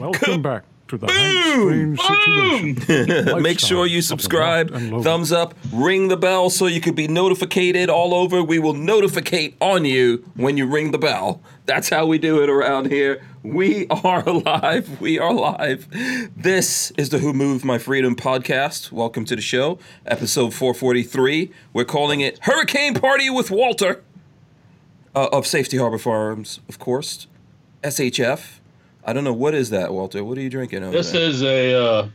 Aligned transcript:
Welcome 0.00 0.40
back 0.40 0.64
to 0.88 0.96
the 0.96 1.06
Hank 1.12 1.98
Strange 1.98 2.76
situation. 2.78 3.42
Make 3.42 3.60
sure 3.60 3.86
you 3.86 4.00
subscribe, 4.00 4.70
of 4.70 4.72
the 4.72 4.76
Locked 4.78 4.82
and 4.82 4.92
Loaded. 4.92 5.04
thumbs 5.04 5.30
up, 5.32 5.54
ring 5.72 6.08
the 6.08 6.16
bell 6.16 6.48
so 6.48 6.66
you 6.66 6.80
can 6.80 6.94
be 6.94 7.06
notificated 7.06 7.90
all 7.90 8.14
over. 8.14 8.42
We 8.42 8.58
will 8.58 8.72
notificate 8.72 9.56
on 9.60 9.84
you 9.84 10.24
when 10.36 10.56
you 10.56 10.66
ring 10.66 10.90
the 10.90 10.98
bell. 10.98 11.42
That's 11.66 11.90
how 11.90 12.06
we 12.06 12.18
do 12.18 12.42
it 12.42 12.48
around 12.48 12.86
here. 12.90 13.22
We 13.42 13.86
are 13.88 14.22
alive. 14.28 15.00
We 15.00 15.18
are 15.18 15.32
live. 15.34 15.86
This 16.34 16.92
is 16.92 17.10
the 17.10 17.18
Who 17.18 17.32
Moved 17.34 17.64
My 17.64 17.76
Freedom 17.78 18.16
podcast. 18.16 18.90
Welcome 18.90 19.26
to 19.26 19.36
the 19.36 19.42
show, 19.42 19.78
episode 20.06 20.54
443. 20.54 21.52
We're 21.74 21.84
calling 21.84 22.20
it 22.20 22.38
Hurricane 22.42 22.94
Party 22.94 23.28
with 23.28 23.50
Walter 23.50 24.02
uh, 25.14 25.28
of 25.30 25.46
Safety 25.46 25.76
Harbor 25.76 25.98
Farms, 25.98 26.60
of 26.70 26.78
course. 26.78 27.26
SHF. 27.84 28.59
I 29.04 29.12
don't 29.12 29.24
know 29.24 29.32
what 29.32 29.54
is 29.54 29.70
that, 29.70 29.92
Walter. 29.92 30.22
What 30.24 30.36
are 30.38 30.40
you 30.42 30.50
drinking 30.50 30.82
over 30.82 30.92
This 30.92 31.12
there? 31.12 31.22
is 31.22 31.42
a, 31.42 31.74
uh, 31.74 32.08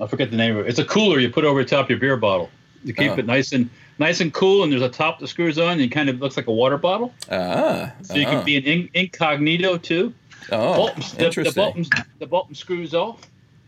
I 0.00 0.06
forget 0.06 0.30
the 0.30 0.36
name 0.36 0.56
of 0.56 0.66
it. 0.66 0.68
It's 0.70 0.78
a 0.78 0.84
cooler 0.84 1.18
you 1.18 1.30
put 1.30 1.44
over 1.44 1.62
the 1.62 1.68
top 1.68 1.86
of 1.86 1.90
your 1.90 1.98
beer 1.98 2.16
bottle. 2.16 2.50
You 2.84 2.94
keep 2.94 3.12
Oh. 3.12 3.18
it 3.18 3.26
nice 3.26 3.52
and 3.52 3.68
nice 3.98 4.20
and 4.20 4.32
cool, 4.32 4.62
and 4.62 4.72
there's 4.72 4.80
a 4.82 4.88
top 4.88 5.18
that 5.20 5.28
screws 5.28 5.58
on, 5.58 5.72
and 5.72 5.80
it 5.82 5.88
kind 5.88 6.08
of 6.08 6.18
looks 6.20 6.36
like 6.36 6.46
a 6.46 6.52
water 6.52 6.78
bottle. 6.78 7.12
ah, 7.30 7.92
So 8.02 8.14
you 8.14 8.26
ah. 8.26 8.30
can 8.30 8.44
be 8.44 8.56
an 8.56 8.64
in, 8.64 8.88
incognito 8.94 9.76
too. 9.76 10.14
Oh, 10.50 10.74
Bolton, 10.76 11.02
the, 11.10 11.16
the, 11.16 11.24
interesting. 11.26 11.62
Bolton, 11.62 11.86
the 12.18 12.26
Bolton 12.26 12.54
screws 12.54 12.94
off. 12.94 13.20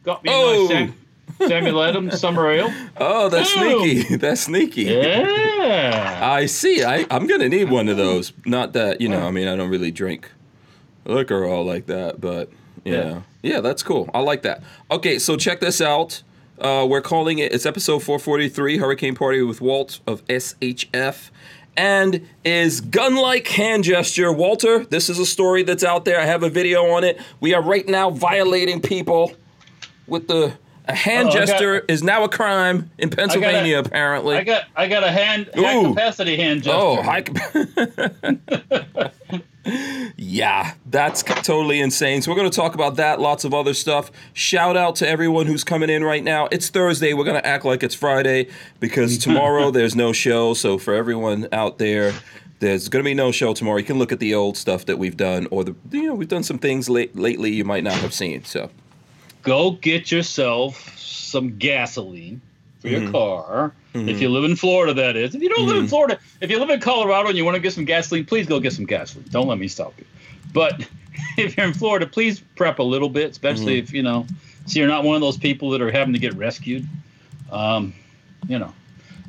Got 0.04 0.24
me 0.24 0.30
a 0.30 0.34
Oh. 0.34 0.66
nice 0.66 0.68
Sam, 1.38 1.48
Samuel 1.48 1.82
Adams 1.82 2.18
summer 2.18 2.50
ale. 2.50 2.72
oh, 2.96 3.28
that's 3.28 3.54
Boom. 3.54 3.82
sneaky. 3.88 4.16
That's 4.16 4.40
sneaky. 4.40 4.82
Yeah. 4.84 6.18
I 6.22 6.46
see. 6.46 6.82
I, 6.82 7.06
I'm 7.10 7.26
gonna 7.26 7.48
need 7.48 7.70
one 7.70 7.88
of 7.88 7.96
those. 7.96 8.32
Not 8.46 8.72
that 8.72 9.00
you 9.00 9.08
know. 9.08 9.26
I 9.26 9.30
mean, 9.30 9.46
I 9.48 9.54
don't 9.56 9.70
really 9.70 9.90
drink 9.90 10.30
liquor 11.04 11.44
all 11.44 11.64
like 11.64 11.86
that, 11.86 12.20
but 12.20 12.50
yeah, 12.84 12.92
yeah, 12.94 13.20
Yeah. 13.42 13.60
that's 13.60 13.82
cool. 13.82 14.08
I 14.14 14.20
like 14.20 14.42
that. 14.42 14.62
Okay, 14.90 15.18
so 15.18 15.36
check 15.36 15.60
this 15.60 15.80
out. 15.80 16.22
Uh, 16.60 16.86
we're 16.88 17.00
calling 17.00 17.38
it. 17.38 17.52
It's 17.52 17.66
episode 17.66 18.02
443, 18.02 18.78
Hurricane 18.78 19.14
Party 19.14 19.42
with 19.42 19.60
Walt 19.60 20.00
of 20.06 20.24
SHF. 20.28 21.30
And 21.76 22.28
is 22.44 22.82
gun 22.82 23.16
like 23.16 23.48
hand 23.48 23.84
gesture. 23.84 24.30
Walter, 24.30 24.84
this 24.84 25.08
is 25.08 25.18
a 25.18 25.24
story 25.24 25.62
that's 25.62 25.82
out 25.82 26.04
there. 26.04 26.20
I 26.20 26.26
have 26.26 26.42
a 26.42 26.50
video 26.50 26.84
on 26.90 27.02
it. 27.02 27.18
We 27.40 27.54
are 27.54 27.62
right 27.62 27.88
now 27.88 28.10
violating 28.10 28.80
people 28.82 29.32
with 30.06 30.28
the. 30.28 30.52
A 30.86 30.94
hand 30.94 31.28
Oh, 31.28 31.30
I 31.30 31.34
got- 31.34 31.46
gesture 31.46 31.84
is 31.88 32.02
now 32.02 32.24
a 32.24 32.28
crime 32.28 32.90
in 32.98 33.10
Pennsylvania, 33.10 33.78
apparently. 33.78 34.36
I 34.36 34.44
got 34.44 34.64
I 34.74 34.88
got 34.88 35.04
a 35.04 35.10
hand 35.10 35.48
high 35.54 35.76
Ooh. 35.76 35.88
capacity 35.90 36.36
hand 36.36 36.66
oh, 36.66 36.96
gesture. 37.02 37.28
Oh, 37.54 38.32
high. 39.04 39.10
yeah, 40.16 40.74
that's 40.86 41.22
totally 41.22 41.80
insane. 41.80 42.20
So 42.20 42.30
we're 42.30 42.36
going 42.36 42.50
to 42.50 42.56
talk 42.56 42.74
about 42.74 42.96
that, 42.96 43.20
lots 43.20 43.44
of 43.44 43.54
other 43.54 43.74
stuff. 43.74 44.10
Shout 44.32 44.76
out 44.76 44.96
to 44.96 45.08
everyone 45.08 45.46
who's 45.46 45.62
coming 45.62 45.88
in 45.88 46.02
right 46.02 46.24
now. 46.24 46.48
It's 46.50 46.68
Thursday. 46.68 47.14
We're 47.14 47.24
going 47.24 47.40
to 47.40 47.46
act 47.46 47.64
like 47.64 47.82
it's 47.82 47.94
Friday 47.94 48.48
because 48.80 49.18
tomorrow 49.22 49.70
there's 49.70 49.94
no 49.94 50.12
show. 50.12 50.54
So 50.54 50.78
for 50.78 50.94
everyone 50.94 51.46
out 51.52 51.78
there, 51.78 52.12
there's 52.58 52.88
going 52.88 53.04
to 53.04 53.08
be 53.08 53.14
no 53.14 53.30
show 53.30 53.54
tomorrow. 53.54 53.78
You 53.78 53.84
can 53.84 53.98
look 53.98 54.10
at 54.12 54.18
the 54.18 54.34
old 54.34 54.56
stuff 54.56 54.86
that 54.86 54.98
we've 54.98 55.16
done, 55.16 55.46
or 55.50 55.64
the 55.64 55.76
you 55.90 56.06
know 56.06 56.14
we've 56.14 56.28
done 56.28 56.42
some 56.42 56.58
things 56.58 56.88
late, 56.90 57.14
lately 57.16 57.52
you 57.52 57.64
might 57.64 57.84
not 57.84 57.94
have 57.94 58.12
seen. 58.14 58.44
So 58.44 58.70
go 59.42 59.72
get 59.72 60.10
yourself 60.10 60.96
some 60.98 61.58
gasoline 61.58 62.40
for 62.80 62.88
your 62.88 63.00
Mm-hmm. 63.00 63.12
car. 63.12 63.72
If 63.94 64.20
you 64.20 64.28
live 64.30 64.44
in 64.44 64.56
Florida, 64.56 64.94
that 64.94 65.16
is. 65.16 65.34
If 65.34 65.42
you 65.42 65.48
don't 65.48 65.66
live 65.68 65.76
Mm-hmm. 65.76 65.84
in 65.84 65.88
Florida, 65.88 66.18
if 66.40 66.50
you 66.50 66.58
live 66.58 66.70
in 66.70 66.80
Colorado 66.80 67.28
and 67.28 67.36
you 67.38 67.44
want 67.44 67.54
to 67.54 67.60
get 67.60 67.72
some 67.72 67.84
gasoline, 67.84 68.24
please 68.24 68.46
go 68.46 68.58
get 68.60 68.72
some 68.72 68.86
gasoline. 68.86 69.28
Don't 69.30 69.46
let 69.48 69.58
me 69.58 69.68
stop 69.68 69.98
you. 69.98 70.06
But 70.52 70.88
if 71.38 71.56
you're 71.56 71.66
in 71.66 71.72
Florida, 71.74 72.06
please 72.06 72.40
prep 72.56 72.78
a 72.78 72.82
little 72.82 73.08
bit, 73.08 73.30
especially 73.30 73.78
Mm-hmm. 73.78 73.78
if 73.78 73.92
you 73.92 74.02
know, 74.02 74.26
so 74.66 74.78
you're 74.78 74.88
not 74.88 75.04
one 75.04 75.14
of 75.16 75.20
those 75.20 75.36
people 75.36 75.70
that 75.70 75.82
are 75.82 75.90
having 75.90 76.14
to 76.14 76.18
get 76.18 76.34
rescued. 76.36 76.86
Um, 77.50 77.94
you 78.48 78.58
know, 78.58 78.72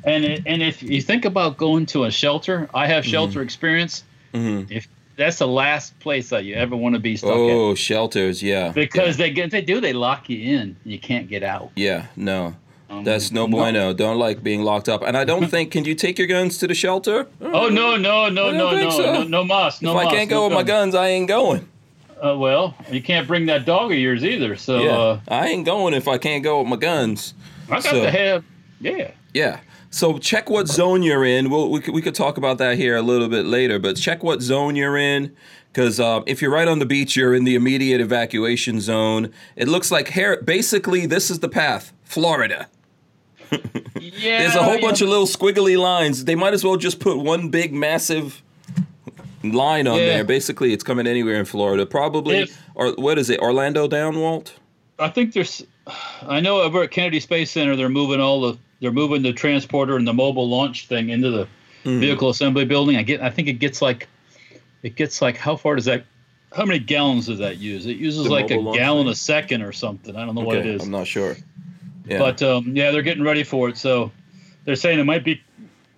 and 0.02 0.24
it, 0.24 0.42
and 0.46 0.62
if 0.62 0.82
you 0.82 1.00
think 1.00 1.24
about 1.24 1.56
going 1.56 1.86
to 1.86 2.04
a 2.04 2.10
shelter, 2.10 2.68
I 2.74 2.86
have 2.86 3.04
shelter 3.06 3.40
Mm-hmm. 3.40 3.42
experience. 3.42 4.04
If 4.68 4.88
that's 5.16 5.38
the 5.38 5.46
last 5.48 5.98
place 6.00 6.30
that 6.30 6.44
you 6.44 6.54
ever 6.54 6.74
want 6.76 6.94
to 6.94 6.98
be 7.00 7.16
stuck 7.16 7.30
at 7.30 7.36
oh, 7.36 7.74
shelters, 7.74 8.42
yeah, 8.42 8.72
because 8.72 9.16
they 9.16 9.30
get 9.30 9.50
they 9.50 9.60
do 9.62 9.80
they 9.80 9.92
lock 9.92 10.28
you 10.28 10.56
in 10.58 10.76
you 10.84 10.98
can't 10.98 11.28
get 11.28 11.42
out 11.42 11.70
yeah, 11.76 12.06
no. 12.16 12.54
Um, 12.90 13.02
That's 13.02 13.32
no 13.32 13.46
no. 13.46 13.56
bueno. 13.56 13.94
Don't 13.94 14.18
like 14.18 14.42
being 14.42 14.62
locked 14.62 14.90
up. 14.90 15.02
And 15.02 15.16
I 15.16 15.24
don't 15.24 15.46
think. 15.54 15.70
Can 15.72 15.86
you 15.86 15.94
take 15.94 16.18
your 16.18 16.28
guns 16.28 16.58
to 16.58 16.66
the 16.66 16.74
shelter? 16.74 17.26
oh 17.40 17.68
no 17.70 17.96
no 17.96 18.28
no 18.28 18.48
I 18.50 18.52
no 18.52 18.70
no, 18.76 18.90
so. 18.90 19.12
no 19.14 19.22
no 19.24 19.42
mas 19.44 19.80
no 19.80 19.92
if 19.92 19.96
I 19.96 20.04
mas, 20.04 20.12
can't 20.12 20.28
go 20.30 20.36
no 20.36 20.44
with 20.48 20.52
my 20.54 20.62
gun. 20.62 20.90
guns, 20.90 20.94
I 20.94 21.08
ain't 21.08 21.26
going. 21.26 21.66
uh, 22.22 22.36
well 22.36 22.74
you 22.90 23.02
can't 23.02 23.26
bring 23.26 23.46
that 23.46 23.64
dog 23.64 23.90
of 23.90 23.98
yours 23.98 24.22
either 24.22 24.54
so 24.56 24.82
Yeah, 24.82 24.90
uh, 24.96 25.20
I 25.28 25.48
ain't 25.48 25.64
going 25.64 25.94
if 25.94 26.06
I 26.06 26.18
can't 26.18 26.44
go 26.44 26.60
with 26.60 26.68
my 26.68 26.76
guns. 26.76 27.32
i 27.68 27.76
got 27.76 27.84
So- 27.84 28.02
to 28.02 28.10
have 28.10 28.44
yeah 28.80 29.12
Yeah. 29.32 29.60
So 29.94 30.18
check 30.18 30.50
what 30.50 30.66
zone 30.66 31.04
you're 31.04 31.24
in. 31.24 31.50
We'll, 31.50 31.70
we 31.70 31.78
could, 31.78 31.94
we 31.94 32.02
could 32.02 32.16
talk 32.16 32.36
about 32.36 32.58
that 32.58 32.76
here 32.76 32.96
a 32.96 33.00
little 33.02 33.28
bit 33.28 33.46
later, 33.46 33.78
but 33.78 33.94
check 33.96 34.24
what 34.24 34.42
zone 34.42 34.74
you're 34.74 34.96
in. 34.96 35.36
Because 35.72 36.00
um, 36.00 36.24
if 36.26 36.42
you're 36.42 36.50
right 36.50 36.66
on 36.66 36.80
the 36.80 36.84
beach, 36.84 37.14
you're 37.14 37.32
in 37.32 37.44
the 37.44 37.54
immediate 37.54 38.00
evacuation 38.00 38.80
zone. 38.80 39.32
It 39.54 39.68
looks 39.68 39.92
like. 39.92 40.12
Basically, 40.44 41.06
this 41.06 41.30
is 41.30 41.38
the 41.38 41.48
path. 41.48 41.92
Florida. 42.02 42.66
yeah 43.52 43.60
There's 44.40 44.56
a 44.56 44.64
whole 44.64 44.74
yeah. 44.74 44.80
bunch 44.80 45.00
of 45.00 45.08
little 45.08 45.26
squiggly 45.26 45.78
lines. 45.78 46.24
They 46.24 46.34
might 46.34 46.54
as 46.54 46.64
well 46.64 46.76
just 46.76 46.98
put 46.98 47.18
one 47.18 47.50
big, 47.50 47.72
massive 47.72 48.42
line 49.44 49.86
on 49.86 49.98
Yeah. 49.98 50.06
there. 50.06 50.24
Basically, 50.24 50.72
it's 50.72 50.82
coming 50.82 51.06
anywhere 51.06 51.36
in 51.36 51.44
Florida. 51.44 51.86
Probably, 51.86 52.38
If- 52.38 52.60
or 52.74 52.94
what 52.94 53.16
is 53.16 53.30
it? 53.30 53.38
Orlando 53.38 53.86
down, 53.86 54.18
Walt? 54.18 54.54
i 54.96 55.08
think 55.08 55.32
there's 55.34 55.60
i 56.22 56.38
know 56.38 56.60
over 56.60 56.84
at 56.84 56.90
kennedy 56.92 57.18
space 57.18 57.50
center 57.50 57.74
they're 57.74 57.88
moving 57.88 58.20
all 58.20 58.40
the 58.40 58.56
they're 58.84 58.92
moving 58.92 59.22
the 59.22 59.32
transporter 59.32 59.96
and 59.96 60.06
the 60.06 60.12
mobile 60.12 60.48
launch 60.48 60.86
thing 60.86 61.08
into 61.08 61.30
the 61.30 61.48
Hmm. 61.84 62.00
vehicle 62.00 62.30
assembly 62.30 62.64
building 62.64 62.96
i 62.96 63.02
get 63.02 63.20
i 63.20 63.28
think 63.28 63.46
it 63.48 63.54
gets 63.54 63.82
like 63.82 64.08
it 64.82 64.96
gets 64.96 65.20
like 65.20 65.36
how 65.36 65.54
far 65.56 65.74
does 65.74 65.84
that 65.86 66.04
how 66.56 66.64
many 66.64 66.78
gallons 66.78 67.26
does 67.26 67.38
that 67.40 67.58
use 67.58 67.84
it 67.86 67.96
uses 67.98 68.24
The 68.24 68.30
like 68.30 68.50
a 68.50 68.56
gallon 68.56 69.04
thing? 69.04 69.12
a 69.12 69.14
second 69.14 69.60
or 69.62 69.72
something 69.72 70.16
i 70.16 70.24
don't 70.24 70.34
know 70.34 70.40
what 70.42 70.56
it 70.58 70.66
is. 70.66 70.82
I'm 70.82 70.90
not 70.90 71.06
sure. 71.06 71.36
Yeah. 72.06 72.18
But 72.18 72.42
um, 72.42 72.76
yeah, 72.76 72.90
they're 72.90 73.00
getting 73.02 73.24
ready 73.24 73.42
for 73.44 73.70
it. 73.70 73.78
So 73.78 74.12
they're 74.66 74.76
saying 74.76 74.98
it 74.98 75.04
might 75.04 75.24
be. 75.24 75.40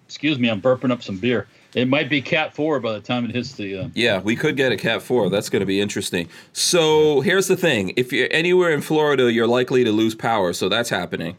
Excuse 0.07 0.39
me, 0.39 0.49
I'm 0.49 0.63
burping 0.63 0.93
up 0.93 1.03
some 1.03 1.19
beer. 1.19 1.49
It 1.75 1.89
might 1.89 2.09
be 2.09 2.23
Cat 2.23 2.55
Four 2.55 2.79
by 2.79 2.93
the 2.93 3.01
time 3.01 3.25
it 3.25 3.33
hits 3.35 3.55
the. 3.55 3.77
Uh, 3.77 3.89
Yeah, 3.93 4.21
we 4.21 4.37
could 4.37 4.57
get 4.57 4.71
a 4.71 4.77
Cat 4.77 5.03
4. 5.03 5.29
That's 5.31 5.49
going 5.49 5.61
to 5.61 5.67
be 5.67 5.81
interesting. 5.81 6.29
So 6.53 7.23
here's 7.23 7.49
the 7.49 7.57
thing 7.57 7.93
if 7.97 8.13
you're 8.13 8.29
anywhere 8.31 8.71
in 8.71 8.83
Florida, 8.83 9.33
you're 9.33 9.49
likely 9.49 9.83
to 9.83 9.91
lose 9.91 10.15
power. 10.15 10.53
So 10.53 10.69
that's 10.69 10.91
happening. 10.91 11.37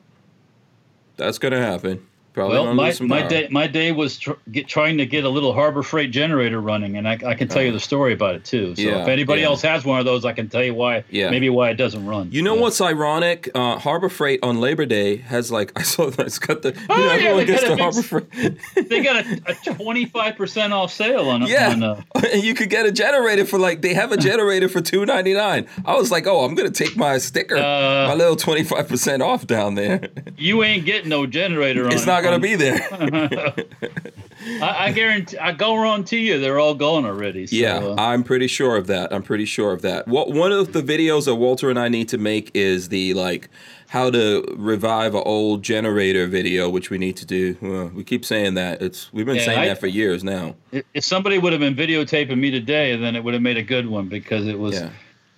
That's 1.17 1.39
going 1.39 1.51
to 1.51 1.59
happen. 1.59 2.05
Probably 2.37 2.55
well, 2.59 2.73
my, 2.75 2.93
my 3.01 3.21
power. 3.21 3.29
day 3.29 3.47
my 3.49 3.65
day 3.65 3.91
was 3.91 4.17
tr- 4.19 4.33
get, 4.51 4.67
trying 4.67 4.99
to 4.99 5.07
get 5.07 5.23
a 5.23 5.29
little 5.29 5.53
Harbor 5.53 5.81
Freight 5.81 6.11
generator 6.11 6.61
running, 6.61 6.95
and 6.97 7.07
I, 7.09 7.17
I 7.25 7.33
can 7.33 7.47
tell 7.47 7.63
you 7.63 7.71
the 7.71 7.79
story 7.79 8.13
about 8.13 8.35
it 8.35 8.45
too. 8.45 8.75
So 8.75 8.81
Yeah, 8.83 9.01
if 9.01 9.07
anybody 9.07 9.41
yeah. 9.41 9.47
else 9.47 9.63
has 9.63 9.83
one 9.83 9.97
of 9.97 10.05
those, 10.05 10.23
I 10.23 10.33
can 10.33 10.47
tell 10.47 10.63
you 10.63 10.75
why. 10.75 11.03
Yeah. 11.09 11.31
Maybe 11.31 11.49
why 11.49 11.71
it 11.71 11.77
doesn't 11.77 12.05
run. 12.05 12.31
You 12.31 12.43
know 12.43 12.53
Yeah. 12.53 12.61
what's 12.61 12.79
ironic? 12.79 13.49
Uh, 13.55 13.79
Harbor 13.79 14.07
Freight 14.09 14.39
on 14.43 14.61
Labor 14.61 14.85
Day 14.85 15.15
has 15.17 15.51
like 15.51 15.71
I 15.79 15.81
saw 15.81 16.11
that 16.11 16.27
it's 16.27 16.37
got 16.37 16.61
the 16.61 16.73
you 16.73 16.79
Oh, 16.89 16.95
know, 16.95 17.05
yeah, 17.05 17.11
everyone 17.13 17.37
they 17.47 17.53
got 17.53 17.63
a 17.63 17.69
the 17.69 17.75
big 17.75 17.79
Harbor 17.81 18.01
Freight. 18.03 18.57
They 18.87 19.01
got 19.01 19.25
a 19.25 19.73
twenty 19.73 20.05
five 20.05 20.35
percent 20.35 20.73
off 20.73 20.93
sale 20.93 21.29
on 21.29 21.41
it. 21.41 21.49
Yeah, 21.49 21.71
On, 21.71 21.81
uh, 21.81 22.01
and 22.33 22.43
you 22.43 22.53
could 22.53 22.69
get 22.69 22.85
a 22.85 22.91
generator 22.91 23.45
for 23.45 23.57
like 23.57 23.81
they 23.81 23.95
have 23.95 24.11
a 24.11 24.17
generator 24.17 24.69
for 24.69 24.79
two 24.79 25.05
ninety 25.07 25.33
nine. 25.33 25.67
I 25.85 25.95
was 25.95 26.11
like, 26.11 26.27
oh, 26.27 26.45
I'm 26.45 26.53
gonna 26.53 26.69
take 26.69 26.95
my 26.95 27.17
sticker, 27.17 27.57
Uh, 27.57 28.07
my 28.09 28.13
little 28.13 28.35
twenty 28.35 28.63
five 28.63 28.87
percent 28.87 29.23
off 29.23 29.47
down 29.47 29.73
there. 29.73 30.09
you 30.37 30.63
ain't 30.63 30.85
getting 30.85 31.09
no 31.09 31.25
generator 31.25 31.85
on 31.85 31.91
it's 31.93 32.03
it. 32.03 32.05
not 32.05 32.21
gonna 32.29 32.39
be 32.39 32.55
there. 32.55 32.79
I, 34.61 34.85
I 34.87 34.91
guarantee. 34.91 35.37
I 35.37 35.51
guarantee 35.51 36.27
you, 36.27 36.39
they're 36.39 36.59
all 36.59 36.75
gone 36.75 37.05
already. 37.05 37.47
So, 37.47 37.55
Yeah, 37.55 37.77
uh, 37.77 37.95
I'm 37.97 38.23
pretty 38.23 38.47
sure 38.47 38.75
of 38.77 38.87
that. 38.87 39.11
I'm 39.13 39.23
pretty 39.23 39.45
sure 39.45 39.73
of 39.73 39.81
that. 39.81 40.07
What 40.07 40.31
one 40.31 40.51
of 40.51 40.73
the 40.73 40.81
videos 40.81 41.25
that 41.25 41.35
Walter 41.35 41.69
and 41.69 41.79
I 41.79 41.89
need 41.89 42.09
to 42.09 42.17
make 42.17 42.51
is 42.53 42.89
the 42.89 43.13
like 43.13 43.49
how 43.89 44.09
to 44.11 44.43
revive 44.57 45.15
an 45.15 45.23
old 45.25 45.63
generator 45.63 46.27
video, 46.27 46.69
which 46.69 46.89
we 46.89 46.97
need 46.97 47.15
to 47.17 47.25
do. 47.25 47.57
Well, 47.61 47.87
we 47.87 48.03
keep 48.03 48.25
saying 48.25 48.55
that. 48.55 48.81
It's 48.81 49.11
we've 49.13 49.25
been 49.25 49.39
saying 49.39 49.59
I- 49.59 49.67
that 49.67 49.79
for 49.79 49.87
years 49.87 50.23
now. 50.23 50.55
if 50.71 50.85
if 50.93 51.03
somebody 51.03 51.37
would 51.37 51.53
have 51.53 51.61
been 51.61 51.75
videotaping 51.75 52.37
me 52.37 52.51
today, 52.51 52.95
then 52.95 53.15
it 53.15 53.23
would 53.23 53.33
have 53.33 53.43
made 53.43 53.57
a 53.57 53.63
good 53.63 53.87
one 53.87 54.07
because 54.07 54.47
it 54.47 54.59
was. 54.59 54.75
Yeah. 54.75 54.89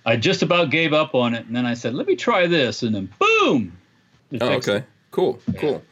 I 0.06 0.15
just 0.15 0.42
about 0.42 0.71
gave 0.71 0.94
up 0.94 1.13
on 1.13 1.35
it, 1.35 1.45
and 1.45 1.56
then 1.56 1.65
I 1.65 1.74
said, 1.74 1.94
"Let 1.94 2.07
me 2.07 2.15
try 2.15 2.47
this," 2.47 2.83
and 2.83 2.95
then 2.95 3.09
boom. 3.19 3.77
Oh, 4.42 4.50
okay. 4.53 4.77
it. 4.77 4.85
Cool. 5.12 5.39
Cool. 5.57 5.83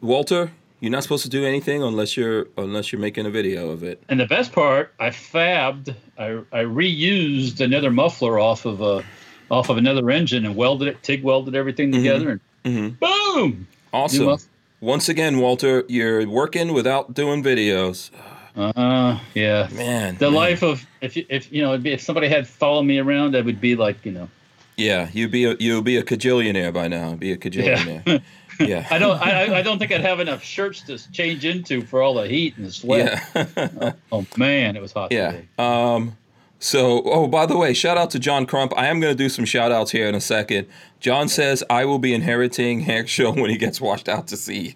Walter, 0.00 0.52
you're 0.80 0.90
not 0.92 1.02
supposed 1.02 1.24
to 1.24 1.28
do 1.28 1.44
anything 1.44 1.82
unless 1.82 2.16
you're 2.16 2.46
unless 2.56 2.92
you're 2.92 3.00
making 3.00 3.26
a 3.26 3.30
video 3.30 3.70
of 3.70 3.82
it. 3.82 4.02
And 4.08 4.20
the 4.20 4.26
best 4.26 4.52
part, 4.52 4.92
I 5.00 5.08
fabbed, 5.10 5.94
I, 6.18 6.40
I 6.52 6.62
reused 6.64 7.60
another 7.60 7.90
muffler 7.90 8.38
off 8.38 8.64
of 8.64 8.80
a, 8.80 9.04
off 9.50 9.68
of 9.70 9.76
another 9.76 10.10
engine 10.10 10.44
and 10.46 10.54
welded 10.54 10.88
it, 10.88 11.02
TIG 11.02 11.22
welded 11.24 11.54
everything 11.54 11.90
together, 11.92 12.30
and 12.30 12.40
Mhm. 12.64 12.98
boom. 13.00 13.66
Awesome. 13.92 14.38
Once 14.80 15.08
again, 15.08 15.38
Walter, 15.38 15.84
you're 15.88 16.28
working 16.28 16.72
without 16.72 17.14
doing 17.14 17.42
videos. 17.42 18.10
Uh, 18.56 19.18
yeah. 19.34 19.68
Man. 19.72 20.16
The 20.18 20.26
man. 20.30 20.34
life 20.34 20.62
of 20.62 20.84
if 21.00 21.16
you, 21.16 21.24
if 21.28 21.50
you 21.52 21.62
know 21.62 21.70
it'd 21.70 21.82
be, 21.82 21.92
if 21.92 22.00
somebody 22.00 22.28
had 22.28 22.46
followed 22.46 22.82
me 22.82 22.98
around, 22.98 23.36
I 23.36 23.40
would 23.40 23.60
be 23.60 23.74
like 23.76 24.04
you 24.04 24.12
know, 24.12 24.28
Yeah, 24.76 25.08
you'd 25.12 25.30
be 25.30 25.44
a, 25.44 25.56
you'd 25.58 25.84
be 25.84 25.96
a 25.96 26.02
cajillionaire 26.02 26.72
by 26.72 26.86
now. 26.88 27.14
Be 27.14 27.32
a 27.32 27.36
cajillionaire. 27.36 28.02
Yeah. 28.06 28.18
I 28.90 28.98
don't. 28.98 29.20
I, 29.20 29.58
I 29.58 29.62
don't 29.62 29.78
think 29.78 29.92
I'd 29.92 30.00
have 30.00 30.20
enough 30.20 30.42
shirts 30.42 30.82
to 30.82 30.98
change 31.12 31.44
into 31.44 31.82
for 31.82 32.02
all 32.02 32.14
the 32.14 32.26
heat 32.28 32.56
and 32.56 32.66
the 32.66 32.72
sweat. 32.72 33.22
Yeah. 33.56 33.92
Oh 34.12 34.26
man, 34.36 34.76
it 34.76 34.82
was 34.82 34.92
hot 34.92 35.12
yeah. 35.12 35.32
today. 35.32 35.48
Um. 35.58 36.16
So, 36.60 37.02
oh, 37.04 37.28
by 37.28 37.46
the 37.46 37.56
way, 37.56 37.72
shout 37.72 37.96
out 37.96 38.10
to 38.10 38.18
John 38.18 38.44
Crump. 38.44 38.72
I 38.76 38.88
am 38.88 38.98
going 38.98 39.12
to 39.12 39.16
do 39.16 39.28
some 39.28 39.44
shout 39.44 39.70
outs 39.70 39.92
here 39.92 40.08
in 40.08 40.16
a 40.16 40.20
second. 40.20 40.66
John 40.98 41.28
says 41.28 41.62
I 41.70 41.84
will 41.84 42.00
be 42.00 42.12
inheriting 42.12 42.80
Hank 42.80 43.06
Show 43.06 43.30
when 43.30 43.48
he 43.48 43.56
gets 43.56 43.80
washed 43.80 44.08
out 44.08 44.26
to 44.28 44.36
sea. 44.36 44.74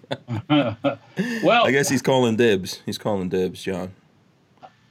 Well, 0.49 1.65
I 1.65 1.71
guess 1.71 1.89
he's 1.89 2.01
calling 2.01 2.37
dibs. 2.37 2.81
He's 2.85 2.97
calling 2.97 3.27
dibs, 3.27 3.61
John. 3.61 3.93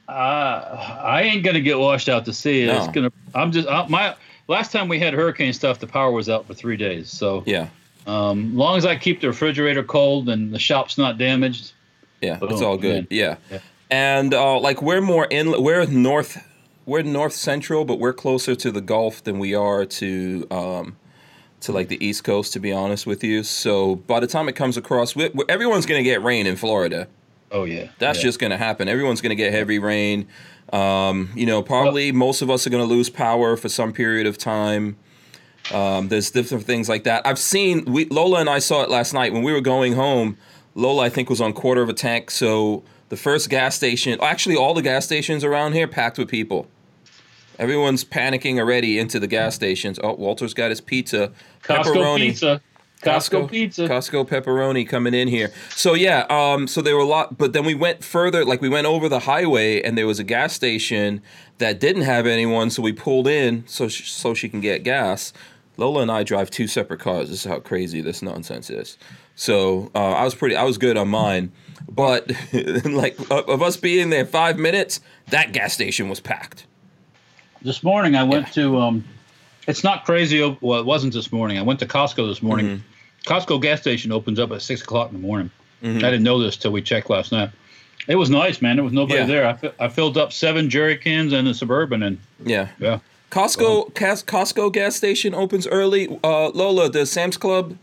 uh, 0.07 0.11
I 0.11 1.23
ain't 1.23 1.43
gonna 1.43 1.61
get 1.61 1.79
washed 1.79 2.09
out 2.09 2.25
to 2.25 2.33
sea. 2.33 2.63
It's 2.63 2.85
No. 2.87 2.91
gonna. 2.91 3.11
I'm 3.33 3.51
just. 3.51 3.67
Uh, 3.67 3.85
my 3.89 4.15
last 4.47 4.71
time 4.71 4.87
we 4.87 4.99
had 4.99 5.13
hurricane 5.13 5.53
stuff, 5.53 5.79
the 5.79 5.87
power 5.87 6.11
was 6.11 6.29
out 6.29 6.45
for 6.45 6.53
three 6.53 6.77
days. 6.77 7.09
So, 7.09 7.43
Yeah. 7.45 7.67
Um, 8.07 8.55
long 8.55 8.77
as 8.77 8.85
I 8.85 8.95
keep 8.95 9.21
the 9.21 9.27
refrigerator 9.27 9.83
cold 9.83 10.29
and 10.29 10.53
the 10.53 10.59
shop's 10.59 10.97
not 10.97 11.17
damaged, 11.17 11.73
Yeah, 12.21 12.37
it's 12.41 12.61
all 12.61 12.77
good. 12.77 13.07
Yeah. 13.09 13.37
Yeah. 13.51 13.59
And 13.89 14.33
uh, 14.33 14.59
like 14.59 14.81
we're 14.81 15.01
more 15.01 15.25
in 15.25 15.61
we're 15.63 15.85
north 15.85 16.43
we're 16.85 17.01
north 17.03 17.33
central, 17.33 17.85
but 17.85 17.99
we're 17.99 18.13
closer 18.13 18.55
to 18.55 18.71
the 18.71 18.81
Gulf 18.81 19.23
than 19.23 19.39
we 19.39 19.53
are 19.55 19.85
to 19.85 20.47
um 20.51 20.95
to 21.61 21.71
like 21.71 21.87
the 21.87 22.03
East 22.05 22.23
Coast 22.23 22.51
to 22.53 22.59
be 22.59 22.71
honest 22.73 23.05
with 23.07 23.23
you. 23.23 23.43
So 23.43 23.95
by 23.95 24.19
the 24.19 24.27
time 24.27 24.49
it 24.49 24.53
comes 24.55 24.75
across 24.77 25.15
we, 25.15 25.29
we- 25.33 25.45
everyone's 25.47 25.85
going 25.85 25.99
to 25.99 26.03
get 26.03 26.21
rain 26.23 26.45
in 26.47 26.55
Florida. 26.55 27.07
oh 27.51 27.63
yeah, 27.65 27.87
That's 27.99 28.19
yeah. 28.19 28.23
just 28.23 28.39
going 28.39 28.51
to 28.51 28.57
happen. 28.57 28.87
Everyone's 28.89 29.21
going 29.21 29.29
to 29.29 29.35
get 29.41 29.53
heavy 29.53 29.79
rain. 29.79 30.27
Um, 30.71 31.29
you 31.35 31.45
know, 31.45 31.61
probably 31.61 32.11
most 32.11 32.41
of 32.41 32.49
us 32.49 32.65
are 32.65 32.69
going 32.71 32.85
to 32.87 32.91
lose 32.91 33.09
power 33.09 33.55
for 33.55 33.69
some 33.69 33.93
period 33.93 34.25
of 34.25 34.37
time. 34.37 34.97
Um, 35.71 36.09
there's 36.09 36.29
different 36.31 36.65
things 36.65 36.89
like 36.89 37.03
that. 37.05 37.25
I've 37.25 37.39
seen 37.39 37.85
we, 37.85 38.05
Lola 38.05 38.39
and 38.39 38.49
I 38.49 38.59
saw 38.59 38.83
it 38.83 38.89
last 38.89 39.13
night 39.13 39.33
when 39.33 39.43
we 39.43 39.53
were 39.53 39.61
going 39.61 39.93
home. 39.93 40.37
Lola, 40.75 41.03
I 41.03 41.09
think, 41.09 41.29
was 41.29 41.39
on 41.39 41.53
quarter 41.53 41.81
of 41.81 41.89
a 41.89 41.93
tank. 41.93 42.31
So 42.31 42.83
the 43.09 43.17
first 43.17 43.49
gas 43.49 43.75
station, 43.75 44.17
actually, 44.21 44.55
all 44.55 44.73
the 44.73 44.81
gas 44.81 45.05
stations 45.05 45.43
around 45.43 45.73
here 45.73 45.87
packed 45.87 46.17
with 46.17 46.27
people. 46.27 46.67
Everyone's 47.59 48.03
panicking 48.03 48.57
already 48.57 48.97
into 48.97 49.19
the 49.19 49.27
gas 49.27 49.53
stations. 49.55 49.99
Oh, 50.03 50.15
Walter's 50.15 50.55
got 50.55 50.71
his 50.71 50.81
pizza, 50.81 51.31
Costco 51.63 52.17
pizza. 52.17 52.61
Costco, 53.03 53.49
pizza. 53.49 53.87
Costco 53.87 54.27
pepperoni 54.27 54.87
coming 54.87 55.13
in 55.13 55.27
here. 55.27 55.51
So 55.69 55.93
yeah, 55.93 56.25
um, 56.29 56.67
so 56.67 56.81
there 56.81 56.95
were 56.95 57.01
a 57.01 57.05
lot, 57.05 57.37
but 57.37 57.53
then 57.53 57.65
we 57.65 57.75
went 57.75 58.03
further. 58.03 58.45
Like 58.45 58.61
we 58.61 58.69
went 58.69 58.87
over 58.87 59.09
the 59.09 59.19
highway, 59.19 59.81
and 59.81 59.97
there 59.97 60.07
was 60.07 60.19
a 60.19 60.23
gas 60.23 60.53
station 60.53 61.21
that 61.57 61.79
didn't 61.79 62.03
have 62.03 62.25
anyone. 62.25 62.69
So 62.69 62.81
we 62.81 62.93
pulled 62.93 63.27
in 63.27 63.65
so 63.67 63.87
she, 63.87 64.03
so 64.03 64.33
she 64.33 64.49
can 64.49 64.61
get 64.61 64.83
gas. 64.83 65.33
Lola 65.77 66.01
and 66.01 66.11
I 66.11 66.23
drive 66.23 66.49
two 66.49 66.67
separate 66.67 66.99
cars. 66.99 67.29
This 67.29 67.45
is 67.45 67.51
how 67.51 67.59
crazy 67.59 68.01
this 68.01 68.21
nonsense 68.21 68.69
is. 68.69 68.97
So 69.35 69.91
uh, 69.95 70.11
I 70.11 70.23
was 70.23 70.35
pretty, 70.35 70.55
I 70.55 70.63
was 70.63 70.77
good 70.77 70.97
on 70.97 71.07
mine, 71.07 71.51
but 71.89 72.31
like 72.85 73.17
of 73.31 73.61
us 73.61 73.77
being 73.77 74.09
there 74.09 74.25
five 74.25 74.57
minutes, 74.57 74.99
that 75.29 75.51
gas 75.51 75.73
station 75.73 76.09
was 76.09 76.19
packed. 76.19 76.65
This 77.61 77.81
morning 77.83 78.15
I 78.15 78.23
went 78.23 78.51
to 78.53 78.77
um 78.77 79.03
it's 79.67 79.83
not 79.83 80.03
crazy 80.05 80.41
well 80.61 80.79
it 80.79 80.85
wasn't 80.85 81.13
this 81.13 81.31
morning. 81.31 81.57
I 81.57 81.61
went 81.61 81.79
to 81.79 81.85
Costco 81.85 82.27
this 82.27 82.43
morning. 82.43 82.65
Mm-hmm. 82.67 83.33
Costco 83.33 83.61
gas 83.61 83.79
station 83.81 84.11
opens 84.11 84.37
up 84.37 84.51
at 84.51 84.61
six 84.61 84.81
o'clock 84.81 85.11
in 85.11 85.21
the 85.21 85.25
morning. 85.25 85.49
I 85.81 85.87
didn't 85.99 86.23
know 86.23 86.39
this 86.39 86.55
till 86.55 86.71
we 86.71 86.81
checked 86.81 87.09
last 87.09 87.33
night. 87.33 87.49
It 88.07 88.15
was 88.15 88.29
nice, 88.29 88.61
man. 88.61 88.77
There 88.77 88.83
was 88.85 88.93
nobody 88.93 89.19
Yeah. 89.19 89.25
there. 89.59 89.73
I, 89.79 89.89
filled 89.89 90.17
up 90.17 90.31
seven 90.31 90.69
jerry 90.69 90.97
cans 90.97 91.33
and 91.33 91.45
a 91.47 91.53
suburban 91.53 92.03
and 92.03 92.19
Yeah. 92.43 92.69
yeah. 92.79 92.99
Costco, 93.33 93.93
Cas- 93.95 94.23
Costco 94.23 94.71
gas 94.71 94.95
station 94.95 95.33
opens 95.33 95.65
early. 95.67 96.07
Uh, 96.23 96.49
Lola, 96.49 96.89
the 96.89 97.05
Sam's 97.05 97.35
Club 97.37 97.77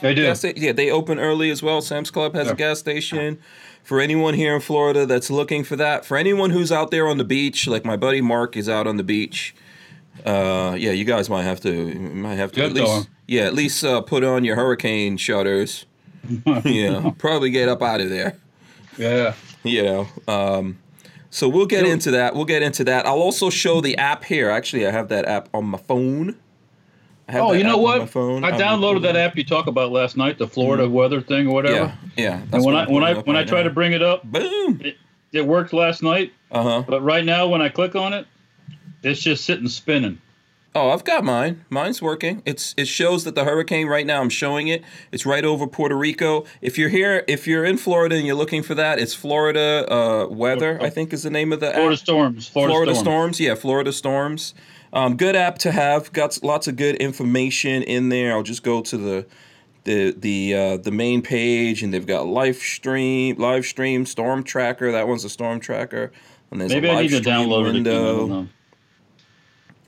They 0.00 0.14
do. 0.14 0.34
sta- 0.34 0.54
yeah, 0.56 0.72
they 0.72 0.90
open 0.90 1.18
early 1.18 1.50
as 1.50 1.62
well. 1.62 1.80
Sam's 1.80 2.10
Club 2.10 2.34
has 2.34 2.50
a 2.50 2.54
gas 2.54 2.78
station. 2.80 3.38
For 3.84 4.00
anyone 4.00 4.32
here 4.34 4.54
in 4.54 4.60
Florida 4.62 5.04
that's 5.04 5.30
looking 5.30 5.62
for 5.62 5.76
that, 5.76 6.06
for 6.06 6.16
anyone 6.16 6.50
who's 6.50 6.72
out 6.72 6.90
there 6.90 7.06
on 7.06 7.18
the 7.18 7.24
beach, 7.24 7.66
like 7.66 7.84
my 7.84 7.96
buddy 7.98 8.22
Mark 8.22 8.56
is 8.56 8.66
out 8.68 8.86
on 8.86 8.96
the 8.96 9.02
beach. 9.04 9.54
Uh, 10.24 10.74
yeah, 10.78 10.90
you 10.92 11.04
guys 11.04 11.28
might 11.28 11.42
have 11.42 11.60
to, 11.60 11.94
might 11.94 12.36
have 12.36 12.50
to 12.52 12.60
Good 12.60 12.70
at 12.70 12.72
least, 12.72 12.86
dog. 12.86 13.06
yeah, 13.26 13.42
at 13.42 13.52
least 13.54 13.84
uh, 13.84 14.00
put 14.00 14.24
on 14.24 14.42
your 14.42 14.56
hurricane 14.56 15.18
shutters. 15.18 15.84
yeah, 16.64 17.10
probably 17.18 17.50
get 17.50 17.68
up 17.68 17.82
out 17.82 18.00
of 18.00 18.08
there. 18.08 18.38
Yeah. 18.96 19.34
You 19.64 19.82
know, 19.82 20.08
um, 20.28 20.78
so 21.34 21.48
we'll 21.48 21.66
get 21.66 21.84
into 21.84 22.12
that. 22.12 22.36
We'll 22.36 22.44
get 22.44 22.62
into 22.62 22.84
that. 22.84 23.06
I'll 23.06 23.18
also 23.20 23.50
show 23.50 23.80
the 23.80 23.96
app 23.98 24.22
here. 24.22 24.50
Actually, 24.50 24.86
I 24.86 24.92
have 24.92 25.08
that 25.08 25.24
app 25.26 25.48
on 25.52 25.64
my 25.64 25.78
phone. 25.78 26.36
I 27.26 27.32
have 27.32 27.42
Oh, 27.42 27.52
you 27.52 27.64
know 27.64 27.76
what? 27.78 27.98
my 28.02 28.06
phone. 28.06 28.44
I 28.44 28.52
downloaded 28.52 29.02
that 29.02 29.16
app 29.16 29.36
you 29.36 29.42
talked 29.42 29.66
about 29.66 29.90
last 29.90 30.16
night, 30.16 30.38
the 30.38 30.46
Florida 30.46 30.88
weather 30.88 31.20
thing 31.20 31.48
or 31.48 31.54
whatever. 31.54 31.96
Yeah, 32.16 32.40
yeah. 32.42 32.42
And 32.52 32.64
when 32.64 32.76
I 32.76 32.88
when 32.88 33.02
I 33.02 33.14
when 33.14 33.34
I 33.36 33.42
try 33.44 33.62
now. 33.62 33.64
to 33.68 33.74
bring 33.74 33.92
it 33.92 34.02
up, 34.02 34.22
boom. 34.22 34.80
it, 34.84 34.96
it 35.32 35.44
worked 35.44 35.72
last 35.72 36.04
night, 36.04 36.32
Uh 36.52 36.62
huh. 36.62 36.84
but 36.86 37.02
right 37.02 37.24
now 37.24 37.48
when 37.48 37.60
I 37.60 37.68
click 37.68 37.96
on 37.96 38.12
it, 38.12 38.26
it's 39.02 39.20
just 39.20 39.44
sitting 39.44 39.66
spinning. 39.66 40.20
Oh, 40.76 40.90
I've 40.90 41.04
got 41.04 41.22
mine. 41.22 41.64
Mine's 41.70 42.02
working. 42.02 42.42
It's 42.44 42.74
it 42.76 42.88
shows 42.88 43.22
that 43.24 43.36
the 43.36 43.44
hurricane 43.44 43.86
right 43.86 44.04
now. 44.04 44.20
I'm 44.20 44.28
showing 44.28 44.66
it. 44.66 44.82
It's 45.12 45.24
right 45.24 45.44
over 45.44 45.68
Puerto 45.68 45.96
Rico. 45.96 46.44
If 46.60 46.76
you're 46.78 46.88
here, 46.88 47.24
if 47.28 47.46
you're 47.46 47.64
in 47.64 47.76
Florida 47.76 48.16
and 48.16 48.26
you're 48.26 48.34
looking 48.34 48.64
for 48.64 48.74
that, 48.74 48.98
it's 48.98 49.14
Florida 49.14 49.86
uh, 49.88 50.26
weather. 50.26 50.78
I 50.82 50.90
think 50.90 51.12
is 51.12 51.22
the 51.22 51.30
name 51.30 51.52
of 51.52 51.60
the 51.60 51.68
app. 51.68 51.74
Florida 51.74 51.94
app. 51.94 52.00
storms. 52.00 52.48
Florida, 52.48 52.72
Florida 52.72 52.94
storms. 52.94 53.04
storms. 53.04 53.40
Yeah, 53.40 53.54
Florida 53.54 53.92
storms. 53.92 54.54
Um, 54.92 55.16
good 55.16 55.36
app 55.36 55.58
to 55.58 55.70
have. 55.70 56.12
Got 56.12 56.42
lots 56.42 56.66
of 56.66 56.74
good 56.74 56.96
information 56.96 57.84
in 57.84 58.08
there. 58.08 58.32
I'll 58.32 58.42
just 58.42 58.64
go 58.64 58.80
to 58.82 58.96
the 58.96 59.26
the 59.84 60.10
the 60.18 60.54
uh, 60.54 60.76
the 60.78 60.90
main 60.90 61.22
page, 61.22 61.84
and 61.84 61.94
they've 61.94 62.06
got 62.06 62.26
live 62.26 62.56
stream, 62.56 63.36
live 63.36 63.64
stream, 63.64 64.06
storm 64.06 64.42
tracker. 64.42 64.90
That 64.90 65.06
one's 65.06 65.24
a 65.24 65.30
storm 65.30 65.60
tracker. 65.60 66.10
And 66.50 66.60
there's 66.60 66.72
Maybe 66.72 66.88
a 66.88 66.92
I 66.92 67.02
live 67.02 67.10
need 67.12 67.22
to 67.22 67.30
download 67.30 67.68
it. 67.68 67.76
Again. 67.76 68.50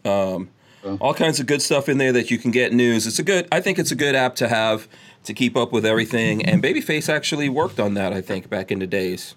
I 0.04 0.46
window 0.86 1.04
all 1.04 1.14
kinds 1.14 1.40
of 1.40 1.46
good 1.46 1.60
stuff 1.62 1.88
in 1.88 1.98
there 1.98 2.12
that 2.12 2.30
you 2.30 2.38
can 2.38 2.50
get 2.50 2.72
news. 2.72 3.06
It's 3.06 3.18
a 3.18 3.22
good. 3.22 3.46
I 3.52 3.60
think 3.60 3.78
it's 3.78 3.90
a 3.90 3.96
good 3.96 4.14
app 4.14 4.36
to 4.36 4.48
have 4.48 4.88
to 5.24 5.34
keep 5.34 5.56
up 5.56 5.72
with 5.72 5.84
everything. 5.84 6.44
And 6.44 6.62
Babyface 6.62 7.08
actually 7.12 7.48
worked 7.48 7.78
on 7.80 7.94
that. 7.94 8.12
I 8.12 8.20
think 8.20 8.48
back 8.48 8.70
in 8.70 8.78
the 8.78 8.86
days. 8.86 9.34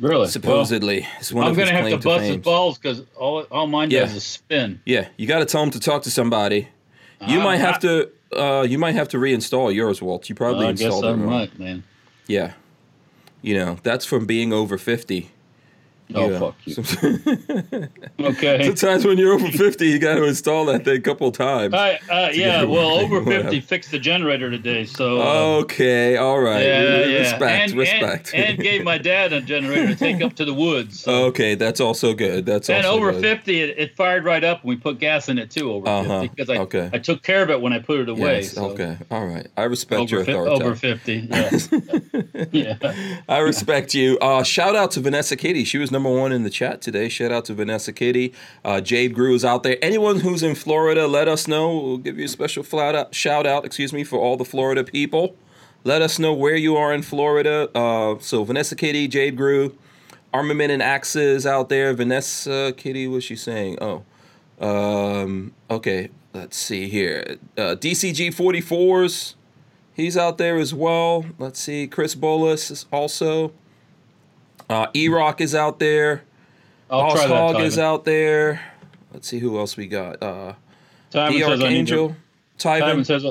Really? 0.00 0.26
Supposedly, 0.28 1.06
it's 1.20 1.32
one 1.32 1.42
Well, 1.44 1.50
I'm 1.52 1.56
gonna 1.58 1.70
have 1.70 1.88
to 1.90 1.98
bust 1.98 2.24
his 2.24 2.36
balls 2.38 2.78
because 2.78 3.02
all 3.16 3.42
all 3.50 3.66
mine 3.66 3.90
Yeah. 3.90 4.00
does 4.00 4.14
is 4.16 4.24
spin. 4.24 4.80
Yeah, 4.84 5.08
you 5.16 5.26
got 5.28 5.38
to 5.40 5.44
tell 5.44 5.62
him 5.62 5.70
to 5.70 5.80
talk 5.80 6.02
to 6.02 6.10
somebody. 6.10 6.68
You 7.26 7.38
I'm 7.38 7.44
might 7.44 7.58
have 7.58 7.78
to. 7.80 8.10
Uh, 8.36 8.62
you 8.68 8.78
might 8.78 8.94
have 8.96 9.08
to 9.10 9.18
reinstall 9.18 9.72
yours, 9.72 10.00
Walt. 10.02 10.28
You 10.28 10.34
probably 10.34 10.66
I 10.66 10.72
guess 10.72 10.80
installed 10.82 11.04
it 11.04 11.08
I'm 11.08 11.22
wrong. 11.22 11.32
right, 11.32 11.58
man. 11.58 11.84
Yeah, 12.26 12.54
you 13.42 13.54
know 13.54 13.76
that's 13.84 14.04
from 14.04 14.26
being 14.26 14.52
over 14.52 14.76
fifty. 14.78 15.30
Oh 16.14 16.24
you 16.26 16.30
know. 16.32 16.38
fuck 16.40 16.56
you. 16.66 17.88
Okay. 18.20 18.62
Sometimes 18.64 19.04
when 19.04 19.18
you're 19.18 19.32
over 19.32 19.48
fifty, 19.50 19.88
you 19.88 19.98
got 19.98 20.14
to 20.14 20.24
install 20.24 20.64
that 20.66 20.84
thing 20.84 20.96
a 20.98 21.00
couple 21.00 21.30
times. 21.32 21.74
Hi, 21.74 21.98
uh, 22.10 22.30
yeah, 22.32 22.62
well, 22.64 22.96
working, 22.96 23.04
over 23.16 23.20
whatever. 23.24 23.42
50 23.44 23.60
fixed 23.62 23.90
the 23.90 23.98
generator 23.98 24.50
today, 24.50 24.84
so. 24.84 25.20
uh, 25.20 25.58
Okay, 25.62 26.16
all 26.16 26.38
right. 26.40 26.62
yeah, 26.62 27.04
yeah. 27.06 27.18
Respect, 27.20 27.42
and, 27.70 27.72
respect. 27.78 28.34
And, 28.34 28.44
and 28.44 28.58
gave 28.60 28.84
my 28.84 28.98
dad 28.98 29.32
a 29.32 29.40
generator 29.40 29.88
to 29.88 29.96
take 29.96 30.22
up 30.22 30.34
to 30.34 30.44
the 30.44 30.54
woods. 30.54 31.00
So. 31.00 31.24
okay, 31.26 31.54
that's 31.56 31.80
also 31.80 32.14
good. 32.14 32.46
That's 32.46 32.68
also 32.70 32.76
and 32.78 32.86
over 32.86 33.12
good. 33.12 33.22
50, 33.22 33.60
it, 33.60 33.78
it 33.78 33.96
fired 33.96 34.24
right 34.24 34.44
up, 34.44 34.60
and 34.62 34.68
we 34.68 34.76
put 34.76 34.98
gas 34.98 35.28
in 35.28 35.38
it 35.38 35.50
too 35.50 35.72
over 35.72 35.88
Uh-huh, 35.88 36.20
50 36.22 36.28
because 36.36 36.50
I, 36.50 36.58
okay. 36.62 36.90
I 36.92 36.98
took 36.98 37.22
care 37.22 37.42
of 37.42 37.50
it 37.50 37.60
when 37.60 37.72
I 37.72 37.78
put 37.80 38.00
it 38.00 38.08
away. 38.08 38.36
Yes, 38.42 38.52
so. 38.52 38.70
okay, 38.70 38.98
all 39.10 39.26
right. 39.26 39.46
I 39.56 39.64
respect 39.64 40.00
Over, 40.02 40.16
your 40.16 40.24
fi- 40.24 40.32
authority. 40.32 40.64
over 40.64 40.74
50, 40.76 41.28
yeah. 41.30 41.50
yeah. 42.52 43.18
I 43.28 43.38
respect 43.38 43.94
you. 43.94 44.18
Uh, 44.20 44.42
shout 44.42 44.76
out 44.76 44.90
to 44.92 45.00
Vanessa 45.00 45.36
Kitty. 45.36 45.64
She 45.64 45.78
was 45.78 45.90
number 45.92 46.10
one 46.10 46.32
in 46.32 46.42
the 46.42 46.50
chat 46.50 46.80
today. 46.80 47.08
Shout 47.08 47.30
out 47.30 47.44
to 47.44 47.54
Vanessa 47.54 47.92
Kitty. 47.92 48.32
Uh, 48.64 48.80
Jade 48.80 49.14
Grew 49.14 49.34
is 49.34 49.44
out 49.44 49.62
there. 49.62 49.76
Anyone 49.82 50.20
who's 50.20 50.42
in 50.42 50.54
Florida, 50.54 51.06
let 51.06 51.28
us 51.28 51.46
know. 51.46 51.78
We'll 51.78 51.98
give 51.98 52.18
you 52.18 52.24
a 52.24 52.28
special 52.28 52.64
out, 52.80 53.14
shout 53.14 53.46
out, 53.46 53.64
excuse 53.64 53.92
me, 53.92 54.02
for 54.02 54.18
all 54.18 54.36
the 54.36 54.44
Florida 54.44 54.82
people. 54.82 55.36
Let 55.84 56.02
us 56.02 56.18
know 56.18 56.32
where 56.32 56.56
you 56.56 56.76
are 56.76 56.92
in 56.92 57.02
Florida. 57.02 57.68
Uh, 57.76 58.18
so 58.18 58.44
Vanessa 58.44 58.74
Kitty, 58.74 59.06
Jade 59.08 59.36
Grew, 59.36 59.76
Armament 60.32 60.72
and 60.72 60.82
Axes 60.82 61.46
out 61.46 61.68
there. 61.68 61.92
Vanessa 61.92 62.72
Kitty, 62.76 63.06
what's 63.06 63.24
she 63.24 63.36
saying? 63.36 63.78
Oh, 63.80 64.04
um, 64.60 65.52
okay. 65.70 66.10
Let's 66.34 66.56
see 66.56 66.88
here. 66.88 67.36
Uh, 67.58 67.76
DCG 67.76 68.34
44s. 68.34 69.34
He's 69.92 70.16
out 70.16 70.38
there 70.38 70.56
as 70.56 70.72
well. 70.72 71.26
Let's 71.38 71.60
see. 71.60 71.86
Chris 71.86 72.14
Bolus 72.14 72.70
is 72.70 72.86
also. 72.90 73.52
Uh, 74.72 74.86
E 74.94 75.08
Rock 75.08 75.40
is 75.42 75.54
out 75.54 75.78
there. 75.78 76.22
I'll 76.90 77.02
Boss 77.02 77.12
try 77.14 77.26
that. 77.28 77.36
Hog 77.36 77.60
is 77.60 77.78
out 77.78 78.04
there. 78.04 78.60
Let's 79.12 79.28
see 79.28 79.38
who 79.38 79.58
else 79.58 79.76
we 79.76 79.86
got. 79.86 80.22
Uh, 80.22 80.54
the 81.10 81.28
says 81.30 81.34
to- 81.34 81.44
Archangel. 81.64 82.16
Tyvin 82.58 82.80
Tyvin. 82.80 83.06
says, 83.06 83.22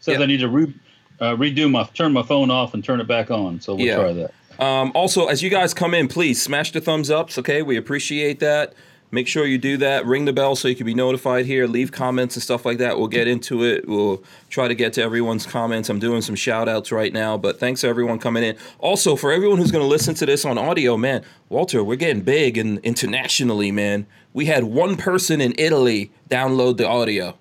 says 0.00 0.16
Yeah. 0.18 0.20
I 0.22 0.26
need 0.26 0.38
to 0.40 0.48
re, 0.48 0.72
uh, 1.20 1.34
redo 1.36 1.70
my 1.70 1.84
turn 1.94 2.12
my 2.12 2.22
phone 2.22 2.50
off 2.50 2.72
and 2.74 2.82
turn 2.82 3.00
it 3.00 3.06
back 3.06 3.30
on. 3.30 3.60
So 3.60 3.74
we'll 3.74 3.86
Yeah. 3.86 3.96
try 3.96 4.12
that. 4.14 4.32
Um, 4.64 4.90
also, 4.94 5.26
as 5.26 5.42
you 5.42 5.50
guys 5.50 5.74
come 5.74 5.92
in, 5.94 6.08
please 6.08 6.40
smash 6.42 6.72
the 6.72 6.80
thumbs 6.80 7.10
ups. 7.10 7.38
Okay, 7.38 7.60
we 7.62 7.76
appreciate 7.76 8.40
that. 8.40 8.72
Make 9.10 9.26
sure 9.26 9.46
you 9.46 9.56
do 9.56 9.78
that. 9.78 10.04
Ring 10.04 10.26
the 10.26 10.34
bell 10.34 10.54
so 10.54 10.68
you 10.68 10.76
can 10.76 10.84
be 10.84 10.94
notified 10.94 11.46
here. 11.46 11.66
Leave 11.66 11.90
comments 11.90 12.36
and 12.36 12.42
stuff 12.42 12.66
like 12.66 12.76
that. 12.78 12.98
We'll 12.98 13.08
get 13.08 13.26
into 13.26 13.64
it. 13.64 13.88
We'll 13.88 14.22
try 14.50 14.68
to 14.68 14.74
get 14.74 14.92
to 14.94 15.02
everyone's 15.02 15.46
comments. 15.46 15.88
I'm 15.88 15.98
doing 15.98 16.20
some 16.20 16.34
shout 16.34 16.68
outs 16.68 16.92
right 16.92 17.12
now, 17.12 17.38
but 17.38 17.58
thanks 17.58 17.80
to 17.80 17.88
everyone 17.88 18.18
coming 18.18 18.44
in. 18.44 18.56
Also, 18.80 19.16
for 19.16 19.32
everyone 19.32 19.58
who's 19.58 19.70
going 19.70 19.82
to 19.82 19.88
listen 19.88 20.14
to 20.16 20.26
this 20.26 20.44
on 20.44 20.58
audio, 20.58 20.98
man, 20.98 21.24
Walter, 21.48 21.82
we're 21.82 21.96
getting 21.96 22.22
big 22.22 22.58
and 22.58 22.78
internationally, 22.80 23.72
man. 23.72 24.06
We 24.34 24.44
had 24.44 24.64
one 24.64 24.96
person 24.96 25.40
in 25.40 25.54
Italy 25.56 26.12
download 26.28 26.76
the 26.76 26.86
audio. 26.86 27.38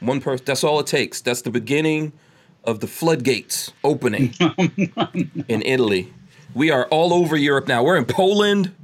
One 0.00 0.22
person. 0.22 0.46
That's 0.46 0.64
all 0.64 0.80
it 0.80 0.86
takes. 0.86 1.20
That's 1.20 1.42
the 1.42 1.50
beginning 1.50 2.14
of 2.64 2.80
the 2.80 2.86
floodgates 2.86 3.70
opening 3.84 4.34
oh, 4.40 4.54
in 5.46 5.62
Italy. 5.62 6.12
We 6.54 6.70
are 6.70 6.86
all 6.86 7.12
over 7.12 7.36
Europe 7.36 7.68
now. 7.68 7.84
We're 7.84 7.96
in 7.96 8.06
Poland. 8.06 8.74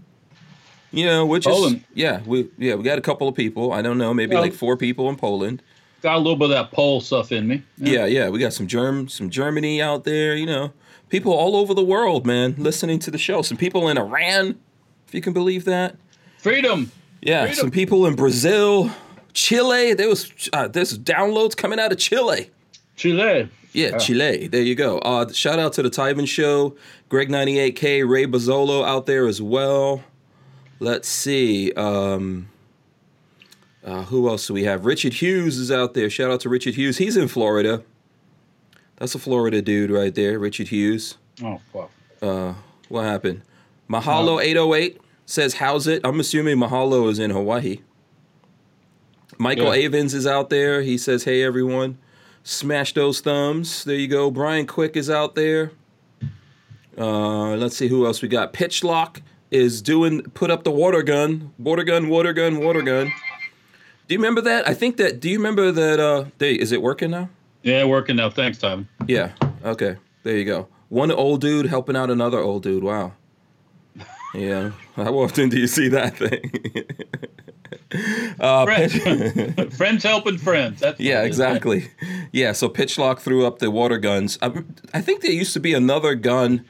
You 0.93 1.05
know, 1.07 1.27
which 1.27 1.45
Poland. 1.45 1.77
is 1.77 1.83
yeah, 1.95 2.21
we 2.27 2.49
yeah 2.59 2.75
we 2.75 2.83
got 2.85 2.99
a 2.99 3.03
couple 3.03 3.29
of 3.29 3.35
people. 3.35 3.73
I 3.73 3.83
don't 3.83 3.99
know, 3.99 4.15
maybe 4.15 4.35
Well- 4.35 4.43
like 4.43 4.53
four 4.55 4.77
people 4.77 5.09
in 5.09 5.17
Poland. 5.17 5.63
Got 6.03 6.17
a 6.17 6.19
little 6.19 6.37
bit 6.37 6.45
of 6.45 6.51
that 6.51 6.71
pole 6.73 7.01
stuff 7.01 7.33
in 7.33 7.49
me. 7.49 7.63
Yeah, 7.79 8.05
yeah, 8.07 8.29
we 8.29 8.39
got 8.39 8.53
some 8.53 8.67
Germ, 8.67 9.09
some 9.09 9.29
Germany 9.31 9.81
out 9.83 10.05
there. 10.05 10.37
You 10.37 10.47
know, 10.47 10.73
people 11.09 11.33
all 11.33 11.57
over 11.57 11.75
the 11.75 11.83
world, 11.85 12.27
man, 12.27 12.55
listening 12.59 12.99
to 13.01 13.11
the 13.11 13.19
show. 13.19 13.43
Some 13.43 13.57
people 13.57 13.89
in 13.89 13.99
Iran, 13.99 14.57
if 15.09 15.15
you 15.15 15.21
can 15.21 15.33
believe 15.33 15.65
that. 15.65 15.97
Freedom. 16.39 16.93
Yeah, 17.23 17.47
Freedom. 17.47 17.57
some 17.61 17.71
people 17.73 18.07
in 18.07 18.15
Brazil, 18.15 18.91
Chile. 19.33 19.95
There 19.95 20.09
was 20.09 20.31
uh, 20.53 20.69
there's 20.69 20.97
downloads 20.99 21.57
coming 21.57 21.81
out 21.81 21.91
of 21.91 21.99
Chile. 21.99 22.51
Chile. 22.95 23.49
Yeah, 23.73 23.99
Chile. 23.99 24.47
There 24.47 24.63
you 24.63 24.75
go. 24.75 24.99
Uh, 24.99 25.31
shout 25.33 25.59
out 25.59 25.73
to 25.75 25.83
the 25.83 25.91
Tyven 25.91 26.29
Show, 26.29 26.77
Greg98K, 27.11 28.09
Ray 28.09 28.27
Bazzolo 28.27 28.87
out 28.87 29.07
there 29.07 29.27
as 29.27 29.43
well. 29.43 30.03
Let's 30.79 31.09
see. 31.09 31.73
Um, 31.73 32.49
uh, 33.85 34.03
who 34.05 34.29
else 34.29 34.47
do 34.47 34.55
we 34.55 34.65
have? 34.65 34.85
Richard 34.85 35.15
Hughes 35.15 35.59
is 35.59 35.71
out 35.71 35.95
there. 35.95 36.11
Shout 36.11 36.31
out 36.31 36.41
to 36.41 36.49
Richard 36.49 36.75
Hughes. 36.75 36.99
He's 36.99 37.17
in 37.17 37.29
Florida. 37.29 37.83
That's 38.97 39.15
a 39.15 39.19
Florida 39.19 39.63
dude 39.63 39.91
right 39.91 40.15
there, 40.15 40.39
Richard 40.39 40.69
Hughes. 40.69 41.17
Oh, 41.43 41.61
fuck. 41.73 41.91
What 42.89 43.03
happened? 43.05 43.43
Mahalo 43.91 44.43
808 44.43 45.01
says, 45.27 45.55
How's 45.55 45.87
it? 45.87 46.01
I'm 46.05 46.19
assuming 46.21 46.57
Mahalo 46.57 47.09
is 47.11 47.19
in 47.19 47.31
Hawaii. 47.31 47.79
Michael 49.39 49.75
Yeah. 49.77 49.89
Avens 49.89 50.15
is 50.15 50.27
out 50.27 50.51
there. 50.51 50.83
He 50.83 50.97
says, 50.99 51.25
Hey, 51.25 51.43
everyone. 51.43 51.99
Smash 52.43 52.95
those 52.95 53.21
thumbs. 53.21 53.85
There 53.85 53.97
you 53.97 54.09
go. 54.09 54.31
Brian 54.31 54.67
Quick 54.67 54.97
is 54.97 55.11
out 55.11 55.35
there. 55.35 55.73
Uh, 56.97 57.57
let's 57.57 57.77
see 57.77 57.89
who 57.89 58.07
else 58.07 58.23
we 58.23 58.29
got. 58.29 58.53
Pitchlock 58.53 59.21
is 59.51 59.83
doing, 59.83 60.23
put 60.23 60.51
up 60.51 60.65
the 60.65 60.71
water 60.71 61.03
gun. 61.03 61.53
Water 61.59 61.85
gun, 61.85 62.09
water 62.09 62.33
gun, 62.33 62.59
water 62.59 62.83
gun. 62.83 63.13
Do 64.09 64.15
you 64.15 64.19
remember 64.19 64.41
that? 64.43 64.69
I 64.69 64.75
think 64.75 64.97
that, 64.99 65.21
do 65.21 65.29
you 65.29 65.39
remember 65.39 65.73
that? 65.73 65.99
Uh, 65.99 66.27
they, 66.39 66.55
is 66.55 66.73
it 66.73 66.83
working 66.83 67.11
now? 67.11 67.29
Yeah, 67.63 67.85
working 67.85 68.17
now. 68.17 68.31
Thanks, 68.31 68.59
Tom. 68.59 68.89
Yeah. 69.07 69.33
Okay. 69.65 69.97
There 70.23 70.37
you 70.37 70.45
go. 70.45 70.69
One 70.89 71.11
old 71.11 71.41
dude 71.41 71.67
helping 71.67 71.97
out 71.97 72.11
another 72.11 72.39
old 72.39 72.63
dude. 72.63 72.85
Wow. 72.85 73.13
Yeah. 74.35 74.73
How 74.95 75.15
often 75.15 75.49
do 75.49 75.59
you 75.59 75.67
see 75.67 75.89
that 75.89 76.17
thing? 76.17 76.53
uh, 78.41 78.65
Friends, 78.65 79.77
friends 79.77 80.03
helping 80.03 80.39
friends. 80.39 80.81
That's 80.81 81.01
yeah, 81.01 81.21
what 81.21 81.27
it 81.27 81.31
is, 81.31 81.39
right? 81.41 81.47
exactly. 81.51 81.91
Yeah. 82.33 82.53
So 82.53 82.69
Pitchlock 82.69 83.21
threw 83.21 83.47
up 83.47 83.61
the 83.61 83.71
water 83.71 83.99
guns. 83.99 84.39
I, 84.43 84.53
I 84.93 85.01
think 85.01 85.23
there 85.23 85.31
used 85.31 85.55
to 85.55 85.61
be 85.61 85.73
another 85.73 86.15
gun 86.15 86.67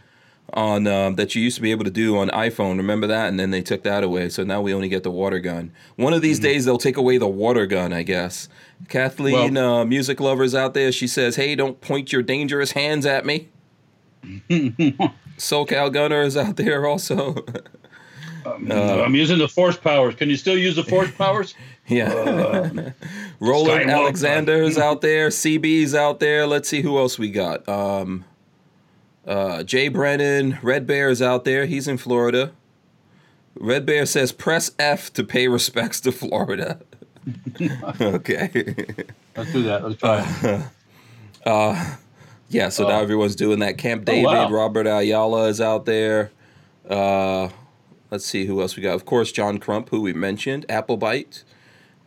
on 0.53 0.87
um, 0.87 1.17
that 1.17 1.35
you 1.35 1.43
used 1.43 1.57
to 1.57 1.63
be 1.63 1.71
able 1.73 1.85
to 1.85 1.91
do 1.91 2.17
on 2.19 2.29
iPhone. 2.31 2.77
Remember 2.77 3.07
that? 3.09 3.29
And 3.29 3.39
then 3.39 3.51
they 3.51 3.63
took 3.63 3.83
that 3.83 4.05
away. 4.05 4.29
So 4.29 4.45
now 4.45 4.61
we 4.63 4.73
only 4.73 4.89
get 4.89 5.03
the 5.03 5.11
water 5.11 5.39
gun. 5.41 5.73
One 5.97 6.13
of 6.13 6.19
Mm-hmm. 6.19 6.23
these 6.23 6.39
days 6.41 6.65
they'll 6.65 6.79
take 6.79 6.97
away 6.97 7.19
the 7.19 7.27
water 7.29 7.67
gun. 7.67 7.93
I 7.93 8.03
guess. 8.03 8.49
Kathleen, 8.89 9.57
uh, 9.57 9.85
music 9.85 10.21
lovers 10.21 10.55
out 10.55 10.75
there, 10.75 10.93
she 10.93 11.07
says, 11.07 11.37
"Hey, 11.37 11.55
don't 11.55 11.81
point 11.81 12.13
your 12.13 12.23
dangerous 12.23 12.73
hands 12.73 13.07
at 13.07 13.25
me." 13.27 13.49
SoCal 14.49 15.93
Gunner 15.93 16.23
is 16.23 16.37
out 16.37 16.57
there 16.57 16.87
also. 16.87 17.35
I'm 18.47 19.15
using 19.15 19.39
the 19.39 19.49
force 19.49 19.77
powers. 19.77 20.15
Can 20.15 20.31
you 20.31 20.37
still 20.37 20.57
use 20.57 20.77
the 20.77 20.85
force 20.85 21.11
powers? 21.19 21.55
yeah. 21.89 22.13
Roland 23.41 23.91
Skywalker. 23.91 23.91
Alexander 23.91 24.63
is 24.63 24.79
out 24.79 25.01
there. 25.01 25.29
CB's 25.29 25.95
out 25.95 26.21
there. 26.21 26.47
Let's 26.47 26.69
see 26.69 26.81
who 26.81 26.97
else 26.99 27.19
we 27.19 27.31
got. 27.31 27.69
Um, 27.69 28.25
uh, 29.27 29.63
Jay 29.63 29.89
Brennan. 29.89 30.59
Red 30.63 30.87
Bear 30.87 31.09
is 31.11 31.21
out 31.21 31.45
there. 31.45 31.67
He's 31.67 31.89
in 31.89 31.99
Florida. 31.99 32.53
Red 33.59 33.87
Bear 33.87 34.07
says, 34.07 34.33
press 34.33 34.71
F 34.79 35.13
to 35.15 35.25
pay 35.25 35.49
respects 35.49 36.01
to 36.01 36.13
Florida. 36.13 36.79
okay. 38.01 38.75
Let's 39.37 39.53
do 39.53 39.63
that. 39.65 39.83
Let's 39.83 39.97
try 39.99 40.71
it. 41.45 41.97
Yeah, 42.49 42.69
so 42.69 42.89
now 42.89 43.01
everyone's 43.01 43.35
doing 43.35 43.59
that. 43.59 43.77
Camp 43.77 44.05
David, 44.05 44.27
wow. 44.27 44.51
Robert 44.51 44.87
Ayala 44.87 45.49
is 45.49 45.61
out 45.61 45.85
there. 45.85 46.31
Uh, 46.89 47.49
let's 48.11 48.25
see 48.25 48.47
who 48.47 48.61
else 48.61 48.77
we 48.77 48.83
got. 48.83 48.95
Of 48.95 49.05
course, 49.05 49.33
John 49.33 49.59
Crump, 49.59 49.89
who 49.89 50.01
we 50.01 50.13
mentioned. 50.13 50.67
Applebite. 50.69 51.43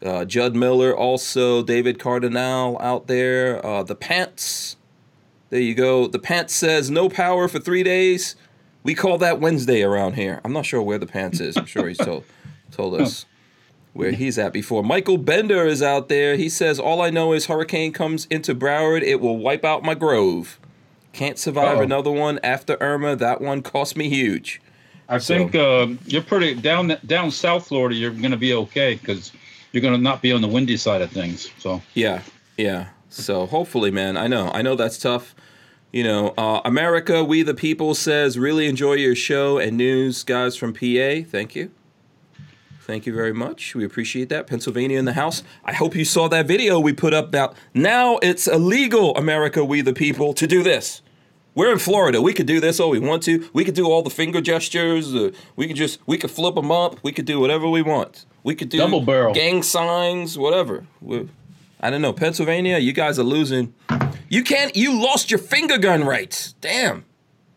Uh, 0.01 0.23
Judd 0.23 0.55
Miller, 0.55 0.95
also 0.95 1.61
David 1.61 1.99
Cardinal 1.99 2.79
out 2.79 3.07
there. 3.07 3.65
Uh, 3.65 3.83
the 3.83 3.95
Pants. 3.95 4.77
There 5.49 5.59
you 5.59 5.73
go. 5.75 6.07
The 6.07 6.19
Pants 6.19 6.53
says 6.53 6.89
no 6.91 7.09
power 7.09 7.47
for 7.47 7.59
three 7.59 7.83
days. 7.83 8.35
We 8.83 8.95
call 8.95 9.17
that 9.17 9.39
Wednesday 9.39 9.81
around 9.81 10.13
here. 10.13 10.39
I'm 10.43 10.53
not 10.53 10.65
sure 10.65 10.81
where 10.81 10.97
the 10.97 11.07
Pants 11.07 11.39
is. 11.39 11.57
I'm 11.57 11.65
sure 11.65 11.87
he's 11.87 11.97
told 11.97 12.23
told 12.71 12.99
us 13.01 13.25
where 13.93 14.11
he's 14.11 14.37
at 14.37 14.53
before. 14.53 14.83
Michael 14.83 15.17
Bender 15.17 15.65
is 15.65 15.81
out 15.81 16.07
there. 16.07 16.35
He 16.35 16.49
says, 16.49 16.79
All 16.79 17.01
I 17.01 17.09
know 17.09 17.33
is 17.33 17.47
hurricane 17.47 17.91
comes 17.91 18.25
into 18.27 18.53
Broward, 18.55 19.01
it 19.01 19.19
will 19.19 19.37
wipe 19.37 19.65
out 19.65 19.83
my 19.83 19.95
grove. 19.95 20.59
Can't 21.11 21.39
survive 21.39 21.77
Uh-oh. 21.77 21.83
another 21.83 22.11
one 22.11 22.39
after 22.43 22.77
Irma. 22.79 23.15
That 23.15 23.41
one 23.41 23.61
cost 23.63 23.97
me 23.97 24.09
huge. 24.09 24.61
I 25.09 25.17
think 25.17 25.55
uh, 25.55 25.87
you're 26.05 26.21
pretty 26.21 26.53
down 26.53 26.95
down 27.07 27.31
South 27.31 27.67
Florida. 27.67 27.95
You're 27.95 28.11
going 28.11 28.29
to 28.31 28.37
be 28.37 28.53
okay 28.53 28.93
because 28.93 29.31
you're 29.71 29.81
going 29.81 29.95
to 29.95 29.99
not 30.01 30.21
be 30.21 30.31
on 30.31 30.41
the 30.41 30.47
windy 30.47 30.77
side 30.77 31.01
of 31.01 31.11
things. 31.11 31.49
So 31.57 31.81
Yeah, 31.95 32.21
yeah. 32.57 32.89
So 33.09 33.45
hopefully, 33.47 33.91
man. 33.91 34.17
I 34.17 34.27
know, 34.27 34.51
I 34.53 34.61
know 34.61 34.75
that's 34.75 34.97
tough. 34.97 35.35
You 35.91 36.03
know, 36.03 36.33
uh, 36.37 36.61
America, 36.63 37.23
we 37.23 37.41
the 37.41 37.55
people 37.55 37.95
says 37.95 38.37
really 38.37 38.67
enjoy 38.67 38.93
your 38.93 39.15
show 39.15 39.57
and 39.57 39.75
news, 39.75 40.23
guys 40.23 40.55
from 40.55 40.71
PA. 40.73 41.23
Thank 41.27 41.55
you. 41.55 41.71
Thank 42.81 43.05
you 43.05 43.13
very 43.13 43.33
much. 43.33 43.75
We 43.75 43.85
appreciate 43.85 44.29
that. 44.29 44.47
Pennsylvania 44.47 44.97
in 44.97 45.05
the 45.05 45.13
house. 45.13 45.43
I 45.63 45.73
hope 45.73 45.95
you 45.95 46.05
saw 46.05 46.27
that 46.29 46.47
video 46.47 46.79
we 46.79 46.93
put 46.93 47.13
up. 47.13 47.31
Now, 47.31 47.53
now 47.73 48.17
it's 48.17 48.47
illegal, 48.47 49.15
America, 49.15 49.63
we 49.63 49.81
the 49.81 49.93
people, 49.93 50.33
to 50.33 50.47
do 50.47 50.63
this. 50.63 51.01
We're 51.55 51.71
in 51.71 51.79
Florida. 51.79 52.21
We 52.21 52.33
could 52.33 52.45
do 52.47 52.59
this 52.59 52.79
all 52.79 52.89
we 52.89 52.99
want 52.99 53.23
to. 53.23 53.49
We 53.53 53.65
could 53.65 53.75
do 53.75 53.85
all 53.87 54.01
the 54.01 54.09
finger 54.09 54.41
gestures. 54.41 55.13
Uh, 55.13 55.31
we 55.55 55.67
could 55.67 55.75
just 55.75 55.99
we 56.07 56.17
could 56.17 56.31
flip 56.31 56.55
them 56.55 56.71
up. 56.71 56.99
We 57.03 57.11
could 57.11 57.25
do 57.25 57.39
whatever 57.39 57.67
we 57.67 57.81
want. 57.81 58.25
We 58.43 58.55
could 58.55 58.69
do 58.69 58.77
Double 58.77 59.01
barrel. 59.01 59.33
gang 59.33 59.61
signs, 59.63 60.37
whatever. 60.37 60.85
we 61.01 61.27
I 61.79 61.89
don't 61.89 62.01
know. 62.01 62.13
Pennsylvania, 62.13 62.77
you 62.77 62.91
guys 62.93 63.17
are 63.19 63.23
losing. 63.23 63.73
You 64.29 64.43
can't. 64.43 64.75
You 64.75 65.01
lost 65.01 65.31
your 65.31 65.37
finger 65.39 65.77
gun 65.77 66.03
rights. 66.03 66.53
Damn. 66.61 67.05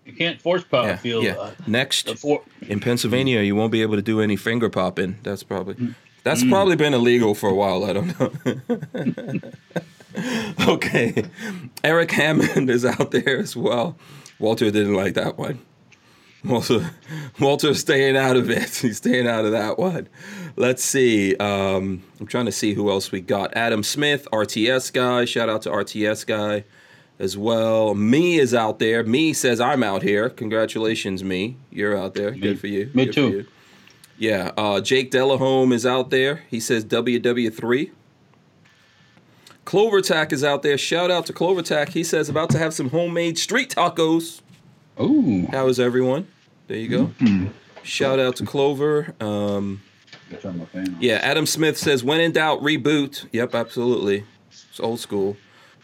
you 0.05 0.13
can't 0.13 0.41
force 0.43 0.65
power 0.65 0.89
Yeah. 0.89 0.97
field. 0.97 1.25
yeah. 1.25 1.35
Uh, 1.35 1.51
Next 1.67 2.09
for- 2.19 2.43
in 2.63 2.81
Pennsylvania, 2.81 3.41
you 3.41 3.55
won't 3.55 3.71
be 3.73 3.83
able 3.83 3.95
to 3.97 4.03
do 4.03 4.21
any 4.21 4.37
finger 4.37 4.69
popping. 4.69 5.17
That's 5.23 5.43
probably 5.45 5.75
Mm. 5.75 5.95
that's 6.25 6.43
probably 6.45 6.75
been 6.77 6.93
illegal 6.95 7.35
for 7.35 7.49
a 7.51 7.55
while. 7.55 7.85
I 7.85 7.93
don't 7.93 8.19
know. 8.19 9.43
okay, 10.75 11.25
Eric 11.85 12.11
Hammond 12.11 12.69
is 12.69 12.85
out 12.85 13.11
there 13.13 13.39
as 13.39 13.57
well. 13.57 13.97
Walter 14.39 14.71
didn't 14.71 14.95
like 14.95 15.15
that 15.15 15.39
one. 15.39 15.61
Walter, 16.45 16.91
Walter's 17.39 17.81
staying 17.81 18.17
out 18.17 18.37
of 18.37 18.51
it. 18.51 18.69
He's 18.83 18.97
staying 18.97 19.29
out 19.29 19.45
of 19.45 19.53
that 19.53 19.79
one. 19.79 20.09
Let's 20.57 20.83
see. 20.83 21.37
Um, 21.37 22.03
I'm 22.21 22.27
trying 22.27 22.47
to 22.47 22.53
see 22.53 22.75
who 22.75 22.91
else 22.91 23.13
we 23.13 23.21
got. 23.21 23.57
Adam 23.57 23.83
Smith, 23.83 24.27
RTS 24.33 24.93
guy. 24.93 25.25
Shout 25.25 25.49
out 25.49 25.63
to 25.63 25.71
RTS 25.71 26.27
guy 26.27 26.65
as 27.19 27.37
well. 27.37 27.95
Me 27.95 28.39
is 28.39 28.55
out 28.55 28.81
there. 28.81 29.05
Me 29.05 29.33
says 29.33 29.61
I'm 29.61 29.83
out 29.83 30.03
here. 30.03 30.29
Congratulations, 30.29 31.23
me. 31.23 31.57
You're 31.71 31.97
out 31.97 32.15
there. 32.15 32.33
Good 32.33 32.59
for 32.59 32.67
you. 32.67 32.91
me 32.93 33.07
Good 33.07 33.15
too. 33.15 33.31
You. 33.31 33.47
Yeah. 34.19 34.51
Uh, 34.57 34.81
Jake 34.81 35.11
Delahome 35.11 35.73
is 35.73 35.87
out 35.87 36.11
there. 36.11 36.43
He 36.49 36.59
says 36.59 36.85
WW3. 36.85 37.93
Clovertack 39.65 40.33
is 40.33 40.43
out 40.43 40.63
there. 40.63 40.77
Shout 40.77 41.11
out 41.11 41.27
to 41.27 41.33
Clovertack. 41.33 41.91
He 41.91 42.03
says 42.03 42.29
about 42.29 42.51
to 42.51 42.59
have 42.59 42.75
some 42.75 42.91
homemade 42.91 43.39
street 43.39 43.71
tacos. 43.71 44.41
Ooh. 45.01 45.47
How 45.51 45.69
is 45.69 45.79
everyone? 45.79 46.27
There 46.73 46.81
you 46.81 46.89
go. 46.89 47.51
Shout 47.83 48.19
out 48.19 48.37
to 48.37 48.47
Clover. 48.47 49.15
Um, 49.21 49.83
yeah, 51.01 51.17
Adam 51.17 51.45
Smith 51.45 51.77
says, 51.77 52.03
when 52.03 52.19
in 52.19 52.33
doubt, 52.33 52.63
reboot. 52.63 53.27
Yep, 53.31 53.55
absolutely. 53.55 54.25
It's 54.49 54.81
old 54.81 54.99
school. 54.99 55.37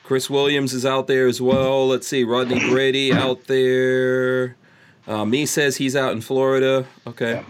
Chris 0.02 0.30
Williams 0.30 0.73
is 0.73 0.87
out 0.87 1.07
there 1.07 1.26
as 1.26 1.42
well. 1.42 1.88
Let's 1.88 2.09
see, 2.09 2.25
Rodney 2.25 2.59
Brady 2.71 3.12
out 3.12 3.49
there. 3.49 4.57
Uh, 5.07 5.26
me 5.26 5.45
says 5.45 5.76
he's 5.76 5.95
out 5.95 6.12
in 6.12 6.23
Florida. 6.23 6.87
Okay. 7.07 7.45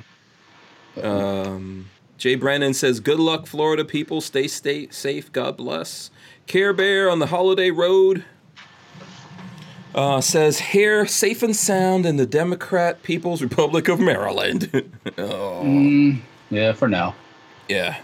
Um, 1.01 1.91
Jay 2.17 2.35
Brennan 2.35 2.75
says, 2.75 2.99
"Good 2.99 3.21
luck, 3.21 3.47
Florida 3.47 3.85
people. 3.85 4.21
Stay 4.21 4.49
stay 4.49 4.89
safe. 4.91 5.31
God 5.31 5.57
bless." 5.57 6.11
Care 6.49 6.73
Bear 6.73 7.09
on 7.09 7.21
the 7.21 7.27
holiday 7.27 7.71
road 7.71 8.25
uh, 9.99 10.21
says, 10.21 10.59
"Here, 10.61 11.07
safe 11.07 11.43
and 11.43 11.55
sound 11.57 12.07
in 12.07 12.17
the 12.17 12.27
Democrat 12.27 13.03
People's 13.03 13.43
Republic 13.43 13.89
of 13.89 13.99
Maryland." 13.99 14.71
oh, 15.19 16.17
Yeah, 16.51 16.73
for 16.73 16.89
now. 16.89 17.15
yeah, 17.69 17.99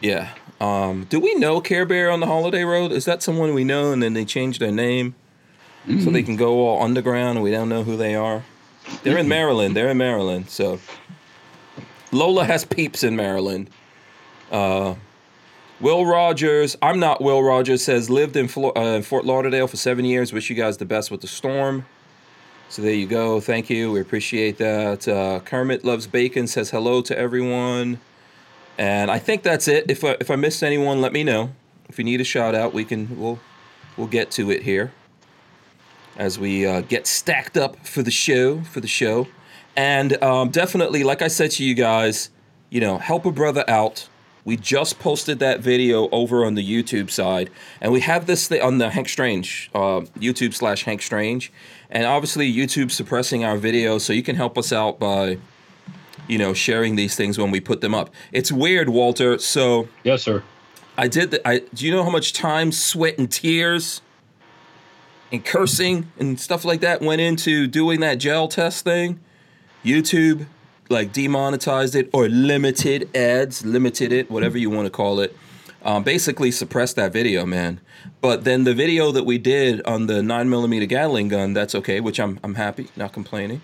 yeah. 0.00 0.30
Um, 0.60 1.04
do 1.08 1.18
we 1.20 1.34
know 1.36 1.60
Care 1.60 1.86
Bear 1.86 2.10
on 2.10 2.20
the 2.20 2.26
holiday 2.26 2.64
road? 2.64 2.92
Is 2.92 3.04
that 3.06 3.22
someone 3.22 3.54
we 3.54 3.64
know, 3.64 3.92
and 3.92 4.02
then 4.02 4.12
they 4.14 4.24
changed 4.26 4.60
their 4.60 4.72
name 4.72 5.14
so 6.04 6.10
they 6.10 6.22
can 6.22 6.36
go 6.36 6.66
all 6.68 6.82
underground, 6.82 7.38
and 7.38 7.42
we 7.42 7.50
don't 7.50 7.68
know 7.70 7.82
who 7.84 7.96
they 7.96 8.14
are? 8.14 8.44
They're 9.02 9.16
in 9.16 9.28
Maryland. 9.28 9.74
They're 9.74 9.88
in 9.88 9.96
Maryland. 9.96 10.50
So 10.50 10.80
Lola 12.12 12.44
has 12.44 12.64
peeps 12.66 13.02
in 13.02 13.16
Maryland. 13.16 13.70
Uh, 14.50 14.96
Will 15.80 16.04
Rogers, 16.04 16.76
I'm 16.82 17.00
not 17.00 17.22
Will 17.22 17.42
Rogers, 17.42 17.82
says 17.82 18.10
lived 18.10 18.36
in, 18.36 18.48
Flo- 18.48 18.72
uh, 18.72 19.00
Fort 19.00 19.24
Lauderdale 19.24 19.66
for 19.66 19.78
seven 19.78 20.04
years. 20.04 20.30
Wish 20.30 20.50
you 20.50 20.56
guys 20.56 20.76
the 20.76 20.84
best 20.84 21.10
with 21.10 21.22
the 21.22 21.26
storm. 21.26 21.86
So 22.68 22.82
there 22.82 22.92
you 22.92 23.06
go. 23.06 23.40
Thank 23.40 23.70
you. 23.70 23.90
We 23.90 24.00
appreciate 24.00 24.58
that. 24.58 25.08
Uh, 25.08 25.40
Kermit 25.40 25.82
loves 25.82 26.06
bacon 26.06 26.46
says 26.46 26.68
hello 26.70 27.00
to 27.02 27.18
everyone. 27.18 27.98
And 28.76 29.10
I 29.10 29.18
think 29.18 29.42
that's 29.42 29.68
it. 29.68 29.90
If 29.90 30.04
I, 30.04 30.18
if 30.20 30.30
I 30.30 30.36
missed 30.36 30.62
anyone, 30.62 31.00
let 31.00 31.14
me 31.14 31.24
know. 31.24 31.50
If 31.88 31.98
you 31.98 32.04
need 32.04 32.20
a 32.20 32.24
shout 32.24 32.54
out, 32.54 32.74
we 32.74 32.84
can 32.84 33.18
we'll 33.18 33.40
we'll 33.96 34.06
get 34.06 34.30
to 34.32 34.50
it 34.50 34.62
here 34.62 34.92
as 36.16 36.38
we 36.38 36.66
uh, 36.66 36.82
get 36.82 37.06
stacked 37.06 37.56
up 37.56 37.86
for 37.86 38.02
the 38.02 38.10
show 38.10 38.60
for 38.64 38.80
the 38.80 38.86
show. 38.86 39.28
And 39.76 40.22
um, 40.22 40.50
definitely, 40.50 41.04
like 41.04 41.22
I 41.22 41.28
said 41.28 41.52
to 41.52 41.64
you 41.64 41.74
guys, 41.74 42.28
you 42.68 42.80
know, 42.80 42.98
help 42.98 43.24
a 43.24 43.32
brother 43.32 43.64
out. 43.66 44.09
We 44.44 44.56
just 44.56 44.98
posted 44.98 45.38
that 45.40 45.60
video 45.60 46.08
over 46.10 46.44
on 46.44 46.54
the 46.54 46.64
YouTube 46.64 47.10
side, 47.10 47.50
and 47.80 47.92
we 47.92 48.00
have 48.00 48.26
this 48.26 48.48
thing 48.48 48.62
on 48.62 48.78
the 48.78 48.90
Hank 48.90 49.08
Strange 49.08 49.70
uh, 49.74 50.02
YouTube 50.18 50.54
slash 50.54 50.84
Hank 50.84 51.02
Strange, 51.02 51.52
and 51.90 52.04
obviously 52.04 52.52
YouTube 52.52 52.90
suppressing 52.90 53.44
our 53.44 53.58
videos, 53.58 54.00
so 54.00 54.12
you 54.12 54.22
can 54.22 54.36
help 54.36 54.56
us 54.56 54.72
out 54.72 54.98
by, 54.98 55.38
you 56.28 56.38
know, 56.38 56.54
sharing 56.54 56.96
these 56.96 57.16
things 57.16 57.38
when 57.38 57.50
we 57.50 57.60
put 57.60 57.80
them 57.80 57.94
up. 57.94 58.10
It's 58.32 58.50
weird, 58.50 58.88
Walter. 58.88 59.38
So 59.38 59.88
Yes, 60.04 60.22
sir. 60.22 60.42
I 60.96 61.08
did. 61.08 61.30
The, 61.30 61.48
I 61.48 61.60
do 61.74 61.86
you 61.86 61.92
know 61.92 62.02
how 62.02 62.10
much 62.10 62.32
time, 62.32 62.72
sweat, 62.72 63.18
and 63.18 63.30
tears, 63.30 64.02
and 65.32 65.44
cursing 65.44 66.10
and 66.18 66.38
stuff 66.40 66.64
like 66.64 66.80
that 66.80 67.00
went 67.00 67.20
into 67.20 67.66
doing 67.66 68.00
that 68.00 68.16
gel 68.16 68.48
test 68.48 68.84
thing? 68.84 69.20
YouTube 69.84 70.46
like 70.90 71.12
demonetized 71.12 71.94
it 71.94 72.10
or 72.12 72.28
limited 72.28 73.14
ads, 73.16 73.64
limited 73.64 74.12
it, 74.12 74.30
whatever 74.30 74.58
you 74.58 74.68
want 74.68 74.86
to 74.86 74.90
call 74.90 75.20
it. 75.20 75.34
Um, 75.82 76.02
basically 76.02 76.50
suppressed 76.50 76.96
that 76.96 77.12
video, 77.12 77.46
man. 77.46 77.80
But 78.20 78.44
then 78.44 78.64
the 78.64 78.74
video 78.74 79.12
that 79.12 79.24
we 79.24 79.38
did 79.38 79.80
on 79.86 80.08
the 80.08 80.22
nine 80.22 80.50
millimeter 80.50 80.84
Gatling 80.84 81.28
gun, 81.28 81.54
that's 81.54 81.74
okay, 81.74 82.00
which 82.00 82.20
I'm 82.20 82.38
I'm 82.44 82.56
happy, 82.56 82.88
not 82.96 83.12
complaining. 83.14 83.62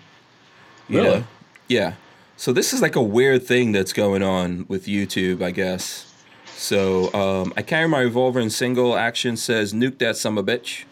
You 0.89 1.01
Really? 1.01 1.19
know? 1.19 1.23
Yeah. 1.67 1.93
So 2.37 2.53
this 2.53 2.73
is 2.73 2.81
like 2.81 2.95
a 2.95 3.01
weird 3.01 3.43
thing 3.43 3.71
that's 3.71 3.93
going 3.93 4.23
on 4.23 4.65
with 4.67 4.85
YouTube, 4.85 5.43
I 5.43 5.51
guess. 5.51 6.11
So 6.55 7.13
um, 7.13 7.53
I 7.55 7.61
carry 7.61 7.87
my 7.87 7.99
revolver 8.01 8.39
in 8.39 8.49
single 8.49 8.95
action. 8.97 9.37
Says 9.37 9.73
nuke 9.73 9.99
that 9.99 10.17
summer 10.17 10.41
bitch. 10.41 10.85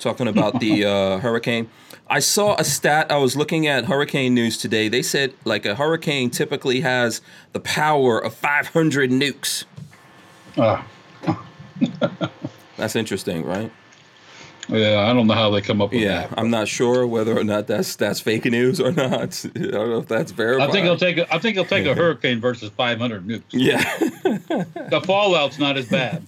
Talking 0.00 0.26
about 0.26 0.58
the 0.58 0.84
uh, 0.94 1.18
hurricane. 1.18 1.68
I 2.10 2.20
saw 2.20 2.56
a 2.58 2.64
stat. 2.64 3.10
I 3.10 3.16
was 3.18 3.36
looking 3.36 3.66
at 3.66 3.84
hurricane 3.84 4.34
news 4.34 4.56
today. 4.56 4.88
They 4.88 5.02
said 5.02 5.34
like 5.44 5.66
a 5.66 5.74
hurricane 5.74 6.30
typically 6.30 6.80
has 6.80 7.20
the 7.52 7.60
power 7.60 8.18
of 8.18 8.34
500 8.34 9.10
nukes. 9.10 9.64
Uh, 10.56 10.82
That's 12.76 12.96
interesting, 12.96 13.44
right? 13.44 13.70
yeah, 14.68 15.00
I 15.08 15.14
don't 15.14 15.26
know 15.26 15.34
how 15.34 15.50
they 15.50 15.60
come 15.62 15.80
up 15.80 15.92
with 15.92 16.00
Yeah, 16.02 16.26
that. 16.26 16.38
I'm 16.38 16.50
not 16.50 16.68
sure 16.68 17.06
whether 17.06 17.36
or 17.38 17.42
not 17.44 17.66
that's 17.66 17.96
that's 17.96 18.20
fake 18.20 18.44
news 18.44 18.80
or 18.80 18.92
not. 18.92 19.44
I 19.56 19.58
don't 19.58 19.90
know 19.90 19.98
if 19.98 20.08
that's 20.08 20.30
verified. 20.30 20.68
I 20.68 20.72
think 20.72 20.84
he'll 20.84 20.96
take 20.98 21.16
a, 21.18 21.34
I 21.34 21.38
think 21.38 21.54
he'll 21.56 21.64
take 21.64 21.86
a 21.86 21.94
hurricane 21.96 22.40
versus 22.40 22.70
500 22.70 23.26
nukes. 23.26 23.42
Yeah. 23.50 23.82
The 24.90 25.02
fallout's 25.06 25.58
not 25.58 25.76
as 25.78 25.88
bad. 25.88 26.22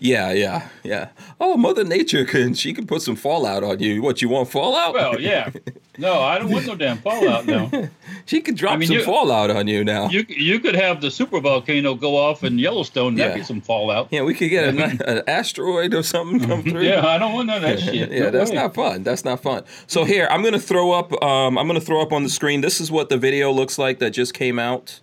Yeah, 0.00 0.30
yeah, 0.30 0.68
yeah. 0.84 1.08
Oh, 1.40 1.56
Mother 1.56 1.82
Nature 1.82 2.24
can 2.24 2.54
she 2.54 2.72
can 2.72 2.86
put 2.86 3.02
some 3.02 3.16
fallout 3.16 3.64
on 3.64 3.80
you. 3.80 4.00
What 4.00 4.22
you 4.22 4.28
want 4.28 4.48
fallout? 4.48 4.94
Well, 4.94 5.20
yeah. 5.20 5.50
No, 5.98 6.20
I 6.20 6.38
don't 6.38 6.52
want 6.52 6.66
no 6.66 6.76
damn 6.76 6.98
fallout 6.98 7.46
now. 7.46 7.68
she 8.26 8.40
could 8.40 8.54
drop 8.54 8.74
I 8.74 8.76
mean, 8.76 8.86
some 8.86 8.98
you- 8.98 9.04
fallout 9.04 9.50
on 9.50 9.66
you 9.66 9.82
now. 9.82 10.08
You 10.08 10.24
you 10.28 10.60
could 10.60 10.76
have 10.76 11.00
the 11.00 11.10
super 11.10 11.40
volcano 11.40 11.94
go 11.96 12.16
off 12.16 12.44
in 12.44 12.60
Yellowstone. 12.60 13.16
That'd 13.16 13.32
Yeah. 13.32 13.38
be 13.38 13.44
some 13.44 13.60
fallout. 13.60 14.06
yeah, 14.12 14.22
we 14.22 14.34
could 14.34 14.50
get 14.50 14.68
an, 14.68 14.78
an 15.04 15.22
asteroid 15.26 15.92
or 15.94 16.04
something 16.04 16.46
come 16.48 16.62
through. 16.70 16.82
Yeah, 16.84 17.04
I 17.04 17.18
don't 17.18 17.32
want 17.32 17.48
none 17.48 17.56
of 17.56 17.62
that 17.62 17.80
shit. 17.80 18.12
yeah, 18.12 18.18
No 18.26 18.30
that's 18.30 18.50
way. 18.50 18.56
not 18.56 18.74
fun. 18.76 19.02
That's 19.02 19.24
not 19.24 19.42
fun. 19.42 19.64
So 19.88 20.04
here, 20.04 20.28
I'm 20.30 20.44
gonna 20.44 20.60
throw 20.60 20.92
up. 20.92 21.12
Um, 21.24 21.58
I'm 21.58 21.66
gonna 21.66 21.80
throw 21.80 22.00
up 22.00 22.12
on 22.12 22.22
the 22.22 22.30
screen. 22.30 22.60
This 22.60 22.80
is 22.80 22.92
what 22.92 23.08
the 23.08 23.18
video 23.18 23.50
looks 23.50 23.78
like 23.78 23.98
that 23.98 24.10
just 24.10 24.32
came 24.32 24.60
out. 24.60 25.00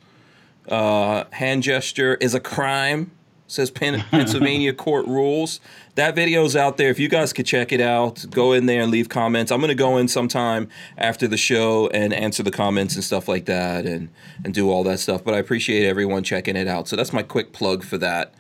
Uh, 0.70 1.26
hand 1.32 1.64
gesture 1.64 2.16
is 2.16 2.34
a 2.34 2.40
crime. 2.40 3.12
Says 3.48 3.70
Pen- 3.70 4.00
Pennsylvania 4.12 4.74
court 4.74 5.06
rules. 5.06 5.60
That 5.96 6.16
video's 6.16 6.56
out 6.56 6.78
there. 6.78 6.90
If 6.90 7.00
you 7.00 7.08
guys 7.08 7.32
could 7.32 7.46
check 7.46 7.72
it 7.72 7.82
out, 7.82 8.26
go 8.32 8.54
in 8.54 8.66
there 8.66 8.82
and 8.82 8.92
leave 8.92 9.10
comments. 9.10 9.52
I'm 9.52 9.62
gonna 9.62 9.76
go 9.76 9.98
in 9.98 10.08
sometime 10.08 10.70
after 10.98 11.28
the 11.28 11.38
show 11.38 11.88
and 11.88 12.14
answer 12.14 12.44
the 12.44 12.52
comments 12.52 12.96
and 12.96 13.04
stuff 13.04 13.28
like 13.28 13.46
that, 13.46 13.86
and 13.86 14.10
and 14.44 14.54
do 14.54 14.70
all 14.70 14.84
that 14.84 15.00
stuff. 15.00 15.24
But 15.24 15.34
I 15.34 15.38
appreciate 15.38 15.86
everyone 15.86 16.24
checking 16.24 16.56
it 16.56 16.68
out. 16.68 16.88
So 16.88 16.96
that's 16.96 17.14
my 17.14 17.24
quick 17.24 17.54
plug 17.54 17.84
for 17.84 17.98
that 18.00 18.34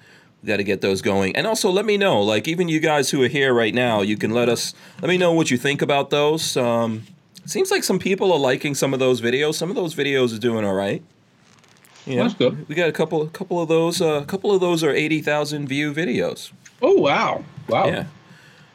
got 0.45 0.57
to 0.57 0.63
get 0.63 0.81
those 0.81 1.01
going 1.01 1.35
and 1.35 1.47
also 1.47 1.71
let 1.71 1.85
me 1.85 1.97
know 1.97 2.21
like 2.21 2.47
even 2.47 2.69
you 2.69 2.79
guys 2.79 3.09
who 3.09 3.23
are 3.23 3.27
here 3.27 3.51
right 3.51 3.73
now 3.73 4.01
you 4.01 4.15
can 4.15 4.31
let 4.31 4.47
us 4.47 4.75
let 5.01 5.09
me 5.09 5.17
know 5.17 5.33
what 5.33 5.49
you 5.49 5.57
think 5.57 5.81
about 5.81 6.11
those 6.11 6.55
um 6.55 7.03
seems 7.45 7.71
like 7.71 7.83
some 7.83 7.97
people 7.97 8.31
are 8.31 8.37
liking 8.39 8.75
some 8.75 8.93
of 8.93 8.99
those 8.99 9.21
videos 9.21 9.55
some 9.55 9.69
of 9.69 9.75
those 9.75 9.95
videos 9.95 10.35
are 10.35 10.39
doing 10.39 10.63
all 10.63 10.75
right 10.75 11.03
you 12.05 12.15
know, 12.17 12.23
That's 12.23 12.35
good. 12.35 12.67
we 12.67 12.75
got 12.75 12.89
a 12.89 12.91
couple 12.91 13.21
a 13.21 13.29
couple 13.29 13.59
of 13.61 13.67
those 13.67 14.01
uh, 14.01 14.21
a 14.21 14.25
couple 14.25 14.51
of 14.51 14.61
those 14.61 14.83
are 14.83 14.91
80,000 14.91 15.67
view 15.67 15.93
videos 15.93 16.51
Oh 16.81 16.95
wow, 16.95 17.43
wow. 17.67 17.87
yeah 17.87 18.05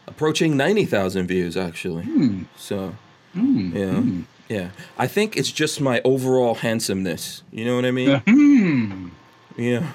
approaching 0.07 0.57
90,000 0.57 1.27
views 1.27 1.57
actually 1.57 2.05
Hmm. 2.05 2.43
so 2.57 2.95
yeah 3.35 4.03
yeah 4.49 4.71
i 4.99 5.07
think 5.07 5.37
it's 5.37 5.53
just 5.53 5.81
my 5.81 6.01
overall 6.05 6.55
handsomeness 6.57 7.43
you 7.53 7.65
know 7.65 7.77
what 7.77 7.85
i 7.85 7.91
mean 7.93 8.21
Hmm. 8.27 9.09
Yeah. 9.57 9.93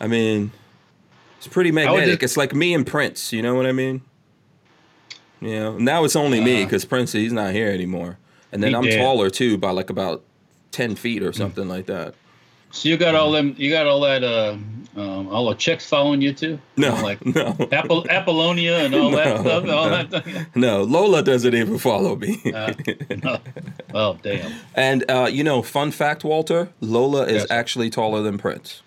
I 0.00 0.06
mean, 0.06 0.52
it's 1.38 1.46
pretty 1.48 1.70
magnetic. 1.72 2.20
just- 2.20 2.22
It's 2.22 2.36
like 2.36 2.54
me 2.54 2.72
and 2.74 2.86
Prince, 2.86 3.32
you 3.32 3.42
know 3.42 3.54
what 3.54 3.66
I 3.66 3.72
mean? 3.72 4.02
You 5.40 5.50
know, 5.58 5.78
now 5.78 6.04
it's 6.04 6.14
only 6.16 6.40
me 6.40 6.64
because 6.64 6.84
Prince, 6.84 7.12
he's 7.12 7.32
not 7.32 7.52
here 7.52 7.68
anymore. 7.70 8.18
And 8.52 8.62
then 8.62 8.70
He 8.70 8.76
I'm 8.76 8.84
dead. 8.84 8.98
taller 8.98 9.28
too 9.30 9.58
by 9.58 9.70
like 9.70 9.90
about 9.90 10.22
10 10.72 10.94
feet 10.96 11.22
or 11.22 11.32
something 11.32 11.68
like 11.68 11.86
that. 11.86 12.14
So 12.72 12.88
you 12.88 12.96
got 12.96 13.14
all 13.14 13.30
them, 13.30 13.54
you 13.58 13.70
got 13.70 13.86
all 13.86 14.00
that, 14.00 14.24
uh, 14.24 14.56
um, 14.96 15.28
all 15.28 15.48
the 15.48 15.54
chicks 15.54 15.86
following 15.86 16.20
you 16.20 16.32
too. 16.34 16.58
No, 16.76 16.94
like 17.02 17.24
no, 17.24 17.56
Apple, 17.70 18.04
Apollonia 18.10 18.78
and 18.84 18.94
all 18.94 19.10
that 19.12 19.40
stuff. 19.40 19.64
All 19.68 19.88
no. 19.90 20.02
that. 20.04 20.46
no. 20.56 20.82
Lola 20.82 21.22
doesn't 21.22 21.54
even 21.54 21.78
follow 21.78 22.16
me. 22.16 22.40
Uh, 22.52 22.72
oh 23.94 24.18
damn. 24.22 24.52
and, 24.74 25.04
uh, 25.10 25.28
you 25.30 25.44
know, 25.44 25.62
fun 25.62 25.90
fact, 25.92 26.24
Walter, 26.24 26.70
Lola 26.80 27.24
is 27.26 27.42
Yes. 27.42 27.50
actually 27.50 27.88
taller 27.90 28.22
than 28.22 28.36
Prince. 28.38 28.82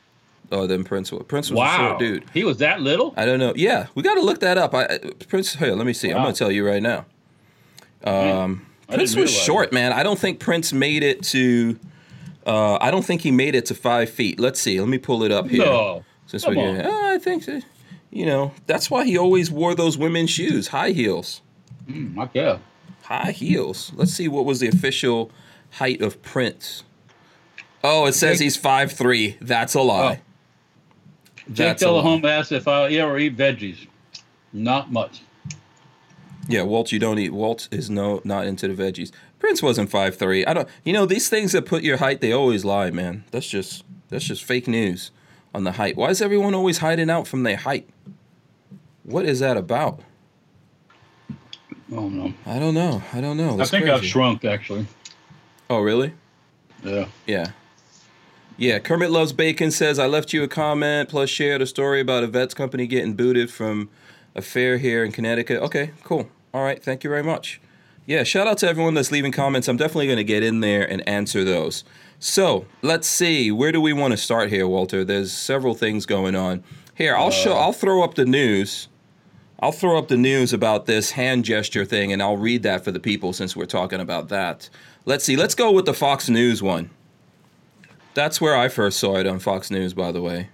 Oh, 0.51 0.67
than 0.67 0.83
Prince 0.83 1.11
was. 1.11 1.23
Prince 1.27 1.49
was 1.49 1.67
a 1.73 1.77
short 1.77 1.99
dude. 1.99 2.23
He 2.33 2.43
was 2.43 2.57
that 2.57 2.81
little. 2.81 3.13
I 3.17 3.25
don't 3.25 3.39
know. 3.39 3.53
Yeah, 3.55 3.87
we 3.95 4.03
got 4.03 4.13
to 4.15 4.21
look 4.21 4.41
that 4.41 4.57
up. 4.59 4.75
I, 4.75 4.83
I- 4.85 4.99
Prince, 5.27 5.55
here, 5.55 5.73
let 5.73 5.87
me 5.87 5.93
see. 5.93 6.11
I'm 6.11 6.21
going 6.21 6.33
to 6.33 6.37
tell 6.37 6.51
you 6.51 6.65
right 6.67 6.83
now. 6.83 7.05
Um, 8.03 8.65
Prince 8.87 9.15
was 9.15 9.31
short, 9.33 9.71
man. 9.73 9.91
I 9.91 10.03
don't 10.03 10.19
think 10.19 10.39
Prince 10.39 10.71
made 10.73 11.03
it 11.03 11.23
to. 11.25 11.79
Uh, 12.45 12.77
I 12.79 12.91
don't 12.91 13.03
think 13.05 13.21
he 13.21 13.31
made 13.31 13.55
it 13.55 13.65
to 13.67 13.75
five 13.75 14.09
feet. 14.09 14.39
Let's 14.39 14.59
see. 14.61 14.79
Let 14.79 14.89
me 14.89 14.97
pull 14.97 15.23
it 15.23 15.31
up 15.31 15.47
here. 15.49 15.65
No. 15.65 16.05
Since 16.27 16.45
come 16.45 16.57
on. 16.57 16.81
oh, 16.85 17.13
I 17.13 17.17
think 17.17 17.43
so. 17.43 17.61
You 18.11 18.25
know, 18.25 18.53
that's 18.67 18.89
why 18.89 19.05
he 19.05 19.17
always 19.17 19.51
wore 19.51 19.75
those 19.75 19.97
women's 19.97 20.29
shoes, 20.29 20.67
high 20.69 20.91
heels, 20.91 21.41
Mm, 21.87 22.15
like, 22.15 22.29
yeah. 22.33 22.59
high 23.03 23.31
heels. 23.31 23.91
Let's 23.95 24.13
see 24.13 24.27
what 24.27 24.45
was 24.45 24.59
the 24.59 24.67
official 24.67 25.31
height 25.71 26.01
of 26.01 26.21
Prince. 26.23 26.83
Oh, 27.83 28.05
it 28.05 28.13
says 28.13 28.37
Jake- 28.39 28.45
he's 28.45 28.57
five 28.57 28.91
three. 28.91 29.37
That's 29.41 29.73
a 29.75 29.81
lie. 29.81 30.21
Jake 31.47 31.55
That's 31.57 31.83
lie. 31.83 31.87
Delahome 31.89 32.25
asked 32.25 32.51
if 32.51 32.67
I 32.67 32.89
ever 32.93 33.19
eat 33.19 33.35
veggies. 33.37 33.85
Not 34.53 34.91
much. 34.91 35.21
Yeah, 36.47 36.61
Walt, 36.63 36.91
you 36.91 36.99
don't 36.99 37.19
eat. 37.19 37.33
Walt 37.33 37.67
is 37.71 37.89
no 37.89 38.21
not 38.23 38.45
into 38.47 38.67
the 38.67 38.73
veggies. 38.81 39.11
Prince 39.45 39.61
wasn't 39.61 39.91
five 39.91 40.15
three. 40.15 40.43
I 40.43 40.55
don't. 40.55 40.67
You 40.83 40.91
know 40.91 41.05
these 41.05 41.29
things 41.29 41.51
that 41.51 41.67
put 41.67 41.83
your 41.83 41.97
height, 41.97 42.19
they 42.19 42.31
always 42.31 42.65
lie, 42.65 42.89
man. 42.89 43.25
That's 43.29 43.47
just 43.47 43.83
that's 44.09 44.25
just 44.25 44.43
fake 44.43 44.67
news 44.67 45.11
on 45.53 45.65
the 45.65 45.73
height. 45.73 45.95
Why 45.95 46.09
is 46.09 46.19
everyone 46.19 46.55
always 46.55 46.79
hiding 46.79 47.11
out 47.11 47.27
from 47.27 47.43
their 47.43 47.57
height? 47.57 47.87
What 49.03 49.23
is 49.23 49.41
that 49.41 49.55
about? 49.55 50.01
Oh 51.91 52.09
no. 52.09 52.33
I 52.47 52.57
don't 52.57 52.73
know. 52.73 53.03
I 53.13 53.21
don't 53.21 53.37
know. 53.37 53.55
That's 53.55 53.71
I 53.71 53.77
think 53.79 53.87
I've 53.87 54.03
shrunk 54.03 54.43
actually. 54.43 54.87
Oh 55.69 55.79
really? 55.79 56.15
Yeah. 56.83 57.05
Yeah. 57.27 57.51
Yeah, 58.57 58.79
Kermit 58.79 59.11
Loves 59.11 59.31
Bacon 59.31 59.69
says, 59.69 59.99
I 59.99 60.07
left 60.07 60.33
you 60.33 60.41
a 60.41 60.47
comment 60.47 61.09
plus 61.09 61.29
shared 61.29 61.61
a 61.61 61.67
story 61.67 62.01
about 62.01 62.23
a 62.23 62.27
vet's 62.27 62.55
company 62.55 62.87
getting 62.87 63.13
booted 63.13 63.51
from 63.51 63.91
a 64.33 64.41
fair 64.41 64.79
here 64.79 65.03
in 65.03 65.11
Connecticut. 65.11 65.61
Okay, 65.61 65.91
cool. 66.03 66.29
All 66.51 66.63
right, 66.63 66.81
thank 66.81 67.03
you 67.03 67.11
very 67.11 67.21
much. 67.21 67.61
Yeah, 68.05 68.23
shout 68.23 68.47
out 68.47 68.59
to 68.59 68.67
everyone 68.67 68.93
that's 68.93 69.11
leaving 69.11 69.31
comments. 69.31 69.67
I'm 69.67 69.77
definitely 69.77 70.05
going 70.05 70.17
to 70.17 70.23
get 70.23 70.43
in 70.43 70.59
there 70.59 70.89
and 70.89 71.07
answer 71.09 71.43
those. 71.43 71.83
So 72.19 72.65
let's 72.81 73.07
see, 73.07 73.51
where 73.51 73.71
do 73.71 73.81
we 73.81 73.93
want 73.93 74.11
to 74.11 74.17
start 74.17 74.49
here, 74.49 74.67
Walter? 74.67 75.03
There's 75.03 75.31
several 75.31 75.73
things 75.73 76.05
going 76.05 76.35
on. 76.35 76.63
Here, 76.93 77.15
I'll 77.15 77.31
show. 77.31 77.53
Uh. 77.53 77.59
I'll 77.59 77.73
throw 77.73 78.03
up 78.03 78.13
the 78.13 78.25
news. 78.25 78.87
I'll 79.59 79.71
throw 79.71 79.97
up 79.97 80.07
the 80.07 80.17
news 80.17 80.53
about 80.53 80.85
this 80.85 81.11
hand 81.11 81.45
gesture 81.45 81.85
thing, 81.85 82.13
and 82.13 82.21
I'll 82.21 82.37
read 82.37 82.63
that 82.63 82.83
for 82.83 82.91
the 82.91 82.99
people 82.99 83.33
since 83.33 83.55
we're 83.55 83.65
talking 83.65 83.99
about 83.99 84.29
that. 84.29 84.69
Let's 85.05 85.23
see. 85.23 85.35
Let's 85.35 85.55
go 85.55 85.71
with 85.71 85.85
the 85.85 85.93
Fox 85.93 86.29
News 86.29 86.61
one. 86.61 86.91
That's 88.13 88.39
where 88.39 88.55
I 88.55 88.69
first 88.69 88.99
saw 88.99 89.17
it 89.17 89.27
on 89.27 89.39
Fox 89.39 89.71
News, 89.71 89.93
by 89.93 90.11
the 90.11 90.21
way. 90.21 90.49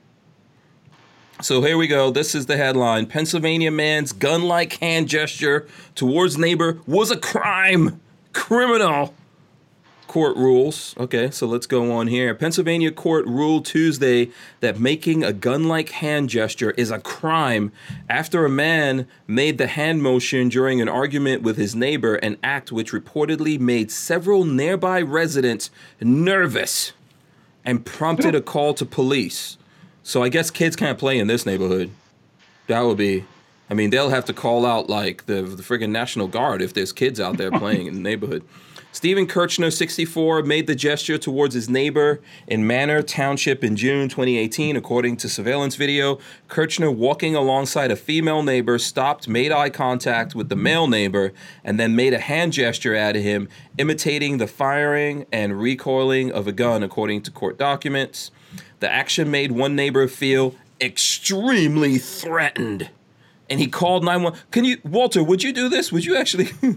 So 1.42 1.64
here 1.64 1.76
we 1.76 1.88
go. 1.88 2.12
This 2.12 2.36
is 2.36 2.46
the 2.46 2.56
headline 2.56 3.08
Pennsylvania 3.08 3.72
man's 3.72 4.14
gun 4.14 4.44
like 4.44 4.74
hand 4.74 5.10
gesture 5.10 5.68
towards 5.96 6.38
neighbor 6.38 6.80
was 6.86 7.10
a 7.10 7.18
crime. 7.18 8.00
Criminal. 8.32 9.16
Court 10.06 10.38
rules. 10.38 10.94
Okay, 11.00 11.32
so 11.32 11.48
let's 11.48 11.66
go 11.66 11.92
on 11.92 12.06
here. 12.06 12.36
Pennsylvania 12.36 12.92
court 12.92 13.26
ruled 13.26 13.66
Tuesday 13.66 14.30
that 14.60 14.80
making 14.80 15.24
a 15.24 15.34
gun 15.34 15.68
like 15.68 15.90
hand 15.90 16.30
gesture 16.30 16.72
is 16.72 16.92
a 16.92 17.00
crime 17.00 17.72
after 18.08 18.46
a 18.46 18.50
man 18.50 19.08
made 19.26 19.58
the 19.58 19.68
hand 19.68 20.04
motion 20.04 20.48
during 20.48 20.80
an 20.80 20.90
argument 20.90 21.42
with 21.42 21.58
his 21.58 21.76
neighbor, 21.76 22.16
an 22.16 22.38
act 22.44 22.72
which 22.72 22.92
reportedly 22.92 23.60
made 23.60 23.90
several 23.90 24.46
nearby 24.46 25.02
residents 25.02 25.72
nervous 26.00 26.94
and 27.66 27.84
prompted 27.84 28.36
a 28.36 28.42
call 28.42 28.76
to 28.76 28.86
police. 28.86 29.58
So 30.04 30.24
I 30.24 30.30
guess 30.30 30.50
kids 30.50 30.76
can't 30.76 30.98
play 30.98 31.20
in 31.20 31.28
this 31.28 31.46
neighborhood. 31.46 31.92
That 32.68 32.82
would 32.82 32.98
be, 32.98 33.26
I 33.70 33.74
mean, 33.74 33.90
they'll 33.90 34.10
have 34.10 34.26
to 34.26 34.34
call 34.34 34.66
out 34.66 34.90
like 34.90 35.26
the 35.26 35.42
the 35.42 35.64
friggin' 35.64 35.90
National 35.90 36.28
Guard 36.28 36.62
if 36.62 36.74
there's 36.74 36.92
kids 36.92 37.20
out 37.20 37.38
there 37.38 37.52
playing 37.52 37.88
in 37.88 37.94
the 37.94 38.02
neighborhood. 38.02 38.44
Stephen 38.94 39.26
Kirchner, 39.26 39.72
64, 39.72 40.44
made 40.44 40.68
the 40.68 40.76
gesture 40.76 41.18
towards 41.18 41.56
his 41.56 41.70
neighbor 41.70 42.20
in 42.46 42.68
Manor 42.68 43.02
Township 43.02 43.64
in 43.64 43.78
June 43.78 44.10
2018. 44.10 44.76
According 44.76 45.16
to 45.18 45.30
surveillance 45.30 45.76
video, 45.76 46.20
Kirchner, 46.50 46.92
walking 46.92 47.34
alongside 47.34 47.90
a 47.90 47.96
female 47.96 48.44
neighbor, 48.44 48.78
stopped, 48.78 49.30
made 49.30 49.50
eye 49.50 49.70
contact 49.70 50.36
with 50.36 50.50
the 50.50 50.58
male 50.58 50.88
neighbor, 50.88 51.32
and 51.64 51.80
then 51.80 51.96
made 51.96 52.14
a 52.14 52.20
hand 52.20 52.52
gesture 52.52 52.94
at 52.94 53.16
him, 53.16 53.48
imitating 53.78 54.40
the 54.40 54.48
firing 54.48 55.26
and 55.32 55.62
recoiling 55.62 56.30
of 56.30 56.46
a 56.46 56.52
gun, 56.52 56.84
according 56.84 57.22
to 57.22 57.32
court 57.32 57.58
documents. 57.58 58.30
The 58.82 58.92
action 58.92 59.30
made 59.30 59.52
one 59.52 59.76
neighbor 59.76 60.08
feel 60.08 60.56
extremely 60.82 62.00
threatened. 62.00 62.90
And 63.48 63.60
he 63.60 63.68
called 63.68 64.04
911. 64.04 64.40
Can 64.50 64.66
you, 64.66 64.78
Walter, 64.84 65.24
would 65.24 65.44
you 65.44 65.54
do 65.54 65.70
this? 65.70 65.92
Would 65.92 66.04
you 66.04 66.16
actually? 66.16 66.50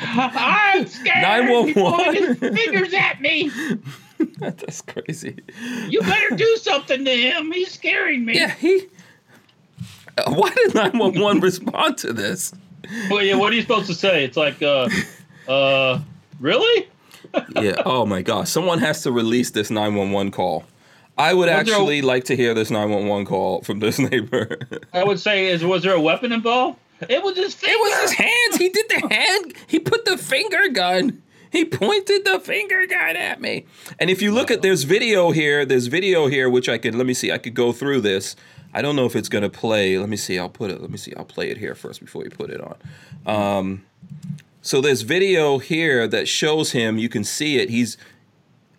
I'm 0.00 0.86
scared. 0.86 1.22
911. 1.22 1.66
He's 1.66 1.74
pointing 1.74 2.24
his 2.36 2.58
fingers 2.58 2.94
at 2.94 3.20
me. 3.20 3.50
That's 4.38 4.80
crazy. 4.80 5.36
You 5.88 6.00
better 6.00 6.34
do 6.34 6.56
something 6.62 7.04
to 7.04 7.10
him. 7.10 7.52
He's 7.52 7.72
scaring 7.72 8.24
me. 8.24 8.34
Yeah, 8.36 8.54
he. 8.54 8.86
Uh, 10.16 10.32
Why 10.32 10.50
did 10.50 10.74
911 10.74 11.40
respond 11.42 11.98
to 11.98 12.14
this? 12.14 12.54
Well, 13.10 13.22
yeah, 13.22 13.34
what 13.34 13.52
are 13.52 13.56
you 13.56 13.62
supposed 13.62 13.88
to 13.88 13.94
say? 13.94 14.24
It's 14.24 14.36
like, 14.36 14.62
uh, 14.62 14.88
uh, 15.46 16.00
really? 16.40 16.88
Yeah, 17.60 17.82
oh 17.84 18.06
my 18.06 18.22
gosh. 18.22 18.48
Someone 18.48 18.78
has 18.78 19.02
to 19.02 19.12
release 19.12 19.50
this 19.50 19.70
911 19.70 20.30
call. 20.30 20.64
I 21.22 21.34
would 21.34 21.40
Was 21.40 21.46
there 21.46 21.56
a- 21.56 21.60
actually 21.78 22.02
like 22.02 22.24
to 22.24 22.36
hear 22.36 22.54
this 22.54 22.70
911 22.70 23.26
call 23.26 23.62
from 23.62 23.78
this 23.80 23.98
neighbor. 24.10 24.58
I 24.92 25.04
would 25.04 25.20
say, 25.20 25.46
is 25.48 25.64
was 25.64 25.82
there 25.82 25.94
a 25.94 26.00
weapon 26.00 26.32
involved? 26.32 26.78
It 27.08 27.22
was 27.22 27.36
his 27.36 27.54
finger. 27.54 27.74
It 27.74 27.80
was 27.80 28.00
his 28.02 28.12
hands. 28.12 28.56
He 28.58 28.68
did 28.68 28.86
the 28.88 29.08
hand. 29.14 29.54
He 29.66 29.78
put 29.78 30.04
the 30.04 30.16
finger 30.16 30.68
gun. 30.68 31.22
He 31.50 31.64
pointed 31.64 32.24
the 32.24 32.40
finger 32.40 32.86
gun 32.86 33.16
at 33.16 33.40
me. 33.40 33.66
And 33.98 34.08
if 34.08 34.22
you 34.22 34.32
look 34.32 34.50
at 34.50 34.62
there's 34.62 34.84
video 34.84 35.32
here, 35.32 35.64
there's 35.66 35.88
video 35.88 36.26
here 36.28 36.48
which 36.48 36.68
I 36.68 36.78
could 36.78 36.94
let 36.94 37.06
me 37.06 37.12
see. 37.14 37.30
I 37.30 37.38
could 37.38 37.54
go 37.54 37.72
through 37.72 38.00
this. 38.02 38.36
I 38.72 38.80
don't 38.82 38.96
know 38.96 39.04
if 39.04 39.14
it's 39.16 39.28
gonna 39.28 39.50
play. 39.50 39.98
Let 39.98 40.08
me 40.08 40.16
see. 40.16 40.38
I'll 40.38 40.48
put 40.48 40.70
it. 40.70 40.80
Let 40.80 40.90
me 40.90 40.96
see. 40.96 41.12
I'll 41.14 41.24
play 41.26 41.50
it 41.50 41.58
here 41.58 41.74
first 41.74 42.00
before 42.00 42.22
we 42.22 42.30
put 42.30 42.48
it 42.50 42.60
on. 42.60 42.76
Um, 43.26 43.84
so 44.62 44.80
there's 44.80 45.02
video 45.02 45.58
here 45.58 46.06
that 46.08 46.26
shows 46.28 46.72
him. 46.72 46.96
You 46.96 47.08
can 47.10 47.24
see 47.24 47.58
it. 47.58 47.68
He's 47.68 47.98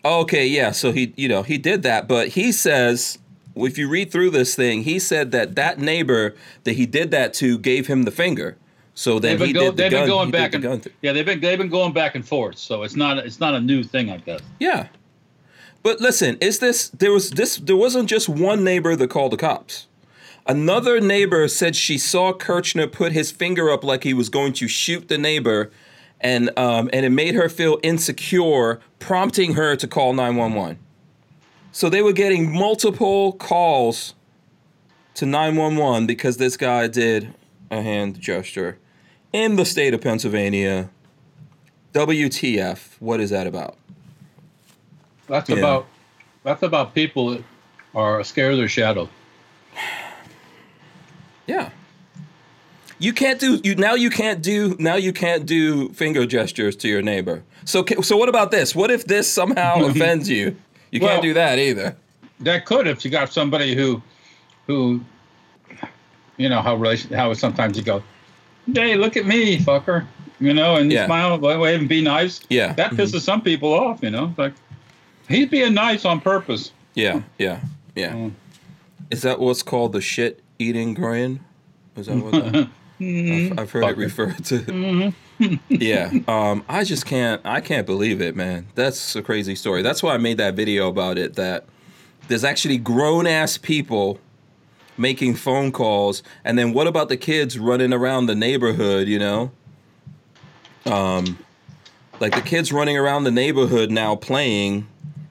okay. 0.03 0.45
Yeah. 0.47 0.71
So 0.71 0.91
he, 0.91 1.13
you 1.15 1.27
know, 1.27 1.43
he 1.43 1.57
did 1.57 1.83
that. 1.83 2.07
But 2.07 2.29
he 2.29 2.51
says, 2.51 3.19
if 3.55 3.77
you 3.77 3.87
read 3.89 4.11
through 4.11 4.31
this 4.31 4.55
thing, 4.55 4.83
he 4.83 4.99
said 4.99 5.31
that 5.31 5.55
that 5.55 5.79
neighbor 5.79 6.35
that 6.63 6.73
he 6.73 6.85
did 6.85 7.11
that 7.11 7.33
to 7.35 7.57
gave 7.57 7.87
him 7.87 8.03
the 8.03 8.11
finger. 8.11 8.57
So 8.95 9.19
then 9.19 9.31
They've 9.31 9.39
been, 9.39 9.47
he 9.47 9.53
go, 9.53 9.59
did 9.61 9.71
the 9.71 9.75
they've 9.83 9.91
gun. 9.91 10.01
been 10.01 10.09
going 10.09 10.31
back 10.31 10.53
and 10.53 10.63
gun 10.63 10.81
yeah, 11.01 11.13
they've 11.13 11.25
been 11.25 11.39
they've 11.39 11.57
been 11.57 11.69
going 11.69 11.93
back 11.93 12.15
and 12.15 12.27
forth. 12.27 12.57
So 12.57 12.83
it's 12.83 12.95
not 12.95 13.17
it's 13.17 13.39
not 13.39 13.55
a 13.55 13.59
new 13.59 13.83
thing, 13.83 14.09
I 14.11 14.17
guess. 14.17 14.41
Yeah. 14.59 14.87
But 15.81 15.99
listen, 15.99 16.37
is 16.39 16.59
this 16.59 16.89
there 16.89 17.11
was 17.11 17.31
this 17.31 17.57
there 17.57 17.75
wasn't 17.75 18.07
just 18.07 18.29
one 18.29 18.63
neighbor 18.63 18.95
that 18.95 19.09
called 19.09 19.31
the 19.31 19.37
cops. 19.37 19.87
Another 20.45 20.99
neighbor 20.99 21.47
said 21.47 21.75
she 21.75 21.97
saw 21.97 22.33
Kirchner 22.33 22.87
put 22.87 23.13
his 23.13 23.31
finger 23.31 23.69
up 23.69 23.83
like 23.83 24.03
he 24.03 24.13
was 24.13 24.27
going 24.29 24.51
to 24.53 24.67
shoot 24.67 25.07
the 25.07 25.17
neighbor, 25.17 25.71
and 26.23 26.49
um, 26.57 26.89
and 26.93 27.05
it 27.05 27.09
made 27.12 27.36
her 27.36 27.49
feel 27.49 27.79
insecure, 27.83 28.79
prompting 28.99 29.53
her 29.53 29.75
to 29.75 29.88
call 29.88 30.13
911. 30.13 30.79
So 31.71 31.89
they 31.89 32.01
were 32.01 32.13
getting 32.13 32.51
multiple 32.51 33.33
calls 33.33 34.13
to 35.15 35.25
911 35.25 36.07
because 36.07 36.38
this 36.38 36.55
guy 36.57 36.88
did 36.88 37.33
a 37.69 37.81
hand 37.81 38.19
gesture 38.19 38.77
in 39.31 39.55
the 39.57 39.65
state 39.65 39.93
of 39.93 40.01
Pennsylvania. 40.01 40.89
WTF? 41.93 42.95
What 42.99 43.19
is 43.19 43.29
that 43.29 43.45
about? 43.45 43.77
That's 45.27 45.49
Yeah. 45.49 45.57
about 45.57 45.88
that's 46.43 46.63
about 46.63 46.93
people 46.95 47.29
that 47.31 47.43
are 47.95 48.23
scared 48.23 48.53
of 48.53 48.57
their 48.57 48.67
shadow. 48.67 49.09
Yeah. 51.47 51.69
You 53.03 53.11
can't 53.11 53.37
do 53.37 53.59
you 53.65 53.75
now. 53.75 53.95
You 53.95 54.09
can't 54.09 54.41
do 54.41 54.77
now. 54.79 54.95
You 54.95 55.11
can't 55.11 55.45
do 55.45 55.89
finger 55.89 56.25
gestures 56.25 56.75
to 56.77 56.87
your 56.87 57.01
neighbor. 57.01 57.43
So 57.65 57.83
so 58.01 58.15
what 58.15 58.29
about 58.29 58.49
this? 58.51 58.73
What 58.73 58.91
if 58.91 59.05
this 59.05 59.27
somehow 59.29 59.83
offends 59.89 60.29
you? 60.29 60.55
You 60.91 61.01
Well- 61.01 61.09
can't 61.09 61.21
do 61.21 61.33
that 61.33 61.59
either. 61.59 61.97
That 62.39 62.65
could 62.65 62.87
if 62.87 63.03
you 63.03 63.11
got 63.11 63.33
somebody 63.33 63.75
who 63.75 64.01
who 64.67 65.01
you 66.37 66.47
know 66.47 66.61
how 66.61 66.75
relation 66.75 67.11
how 67.13 67.33
sometimes 67.33 67.77
you 67.77 67.83
go, 67.83 68.01
Hey, 68.73 68.95
look 68.95 69.17
at 69.17 69.25
me, 69.25 69.57
fucker. 69.59 70.05
You 70.39 70.53
know, 70.53 70.75
and 70.77 70.89
Yeah. 70.91 71.05
smile, 71.05 71.37
wave 71.39 71.79
and 71.81 71.89
be 71.89 72.01
nice. 72.01 72.39
Yeah. 72.49 72.71
That 72.73 72.91
pisses 72.91 73.21
some 73.21 73.41
people 73.41 73.73
off, 73.73 73.99
you 74.01 74.11
know. 74.11 74.33
Like 74.37 74.53
he's 75.27 75.47
being 75.49 75.73
nice 75.73 76.05
on 76.05 76.21
purpose. 76.21 76.71
Yeah, 76.95 77.21
yeah, 77.37 77.59
yeah. 77.95 78.13
Mm. 78.13 78.31
Is 79.11 79.21
that 79.23 79.39
what's 79.39 79.61
called 79.63 79.91
the 79.91 80.01
shit 80.01 80.41
eating 80.57 80.93
grin? 80.93 81.41
Is 81.97 82.07
that 82.07 82.15
what 82.17 82.31
that? 82.31 82.69
I've, 82.99 83.60
I've 83.60 83.71
heard 83.71 83.84
it 83.84 83.97
referred 83.97 84.45
to. 84.45 85.13
yeah. 85.69 86.12
Um, 86.27 86.63
I 86.69 86.84
just 86.84 87.06
can't. 87.06 87.41
I 87.45 87.62
can't 87.62 87.86
believe 87.86 88.21
it, 88.21 88.36
man. 88.36 88.67
That's 88.75 89.15
a 89.15 89.21
crazy 89.21 89.56
story. 89.56 89.82
That's 89.82 90.03
why 90.03 90.13
I 90.13 90.17
made 90.17 90.38
that 90.38 90.56
video 90.56 90.88
about 90.89 91.17
it. 91.17 91.36
That 91.36 91.65
there's 92.27 92.43
actually 92.43 92.77
grown 92.77 93.27
ass 93.27 93.58
people 93.58 94.19
making 94.97 95.36
phone 95.36 95.71
calls, 95.71 96.23
and 96.45 96.58
then 96.58 96.73
what 96.73 96.88
about 96.88 97.10
the 97.10 97.17
kids 97.17 97.58
running 97.58 97.93
around 97.93 98.27
the 98.27 98.36
neighborhood? 98.36 99.08
You 99.08 99.19
know. 99.19 99.51
Um, 100.86 101.39
like 102.19 102.36
the 102.36 102.41
kids 102.41 102.71
running 102.71 102.97
around 102.97 103.23
the 103.23 103.32
neighborhood 103.32 103.91
now 103.91 104.15
playing. 104.15 104.88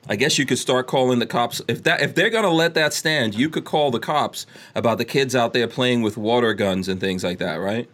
I 0.09 0.17
guess 0.17 0.39
you 0.39 0.47
could 0.47 0.59
start 0.59 0.87
calling 0.89 1.21
the 1.21 1.27
cops 1.27 1.63
if 1.69 1.83
that 1.85 2.01
if 2.03 2.15
they're 2.15 2.31
gonna 2.31 2.51
let 2.51 2.75
that 2.75 2.93
stand. 2.93 3.35
You 3.35 3.49
could 3.49 3.65
call 3.65 3.91
the 3.91 4.01
cops 4.01 4.47
about 4.75 4.99
the 4.99 5.05
kids 5.05 5.37
out 5.37 5.53
there 5.53 5.69
playing 5.69 6.03
with 6.03 6.17
water 6.17 6.55
guns 6.55 6.89
and 6.89 7.01
things 7.01 7.23
like 7.23 7.39
that, 7.39 7.57
right? 7.57 7.89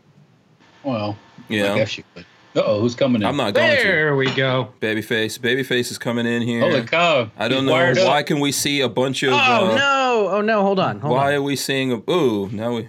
Well, 0.83 1.17
yeah. 1.49 1.75
I 1.75 1.79
guess 1.79 1.99
you 1.99 2.05
could. 2.15 2.25
Uh 2.57 2.63
oh, 2.65 2.81
who's 2.81 2.95
coming 2.95 3.21
in? 3.21 3.29
I'm 3.29 3.37
not 3.37 3.53
going 3.53 3.77
to. 3.77 3.83
There 3.83 4.17
we 4.17 4.35
go. 4.35 4.73
Babyface, 4.81 5.39
Babyface 5.39 5.91
is 5.91 5.99
coming 5.99 6.27
in 6.27 6.41
here. 6.43 6.61
Holy 6.61 6.83
cow! 6.83 7.31
I 7.37 7.47
don't 7.47 7.59
He's 7.61 7.67
know 7.67 7.73
wired 7.73 7.99
up. 7.99 8.09
why 8.09 8.23
can 8.23 8.41
we 8.41 8.53
see 8.53 8.81
a 8.81 8.89
bunch 8.89 9.23
of. 9.23 9.35
Oh 9.35 9.37
uh, 9.37 9.77
no! 9.77 10.29
Oh 10.31 10.41
no! 10.41 10.63
Hold 10.63 10.81
on! 10.81 11.01
Hold 11.01 11.15
Why 11.15 11.29
on! 11.29 11.35
are 11.35 11.43
we 11.43 11.57
seeing 11.57 11.93
a? 11.93 12.11
Ooh, 12.11 12.49
now 12.51 12.77
we. 12.77 12.89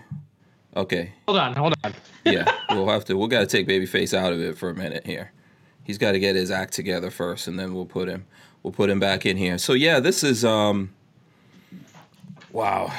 Okay, 0.75 1.11
Hold 1.27 1.39
on! 1.39 1.55
Hold 1.55 1.73
on! 1.83 1.93
yeah, 2.23 2.49
we'll 2.69 2.87
have 2.87 3.03
to. 3.05 3.17
We'll 3.17 3.27
got 3.27 3.41
to 3.41 3.47
take 3.47 3.67
Babyface 3.67 4.17
out 4.17 4.31
of 4.31 4.39
it 4.39 4.57
for 4.57 4.69
a 4.69 4.75
minute 4.75 5.05
here. 5.05 5.33
He's 5.83 5.97
got 5.97 6.13
to 6.13 6.19
get 6.19 6.35
his 6.35 6.51
act 6.51 6.73
together 6.73 7.11
first, 7.11 7.47
and 7.47 7.59
then 7.59 7.73
we'll 7.73 7.85
put 7.85 8.07
him. 8.07 8.25
We'll 8.63 8.73
put 8.73 8.89
him 8.89 8.99
back 8.99 9.25
in 9.25 9.37
here. 9.37 9.57
So 9.57 9.73
yeah, 9.73 9.99
this 9.99 10.23
is 10.23 10.43
um. 10.45 10.91
Wow, 12.51 12.91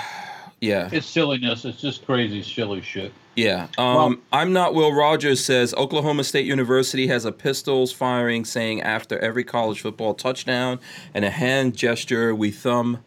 Yeah. 0.61 0.89
It's 0.93 1.07
silliness. 1.07 1.65
It's 1.65 1.81
just 1.81 2.07
crazy, 2.07 2.43
silly 2.43 2.81
shit. 2.83 3.13
Yeah. 3.35 3.67
Um, 3.79 4.23
I'm 4.33 4.53
not 4.53 4.75
Will 4.75 4.93
Rogers 4.93 5.45
says 5.45 5.75
Oklahoma 5.75 6.23
State 6.25 6.47
University 6.47 7.09
has 7.09 7.25
a 7.25 7.33
pistols 7.33 7.91
firing 7.93 8.45
saying 8.45 8.81
after 8.83 9.19
every 9.19 9.43
college 9.43 9.81
football 9.81 10.15
touchdown 10.15 10.79
and 11.15 11.25
a 11.25 11.31
hand 11.31 11.77
gesture, 11.77 12.33
we 12.35 12.51
thumb 12.53 12.99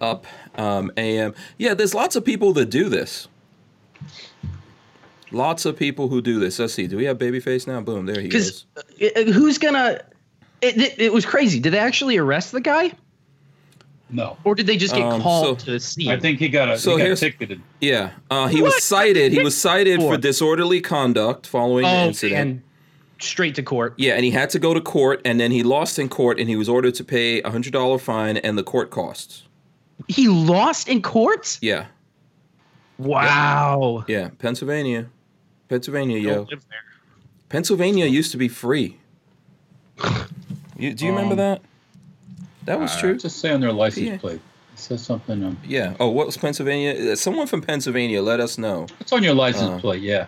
up 0.00 0.26
um, 0.56 0.90
AM. 0.96 1.34
Yeah, 1.58 1.74
there's 1.74 1.94
lots 1.94 2.16
of 2.16 2.24
people 2.24 2.52
that 2.54 2.66
do 2.66 2.88
this. 2.88 3.28
Lots 5.32 5.64
of 5.66 5.76
people 5.76 6.08
who 6.08 6.20
do 6.22 6.38
this. 6.40 6.58
Let's 6.58 6.74
see. 6.74 6.86
Do 6.86 6.96
we 6.96 7.04
have 7.04 7.18
Babyface 7.18 7.66
now? 7.66 7.80
Boom. 7.80 8.06
There 8.06 8.20
he 8.20 8.28
Because 8.28 8.64
is. 8.98 9.34
who's 9.34 9.58
gonna? 9.58 10.00
It, 10.66 10.76
it, 10.78 10.98
it 11.00 11.12
was 11.12 11.24
crazy. 11.26 11.60
Did 11.60 11.72
they 11.72 11.78
actually 11.78 12.16
arrest 12.16 12.52
the 12.52 12.60
guy, 12.60 12.92
No. 14.10 14.36
or 14.44 14.54
did 14.54 14.66
they 14.66 14.76
just 14.76 14.94
get 14.94 15.02
Um, 15.04 15.20
called 15.22 15.60
so- 15.60 15.64
to 15.66 15.70
the 15.72 15.80
scene? 15.80 16.10
I 16.10 16.18
think 16.18 16.38
he 16.38 16.48
got 16.48 16.68
a 16.70 16.78
So 16.78 16.96
he 16.96 17.06
got 17.06 17.16
ticketed. 17.18 17.60
Yeah. 17.80 18.10
Uh, 18.30 18.46
he 18.48 18.60
What? 18.62 18.74
was 18.74 18.82
cited. 18.84 19.32
He 19.32 19.42
was 19.42 19.56
cited 19.56 20.00
for 20.00 20.14
For? 20.14 20.20
disorderly 20.20 20.80
conduct 20.80 21.46
following 21.46 21.84
the 21.84 21.90
oh, 21.90 22.06
incident. 22.06 22.40
and 22.40 22.62
straight 23.18 23.54
to 23.54 23.62
court. 23.62 23.94
Yeah, 23.96 24.14
and 24.14 24.24
he 24.24 24.30
had 24.30 24.50
to 24.50 24.58
go 24.58 24.74
to 24.74 24.80
court, 24.80 25.20
and 25.24 25.40
then 25.40 25.50
he 25.50 25.62
lost 25.62 25.98
in 25.98 26.08
court, 26.08 26.38
and 26.38 26.48
he 26.48 26.56
was 26.56 26.68
ordered 26.68 26.94
to 26.96 27.04
pay 27.04 27.40
a 27.42 27.50
hundred 27.50 27.72
dollar 27.72 27.98
fine 27.98 28.36
and 28.38 28.58
the 28.58 28.62
court 28.64 28.90
costs. 28.90 29.44
He 30.08 30.28
lost 30.28 30.88
in 30.88 31.00
court. 31.00 31.58
Yeah, 31.62 31.86
Wow. 32.98 34.04
yeah, 34.08 34.28
Pennsylvania, 34.38 35.06
Pennsylvania, 35.68 36.18
yo, 36.18 36.34
Don't 36.34 36.50
live 36.50 36.64
there. 36.68 36.78
Pennsylvania 37.48 38.06
used 38.06 38.30
to 38.32 38.36
be 38.36 38.48
free. 38.48 38.98
You, 40.78 40.94
do 40.94 41.04
you 41.04 41.10
remember 41.12 41.32
Um, 41.34 41.38
that? 41.38 41.62
That 42.64 42.80
was 42.80 42.96
true. 42.96 43.16
Just 43.16 43.38
say 43.38 43.50
on 43.52 43.60
their 43.60 43.72
license 43.72 44.06
Yeah. 44.06 44.16
plate. 44.18 44.40
It 44.74 44.78
says 44.78 45.02
something. 45.02 45.42
Um, 45.44 45.58
Yeah. 45.66 45.94
Oh, 46.00 46.08
what 46.08 46.26
was 46.26 46.36
Pennsylvania? 46.36 47.12
Uh, 47.12 47.16
Someone 47.16 47.46
from 47.46 47.62
Pennsylvania, 47.62 48.20
let 48.22 48.40
us 48.40 48.58
know. 48.58 48.86
it's 49.00 49.12
on 49.12 49.22
your 49.22 49.34
license 49.34 49.70
Uh, 49.70 49.78
plate. 49.78 50.02
Yeah. 50.02 50.26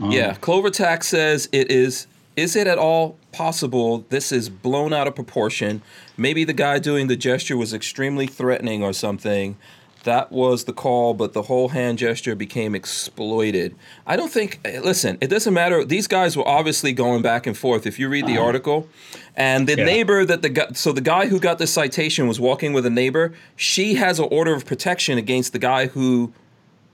Um, 0.00 0.10
Yeah, 0.10 0.34
Clover 0.34 0.70
Tax 0.70 1.06
says 1.08 1.48
it 1.52 1.70
is. 1.70 2.06
Is 2.34 2.56
it 2.56 2.66
at 2.66 2.78
all 2.78 3.18
possible 3.30 4.06
this 4.08 4.32
is 4.32 4.48
blown 4.48 4.94
out 4.94 5.06
of 5.06 5.14
proportion? 5.14 5.82
Maybe 6.16 6.44
the 6.44 6.54
guy 6.54 6.78
doing 6.78 7.06
the 7.08 7.16
gesture 7.16 7.58
was 7.58 7.74
extremely 7.74 8.26
threatening 8.26 8.82
or 8.82 8.94
something. 8.94 9.56
That 10.04 10.32
was 10.32 10.64
the 10.64 10.72
call, 10.72 11.14
but 11.14 11.32
the 11.32 11.42
whole 11.42 11.68
hand 11.68 11.98
gesture 11.98 12.34
became 12.34 12.74
exploited. 12.74 13.74
I 14.06 14.16
don't 14.16 14.32
think. 14.32 14.58
eh, 14.64 14.80
Listen, 14.80 15.16
it 15.20 15.28
doesn't 15.28 15.54
matter. 15.54 15.84
These 15.84 16.08
guys 16.08 16.36
were 16.36 16.46
obviously 16.46 16.92
going 16.92 17.22
back 17.22 17.46
and 17.46 17.56
forth. 17.56 17.86
If 17.86 17.98
you 18.00 18.08
read 18.08 18.26
the 18.26 18.36
article, 18.38 18.88
and 19.36 19.68
the 19.68 19.76
Yeah. 19.76 19.84
neighbor 19.84 20.24
that 20.24 20.42
the 20.42 20.48
guy, 20.48 20.66
so 20.74 20.92
the 20.92 21.00
guy 21.00 21.26
who 21.26 21.38
got 21.38 21.58
the 21.58 21.66
citation 21.68 22.26
was 22.26 22.40
walking 22.40 22.72
with 22.72 22.84
a 22.84 22.90
neighbor. 22.90 23.32
She 23.56 23.94
has 23.94 24.18
an 24.18 24.26
order 24.30 24.52
of 24.54 24.66
protection 24.66 25.18
against 25.18 25.52
the 25.52 25.58
guy 25.60 25.86
who, 25.86 26.32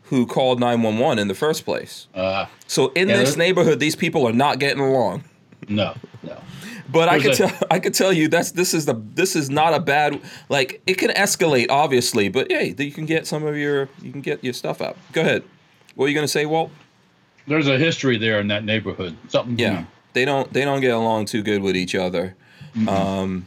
who 0.05 0.27
called 0.27 0.61
nine 0.61 0.83
one 0.83 0.99
one 0.99 1.19
in 1.19 1.29
the 1.29 1.35
first 1.35 1.65
place. 1.65 2.09
Uh, 2.15 2.47
So 2.67 2.93
in 2.95 3.09
Yeah, 3.09 3.17
this 3.17 3.37
neighborhood, 3.37 3.81
these 3.81 3.97
people 3.97 4.27
are 4.29 4.33
not 4.35 4.59
getting 4.59 4.81
along. 4.83 5.25
no. 5.69 5.95
No. 6.23 6.37
But 6.91 7.09
I 7.09 7.21
could 7.21 7.35
tell, 7.35 7.53
I 7.71 7.79
could 7.79 7.95
tell 7.95 8.13
you 8.13 8.29
that's 8.29 8.53
this 8.53 8.73
is 8.73 8.87
the 8.87 8.95
this 9.15 9.37
is 9.37 9.51
not 9.51 9.75
a 9.75 9.81
bad 9.81 10.21
like 10.49 10.81
it 10.87 10.95
can 10.95 11.11
escalate 11.11 11.67
obviously, 11.69 12.29
but 12.29 12.51
hey, 12.51 12.75
you 12.79 12.93
can 12.93 13.05
get 13.07 13.27
some 13.27 13.45
of 13.45 13.57
your 13.57 13.89
you 14.03 14.11
can 14.11 14.23
get 14.23 14.43
your 14.43 14.55
stuff 14.55 14.81
out. 14.81 14.97
Go 15.13 15.21
ahead. 15.21 15.45
What 15.95 16.07
are 16.07 16.09
you 16.09 16.15
gonna 16.15 16.29
say, 16.29 16.47
Walt? 16.47 16.71
There's 17.47 17.69
a 17.69 17.79
history 17.79 18.19
there 18.19 18.41
in 18.41 18.49
that 18.49 18.65
neighborhood. 18.65 19.17
Something. 19.29 19.59
Yeah, 19.59 19.85
they 20.13 20.25
don't 20.25 20.53
they 20.53 20.65
don't 20.65 20.81
get 20.81 20.93
along 20.95 21.27
too 21.27 21.43
good 21.43 21.63
with 21.63 21.77
each 21.77 21.95
other. 21.95 22.37
Um, 22.87 23.47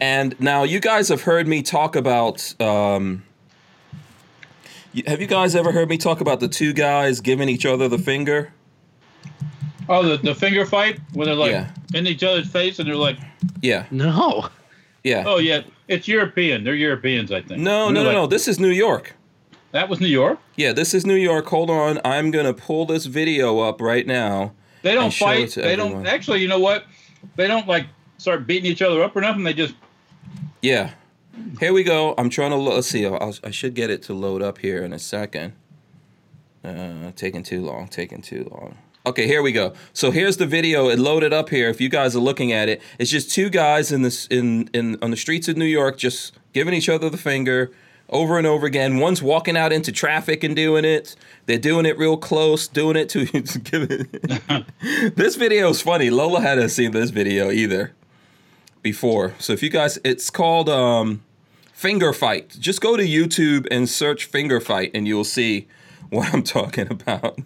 and 0.00 0.38
now 0.40 0.62
you 0.62 0.80
guys 0.80 1.08
have 1.08 1.22
heard 1.22 1.48
me 1.48 1.62
talk 1.62 1.96
about. 1.96 2.54
Um, 2.60 3.24
have 5.06 5.20
you 5.20 5.26
guys 5.26 5.54
ever 5.54 5.72
heard 5.72 5.88
me 5.88 5.98
talk 5.98 6.20
about 6.20 6.40
the 6.40 6.48
two 6.48 6.72
guys 6.72 7.20
giving 7.20 7.48
each 7.48 7.66
other 7.66 7.88
the 7.88 7.98
finger? 7.98 8.52
Oh, 9.92 10.02
the, 10.08 10.16
the 10.18 10.34
finger 10.34 10.64
fight 10.64 11.00
where 11.14 11.26
they're 11.26 11.34
like 11.34 11.50
Yeah. 11.52 11.70
in 11.94 12.06
each 12.06 12.22
other's 12.22 12.48
face 12.48 12.78
and 12.78 12.88
they're 12.88 12.94
like, 12.96 13.18
Yeah, 13.60 13.86
No. 13.90 14.48
yeah. 15.04 15.24
oh 15.26 15.38
yeah, 15.38 15.62
it's 15.88 16.06
European. 16.08 16.62
They're 16.64 16.74
Europeans, 16.76 17.32
I 17.32 17.42
think. 17.42 17.60
No, 17.60 17.86
And 17.86 17.94
no, 17.94 18.04
they're 18.04 18.12
no, 18.12 18.20
no. 18.22 18.26
This 18.28 18.46
is 18.48 18.58
New 18.60 18.68
York. 18.70 19.14
That 19.72 19.88
was 19.88 20.00
New 20.00 20.06
York. 20.08 20.38
Yeah, 20.56 20.72
this 20.72 20.94
is 20.94 21.04
New 21.04 21.14
York. 21.16 21.46
Hold 21.46 21.70
on. 21.70 22.00
I'm 22.04 22.30
going 22.30 22.46
to 22.46 22.54
pull 22.54 22.86
this 22.86 23.06
video 23.06 23.58
up 23.60 23.80
right 23.80 24.06
now. 24.06 24.52
They 24.82 24.94
don't 24.94 25.04
And 25.04 25.12
show 25.12 25.28
it 25.30 25.52
fight. 25.52 25.62
They 25.62 25.72
everyone. 25.72 25.92
don't 26.04 26.06
actually. 26.06 26.40
You 26.42 26.48
know 26.48 26.58
what? 26.58 26.84
They 27.36 27.46
don't 27.46 27.68
like 27.68 27.86
start 28.18 28.46
beating 28.46 28.70
each 28.70 28.82
other 28.82 29.02
up 29.02 29.14
or 29.16 29.20
nothing. 29.20 29.44
They 29.44 29.54
just 29.54 29.74
Yeah. 30.62 30.90
Here 31.60 31.72
we 31.72 31.82
go. 31.84 32.14
I'm 32.18 32.30
trying 32.30 32.50
to 32.50 32.56
lo- 32.56 32.74
let's 32.74 32.88
see. 32.88 33.06
I'll, 33.06 33.34
I 33.44 33.50
should 33.50 33.74
get 33.74 33.90
it 33.90 34.02
to 34.04 34.12
load 34.14 34.42
up 34.42 34.58
here 34.58 34.82
in 34.84 34.92
a 34.92 34.98
second. 34.98 35.52
Uh, 36.64 37.12
taking 37.16 37.42
too 37.42 37.60
long. 37.64 37.88
Taking 37.88 38.22
too 38.22 38.48
long. 38.50 38.76
Okay, 39.06 39.26
here 39.26 39.42
we 39.42 39.50
go. 39.50 39.72
So 39.94 40.10
here's 40.10 40.36
the 40.36 40.46
video. 40.46 40.90
It 40.90 40.98
loaded 40.98 41.32
up 41.32 41.48
here. 41.48 41.70
If 41.70 41.80
you 41.80 41.88
guys 41.88 42.14
are 42.14 42.20
looking 42.20 42.52
at 42.52 42.68
it, 42.68 42.82
it's 42.98 43.10
just 43.10 43.30
two 43.30 43.48
guys 43.48 43.90
in 43.90 44.02
this 44.02 44.26
in 44.26 44.68
in 44.74 44.98
on 45.00 45.10
the 45.10 45.16
streets 45.16 45.48
of 45.48 45.56
New 45.56 45.64
York, 45.64 45.96
just 45.96 46.38
giving 46.52 46.74
each 46.74 46.88
other 46.88 47.08
the 47.08 47.16
finger 47.16 47.70
over 48.10 48.36
and 48.36 48.46
over 48.46 48.66
again. 48.66 48.98
One's 48.98 49.22
walking 49.22 49.56
out 49.56 49.72
into 49.72 49.90
traffic 49.90 50.44
and 50.44 50.54
doing 50.54 50.84
it. 50.84 51.16
They're 51.46 51.58
doing 51.58 51.86
it 51.86 51.96
real 51.96 52.18
close, 52.18 52.68
doing 52.68 52.96
it 52.96 53.08
to 53.10 53.24
give 53.70 53.88
it. 53.90 55.16
this 55.16 55.36
video 55.36 55.70
is 55.70 55.80
funny. 55.80 56.10
Lola 56.10 56.42
hadn't 56.42 56.68
seen 56.68 56.90
this 56.90 57.08
video 57.10 57.50
either 57.50 57.94
before. 58.82 59.34
So 59.38 59.54
if 59.54 59.62
you 59.62 59.70
guys, 59.70 59.98
it's 60.04 60.28
called 60.28 60.68
um, 60.68 61.22
Finger 61.72 62.12
Fight. 62.12 62.56
Just 62.60 62.80
go 62.80 62.96
to 62.98 63.02
YouTube 63.02 63.66
and 63.70 63.88
search 63.88 64.26
Finger 64.26 64.60
Fight, 64.60 64.90
and 64.92 65.08
you'll 65.08 65.24
see 65.24 65.68
what 66.10 66.34
I'm 66.34 66.42
talking 66.58 66.90
about. 66.90 67.38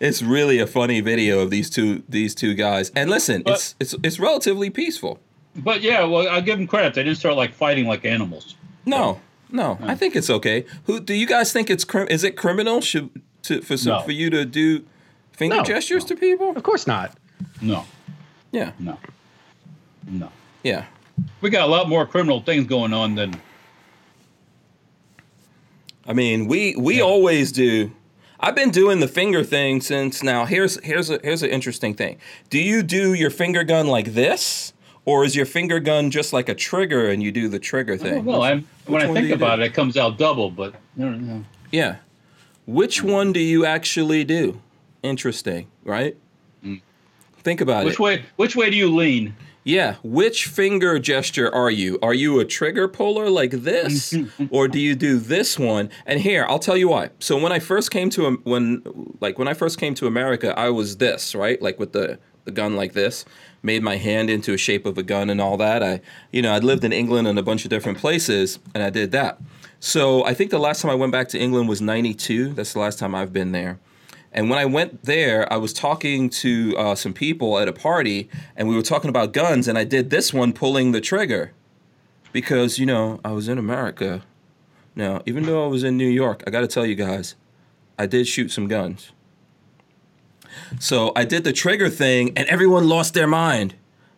It's 0.00 0.22
really 0.22 0.58
a 0.58 0.66
funny 0.66 1.00
video 1.00 1.40
of 1.40 1.50
these 1.50 1.70
two 1.70 2.02
these 2.08 2.34
two 2.34 2.54
guys. 2.54 2.90
And 2.96 3.10
listen, 3.10 3.42
But- 3.42 3.54
it's 3.54 3.74
it's 3.78 3.94
it's 4.02 4.18
relatively 4.18 4.70
peaceful. 4.70 5.18
But 5.56 5.82
yeah, 5.82 6.04
well, 6.04 6.28
I'll 6.28 6.42
give 6.42 6.58
them 6.58 6.66
credit. 6.68 6.94
They 6.94 7.02
didn't 7.02 7.18
start 7.18 7.36
like 7.36 7.52
fighting 7.52 7.86
like 7.86 8.04
animals. 8.04 8.54
No, 8.86 9.20
no, 9.50 9.78
I 9.82 9.94
think 9.96 10.14
it's 10.16 10.30
okay. 10.30 10.64
Who 10.84 11.00
do 11.00 11.12
you 11.12 11.26
guys 11.26 11.52
think 11.52 11.68
it's 11.70 11.84
crim- 11.84 12.06
is 12.08 12.22
it 12.24 12.36
criminal 12.36 12.80
should 12.80 13.10
to 13.42 13.60
for 13.60 13.76
some, 13.76 13.92
No. 13.94 14.00
for 14.02 14.12
you 14.12 14.30
to 14.30 14.44
do 14.44 14.84
finger 15.32 15.56
No. 15.56 15.62
gestures 15.64 16.04
to 16.04 16.16
people? 16.16 16.50
Of 16.56 16.62
course 16.62 16.86
not. 16.86 17.16
No, 17.60 17.84
Yeah, 18.52 18.72
no, 18.78 18.98
no. 20.08 20.30
yeah. 20.62 20.84
We 21.40 21.50
got 21.50 21.66
a 21.68 21.70
lot 21.70 21.88
more 21.88 22.06
criminal 22.06 22.40
things 22.40 22.66
going 22.66 22.92
on 22.94 23.14
than 23.16 23.34
I 26.06 26.12
mean, 26.12 26.46
we 26.46 26.74
we 26.76 27.00
always 27.00 27.52
do. 27.52 27.90
I've 28.40 28.54
been 28.54 28.70
doing 28.70 29.00
the 29.00 29.08
finger 29.08 29.44
thing 29.44 29.80
since 29.80 30.22
now. 30.22 30.46
Here's 30.46 30.82
here's 30.84 31.10
a 31.10 31.20
here's 31.22 31.42
an 31.42 31.50
interesting 31.50 31.94
thing. 31.94 32.18
Do 32.48 32.58
you 32.58 32.82
do 32.82 33.12
your 33.14 33.30
finger 33.30 33.64
gun 33.64 33.86
like 33.86 34.14
this, 34.14 34.72
or 35.04 35.24
is 35.24 35.36
your 35.36 35.46
finger 35.46 35.78
gun 35.78 36.10
just 36.10 36.32
like 36.32 36.48
a 36.48 36.54
trigger 36.54 37.08
and 37.10 37.22
you 37.22 37.32
do 37.32 37.48
the 37.48 37.58
trigger 37.58 37.96
thing? 37.98 38.24
don't. 38.24 38.40
I'm, 38.42 38.68
when 38.86 39.02
which 39.10 39.18
I 39.18 39.20
think 39.22 39.34
about 39.34 39.56
do? 39.56 39.62
it, 39.62 39.66
it 39.66 39.74
comes 39.74 39.96
out 39.96 40.16
double. 40.18 40.50
But 40.50 40.74
I 40.98 41.02
don't 41.02 41.26
know. 41.26 41.44
Yeah. 41.70 41.96
Which 42.66 43.02
one 43.02 43.32
do 43.32 43.40
you 43.40 43.66
actually 43.66 44.24
do? 44.24 44.60
Interesting, 45.02 45.66
right? 45.84 46.16
Think 47.42 47.60
about 47.62 47.82
Mm. 47.82 47.86
which 47.86 47.94
it. 47.94 48.00
way? 48.00 48.24
Which 48.36 48.54
way 48.56 48.68
do 48.70 48.76
you 48.76 48.94
lean? 48.94 49.34
Yeah. 49.64 49.96
Which 50.02 50.46
finger 50.46 50.98
gesture 50.98 51.52
are 51.54 51.70
you? 51.70 51.98
Are 52.02 52.14
you 52.14 52.40
a 52.40 52.44
trigger 52.44 52.88
puller 52.88 53.28
like 53.28 53.50
this, 53.50 54.14
or 54.50 54.68
do 54.68 54.78
you 54.78 54.94
do 54.94 55.18
this 55.18 55.58
one? 55.58 55.90
And 56.06 56.20
here, 56.20 56.46
I'll 56.48 56.58
tell 56.58 56.76
you 56.76 56.88
why. 56.88 57.10
So 57.18 57.38
when 57.38 57.52
I 57.52 57.58
first 57.58 57.90
came 57.90 58.10
to 58.10 58.36
when 58.44 58.82
like 59.20 59.38
when 59.38 59.48
I 59.48 59.54
first 59.54 59.78
came 59.78 59.94
to 59.96 60.06
America, 60.06 60.58
I 60.58 60.70
was 60.70 60.96
this 60.96 61.34
right, 61.34 61.60
like 61.60 61.78
with 61.78 61.92
the 61.92 62.18
the 62.44 62.50
gun 62.50 62.74
like 62.74 62.94
this, 62.94 63.24
made 63.62 63.82
my 63.82 63.96
hand 63.96 64.30
into 64.30 64.54
a 64.54 64.56
shape 64.56 64.86
of 64.86 64.96
a 64.96 65.02
gun 65.02 65.28
and 65.28 65.40
all 65.40 65.56
that. 65.58 65.82
I, 65.82 66.00
you 66.32 66.40
know, 66.40 66.54
I'd 66.54 66.64
lived 66.64 66.84
in 66.84 66.92
England 66.92 67.28
and 67.28 67.38
a 67.38 67.42
bunch 67.42 67.64
of 67.64 67.70
different 67.70 67.98
places, 67.98 68.58
and 68.74 68.82
I 68.82 68.90
did 68.90 69.12
that. 69.12 69.38
So 69.78 70.24
I 70.24 70.34
think 70.34 70.50
the 70.50 70.58
last 70.58 70.82
time 70.82 70.90
I 70.90 70.94
went 70.94 71.12
back 71.12 71.28
to 71.28 71.38
England 71.38 71.68
was 71.68 71.80
'92. 71.80 72.54
That's 72.54 72.72
the 72.72 72.80
last 72.80 72.98
time 72.98 73.14
I've 73.14 73.32
been 73.32 73.52
there. 73.52 73.78
And 74.32 74.48
when 74.48 74.58
I 74.58 74.64
went 74.64 75.02
there, 75.02 75.52
I 75.52 75.56
was 75.56 75.72
talking 75.72 76.30
to 76.30 76.74
uh, 76.78 76.94
some 76.94 77.12
people 77.12 77.58
at 77.58 77.66
a 77.66 77.72
party, 77.72 78.28
and 78.56 78.68
we 78.68 78.76
were 78.76 78.82
talking 78.82 79.10
about 79.10 79.32
guns, 79.32 79.66
and 79.66 79.76
I 79.76 79.84
did 79.84 80.10
this 80.10 80.32
one 80.32 80.52
pulling 80.52 80.92
the 80.92 81.00
trigger 81.00 81.52
because, 82.32 82.78
you 82.78 82.86
know, 82.86 83.20
I 83.24 83.32
was 83.32 83.48
in 83.48 83.58
America. 83.58 84.22
Now, 84.94 85.22
even 85.26 85.44
though 85.44 85.64
I 85.64 85.66
was 85.66 85.82
in 85.82 85.96
New 85.96 86.08
York, 86.08 86.44
I 86.46 86.50
got 86.50 86.60
to 86.60 86.68
tell 86.68 86.86
you 86.86 86.94
guys, 86.94 87.34
I 87.98 88.06
did 88.06 88.28
shoot 88.28 88.52
some 88.52 88.68
guns. 88.68 89.10
So 90.78 91.12
I 91.16 91.24
did 91.24 91.42
the 91.42 91.52
trigger 91.52 91.90
thing, 91.90 92.32
and 92.36 92.46
everyone 92.48 92.88
lost 92.88 93.14
their 93.14 93.26
mind. 93.26 93.74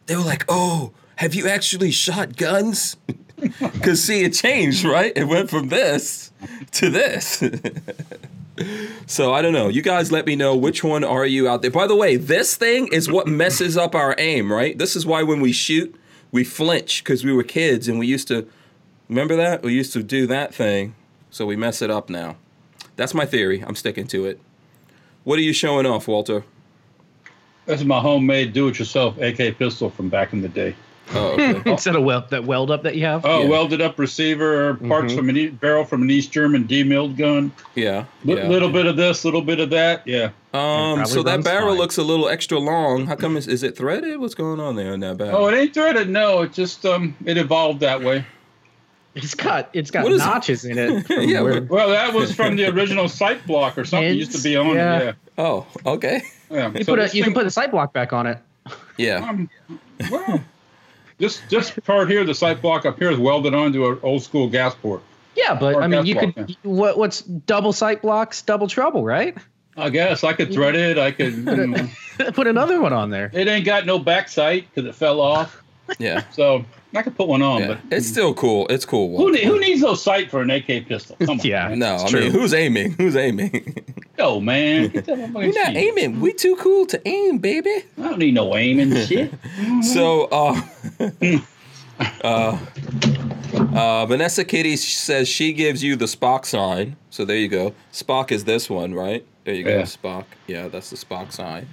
They 0.06 0.16
were 0.16 0.22
like, 0.22 0.44
oh, 0.48 0.92
have 1.16 1.34
you 1.34 1.48
actually 1.48 1.90
shot 1.90 2.36
guns? 2.36 2.96
Because, 3.58 4.04
see, 4.04 4.22
it 4.22 4.34
changed, 4.34 4.84
right? 4.84 5.12
It 5.16 5.24
went 5.24 5.50
from 5.50 5.68
this 5.68 6.30
to 6.72 6.88
this. 6.88 7.42
So 9.06 9.32
I 9.32 9.42
don't 9.42 9.52
know. 9.52 9.68
You 9.68 9.82
guys 9.82 10.12
let 10.12 10.26
me 10.26 10.36
know 10.36 10.56
which 10.56 10.84
one 10.84 11.04
are 11.04 11.26
you 11.26 11.48
out 11.48 11.62
there. 11.62 11.70
By 11.70 11.86
the 11.86 11.96
way, 11.96 12.16
this 12.16 12.54
thing 12.56 12.88
is 12.92 13.10
what 13.10 13.26
messes 13.26 13.76
up 13.76 13.94
our 13.94 14.14
aim, 14.18 14.52
right? 14.52 14.76
This 14.78 14.94
is 14.94 15.06
why 15.06 15.22
when 15.22 15.40
we 15.40 15.52
shoot, 15.52 15.94
we 16.30 16.44
flinch 16.44 17.02
because 17.02 17.24
we 17.24 17.32
were 17.32 17.42
kids 17.42 17.88
and 17.88 17.98
we 17.98 18.06
used 18.06 18.28
to 18.28 18.46
remember 19.08 19.36
that? 19.36 19.62
We 19.62 19.72
used 19.72 19.92
to 19.94 20.02
do 20.02 20.26
that 20.26 20.54
thing. 20.54 20.94
So 21.30 21.46
we 21.46 21.56
mess 21.56 21.80
it 21.80 21.90
up 21.90 22.10
now. 22.10 22.36
That's 22.96 23.14
my 23.14 23.24
theory. 23.24 23.64
I'm 23.66 23.74
sticking 23.74 24.06
to 24.08 24.26
it. 24.26 24.38
What 25.24 25.38
are 25.38 25.42
you 25.42 25.54
showing 25.54 25.86
off, 25.86 26.06
Walter? 26.06 26.44
This 27.64 27.80
is 27.80 27.86
my 27.86 28.00
homemade 28.00 28.52
do-it-yourself 28.52 29.18
AK 29.18 29.56
pistol 29.56 29.88
from 29.88 30.08
back 30.08 30.32
in 30.32 30.42
the 30.42 30.48
day. 30.48 30.74
Oh, 31.14 31.32
okay. 31.32 31.62
Instead 31.70 31.96
of 31.96 32.02
weld 32.04 32.30
that 32.30 32.44
weld 32.44 32.70
up 32.70 32.82
that 32.84 32.94
you 32.96 33.04
have. 33.04 33.24
Oh, 33.24 33.42
Yeah. 33.42 33.48
welded 33.48 33.80
up 33.80 33.98
receiver, 33.98 34.74
parts 34.74 35.12
Mhm. 35.12 35.16
from 35.16 35.28
an 35.28 35.36
e- 35.36 35.48
barrel 35.48 35.84
from 35.84 36.02
an 36.02 36.10
East 36.10 36.32
German 36.32 36.66
demilled 36.66 37.16
gun. 37.16 37.52
yeah. 37.74 38.04
Li- 38.24 38.36
yeah. 38.36 38.48
Little 38.48 38.70
bit 38.70 38.86
of 38.86 38.96
this, 38.96 39.24
little 39.24 39.42
bit 39.42 39.60
of 39.60 39.70
that. 39.70 40.02
Yeah. 40.06 40.30
Um, 40.54 41.04
so 41.06 41.22
that 41.22 41.42
barrel 41.44 41.68
fine. 41.70 41.78
looks 41.78 41.96
a 41.98 42.02
little 42.02 42.28
extra 42.28 42.58
long. 42.58 43.06
How 43.06 43.14
come? 43.16 43.36
Is, 43.36 43.48
is 43.48 43.62
it 43.62 43.76
threaded? 43.76 44.18
What's 44.20 44.34
going 44.34 44.60
on 44.60 44.76
there 44.76 44.92
in 44.92 45.00
that 45.00 45.16
barrel? 45.16 45.36
Oh, 45.44 45.48
it 45.48 45.56
ain't 45.56 45.74
threaded. 45.74 46.08
No, 46.10 46.42
it 46.42 46.52
just 46.52 46.84
um, 46.84 47.14
it 47.24 47.36
evolved 47.38 47.80
that 47.80 48.02
way. 48.02 48.24
It's 49.14 49.34
got 49.34 49.68
it's 49.74 49.90
got 49.90 50.04
What 50.04 50.12
is- 50.12 50.20
notches 50.20 50.64
in 50.64 50.78
it. 50.78 51.06
Yeah, 51.28 51.40
where- 51.42 51.62
Well, 51.62 51.90
that 51.90 52.14
was 52.14 52.34
from 52.34 52.56
the 52.56 52.66
original 52.68 53.08
sight 53.08 53.46
block 53.46 53.76
or 53.76 53.84
something. 53.84 54.14
used 54.14 54.32
to 54.36 54.42
be 54.42 54.56
on 54.56 54.74
Yeah. 54.74 54.98
it. 54.98 55.14
Oh, 55.36 55.66
okay. 55.84 56.22
Yeah. 56.50 56.56
yeah. 56.70 56.78
you 56.78 56.84
So 56.84 56.92
put 56.92 56.98
a, 56.98 57.02
this 57.02 57.14
you 57.14 57.22
can 57.24 57.34
put 57.34 57.44
a 57.46 57.50
sight 57.50 57.70
block 57.70 57.92
back 57.92 58.12
on 58.14 58.26
it. 58.26 58.38
Yeah. 58.96 59.16
Um, 59.28 59.50
well, 60.10 60.40
this 61.22 61.40
this 61.48 61.70
part 61.70 62.10
here, 62.10 62.24
the 62.24 62.34
sight 62.34 62.60
block 62.60 62.84
up 62.84 62.98
here, 62.98 63.10
is 63.10 63.16
welded 63.16 63.54
onto 63.54 63.88
an 63.88 63.98
old 64.02 64.24
school 64.24 64.48
gas 64.48 64.74
port. 64.74 65.02
Yeah, 65.36 65.54
but 65.54 65.76
I 65.76 65.86
mean, 65.86 66.04
you 66.04 66.14
block, 66.14 66.34
could 66.34 66.56
what 66.64 66.98
what's 66.98 67.22
double 67.22 67.72
sight 67.72 68.02
blocks, 68.02 68.42
double 68.42 68.66
trouble, 68.66 69.04
right? 69.04 69.38
I 69.76 69.88
guess 69.88 70.24
I 70.24 70.32
could 70.32 70.52
thread 70.52 70.74
it. 70.74 70.98
I 70.98 71.12
could. 71.12 71.32
You 71.32 71.42
know, 71.44 71.78
mm. 71.78 72.34
put 72.34 72.48
another 72.48 72.80
one 72.80 72.92
on 72.92 73.10
there. 73.10 73.30
it 73.32 73.46
ain't 73.46 73.64
got 73.64 73.86
no 73.86 74.00
back 74.00 74.28
sight 74.28 74.66
because 74.74 74.88
it 74.88 74.94
fell 74.96 75.20
off. 75.20 75.62
Yeah. 76.00 76.24
So 76.32 76.64
I 76.94 77.02
could 77.02 77.16
put 77.16 77.26
one 77.28 77.40
on, 77.42 77.60
yeah. 77.62 77.66
but 77.68 77.78
It's 77.90 78.06
still 78.06 78.34
cool. 78.34 78.66
It's 78.68 78.84
cool. 78.84 79.16
who, 79.16 79.32
ne- 79.32 79.44
who 79.44 79.58
needs 79.58 79.80
those 79.80 80.02
sight 80.02 80.30
for 80.30 80.42
an 80.42 80.50
AK 80.50 80.86
pistol? 80.86 81.16
Come 81.20 81.30
on. 81.30 81.40
Yeah. 81.44 81.74
No, 81.74 81.94
It's 81.94 82.04
I 82.04 82.08
true. 82.08 82.20
mean, 82.20 82.30
who's 82.32 82.52
aiming? 82.54 82.92
Who's 82.98 83.16
aiming? 83.16 83.84
Yo, 84.18 84.40
man. 84.40 84.92
we're 85.34 85.46
not 85.52 85.54
shit. 85.68 85.76
aiming. 85.76 86.20
We 86.20 86.32
too 86.34 86.54
cool 86.56 86.84
to 86.86 87.00
aim, 87.08 87.38
baby. 87.38 87.84
I 87.98 88.02
don't 88.02 88.18
need 88.18 88.34
no 88.34 88.54
aiming 88.56 88.94
shit. 89.06 89.32
So, 89.82 90.24
uh, 90.30 90.60
uh, 92.22 92.58
uh, 93.74 94.06
Vanessa 94.06 94.44
Kitty 94.44 94.76
says 94.76 95.28
she 95.28 95.52
gives 95.52 95.82
you 95.82 95.96
the 95.96 96.04
Spock 96.06 96.44
sign. 96.44 96.96
So 97.10 97.24
there 97.24 97.36
you 97.36 97.48
go. 97.48 97.74
Spock 97.92 98.30
is 98.32 98.44
this 98.44 98.68
one, 98.70 98.94
right? 98.94 99.24
There 99.44 99.54
you 99.54 99.64
go, 99.64 99.70
Yeah. 99.70 99.82
Spock. 99.82 100.24
Yeah, 100.46 100.68
that's 100.68 100.90
the 100.90 100.96
Spock 100.96 101.32
sign. 101.32 101.68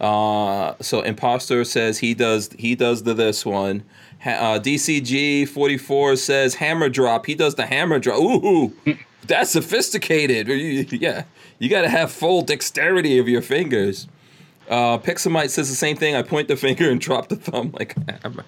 Uh, 0.00 0.74
so 0.80 1.00
imposter 1.02 1.62
says 1.64 1.98
he 1.98 2.12
does 2.14 2.50
he 2.58 2.74
does 2.74 3.04
the 3.04 3.14
this 3.14 3.46
one. 3.46 3.84
Ha- 4.24 4.30
uh, 4.30 4.58
DCG 4.58 5.48
forty 5.48 5.76
four 5.78 6.16
says 6.16 6.54
hammer 6.56 6.88
drop. 6.88 7.26
He 7.26 7.34
does 7.34 7.54
the 7.56 7.66
hammer 7.66 7.98
drop. 7.98 8.18
Ooh, 8.20 8.72
that's 9.26 9.50
sophisticated. 9.50 10.48
Yeah, 10.92 11.24
you 11.58 11.68
got 11.68 11.82
to 11.82 11.88
have 11.88 12.10
full 12.12 12.42
dexterity 12.42 13.18
of 13.18 13.28
your 13.28 13.42
fingers. 13.42 14.08
Uh, 14.68 14.96
Pixamite 14.96 15.50
says 15.50 15.68
the 15.68 15.74
same 15.74 15.96
thing. 15.96 16.14
I 16.14 16.22
point 16.22 16.48
the 16.48 16.56
finger 16.56 16.88
and 16.88 17.00
drop 17.00 17.28
the 17.28 17.36
thumb 17.36 17.72
like 17.78 17.96
a 17.96 18.18
hammer. 18.22 18.44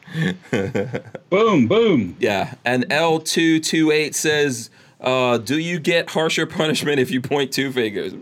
boom, 1.28 1.66
boom. 1.66 2.16
Yeah, 2.20 2.54
and 2.64 2.88
L228 2.88 4.14
says, 4.14 4.70
uh, 5.00 5.38
do 5.38 5.58
you 5.58 5.78
get 5.80 6.10
harsher 6.10 6.46
punishment 6.46 7.00
if 7.00 7.10
you 7.10 7.20
point 7.20 7.52
two 7.52 7.72
fingers? 7.72 8.14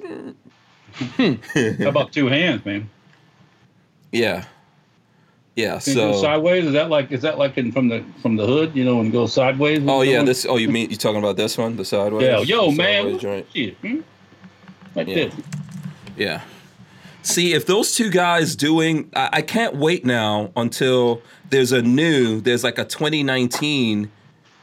How 1.18 1.88
about 1.88 2.12
two 2.12 2.26
hands, 2.28 2.64
man? 2.64 2.88
Yeah. 4.10 4.46
Yeah, 5.54 5.78
so 5.78 6.12
sideways? 6.14 6.64
Is 6.64 6.72
that 6.72 6.88
like 6.88 7.12
is 7.12 7.20
that 7.22 7.36
like 7.38 7.58
in 7.58 7.72
from 7.72 7.88
the 7.88 8.02
from 8.22 8.36
the 8.36 8.46
hood? 8.46 8.74
You 8.74 8.84
know, 8.84 9.00
and 9.00 9.12
go 9.12 9.26
sideways. 9.26 9.82
Oh 9.86 10.00
yeah, 10.02 10.22
this 10.22 10.46
oh 10.48 10.56
you 10.56 10.68
mean 10.70 10.88
you 10.90 10.96
talking 10.96 11.18
about 11.18 11.36
this 11.36 11.58
one, 11.58 11.76
the 11.76 11.84
sideways? 11.84 12.24
Yeah, 12.24 12.40
yo, 12.40 12.70
The 12.70 12.76
man. 12.76 13.20
sideways? 13.20 13.44
Shit, 13.52 13.76
hmm? 13.78 14.00
Like 14.94 15.08
Yeah. 15.08 15.14
this. 15.14 15.34
Yeah. 16.16 16.40
See, 17.22 17.52
if 17.52 17.66
those 17.66 17.94
two 17.94 18.10
guys 18.10 18.56
doing, 18.56 19.10
I, 19.14 19.28
I 19.34 19.42
can't 19.42 19.76
wait 19.76 20.04
now 20.04 20.50
until 20.56 21.22
there's 21.50 21.70
a 21.70 21.80
new, 21.82 22.40
there's 22.40 22.64
like 22.64 22.78
a 22.78 22.84
2019 22.84 24.10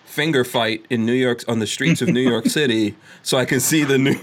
finger 0.05 0.43
fight 0.43 0.85
in 0.89 1.05
New 1.05 1.13
York 1.13 1.43
on 1.47 1.59
the 1.59 1.67
streets 1.67 2.01
of 2.01 2.09
New 2.09 2.19
York 2.27 2.45
City, 2.59 2.95
so 3.23 3.37
I 3.37 3.45
can 3.45 3.59
see 3.61 3.83
the 3.85 3.97
new, 3.97 4.17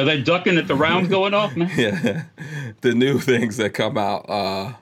Are 0.00 0.04
they 0.04 0.22
ducking 0.22 0.56
at 0.56 0.68
the 0.68 0.74
rounds 0.74 1.08
going 1.10 1.34
off, 1.34 1.54
man? 1.56 1.70
yeah, 1.76 2.24
the 2.80 2.94
new 2.94 3.18
things 3.18 3.56
that 3.58 3.70
come 3.74 3.98
out. 3.98 4.24
Uh, 4.28 4.72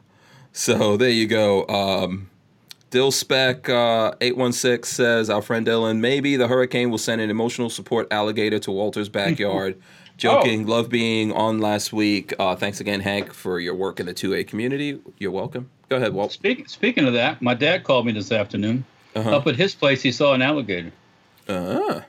so 0.55 0.97
there 0.97 1.11
you 1.11 1.27
go. 1.27 1.67
Um, 1.69 2.31
Dill 2.91 3.11
Spec 3.11 3.69
uh, 3.69 4.15
816 4.21 4.85
says, 4.85 5.29
Our 5.29 5.43
friend 5.43 5.67
Dylan, 5.67 5.99
maybe 5.99 6.37
the 6.37 6.49
hurricane 6.49 6.91
will 6.91 6.99
send 6.99 7.21
an 7.21 7.29
emotional 7.29 7.69
support 7.69 8.07
alligator 8.11 8.59
to 8.61 8.71
Walter's 8.71 9.09
backyard. 9.09 9.77
Joking. 10.17 10.67
Love 10.67 10.89
being 10.91 11.33
on 11.33 11.59
last 11.59 11.93
week. 11.93 12.33
Uh, 12.39 12.55
thanks 12.55 12.81
again, 12.81 13.01
Hank, 13.01 13.33
for 13.33 13.59
your 13.59 13.75
work 13.75 13.99
in 13.99 14.07
the 14.07 14.15
2A 14.15 14.47
community. 14.47 15.01
You're 15.19 15.33
welcome. 15.33 15.69
Go 15.89 15.97
ahead, 15.97 16.15
Walt. 16.15 16.31
Speak, 16.31 16.69
speaking 16.69 17.05
of 17.05 17.15
that, 17.15 17.43
my 17.43 17.55
dad 17.55 17.83
called 17.83 18.07
me 18.07 18.13
this 18.13 18.31
afternoon. 18.31 18.85
Uh-huh. 19.17 19.37
Up 19.37 19.47
at 19.49 19.57
his 19.57 19.75
place, 19.75 20.03
he 20.03 20.13
saw 20.13 20.33
an 20.35 20.43
alligator. 20.43 20.93
Uh, 21.49 22.03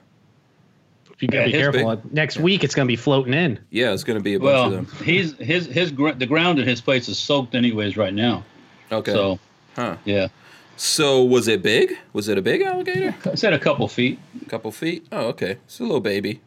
You 1.20 1.28
gotta 1.30 1.46
Yeah, 1.50 1.52
be 1.52 1.52
his 1.58 1.62
careful. 1.86 2.02
Next 2.12 2.38
week 2.40 2.64
it's 2.64 2.76
gonna 2.76 2.88
be 2.88 2.96
floating 2.98 3.34
in. 3.34 3.60
yeah, 3.72 3.94
it's 3.94 4.04
going 4.04 4.18
to 4.20 4.24
be 4.24 4.34
a 4.34 4.40
bunch 4.40 4.48
Well, 4.48 4.66
of 4.66 4.72
them. 4.72 4.88
he's 5.06 5.34
his 5.38 5.66
his 5.68 5.92
gr- 5.92 6.12
the 6.12 6.26
ground 6.26 6.60
in 6.60 6.68
his 6.68 6.82
place 6.82 7.08
is 7.08 7.18
soaked 7.18 7.56
anyways 7.56 7.96
right 7.96 8.14
now. 8.14 8.44
Okay. 8.92 9.14
So 9.14 9.40
huh. 9.76 9.96
yeah, 10.06 10.28
So 10.76 11.24
was 11.24 11.48
it 11.48 11.62
big? 11.64 11.98
Was 12.14 12.28
it 12.28 12.38
a 12.38 12.42
big 12.42 12.62
alligator? 12.62 13.16
I 13.32 13.36
said 13.36 13.54
a 13.54 13.60
couple 13.60 13.88
feet. 13.88 14.20
A 14.42 14.50
couple 14.50 14.72
feet? 14.72 15.06
Oh, 15.12 15.28
okay. 15.28 15.52
It's 15.66 15.80
a 15.80 15.84
little 15.84 16.02
baby. 16.02 16.42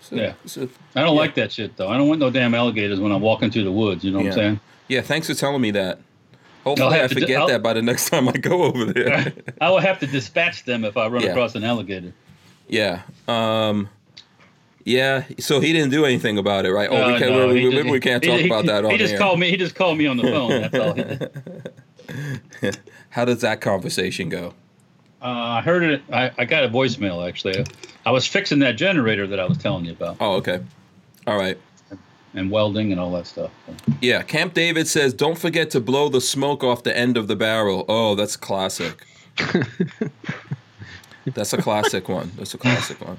It's 0.00 0.10
a- 0.12 0.16
Yeah. 0.16 0.32
it's 0.44 0.56
a- 0.56 0.68
I 0.96 1.02
don't 1.02 1.14
Yeah. 1.14 1.20
like 1.20 1.34
that 1.36 1.52
shit 1.52 1.76
though. 1.76 1.88
I 1.88 1.96
don't 1.96 2.08
want 2.08 2.18
no 2.20 2.30
damn 2.30 2.52
alligators 2.54 2.98
when 2.98 3.12
I'm 3.12 3.22
walking 3.22 3.50
through 3.52 3.64
the 3.64 3.72
woods. 3.72 4.02
You 4.04 4.10
know 4.10 4.18
what 4.18 4.26
I'm 4.26 4.32
saying? 4.32 4.60
Yeah, 4.88 5.00
thanks 5.02 5.28
for 5.28 5.34
telling 5.34 5.60
me 5.62 5.70
that. 5.70 6.00
Hopefully, 6.64 6.98
I 7.00 7.06
to 7.06 7.14
d- 7.14 7.20
forget 7.20 7.40
I'll- 7.42 7.46
that 7.48 7.62
by 7.62 7.74
the 7.74 7.82
next 7.82 8.08
time 8.10 8.28
I 8.28 8.32
go 8.32 8.64
over 8.64 8.86
there. 8.86 9.32
I 9.60 9.70
will 9.70 9.78
have 9.78 10.00
to 10.00 10.06
dispatch 10.08 10.64
them 10.64 10.84
if 10.84 10.96
I 10.96 11.06
run 11.06 11.22
Yeah. 11.22 11.30
across 11.30 11.54
an 11.54 11.62
alligator. 11.62 12.12
Yeah. 12.68 13.02
Um. 13.28 13.88
Yeah. 14.84 15.24
So 15.38 15.60
he 15.60 15.72
didn't 15.72 15.90
do 15.90 16.04
anything 16.04 16.36
about 16.38 16.66
it, 16.66 16.72
right? 16.72 16.88
Oh, 16.90 16.96
Uh, 16.96 17.12
we 17.12 17.18
can't. 17.18 17.30
no, 17.32 17.48
we, 17.48 17.54
we, 17.68 17.70
just- 17.70 17.90
we 17.90 18.00
can't 18.00 18.22
talk 18.22 18.40
he- 18.40 18.46
about 18.46 18.66
that 18.66 18.84
on 18.84 18.90
He 18.90 18.98
just 18.98 19.14
air. 19.14 19.18
called 19.18 19.38
me. 19.40 19.50
He 19.50 19.56
just 19.56 19.74
called 19.74 19.96
me 19.98 20.06
on 20.06 20.16
the 20.18 20.22
phone. 20.24 20.50
That's 20.62 20.78
all. 20.78 20.94
He 20.94 21.02
did. 22.62 22.80
How 23.10 23.24
does 23.24 23.40
that 23.40 23.60
conversation 23.60 24.28
go? 24.28 24.54
Uh, 25.22 25.28
I 25.28 25.60
heard 25.62 25.84
it. 25.84 26.02
I, 26.12 26.30
I 26.36 26.44
got 26.44 26.64
a 26.64 26.68
voicemail 26.68 27.26
actually. 27.26 27.64
I 28.04 28.10
was 28.10 28.26
fixing 28.26 28.58
that 28.58 28.72
generator 28.72 29.26
that 29.28 29.40
I 29.40 29.46
was 29.46 29.56
telling 29.56 29.86
you 29.86 29.92
about, 29.92 30.18
Oh, 30.20 30.34
okay. 30.34 30.60
All 31.26 31.38
right. 31.38 31.56
and 32.34 32.50
welding 32.50 32.92
and 32.92 33.00
all 33.00 33.10
that 33.12 33.26
stuff. 33.26 33.50
Yeah. 34.02 34.20
Camp 34.22 34.52
David 34.52 34.86
says, 34.86 35.14
"Don't 35.14 35.38
forget 35.38 35.70
to 35.70 35.80
blow 35.80 36.10
the 36.10 36.20
smoke 36.20 36.62
off 36.62 36.82
the 36.82 36.94
end 36.94 37.16
of 37.16 37.26
the 37.28 37.36
barrel." 37.36 37.86
Oh, 37.88 38.14
that's 38.16 38.36
classic. 38.36 39.02
that's 41.32 41.52
a 41.52 41.62
classic 41.62 42.08
one. 42.08 42.32
That's 42.36 42.54
a 42.54 42.58
classic 42.58 43.00
one. 43.00 43.18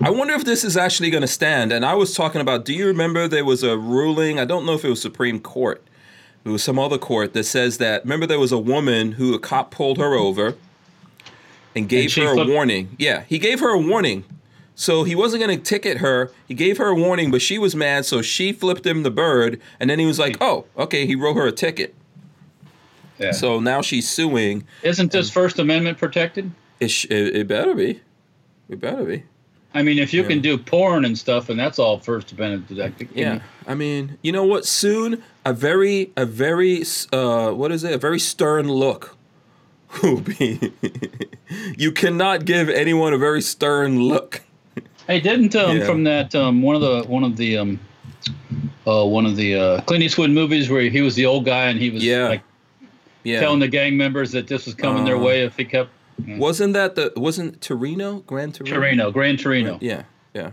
I 0.00 0.10
wonder 0.10 0.34
if 0.34 0.44
this 0.44 0.64
is 0.64 0.76
actually 0.76 1.10
going 1.10 1.22
to 1.22 1.28
stand. 1.28 1.72
And 1.72 1.84
I 1.84 1.94
was 1.94 2.14
talking 2.14 2.40
about. 2.40 2.64
Do 2.64 2.72
you 2.72 2.86
remember 2.86 3.28
there 3.28 3.44
was 3.44 3.62
a 3.62 3.76
ruling? 3.76 4.38
I 4.38 4.44
don't 4.44 4.66
know 4.66 4.74
if 4.74 4.84
it 4.84 4.90
was 4.90 5.00
Supreme 5.00 5.40
Court. 5.40 5.82
It 6.44 6.50
was 6.50 6.62
some 6.62 6.78
other 6.78 6.98
court 6.98 7.32
that 7.34 7.44
says 7.44 7.78
that. 7.78 8.04
Remember, 8.04 8.26
there 8.26 8.40
was 8.40 8.52
a 8.52 8.58
woman 8.58 9.12
who 9.12 9.34
a 9.34 9.38
cop 9.38 9.70
pulled 9.70 9.98
her 9.98 10.14
over 10.14 10.56
and 11.74 11.88
gave 11.88 12.10
she 12.10 12.22
her 12.22 12.38
a 12.38 12.46
warning. 12.46 12.96
Yeah, 12.98 13.22
he 13.22 13.38
gave 13.38 13.60
her 13.60 13.70
a 13.70 13.78
warning. 13.78 14.24
So 14.74 15.04
he 15.04 15.14
wasn't 15.14 15.42
going 15.42 15.56
to 15.56 15.62
ticket 15.62 15.98
her. 15.98 16.32
He 16.48 16.54
gave 16.54 16.78
her 16.78 16.88
a 16.88 16.94
warning, 16.94 17.30
but 17.30 17.40
she 17.40 17.58
was 17.58 17.76
mad, 17.76 18.04
so 18.04 18.22
she 18.22 18.52
flipped 18.52 18.84
him 18.84 19.04
the 19.04 19.10
bird, 19.10 19.60
and 19.78 19.88
then 19.88 20.00
he 20.00 20.06
was 20.06 20.18
like, 20.18 20.36
"Oh, 20.40 20.66
okay." 20.76 21.06
He 21.06 21.14
wrote 21.14 21.34
her 21.34 21.46
a 21.46 21.52
ticket. 21.52 21.94
Yeah. 23.18 23.30
So 23.30 23.60
now 23.60 23.82
she's 23.82 24.10
suing. 24.10 24.66
Isn't 24.82 25.12
this 25.12 25.30
First 25.30 25.60
Amendment 25.60 25.98
protected? 25.98 26.50
It, 26.84 26.88
sh- 26.90 27.06
it, 27.08 27.34
it 27.36 27.48
better 27.48 27.74
be. 27.74 28.00
It 28.68 28.78
better 28.80 29.04
be. 29.04 29.22
I 29.72 29.82
mean, 29.82 29.98
if 29.98 30.12
you 30.12 30.22
Yeah. 30.22 30.28
can 30.28 30.40
do 30.40 30.58
porn 30.58 31.04
and 31.06 31.18
stuff, 31.18 31.48
and 31.48 31.58
that's 31.58 31.78
all 31.78 31.98
First 31.98 32.30
Amendment 32.32 32.68
protected. 32.68 33.08
Yeah, 33.14 33.40
I 33.66 33.74
mean, 33.74 34.18
you 34.22 34.30
know 34.32 34.44
what? 34.44 34.66
Soon, 34.66 35.22
a 35.46 35.52
very, 35.54 36.12
a 36.16 36.26
very, 36.26 36.84
uh, 37.12 37.50
what 37.52 37.72
is 37.72 37.82
it? 37.84 37.92
A 37.94 37.98
very 37.98 38.18
stern 38.20 38.68
look 38.68 39.16
will 40.02 40.20
be. 40.20 40.72
you 41.78 41.90
cannot 41.90 42.44
give 42.44 42.68
anyone 42.68 43.14
a 43.14 43.18
very 43.18 43.40
stern 43.40 44.00
look. 44.02 44.42
Hey, 45.06 45.20
didn't 45.20 45.56
um, 45.56 45.78
Yeah. 45.78 45.84
from 45.86 46.04
that 46.04 46.34
um, 46.34 46.60
one 46.62 46.76
of 46.76 46.82
the 46.82 47.02
one 47.08 47.24
of 47.24 47.36
the 47.36 47.56
um, 47.58 47.80
uh, 48.86 49.04
one 49.06 49.24
of 49.26 49.36
the 49.36 49.54
uh, 49.54 49.80
Clint 49.82 50.02
Eastwood 50.04 50.30
movies 50.30 50.68
where 50.70 50.82
he 50.82 51.00
was 51.00 51.14
the 51.14 51.24
old 51.26 51.44
guy 51.46 51.64
and 51.70 51.78
he 51.80 51.90
was 51.90 52.04
Yeah. 52.04 52.28
like 52.28 52.42
Yeah, 53.24 53.40
telling 53.40 53.58
the 53.60 53.68
gang 53.68 53.96
members 53.96 54.32
that 54.32 54.46
this 54.46 54.66
was 54.66 54.74
coming 54.74 55.04
their 55.06 55.16
Uh, 55.16 55.20
way 55.26 55.42
if 55.44 55.56
he 55.56 55.64
kept 55.64 55.90
Mm. 56.20 56.38
wasn't 56.38 56.74
that 56.74 56.94
the 56.94 57.12
wasn't 57.16 57.60
Torino 57.60 58.20
Grand 58.20 58.54
Torino? 58.54 58.76
Torino, 58.76 59.10
Gran 59.10 59.36
Torino. 59.36 59.78
Yeah, 59.80 60.04
yeah. 60.32 60.52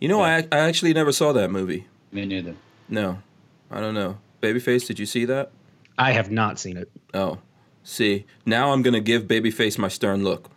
You 0.00 0.08
know, 0.08 0.20
I 0.22 0.46
I 0.50 0.58
actually 0.58 0.92
never 0.92 1.12
saw 1.12 1.32
that 1.32 1.50
movie. 1.50 1.86
Me 2.10 2.26
neither. 2.26 2.56
No, 2.88 3.18
I 3.70 3.80
don't 3.80 3.94
know. 3.94 4.18
Babyface, 4.42 4.86
did 4.86 4.98
you 4.98 5.06
see 5.06 5.24
that? 5.26 5.52
I 5.96 6.12
have 6.12 6.30
not 6.30 6.58
seen 6.58 6.76
it. 6.76 6.90
Oh, 7.14 7.38
see, 7.84 8.26
now 8.44 8.72
I'm 8.72 8.82
gonna 8.82 9.00
give 9.00 9.24
Babyface 9.24 9.78
my 9.78 9.88
stern 9.88 10.24
look. 10.24 10.50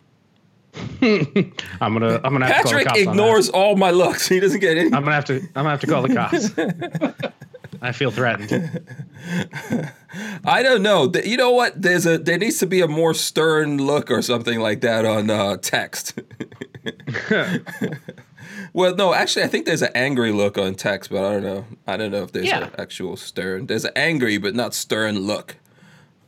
I'm 1.00 1.92
gonna 1.94 2.20
I'm 2.22 2.32
gonna 2.32 2.46
have 2.46 2.64
to 2.64 2.70
call 2.70 2.72
the 2.72 2.84
Patrick 2.84 2.86
cops 2.86 2.98
on 2.98 3.04
that. 3.04 3.10
ignores 3.10 3.48
all 3.48 3.76
my 3.76 3.90
looks. 3.92 4.26
He 4.36 4.40
doesn't 4.40 4.60
get 4.60 4.76
any. 4.76 4.86
I'm 4.86 5.02
gonna 5.04 5.12
have 5.14 5.24
to 5.26 5.36
I'm 5.36 5.48
gonna 5.54 5.70
have 5.70 5.80
to 5.80 5.86
call 5.86 6.02
the 6.02 6.14
cops. 6.14 6.50
I 7.82 7.92
feel 7.92 8.10
threatened. 8.10 8.80
I 10.44 10.62
don't 10.62 10.82
know. 10.82 11.08
Th- 11.10 11.24
You 11.26 11.36
know 11.36 11.50
what? 11.52 11.80
There's 11.80 12.06
a 12.06 12.18
there 12.18 12.38
needs 12.38 12.58
to 12.58 12.66
be 12.66 12.80
a 12.80 12.88
more 12.88 13.14
stern 13.14 13.78
look 13.78 14.10
or 14.10 14.22
something 14.22 14.60
like 14.60 14.80
that 14.82 15.04
on 15.04 15.30
uh, 15.30 15.56
text. 15.58 16.18
well, 18.72 18.94
no, 18.94 19.14
actually, 19.14 19.44
I 19.44 19.48
think 19.48 19.66
there's 19.66 19.82
an 19.82 19.90
angry 19.94 20.32
look 20.32 20.58
on 20.58 20.74
text, 20.74 21.10
but 21.10 21.24
I 21.24 21.32
don't 21.32 21.42
know. 21.42 21.64
I 21.86 21.96
don't 21.96 22.10
know 22.10 22.22
if 22.22 22.32
there's 22.32 22.46
Yeah. 22.46 22.64
an 22.66 22.70
actual 22.78 23.16
stern. 23.16 23.66
There's 23.66 23.84
an 23.84 23.92
angry 23.96 24.38
but 24.38 24.54
not 24.54 24.74
stern 24.74 25.18
look 25.20 25.56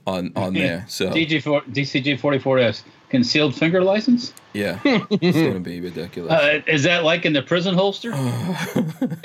on 0.07 0.33
on 0.37 0.55
there. 0.55 0.85
So 0.89 1.11
DG 1.11 1.43
four 1.43 1.63
DCG 1.63 2.19
forty 2.21 2.39
four 2.39 2.59
S 2.59 2.83
concealed 3.09 3.55
finger 3.55 3.83
license. 3.83 4.33
yeah, 4.53 4.79
it's 4.85 5.37
gonna 5.37 5.61
be 5.61 5.81
ridiculous 5.81 6.33
Uh, 6.33 6.61
is 6.67 6.83
that 6.83 7.05
like 7.05 7.25
in 7.25 7.33
the 7.33 7.43
prison 7.43 7.75
holster? 7.75 8.11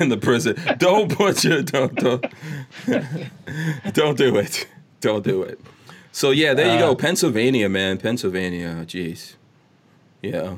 in 0.00 0.08
the 0.08 0.18
prison. 0.20 0.56
Don't 0.78 1.14
put 1.14 1.44
your 1.44 1.62
don't 1.62 1.94
don't 1.96 2.24
don't 3.92 4.18
do 4.18 4.36
it. 4.36 4.66
Don't 5.00 5.24
do 5.24 5.42
it. 5.42 5.60
So 6.12 6.30
yeah, 6.30 6.54
there 6.54 6.72
you 6.72 6.78
go, 6.80 6.94
Pennsylvania, 6.94 7.68
man, 7.68 7.98
Pennsylvania. 7.98 8.84
Jeez, 8.86 9.34
yeah. 10.22 10.56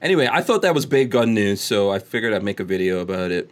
Anyway, 0.00 0.28
I 0.30 0.42
thought 0.42 0.62
that 0.62 0.74
was 0.74 0.86
big 0.86 1.10
gun 1.10 1.34
news, 1.34 1.60
so 1.60 1.90
I 1.90 1.98
figured 1.98 2.32
I'd 2.32 2.42
make 2.44 2.60
a 2.60 2.64
video 2.64 3.00
about 3.00 3.30
it. 3.30 3.50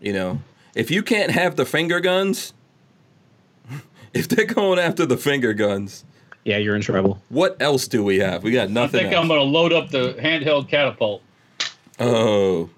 You 0.00 0.12
know, 0.12 0.40
if 0.74 0.90
you 0.90 1.02
can't 1.02 1.30
have 1.32 1.56
the 1.56 1.64
finger 1.66 2.00
guns, 2.00 2.52
if 4.14 4.28
they're 4.28 4.46
going 4.46 4.78
after 4.78 5.04
the 5.06 5.16
finger 5.16 5.52
guns, 5.52 6.04
Yeah, 6.44 6.56
you're 6.56 6.74
in 6.76 6.82
trouble. 6.82 7.20
what 7.28 7.60
else 7.60 7.86
do 7.86 8.02
we 8.02 8.18
have? 8.20 8.42
We 8.42 8.50
got 8.52 8.70
nothing. 8.70 9.00
I 9.00 9.02
think 9.04 9.14
else. 9.14 9.22
I'm 9.22 9.28
going 9.28 9.40
to 9.40 9.44
load 9.44 9.72
up 9.72 9.90
the 9.90 10.14
handheld 10.14 10.68
catapult. 10.68 11.22
Oh, 11.98 12.70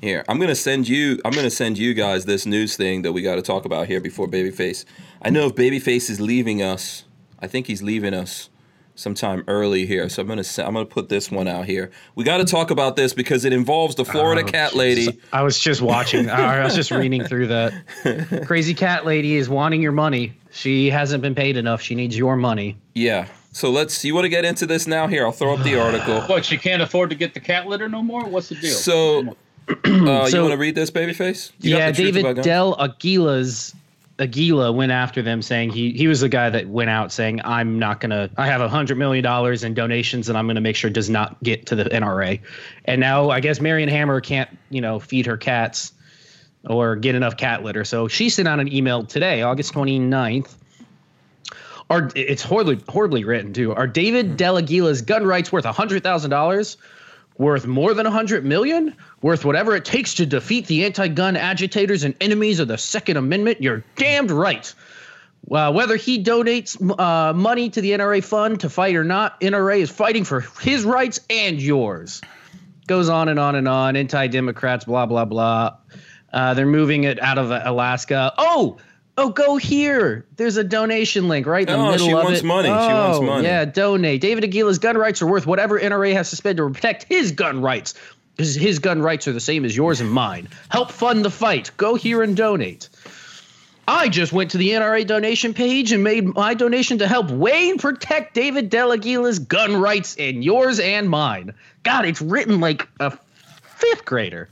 here 0.00 0.24
I'm 0.28 0.38
gonna 0.38 0.54
send 0.54 0.86
you. 0.88 1.18
I'm 1.24 1.32
gonna 1.32 1.50
send 1.50 1.76
you 1.78 1.92
guys 1.94 2.24
this 2.24 2.46
news 2.46 2.76
thing 2.76 3.02
that 3.02 3.12
we 3.12 3.22
got 3.22 3.36
to 3.36 3.42
talk 3.42 3.64
about 3.64 3.86
here 3.88 4.00
before 4.00 4.28
Babyface. 4.28 4.84
I 5.22 5.30
know 5.30 5.46
if 5.46 5.54
Babyface 5.54 6.08
is 6.10 6.20
leaving 6.20 6.62
us, 6.62 7.04
I 7.40 7.46
think 7.48 7.66
he's 7.66 7.82
leaving 7.82 8.14
us 8.14 8.50
sometime 8.96 9.42
early 9.48 9.86
here. 9.86 10.08
So 10.08 10.22
I'm 10.22 10.28
gonna 10.28 10.44
I'm 10.58 10.74
gonna 10.74 10.84
put 10.84 11.08
this 11.08 11.30
one 11.32 11.48
out 11.48 11.64
here. 11.64 11.90
We 12.14 12.22
got 12.22 12.36
to 12.38 12.44
talk 12.44 12.70
about 12.70 12.94
this 12.96 13.12
because 13.12 13.44
it 13.44 13.52
involves 13.52 13.96
the 13.96 14.04
Florida 14.04 14.42
Oh, 14.42 14.44
cat 14.50 14.74
lady. 14.74 15.20
I 15.32 15.42
was 15.42 15.58
just 15.58 15.82
watching. 15.82 16.30
I 16.30 16.62
was 16.62 16.74
just 16.76 16.90
reading 16.92 17.24
through 17.24 17.48
that. 17.48 18.44
Crazy 18.46 18.74
cat 18.74 19.04
lady 19.04 19.34
is 19.34 19.48
wanting 19.48 19.82
your 19.82 19.92
money. 19.92 20.34
She 20.54 20.88
hasn't 20.88 21.20
been 21.20 21.34
paid 21.34 21.56
enough. 21.56 21.82
She 21.82 21.96
needs 21.96 22.16
your 22.16 22.36
money. 22.36 22.76
Yeah. 22.94 23.26
So 23.50 23.70
let's. 23.70 24.04
You 24.04 24.14
want 24.14 24.24
to 24.24 24.28
get 24.28 24.44
into 24.44 24.66
this 24.66 24.86
now? 24.86 25.08
Here, 25.08 25.26
I'll 25.26 25.32
throw 25.32 25.54
up 25.54 25.64
the 25.64 25.78
article. 25.78 26.20
What, 26.28 26.44
she 26.44 26.56
can't 26.56 26.80
afford 26.80 27.10
to 27.10 27.16
get 27.16 27.34
the 27.34 27.40
cat 27.40 27.66
litter 27.66 27.88
no 27.88 28.02
more? 28.02 28.24
What's 28.24 28.50
the 28.50 28.54
deal? 28.54 28.74
So, 28.74 29.20
uh, 29.68 29.74
you 29.84 30.06
want 30.06 30.28
to 30.30 30.56
read 30.56 30.76
this, 30.76 30.90
Babyface? 30.90 31.52
You 31.60 31.72
got 31.72 31.78
yeah, 31.78 31.90
the 31.90 32.20
about 32.20 32.36
David? 32.36 32.44
Del 32.44 32.80
Aguila's 32.80 33.74
Aguila 34.20 34.70
went 34.70 34.92
after 34.92 35.22
them 35.22 35.42
saying 35.42 35.70
he 35.70 35.90
he 35.92 36.06
was 36.06 36.20
the 36.20 36.28
guy 36.28 36.50
that 36.50 36.68
went 36.68 36.88
out 36.88 37.10
saying 37.10 37.40
I'm 37.44 37.80
not 37.80 38.00
gonna 38.00 38.30
I 38.36 38.46
have 38.46 38.60
a 38.60 38.68
hundred 38.68 38.96
million 38.96 39.24
dollars 39.24 39.64
in 39.64 39.74
donations 39.74 40.28
and 40.28 40.38
I'm 40.38 40.46
gonna 40.46 40.60
make 40.60 40.76
sure 40.76 40.88
it 40.88 40.94
does 40.94 41.10
not 41.10 41.42
get 41.42 41.66
to 41.66 41.74
the 41.74 41.84
NRA. 41.84 42.40
And 42.84 43.00
now 43.00 43.30
I 43.30 43.40
guess 43.40 43.60
Marion 43.60 43.88
Hammer 43.88 44.20
can't, 44.20 44.48
you 44.70 44.80
know, 44.80 45.00
feed 45.00 45.26
her 45.26 45.36
cats 45.36 45.92
or 46.66 46.96
get 46.96 47.14
enough 47.14 47.36
cat 47.36 47.62
litter. 47.62 47.84
So 47.84 48.08
she 48.08 48.28
sent 48.28 48.48
out 48.48 48.60
an 48.60 48.72
email 48.72 49.04
today, 49.04 49.42
August 49.42 49.74
29th. 49.74 50.54
Are 51.90 52.10
it's 52.16 52.42
horribly 52.42 52.82
horribly 52.88 53.24
written 53.24 53.52
too. 53.52 53.74
Are 53.74 53.86
David 53.86 54.38
Dell'Aquila's 54.38 55.02
gun 55.02 55.26
rights 55.26 55.52
worth 55.52 55.66
hundred 55.66 56.02
thousand 56.02 56.30
dollars? 56.30 56.78
Worth 57.36 57.66
more 57.66 57.94
than 57.94 58.06
a 58.06 58.10
hundred 58.10 58.44
million? 58.44 58.94
Worth 59.20 59.44
whatever 59.44 59.74
it 59.74 59.84
takes 59.84 60.14
to 60.14 60.26
defeat 60.26 60.66
the 60.66 60.84
anti-gun 60.84 61.36
agitators 61.36 62.04
and 62.04 62.14
enemies 62.20 62.60
of 62.60 62.68
the 62.68 62.78
Second 62.78 63.16
Amendment? 63.16 63.60
You're 63.60 63.84
damned 63.96 64.30
right. 64.30 64.72
Well, 65.46 65.74
whether 65.74 65.96
he 65.96 66.22
donates 66.22 66.80
uh, 66.98 67.34
money 67.34 67.68
to 67.70 67.80
the 67.80 67.90
NRA 67.90 68.24
fund 68.24 68.60
to 68.60 68.70
fight 68.70 68.94
or 68.94 69.04
not, 69.04 69.38
NRA 69.40 69.80
is 69.80 69.90
fighting 69.90 70.24
for 70.24 70.40
his 70.40 70.84
rights 70.84 71.20
and 71.28 71.60
yours. 71.60 72.22
Goes 72.86 73.08
on 73.08 73.28
and 73.28 73.38
on 73.38 73.56
and 73.56 73.68
on. 73.68 73.96
Anti-Democrats, 73.96 74.84
blah 74.86 75.04
blah 75.04 75.24
blah. 75.26 75.76
Uh, 76.34 76.52
they're 76.54 76.66
moving 76.66 77.04
it 77.04 77.22
out 77.22 77.38
of 77.38 77.50
Alaska. 77.52 78.32
Oh, 78.36 78.78
oh, 79.16 79.28
go 79.30 79.56
here. 79.56 80.26
There's 80.36 80.56
a 80.56 80.64
donation 80.64 81.28
link 81.28 81.46
right 81.46 81.66
in 81.68 81.78
the 81.78 81.84
Oh, 81.86 81.90
middle 81.92 82.06
she 82.08 82.12
of 82.12 82.24
wants 82.24 82.40
it. 82.40 82.44
money. 82.44 82.68
She 82.68 82.72
wants 82.74 83.18
Oh, 83.18 83.22
money. 83.22 83.44
Yeah, 83.46 83.64
donate. 83.66 84.20
David 84.20 84.42
Aquila's 84.44 84.78
gun 84.80 84.96
rights 84.98 85.22
are 85.22 85.26
worth 85.28 85.46
whatever 85.46 85.78
NRA 85.78 86.12
has 86.14 86.30
to 86.30 86.36
spend 86.36 86.56
to 86.56 86.68
protect 86.68 87.04
his 87.04 87.30
gun 87.32 87.62
rights. 87.62 87.94
Because 88.36 88.56
his 88.56 88.80
gun 88.80 89.00
rights 89.00 89.28
are 89.28 89.32
the 89.32 89.38
same 89.38 89.64
as 89.64 89.76
yours 89.76 90.00
and 90.00 90.10
mine. 90.10 90.48
Help 90.68 90.90
fund 90.90 91.24
the 91.24 91.30
fight. 91.30 91.70
Go 91.76 91.94
here 91.94 92.20
and 92.20 92.36
donate. 92.36 92.88
I 93.86 94.08
just 94.08 94.32
went 94.32 94.50
to 94.52 94.58
the 94.58 94.70
NRA 94.70 95.06
donation 95.06 95.54
page 95.54 95.92
and 95.92 96.02
made 96.02 96.34
my 96.34 96.54
donation 96.54 96.98
to 96.98 97.06
help 97.06 97.30
Wayne 97.30 97.78
protect 97.78 98.34
David 98.34 98.70
Dell'Aquila's 98.70 99.38
gun 99.38 99.76
rights 99.76 100.16
and 100.18 100.42
yours 100.42 100.80
and 100.80 101.08
mine. 101.08 101.54
God, 101.84 102.06
it's 102.06 102.20
written 102.20 102.58
like 102.58 102.88
a 102.98 103.16
fifth 103.76 104.04
grader. 104.04 104.48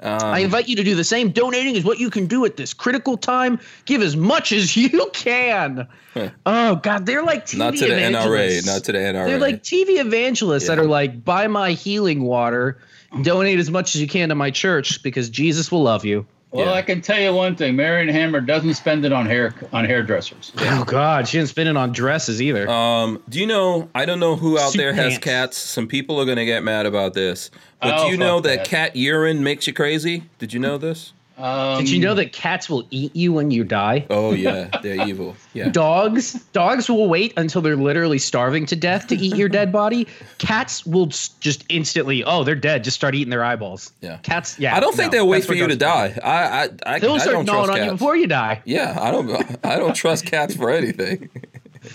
Um, 0.00 0.20
I 0.22 0.40
invite 0.40 0.68
you 0.68 0.76
to 0.76 0.84
do 0.84 0.94
the 0.94 1.04
same. 1.04 1.30
Donating 1.30 1.74
is 1.74 1.84
what 1.84 1.98
you 1.98 2.10
can 2.10 2.26
do 2.26 2.44
at 2.44 2.56
this 2.56 2.72
critical 2.72 3.16
time. 3.16 3.58
Give 3.84 4.00
as 4.00 4.16
much 4.16 4.52
as 4.52 4.76
you 4.76 5.10
can. 5.12 5.88
oh 6.46 6.76
God, 6.76 7.06
they're 7.06 7.22
like 7.22 7.46
TV 7.46 7.58
not 7.58 7.74
to 7.74 7.86
the 7.86 7.92
NRA. 7.94 8.08
evangelists. 8.10 8.66
Not 8.66 8.84
to 8.84 8.92
the 8.92 8.98
NRA. 8.98 9.26
They're 9.26 9.38
like 9.40 9.62
TV 9.62 9.98
evangelists 10.00 10.68
that 10.68 10.78
are 10.78 10.86
like, 10.86 11.24
buy 11.24 11.48
my 11.48 11.72
healing 11.72 12.22
water, 12.22 12.78
donate 13.22 13.58
as 13.58 13.70
much 13.70 13.94
as 13.94 14.00
you 14.00 14.08
can 14.08 14.28
to 14.28 14.34
my 14.34 14.50
church 14.50 15.02
because 15.02 15.30
Jesus 15.30 15.72
will 15.72 15.82
love 15.82 16.04
you. 16.04 16.26
Well, 16.50 16.66
yeah. 16.66 16.72
I 16.72 16.82
can 16.82 17.00
tell 17.02 17.20
you 17.20 17.32
one 17.32 17.56
thing: 17.56 17.76
Marion 17.76 18.08
Hammer 18.08 18.40
doesn't 18.40 18.74
spend 18.74 19.04
it 19.04 19.12
on 19.12 19.26
hair 19.26 19.54
on 19.72 19.84
hairdressers. 19.84 20.52
Oh 20.58 20.84
God, 20.84 21.28
she 21.28 21.38
didn't 21.38 21.50
spend 21.50 21.68
it 21.68 21.76
on 21.76 21.92
dresses 21.92 22.40
either. 22.40 22.68
Um, 22.68 23.22
do 23.28 23.38
you 23.40 23.46
know? 23.46 23.88
I 23.94 24.04
don't 24.06 24.20
know 24.20 24.36
who 24.36 24.58
out 24.58 24.72
Suit 24.72 24.78
there 24.78 24.92
has 24.94 25.12
pants. 25.14 25.24
cats. 25.24 25.58
Some 25.58 25.86
people 25.88 26.20
are 26.20 26.24
gonna 26.24 26.44
get 26.46 26.62
mad 26.64 26.86
about 26.86 27.14
this. 27.14 27.50
But 27.80 27.94
Oh, 27.94 28.04
do 28.06 28.10
you 28.12 28.16
know 28.18 28.40
that, 28.40 28.56
that. 28.58 28.66
cat 28.66 28.96
urine 28.96 29.42
makes 29.44 29.66
you 29.66 29.72
crazy? 29.72 30.24
Did 30.38 30.52
you 30.52 30.58
know 30.60 30.78
this? 30.78 31.12
Um, 31.38 31.78
Did 31.78 31.88
you 31.88 32.00
know 32.00 32.14
that 32.14 32.32
cats 32.32 32.68
will 32.68 32.84
eat 32.90 33.14
you 33.14 33.32
when 33.32 33.52
you 33.52 33.62
die? 33.62 34.04
Oh 34.10 34.32
yeah, 34.32 34.68
they're 34.82 35.06
evil. 35.06 35.36
Yeah. 35.54 35.68
Dogs, 35.68 36.32
dogs 36.52 36.88
will 36.88 37.08
wait 37.08 37.32
until 37.36 37.62
they're 37.62 37.76
literally 37.76 38.18
starving 38.18 38.66
to 38.66 38.76
death 38.76 39.06
to 39.08 39.14
eat 39.14 39.36
your 39.36 39.48
dead 39.48 39.70
body. 39.70 40.08
Cats 40.38 40.84
will 40.84 41.06
just 41.06 41.64
instantly, 41.68 42.24
oh, 42.24 42.42
they're 42.42 42.56
dead. 42.56 42.82
Just 42.82 42.96
start 42.96 43.14
eating 43.14 43.30
their 43.30 43.44
eyeballs. 43.44 43.92
Yeah. 44.00 44.18
Cats, 44.24 44.58
yeah. 44.58 44.76
I 44.76 44.80
don't 44.80 44.96
think 44.96 45.12
no, 45.12 45.18
they'll 45.18 45.28
wait 45.28 45.44
for 45.44 45.54
you 45.54 45.68
to 45.68 45.76
dogs 45.76 46.14
do. 46.14 46.20
die. 46.20 46.28
I 46.28 46.64
I 46.64 46.94
I, 46.94 46.98
They'll 46.98 47.12
I 47.12 47.18
start 47.18 47.34
don't 47.34 47.44
gnawing 47.44 47.66
trust 47.66 47.80
on 47.80 47.86
you 47.86 47.92
before 47.92 48.16
you 48.16 48.26
die. 48.26 48.62
Yeah, 48.64 48.98
I 49.00 49.12
don't 49.12 49.64
I 49.64 49.76
don't 49.76 49.94
trust 49.94 50.26
cats 50.26 50.56
for 50.56 50.70
anything. 50.70 51.30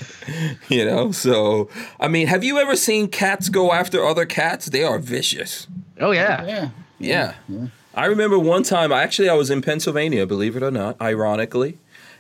you 0.69 0.85
know, 0.85 1.11
so 1.11 1.69
I 1.99 2.07
mean, 2.07 2.27
have 2.27 2.45
you 2.45 2.59
ever 2.59 2.77
seen 2.77 3.09
cats 3.09 3.49
go 3.49 3.73
after 3.73 4.05
other 4.05 4.25
cats? 4.25 4.67
They 4.67 4.83
are 4.83 4.99
vicious. 4.99 5.67
Oh 5.99 6.11
yeah. 6.11 6.45
Yeah. 6.45 6.69
Yeah. 6.99 7.33
I 7.95 8.05
remember 8.05 8.39
one 8.39 8.63
time, 8.63 8.91
actually, 8.91 9.29
I 9.29 9.33
was 9.35 9.49
in 9.49 9.61
Pennsylvania, 9.61 10.25
believe 10.25 10.55
it 10.55 10.63
or 10.63 10.71
not, 10.71 10.99
ironically. 10.99 11.77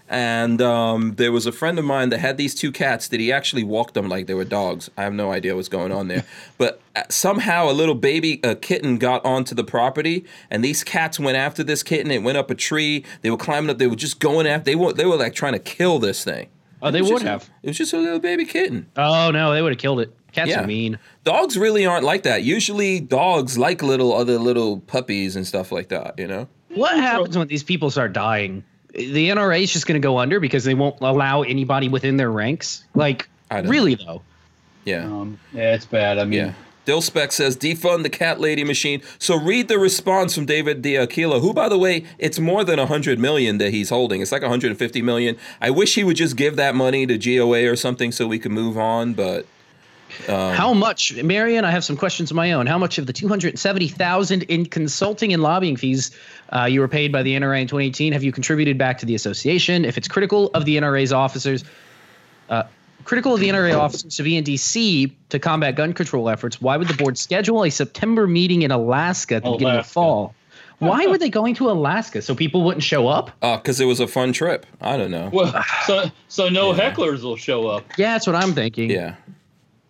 And 0.09 0.61
um, 0.61 1.15
there 1.15 1.31
was 1.31 1.45
a 1.47 1.51
friend 1.51 1.79
of 1.79 1.85
mine 1.85 2.09
that 2.09 2.19
had 2.19 2.37
these 2.37 2.53
two 2.53 2.71
cats 2.71 3.07
that 3.07 3.19
he 3.19 3.31
actually 3.31 3.63
walked 3.63 3.93
them 3.93 4.09
like 4.09 4.27
they 4.27 4.33
were 4.33 4.43
dogs. 4.43 4.89
I 4.97 5.03
have 5.03 5.13
no 5.13 5.31
idea 5.31 5.55
what's 5.55 5.69
going 5.69 5.91
on 5.91 6.07
there. 6.09 6.25
But 6.57 6.81
uh, 6.95 7.03
somehow 7.09 7.69
a 7.69 7.73
little 7.73 7.95
baby 7.95 8.39
a 8.43 8.55
kitten 8.55 8.97
got 8.97 9.25
onto 9.25 9.55
the 9.55 9.63
property, 9.63 10.25
and 10.51 10.63
these 10.63 10.83
cats 10.83 11.19
went 11.19 11.37
after 11.37 11.63
this 11.63 11.81
kitten. 11.81 12.11
It 12.11 12.21
went 12.21 12.37
up 12.37 12.51
a 12.51 12.55
tree. 12.55 13.03
They 13.21 13.31
were 13.31 13.37
climbing 13.37 13.69
up. 13.71 13.79
They 13.79 13.87
were 13.87 13.95
just 13.95 14.19
going 14.19 14.45
after. 14.45 14.65
They 14.65 14.75
were 14.75 14.93
they 14.93 15.05
were 15.05 15.15
like 15.15 15.33
trying 15.33 15.53
to 15.53 15.59
kill 15.59 15.97
this 15.99 16.23
thing. 16.23 16.49
Oh, 16.81 16.91
they 16.91 17.01
would 17.01 17.09
just 17.09 17.23
have. 17.23 17.49
it 17.63 17.69
was 17.69 17.77
just 17.77 17.93
a 17.93 17.97
little 17.97 18.19
baby 18.19 18.45
kitten. 18.45 18.87
Oh 18.95 19.31
no, 19.31 19.51
they 19.53 19.61
would 19.61 19.71
have 19.71 19.79
killed 19.79 19.99
it. 20.01 20.15
Cats 20.33 20.49
Yeah. 20.49 20.63
are 20.63 20.67
mean. 20.67 20.99
Dogs 21.23 21.57
really 21.57 21.85
aren't 21.85 22.03
like 22.03 22.23
that. 22.23 22.43
Usually, 22.43 22.99
dogs 22.99 23.57
like 23.57 23.81
little 23.81 24.13
other 24.13 24.37
little 24.37 24.79
puppies 24.81 25.35
and 25.35 25.45
stuff 25.47 25.71
like 25.71 25.89
that. 25.89 26.15
You 26.17 26.27
know. 26.27 26.47
What 26.75 26.95
happens 26.97 27.37
when 27.37 27.47
these 27.47 27.63
people 27.63 27.89
start 27.91 28.13
dying? 28.13 28.63
The 28.93 29.29
NRA 29.29 29.61
is 29.63 29.71
just 29.73 29.87
going 29.87 29.99
to 30.01 30.05
go 30.05 30.17
under 30.19 30.39
because 30.39 30.63
they 30.63 30.73
won't 30.73 30.97
allow 31.01 31.41
anybody 31.43 31.87
within 31.89 32.17
their 32.17 32.31
ranks. 32.31 32.83
Like, 32.93 33.27
I 33.49 33.61
don't- 33.61 33.69
really 33.71 33.95
though. 33.95 34.21
Yeah. 34.85 35.05
Um, 35.05 35.39
yeah, 35.53 35.73
it's 35.75 35.85
bad. 35.85 36.19
I 36.19 36.25
mean, 36.25 36.39
Yeah. 36.39 36.53
Dill 36.85 37.01
Spec 37.01 37.31
says 37.31 37.55
defund 37.55 38.03
the 38.03 38.09
cat 38.09 38.41
lady 38.41 38.65
machine. 38.65 39.01
So 39.17 39.39
read 39.39 39.69
the 39.69 39.79
response 39.79 40.35
from 40.35 40.45
David 40.45 40.83
Dell'Aquila, 40.83 41.39
who, 41.39 41.53
by 41.53 41.69
the 41.69 41.77
way, 41.77 42.03
it's 42.19 42.39
more 42.39 42.65
than 42.65 42.77
100 42.77 43.17
million 43.19 43.57
that 43.59 43.71
he's 43.71 43.89
holding. 43.89 44.19
It's 44.21 44.33
like 44.33 44.41
150 44.41 45.01
million. 45.01 45.37
I 45.61 45.69
wish 45.69 45.95
he 45.95 46.03
would 46.03 46.17
just 46.17 46.35
give 46.35 46.57
that 46.57 46.75
money 46.75 47.07
to 47.07 47.17
GOA 47.17 47.65
or 47.71 47.77
something 47.77 48.11
so 48.11 48.27
we 48.27 48.37
can 48.37 48.51
move 48.51 48.77
on, 48.77 49.13
but 49.13 49.45
Um, 50.27 50.53
How 50.55 50.73
much, 50.73 51.21
Marion? 51.23 51.65
I 51.65 51.71
have 51.71 51.83
some 51.83 51.97
questions 51.97 52.31
of 52.31 52.35
my 52.35 52.51
own. 52.53 52.65
How 52.65 52.77
much 52.77 52.97
of 52.97 53.07
the 53.07 53.13
two 53.13 53.27
hundred 53.27 53.57
seventy 53.59 53.87
thousand 53.87 54.43
in 54.43 54.65
consulting 54.65 55.33
and 55.33 55.41
lobbying 55.41 55.75
fees 55.75 56.11
uh, 56.51 56.65
you 56.65 56.79
were 56.79 56.87
paid 56.87 57.11
by 57.11 57.23
the 57.23 57.33
NRA 57.35 57.61
in 57.61 57.67
2018 57.67 58.13
have 58.13 58.23
you 58.23 58.31
contributed 58.31 58.77
back 58.77 58.97
to 58.99 59.05
the 59.05 59.15
association? 59.15 59.85
If 59.85 59.97
it's 59.97 60.07
critical 60.07 60.51
of 60.53 60.65
the 60.65 60.77
NRA's 60.77 61.11
officers, 61.11 61.63
uh, 62.49 62.63
critical 63.03 63.33
of 63.33 63.39
the 63.39 63.49
NRA 63.49 63.77
officers 63.77 64.15
to 64.15 64.23
be 64.23 64.37
in 64.37 64.43
D.C. 64.43 65.15
to 65.29 65.39
combat 65.39 65.75
gun 65.75 65.93
control 65.93 66.29
efforts. 66.29 66.61
Why 66.61 66.77
would 66.77 66.87
the 66.87 66.93
board 66.93 67.17
schedule 67.17 67.63
a 67.63 67.69
September 67.69 68.27
meeting 68.27 68.61
in 68.61 68.71
Alaska 68.71 69.35
at 69.35 69.43
the 69.43 69.51
beginning 69.51 69.79
of 69.79 69.87
fall? 69.87 70.35
Why 70.79 71.05
were 71.07 71.17
they 71.17 71.29
going 71.29 71.55
to 71.55 71.69
Alaska? 71.69 72.21
So 72.21 72.35
people 72.35 72.63
wouldn't 72.63 72.83
show 72.83 73.07
up? 73.07 73.31
because 73.39 73.79
it 73.79 73.85
was 73.85 73.99
a 73.99 74.07
fun 74.07 74.33
trip. 74.33 74.65
I 74.81 74.97
don't 74.97 75.11
know. 75.11 75.29
Well, 75.31 75.63
so 75.85 76.11
so 76.27 76.49
no 76.49 76.73
hecklers 76.73 77.21
will 77.23 77.37
show 77.37 77.67
up. 77.67 77.85
Yeah, 77.97 78.13
that's 78.13 78.27
what 78.27 78.35
I'm 78.35 78.53
thinking. 78.53 78.89
Yeah. 78.89 79.15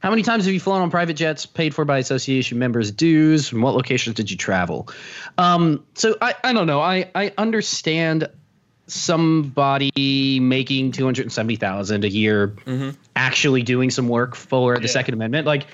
How 0.04 0.10
many 0.10 0.22
times 0.22 0.44
have 0.44 0.54
you 0.54 0.60
flown 0.60 0.82
on 0.82 0.92
private 0.92 1.14
jets 1.14 1.46
paid 1.46 1.74
for 1.74 1.86
by 1.86 1.98
association 1.98 2.60
members' 2.60 2.92
dues? 2.92 3.48
From 3.48 3.62
what 3.62 3.74
locations 3.74 4.18
did 4.18 4.30
you 4.30 4.36
travel? 4.36 4.90
Um, 5.38 5.86
so 5.94 6.18
I, 6.22 6.36
I 6.44 6.52
don't 6.52 6.68
know. 6.68 6.82
I, 6.82 7.10
I 7.16 7.32
understand 7.38 8.28
somebody 8.88 10.40
making 10.42 10.92
two 10.92 11.06
hundred 11.06 11.22
and 11.22 11.32
seventy 11.32 11.56
thousand 11.56 12.04
a 12.04 12.10
year 12.10 12.54
actually 13.16 13.64
doing 13.64 13.90
some 13.90 14.10
work 14.10 14.36
for 14.36 14.76
the 14.76 14.82
Yeah. 14.82 14.88
Second 14.88 15.14
Amendment. 15.14 15.48
Like, 15.48 15.68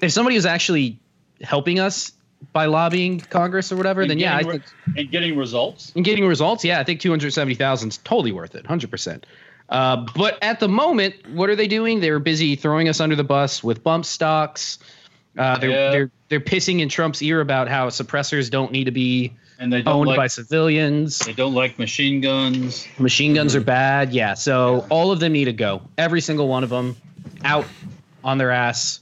if 0.00 0.12
somebody 0.12 0.36
was 0.36 0.46
actually 0.46 1.00
helping 1.40 1.80
us 1.80 2.12
by 2.52 2.66
lobbying 2.66 3.18
Congress 3.20 3.72
or 3.72 3.76
whatever, 3.76 4.02
And 4.02 4.10
then 4.10 4.18
yeah, 4.20 4.36
I 4.36 4.42
getting 4.42 4.60
think 4.60 4.96
and 4.96 5.10
getting 5.10 5.36
results. 5.36 5.92
and 5.96 6.04
getting 6.04 6.26
results, 6.26 6.64
yeah, 6.64 6.78
I 6.80 6.84
think 6.84 7.00
270,000 7.00 7.88
is 7.88 7.98
totally 7.98 8.32
worth 8.32 8.54
it, 8.54 8.64
100%. 8.64 9.24
Uh, 9.68 10.04
but 10.14 10.38
at 10.42 10.60
the 10.60 10.68
moment, 10.68 11.14
what 11.32 11.48
are 11.48 11.56
they 11.56 11.68
doing? 11.68 12.00
They're 12.00 12.18
busy 12.18 12.56
throwing 12.56 12.88
us 12.88 13.00
under 13.00 13.16
the 13.16 13.24
bus 13.24 13.62
with 13.64 13.82
bump 13.82 14.04
stocks. 14.04 14.78
Uh, 15.38 15.56
they're, 15.58 15.70
Yeah. 15.70 15.90
they're 15.90 16.10
they're 16.28 16.40
pissing 16.40 16.80
in 16.80 16.88
Trump's 16.88 17.22
ear 17.22 17.40
about 17.40 17.68
how 17.68 17.88
suppressors 17.88 18.50
don't 18.50 18.72
need 18.72 18.84
to 18.84 18.90
be 18.90 19.32
And 19.58 19.72
they 19.72 19.82
don't 19.82 19.94
owned 19.96 20.08
like 20.08 20.16
by 20.16 20.26
civilians. 20.26 21.18
they 21.20 21.32
don't 21.34 21.54
like 21.54 21.78
machine 21.78 22.20
guns. 22.20 22.86
Machine 22.98 23.34
guns 23.34 23.54
are 23.54 23.60
bad. 23.60 24.12
Yeah, 24.12 24.34
so 24.34 24.86
all 24.90 25.10
of 25.12 25.20
them 25.20 25.32
need 25.32 25.44
to 25.46 25.52
go. 25.52 25.82
Every 25.98 26.20
single 26.22 26.48
one 26.48 26.64
of 26.64 26.70
them 26.70 26.96
out 27.44 27.66
on 28.24 28.38
their 28.38 28.50
ass. 28.50 29.00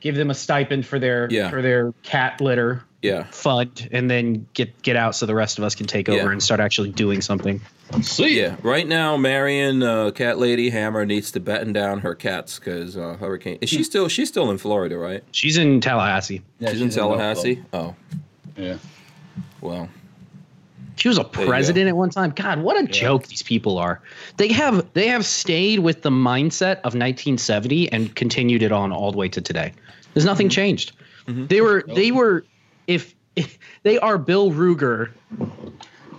Give 0.00 0.16
them 0.16 0.30
a 0.30 0.34
stipend 0.34 0.84
for 0.86 0.98
their 0.98 1.28
Yeah. 1.30 1.48
for 1.50 1.62
their 1.62 1.92
cat 2.02 2.40
litter 2.40 2.82
Yeah. 3.02 3.24
fund, 3.24 3.88
and 3.92 4.08
then 4.10 4.46
get 4.54 4.80
get 4.82 4.94
out 4.96 5.14
so 5.16 5.26
the 5.26 5.34
rest 5.34 5.58
of 5.58 5.64
us 5.64 5.74
can 5.74 5.86
take 5.86 6.08
over 6.08 6.18
Yeah. 6.26 6.30
and 6.30 6.42
start 6.42 6.60
actually 6.60 6.90
doing 6.90 7.20
something. 7.20 7.60
See, 8.00 8.38
Yeah. 8.40 8.56
Right 8.62 8.86
now, 8.86 9.16
Marion, 9.16 9.82
uh, 9.82 10.12
cat 10.12 10.38
lady 10.38 10.70
Hammer 10.70 11.04
needs 11.04 11.30
to 11.32 11.40
batten 11.40 11.72
down 11.72 11.98
her 12.00 12.14
cats 12.14 12.58
because 12.58 12.96
uh, 12.96 13.16
Hurricane. 13.20 13.58
Is 13.60 13.68
she 13.70 13.82
still? 13.82 14.08
She's 14.08 14.28
still 14.28 14.50
in 14.50 14.58
Florida, 14.58 14.96
right? 14.96 15.22
She's 15.32 15.56
in 15.58 15.80
Tallahassee. 15.80 16.42
Yeah, 16.60 16.70
she's 16.70 16.80
in 16.80 16.90
Tallahassee. 16.90 17.62
Oh, 17.72 17.94
Yeah. 18.56 18.76
well. 19.60 19.88
She 20.96 21.08
was 21.08 21.18
a 21.18 21.24
president 21.24 21.88
at 21.88 21.96
one 21.96 22.10
time. 22.10 22.30
God, 22.36 22.60
what 22.60 22.80
a 22.80 22.86
joke 22.86 23.26
these 23.26 23.42
people 23.42 23.78
are. 23.78 24.00
They 24.36 24.48
have 24.52 24.86
they 24.92 25.08
have 25.08 25.24
stayed 25.26 25.80
with 25.80 26.02
the 26.02 26.10
mindset 26.10 26.76
of 26.84 26.94
1970 26.94 27.90
and 27.90 28.14
continued 28.14 28.62
it 28.62 28.70
on 28.72 28.92
all 28.92 29.10
the 29.10 29.18
way 29.18 29.28
to 29.30 29.40
today. 29.40 29.72
There's 30.14 30.26
nothing 30.26 30.46
Mm-hmm. 30.46 30.54
changed. 30.54 30.92
They 31.26 31.60
were 31.60 31.82
they 31.94 32.10
were 32.12 32.44
if, 32.86 33.14
if 33.36 33.58
they 33.82 33.98
are 33.98 34.18
Bill 34.18 34.50
Ruger 34.50 35.10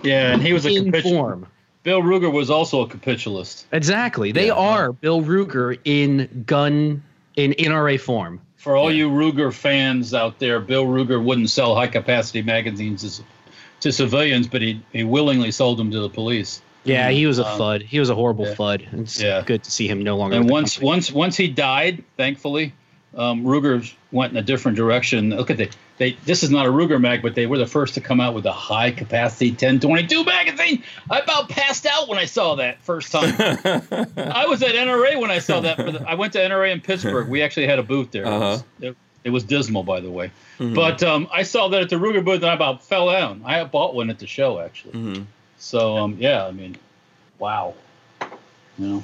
Yeah, 0.04 0.34
and 0.34 0.42
he 0.42 0.54
was 0.54 0.66
a 0.66 0.70
in 0.76 0.92
capitul- 0.92 1.04
form. 1.04 1.48
Bill 1.84 2.02
Ruger 2.02 2.32
was 2.32 2.50
also 2.50 2.82
a 2.82 2.88
capitulist. 2.88 3.66
Exactly. 3.74 4.32
They 4.32 4.48
Yeah. 4.48 4.54
are 4.54 4.94
Bill 4.94 5.22
Ruger 5.22 5.78
in 5.84 6.44
gun 6.48 7.04
in 7.36 7.54
NRA 7.60 8.00
form. 8.00 8.40
For 8.56 8.78
all 8.78 8.90
you 8.92 9.10
Ruger 9.10 9.52
fans 9.54 10.14
out 10.14 10.40
there, 10.40 10.62
Bill 10.62 10.86
Ruger 10.86 11.22
wouldn't 11.22 11.50
sell 11.50 11.76
high 11.76 11.88
capacity 11.88 12.42
magazines 12.42 13.18
to, 13.18 13.24
to 13.82 13.92
civilians, 13.92 14.48
but 14.48 14.62
he, 14.62 14.82
he 14.94 15.04
willingly 15.04 15.52
sold 15.52 15.78
them 15.78 15.92
to 15.92 16.00
the 16.00 16.10
police. 16.10 16.62
Yeah, 16.86 17.10
he 17.10 17.26
was 17.28 17.40
a 17.40 17.46
Um, 17.46 17.60
fud. 17.60 17.82
He 17.82 18.00
was 18.00 18.10
a 18.10 18.16
horrible 18.16 18.46
yeah. 18.48 18.56
fud. 18.56 19.00
It's 19.02 19.22
Yeah. 19.22 19.42
good 19.46 19.64
to 19.64 19.72
see 19.72 19.88
him 19.88 20.02
no 20.04 20.16
longer. 20.16 20.38
And 20.38 20.50
once 20.50 20.76
company. 20.76 20.88
once 20.88 21.12
once 21.12 21.36
he 21.38 21.48
died, 21.50 22.04
thankfully, 22.18 22.72
um, 23.18 23.44
Ruger 23.44 23.90
went 24.14 24.32
in 24.32 24.38
a 24.38 24.42
different 24.42 24.78
direction. 24.78 25.32
Look 25.32 25.50
at 25.50 25.58
the 25.58 25.70
they. 25.98 26.14
This 26.26 26.44
is 26.44 26.50
not 26.50 26.66
a 26.66 26.70
Ruger 26.70 27.00
mag, 27.00 27.22
but 27.22 27.36
they 27.36 27.46
were 27.46 27.58
the 27.58 27.68
first 27.68 27.94
to 27.96 28.02
come 28.02 28.20
out 28.20 28.34
with 28.34 28.46
a 28.46 28.52
high 28.52 28.92
capacity 28.92 29.50
1022 29.52 30.24
magazine. 30.24 30.84
I 31.10 31.20
about 31.20 31.50
passed 31.50 31.86
out 31.86 32.08
when 32.08 32.18
I 32.18 32.26
saw 32.26 32.56
that 32.56 32.82
first 32.82 33.12
time. 33.12 33.34
I 33.38 34.46
was 34.48 34.62
at 34.64 34.76
NRA 34.76 35.20
when 35.20 35.32
I 35.32 35.40
saw 35.40 35.60
that. 35.62 35.78
For 35.78 35.92
the, 35.92 36.10
I 36.10 36.16
went 36.16 36.34
to 36.34 36.40
NRA 36.40 36.72
in 36.72 36.82
Pittsburgh. 36.82 37.28
We 37.28 37.42
actually 37.42 37.68
had 37.68 37.80
a 37.80 37.84
booth 37.84 38.12
there. 38.12 38.26
It, 38.26 38.30
was, 38.30 38.64
it, 38.82 38.98
it 39.26 39.30
was 39.30 39.44
dismal, 39.44 39.84
by 39.84 40.00
the 40.00 40.12
way. 40.12 40.32
But 40.58 41.04
um, 41.04 41.28
I 41.32 41.44
saw 41.44 41.68
that 41.70 41.82
at 41.82 41.90
the 41.90 41.98
Ruger 41.98 42.24
booth, 42.24 42.42
and 42.42 42.46
I 42.46 42.54
about 42.54 42.84
fell 42.84 43.12
down. 43.12 43.42
I 43.46 43.64
bought 43.64 43.96
one 43.96 44.10
at 44.10 44.20
the 44.20 44.28
show 44.28 44.60
actually. 44.60 44.94
Mhm. 44.94 45.26
So 45.58 45.98
um, 45.98 46.18
yeah, 46.20 46.46
I 46.46 46.52
mean, 46.52 46.78
wow. 47.40 47.74
You 48.78 48.88
know. 48.88 49.04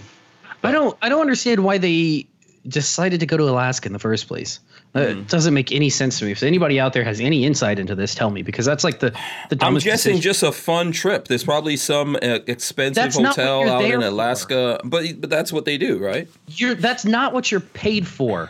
I 0.64 0.72
don't 0.72 0.98
I 1.02 1.10
don't 1.10 1.22
understand 1.22 1.64
why 1.64 1.78
they 1.78 2.28
decided 2.68 3.20
to 3.22 3.26
go 3.26 3.38
to 3.38 3.44
Alaska 3.46 3.88
in 3.88 3.94
the 3.94 4.00
first 4.00 4.28
place. 4.28 4.60
Uh. 4.96 5.00
It 5.00 5.28
doesn't 5.28 5.54
make 5.54 5.72
any 5.72 5.90
sense 5.90 6.20
to 6.20 6.26
me. 6.26 6.32
If 6.32 6.44
anybody 6.44 6.80
out 6.80 6.94
there 6.94 7.04
has 7.04 7.20
any 7.20 7.46
insight 7.46 7.80
into 7.80 7.96
this, 7.96 8.16
tell 8.16 8.32
me 8.32 8.42
because 8.42 8.66
that's 8.66 8.84
like 8.84 9.00
the 9.00 9.12
the 9.12 9.18
I'm 9.52 9.58
dumbest 9.58 9.86
guessing 9.86 10.16
decision. 10.18 10.22
just 10.22 10.44
a 10.44 10.52
fun 10.52 10.92
trip. 10.92 11.28
There's 11.28 11.44
probably 11.44 11.78
some 11.78 12.16
uh, 12.16 12.40
expensive 12.48 12.96
That's 12.96 13.16
hotel 13.18 13.70
out 13.70 13.82
there 13.82 13.96
in 13.96 14.02
for. 14.02 14.08
Alaska, 14.08 14.80
but 14.84 15.22
but 15.22 15.30
that's 15.30 15.54
what 15.54 15.66
they 15.66 15.78
do, 15.78 15.98
right? 16.00 16.28
you're 16.48 16.76
that's 16.76 17.06
not 17.06 17.34
what 17.34 17.52
you're 17.52 17.60
paid 17.62 18.08
for. 18.08 18.50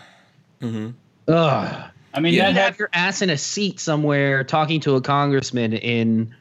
Mm-hmm. 0.61 0.89
Ugh. 1.27 1.89
I 2.13 2.19
mean, 2.21 2.33
You 2.33 2.39
that 2.41 2.47
need 2.49 2.53
to 2.55 2.59
had 2.61 2.65
have 2.71 2.79
your 2.79 2.89
ass 2.93 3.21
in 3.21 3.29
a 3.29 3.37
seat 3.37 3.79
somewhere 3.79 4.43
talking 4.43 4.79
to 4.81 4.95
a 4.95 5.01
congressman 5.01 5.73
in 5.73 6.33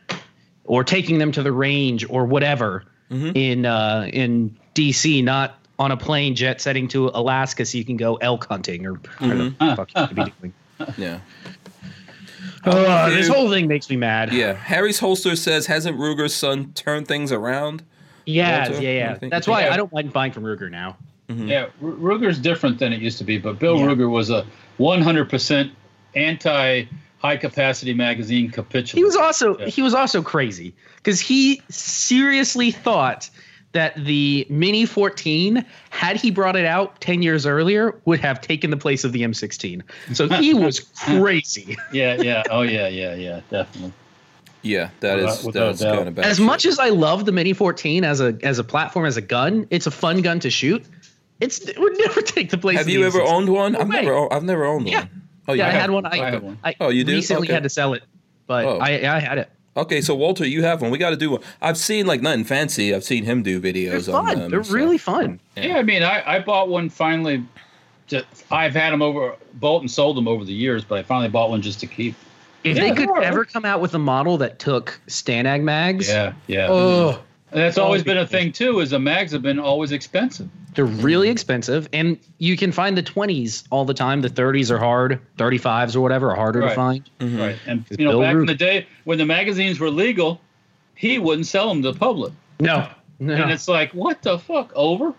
or 0.65 0.83
taking 0.85 1.19
them 1.19 1.33
to 1.33 1.43
the 1.43 1.53
range 1.53 2.07
or 2.09 2.25
whatever 2.25 2.85
Mm-hmm. 3.11 3.37
in 3.37 3.65
uh 3.65 4.07
in 4.13 4.55
DC, 4.75 5.25
not 5.25 5.58
on 5.79 5.91
a 5.93 5.97
plane 5.97 6.35
jet 6.35 6.61
setting 6.61 6.89
to 6.89 7.09
Alaska 7.15 7.65
so 7.65 7.79
you 7.79 7.85
can 7.85 7.97
go 7.97 8.17
elk 8.17 8.47
hunting 8.47 8.85
or 8.87 8.95
Mm-hmm. 8.95 9.65
the 9.65 9.77
fuck 9.77 9.91
you 9.95 10.07
could 10.07 10.17
be 10.17 10.33
doing. 10.41 10.55
Yeah. 10.97 11.19
Ugh, 12.65 13.13
this 13.13 13.29
whole 13.29 13.51
thing 13.51 13.67
makes 13.69 13.89
me 13.89 13.97
mad. 13.97 14.33
Yeah. 14.33 14.53
Harry's 14.55 14.99
holster 14.99 15.35
says, 15.37 15.67
hasn't 15.67 15.97
Ruger's 15.99 16.35
son 16.35 16.73
turned 16.75 17.07
things 17.09 17.33
around? 17.33 17.83
Yeah, 18.27 18.69
Walter, 18.69 18.83
yeah, 18.83 19.17
yeah. 19.21 19.29
That's 19.29 19.47
why 19.49 19.63
Yeah. 19.65 19.75
I 19.75 19.77
don't 19.77 19.93
mind 19.93 20.13
buying 20.13 20.33
from 20.33 20.45
Ruger 20.45 20.71
now. 20.71 20.97
Yeah, 21.29 21.65
R- 21.83 21.91
Ruger's 21.91 22.39
different 22.39 22.79
than 22.79 22.93
it 22.93 23.01
used 23.01 23.19
to 23.19 23.25
be, 23.25 23.39
but 23.39 23.59
Bill 23.59 23.77
Yeah. 23.79 23.87
Ruger 23.87 24.11
was 24.11 24.31
a 24.31 24.47
100% 24.79 25.71
anti 26.15 26.85
high 27.19 27.37
capacity 27.37 27.93
magazine 27.95 28.51
capitulist. 28.51 28.91
He 28.95 29.05
was 29.05 29.17
also 29.17 29.59
Yeah. 29.59 29.67
he 29.67 29.83
was 29.83 29.93
also 29.95 30.23
crazy 30.23 30.73
because 30.97 31.21
he 31.21 31.61
seriously 31.69 32.71
thought 32.71 33.29
that 33.73 33.95
the 34.05 34.47
Mini 34.49 34.87
14, 34.87 35.65
had 35.91 36.17
he 36.17 36.31
brought 36.31 36.57
it 36.57 36.65
out 36.65 37.01
10 37.01 37.23
years 37.23 37.45
earlier, 37.47 37.95
would 38.07 38.19
have 38.21 38.41
taken 38.41 38.71
the 38.71 38.77
place 38.77 39.05
of 39.05 39.13
the 39.13 39.23
M16. 39.23 39.83
So 40.15 40.29
he 40.29 40.55
was 40.65 40.81
crazy. 40.81 41.77
yeah, 41.93 42.15
yeah, 42.21 42.43
oh 42.51 42.63
yeah, 42.63 42.89
yeah, 42.89 43.15
yeah, 43.15 43.41
definitely. 43.51 43.93
Yeah, 44.63 44.91
that 45.01 45.17
Without- 45.45 45.53
that's 45.53 45.81
doubt. 45.81 45.97
kind 45.97 46.09
of 46.09 46.15
bad. 46.17 46.25
As 46.25 46.39
shit. 46.39 46.47
much 46.47 46.65
as 46.67 46.79
I 46.79 46.89
love 46.89 47.25
the 47.27 47.33
Mini 47.33 47.53
14 47.53 48.05
as 48.05 48.21
a 48.21 48.37
as 48.43 48.59
a 48.59 48.65
platform 48.65 49.07
as 49.07 49.17
a 49.17 49.21
gun, 49.23 49.67
it's 49.71 49.87
a 49.87 49.91
fun 49.91 50.21
gun 50.23 50.41
to 50.41 50.51
shoot. 50.51 50.85
It's 51.41 51.61
it 51.61 51.79
would 51.79 51.97
never 51.99 52.21
take 52.23 52.51
the 52.51 52.59
place. 52.59 52.79
have 52.79 52.87
of 52.87 52.93
you 52.93 53.01
the 53.01 53.07
ever 53.07 53.21
M16. 53.21 53.33
owned 53.33 53.49
one? 53.51 53.77
I've 53.77 53.89
way. 53.89 54.03
never 54.03 54.33
I've 54.33 54.43
never 54.43 54.65
owned 54.65 54.89
Yeah. 54.89 55.01
one. 55.01 55.11
Oh, 55.47 55.53
you 55.53 55.59
Yeah, 55.61 55.69
I 55.69 55.71
have? 55.71 55.81
had 55.83 55.91
one. 55.93 56.07
I, 56.07 56.11
I 56.11 56.31
have 56.33 56.43
one. 56.43 56.59
I 56.65 56.75
Oh, 56.81 56.89
you 56.89 57.05
do? 57.05 57.13
recently 57.13 57.47
Okay. 57.47 57.55
had 57.55 57.63
to 57.63 57.69
sell 57.69 57.93
it, 57.95 58.03
but 58.49 58.65
Oh. 58.65 58.79
I 58.81 59.17
I 59.17 59.21
had 59.21 59.39
it. 59.39 59.51
Okay, 59.79 60.01
so 60.01 60.15
Walter, 60.15 60.45
you 60.47 60.63
have 60.65 60.83
one. 60.83 60.91
We 60.91 60.99
got 60.99 61.11
to 61.11 61.17
do 61.17 61.31
one. 61.31 61.41
I've 61.63 61.79
seen 61.79 62.07
like 62.07 62.21
nothing 62.21 62.45
fancy. 62.45 62.95
I've 62.95 63.05
seen 63.05 63.25
him 63.25 63.43
do 63.43 63.61
videos. 63.61 64.07
They're 64.07 64.15
videos 64.15 64.15
on 64.15 64.27
fun. 64.27 64.39
them. 64.41 64.51
They're 64.51 64.65
so- 64.65 64.75
really 64.75 64.99
fun. 64.99 65.41
Yeah, 65.57 65.77
I 65.79 65.83
mean, 65.83 66.03
I, 66.03 66.23
I 66.37 66.39
bought 66.41 66.69
one 66.69 66.89
finally. 66.91 67.45
To, 68.09 68.25
I've 68.51 68.73
had 68.75 68.93
them 68.93 69.03
over, 69.03 69.37
bought 69.55 69.83
and 69.83 69.91
sold 69.91 70.17
them 70.17 70.27
over 70.27 70.43
the 70.45 70.53
years, 70.53 70.83
but 70.83 70.99
I 70.99 71.03
finally 71.03 71.29
bought 71.29 71.51
one 71.51 71.61
just 71.63 71.79
to 71.81 71.87
keep. 71.87 72.15
If 72.65 72.77
Yeah, 72.77 72.83
they 72.85 72.89
could 72.91 72.99
they're 73.01 73.09
all 73.11 73.15
right. 73.17 73.25
ever 73.27 73.45
come 73.45 73.65
out 73.65 73.81
with 73.81 73.95
a 73.95 73.99
model 73.99 74.39
that 74.39 74.59
took 74.59 74.99
Stanag 75.09 75.63
mags, 75.63 76.09
Yeah, 76.09 76.33
yeah. 76.47 76.69
oh, 76.71 77.23
that's 77.51 77.77
always 77.79 78.03
been 78.03 78.17
a 78.19 78.27
thing 78.27 78.51
too. 78.51 78.81
Is 78.81 78.91
the 78.91 78.99
mags 78.99 79.31
have 79.33 79.43
been 79.43 79.59
always 79.59 79.93
expensive. 79.93 80.49
They're 80.75 80.85
really 80.85 81.29
expensive, 81.29 81.89
and 81.93 82.19
you 82.39 82.57
can 82.57 82.73
find 82.73 82.97
the 82.97 83.03
20s 83.03 83.65
all 83.71 83.85
the 83.85 83.95
time. 83.95 84.21
The 84.21 84.29
30s 84.31 84.71
are 84.71 84.79
hard, 84.79 85.21
35s 85.37 85.97
or 85.97 86.01
whatever 86.01 86.31
are 86.31 86.37
harder 86.37 86.61
to 86.61 86.67
Right. 86.67 86.75
find. 86.77 87.11
Mhm. 87.21 87.39
Right. 87.39 87.57
And 87.67 87.85
you 87.97 88.05
know, 88.05 88.13
Bill 88.13 88.21
back 88.21 88.35
in 88.35 88.47
the 88.47 88.55
day 88.55 88.87
when 89.05 89.19
the 89.19 89.27
magazines 89.27 89.81
were 89.81 89.91
legal, 89.91 90.41
he 90.95 91.19
wouldn't 91.19 91.47
sell 91.47 91.69
them 91.69 91.83
to 91.83 91.93
the 91.93 91.99
public. 91.99 92.33
No, 92.61 92.89
no. 93.19 93.35
And 93.35 93.51
it's 93.51 93.69
like, 93.69 93.93
what 93.93 94.23
the 94.23 94.39
fuck? 94.39 94.73
Over? 94.75 95.15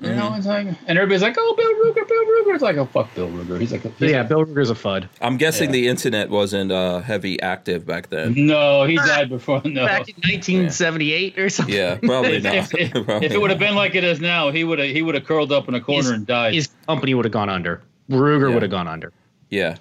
You 0.00 0.14
know, 0.14 0.28
Mm-hmm. 0.28 0.36
it's 0.38 0.46
like, 0.46 0.66
and 0.86 0.96
everybody's 0.98 1.22
like, 1.22 1.34
oh, 1.36 1.54
Bill 1.56 1.74
Ruger, 1.74 2.06
Bill 2.06 2.24
Ruger. 2.24 2.54
It's 2.54 2.62
like, 2.62 2.76
oh, 2.76 2.84
fuck 2.86 3.12
Bill 3.16 3.28
Ruger. 3.28 3.58
He's 3.60 3.72
like, 3.72 3.84
a, 3.84 3.92
yeah, 3.98 4.22
Bill 4.22 4.44
Ruger's 4.44 4.70
a 4.70 4.74
fud. 4.74 5.08
I'm 5.20 5.36
guessing 5.36 5.70
Yeah. 5.70 5.72
the 5.72 5.88
internet 5.88 6.30
wasn't 6.30 6.70
uh, 6.70 7.00
heavy 7.00 7.40
active 7.42 7.84
back 7.84 8.08
then. 8.08 8.34
no, 8.46 8.84
he 8.84 8.94
died 8.96 9.28
before. 9.28 9.60
No. 9.64 9.84
Back 9.86 10.08
in 10.08 10.14
1978 10.22 11.38
or 11.38 11.48
something. 11.48 11.74
Yeah, 11.74 11.96
probably 11.96 12.36
if, 12.36 12.42
not. 12.44 12.54
if, 12.54 12.74
if, 12.74 12.92
Probably 13.06 13.26
if 13.26 13.32
it 13.32 13.40
would 13.40 13.50
have 13.50 13.58
been 13.58 13.74
like 13.74 13.94
it 13.96 14.04
is 14.04 14.20
now, 14.20 14.50
he 14.52 14.62
would 14.64 14.78
have 14.78 14.88
he 14.88 15.02
would 15.02 15.14
have 15.16 15.24
curled 15.24 15.50
up 15.52 15.68
in 15.68 15.74
a 15.74 15.80
corner 15.80 16.02
His- 16.02 16.10
and 16.10 16.26
died. 16.26 16.54
His 16.54 16.68
company 16.86 17.14
would 17.14 17.24
have 17.24 17.32
gone 17.32 17.48
under. 17.50 17.82
Ruger 18.08 18.48
Yeah. 18.48 18.54
would 18.54 18.62
have 18.62 18.70
gone 18.70 18.86
under. 18.88 19.12
Yeah. 19.50 19.76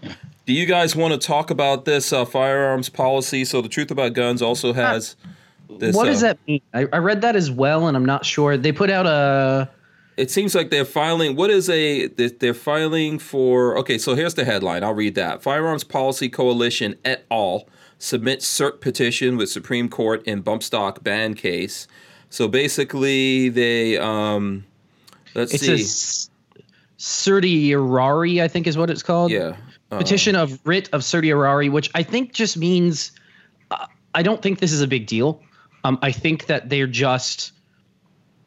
Do 0.45 0.53
you 0.53 0.65
guys 0.65 0.95
want 0.95 1.13
to 1.13 1.19
talk 1.27 1.51
about 1.51 1.85
this 1.85 2.11
uh, 2.11 2.25
firearms 2.25 2.89
policy? 2.89 3.45
So 3.45 3.61
the 3.61 3.69
Truth 3.69 3.91
About 3.91 4.13
Guns 4.13 4.41
also 4.41 4.73
has 4.73 5.15
this. 5.69 5.95
what 5.95 6.07
uh, 6.07 6.11
does 6.11 6.21
that 6.21 6.39
mean? 6.47 6.61
I, 6.73 6.87
I 6.91 6.97
read 6.97 7.21
that 7.21 7.35
as 7.35 7.51
well, 7.51 7.87
and 7.87 7.95
I'm 7.97 8.05
not 8.05 8.25
sure. 8.25 8.57
They 8.57 8.71
put 8.71 8.89
out 8.89 9.05
a 9.05 9.69
it 10.17 10.29
seems 10.31 10.55
like 10.55 10.69
they're 10.71 10.83
filing. 10.85 11.35
What 11.35 11.49
is 11.49 11.69
a? 11.69 12.07
They're 12.07 12.53
filing 12.53 13.19
for. 13.19 13.77
Okay, 13.77 13.97
so 13.97 14.15
here's 14.15 14.33
the 14.33 14.43
headline. 14.45 14.83
I'll 14.83 14.93
read 14.93 15.15
that. 15.15 15.41
Firearms 15.43 15.83
Policy 15.83 16.27
Coalition 16.29 16.95
et 17.05 17.25
al. 17.31 17.67
submits 17.99 18.45
cert 18.45 18.81
petition 18.81 19.37
with 19.37 19.49
Supreme 19.49 19.89
Court 19.89 20.23
in 20.27 20.41
bump 20.41 20.63
stock 20.63 21.03
ban 21.03 21.33
case. 21.33 21.87
So 22.29 22.47
basically, 22.47 23.49
they 23.49 23.97
um, 23.97 24.65
let's 25.35 25.53
It's 25.53 25.63
see. 25.65 26.29
certiorari, 26.97 28.41
I 28.41 28.47
think 28.47 28.67
is 28.67 28.77
what 28.77 28.89
it's 28.89 29.03
called. 29.03 29.31
yeah. 29.31 29.55
Petition 29.89 30.35
of 30.35 30.59
writ 30.65 30.89
of 30.91 31.01
certiorari, 31.03 31.69
which 31.69 31.89
I 31.95 32.03
think 32.03 32.33
just 32.33 32.57
means 32.57 33.13
uh, 33.71 33.85
I 34.13 34.21
don't 34.21 34.41
think 34.41 34.59
this 34.59 34.73
is 34.73 34.81
a 34.81 34.87
big 34.87 35.07
deal. 35.07 35.41
Um, 35.85 35.97
I 36.01 36.11
think 36.11 36.47
that 36.47 36.67
they're 36.69 36.87
just. 36.87 37.53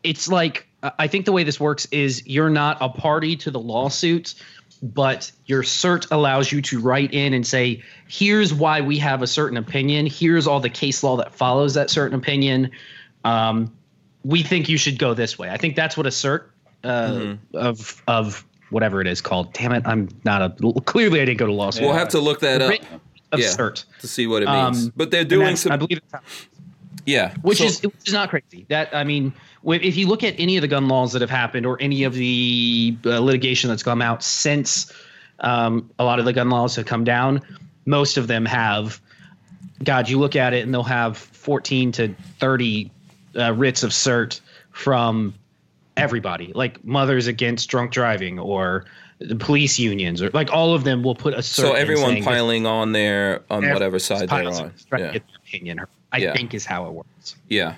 It's 0.03 0.29
like 0.29 0.67
I- 0.83 1.07
think 1.09 1.27
the 1.27 1.33
way 1.33 1.45
this 1.45 1.61
works 1.61 1.87
is 1.91 2.23
you're 2.27 2.51
not 2.51 2.79
a 2.81 2.89
party 2.89 3.37
to 3.37 3.51
the 3.51 3.61
lawsuit, 3.61 4.35
but 4.83 5.31
your 5.47 5.63
cert 5.63 6.11
allows 6.11 6.51
you 6.51 6.63
to 6.63 6.81
write 6.81 7.13
in 7.13 7.35
and 7.35 7.47
say, 7.47 7.83
"Here's 8.09 8.55
why 8.55 8.81
we 8.81 8.99
have 8.99 9.23
a 9.23 9.27
certain 9.27 9.57
opinion. 9.59 10.07
Here's 10.07 10.47
all 10.47 10.61
the 10.61 10.71
case 10.71 11.03
law 11.03 11.17
that 11.19 11.35
follows 11.35 11.75
that 11.75 11.91
certain 11.91 12.19
opinion. 12.19 12.71
Um, 13.25 13.73
we 14.25 14.43
think 14.43 14.69
you 14.69 14.79
should 14.79 14.99
go 14.99 15.15
this 15.15 15.39
way." 15.39 15.51
I 15.51 15.57
think 15.57 15.77
that's 15.77 15.97
what 15.97 16.07
a 16.07 16.11
cert 16.11 16.45
uh, 16.85 17.35
of 17.55 18.03
of 18.07 18.45
whatever 18.71 19.01
it 19.01 19.07
is 19.07 19.21
called. 19.21 19.53
Damn 19.53 19.73
it, 19.73 19.83
I'm 19.87 20.09
not 20.25 20.43
a. 20.43 20.81
Clearly, 20.83 21.21
I 21.21 21.25
didn't 21.27 21.39
go 21.39 21.47
to 21.47 21.53
law 21.53 21.71
school. 21.71 21.89
We'll 21.89 21.99
have 21.99 22.09
to 22.11 22.21
look 22.21 22.41
that 22.41 22.63
up 22.63 22.73
of 23.33 23.41
yeah. 23.41 23.49
cert. 23.49 23.85
to 24.01 24.09
see 24.09 24.27
what 24.27 24.43
it 24.43 24.49
means. 24.49 24.87
Um, 24.87 24.93
but 24.97 25.11
they're 25.11 25.25
doing 25.25 25.57
some. 25.57 25.73
I 25.73 25.77
believe 25.77 25.99
it's 25.99 26.47
yeah. 27.07 27.35
which 27.43 27.59
So- 27.59 27.65
is 27.65 27.83
which 27.83 27.95
is 28.07 28.13
not 28.13 28.31
crazy. 28.31 28.67
That 28.69 28.95
I 28.95 29.05
mean, 29.05 29.33
if 29.65 29.97
you 29.97 30.07
look 30.09 30.25
at 30.25 30.35
any 30.39 30.57
of 30.57 30.63
the 30.63 30.69
gun 30.69 30.89
laws 30.89 31.13
that 31.13 31.21
have 31.21 31.31
happened 31.31 31.67
or 31.67 31.81
any 31.81 32.05
of 32.05 32.15
the 32.15 32.97
uh, 33.05 33.21
litigation 33.21 33.69
that's 33.69 33.83
come 33.83 34.01
out 34.03 34.23
since 34.23 34.93
um, 35.41 35.91
a 35.99 36.05
lot 36.05 36.19
of 36.19 36.25
the 36.25 36.33
gun 36.33 36.51
laws 36.51 36.77
have 36.77 36.87
come 36.87 37.05
down, 37.05 37.41
most 37.87 38.17
of 38.17 38.27
them 38.27 38.45
have. 38.47 39.01
God, 39.83 40.09
you 40.09 40.19
look 40.19 40.37
at 40.37 40.53
it 40.53 40.63
and 40.65 40.73
they'll 40.75 40.83
have 40.83 41.17
14 41.17 41.93
to 41.93 42.15
30 42.39 42.91
uh, 43.37 43.53
writs 43.55 43.83
of 43.83 43.91
cert 43.91 44.41
from 44.73 45.33
everybody, 45.97 46.53
like 46.55 46.83
Mothers 46.85 47.27
Against 47.27 47.69
Drunk 47.71 47.91
Driving 47.91 48.39
or 48.39 48.85
the 49.19 49.37
police 49.37 49.79
unions, 49.79 50.23
or 50.23 50.31
like 50.31 50.53
all 50.53 50.75
of 50.75 50.85
them 50.85 51.03
will 51.03 51.15
put 51.15 51.35
a 51.35 51.39
cert. 51.39 51.43
so 51.43 51.73
everyone 51.75 52.23
piling 52.23 52.67
on 52.67 52.93
there 52.93 53.43
on 53.51 53.69
whatever 53.71 53.99
side 53.99 54.29
they're 54.29 54.49
on. 54.49 54.67
in, 54.67 54.73
trying 54.89 55.13
to 55.13 55.13
Yeah. 55.15 55.21
opinion. 55.47 55.81
I 56.13 56.19
Yeah. 56.19 56.33
think 56.35 56.55
is 56.55 56.65
how 56.65 56.87
it 56.87 56.93
works. 56.93 57.37
Yeah. 57.49 57.75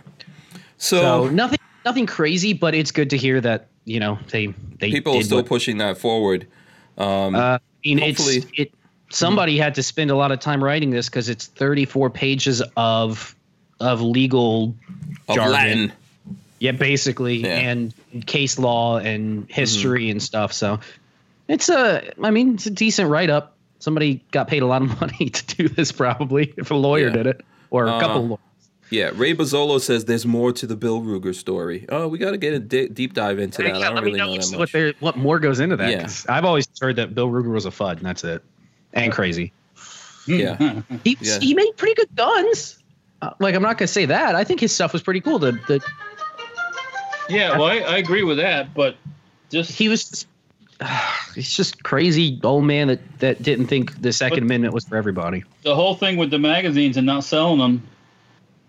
So 0.79 1.01
So, 1.27 1.29
nothing, 1.29 1.59
nothing 1.85 2.07
crazy, 2.07 2.53
but 2.53 2.75
it's 2.75 2.91
good 2.91 3.11
to 3.11 3.17
hear 3.17 3.41
that 3.41 3.69
you 3.85 4.01
know 4.01 4.19
they 4.31 4.47
they 4.79 4.91
people 4.91 5.17
are 5.17 5.23
still 5.23 5.39
what- 5.39 5.47
pushing 5.47 5.79
that 5.79 5.99
forward. 5.99 6.47
Um, 6.99 7.35
Uh, 7.35 7.39
I 7.39 7.61
mean, 7.85 7.99
it's 7.99 8.19
hopefully- 8.19 8.45
it. 8.57 8.73
Somebody 9.11 9.59
had 9.59 9.75
to 9.75 9.83
spend 9.83 10.11
a 10.11 10.17
lot 10.17 10.33
of 10.33 10.41
time 10.41 10.65
writing 10.65 10.89
this 10.91 11.11
because 11.11 11.29
it's 11.29 11.47
34 11.47 12.09
pages 12.11 12.63
of 12.77 13.35
of 13.79 14.01
legal 14.01 14.75
of 15.29 15.35
jargon. 15.37 15.53
Latin. 15.53 15.93
Yeah, 16.61 16.73
basically, 16.73 17.39
Yeah. 17.39 17.59
and 17.59 17.93
case 18.27 18.59
law 18.59 18.99
and 18.99 19.47
history 19.51 20.05
Mm-hmm. 20.05 20.11
and 20.13 20.23
stuff. 20.23 20.53
So 20.53 20.79
it's 21.49 21.69
a, 21.69 22.13
I 22.23 22.31
mean, 22.31 22.55
it's 22.55 22.67
a 22.67 22.71
decent 22.71 23.11
write 23.11 23.29
up. 23.31 23.57
Somebody 23.81 24.23
got 24.31 24.47
paid 24.47 24.63
a 24.63 24.67
lot 24.67 24.81
of 24.83 24.99
money 25.01 25.29
to 25.31 25.57
do 25.57 25.69
this, 25.69 25.91
probably, 25.93 26.55
if 26.57 26.71
a 26.71 26.75
lawyer 26.75 27.09
Yeah. 27.09 27.13
did 27.15 27.27
it 27.27 27.41
or 27.71 27.87
a 27.89 27.93
Uh, 27.95 28.01
couple. 28.01 28.23
lawyers. 28.29 28.39
Yeah, 28.93 29.11
Ray 29.15 29.35
Bozzolo 29.35 29.81
says 29.81 30.05
there's 30.05 30.27
more 30.27 30.53
to 30.53 30.67
the 30.67 30.77
Bill 30.77 31.01
Ruger 31.01 31.35
story. 31.35 31.87
Oh, 31.89 32.09
we 32.09 32.19
got 32.19 32.33
to 32.33 32.37
get 32.37 32.53
a 32.53 32.59
di- 32.59 32.89
deep 32.89 33.15
dive 33.15 33.39
into 33.39 33.63
that. 33.63 33.69
Yeah, 33.69 33.79
I 33.79 33.91
don't 33.95 34.05
really 34.05 34.19
know, 34.19 34.27
know, 34.35 34.37
that 34.41 34.51
what, 34.51 34.59
much. 34.59 34.73
there, 34.73 34.93
what 35.01 35.17
more 35.17 35.39
goes 35.39 35.61
into 35.61 35.77
that. 35.77 35.91
Yeah. 35.91 36.03
'cause 36.03 36.27
I've 36.29 36.45
always 36.45 36.69
heard 36.81 36.97
that 36.97 37.15
Bill 37.15 37.29
Ruger 37.29 37.51
was 37.53 37.65
a 37.67 37.71
fud, 37.71 37.97
and 37.97 38.03
that's 38.07 38.23
it, 38.23 38.43
and 38.93 39.11
crazy. 39.11 39.53
Hmm. 40.27 40.33
Yeah, 40.35 40.57
hmm. 40.57 40.97
He 41.05 41.17
Yeah. 41.21 41.39
he 41.41 41.55
made 41.55 41.73
pretty 41.77 41.95
good 41.95 42.15
guns. 42.15 42.79
Uh, 43.23 43.31
like 43.41 43.55
I'm 43.55 43.63
not 43.63 43.79
gonna 43.79 43.87
say 43.89 44.05
that. 44.05 44.35
I 44.35 44.45
think 44.45 44.61
his 44.61 44.73
stuff 44.73 44.93
was 44.93 45.03
pretty 45.03 45.21
cool. 45.21 45.39
The 45.39 45.53
the 45.69 45.81
Yeah, 47.29 47.57
well, 47.57 47.69
I, 47.69 47.79
I 47.79 47.97
agree 47.99 48.25
with 48.25 48.37
that, 48.39 48.75
but 48.75 48.97
just 49.51 49.73
he 49.73 49.89
was. 49.89 50.05
Just, 50.09 50.27
he's 51.35 51.57
just 51.57 51.83
crazy 51.83 52.39
old 52.45 52.65
man 52.65 52.89
that 52.89 53.19
that 53.21 53.43
didn't 53.43 53.67
think 53.69 54.01
the 54.03 54.13
Second 54.13 54.39
But- 54.41 54.43
Amendment 54.45 54.75
was 54.75 54.85
for 54.85 54.97
everybody. 54.97 55.45
the 55.63 55.75
whole 55.75 55.95
thing 55.95 56.17
with 56.17 56.31
the 56.31 56.39
magazines 56.39 56.97
and 56.97 57.07
not 57.07 57.25
selling 57.25 57.59
them, 57.59 57.79
wh- 57.79 57.92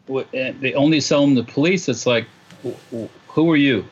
Uh, 0.09 0.23
they 0.33 0.73
only 0.73 0.99
sell 0.99 1.21
them 1.21 1.35
to 1.35 1.43
police. 1.43 1.87
It's 1.87 2.05
like, 2.05 2.25
wh- 2.65 2.95
wh- 2.95 3.07
who 3.27 3.51
are 3.51 3.55
you? 3.57 3.85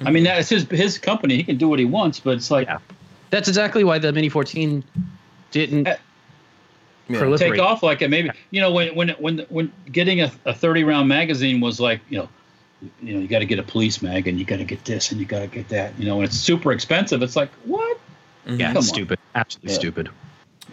I 0.00 0.10
mean, 0.10 0.24
mm-hmm. 0.24 0.36
that's 0.36 0.48
his 0.48 0.64
his 0.70 0.98
company. 0.98 1.36
He 1.36 1.44
can 1.44 1.56
do 1.56 1.68
what 1.68 1.78
he 1.78 1.84
wants, 1.84 2.20
but 2.20 2.34
it's 2.36 2.50
like 2.50 2.66
Yeah. 2.66 2.78
That's 3.30 3.48
exactly 3.48 3.82
why 3.84 3.98
the 3.98 4.12
Mini 4.12 4.28
14 4.28 4.84
didn't 5.50 5.88
Uh, 5.88 5.96
Yeah. 7.08 7.36
take 7.36 7.58
off 7.58 7.82
like 7.82 8.00
it. 8.02 8.08
Maybe 8.10 8.30
you 8.50 8.60
know 8.60 8.70
when 8.70 8.94
when 8.94 9.10
when 9.18 9.38
when 9.48 9.72
getting 9.92 10.20
a, 10.20 10.30
a 10.44 10.54
thirty 10.54 10.84
round 10.84 11.08
magazine 11.08 11.60
was 11.60 11.80
like 11.80 12.00
you 12.10 12.18
know. 12.18 12.28
You 13.02 13.14
know, 13.14 13.20
you 13.20 13.28
got 13.28 13.38
to 13.38 13.46
get 13.46 13.58
a 13.58 13.62
police 13.62 14.02
mag, 14.02 14.28
and 14.28 14.38
you 14.38 14.44
got 14.44 14.58
to 14.58 14.64
get 14.64 14.84
this, 14.84 15.10
and 15.10 15.18
you 15.18 15.24
got 15.24 15.38
to 15.40 15.46
get 15.46 15.70
that. 15.70 15.98
You 15.98 16.04
know, 16.04 16.16
and 16.16 16.24
it's 16.24 16.36
super 16.36 16.70
expensive. 16.70 17.22
It's 17.22 17.34
like 17.34 17.50
what? 17.64 17.96
Mm-hmm. 18.46 18.60
Yeah, 18.60 18.68
Come 18.68 18.76
on. 18.78 18.82
stupid. 18.82 19.18
Absolutely 19.34 19.72
Yeah. 19.72 19.78
stupid. 19.78 20.08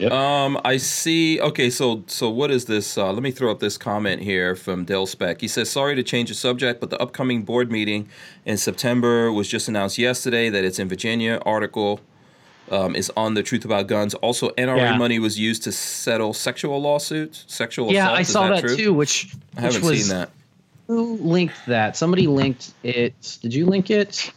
Um, 0.10 0.60
I 0.64 0.78
see. 0.78 1.40
Okay, 1.42 1.70
so 1.70 2.04
so 2.08 2.30
what 2.30 2.50
is 2.50 2.66
this? 2.66 2.98
Uh, 2.98 3.12
let 3.12 3.22
me 3.22 3.32
throw 3.32 3.52
up 3.52 3.60
this 3.60 3.78
comment 3.78 4.22
here 4.22 4.56
from 4.56 4.86
Dale 4.86 5.06
Speck. 5.06 5.42
He 5.42 5.48
says, 5.48 5.70
"Sorry 5.70 5.96
to 5.96 6.04
change 6.04 6.30
the 6.30 6.36
subject, 6.36 6.80
but 6.80 6.90
the 6.90 7.00
upcoming 7.02 7.44
board 7.44 7.72
meeting 7.72 8.08
in 8.46 8.58
September 8.58 9.32
was 9.32 9.48
just 9.48 9.68
announced 9.68 9.98
yesterday 9.98 10.50
that 10.50 10.64
it's 10.64 10.80
in 10.80 10.88
Virginia. 10.90 11.40
Article 11.46 12.00
um, 12.72 12.96
is 12.96 13.12
on 13.18 13.34
the 13.34 13.44
Truth 13.44 13.66
About 13.66 13.88
Guns. 13.88 14.14
Also, 14.16 14.50
NRA 14.52 14.78
Yeah. 14.78 14.98
money 14.98 15.20
was 15.20 15.38
used 15.38 15.62
to 15.64 15.72
settle 15.72 16.34
sexual 16.34 16.82
lawsuits. 16.82 17.44
Sexual 17.48 17.92
Yeah, 17.92 18.06
assault. 18.06 18.18
I 18.18 18.22
is 18.22 18.28
saw 18.30 18.48
that, 18.50 18.62
true? 18.62 18.76
too. 18.78 18.94
Which 18.94 19.28
I 19.58 19.62
haven't 19.62 19.82
which 19.84 19.92
was, 19.92 20.08
seen 20.08 20.18
that. 20.18 20.30
Who 20.88 21.18
linked 21.18 21.56
that? 21.68 21.98
Somebody 21.98 22.28
linked 22.28 22.72
it. 22.84 23.38
Did 23.42 23.54
you 23.54 23.66
link 23.66 23.90
it? 23.92 24.32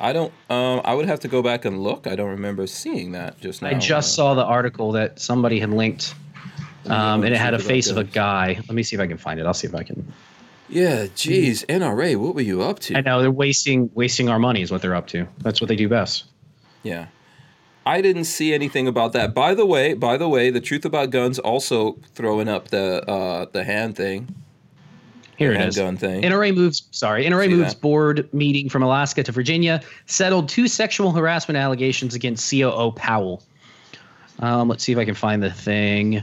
I 0.00 0.12
don't. 0.12 0.32
Um, 0.48 0.80
I 0.84 0.94
would 0.94 1.06
have 1.06 1.20
to 1.20 1.28
go 1.28 1.42
back 1.42 1.64
and 1.64 1.82
look. 1.82 2.06
I 2.06 2.16
don't 2.16 2.30
remember 2.30 2.66
seeing 2.66 3.12
that 3.12 3.38
just 3.40 3.60
now. 3.62 3.68
I 3.68 3.74
just 3.74 4.14
saw 4.14 4.34
the 4.34 4.44
article 4.44 4.92
that 4.92 5.20
somebody 5.20 5.60
had 5.60 5.70
linked, 5.70 6.14
um, 6.86 7.22
and 7.22 7.34
it 7.34 7.38
had 7.38 7.54
a 7.54 7.58
face 7.58 7.88
of 7.88 7.98
a 7.98 8.04
guy. 8.04 8.54
Let 8.56 8.70
me 8.70 8.82
see 8.82 8.96
if 8.96 9.00
I 9.00 9.06
can 9.06 9.18
find 9.18 9.38
it. 9.38 9.46
I'll 9.46 9.54
see 9.54 9.66
if 9.66 9.74
I 9.74 9.82
can. 9.82 10.12
Yeah, 10.70 11.08
geez, 11.14 11.64
NRA, 11.64 12.16
what 12.16 12.34
were 12.34 12.40
you 12.40 12.62
up 12.62 12.78
to? 12.80 12.96
I 12.96 13.00
know 13.00 13.20
they're 13.20 13.30
wasting 13.30 13.90
wasting 13.94 14.28
our 14.28 14.38
money 14.38 14.62
is 14.62 14.70
what 14.70 14.80
they're 14.82 14.94
up 14.94 15.08
to. 15.08 15.26
That's 15.38 15.60
what 15.60 15.68
they 15.68 15.76
do 15.76 15.88
best. 15.88 16.24
Yeah. 16.82 17.06
I 17.84 18.02
didn't 18.02 18.24
see 18.24 18.54
anything 18.54 18.86
about 18.86 19.12
that. 19.14 19.34
By 19.34 19.54
the 19.54 19.66
way, 19.66 19.94
by 19.94 20.16
the 20.16 20.28
way, 20.28 20.50
the 20.50 20.60
truth 20.60 20.84
about 20.84 21.10
guns 21.10 21.38
also 21.38 21.98
throwing 22.14 22.48
up 22.48 22.68
the 22.68 23.08
uh 23.10 23.46
the 23.52 23.64
hand 23.64 23.96
thing. 23.96 24.34
Here 25.36 25.52
it 25.52 25.60
is. 25.60 25.76
handgun 25.76 25.96
thing. 25.96 26.22
NRA 26.22 26.54
moves. 26.54 26.79
Sorry, 26.90 27.24
NRA 27.24 27.44
See 27.44 27.54
moves 27.54 27.74
that. 27.74 27.80
board 27.80 28.32
meeting 28.34 28.68
from 28.68 28.82
Alaska 28.82 29.22
to 29.22 29.32
Virginia. 29.32 29.80
Settled 30.06 30.48
two 30.48 30.66
sexual 30.66 31.12
harassment 31.12 31.56
allegations 31.56 32.14
against 32.14 32.50
COO 32.50 32.92
Powell. 32.92 33.42
Um, 34.40 34.68
let's 34.68 34.82
see 34.82 34.92
if 34.92 34.98
I 34.98 35.04
can 35.04 35.14
find 35.14 35.42
the 35.42 35.50
thing. 35.50 36.22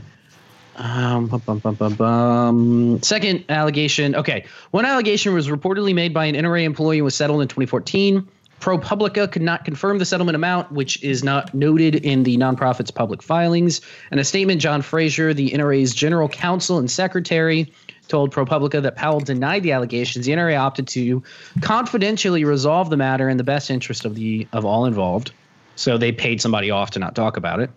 Um, 0.76 1.26
bum, 1.26 1.58
bum, 1.58 1.94
bum. 1.94 3.02
Second 3.02 3.44
allegation. 3.48 4.14
Okay, 4.14 4.44
one 4.70 4.84
allegation 4.84 5.34
was 5.34 5.48
reportedly 5.48 5.94
made 5.94 6.14
by 6.14 6.26
an 6.26 6.34
NRA 6.34 6.64
employee 6.64 6.98
and 6.98 7.04
was 7.04 7.16
settled 7.16 7.42
in 7.42 7.48
2014. 7.48 8.28
ProPublica 8.60 9.30
could 9.30 9.42
not 9.42 9.64
confirm 9.64 9.98
the 9.98 10.04
settlement 10.04 10.34
amount, 10.34 10.72
which 10.72 11.02
is 11.02 11.22
not 11.22 11.54
noted 11.54 11.94
in 11.94 12.24
the 12.24 12.36
nonprofit's 12.36 12.90
public 12.90 13.22
filings. 13.22 13.80
In 14.10 14.18
a 14.18 14.24
statement, 14.24 14.60
John 14.60 14.82
Frazer, 14.82 15.32
the 15.32 15.50
NRA's 15.50 15.94
general 15.94 16.28
counsel 16.28 16.78
and 16.78 16.90
secretary, 16.90 17.72
told 18.08 18.32
ProPublica 18.32 18.82
that 18.82 18.96
Powell 18.96 19.20
denied 19.20 19.62
the 19.62 19.72
allegations. 19.72 20.26
The 20.26 20.32
NRA 20.32 20.58
opted 20.58 20.88
to 20.88 21.22
confidentially 21.60 22.44
resolve 22.44 22.90
the 22.90 22.96
matter 22.96 23.28
in 23.28 23.36
the 23.36 23.44
best 23.44 23.70
interest 23.70 24.04
of 24.04 24.14
the 24.14 24.46
of 24.52 24.64
all 24.64 24.86
involved. 24.86 25.32
So 25.76 25.96
they 25.96 26.12
paid 26.12 26.40
somebody 26.40 26.70
off 26.70 26.90
to 26.92 26.98
not 26.98 27.14
talk 27.14 27.36
about 27.36 27.60
it. 27.60 27.70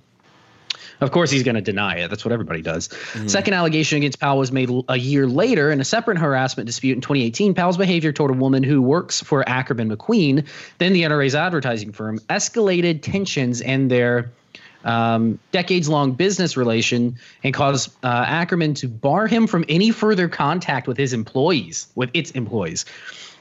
Of 1.02 1.12
course, 1.12 1.32
he's 1.32 1.42
going 1.42 1.56
to 1.56 1.62
deny 1.62 1.96
it. 1.96 2.10
That's 2.10 2.24
what 2.24 2.32
everybody 2.32 2.62
does. 2.62 2.88
Mm-hmm. 2.88 3.28
Second 3.28 3.56
allegation 3.56 3.98
against 3.98 4.20
Powell 4.20 4.38
was 4.38 4.52
made 4.52 4.70
a 4.88 4.98
year 4.98 5.26
later 5.26 5.72
in 5.72 5.82
a 5.82 5.84
separate 5.84 6.20
harassment 6.20 6.68
dispute 6.68 6.94
in 6.94 7.02
2018. 7.02 7.56
Powell's 7.56 7.78
behavior 7.78 8.12
toward 8.12 8.30
a 8.30 8.36
woman 8.36 8.62
who 8.62 8.84
works 8.84 9.20
for 9.20 9.48
Ackerman 9.50 9.90
McQueen, 9.90 10.48
then 10.78 10.94
the 10.94 11.02
NRA's 11.02 11.34
advertising 11.34 11.92
firm, 11.92 12.20
escalated 12.30 13.02
tensions 13.02 13.62
in 13.62 13.88
their 13.88 14.32
um, 14.84 15.40
decades 15.52 15.90
long 15.90 16.14
business 16.14 16.58
relation 16.58 17.18
and 17.44 17.54
caused 17.54 17.92
uh, 18.04 18.26
Ackerman 18.28 18.74
to 18.76 18.88
bar 18.88 19.28
him 19.28 19.48
from 19.48 19.66
any 19.70 19.92
further 19.92 20.28
contact 20.28 20.88
with 20.88 20.98
his 20.98 21.14
employees, 21.14 21.88
with 21.96 22.10
its 22.14 22.32
employees. 22.32 22.86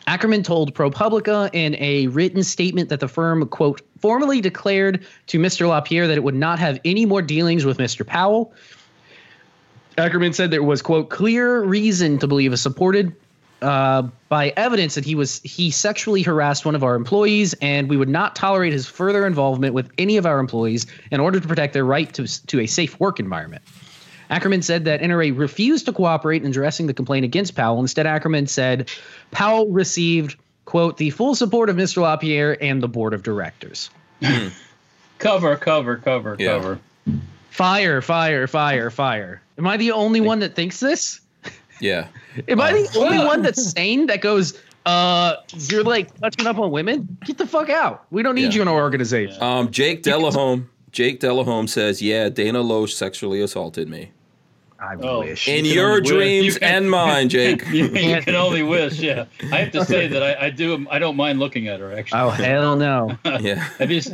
Ackerman 0.07 0.43
told 0.43 0.75
ProPublica 0.75 1.51
in 1.53 1.77
a 1.79 2.07
written 2.09 2.43
statement 2.43 2.89
that 2.89 3.01
the 3.01 3.09
firm, 3.09 3.47
quote, 3.47 3.83
formally 4.01 4.41
declared 4.41 5.07
to 5.29 5.39
Mr. 5.39 5.69
LaPierre 5.69 6.09
that 6.09 6.17
it 6.17 6.25
would 6.25 6.35
not 6.35 6.59
have 6.59 6.81
any 6.85 7.07
more 7.07 7.23
dealings 7.23 7.65
with 7.65 7.79
Mr. 7.79 8.07
Powell. 8.07 8.53
Ackerman 9.99 10.33
said 10.33 10.51
there 10.51 10.63
was, 10.63 10.83
quote, 10.83 11.11
clear 11.11 11.63
reason 11.63 12.19
to 12.19 12.27
believe 12.27 12.53
a 12.53 12.57
supported 12.57 13.15
uh, 13.63 14.03
by 14.29 14.53
evidence 14.57 14.95
that 14.95 15.05
he 15.05 15.15
was 15.15 15.41
he 15.43 15.71
sexually 15.71 16.23
harassed 16.23 16.65
one 16.65 16.75
of 16.75 16.83
our 16.85 16.95
employees, 16.95 17.55
and 17.55 17.89
we 17.89 17.97
would 17.97 18.09
not 18.09 18.37
tolerate 18.37 18.73
his 18.73 18.87
further 18.87 19.27
involvement 19.27 19.75
with 19.75 19.91
any 19.99 20.17
of 20.17 20.27
our 20.27 20.39
employees 20.39 20.87
in 21.11 21.21
order 21.21 21.41
to 21.41 21.47
protect 21.49 21.73
their 21.75 21.85
right 21.85 22.13
to 22.15 22.47
to 22.47 22.61
a 22.61 22.67
safe 22.67 22.99
work 23.01 23.21
environment. 23.21 23.63
Ackerman 24.31 24.63
said 24.63 24.85
that 24.85 25.01
NRA 25.01 25.37
refused 25.37 25.87
to 25.87 25.93
cooperate 25.93 26.43
in 26.43 26.49
addressing 26.49 26.87
the 26.87 26.95
complaint 26.95 27.25
against 27.25 27.57
Powell. 27.57 27.81
Instead, 27.81 28.07
Ackerman 28.07 28.47
said 28.47 28.89
Powell 29.33 29.69
received 29.69 30.37
quote 30.67 30.97
the 30.99 31.11
full 31.11 31.35
support 31.35 31.69
of 31.69 31.77
Mr. 31.77 32.01
LaPierre 32.03 32.57
and 32.63 32.81
the 32.81 32.87
board 32.89 33.13
of 33.13 33.23
directors. 33.25 33.91
Cover, 35.19 35.57
cover, 35.57 35.97
cover, 35.97 36.37
Yeah. 36.39 36.57
cover. 36.59 36.79
Fire, 37.51 38.01
fire, 38.01 38.47
fire, 38.47 38.89
fire. 38.91 39.43
Am 39.59 39.67
I 39.67 39.77
the 39.77 39.93
only 39.93 40.21
one 40.21 40.39
that 40.39 40.55
thinks 40.55 40.81
this? 40.81 41.21
Yeah. 41.81 42.07
Am 42.49 42.61
I 42.61 42.73
the 42.73 42.89
Uh, 42.99 43.03
only 43.05 43.19
one 43.19 43.43
that's 43.47 43.73
sane 43.73 44.07
that 44.07 44.21
goes, 44.21 44.59
uh, 44.87 45.37
you're 45.69 45.83
like 45.85 46.15
touching 46.21 46.47
up 46.47 46.59
on 46.59 46.71
women? 46.71 47.17
Get 47.25 47.39
the 47.39 47.47
fuck 47.47 47.69
out. 47.71 48.05
We 48.11 48.23
don't 48.23 48.35
need 48.35 48.53
Yeah. 48.53 48.57
you 48.57 48.63
in 48.63 48.69
our 48.69 48.81
organization. 48.81 49.43
Um, 49.43 49.71
Jake 49.71 50.03
Delahome. 50.03 50.69
Jake 50.93 51.21
Delahome 51.21 51.69
says, 51.69 52.03
"Yeah, 52.03 52.29
Dana 52.29 52.61
Loesch 52.63 52.91
sexually 52.95 53.41
assaulted 53.41 53.89
me 53.89 54.11
I 54.81 54.97
Oh. 55.03 55.21
wish. 55.21 55.47
in 55.47 55.65
can 55.65 55.73
your 55.75 55.91
only 55.91 56.01
wish. 56.01 56.11
dreams 56.11 56.55
You 56.55 56.61
can- 56.61 56.75
and 56.75 56.91
mine, 56.99 57.29
Jake." 57.29 57.65
You, 57.69 57.87
you 57.89 58.21
can 58.23 58.35
only 58.35 58.63
wish. 58.65 58.99
Yeah, 58.99 59.27
I 59.53 59.57
have 59.59 59.73
to 59.73 59.85
say 59.85 60.09
that 60.09 60.23
I, 60.23 60.47
I 60.47 60.51
do. 60.51 60.87
I 60.91 60.99
don't 60.99 61.17
mind 61.17 61.39
looking 61.39 61.69
at 61.69 61.79
her. 61.81 61.93
Actually, 61.97 62.21
Oh, 62.21 62.31
hell 62.31 62.77
no. 62.77 63.17
yeah, 63.41 63.55
Have 63.79 63.91
you 63.93 63.99
s- 63.99 64.11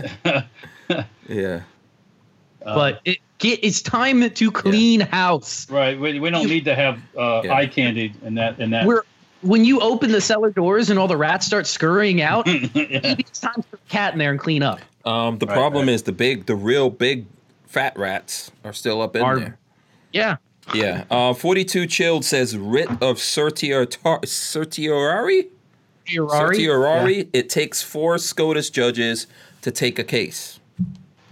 yeah. 2.67 2.75
but 2.75 3.01
it, 3.05 3.19
get, 3.39 3.61
it's 3.63 3.81
time 3.81 4.29
to 4.29 4.51
clean 4.51 5.01
house. 5.01 5.71
right. 5.71 5.99
We, 5.99 6.19
we 6.21 6.31
don't 6.31 6.47
need 6.49 6.65
to 6.67 6.75
have 6.75 7.01
uh, 7.17 7.43
Yeah. 7.45 7.55
eye 7.55 7.67
candy 7.67 8.13
in 8.23 8.35
that. 8.35 8.59
In 8.61 8.71
that. 8.71 8.87
We're, 8.87 9.03
when 9.43 9.65
you 9.65 9.81
open 9.81 10.11
the 10.13 10.21
cellar 10.21 10.51
doors 10.51 10.91
and 10.91 10.99
all 10.99 11.09
the 11.09 11.17
rats 11.17 11.47
start 11.47 11.67
scurrying 11.67 12.21
out, 12.23 12.47
yeah. 12.75 13.01
maybe 13.03 13.25
it's 13.27 13.39
time 13.41 13.55
to 13.55 13.63
put 13.63 13.81
a 13.81 13.89
cat 13.91 14.13
in 14.13 14.19
there 14.19 14.31
and 14.31 14.41
clean 14.41 14.63
up. 14.63 14.81
Um, 15.05 15.39
the 15.39 15.47
Right, 15.47 15.55
problem 15.55 15.87
right. 15.87 15.95
is 15.95 16.03
the 16.03 16.13
big, 16.13 16.47
the 16.47 16.57
real 16.57 16.91
big, 16.91 17.27
fat 17.67 17.97
rats 17.99 18.51
are 18.65 18.73
still 18.73 19.01
up 19.01 19.15
in 19.15 19.23
Are- 19.23 19.39
there. 19.39 19.59
Yeah. 20.13 20.37
Yeah. 20.75 21.05
Uh, 21.11 21.33
Forty-two 21.33 21.87
chilled 21.87 22.25
says 22.25 22.57
writ 22.57 22.89
of 23.01 23.19
certior- 23.19 23.87
certiorari. 24.27 25.49
Ferrari. 26.13 26.57
Certiorari. 26.57 27.29
It 27.33 27.49
takes 27.51 27.83
four 27.83 28.19
SCOTUS 28.19 28.71
judges 28.71 29.27
to 29.63 29.71
take 29.71 29.99
a 29.99 30.05
case. 30.05 30.56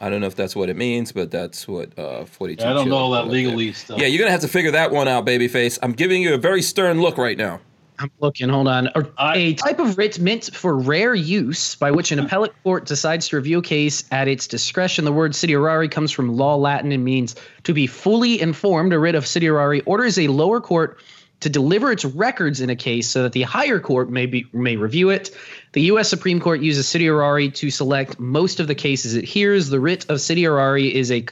I 0.04 0.10
don't 0.10 0.20
know 0.20 0.26
if 0.26 0.36
that's 0.36 0.54
what 0.54 0.68
it 0.68 0.76
means, 0.76 1.12
but 1.12 1.30
that's 1.30 1.66
what 1.66 1.98
uh, 1.98 2.26
42. 2.26 2.62
I 2.62 2.74
don't 2.74 2.90
know 2.90 2.96
all 2.96 3.12
that 3.12 3.24
put 3.24 3.46
up 3.46 3.56
there. 3.56 3.72
stuff. 3.72 3.98
Yeah, 3.98 4.06
you're 4.06 4.18
gonna 4.18 4.32
have 4.32 4.42
to 4.42 4.48
figure 4.48 4.70
that 4.72 4.90
one 4.90 5.08
out, 5.08 5.24
babyface. 5.24 5.78
I'm 5.82 5.92
giving 5.92 6.20
you 6.20 6.34
a 6.34 6.36
very 6.36 6.60
stern 6.60 7.00
look 7.00 7.16
right 7.16 7.38
now. 7.38 7.60
I'm 7.98 8.10
looking. 8.20 8.50
Hold 8.50 8.68
on. 8.68 8.88
A, 8.88 9.06
I- 9.16 9.36
a 9.36 9.54
type 9.54 9.78
of 9.78 9.96
writ 9.96 10.18
meant 10.18 10.50
for 10.54 10.76
rare 10.76 11.14
use 11.14 11.74
by 11.76 11.90
which 11.90 12.12
an 12.12 12.18
appellate 12.18 12.52
court 12.64 12.84
decides 12.84 13.28
to 13.28 13.36
review 13.36 13.60
a 13.60 13.62
case 13.62 14.04
at 14.10 14.28
its 14.28 14.46
discretion. 14.46 15.06
The 15.06 15.12
word 15.12 15.34
certiorari 15.34 15.88
comes 15.88 16.12
from 16.12 16.36
law 16.36 16.56
Latin 16.56 16.92
and 16.92 17.02
means 17.02 17.34
to 17.62 17.72
be 17.72 17.86
fully 17.86 18.38
informed. 18.42 18.92
A 18.92 18.98
writ 18.98 19.14
of 19.14 19.26
certiorari 19.26 19.80
orders 19.82 20.18
a 20.18 20.28
lower 20.28 20.60
court 20.60 20.98
to 21.44 21.50
deliver 21.50 21.92
its 21.92 22.06
records 22.06 22.62
in 22.62 22.70
a 22.70 22.74
case 22.74 23.06
so 23.06 23.22
that 23.22 23.32
the 23.32 23.42
higher 23.42 23.78
court 23.78 24.08
may 24.08 24.24
be 24.24 24.46
may 24.54 24.76
review 24.76 25.10
it. 25.10 25.30
The 25.72 25.82
U.S. 25.82 26.08
Supreme 26.08 26.40
Court 26.40 26.62
uses 26.62 26.88
certiorari 26.88 27.50
to 27.50 27.70
select 27.70 28.18
most 28.18 28.60
of 28.60 28.66
the 28.66 28.74
cases 28.74 29.14
it 29.14 29.24
hears. 29.24 29.68
The 29.68 29.78
writ 29.78 30.06
of 30.08 30.22
certiorari 30.22 30.94
is 30.94 31.12
a 31.12 31.26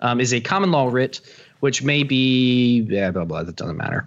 um, 0.00 0.20
is 0.20 0.34
a 0.34 0.40
common 0.40 0.72
law 0.72 0.88
writ, 0.88 1.20
which 1.60 1.84
may 1.84 2.02
be 2.02 2.80
yeah, 2.90 3.12
blah 3.12 3.24
blah. 3.24 3.44
That 3.44 3.54
doesn't 3.54 3.76
matter. 3.76 4.04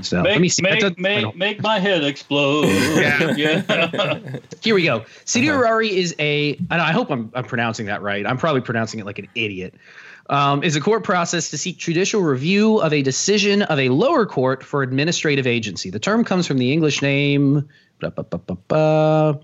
So 0.00 0.22
Make, 0.22 0.32
let 0.32 0.40
me 0.40 0.48
see. 0.48 0.62
Make, 0.62 0.98
make, 0.98 1.36
make 1.36 1.60
my 1.60 1.78
head 1.78 2.02
explode. 2.04 2.64
Yeah. 2.96 3.34
yeah. 3.36 4.38
Here 4.62 4.74
we 4.74 4.84
go. 4.84 5.04
Certiorari 5.26 5.94
is 5.94 6.14
a, 6.18 6.54
and 6.70 6.80
I 6.80 6.92
hope 6.92 7.10
I'm, 7.10 7.30
I'm 7.34 7.44
pronouncing 7.44 7.86
that 7.86 8.00
right. 8.00 8.24
I'm 8.24 8.38
probably 8.38 8.62
pronouncing 8.62 9.00
it 9.00 9.04
like 9.04 9.18
an 9.18 9.28
idiot. 9.34 9.74
Um, 10.28 10.64
is 10.64 10.74
a 10.74 10.80
court 10.80 11.04
process 11.04 11.50
to 11.50 11.58
seek 11.58 11.78
judicial 11.78 12.20
review 12.20 12.78
of 12.78 12.92
a 12.92 13.02
decision 13.02 13.62
of 13.62 13.78
a 13.78 13.90
lower 13.90 14.26
court 14.26 14.64
for 14.64 14.82
administrative 14.82 15.46
agency. 15.46 15.90
The 15.90 16.00
term 16.00 16.24
comes 16.24 16.48
from 16.48 16.58
the 16.58 16.72
English 16.72 17.00
name, 17.00 17.68
ba, 18.00 18.10
ba, 18.10 18.24
ba, 18.24 19.40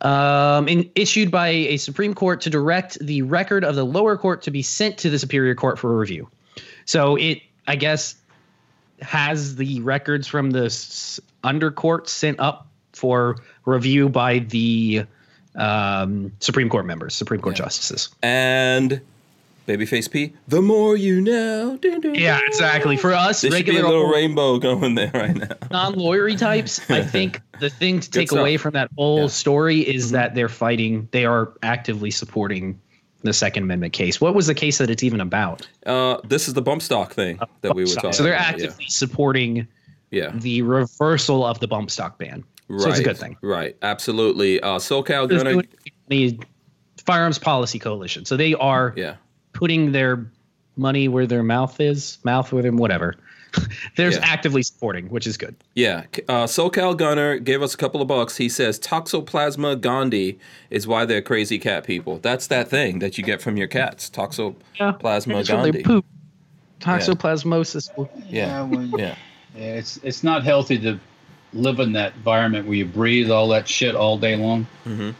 um, 0.00 0.68
in, 0.68 0.90
issued 0.94 1.32
by 1.32 1.48
a 1.48 1.76
Supreme 1.78 2.14
Court 2.14 2.42
to 2.42 2.50
direct 2.50 2.98
the 3.00 3.22
record 3.22 3.64
of 3.64 3.74
the 3.74 3.84
lower 3.84 4.16
court 4.16 4.42
to 4.42 4.52
be 4.52 4.62
sent 4.62 4.98
to 4.98 5.10
the 5.10 5.18
Superior 5.18 5.56
Court 5.56 5.78
for 5.78 5.98
review. 5.98 6.28
So 6.84 7.16
it, 7.16 7.42
I 7.66 7.74
guess, 7.74 8.14
has 9.00 9.56
the 9.56 9.80
records 9.80 10.28
from 10.28 10.50
the 10.50 10.66
s- 10.66 11.18
under 11.42 11.70
court 11.72 12.08
sent 12.08 12.38
up 12.38 12.68
for 12.92 13.38
review 13.64 14.08
by 14.08 14.38
the 14.38 15.06
um, 15.56 16.32
Supreme 16.40 16.68
Court 16.68 16.86
members, 16.86 17.14
Supreme 17.14 17.40
Court 17.40 17.56
justices. 17.56 18.10
And 18.22 19.00
babyface 19.66 20.10
P. 20.10 20.32
The 20.48 20.62
more 20.62 20.96
you 20.96 21.20
know. 21.20 21.78
Yeah, 21.82 22.40
exactly. 22.46 22.96
For 22.96 23.12
us, 23.12 23.40
There 23.40 23.50
should 23.50 23.64
be 23.66 23.72
a 23.72 23.74
regular 23.74 23.88
little 23.98 24.10
rainbow 24.12 24.58
going 24.58 24.94
there 24.94 25.10
right 25.12 25.34
now. 25.36 25.48
non-lawyery 25.70 26.38
types, 26.38 26.88
I 26.90 27.02
think 27.14 27.40
the 27.60 27.70
thing 27.70 28.00
to 28.00 28.10
take 28.10 28.32
away 28.32 28.56
from 28.56 28.72
that 28.74 28.90
whole 28.96 29.22
Yeah. 29.22 29.26
story 29.28 29.80
is 29.80 30.10
that 30.12 30.34
they're 30.34 30.48
fighting. 30.48 31.08
They 31.12 31.24
are 31.24 31.52
actively 31.62 32.10
supporting 32.10 32.80
the 33.22 33.32
Second 33.32 33.64
Amendment 33.64 33.92
case. 33.92 34.20
What 34.20 34.34
was 34.34 34.46
the 34.46 34.54
case 34.54 34.78
that 34.78 34.88
it's 34.90 35.02
even 35.02 35.20
about? 35.20 35.66
Uh, 35.84 36.18
this 36.24 36.46
is 36.48 36.54
the 36.54 36.62
bump 36.62 36.80
stock 36.82 37.12
thing 37.12 37.40
that 37.62 37.74
we 37.74 37.82
were 37.82 37.86
talking 37.88 38.00
about. 38.00 38.14
so 38.14 38.22
they're 38.22 38.34
about. 38.34 38.46
actively 38.54 38.84
supporting 38.88 39.56
Yeah. 39.56 40.24
yeah. 40.24 40.30
the 40.36 40.62
reversal 40.62 41.44
of 41.44 41.58
the 41.60 41.66
bump 41.66 41.90
stock 41.90 42.18
ban. 42.18 42.44
Right. 42.68 42.80
So 42.82 42.90
it's 42.90 42.98
a 43.00 43.02
good 43.04 43.16
thing. 43.18 43.36
Right. 43.42 43.76
Absolutely. 43.82 44.60
Uh, 44.60 44.78
SoCal 44.78 45.28
There's 45.28 45.42
Gunner. 45.42 45.52
doing 45.54 45.68
the 46.08 46.38
Firearms 47.04 47.38
Policy 47.38 47.78
Coalition. 47.78 48.24
So 48.24 48.36
they 48.36 48.54
are 48.54 48.92
Yeah. 48.96 49.16
Putting 49.56 49.92
their 49.92 50.26
money 50.76 51.08
where 51.08 51.26
their 51.26 51.42
mouth 51.42 51.80
is, 51.80 52.18
mouth 52.24 52.52
where 52.52 52.62
their 52.62 52.72
whatever. 52.72 53.14
There's 53.96 54.16
Yeah. 54.16 54.20
actively 54.24 54.62
supporting, 54.62 55.08
which 55.08 55.26
is 55.26 55.38
good. 55.38 55.54
Yeah. 55.74 56.04
Uh, 56.28 56.44
SoCal 56.44 56.94
Gunner 56.96 57.38
gave 57.38 57.62
us 57.62 57.72
a 57.72 57.76
couple 57.78 58.02
of 58.02 58.08
bucks. 58.08 58.36
He 58.36 58.50
says 58.50 58.78
Toxoplasma 58.78 59.80
gondii 59.80 60.38
is 60.68 60.86
why 60.86 61.06
they're 61.06 61.22
crazy 61.22 61.58
cat 61.58 61.84
people. 61.84 62.18
That's 62.18 62.46
that 62.48 62.68
thing 62.68 62.98
that 62.98 63.16
you 63.16 63.24
get 63.24 63.40
from 63.40 63.56
your 63.56 63.68
cats. 63.68 64.10
Toxoplasma 64.10 65.40
It's 65.40 65.48
from 65.48 65.62
gondii. 65.64 65.84
poop. 65.84 66.04
Toxoplasmosis. 66.80 67.96
will- 67.96 68.10
Yeah. 68.28 68.66
Yeah. 68.98 69.14
yeah, 69.56 69.74
it's 69.74 69.98
it's 70.02 70.22
not 70.22 70.44
healthy 70.44 70.78
to 70.80 71.00
live 71.54 71.80
in 71.80 71.92
that 71.92 72.14
environment 72.16 72.66
where 72.66 72.76
you 72.76 72.84
breathe 72.84 73.30
all 73.30 73.48
that 73.48 73.66
shit 73.68 73.94
all 73.94 74.18
day 74.18 74.36
long. 74.36 74.66
Mhm. 74.86 75.14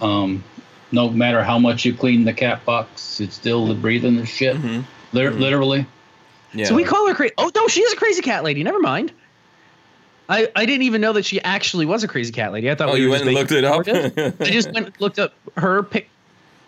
Um, 0.00 0.42
no 0.94 1.10
matter 1.10 1.42
how 1.42 1.58
much 1.58 1.84
you 1.84 1.92
clean 1.94 2.24
the 2.24 2.32
cat 2.32 2.64
box, 2.64 3.20
it's 3.20 3.34
still 3.34 3.74
breathing 3.74 4.16
the 4.16 4.24
shit. 4.26 4.56
Mhm. 4.56 4.84
Lit- 5.12 5.34
Literally. 5.38 5.86
Yeah. 6.54 6.66
So 6.66 6.74
we 6.74 6.84
call 6.84 7.06
her 7.08 7.14
crazy. 7.14 7.34
Oh 7.36 7.50
no, 7.54 7.66
she 7.68 7.80
is 7.82 7.92
a 7.92 7.96
crazy 7.96 8.22
cat 8.22 8.44
lady. 8.44 8.62
Never 8.62 8.80
mind. 8.80 9.12
I, 10.28 10.48
I 10.56 10.64
didn't 10.64 10.82
even 10.82 11.00
know 11.02 11.12
that 11.12 11.24
she 11.26 11.40
actually 11.42 11.84
was 11.84 12.02
a 12.02 12.08
crazy 12.08 12.32
cat 12.32 12.52
lady. 12.52 12.70
I 12.70 12.74
thought. 12.74 12.88
oh, 12.88 12.94
we 12.94 13.00
you 13.02 13.10
went 13.10 13.24
and 13.24 13.34
looked 13.34 13.52
it 13.52 13.64
up? 13.64 13.86
I 13.86 14.44
just 14.50 14.72
went 14.72 14.86
and 14.86 15.00
looked 15.00 15.18
up 15.18 15.34
her 15.56 15.82
pic. 15.82 16.08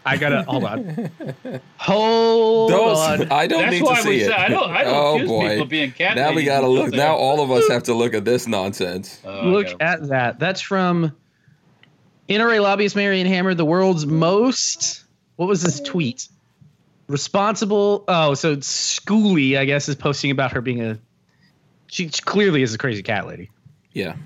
I 0.04 0.16
gotta 0.18 0.42
hold 0.44 0.62
on. 0.64 1.10
Hold 1.78 2.70
Don't, 2.70 2.96
on. 2.96 3.32
I 3.32 3.46
don't 3.48 3.62
That's 3.62 3.72
need 3.72 3.86
to 3.86 3.96
see 4.02 4.20
it. 4.20 4.26
say 4.26 4.32
I 4.32 4.48
don't. 4.48 4.70
I 4.70 4.84
don't 4.84 4.94
oh 5.22 5.26
boy. 5.26 5.48
people 5.50 5.66
being 5.66 5.90
cat. 5.90 6.14
now 6.16 6.32
we 6.32 6.44
gotta 6.44 6.68
look. 6.68 6.92
Now 6.92 7.16
all 7.16 7.40
of 7.42 7.50
us 7.50 7.66
have 7.68 7.82
to 7.84 7.94
look 7.94 8.14
at 8.14 8.24
this 8.24 8.46
nonsense. 8.46 9.20
Oh, 9.24 9.48
Look 9.48 9.66
gotta- 9.78 9.82
at 9.82 10.08
that. 10.08 10.38
That's 10.38 10.60
from 10.60 11.10
NRA 12.28 12.60
lobbyist 12.60 12.96
Marion 12.96 13.26
Hammer, 13.26 13.54
the 13.54 13.64
world's 13.64 14.06
most. 14.06 15.04
What 15.36 15.46
was 15.48 15.62
this 15.62 15.80
tweet? 15.80 16.28
Responsible. 17.08 18.04
Oh, 18.08 18.34
so 18.34 18.56
Schooly, 18.56 19.56
I 19.56 19.64
guess, 19.64 19.88
is 19.88 19.94
posting 19.94 20.30
about 20.30 20.52
her 20.52 20.60
being 20.60 20.82
a. 20.82 20.98
She, 21.86 22.08
she 22.08 22.22
clearly 22.22 22.62
is 22.62 22.74
a 22.74 22.78
crazy 22.78 23.02
cat 23.02 23.26
lady. 23.26 23.50
Yeah. 23.92 24.16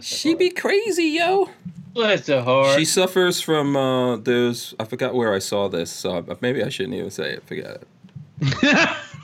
She 0.00 0.30
heart. 0.30 0.38
be 0.38 0.50
crazy, 0.50 1.04
yo. 1.04 1.50
Bless 1.92 2.26
her 2.26 2.42
heart. 2.42 2.78
She 2.78 2.84
suffers 2.84 3.40
from 3.40 3.76
uh 3.76 4.16
those 4.16 4.74
I 4.80 4.84
forgot 4.84 5.14
where 5.14 5.32
I 5.32 5.38
saw 5.38 5.68
this, 5.68 5.90
so 5.90 6.24
maybe 6.40 6.62
I 6.62 6.68
shouldn't 6.68 6.94
even 6.94 7.10
say 7.10 7.32
it. 7.32 7.46
Forget 7.46 7.82
it. 8.40 8.88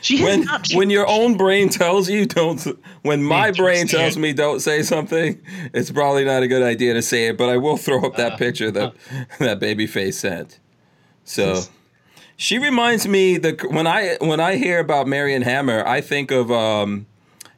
She 0.00 0.18
has 0.18 0.26
When 0.26 0.44
not. 0.44 0.68
when 0.74 0.90
your 0.90 1.06
own 1.08 1.36
brain 1.36 1.68
tells 1.68 2.08
you 2.08 2.26
don't 2.26 2.60
when 3.02 3.22
my 3.22 3.50
brain 3.52 3.86
tells 3.86 4.16
me 4.16 4.32
don't 4.32 4.60
say 4.60 4.82
something, 4.82 5.40
it's 5.72 5.90
probably 5.90 6.24
not 6.24 6.42
a 6.42 6.48
good 6.48 6.62
idea 6.62 6.94
to 6.94 7.02
say 7.02 7.26
it, 7.28 7.36
but 7.38 7.48
I 7.48 7.56
will 7.56 7.76
throw 7.76 7.98
up 8.04 8.14
Uh, 8.14 8.16
that 8.28 8.38
picture 8.38 8.70
that 8.70 8.94
that 9.38 9.58
baby 9.60 9.86
face 9.86 10.18
sent. 10.18 10.58
So 11.24 11.62
she 12.36 12.58
reminds 12.58 13.06
me 13.06 13.36
the 13.38 13.52
when 13.70 13.86
I 13.86 14.16
when 14.20 14.40
I 14.40 14.56
hear 14.56 14.78
about 14.80 15.06
Marion 15.06 15.42
Hammer, 15.42 15.86
I 15.86 16.00
think 16.00 16.30
of 16.30 16.50
um 16.50 17.06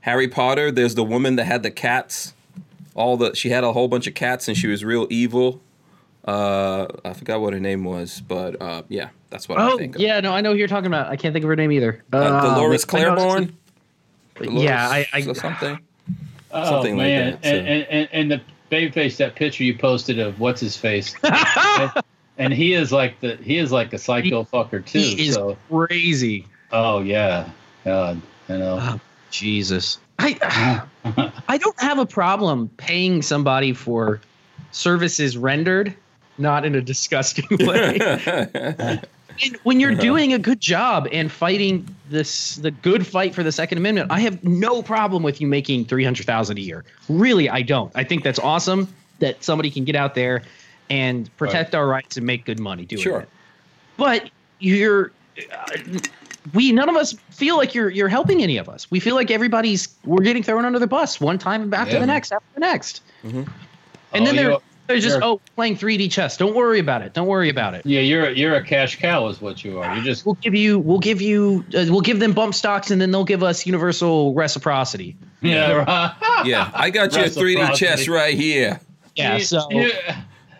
Harry 0.01 0.29
Potter. 0.29 0.71
There's 0.71 0.95
the 0.95 1.05
woman 1.05 1.37
that 1.37 1.45
had 1.45 1.63
the 1.63 1.71
cats. 1.71 2.35
All 2.95 3.17
the 3.17 3.35
she 3.35 3.49
had 3.51 3.65
a 3.65 3.73
whole 3.73 3.89
bunch 3.89 4.07
of 4.07 4.15
cats 4.15 4.47
and 4.49 4.57
she 4.57 4.67
was 4.67 4.85
real 4.85 5.07
evil. 5.11 5.61
Uh, 6.27 6.87
I 7.05 7.13
forgot 7.13 7.41
what 7.41 7.53
her 7.53 7.61
name 7.61 7.85
was, 7.85 8.23
but 8.27 8.61
uh, 8.63 8.83
yeah, 8.89 9.11
that's 9.35 9.49
what 9.49 9.59
I 9.59 9.69
oh 9.73 9.77
think. 9.77 9.97
Of. 9.97 10.01
yeah, 10.01 10.21
no, 10.21 10.33
I 10.33 10.41
know 10.41 10.53
who 10.53 10.59
you're 10.59 10.69
talking 10.69 10.87
about. 10.87 11.09
I 11.09 11.17
can't 11.17 11.33
think 11.33 11.45
of 11.45 11.49
her 11.49 11.57
name 11.57 11.73
either. 11.73 12.05
Uh, 12.13 12.17
Uh, 12.19 12.55
Dolores 12.55 12.87
I 12.89 13.03
know 13.03 13.15
Claiborne. 13.17 13.57
Yeah, 14.41 14.89
I- 14.89 15.07
I- 15.13 15.27
or 15.27 15.35
something. 15.35 15.79
Oh 16.53 16.71
Something 16.71 16.97
like 16.97 17.07
man, 17.09 17.31
that, 17.33 17.43
so. 17.45 17.51
and, 17.51 17.67
and, 17.69 17.87
and 17.91 18.09
and 18.13 18.31
the 18.31 18.41
babyface 18.71 19.17
that 19.17 19.35
picture 19.35 19.65
you 19.65 19.77
posted 19.77 20.21
of 20.21 20.39
what's 20.39 20.61
his 20.61 20.77
face, 20.77 21.13
and 22.39 22.53
he 22.55 22.75
is 22.75 22.93
like 22.93 23.19
the 23.19 23.35
he 23.43 23.59
is 23.59 23.73
like 23.73 23.93
a 23.93 23.99
psycho 23.99 24.45
fucker 24.45 24.85
too. 24.87 25.01
he 25.01 25.27
is 25.29 25.35
so 25.35 25.57
crazy. 25.69 26.47
oh 26.71 27.01
yeah, 27.01 27.49
God, 27.85 28.23
you 28.49 28.59
know. 28.59 28.79
Oh, 28.81 29.01
Jesus. 29.33 29.99
I 30.21 30.85
I 31.49 31.59
don't 31.59 31.81
have 31.81 31.99
a 31.99 32.07
problem 32.07 32.69
paying 32.77 33.21
somebody 33.21 33.73
for 33.73 34.21
services 34.71 35.37
rendered, 35.37 35.93
not 36.39 36.65
in 36.65 36.77
a 36.77 36.81
disgusting 36.81 37.47
way. 37.67 37.99
And 39.43 39.57
when 39.65 39.81
you're 39.81 39.95
doing 39.95 40.33
a 40.33 40.39
good 40.39 40.61
job 40.61 41.09
and 41.11 41.31
fighting 41.31 41.87
this 42.11 42.57
the 42.57 42.71
good 42.71 43.07
fight 43.07 43.35
for 43.35 43.43
the 43.43 43.53
Second 43.53 43.79
Amendment, 43.79 44.11
I 44.13 44.21
have 44.21 44.43
no 44.45 44.83
problem 44.83 45.23
with 45.23 45.41
you 45.41 45.47
making 45.47 45.87
three 45.87 46.05
hundred 46.05 46.27
thousand 46.27 46.59
a 46.59 46.61
year. 46.61 46.85
Really, 47.09 47.49
I 47.51 47.63
don't. 47.63 47.91
I 47.95 48.05
think 48.05 48.23
that's 48.23 48.39
awesome 48.39 48.89
that 49.19 49.43
somebody 49.43 49.71
can 49.71 49.85
get 49.85 49.97
out 49.97 50.15
there 50.15 50.43
and 50.91 51.35
protect 51.37 51.75
our 51.75 51.87
rights 51.87 52.17
and 52.17 52.27
make 52.27 52.45
good 52.45 52.61
money 52.61 52.85
doing 52.85 53.03
Sure. 53.03 53.21
it. 53.21 53.29
But 53.97 54.31
you're 54.61 55.11
uh, 55.53 55.67
we 56.53 56.73
none 56.73 56.89
of 56.89 56.97
us 56.97 57.15
feel 57.31 57.57
like 57.57 57.75
you're 57.75 57.91
you're 57.91 58.09
helping 58.09 58.43
any 58.43 58.57
of 58.59 58.69
us. 58.69 58.91
We 58.91 59.01
feel 59.01 59.15
like 59.15 59.31
everybody's 59.31 59.89
we're 60.05 60.23
getting 60.23 60.43
thrown 60.43 60.65
under 60.65 60.79
the 60.79 60.87
bus 60.87 61.21
one 61.21 61.39
time 61.39 61.73
after 61.75 61.95
Yeah. 61.95 62.01
the 62.01 62.07
next 62.07 62.33
after 62.33 62.47
the 62.55 62.61
next. 62.61 63.03
Mhm. 63.25 63.33
And 63.33 63.47
Oh, 64.23 64.25
then 64.27 64.35
you're- 64.35 64.45
they're, 64.51 64.59
they're 64.87 64.99
just 64.99 65.15
you're- 65.17 65.25
oh 65.25 65.41
playing 65.57 65.77
3D 65.77 66.11
chess. 66.11 66.37
Don't 66.37 66.55
worry 66.55 66.79
about 66.79 67.03
it. 67.03 67.15
Don't 67.15 67.27
worry 67.27 67.49
about 67.49 67.75
it. 67.75 67.85
Yeah, 67.87 68.01
you're 68.01 68.31
you're 68.31 68.55
a 68.57 68.65
cash 68.65 68.99
cow, 68.99 69.27
is 69.29 69.41
what 69.41 69.65
you 69.65 69.79
are. 69.81 69.95
You're 69.95 70.05
just 70.05 70.27
We'll 70.27 70.35
give 70.37 70.55
you 70.55 70.79
we'll 70.79 70.99
give 70.99 71.21
you 71.23 71.65
uh, 71.75 71.87
we'll 71.89 72.01
give 72.01 72.21
them 72.21 72.33
bump 72.33 72.55
stocks 72.55 72.91
and 72.91 73.01
then 73.01 73.11
they'll 73.11 73.25
give 73.25 73.43
us 73.43 73.67
universal 73.67 74.35
reciprocity. 74.35 75.17
yeah. 75.41 75.73
Right. 75.73 76.43
yeah, 76.47 76.71
I 76.75 76.91
got 76.91 77.15
your 77.15 77.25
3D 77.27 77.75
chess 77.77 78.09
right 78.09 78.35
here. 78.35 78.81
Yeah, 79.17 79.39
so 79.39 79.67
you- 79.71 79.93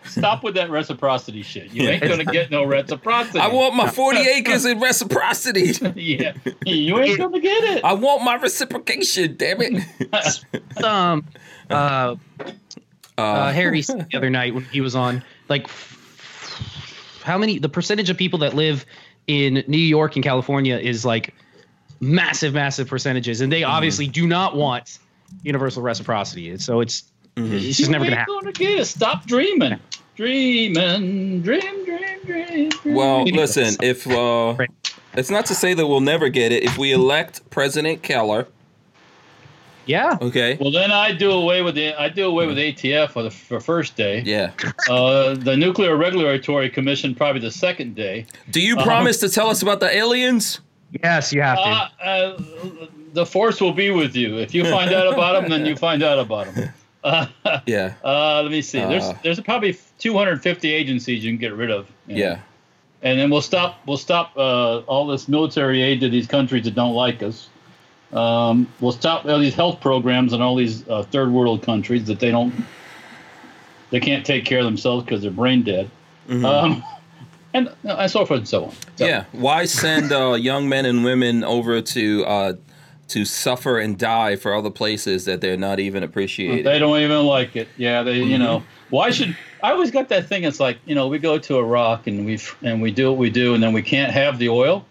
stop 0.07 0.43
with 0.43 0.53
that 0.55 0.69
reciprocity 0.69 1.41
shit. 1.41 1.71
You 1.73 1.89
ain't 1.89 2.01
gonna 2.01 2.23
get 2.25 2.49
no 2.51 2.63
reciprocity. 2.63 3.39
I 3.39 3.47
want 3.47 3.75
my 3.75 3.89
40 3.91 4.19
acres 4.21 4.63
in 4.63 4.79
reciprocity. 4.79 5.73
yeah, 5.95 6.33
you 6.65 6.99
ain't 6.99 7.17
gonna 7.17 7.39
get 7.39 7.63
it. 7.65 7.83
I 7.83 7.93
want 7.93 8.23
my 8.23 8.35
reciprocation, 8.37 9.35
damn 9.35 9.57
it. 9.61 10.83
um 10.83 11.25
uh, 11.69 12.15
Uh, 13.17 13.21
uh 13.21 13.51
Harry 13.53 13.81
said 13.81 14.07
the 14.11 14.17
other 14.17 14.29
night 14.29 14.53
when 14.53 14.63
he 14.65 14.81
was 14.81 14.95
on 14.95 15.23
like 15.49 15.67
how 17.23 17.37
many 17.37 17.59
the 17.59 17.69
percentage 17.69 18.09
of 18.09 18.17
people 18.17 18.39
that 18.39 18.53
live 18.53 18.85
in 19.27 19.63
New 19.67 19.77
York 19.77 20.15
and 20.15 20.23
California 20.23 20.77
is 20.77 21.05
like 21.05 21.33
massive 21.99 22.53
massive 22.53 22.87
percentages 22.87 23.41
and 23.41 23.51
they 23.51 23.63
obviously 23.63 24.07
do 24.07 24.27
not 24.27 24.55
want 24.55 24.99
universal 25.43 25.81
reciprocity. 25.81 26.57
So 26.59 26.81
it's 26.81 27.03
it's 27.37 27.77
just 27.77 27.79
you 27.81 27.89
never 27.89 28.05
going 28.05 28.11
to 28.11 28.17
happen. 28.19 28.33
gonna 28.39 28.51
get 28.53 28.79
it. 28.79 28.85
Stop 28.85 29.25
dreaming, 29.25 29.77
dreaming, 30.15 31.41
dream, 31.41 31.83
dream, 31.85 32.19
dream. 32.25 32.69
dream. 32.69 32.95
well, 32.95 33.19
Anyways. 33.21 33.57
listen, 33.57 33.75
if 33.85 34.07
uh, 34.07 34.55
Right. 34.57 34.69
it's 35.15 35.29
not 35.29 35.45
to 35.47 35.55
say 35.55 35.73
that 35.73 35.85
we'll 35.85 35.99
never 35.99 36.29
get 36.29 36.53
it. 36.53 36.63
If 36.63 36.77
we 36.77 36.93
elect 36.93 37.49
President 37.49 38.03
Keller, 38.03 38.47
Yeah. 39.85 40.17
okay, 40.21 40.57
Well, 40.59 40.71
then 40.71 40.91
I 40.91 41.11
do 41.11 41.31
away 41.31 41.61
with 41.61 41.75
the 41.75 41.93
I 41.93 42.09
do 42.09 42.25
away 42.27 42.47
with 42.47 42.57
ATF 42.57 43.11
for 43.11 43.23
the 43.23 43.31
for 43.31 43.59
first 43.59 43.95
day. 43.95 44.23
yeah. 44.25 44.51
Uh, 44.89 45.33
the 45.35 45.55
Nuclear 45.57 45.95
Regulatory 45.95 46.69
Commission 46.69 47.15
probably 47.15 47.41
the 47.41 47.51
second 47.51 47.95
day. 47.95 48.25
Do 48.51 48.61
you 48.61 48.75
Uh-huh. 48.75 48.85
promise 48.85 49.17
to 49.19 49.29
tell 49.29 49.49
us 49.49 49.61
about 49.61 49.79
the 49.79 49.89
aliens? 49.95 50.59
Yes, 51.03 51.33
you 51.33 51.41
have 51.41 51.57
to. 51.57 51.63
Uh, 51.63 51.87
uh, 52.03 52.37
the 53.13 53.25
force 53.25 53.59
will 53.61 53.73
be 53.73 53.89
with 53.91 54.15
you. 54.15 54.37
If 54.37 54.53
you 54.53 54.63
find 54.65 54.93
out 54.93 55.11
about 55.13 55.39
them, 55.41 55.49
then 55.49 55.65
you 55.65 55.75
find 55.87 56.03
out 56.03 56.19
about 56.19 56.53
them. 56.53 56.69
Uh, 57.05 57.27
Yeah, 57.67 57.93
uh, 58.03 58.41
let 58.41 58.49
me 58.51 58.63
see. 58.63 58.79
There's 58.79 59.03
Uh. 59.03 59.13
there's 59.21 59.39
probably 59.39 59.77
250 59.99 60.71
agencies 60.73 61.23
you 61.23 61.29
can 61.31 61.37
get 61.39 61.53
rid 61.53 61.69
of. 61.69 61.85
you 62.07 62.15
know. 62.15 62.21
yeah. 62.21 62.39
and 63.03 63.19
then 63.19 63.29
we'll 63.29 63.43
stop 63.43 63.79
we'll 63.85 63.97
stop 64.09 64.31
uh, 64.35 64.79
all 64.87 65.05
this 65.05 65.27
military 65.27 65.83
aid 65.83 65.99
to 66.01 66.09
these 66.09 66.25
countries 66.25 66.63
that 66.63 66.73
don't 66.73 66.95
like 66.95 67.21
us. 67.21 67.47
Um, 68.15 68.71
we'll 68.79 68.93
stop 68.93 69.25
all 69.25 69.39
these 69.39 69.53
health 69.53 69.81
programs 69.81 70.31
in 70.31 70.41
all 70.41 70.55
these 70.55 70.87
uh, 70.87 71.03
third 71.03 71.31
world 71.31 71.61
countries 71.63 72.05
that 72.05 72.19
they 72.19 72.31
don't 72.31 72.53
they 73.89 73.99
can't 73.99 74.25
take 74.25 74.45
care 74.45 74.59
of 74.59 74.65
themselves 74.65 75.03
because 75.03 75.21
they're 75.21 75.31
brain 75.31 75.63
dead. 75.63 75.89
Um, 76.29 76.83
and, 77.53 77.69
and 77.83 78.11
so 78.11 78.25
forth 78.25 78.39
and 78.39 78.47
so 78.47 78.65
on. 78.65 78.71
So, 78.95 79.05
Yeah. 79.05 79.25
Why 79.31 79.65
send 79.65 80.11
uh, 80.11 80.33
young 80.33 80.67
men 80.67 80.85
and 80.85 81.03
women 81.03 81.43
over 81.43 81.81
to 81.81 82.25
uh, 82.25 82.53
to 83.09 83.23
suffer 83.25 83.77
and 83.79 83.97
die 83.97 84.35
for 84.35 84.55
other 84.55 84.71
places 84.71 85.25
that 85.25 85.41
they're 85.41 85.57
not 85.57 85.79
even 85.79 86.03
appreciated? 86.03 86.65
They 86.65 86.79
don't 86.79 86.99
even 86.99 87.25
like 87.25 87.55
it. 87.55 87.67
Yeah, 87.77 88.03
they 88.03 88.21
you 88.23 88.37
know 88.37 88.63
why 88.89 89.11
should 89.11 89.37
I 89.61 89.71
always 89.71 89.91
got 89.91 90.09
that 90.09 90.27
thing. 90.27 90.43
It's 90.43 90.59
like 90.59 90.77
you 90.85 90.95
know 90.95 91.07
we 91.07 91.19
go 91.19 91.37
to 91.37 91.57
Iraq 91.59 92.07
and 92.07 92.25
we 92.25 92.39
and 92.61 92.81
we 92.81 92.91
do 92.91 93.09
what 93.09 93.17
we 93.17 93.29
do 93.29 93.53
and 93.53 93.61
then 93.61 93.73
we 93.73 93.81
can't 93.81 94.11
have 94.11 94.39
the 94.39 94.49
oil. 94.49 94.85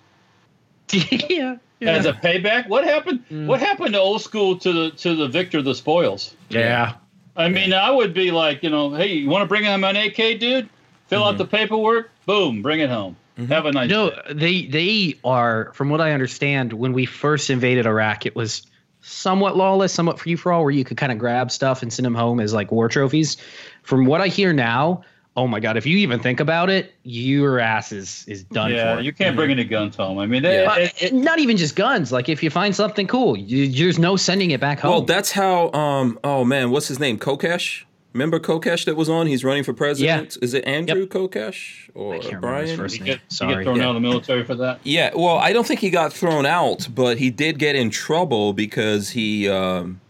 yeah. 0.93 1.57
As 1.89 2.07
a 2.07 2.13
payback. 2.13 2.69
What 2.69 2.85
happened? 2.85 3.25
Mm. 3.31 3.47
What 3.47 3.61
happened 3.61 3.95
to 3.95 4.01
old 4.01 4.23
school 4.23 4.59
to 4.59 4.73
the 4.73 4.91
to 4.97 5.15
the 5.15 5.29
victor 5.29 5.59
of 5.59 5.65
the 5.65 5.75
spoils? 5.75 6.35
Yeah. 6.49 6.95
I 7.37 7.49
mean, 7.49 7.73
I 7.73 7.91
would 7.91 8.15
be 8.15 8.31
like, 8.31 8.63
you 8.63 8.71
know, 8.71 8.95
hey, 8.95 9.13
you 9.13 9.29
want 9.29 9.43
to 9.43 9.49
bring 9.49 9.65
him 9.65 9.83
an 9.83 9.97
AK, 9.97 10.39
dude? 10.39 10.69
Fill 11.09 11.25
out 11.25 11.31
mm-hmm. 11.31 11.39
the 11.39 11.45
paperwork, 11.47 12.11
boom, 12.27 12.63
bring 12.63 12.81
it 12.81 12.89
home. 12.89 13.17
Mm-hmm. 13.39 13.53
Have 13.53 13.67
a 13.67 13.73
nice. 13.73 13.91
No, 13.91 14.11
day. 14.11 14.33
they 14.33 14.67
they 14.67 15.19
are, 15.25 15.73
from 15.75 15.91
what 15.91 16.01
I 16.01 16.13
understand, 16.13 16.73
when 16.75 16.93
we 16.93 17.07
first 17.07 17.51
invaded 17.51 17.87
Iraq, 17.87 18.27
it 18.27 18.37
was 18.37 18.67
somewhat 19.01 19.57
lawless, 19.57 19.93
somewhat 19.93 20.19
free 20.21 20.37
for 20.37 20.53
all, 20.53 20.63
where 20.63 20.71
you 20.71 20.85
could 20.85 20.97
kind 20.97 21.13
of 21.13 21.19
grab 21.19 21.51
stuff 21.51 21.83
and 21.83 21.93
send 21.93 22.07
them 22.07 22.15
home 22.15 22.41
as 22.41 22.55
like 22.55 22.71
war 22.71 22.89
trophies. 22.89 23.37
From 23.83 24.07
what 24.07 24.21
I 24.21 24.29
hear 24.29 24.53
now, 24.53 25.03
oh 25.37 25.47
my 25.49 25.59
god, 25.61 25.77
if 25.77 25.85
you 25.87 25.97
even 25.99 26.21
think 26.21 26.39
about 26.41 26.71
it, 26.71 26.93
your 27.03 27.59
ass 27.59 27.93
is 27.93 28.25
is 28.29 28.45
done 28.45 28.71
Yeah, 28.73 28.97
for. 28.97 29.03
you 29.03 29.13
can't 29.13 29.35
bring 29.37 29.51
any 29.51 29.65
guns 29.65 29.97
home. 29.97 30.19
I 30.19 30.27
mean, 30.27 30.43
they, 30.43 30.63
Yeah. 30.63 30.77
It- 30.77 31.03
it- 31.03 31.15
not 31.15 31.39
even 31.39 31.57
just 31.57 31.75
guns. 31.77 32.13
Like 32.13 32.29
if 32.29 32.43
you 32.43 32.51
find 32.51 32.75
something 32.75 33.07
cool, 33.07 33.37
you, 33.37 33.69
there's 33.69 33.99
no 33.99 34.17
sending 34.17 34.51
it 34.53 34.61
back 34.61 34.81
home. 34.81 34.91
Well, 34.91 35.03
that's 35.03 35.33
how. 35.33 35.73
Um. 35.73 36.19
Oh 36.25 36.45
man, 36.45 36.71
what's 36.71 36.89
his 36.89 36.99
name? 37.01 37.19
Kokesh. 37.19 37.85
Remember 38.13 38.39
Kokesh 38.39 38.85
that 38.85 38.95
was 38.95 39.09
on? 39.09 39.27
He's 39.27 39.43
running 39.43 39.65
for 39.65 39.73
president. 39.73 40.37
Yeah. 40.37 40.45
Is 40.45 40.55
it 40.55 40.65
Andrew 40.69 41.05
Kokesh 41.09 41.91
or 41.95 42.15
I 42.15 42.19
can't 42.19 42.35
remember 42.35 42.61
his 42.61 42.67
Brian? 42.71 42.77
first 42.77 42.95
you 42.99 43.05
name. 43.05 43.15
get, 43.15 43.17
you 43.17 43.37
Sorry. 43.37 43.55
get 43.57 43.65
thrown 43.65 43.77
yeah. 43.79 43.83
out 43.83 43.89
of 43.89 43.95
the 43.97 44.01
military 44.09 44.45
for 44.45 44.55
that. 44.55 44.79
Yeah, 44.85 45.11
well, 45.17 45.37
I 45.37 45.53
don't 45.53 45.67
think 45.67 45.81
he 45.81 45.91
got 45.91 46.13
thrown 46.13 46.47
out, 46.47 46.87
but 46.95 47.19
he 47.19 47.31
did 47.31 47.59
get 47.59 47.75
in 47.75 47.91
trouble 47.91 48.53
because 48.53 49.11
he 49.11 49.49
um, 49.49 50.01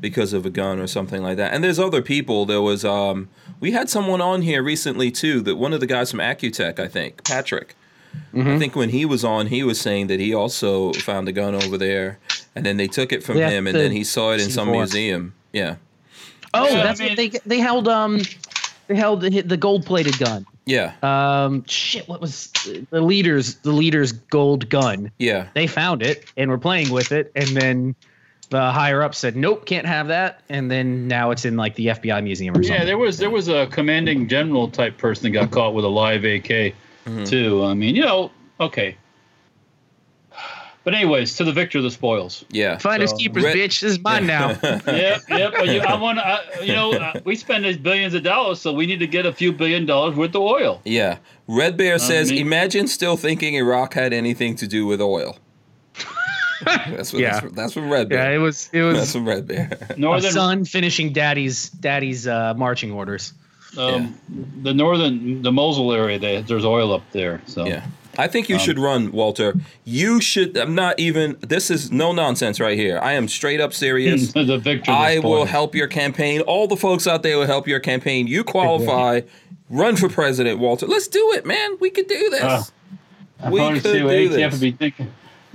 because 0.00 0.32
of 0.32 0.44
a 0.46 0.50
gun 0.50 0.78
or 0.78 0.86
something 0.86 1.22
like 1.22 1.36
that. 1.38 1.52
And 1.54 1.62
there's 1.64 1.78
other 1.78 2.02
people. 2.02 2.44
There 2.46 2.60
was 2.62 2.84
um, 2.84 3.28
we 3.60 3.72
had 3.72 3.88
someone 3.88 4.20
on 4.20 4.42
here 4.42 4.62
recently 4.62 5.10
too. 5.10 5.40
That 5.42 5.56
one 5.56 5.72
of 5.72 5.80
the 5.80 5.86
guys 5.86 6.10
from 6.10 6.20
Accutech, 6.20 6.78
I 6.78 6.88
think, 6.88 7.24
Patrick. 7.24 7.74
Mm-hmm. 8.32 8.48
I 8.48 8.58
think 8.58 8.74
when 8.76 8.88
he 8.90 9.04
was 9.04 9.24
on, 9.24 9.48
he 9.48 9.62
was 9.62 9.78
saying 9.80 10.06
that 10.06 10.20
he 10.20 10.32
also 10.34 10.92
found 10.94 11.28
a 11.28 11.32
gun 11.32 11.54
over 11.54 11.76
there, 11.76 12.18
and 12.54 12.64
then 12.64 12.78
they 12.78 12.86
took 12.88 13.12
it 13.12 13.22
from 13.22 13.36
Yeah, 13.36 13.50
him, 13.50 13.66
and 13.66 13.76
the 13.76 13.80
then 13.80 13.92
he 13.92 14.04
saw 14.04 14.32
it 14.32 14.40
in 14.40 14.50
some 14.50 14.68
C4. 14.68 14.72
museum. 14.72 15.34
Yeah, 15.52 15.76
oh, 16.54 16.66
Yeah, 16.66 16.80
I 16.80 16.82
that's 16.84 17.00
mean- 17.00 17.08
what 17.10 17.16
they 17.16 17.28
they 17.44 17.58
held. 17.58 17.88
Um, 17.88 18.20
they 18.88 18.94
held 18.94 19.20
the, 19.20 19.42
the 19.42 19.56
gold 19.56 19.84
plated 19.84 20.16
gun. 20.18 20.46
yeah, 20.64 20.92
Um, 21.02 21.64
shit, 21.66 22.08
what 22.08 22.20
was 22.20 22.52
the 22.90 23.00
leader's 23.02 23.56
the 23.56 23.72
leader's 23.72 24.12
gold 24.12 24.68
gun? 24.70 25.10
yeah. 25.18 25.48
They 25.54 25.66
found 25.66 26.02
it 26.02 26.24
and 26.36 26.50
were 26.50 26.58
playing 26.58 26.90
with 26.90 27.10
it, 27.12 27.32
and 27.34 27.48
then 27.48 27.94
the 28.50 28.70
higher 28.70 29.02
up 29.02 29.14
said, 29.14 29.36
"Nope, 29.36 29.66
can't 29.66 29.86
have 29.86 30.08
that." 30.08 30.40
And 30.48 30.70
then 30.70 31.08
now 31.08 31.30
it's 31.30 31.44
in 31.44 31.56
like 31.56 31.74
the 31.74 31.86
FBI 31.88 32.22
museum 32.22 32.54
or 32.54 32.62
something. 32.62 32.72
Yeah, 32.80 32.84
there 32.84 32.98
was 32.98 33.18
there 33.18 33.30
was 33.30 33.48
a 33.48 33.66
commanding 33.68 34.28
general 34.28 34.68
type 34.68 34.98
person 34.98 35.24
that 35.24 35.30
got 35.30 35.50
caught 35.50 35.74
with 35.74 35.84
a 35.84 35.88
live 35.88 36.24
AK 36.24 36.74
too. 37.26 37.64
I 37.64 37.74
mean, 37.74 37.94
you 37.96 38.02
know, 38.02 38.30
okay. 38.60 38.96
But 40.84 40.94
anyways, 40.94 41.34
to 41.38 41.44
the 41.44 41.50
victor 41.52 41.78
of 41.78 41.84
the 41.84 41.90
spoils. 41.90 42.44
Yeah. 42.48 42.78
Finders 42.78 43.10
So- 43.10 43.16
keepers, 43.16 43.42
Red- 43.42 43.56
bitch. 43.56 43.80
This 43.80 43.90
is 43.94 43.98
mine 43.98 44.24
now. 44.28 44.50
yep, 44.62 45.22
yep. 45.28 45.52
But 45.56 45.66
you, 45.66 45.80
I 45.80 45.96
want 46.00 46.18
to, 46.20 46.64
you 46.64 46.72
know, 46.74 46.92
uh, 46.92 47.18
we 47.24 47.34
spend 47.34 47.64
these 47.64 47.76
billions 47.76 48.14
of 48.14 48.22
dollars, 48.22 48.60
so 48.60 48.72
we 48.72 48.86
need 48.86 49.00
to 49.00 49.06
get 49.08 49.26
a 49.26 49.32
few 49.32 49.52
billion 49.52 49.84
dollars 49.84 50.14
worth 50.14 50.30
of 50.36 50.42
oil. 50.42 50.80
Yeah. 50.84 51.18
Red 51.48 51.76
Bear 51.76 51.98
says, 51.98 52.30
me- 52.30 52.38
imagine 52.38 52.86
still 52.86 53.16
thinking 53.16 53.54
Iraq 53.54 53.94
had 53.94 54.12
anything 54.12 54.54
to 54.56 54.68
do 54.68 54.86
with 54.86 55.00
oil. 55.00 55.38
That's 56.64 57.12
what 57.12 57.22
Yeah. 57.22 57.40
that's, 57.40 57.52
that's 57.54 57.72
from 57.72 57.90
Red 57.90 58.10
yeah, 58.10 58.16
Bear. 58.24 58.34
it 58.34 58.38
was 58.38 58.68
it 58.72 58.82
was 58.82 58.94
that's 58.94 59.06
was 59.08 59.12
from 59.12 59.28
Red 59.28 59.46
Bear. 59.46 59.70
Northern, 59.96 60.32
son 60.32 60.64
finishing 60.64 61.12
daddy's 61.12 61.70
daddy's 61.70 62.26
uh, 62.26 62.54
marching 62.56 62.92
orders. 62.92 63.32
um, 63.78 64.18
the 64.62 64.72
northern, 64.72 65.42
the 65.42 65.52
Mosul 65.52 65.92
area, 65.92 66.18
they, 66.18 66.40
there's 66.42 66.64
oil 66.64 66.92
up 66.94 67.02
there. 67.12 67.42
So 67.46 67.66
yeah. 67.66 67.84
I 68.18 68.28
think 68.28 68.48
you 68.48 68.54
Um, 68.54 68.60
should 68.62 68.78
run, 68.78 69.12
Walter. 69.12 69.54
You 69.84 70.22
should 70.22 70.56
I'm 70.56 70.74
not 70.74 70.98
even 70.98 71.36
this 71.40 71.70
is 71.70 71.92
no 71.92 72.12
nonsense 72.12 72.58
right 72.60 72.78
here. 72.78 72.98
I 73.02 73.12
am 73.12 73.28
straight 73.28 73.60
up 73.60 73.74
serious. 73.74 74.32
the 74.32 74.56
victor. 74.56 74.90
of 74.90 74.96
the 74.98 75.04
I 75.04 75.18
will 75.18 75.44
help 75.44 75.74
your 75.74 75.88
campaign. 75.88 76.40
All 76.42 76.66
the 76.66 76.76
folks 76.76 77.06
out 77.06 77.22
there 77.22 77.36
will 77.38 77.46
help 77.46 77.68
your 77.68 77.80
campaign. 77.80 78.26
You 78.26 78.42
qualify. 78.44 79.20
Run 79.68 79.96
for 79.96 80.08
president, 80.08 80.60
Walter. 80.60 80.86
Let's 80.86 81.08
do 81.08 81.32
it, 81.32 81.44
man. 81.44 81.76
We 81.80 81.90
could 81.90 82.06
do 82.06 82.30
this. 82.30 82.40
Uh, 82.42 82.62
I 83.40 83.50
we 83.50 83.58
could 83.58 83.82
see 83.82 84.02
what 84.04 84.12
do 84.12 84.30
ATF 84.30 84.78
this. 84.78 84.92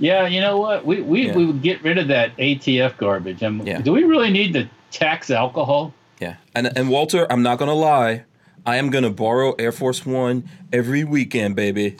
Be. 0.02 0.06
Yeah, 0.08 0.26
you 0.26 0.40
know 0.40 0.58
what? 0.58 0.84
We 0.84 1.00
we, 1.00 1.26
Yeah. 1.26 1.36
we 1.36 1.46
would 1.46 1.62
get 1.62 1.82
rid 1.82 1.96
of 1.98 2.08
that 2.08 2.36
ATF 2.38 2.96
garbage. 2.98 3.42
And 3.42 3.66
Yeah. 3.66 3.80
do 3.80 3.92
we 3.92 4.04
really 4.04 4.30
need 4.30 4.52
to 4.54 4.68
tax 4.90 5.30
alcohol? 5.30 5.94
Yeah, 6.20 6.34
and 6.54 6.70
and 6.76 6.88
Walter, 6.90 7.26
I'm 7.30 7.42
not 7.42 7.58
gonna 7.58 7.74
lie, 7.74 8.24
I 8.66 8.76
am 8.76 8.90
gonna 8.90 9.10
borrow 9.10 9.54
Air 9.58 9.72
Force 9.72 10.04
One 10.06 10.44
every 10.72 11.04
weekend, 11.04 11.56
baby. 11.56 11.96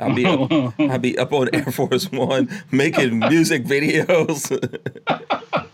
I'll 0.00 0.14
be 0.14 0.26
up, 0.26 0.50
I'll 0.80 0.98
be 0.98 1.16
up 1.18 1.32
on 1.32 1.48
Air 1.52 1.70
Force 1.70 2.10
One 2.10 2.48
making 2.70 3.18
music 3.20 3.64
videos. 3.64 4.50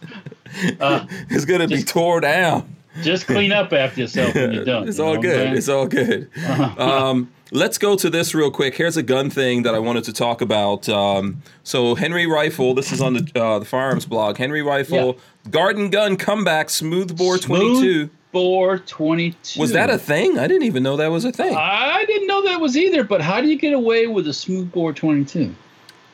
Uh, 0.81 1.07
it's 1.31 1.45
gonna 1.45 1.69
be 1.69 1.77
just- 1.77 1.89
tore 1.89 2.21
down. 2.21 2.75
Just 3.03 3.27
clean 3.27 3.53
up 3.53 3.73
after 3.73 4.01
yourself 4.03 4.35
when 4.35 4.53
you're 4.53 4.65
done. 4.65 4.89
It's 4.89 4.99
you 4.99 5.05
all 5.05 5.11
what 5.11 5.17
I'm 5.17 5.23
good. 5.23 5.57
It's 5.57 5.69
all 5.69 5.87
good. 5.87 6.31
Um, 6.79 7.31
let's 7.51 7.79
go 7.79 7.97
to 7.97 8.11
this 8.11 8.35
real 8.35 8.51
quick. 8.51 8.75
Here's 8.75 8.97
a 8.97 9.03
gun 9.03 9.31
thing 9.31 9.63
that 9.63 9.75
I 9.75 9.79
wanted 9.79 10.05
to 10.05 10.13
talk 10.13 10.41
about. 10.41 10.89
Um, 10.89 11.43
so 11.63 11.95
Henry 11.95 12.27
Rifle, 12.27 12.75
this 12.75 12.93
is 12.93 13.01
on 13.01 13.15
the 13.15 13.31
uh, 13.35 13.59
the 13.59 13.65
firearms 13.65 14.07
blog. 14.07 14.37
Henry 14.37 14.63
Rifle, 14.63 15.19
Garden 15.51 15.91
Gun 15.91 16.17
Comeback, 16.17 16.71
Smoothbore 16.71 17.39
22. 17.39 18.11
Bore 18.31 18.79
22. 18.79 19.59
Was 19.59 19.73
that 19.73 19.89
a 19.89 19.97
thing? 19.97 20.39
I 20.39 20.47
didn't 20.47 20.65
even 20.65 20.83
know 20.83 20.99
that 20.99 21.11
was 21.11 21.25
a 21.25 21.33
thing. 21.33 21.55
I 21.57 22.05
didn't 22.05 22.27
know 22.27 22.43
that 22.45 22.61
was 22.61 22.77
either, 22.77 23.03
but 23.03 23.23
how 23.23 23.41
do 23.41 23.49
you 23.49 23.57
get 23.57 23.73
away 23.73 24.07
with 24.07 24.29
a 24.29 24.35
smooth 24.35 24.71
bore 24.71 24.93
22? 24.93 25.55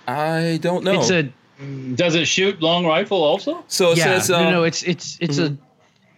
I 0.07 0.59
don't 0.63 0.85
know. 0.85 1.01
It's 1.01 1.11
a 1.11 1.29
Does 1.97 2.15
it 2.15 2.27
shoot 2.27 2.63
long 2.63 2.87
rifle 2.87 3.23
also? 3.23 3.65
so 3.67 3.93
it 3.93 3.99
yeah. 3.99 4.05
says 4.05 4.31
uh, 4.31 4.43
no, 4.45 4.51
no, 4.51 4.65
it's 4.65 4.83
it's 4.85 5.19
it's 5.21 5.39
a 5.39 5.57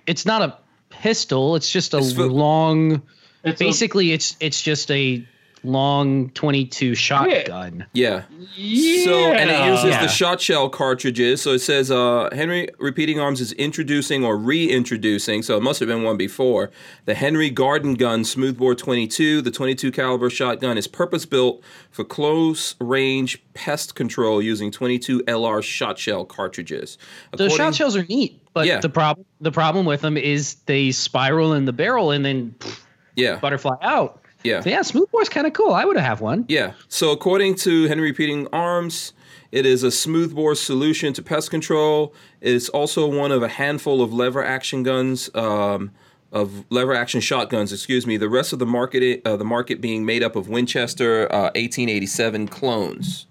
it's 0.07 0.25
not 0.27 0.43
a 0.43 0.57
pistol. 0.91 1.57
It's 1.57 1.71
just 1.71 1.95
a 1.95 1.99
It's 1.99 2.13
for- 2.13 2.27
long. 2.27 3.03
It's 3.45 3.61
a- 3.61 3.65
Basically, 3.65 4.13
it's 4.13 4.37
it's 4.41 4.61
just 4.63 4.91
a 4.91 5.25
long 5.65 6.31
22 6.31 6.95
shotgun. 6.95 7.87
yeah. 7.93 8.23
yeah. 8.57 9.05
So 9.05 9.33
and 9.33 9.51
it 9.51 9.67
uses 9.73 9.85
Yeah. 9.91 10.03
the 10.03 10.07
shot 10.09 10.41
shell 10.41 10.69
cartridges. 10.69 11.43
So 11.43 11.53
it 11.53 11.59
says 11.59 11.91
uh, 11.91 12.29
Henry 12.33 12.69
Repeating 12.79 13.19
Arms 13.19 13.41
is 13.41 13.51
introducing 13.53 14.25
or 14.25 14.37
reintroducing. 14.37 15.43
So 15.43 15.57
it 15.57 15.63
must 15.65 15.81
have 15.81 15.89
been 15.89 16.05
one 16.05 16.17
before 16.17 16.71
the 17.05 17.15
Henry 17.15 17.51
Garden 17.51 17.95
Gun 17.95 18.23
Smoothbore 18.25 18.77
22. 18.77 19.43
The 19.43 19.51
22 19.51 19.91
caliber 19.91 20.31
shotgun 20.31 20.79
is 20.79 20.87
purpose 20.87 21.27
built 21.27 21.63
for 21.91 22.05
close 22.05 22.77
range 22.81 23.43
pest 23.55 23.97
control 23.97 24.41
using 24.41 24.71
22 24.71 25.23
LR 25.27 25.63
shot 25.63 25.99
shell 25.99 26.25
cartridges. 26.25 26.97
The 27.33 27.45
According- 27.47 27.57
shot 27.57 27.75
shells 27.75 27.97
are 27.97 28.05
neat, 28.05 28.41
but 28.57 28.67
Yeah. 28.67 28.81
the 28.81 28.89
problem 28.89 29.27
the 29.41 29.53
problem 29.53 29.85
with 29.85 30.01
them 30.01 30.17
is 30.17 30.55
they 30.65 30.91
spiral 30.91 31.53
in 31.53 31.67
the 31.67 31.73
barrel 31.75 32.11
and 32.11 32.25
then 32.25 32.55
pff, 32.59 32.81
Yeah. 33.15 33.37
butterfly 33.37 33.77
out. 33.83 34.23
Yeah. 34.43 34.61
So 34.61 34.71
yeah, 34.71 34.81
smoothbore's 34.83 35.29
kind 35.29 35.47
of 35.47 35.53
cool. 35.53 35.73
I 35.75 35.85
would 35.85 35.97
have 35.99 36.21
one. 36.23 36.47
Yeah. 36.49 36.73
So 36.89 37.11
according 37.11 37.57
to 37.57 37.85
Henry 37.85 38.09
Repeating 38.11 38.49
Arms, 38.53 39.13
it 39.53 39.67
is 39.67 39.83
a 39.83 39.91
smoothbore 39.91 40.55
solution 40.55 41.13
to 41.13 41.23
pest 41.23 41.51
control. 41.51 42.15
It 42.41 42.55
is 42.55 42.69
also 42.71 43.07
one 43.07 43.31
of 43.31 43.43
a 43.43 43.49
handful 43.49 44.01
of 44.03 44.13
lever 44.15 44.43
action 44.45 44.83
guns, 44.83 45.29
um, 45.35 45.91
of 46.33 46.65
lever 46.71 46.95
action 46.95 47.21
shotguns. 47.21 47.73
Excuse 47.73 48.07
me. 48.07 48.17
The 48.17 48.29
rest 48.29 48.53
of 48.55 48.59
the 48.59 48.67
market, 48.67 49.21
uh, 49.27 49.37
the 49.37 49.45
market 49.45 49.81
being 49.83 50.05
made 50.07 50.23
up 50.23 50.35
of 50.37 50.49
Winchester 50.49 51.31
uh, 51.33 51.51
1887 51.57 52.49
clones. 52.49 53.27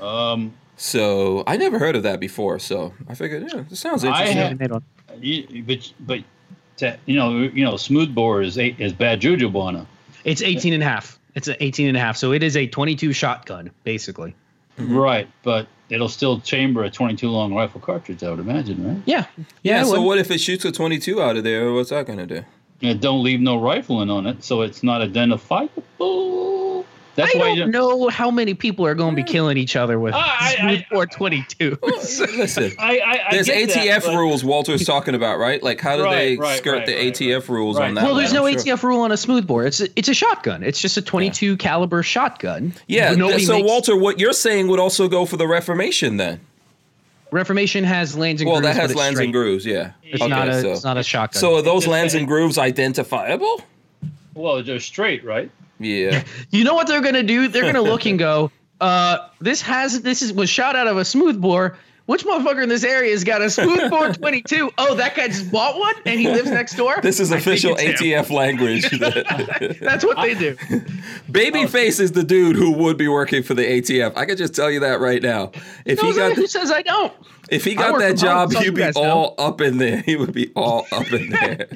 Um, 0.00 0.52
So 0.80 1.42
I 1.46 1.56
never 1.56 1.78
heard 1.78 1.96
of 1.96 2.04
that 2.04 2.20
before. 2.20 2.58
So 2.60 2.94
I 3.08 3.14
figured, 3.14 3.42
yeah, 3.52 3.64
this 3.68 3.80
sounds 3.80 4.04
interesting. 4.04 4.38
I 4.38 4.40
interesting. 4.40 4.68
have- 4.68 4.70
Yeah, 4.70 5.18
they 5.18 5.18
made 5.18 5.42
one. 5.50 5.52
you, 5.56 5.62
but 5.64 5.92
but 6.00 6.20
to, 6.78 6.96
you 7.06 7.16
know 7.16 7.36
you 7.42 7.64
know 7.64 7.76
smooth 7.76 8.14
bore 8.14 8.40
is 8.42 8.56
eight, 8.58 8.76
is 8.78 8.92
bad 8.92 9.20
juju 9.20 9.50
on. 9.58 9.86
It's 10.24 10.40
18 10.40 10.72
and 10.72 10.82
a 10.82 10.86
half. 10.86 11.18
It's 11.34 11.48
an 11.48 11.56
18 11.60 11.88
and 11.88 11.96
a 11.96 12.00
half. 12.00 12.16
So 12.16 12.32
it 12.32 12.42
is 12.42 12.56
a 12.56 12.66
22 12.66 13.12
shotgun, 13.12 13.70
basically. 13.84 14.34
Mm-hmm. 14.78 14.96
Right, 14.96 15.28
but 15.42 15.66
it'll 15.90 16.08
still 16.08 16.40
chamber 16.40 16.84
a 16.84 16.90
22 16.90 17.28
long 17.28 17.52
rifle 17.54 17.80
cartridge. 17.80 18.22
I 18.22 18.30
would 18.30 18.38
imagine, 18.38 18.86
right? 18.86 19.02
Yeah. 19.06 19.24
yeah. 19.62 19.82
it 19.82 19.86
So 19.86 20.00
would. 20.00 20.06
what 20.06 20.18
if 20.18 20.30
it 20.30 20.38
shoots 20.38 20.64
a 20.64 20.70
22 20.72 21.20
out 21.20 21.36
of 21.36 21.42
there? 21.44 21.72
What's 21.72 21.90
that 21.90 22.06
gonna 22.06 22.26
do? 22.26 22.44
It 22.80 23.00
don't 23.00 23.24
leave 23.24 23.40
no 23.40 23.58
rifling 23.60 24.08
on 24.10 24.26
it, 24.26 24.44
so 24.44 24.62
it's 24.62 24.84
not 24.84 25.02
identifiable. 25.02 25.82
That's 27.18 27.34
I 27.34 27.38
why 27.38 27.44
don't 27.48 27.56
you 27.56 27.66
know 27.66 28.08
how 28.08 28.30
many 28.30 28.54
people 28.54 28.86
are 28.86 28.94
going 28.94 29.10
to 29.10 29.16
be 29.16 29.22
hmm. 29.22 29.32
killing 29.32 29.56
each 29.56 29.74
other 29.76 29.98
with 29.98 30.14
ah, 30.14 30.36
I- 30.40 30.56
I- 30.60 30.74
smoothbore 30.76 31.06
22. 31.06 31.78
Listen. 31.82 32.72
I, 32.78 32.98
I, 32.98 33.12
I 33.26 33.28
There's 33.32 33.48
ATF 33.48 33.74
that, 33.74 34.02
but- 34.04 34.16
rules 34.16 34.44
Walter's 34.44 34.84
talking 34.84 35.14
about, 35.14 35.38
right? 35.38 35.62
Like, 35.62 35.80
how 35.80 35.96
do 35.96 36.04
Right, 36.04 36.14
they 36.16 36.36
right, 36.36 36.58
skirt 36.58 36.72
right, 36.78 36.86
the 36.86 36.94
right, 36.94 37.12
ATF 37.12 37.48
rules 37.48 37.76
Right. 37.76 37.88
on 37.88 37.94
that? 37.94 38.04
well, 38.04 38.14
there's 38.14 38.32
one? 38.32 38.52
no 38.52 38.58
sure. 38.58 38.76
ATF 38.76 38.82
rule 38.84 39.00
on 39.00 39.12
a 39.12 39.16
smoothbore. 39.16 39.66
It's 39.66 39.80
a, 39.80 39.88
it's 39.96 40.08
a 40.08 40.14
shotgun. 40.14 40.62
It's 40.62 40.80
just 40.80 40.96
a 40.96 41.02
22 41.02 41.56
caliber 41.56 42.02
shotgun. 42.02 42.72
Yeah. 42.86 43.10
But 43.10 43.18
nobody 43.18 43.44
so, 43.44 43.54
makes- 43.54 43.68
Walter, 43.68 43.96
what 43.96 44.20
you're 44.20 44.32
saying 44.32 44.68
would 44.68 44.78
also 44.80 45.08
go 45.08 45.26
for 45.26 45.36
the 45.36 45.48
Reformation 45.48 46.16
then? 46.18 46.40
Reformation 47.30 47.84
has 47.84 48.16
lands 48.16 48.40
and 48.40 48.48
Well, 48.48 48.60
grooves. 48.60 48.76
Well, 48.76 48.86
that 48.86 48.88
has 48.88 48.96
lands 48.96 49.16
straight. 49.16 49.24
and 49.26 49.32
grooves, 49.34 49.66
yeah. 49.66 49.92
It's 50.02 50.22
okay, 50.22 50.30
not 50.30 50.48
a 50.48 50.62
so, 50.62 50.72
it's 50.72 50.84
not 50.84 50.96
a 50.96 51.02
shotgun. 51.02 51.40
so 51.40 51.56
are 51.56 51.62
those 51.62 51.86
lands 51.86 52.14
and 52.14 52.26
grooves 52.26 52.56
identifiable? 52.56 53.60
Well, 54.34 54.62
they're 54.62 54.80
straight, 54.80 55.24
right? 55.24 55.50
Yeah. 55.78 56.24
you 56.50 56.64
know 56.64 56.74
what 56.74 56.86
they're 56.86 57.00
gonna 57.00 57.22
do? 57.22 57.48
They're 57.48 57.64
gonna 57.64 57.82
look 57.82 58.06
and 58.06 58.18
go, 58.18 58.50
uh, 58.80 59.28
this 59.40 59.62
has 59.62 60.02
this 60.02 60.22
is 60.22 60.32
was 60.32 60.50
shot 60.50 60.76
out 60.76 60.86
of 60.86 60.96
a 60.96 61.04
smoothbore. 61.04 61.78
Which 62.08 62.24
motherfucker 62.24 62.62
in 62.62 62.70
this 62.70 62.84
area 62.84 63.10
has 63.12 63.22
got 63.22 63.42
a 63.42 63.50
smoothbore 63.50 64.12
22? 64.14 64.70
Oh, 64.78 64.94
that 64.94 65.14
guy 65.14 65.28
just 65.28 65.52
bought 65.52 65.78
one 65.78 65.94
and 66.06 66.18
he 66.18 66.26
lives 66.30 66.50
next 66.50 66.74
door. 66.74 66.98
This 67.02 67.20
is 67.20 67.30
I 67.30 67.36
official 67.36 67.76
it's 67.78 68.00
him. 68.00 68.08
ATF 68.24 68.30
language. 68.30 68.88
That's 69.80 70.06
what 70.06 70.16
they 70.16 70.32
do. 70.32 70.54
Babyface 71.30 72.00
is 72.00 72.12
the 72.12 72.24
dude 72.24 72.56
who 72.56 72.70
would 72.72 72.96
be 72.96 73.08
working 73.08 73.42
for 73.42 73.52
the 73.52 73.62
ATF. 73.62 74.14
I 74.16 74.24
could 74.24 74.38
just 74.38 74.54
tell 74.54 74.70
you 74.70 74.80
that 74.80 75.00
right 75.00 75.22
now. 75.22 75.52
If 75.84 76.00
he 76.00 76.06
Who 76.06 76.14
got 76.16 76.28
says- 76.30 76.36
who 76.38 76.46
says 76.46 76.70
I 76.70 76.80
don't? 76.80 77.12
if 77.50 77.62
he 77.64 77.74
got 77.74 77.98
that 77.98 78.16
job, 78.16 78.52
he'd 78.54 78.74
be 78.74 78.80
guys 78.80 78.94
know. 78.96 79.02
all 79.02 79.34
up 79.36 79.60
in 79.60 79.76
there. 79.76 80.00
He 80.00 80.16
would 80.16 80.32
be 80.32 80.50
all 80.56 80.86
up 80.90 81.12
in 81.12 81.28
there. 81.28 81.68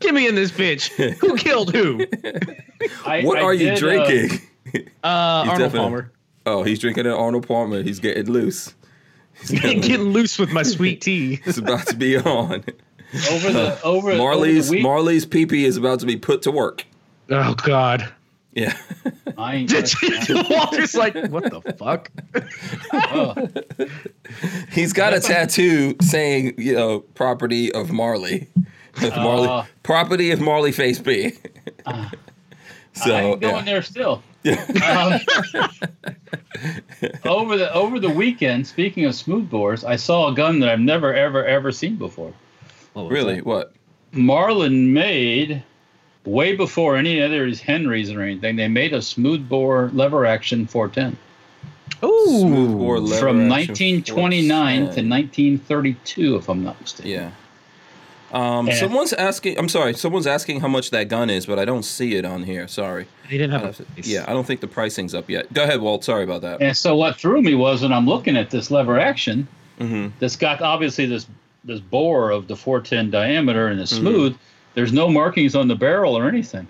Get 0.00 0.12
me 0.12 0.28
in 0.28 0.34
this 0.34 0.50
bitch. 0.50 0.88
Who 1.18 1.34
killed 1.38 1.74
who? 1.74 2.04
I, 3.06 3.22
what 3.22 3.38
I 3.38 3.42
are 3.42 3.54
you 3.54 3.70
did, 3.70 3.74
uh, 3.76 3.78
drinking? 4.06 4.40
Uh, 5.02 5.46
Arnold 5.48 5.72
Palmer. 5.72 6.12
Oh, 6.44 6.62
he's 6.62 6.78
drinking 6.78 7.06
an 7.06 7.12
Arnold 7.12 7.46
Palmer. 7.48 7.82
He's 7.82 8.00
getting 8.00 8.26
loose. 8.30 8.74
He's 9.40 9.50
getting- 9.60 9.80
Getting 9.88 10.06
loose 10.12 10.38
with 10.38 10.50
my 10.52 10.62
sweet 10.62 11.00
tea. 11.00 11.40
It's 11.46 11.58
about 11.58 11.86
to 11.88 11.96
be 11.96 12.16
on. 12.16 12.64
over 13.30 13.52
the 13.52 13.78
over 13.84 14.14
Marley's 14.16 14.68
over 14.68 14.76
the 14.76 14.82
Marley's 14.82 15.24
pee 15.26 15.64
is 15.64 15.76
about 15.76 16.00
to 16.00 16.06
be 16.06 16.16
put 16.16 16.42
to 16.42 16.50
work. 16.50 16.84
Oh 17.30 17.54
God. 17.54 18.12
Yeah. 18.52 18.76
I 19.36 19.54
ain't 19.56 19.70
Walter's 20.50 20.94
like, 20.96 21.14
what 21.28 21.44
the 21.44 21.60
fuck? 21.78 22.10
oh, 22.92 23.48
He's 24.72 24.92
got 24.92 25.14
a 25.14 25.20
tattoo 25.20 25.94
saying, 26.02 26.54
you 26.58 26.74
know, 26.74 27.00
property 27.00 27.72
of 27.72 27.92
Marley. 27.92 28.48
Marley 29.00 29.48
Uh. 29.48 29.64
property 29.84 30.32
of 30.32 30.40
Marley 30.40 30.72
face 30.72 30.98
B. 30.98 31.32
I 31.86 32.10
so 33.04 33.16
ain't 33.16 33.40
going 33.40 33.56
yeah. 33.56 33.62
there 33.62 33.82
still. 33.82 34.22
Um, 34.46 35.20
over 37.24 37.56
the 37.56 37.70
over 37.72 38.00
the 38.00 38.10
weekend, 38.10 38.66
speaking 38.66 39.04
of 39.04 39.14
smooth 39.14 39.50
bores, 39.50 39.84
I 39.84 39.96
saw 39.96 40.28
a 40.28 40.34
gun 40.34 40.60
that 40.60 40.68
I've 40.68 40.80
never 40.80 41.12
ever 41.14 41.44
ever 41.44 41.72
seen 41.72 41.96
before. 41.96 42.32
really, 42.94 43.40
what? 43.42 43.72
Marlin 44.12 44.92
made 44.92 45.62
way 46.24 46.54
before 46.54 46.96
any 46.96 47.22
other 47.22 47.42
of 47.42 47.48
these 47.48 47.60
Henrys 47.60 48.10
or 48.10 48.22
anything. 48.22 48.56
They 48.56 48.68
made 48.68 48.92
a 48.92 49.02
smooth 49.02 49.48
bore 49.48 49.90
lever 49.92 50.26
action 50.26 50.66
410 50.66 51.18
Ooh. 52.02 52.78
Or 52.78 53.00
lever 53.00 53.20
from 53.20 53.50
action 53.52 53.74
1929 53.74 54.76
to 54.76 54.84
1932, 54.84 56.36
if 56.36 56.48
I'm 56.48 56.64
not 56.64 56.80
mistaken. 56.80 57.10
Yeah. 57.10 57.30
Um, 58.32 58.68
And- 58.68 58.76
someone's 58.76 59.12
asking. 59.14 59.58
I'm 59.58 59.68
sorry. 59.68 59.94
Someone's 59.94 60.26
asking 60.26 60.60
how 60.60 60.68
much 60.68 60.90
that 60.90 61.08
gun 61.08 61.30
is, 61.30 61.46
but 61.46 61.58
I 61.58 61.64
don't 61.64 61.84
see 61.84 62.14
it 62.16 62.24
on 62.24 62.42
here. 62.42 62.68
Sorry. 62.68 63.06
He 63.28 63.38
didn't 63.38 63.52
have 63.52 63.62
have 63.62 63.80
a 63.80 64.02
to- 64.02 64.08
yeah, 64.08 64.24
I 64.28 64.32
don't 64.32 64.46
think 64.46 64.60
the 64.60 64.66
pricing's 64.68 65.14
up 65.14 65.30
yet. 65.30 65.52
Go 65.54 65.64
ahead, 65.64 65.80
Walt. 65.80 66.04
Sorry 66.04 66.24
about 66.24 66.42
that. 66.42 66.60
And 66.60 66.76
so 66.76 66.94
what 66.96 67.16
threw 67.16 67.40
me 67.40 67.54
was 67.54 67.82
when 67.82 67.92
I'm 67.92 68.06
looking 68.06 68.36
at 68.36 68.50
this 68.50 68.70
lever 68.70 68.98
action, 68.98 69.48
hmm 69.78 70.08
that's 70.18 70.36
got 70.36 70.60
obviously 70.60 71.06
this 71.06 71.26
this 71.64 71.80
bore 71.80 72.30
of 72.30 72.48
the 72.48 72.56
410 72.56 73.10
diameter 73.10 73.66
and 73.68 73.80
it's 73.80 73.92
Mhm. 73.92 73.98
smooth. 74.00 74.36
There's 74.74 74.92
no 74.92 75.08
markings 75.08 75.54
on 75.54 75.68
the 75.68 75.74
barrel 75.74 76.16
or 76.16 76.28
anything. 76.28 76.66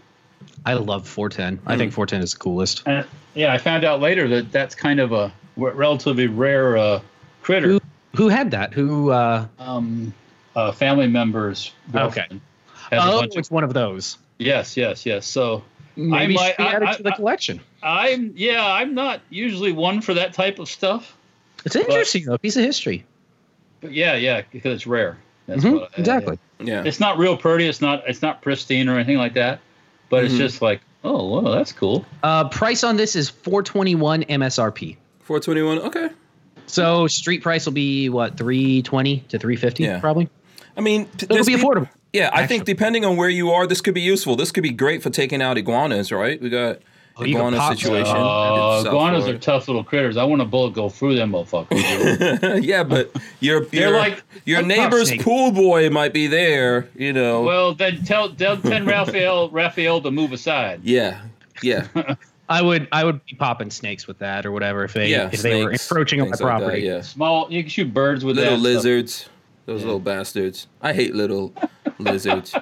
I 0.66 0.74
love 0.74 1.06
410. 1.06 1.59
I 1.66 1.74
Mm. 1.74 1.78
think 1.78 1.92
410 1.92 2.22
is 2.22 2.32
the 2.32 2.38
coolest. 2.38 2.82
And 2.86 3.04
yeah, 3.34 3.52
I 3.52 3.59
found 3.59 3.84
out 3.84 4.00
later 4.00 4.26
that 4.28 4.50
that's 4.50 4.74
kind 4.74 4.98
of 5.00 5.12
a 5.12 5.32
relatively 5.56 6.26
rare 6.26 6.76
uh, 6.76 7.00
critter. 7.42 7.68
Who 7.68 7.80
who 8.16 8.28
had 8.28 8.50
that? 8.52 8.72
Who 8.74 9.11
uh 9.11 9.46
Um, 9.59 10.12
uh, 10.59 10.72
family 10.72 11.06
members. 11.06 11.72
Okay. 11.90 11.98
girlfriend 11.98 12.40
has 12.90 13.04
a 13.04 13.06
Oh, 13.06 13.20
bunch 13.20 13.32
of- 13.34 13.38
it's 13.38 13.50
one 13.50 13.64
of 13.64 13.72
those. 13.74 14.18
yes, 14.38 14.76
yes, 14.76 15.04
yes. 15.06 15.26
So 15.26 15.62
Maybe 15.96 16.34
might- 16.34 16.48
should 16.48 16.56
be 16.59 16.64
added 16.64 16.88
I- 16.88 16.94
to 16.96 17.02
the 17.02 17.12
I- 17.12 17.16
collection. 17.16 17.61
I'm 17.82 18.32
yeah, 18.36 18.64
I'm 18.66 18.94
not 18.94 19.20
usually 19.30 19.72
one 19.72 20.00
for 20.00 20.14
that 20.14 20.32
type 20.32 20.59
of 20.59 20.68
stuff. 20.68 21.16
It's 21.64 21.76
interesting 21.76 22.24
though, 22.24 22.38
piece 22.38 22.56
of 22.56 22.64
history. 22.64 23.04
But 23.80 23.92
yeah, 23.92 24.14
yeah, 24.16 24.42
because 24.52 24.74
it's 24.74 24.86
rare. 24.86 25.18
That's 25.46 25.62
Mhm, 25.64 25.74
what 25.80 25.90
I- 25.96 26.00
exactly. 26.00 26.38
Yeah. 26.61 26.82
It's 26.84 26.98
not 27.00 27.18
real 27.18 27.36
pretty. 27.36 27.66
It's 27.68 27.80
not. 27.80 28.02
It's 28.09 28.20
not 28.22 28.42
pristine 28.42 28.88
or 28.88 28.96
anything 28.96 29.18
like 29.18 29.34
that. 29.34 29.61
But 30.11 30.22
Mhm. 30.22 30.26
it's 30.26 30.34
just 30.36 30.61
like, 30.62 30.80
oh, 31.04 31.28
well, 31.28 31.52
that's 31.52 31.70
cool. 31.72 32.04
Uh 32.22 32.48
price 32.48 32.82
on 32.82 32.96
this 32.96 33.14
is 33.14 33.28
421 33.28 34.24
MSRP. 34.24 34.96
421. 35.20 35.78
Okay. 35.86 36.09
So 36.66 37.06
street 37.06 37.42
price 37.42 37.64
will 37.64 37.72
be 37.74 38.09
what 38.09 38.36
three 38.36 38.82
twenty 38.82 39.20
to 39.28 39.38
three 39.38 39.56
fifty 39.56 39.84
Yeah. 39.84 40.00
probably. 40.00 40.28
I 40.78 40.80
mean, 40.80 41.08
It'll 41.20 41.44
be 41.44 41.56
peop- 41.56 41.60
affordable. 41.60 41.88
Yeah, 42.12 42.30
I 42.32 42.46
think 42.46 42.64
depending 42.64 43.04
on 43.04 43.16
where 43.16 43.28
you 43.28 43.50
are, 43.50 43.66
this 43.66 43.80
could 43.82 43.92
be 43.94 44.00
useful. 44.00 44.34
This 44.36 44.50
could 44.50 44.62
be 44.62 44.70
great 44.70 45.02
for 45.02 45.10
taking 45.10 45.42
out 45.42 45.58
iguanas, 45.58 46.10
right? 46.10 46.40
We 46.40 46.48
got 46.48 46.78
Oh, 47.20 47.24
iguana 47.24 47.56
pop 47.56 47.76
situation. 47.76 48.14
Uh, 48.16 48.20
in 48.78 48.84
South 48.84 48.86
iguanas 48.86 49.26
are 49.26 49.36
tough 49.38 49.66
little 49.66 49.82
critters. 49.82 50.16
I 50.16 50.22
want 50.22 50.40
a 50.40 50.44
bullet 50.44 50.72
go 50.72 50.88
through 50.88 51.16
them 51.16 51.32
motherfuckers. 51.32 52.62
yeah, 52.64 52.84
but 52.84 53.10
your 53.40 53.66
your, 53.72 53.90
like- 53.90 54.22
your 54.44 54.62
neighbor's 54.62 55.12
pool 55.16 55.50
boy 55.50 55.90
might 55.90 56.12
be 56.14 56.28
there. 56.28 56.88
You 56.94 57.12
know. 57.12 57.42
well, 57.42 57.74
then 57.74 58.04
tell 58.04 58.32
tell 58.34 58.56
tell 58.56 58.84
Raphael 58.84 59.50
Raphael 59.50 60.00
to 60.02 60.12
move 60.12 60.32
aside. 60.32 60.80
yeah, 60.84 61.22
yeah, 61.60 61.88
I 62.48 62.62
would 62.62 62.86
I 62.92 63.02
would 63.02 63.24
be 63.24 63.34
popping 63.34 63.70
snakes 63.72 64.06
with 64.06 64.18
that 64.20 64.46
or 64.46 64.52
whatever 64.52 64.84
if 64.84 64.92
they 64.92 65.08
yeah. 65.10 65.28
if 65.32 65.42
they 65.42 65.64
were 65.64 65.70
snakes, 65.72 65.90
encroaching 65.90 66.20
on 66.20 66.28
my 66.28 66.36
things 66.36 66.40
like 66.40 66.52
that, 66.52 66.58
property. 66.60 66.82
yeah, 66.82 67.00
Small, 67.00 67.50
you 67.52 67.64
can 67.64 67.70
shoot 67.70 67.92
birds 67.92 68.24
with 68.24 68.36
little 68.36 68.54
that. 68.54 68.62
lizards. 68.62 69.28
Those 69.68 69.84
little 69.84 70.00
bastards. 70.00 70.66
I 70.80 70.94
hate 70.94 71.14
little 71.14 71.52
lizards. 71.98 72.54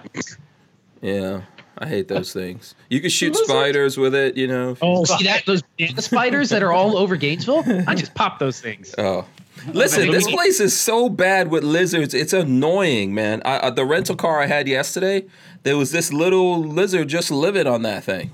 Yeah, 1.01 1.43
I 1.79 1.87
hate 1.87 2.09
those 2.09 2.33
things. 2.33 2.75
You 2.91 3.01
can 3.01 3.11
shoot 3.11 3.37
spiders 3.37 3.97
with 3.97 4.13
it. 4.13 4.37
You 4.37 4.49
know. 4.49 4.77
Oh, 4.83 5.05
see 5.05 5.23
that 5.23 5.47
those 5.47 5.63
spiders 6.05 6.49
that 6.51 6.65
are 6.65 6.73
all 6.73 6.97
over 6.99 7.15
Gainesville? 7.15 7.63
I 7.87 7.95
just 7.95 8.13
pop 8.17 8.41
those 8.41 8.61
things. 8.61 8.93
Oh. 8.99 9.25
Listen, 9.73 10.11
this 10.11 10.29
place 10.29 10.59
is 10.59 10.77
so 10.77 11.09
bad 11.09 11.49
with 11.49 11.63
lizards. 11.63 12.13
It's 12.13 12.33
annoying, 12.33 13.15
man. 13.15 13.41
I, 13.45 13.59
uh, 13.59 13.71
the 13.71 13.85
rental 13.85 14.17
car 14.17 14.41
I 14.43 14.47
had 14.47 14.67
yesterday, 14.67 15.27
there 15.63 15.77
was 15.77 15.93
this 15.93 16.13
little 16.13 16.59
lizard 16.59 17.07
just 17.07 17.31
living 17.31 17.69
on 17.69 17.83
that 17.83 18.03
thing. 18.03 18.33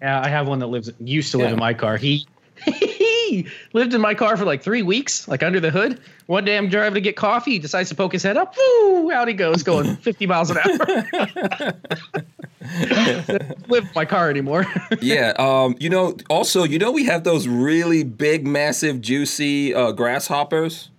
Yeah, 0.00 0.18
I 0.24 0.28
have 0.28 0.48
one 0.48 0.60
that 0.60 0.66
lives 0.68 0.90
used 0.98 1.30
to 1.32 1.38
live 1.38 1.48
Yeah. 1.48 1.52
in 1.52 1.58
my 1.60 1.74
car. 1.74 1.98
He 1.98 2.26
he 3.30 3.46
lived 3.72 3.94
in 3.94 4.00
my 4.00 4.14
car 4.14 4.36
for 4.36 4.44
like 4.44 4.62
three 4.62 4.82
weeks, 4.82 5.26
like 5.28 5.42
under 5.42 5.60
the 5.60 5.70
hood. 5.70 6.00
One 6.26 6.44
day 6.44 6.56
I'm 6.56 6.68
driving 6.68 6.94
to 6.94 7.00
get 7.00 7.16
coffee. 7.16 7.52
He 7.52 7.58
decides 7.58 7.88
to 7.88 7.94
poke 7.94 8.12
his 8.12 8.22
head 8.22 8.36
up. 8.36 8.54
Woo! 8.56 9.10
Out 9.12 9.28
he 9.28 9.34
goes, 9.34 9.62
going 9.62 9.96
50 10.02 10.26
miles 10.26 10.50
an 10.50 10.58
hour. 10.58 11.74
live 13.68 13.84
in 13.84 13.90
my 13.94 14.04
car 14.04 14.30
anymore. 14.30 14.66
Yeah. 15.00 15.32
Um. 15.38 15.76
You 15.78 15.90
know. 15.90 16.16
Also, 16.28 16.64
you 16.64 16.78
know, 16.78 16.90
we 16.90 17.04
have 17.04 17.22
those 17.24 17.46
really 17.46 18.02
big, 18.02 18.46
massive, 18.46 19.00
juicy 19.00 19.74
uh, 19.74 19.92
grasshoppers. 19.92 20.90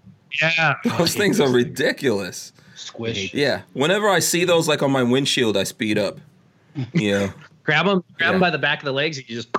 yeah. 0.41 0.75
Those 0.97 1.15
things 1.15 1.39
are 1.39 1.49
ridiculous. 1.49 2.53
Squish. 2.75 3.33
Yeah. 3.33 3.61
Whenever 3.73 4.07
I 4.09 4.19
see 4.19 4.45
those, 4.45 4.67
like 4.67 4.81
on 4.81 4.91
my 4.91 5.03
windshield, 5.03 5.57
I 5.57 5.63
speed 5.63 5.97
up. 5.97 6.19
Yeah. 6.93 7.31
Grab 7.63 7.85
them, 7.87 8.03
grab 8.17 8.27
Yeah. 8.27 8.31
them 8.31 8.39
by 8.39 8.49
the 8.51 8.57
back 8.57 8.79
of 8.79 8.85
the 8.85 8.93
legs, 8.93 9.17
and 9.17 9.27
you 9.29 9.35
just 9.35 9.49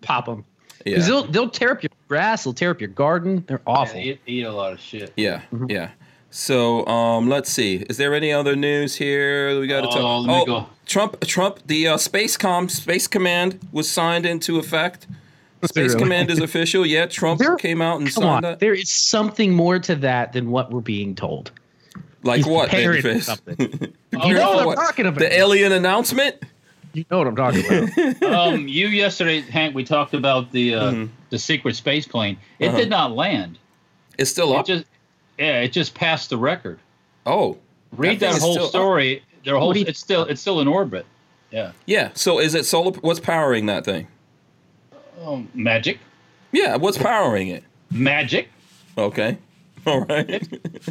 pop 0.00 0.26
them. 0.26 0.44
Yeah. 0.86 0.94
Because 0.94 1.06
they'll 1.06 1.24
they'll 1.24 1.50
tear 1.50 1.72
up 1.72 1.82
your 1.82 1.90
grass, 2.12 2.44
they'll 2.44 2.52
tear 2.52 2.70
up 2.70 2.80
your 2.80 2.90
garden. 2.90 3.42
They're 3.48 3.62
awful. 3.66 3.98
Yeah, 3.98 4.12
eat, 4.12 4.20
eat 4.26 4.42
a 4.42 4.52
lot 4.52 4.72
of 4.74 4.80
shit. 4.80 5.12
Yeah, 5.16 5.40
yeah. 5.66 5.90
So, 6.30 6.86
um, 6.86 7.28
let's 7.30 7.50
see. 7.50 7.76
Is 7.88 7.96
there 7.96 8.14
any 8.14 8.32
other 8.32 8.54
news 8.54 8.96
here 8.96 9.54
that 9.54 9.60
we 9.60 9.66
got 9.66 9.80
to 9.82 9.88
Oh, 9.88 9.90
talk? 9.90 10.26
let 10.26 10.38
me 10.40 10.44
go. 10.46 10.66
Trump, 10.86 11.20
Trump, 11.22 11.60
the 11.66 11.88
uh, 11.88 11.96
Space 11.96 12.36
Com, 12.36 12.68
Space 12.68 13.06
Command 13.08 13.58
was 13.72 13.88
signed 13.90 14.26
into 14.26 14.58
effect. 14.58 15.06
Space 15.64 15.92
Really? 15.94 15.98
Command 15.98 16.30
is 16.30 16.38
official. 16.48 16.84
Yeah, 16.84 17.06
Trump 17.06 17.38
There- 17.40 17.56
came 17.56 17.80
out 17.80 18.00
and 18.00 18.14
Come 18.14 18.24
on, 18.24 18.42
that. 18.42 18.60
there 18.60 18.74
is 18.74 18.90
something 18.90 19.54
more 19.54 19.78
to 19.78 19.94
that 19.96 20.32
than 20.34 20.50
what 20.50 20.70
we're 20.70 20.80
being 20.80 21.14
told. 21.14 21.50
Like 22.24 22.36
He's 22.38 22.46
what? 22.46 22.68
preparing 22.68 23.00
for 23.02 23.08
Babyface? 23.08 23.22
something. 23.22 23.94
Oh, 24.14 24.26
You 24.28 24.34
know 24.34 24.50
what 24.50 24.58
I'm 24.60 24.66
what? 24.66 24.74
talking 24.76 25.06
about. 25.06 25.20
The 25.20 25.34
alien 25.38 25.72
announcement? 25.72 26.36
you 26.92 27.04
know 27.10 27.16
what 27.18 27.26
I'm 27.26 27.34
talking 27.36 27.64
about. 27.64 28.22
um, 28.22 28.68
you 28.68 28.88
yesterday, 28.88 29.40
Hank, 29.40 29.74
we 29.74 29.84
talked 29.84 30.12
about 30.12 30.52
the 30.52 30.74
uh, 30.74 30.90
Mhm. 30.92 31.08
The 31.32 31.38
secret 31.38 31.74
space 31.74 32.06
plane. 32.06 32.36
It 32.60 32.68
Uh-huh. 32.68 32.76
did 32.76 32.90
not 32.90 33.10
land. 33.16 33.58
It's 34.18 34.30
still 34.30 34.52
It 34.52 34.58
up. 34.58 34.66
just 34.66 34.84
yeah, 35.38 35.60
it 35.62 35.72
just 35.72 35.94
passed 35.94 36.30
the 36.30 36.36
record. 36.36 36.78
oh, 37.26 37.56
Read 37.96 38.20
That 38.20 38.26
thing 38.26 38.30
that, 38.30 38.36
is 38.36 38.42
whole 38.42 38.52
still 38.54 38.64
up. 38.64 38.70
story. 38.70 39.22
Their 39.44 39.56
whole 39.58 39.76
you- 39.76 39.84
it's 39.88 39.98
still 39.98 40.22
it's 40.24 40.40
still 40.40 40.60
in 40.60 40.68
orbit. 40.68 41.04
Yeah. 41.50 41.72
yeah. 41.86 42.10
So 42.14 42.38
is 42.38 42.54
it 42.54 42.64
solar? 42.64 42.92
What's 43.00 43.20
powering 43.20 43.66
that 43.66 43.84
thing? 43.84 44.06
Um, 45.24 45.48
magic, 45.54 45.98
Yeah, 46.52 46.76
what's 46.76 46.96
powering 46.98 47.48
it? 47.48 47.64
magic, 47.90 48.48
Okay. 48.98 49.36
All 49.86 50.00
right. 50.02 50.46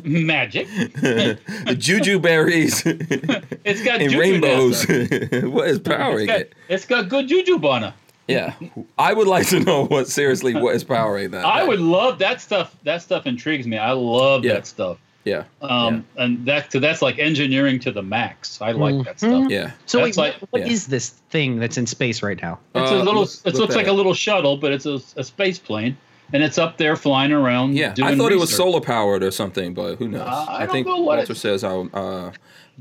magic. 0.05 0.67
Juju 1.77 2.19
berries 2.19 2.83
It's 2.85 3.81
got 3.83 4.01
and 4.01 4.11
juju 4.11 4.19
rainbows. 4.19 4.85
NASA. 4.85 5.49
what 5.49 5.67
is 5.69 5.77
It's 5.77 5.87
powering 5.87 6.27
got, 6.27 6.39
it? 6.41 6.53
it's 6.69 6.85
got 6.85 7.09
good 7.09 7.27
juju 7.27 7.57
bana. 7.57 7.93
Yeah, 8.31 8.53
I 8.97 9.13
would 9.13 9.27
like 9.27 9.47
to 9.49 9.59
know 9.59 9.85
what 9.85 10.07
seriously 10.07 10.53
what 10.55 10.75
is 10.75 10.83
powering 10.83 11.31
that. 11.31 11.45
I 11.45 11.63
would 11.63 11.79
love 11.79 12.19
that 12.19 12.41
stuff. 12.41 12.75
That 12.83 13.01
stuff 13.01 13.25
intrigues 13.27 13.67
me. 13.67 13.77
I 13.77 13.91
love 13.91 14.43
Yeah. 14.45 14.53
that 14.53 14.67
stuff. 14.67 14.97
Yeah, 15.23 15.43
Um, 15.61 16.03
and 16.17 16.43
that 16.47 16.71
so 16.71 16.79
that's 16.79 17.03
like 17.03 17.19
engineering 17.19 17.79
to 17.81 17.91
the 17.91 18.01
max. 18.01 18.59
I 18.59 18.71
like 18.71 19.05
that 19.05 19.17
Mhm. 19.17 19.19
stuff. 19.19 19.51
yeah. 19.51 19.71
So 19.85 19.99
That's 20.03 20.17
wait, 20.17 20.17
like- 20.17 20.35
what 20.49 20.63
is 20.63 20.87
yeah. 20.87 20.91
this 20.91 21.09
thing 21.29 21.59
that's 21.59 21.77
in 21.77 21.85
space 21.85 22.23
right 22.23 22.41
now? 22.41 22.57
It's 22.73 22.91
Uh, 22.91 22.95
a 22.95 22.97
little. 23.03 23.21
look- 23.21 23.29
it 23.29 23.45
look 23.45 23.53
looks 23.55 23.73
that 23.75 23.79
like 23.81 23.87
a 23.87 23.91
little 23.91 24.15
shuttle, 24.15 24.57
but 24.57 24.71
it's 24.71 24.87
a, 24.87 24.99
a 25.17 25.23
space 25.23 25.59
plane, 25.59 25.95
and 26.33 26.41
it's 26.41 26.57
up 26.57 26.77
there 26.77 26.95
flying 26.95 27.31
around. 27.31 27.75
Yeah, 27.77 27.93
doing 27.93 28.07
I 28.09 28.15
thought 28.17 28.31
it 28.31 28.39
was 28.39 28.51
solar 28.55 28.81
powered 28.81 29.21
or 29.21 29.29
something, 29.29 29.75
but 29.75 29.97
who 29.97 30.07
knows? 30.07 30.21
Uh, 30.21 30.45
I 30.49 30.59
don't 30.65 30.71
think 30.71 30.87
know 30.87 30.97
what 31.01 31.17
Walter 31.19 31.33
it- 31.33 31.37
says 31.37 31.61
how. 31.61 31.87
Uh, 31.93 32.31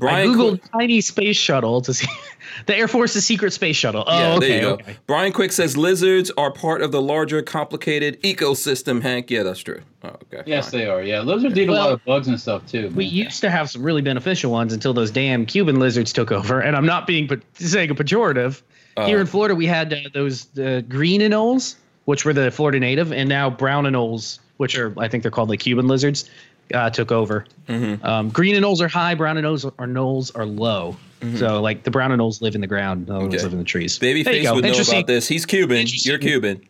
I 0.09 0.25
googled 0.25 0.59
Quick, 0.61 0.71
tiny 0.71 1.01
space 1.01 1.37
shuttle 1.37 1.81
to 1.81 1.93
see 1.93 2.07
the 2.65 2.75
Air 2.75 2.87
Force's 2.87 3.25
secret 3.25 3.53
space 3.53 3.75
shuttle. 3.75 4.03
Oh, 4.07 4.19
yeah, 4.19 4.33
okay, 4.35 4.47
there 4.47 4.55
you 4.57 4.61
go. 4.61 4.73
okay. 4.73 4.97
Brian 5.07 5.31
Quick 5.31 5.51
says 5.51 5.77
lizards 5.77 6.31
are 6.37 6.51
part 6.51 6.81
of 6.81 6.91
the 6.91 7.01
larger, 7.01 7.41
complicated 7.41 8.21
ecosystem. 8.23 9.01
Hank, 9.01 9.29
yeah, 9.29 9.43
that's 9.43 9.59
true. 9.59 9.81
Oh, 10.03 10.09
okay. 10.33 10.43
Yes, 10.45 10.71
fine. 10.71 10.79
they 10.81 10.87
are. 10.87 11.03
Yeah, 11.03 11.21
lizards 11.21 11.57
eat 11.57 11.69
a 11.69 11.71
lot 11.73 11.91
of 11.91 12.03
bugs 12.05 12.27
and 12.27 12.39
stuff 12.39 12.65
too. 12.65 12.89
We 12.95 13.05
used 13.05 13.41
to 13.41 13.49
have 13.51 13.69
some 13.69 13.83
really 13.83 14.01
beneficial 14.01 14.51
ones 14.51 14.73
until 14.73 14.93
those 14.93 15.11
damn 15.11 15.45
Cuban 15.45 15.79
lizards 15.79 16.11
took 16.11 16.31
over. 16.31 16.59
And 16.59 16.75
I'm 16.75 16.85
not 16.85 17.05
being 17.07 17.27
pe- 17.27 17.37
saying 17.53 17.91
a 17.91 17.95
pejorative. 17.95 18.61
Here 19.05 19.17
Uh, 19.17 19.21
in 19.21 19.27
Florida, 19.27 19.55
we 19.55 19.65
had 19.67 19.93
uh, 19.93 19.97
those 20.13 20.47
uh, 20.57 20.81
green 20.89 21.21
anoles, 21.21 21.75
which 22.05 22.25
were 22.25 22.33
the 22.33 22.51
Florida 22.51 22.79
native, 22.79 23.13
and 23.13 23.29
now 23.29 23.49
brown 23.49 23.85
anoles, 23.85 24.39
which 24.57 24.77
are 24.77 24.93
I 24.99 25.07
think 25.07 25.23
they're 25.23 25.31
called 25.31 25.47
like 25.49 25.59
Cuban 25.61 25.87
lizards, 25.87 26.29
uh, 26.73 26.89
took 26.89 27.11
over. 27.11 27.45
Mhm. 27.67 28.03
Um, 28.03 28.29
green 28.29 28.55
anoles 28.55 28.81
are 28.81 28.87
high, 28.87 29.15
brown 29.15 29.35
anoles 29.37 29.65
are, 29.65 29.71
anoles 29.85 30.31
are 30.35 30.45
low. 30.45 30.95
So 31.35 31.61
like 31.61 31.83
the 31.83 31.91
brown 31.91 32.09
anoles 32.09 32.41
live 32.41 32.55
in 32.55 32.61
the 32.61 32.67
ground, 32.67 33.05
the 33.05 33.13
Mm-hmm. 33.13 33.25
Okay. 33.27 33.43
live 33.43 33.53
in 33.53 33.59
the 33.59 33.63
trees. 33.65 33.99
Babyface 33.99 34.53
would 34.55 34.63
know 34.63 34.79
about 34.79 35.05
this. 35.05 35.27
He's 35.27 35.45
Cuban. 35.45 35.85
You're 35.87 36.17
Cuban. 36.17 36.61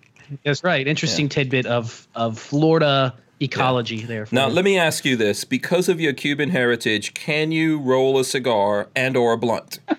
That's 0.43 0.63
right. 0.63 0.85
Interesting 0.87 1.29
tidbit 1.29 1.65
of 1.65 2.07
of 2.15 2.37
Florida 2.37 3.13
ecology 3.39 4.03
there. 4.03 4.27
Now, 4.31 4.47
you. 4.47 4.53
let 4.53 4.65
me 4.65 4.77
ask 4.77 5.05
you 5.05 5.15
this: 5.15 5.45
because 5.45 5.87
of 5.89 5.99
your 6.01 6.13
Cuban 6.13 6.49
heritage, 6.49 7.13
can 7.13 7.51
you 7.51 7.79
roll 7.79 8.19
a 8.19 8.23
cigar 8.25 8.89
and 8.95 9.15
or 9.15 9.33
a 9.33 9.37
blunt? 9.37 9.79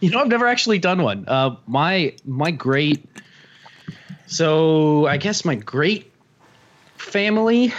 You 0.00 0.10
know, 0.10 0.20
I've 0.20 0.28
never 0.28 0.46
actually 0.46 0.78
done 0.78 1.02
one. 1.02 1.24
Uh, 1.26 1.56
my 1.66 2.14
my 2.24 2.52
great, 2.52 3.04
so 4.26 5.06
I 5.06 5.16
guess 5.16 5.44
my 5.44 5.56
great 5.56 6.12
family, 6.96 7.72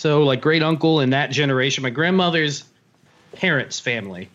so 0.00 0.22
like 0.22 0.40
great 0.40 0.62
uncle 0.62 1.00
in 1.00 1.10
that 1.10 1.30
generation, 1.30 1.82
my 1.82 1.90
grandmother's 1.90 2.64
parents' 3.32 3.78
family, 3.78 4.30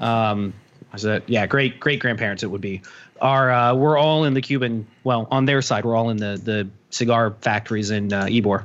um, 0.00 0.52
was 0.92 1.02
that 1.02 1.22
yeah, 1.28 1.46
great 1.46 1.78
great 1.78 2.00
grandparents 2.00 2.42
it 2.42 2.50
would 2.50 2.60
be. 2.60 2.82
Are 3.20 3.52
uh, 3.52 3.74
we're 3.74 3.96
all 3.96 4.24
in 4.24 4.34
the 4.34 4.40
Cuban? 4.40 4.84
Well, 5.04 5.28
on 5.30 5.44
their 5.44 5.62
side, 5.62 5.84
we're 5.84 5.94
all 5.94 6.10
in 6.10 6.16
the 6.16 6.40
the 6.42 6.68
cigar 6.90 7.30
factories 7.40 7.92
in 7.92 8.12
uh, 8.12 8.24
Ybor. 8.24 8.64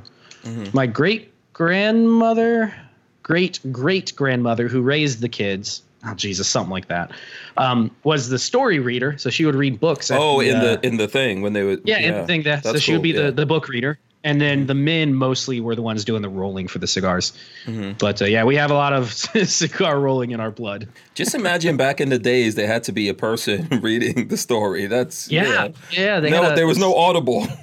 My 0.72 0.86
great 0.86 1.32
grandmother, 1.52 2.74
great 3.22 3.60
great 3.70 4.12
grandmother 4.16 4.66
who 4.66 4.82
raised 4.82 5.20
the 5.20 5.28
kids. 5.28 5.82
Oh 6.04 6.14
Jesus, 6.14 6.48
something 6.48 6.72
like 6.72 6.88
that. 6.88 7.12
Um, 7.56 7.92
was 8.02 8.30
the 8.30 8.38
story 8.40 8.80
reader, 8.80 9.16
so 9.16 9.30
she 9.30 9.44
would 9.44 9.54
read 9.54 9.78
books. 9.78 10.10
at 10.10 10.18
Oh, 10.18 10.40
in 10.40 10.56
uh, 10.56 10.60
the 10.60 10.86
in 10.88 10.96
the 10.96 11.06
thing 11.06 11.40
when 11.40 11.52
they 11.52 11.62
would. 11.62 11.82
yeah, 11.84 12.00
in 12.00 12.14
the 12.14 12.26
thing 12.26 12.42
that 12.42 12.64
so 12.64 12.72
that's 12.72 12.82
she 12.82 12.90
would 12.90 12.96
cool, 12.98 13.02
be 13.02 13.12
the, 13.12 13.30
the 13.30 13.46
book 13.46 13.68
reader, 13.68 14.00
and 14.24 14.40
then 14.40 14.66
the 14.66 14.74
men 14.74 15.14
mostly 15.14 15.60
were 15.60 15.74
the 15.74 15.82
ones 15.82 16.04
doing 16.04 16.22
the 16.22 16.28
rolling 16.28 16.68
for 16.68 16.78
the 16.78 16.86
cigars. 16.86 17.32
Mm-hmm. 17.66 17.92
But 17.98 18.22
uh, 18.22 18.26
yeah, 18.26 18.44
we 18.44 18.54
have 18.56 18.70
a 18.70 18.74
lot 18.74 18.92
of 18.92 19.12
cigar 19.44 19.98
rolling 20.00 20.30
in 20.30 20.40
our 20.40 20.50
blood. 20.50 20.88
Just 21.14 21.34
imagine 21.34 21.76
back 21.76 22.00
in 22.00 22.08
the 22.08 22.18
days, 22.18 22.54
there 22.54 22.66
had 22.68 22.84
to 22.84 22.92
be 22.92 23.08
a 23.08 23.14
person 23.14 23.68
reading 23.82 24.28
the 24.28 24.36
story. 24.36 24.86
That's 24.86 25.30
Yeah, 25.30 25.68
yeah. 25.90 26.20
they 26.20 26.30
No, 26.30 26.42
had 26.42 26.52
a- 26.52 26.56
there 26.56 26.66
was 26.66 26.78
no 26.78 26.94
audible. 26.94 27.46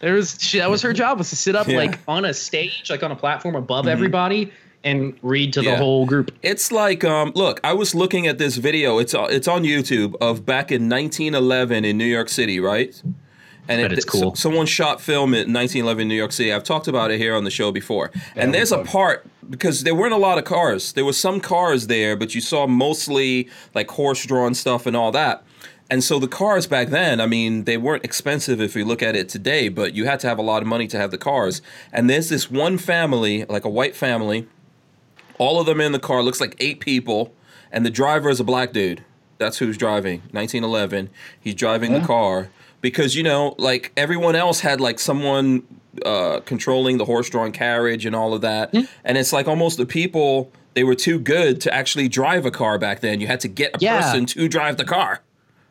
There 0.00 0.14
was 0.14 0.36
she, 0.40 0.58
that 0.58 0.70
was 0.70 0.82
her 0.82 0.92
job 0.92 1.18
was 1.18 1.30
to 1.30 1.36
sit 1.36 1.56
up 1.56 1.66
Yeah. 1.66 1.78
like 1.78 1.98
on 2.06 2.24
a 2.24 2.32
stage, 2.32 2.88
like 2.88 3.02
on 3.02 3.10
a 3.10 3.16
platform 3.16 3.56
above 3.56 3.88
everybody, 3.88 4.52
and 4.84 5.18
read 5.22 5.52
to 5.54 5.60
the 5.60 5.70
Yeah. 5.70 5.76
whole 5.76 6.06
group. 6.06 6.30
It's 6.40 6.70
like, 6.70 7.02
um, 7.02 7.32
look, 7.34 7.58
I 7.64 7.72
was 7.72 7.96
looking 7.96 8.28
at 8.28 8.38
this 8.38 8.58
video. 8.58 8.98
It's 8.98 9.12
uh, 9.12 9.24
it's 9.24 9.48
on 9.48 9.64
YouTube 9.64 10.14
of 10.20 10.46
back 10.46 10.70
in 10.70 10.88
1911 10.88 11.84
in 11.84 11.98
New 11.98 12.04
York 12.04 12.28
City, 12.28 12.60
right? 12.60 13.02
And 13.68 13.82
Bet 13.82 13.92
it's 13.92 14.04
cool. 14.04 14.34
someone 14.34 14.66
shot 14.66 15.00
film 15.00 15.34
in 15.34 15.52
1911 15.52 16.02
in 16.02 16.08
New 16.08 16.14
York 16.14 16.32
City. 16.32 16.52
I've 16.52 16.64
talked 16.64 16.88
about 16.88 17.10
it 17.10 17.18
here 17.18 17.34
on 17.34 17.44
the 17.44 17.50
show 17.50 17.70
before. 17.70 18.10
and 18.34 18.54
there's 18.54 18.72
a 18.72 18.82
part 18.82 19.26
because 19.48 19.84
there 19.84 19.94
weren't 19.94 20.14
a 20.14 20.18
lot 20.18 20.38
of 20.38 20.44
cars. 20.44 20.92
There 20.92 21.04
were 21.04 21.12
some 21.12 21.40
cars 21.40 21.86
there, 21.86 22.16
but 22.16 22.34
you 22.34 22.40
saw 22.40 22.66
mostly 22.66 23.48
like 23.74 23.90
horse-drawn 23.90 24.54
stuff 24.54 24.86
and 24.86 24.96
all 24.96 25.12
that. 25.12 25.44
And 25.90 26.04
so 26.04 26.18
the 26.18 26.28
cars 26.28 26.66
back 26.66 26.88
then, 26.88 27.20
I 27.20 27.26
mean, 27.26 27.64
they 27.64 27.78
weren't 27.78 28.04
expensive 28.04 28.60
if 28.60 28.76
you 28.76 28.84
look 28.84 29.02
at 29.02 29.16
it 29.16 29.28
today, 29.28 29.68
but 29.68 29.94
you 29.94 30.04
had 30.04 30.20
to 30.20 30.28
have 30.28 30.38
a 30.38 30.42
lot 30.42 30.60
of 30.60 30.68
money 30.68 30.86
to 30.88 30.98
have 30.98 31.10
the 31.10 31.18
cars. 31.18 31.62
And 31.92 32.10
there's 32.10 32.28
this 32.28 32.50
one 32.50 32.76
family, 32.76 33.44
like 33.46 33.64
a 33.64 33.70
white 33.70 33.96
family, 33.96 34.46
all 35.38 35.60
of 35.60 35.66
them 35.66 35.80
in 35.80 35.92
the 35.92 35.98
car, 35.98 36.22
looks 36.22 36.40
like 36.40 36.56
eight 36.58 36.80
people, 36.80 37.32
and 37.72 37.86
the 37.86 37.90
driver 37.90 38.28
is 38.28 38.38
a 38.40 38.44
black 38.44 38.72
dude. 38.72 39.02
That's 39.38 39.58
who's 39.58 39.78
driving. 39.78 40.20
1911. 40.32 41.10
He's 41.40 41.54
driving 41.54 41.92
the 41.92 42.00
car 42.00 42.50
because 42.80 43.14
you 43.16 43.22
know, 43.22 43.54
like 43.58 43.92
everyone 43.96 44.36
else 44.36 44.60
had 44.60 44.80
like 44.80 44.98
someone 44.98 45.62
uh, 46.04 46.40
controlling 46.40 46.98
the 46.98 47.04
horse-drawn 47.04 47.52
carriage 47.52 48.06
and 48.06 48.14
all 48.14 48.34
of 48.34 48.40
that, 48.42 48.72
and 49.04 49.18
it's 49.18 49.32
like 49.32 49.48
almost 49.48 49.78
the 49.78 49.86
people 49.86 50.50
they 50.74 50.84
were 50.84 50.94
too 50.94 51.18
good 51.18 51.60
to 51.62 51.74
actually 51.74 52.08
drive 52.08 52.46
a 52.46 52.50
car 52.52 52.78
back 52.78 53.00
then. 53.00 53.20
You 53.20 53.26
had 53.26 53.40
to 53.40 53.48
get 53.48 53.74
a 53.74 53.78
Yeah. 53.80 54.00
person 54.00 54.26
to 54.26 54.48
drive 54.48 54.76
the 54.76 54.84
car. 54.84 55.22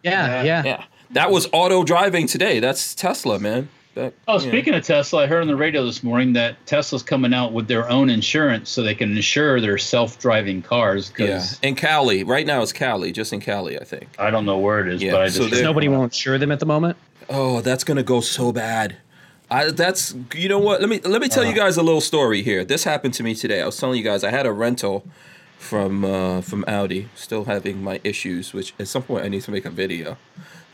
Yeah, 0.04 0.44
yeah. 0.44 0.64
Yeah, 0.66 0.84
that 1.12 1.32
was 1.32 1.48
auto 1.54 1.84
driving 1.84 2.28
today. 2.28 2.60
That's 2.60 2.94
Tesla, 2.94 3.40
man. 3.40 3.70
That, 3.98 4.14
Oh, 4.28 4.40
yeah. 4.40 4.48
speaking 4.48 4.74
of 4.76 4.84
Tesla, 4.86 5.24
I 5.24 5.28
heard 5.28 5.42
on 5.42 5.48
the 5.48 5.56
radio 5.56 5.84
this 5.84 6.04
morning 6.04 6.34
that 6.34 6.64
Tesla's 6.68 7.02
coming 7.02 7.34
out 7.34 7.52
with 7.52 7.68
their 7.68 7.90
own 7.90 8.10
insurance 8.12 8.70
so 8.70 8.84
they 8.84 8.94
can 8.94 9.16
insure 9.18 9.60
their 9.60 9.78
self-driving 9.80 10.62
cars. 10.62 11.12
yeah, 11.18 11.44
in 11.64 11.74
Cali 11.76 12.24
right 12.24 12.46
now 12.46 12.62
it's 12.62 12.72
Cali, 12.74 13.12
just 13.12 13.34
in 13.34 13.40
Cali, 13.42 13.80
I 13.80 13.84
think. 13.84 14.08
I 14.20 14.30
don't 14.30 14.46
know 14.46 14.60
where 14.60 14.80
it 14.86 14.94
is, 14.94 15.02
Yeah, 15.02 15.14
but 15.14 15.22
I 15.24 15.30
just 15.30 15.50
they're- 15.52 15.64
Nobody 15.64 15.88
will 15.90 16.04
insure 16.04 16.38
them 16.38 16.52
at 16.52 16.60
the 16.60 16.66
moment. 16.68 16.96
Oh, 17.30 17.62
that's 17.62 17.84
gonna 17.84 18.04
go 18.04 18.22
so 18.22 18.52
bad. 18.52 18.98
I, 19.50 19.72
that's 19.72 20.14
you 20.36 20.48
know 20.50 20.60
what? 20.60 20.80
Let 20.82 20.90
me 20.90 21.00
let 21.04 21.22
me 21.22 21.28
tell 21.28 21.44
you 21.44 21.50
Uh-huh. 21.52 21.60
guys 21.66 21.78
a 21.78 21.82
little 21.84 22.02
story 22.02 22.44
here. 22.44 22.64
This 22.64 22.84
happened 22.84 23.14
to 23.16 23.24
me 23.24 23.34
today. 23.34 23.62
I 23.62 23.66
was 23.66 23.78
telling 23.78 23.98
you 23.98 24.04
guys 24.04 24.24
I 24.24 24.30
had 24.30 24.46
a 24.46 24.52
rental 24.52 25.06
from 25.58 26.06
uh, 26.06 26.42
from 26.42 26.64
Audi. 26.68 27.10
Still 27.16 27.46
having 27.46 27.84
my 27.84 28.00
issues, 28.04 28.54
which 28.54 28.74
at 28.80 28.88
some 28.88 29.04
point 29.04 29.26
I 29.26 29.30
need 29.30 29.42
to 29.44 29.52
make 29.52 29.66
a 29.66 29.70
video 29.70 30.18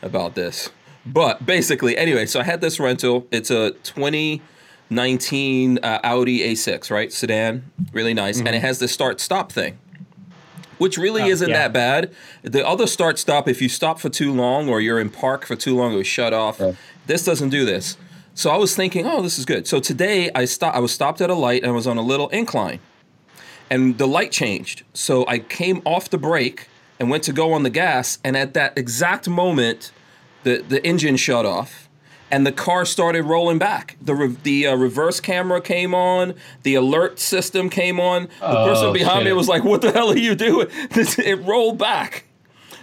about 0.02 0.34
this. 0.34 0.70
But 1.06 1.44
basically, 1.44 1.96
anyway, 1.96 2.26
so 2.26 2.40
I 2.40 2.44
had 2.44 2.60
this 2.60 2.80
rental. 2.80 3.26
It's 3.30 3.50
a 3.50 3.72
2019 3.82 5.78
uh, 5.82 6.00
Audi 6.02 6.40
A6, 6.40 6.90
right? 6.90 7.12
Sedan, 7.12 7.70
really 7.92 8.14
nice, 8.14 8.38
and 8.38 8.48
it 8.48 8.60
has 8.60 8.78
the 8.78 8.88
start 8.88 9.20
stop 9.20 9.52
thing 9.52 9.78
which 10.78 10.98
really 10.98 11.28
isn't 11.28 11.48
yeah. 11.48 11.68
that 11.68 11.72
bad. 11.72 12.12
The 12.42 12.66
other 12.66 12.86
start 12.86 13.18
stop, 13.18 13.48
if 13.48 13.62
you 13.62 13.68
stop 13.68 13.98
for 14.00 14.08
too 14.08 14.32
long 14.32 14.68
or 14.68 14.80
you're 14.80 14.98
in 14.98 15.10
park 15.10 15.46
for 15.46 15.56
too 15.56 15.76
long, 15.76 15.92
it 15.92 15.96
was 15.96 16.06
shut 16.06 16.32
off. 16.32 16.60
This 17.06 17.24
doesn't 17.24 17.50
do 17.50 17.64
this. 17.64 17.96
So 18.34 18.50
I 18.50 18.56
was 18.56 18.74
thinking, 18.74 19.06
oh, 19.06 19.22
this 19.22 19.38
is 19.38 19.44
good. 19.44 19.66
So 19.66 19.78
today 19.78 20.30
I 20.34 20.44
stopped. 20.44 20.76
I 20.76 20.80
was 20.80 20.92
stopped 20.92 21.20
at 21.20 21.30
a 21.30 21.34
light 21.34 21.62
and 21.62 21.70
I 21.70 21.74
was 21.74 21.86
on 21.86 21.96
a 21.96 22.02
little 22.02 22.28
incline, 22.30 22.80
and 23.70 23.96
the 23.96 24.08
light 24.08 24.32
changed. 24.32 24.82
So 24.92 25.24
I 25.28 25.38
came 25.38 25.80
off 25.84 26.10
the 26.10 26.18
brake 26.18 26.68
and 26.98 27.10
went 27.10 27.22
to 27.24 27.32
go 27.32 27.52
on 27.52 27.62
the 27.62 27.70
gas, 27.70 28.18
and 28.24 28.36
at 28.36 28.54
that 28.54 28.76
exact 28.76 29.28
moment, 29.28 29.92
the 30.44 30.64
the 30.68 30.84
engine 30.86 31.16
shut 31.16 31.44
off. 31.44 31.80
And 32.30 32.44
the 32.44 32.52
car 32.52 32.84
started 32.84 33.24
rolling 33.26 33.58
back. 33.58 33.96
The 34.02 34.14
re- 34.14 34.36
the 34.42 34.66
uh, 34.68 34.74
reverse 34.76 35.20
camera 35.20 35.60
came 35.60 35.94
on. 35.94 36.34
The 36.64 36.74
alert 36.74 37.20
system 37.20 37.70
came 37.70 38.00
on. 38.00 38.24
The 38.40 38.48
Oh, 38.58 38.66
person 38.66 38.92
behind 38.92 39.24
me 39.26 39.32
was 39.34 39.46
like, 39.46 39.62
"What 39.62 39.82
the 39.82 39.92
hell 39.92 40.10
are 40.10 40.16
you 40.16 40.34
doing?" 40.34 40.66
it 40.90 41.44
rolled 41.44 41.78
back 41.78 42.24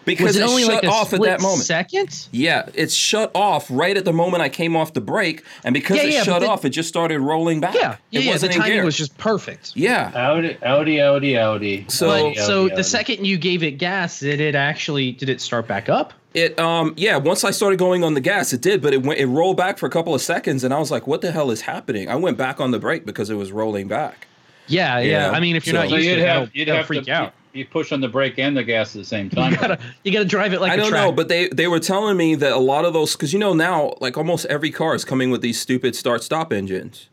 because 0.05 0.27
Was 0.27 0.35
it 0.37 0.41
it 0.43 0.47
only 0.47 0.61
shut 0.63 0.75
like 0.75 0.83
a 0.83 0.87
off 0.87 1.11
at 1.13 1.21
that 1.23 1.41
moment. 1.41 1.63
second? 1.65 2.27
Yeah, 2.31 2.69
it 2.75 2.91
shut 2.91 3.31
off 3.35 3.67
right 3.69 3.97
at 3.97 4.05
the 4.05 4.13
moment 4.13 4.41
I 4.41 4.47
came 4.47 4.75
off 4.77 4.93
the 4.93 5.01
brake, 5.01 5.43
and 5.65 5.73
because 5.73 5.97
Yeah, 5.97 6.03
it 6.03 6.13
yeah, 6.13 6.19
but 6.19 6.25
shut 6.25 6.41
the- 6.41 6.47
off, 6.47 6.63
it 6.63 6.69
just 6.69 6.87
started 6.87 7.19
rolling 7.19 7.59
back. 7.59 7.73
Yeah, 7.73 7.81
yeah. 7.81 7.91
it 7.91 7.97
yeah 8.11 8.21
the 8.21 8.27
wasn't 8.35 8.53
in 8.53 8.61
timing 8.61 8.73
gear. 8.77 8.85
was 8.85 8.95
just 8.95 9.17
perfect. 9.17 9.73
yeah. 9.75 10.11
Audi, 10.15 10.57
Audi, 10.63 11.01
Audi, 11.01 11.37
Audi. 11.37 11.85
So- 11.89 12.07
But 12.07 12.21
Audi, 12.21 12.35
so 12.35 12.59
Audi, 12.61 12.67
the 12.69 12.73
Audi. 12.75 12.83
second 12.83 13.25
you 13.25 13.37
gave 13.37 13.63
it 13.63 13.71
gas, 13.71 14.19
did 14.21 14.39
it 14.39 14.55
actually 14.55 15.11
did 15.11 15.27
it 15.29 15.41
start 15.41 15.67
back 15.67 15.89
up? 15.89 16.13
It 16.33 16.57
um 16.59 16.93
yeah, 16.95 17.17
once 17.17 17.43
I 17.43 17.51
started 17.51 17.77
going 17.77 18.03
on 18.03 18.13
the 18.13 18.21
gas, 18.21 18.53
it 18.53 18.61
did, 18.61 18.81
but 18.81 18.93
it 18.93 19.03
went 19.05 19.19
it 19.19 19.25
rolled 19.25 19.57
back 19.57 19.77
for 19.77 19.85
a 19.85 19.89
couple 19.89 20.15
of 20.15 20.21
seconds, 20.21 20.63
and 20.63 20.73
I 20.73 20.79
was 20.79 20.89
like, 20.89 21.05
"What 21.07 21.21
the 21.21 21.31
hell 21.31 21.51
is 21.51 21.61
happening?" 21.61 22.07
I 22.09 22.15
went 22.15 22.37
back 22.37 22.59
on 22.61 22.71
the 22.71 22.79
brake 22.79 23.05
because 23.05 23.29
it 23.29 23.35
was 23.35 23.51
rolling 23.51 23.87
back. 23.89 24.27
Yeah, 24.67 24.99
yeah. 24.99 25.29
Yeah. 25.29 25.31
I 25.31 25.39
mean, 25.41 25.55
if 25.57 25.65
you're 25.67 25.73
So- 25.75 25.81
not 25.81 25.89
So 25.89 25.95
used 25.97 26.07
you'd 26.07 26.15
to 26.15 26.21
have 26.21 26.39
that'll, 26.47 26.57
you'd 26.57 26.67
have 26.69 26.85
freak 26.85 27.03
to 27.05 27.11
out. 27.11 27.33
You, 27.53 27.59
you 27.59 27.65
push 27.65 27.91
on 27.91 27.99
the 27.99 28.07
brake 28.07 28.39
and 28.39 28.55
the 28.55 28.63
gas 28.63 28.95
at 28.95 28.99
the 29.01 29.05
same 29.05 29.29
time. 29.31 29.51
You 29.51 29.57
gotta 29.57 29.79
you 30.05 30.11
gotta 30.13 30.23
drive 30.23 30.53
it 30.53 30.61
like 30.61 30.71
I 30.71 30.75
a 30.75 30.77
don't 30.77 30.89
track. 30.91 31.05
know, 31.05 31.11
but 31.11 31.27
they 31.27 31.49
they 31.49 31.67
were 31.67 31.81
telling 31.81 32.15
me 32.15 32.35
that 32.35 32.53
a 32.53 32.57
lot 32.59 32.85
of 32.85 32.93
those 32.93 33.11
because 33.13 33.33
you 33.33 33.39
know 33.39 33.51
now 33.53 33.95
like 33.99 34.17
almost 34.17 34.45
every 34.45 34.71
car 34.71 34.95
is 34.95 35.03
coming 35.03 35.31
with 35.31 35.41
these 35.41 35.59
stupid 35.59 35.97
start 35.97 36.23
stop 36.23 36.53
engines, 36.53 37.09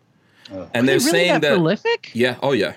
and 0.73 0.87
they're 0.87 0.95
Is 0.97 1.07
really 1.07 1.19
saying 1.19 1.33
that, 1.33 1.41
that 1.43 1.55
prolific. 1.55 2.11
yeah, 2.15 2.37
oh 2.41 2.53
yeah, 2.53 2.75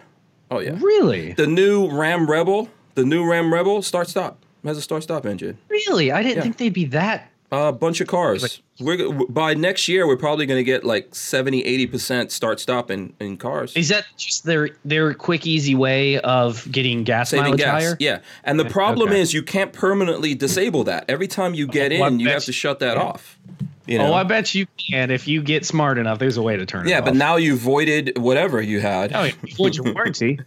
oh 0.50 0.58
yeah. 0.58 0.76
Really, 0.82 1.34
The 1.34 1.46
new 1.46 1.88
Ram 1.88 2.26
Rebel, 2.28 2.68
the 2.96 3.06
new 3.06 3.30
Ram 3.30 3.54
Rebel 3.54 3.84
start 3.84 4.10
stop 4.10 4.41
has 4.70 4.78
a 4.78 4.82
start 4.82 5.04
stop 5.04 5.26
engine. 5.26 5.58
really. 5.70 6.12
I 6.12 6.22
didn't 6.24 6.38
Yeah. 6.38 6.44
think 6.44 6.58
they'd 6.58 6.74
be 6.74 6.86
that. 6.86 7.28
A 7.54 7.74
bunch 7.74 8.00
of 8.00 8.08
cars. 8.08 8.62
We're 8.80 9.12
by 9.28 9.54
next 9.56 9.90
year 9.90 10.08
we're 10.08 10.16
probably 10.16 10.46
going 10.46 10.58
to 10.60 10.64
get 10.64 10.86
like 10.86 11.14
70 11.14 11.62
80% 11.88 12.32
start 12.32 12.62
stop 12.62 12.90
in 12.90 13.12
in 13.20 13.36
cars. 13.36 13.76
Is 13.76 13.90
that 13.90 14.06
just 14.16 14.46
their 14.46 14.70
their 14.86 15.14
quick, 15.14 15.46
easy 15.46 15.76
way 15.76 16.18
of 16.20 16.66
getting 16.72 17.04
gas 17.04 17.32
Saving 17.32 17.44
mileage 17.44 17.60
gas. 17.60 17.84
higher? 17.84 17.98
Yeah. 18.00 18.20
And 18.46 18.58
the 18.58 18.64
problem 18.66 19.10
okay. 19.10 19.20
is 19.20 19.34
you 19.34 19.44
can't 19.44 19.74
permanently 19.74 20.34
disable 20.34 20.86
that. 20.86 21.04
Every 21.10 21.28
time 21.28 21.54
you 21.54 21.68
get 21.68 21.92
Oh, 21.92 22.06
in, 22.06 22.22
you 22.22 22.30
have 22.30 22.46
to 22.46 22.54
shut 22.54 22.80
that 22.80 22.96
off. 22.96 23.38
You 23.86 23.98
know? 23.98 24.12
Oh, 24.12 24.14
I 24.14 24.24
bet 24.24 24.56
you 24.56 24.66
can 24.90 25.12
if 25.12 25.28
you 25.28 25.42
get 25.42 25.66
smart 25.66 25.98
enough. 25.98 26.20
There's 26.20 26.38
a 26.38 26.42
way 26.42 26.56
to 26.56 26.66
turn 26.66 26.82
it 26.82 26.86
off. 26.86 26.90
yeah, 26.90 27.00
off. 27.00 27.06
but 27.06 27.16
now 27.18 27.36
you 27.36 27.58
voided 27.58 28.18
whatever 28.18 28.62
you 28.62 28.80
had. 28.80 29.12
oh, 29.14 29.24
yeah, 29.24 29.34
avoid 29.52 29.76
your 29.76 29.86
warranty. 29.94 30.40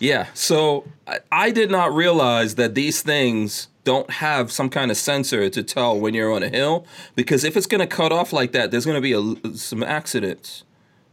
Yeah. 0.00 0.26
So 0.34 0.84
I, 1.06 1.20
I 1.30 1.50
did 1.50 1.70
not 1.70 1.92
realize 1.94 2.56
that 2.56 2.74
these 2.74 3.02
things 3.02 3.68
don't 3.84 4.10
have 4.10 4.50
some 4.50 4.68
kind 4.68 4.90
of 4.90 4.96
sensor 4.96 5.48
to 5.48 5.62
tell 5.62 5.98
when 5.98 6.14
you're 6.14 6.32
on 6.32 6.42
a 6.42 6.48
hill 6.48 6.86
because 7.14 7.44
if 7.44 7.56
it's 7.56 7.66
going 7.66 7.80
to 7.80 7.86
cut 7.86 8.12
off 8.12 8.32
like 8.32 8.52
that, 8.52 8.70
there's 8.70 8.84
going 8.84 9.00
to 9.00 9.00
be 9.00 9.12
a, 9.12 9.56
some 9.56 9.82
accidents 9.82 10.64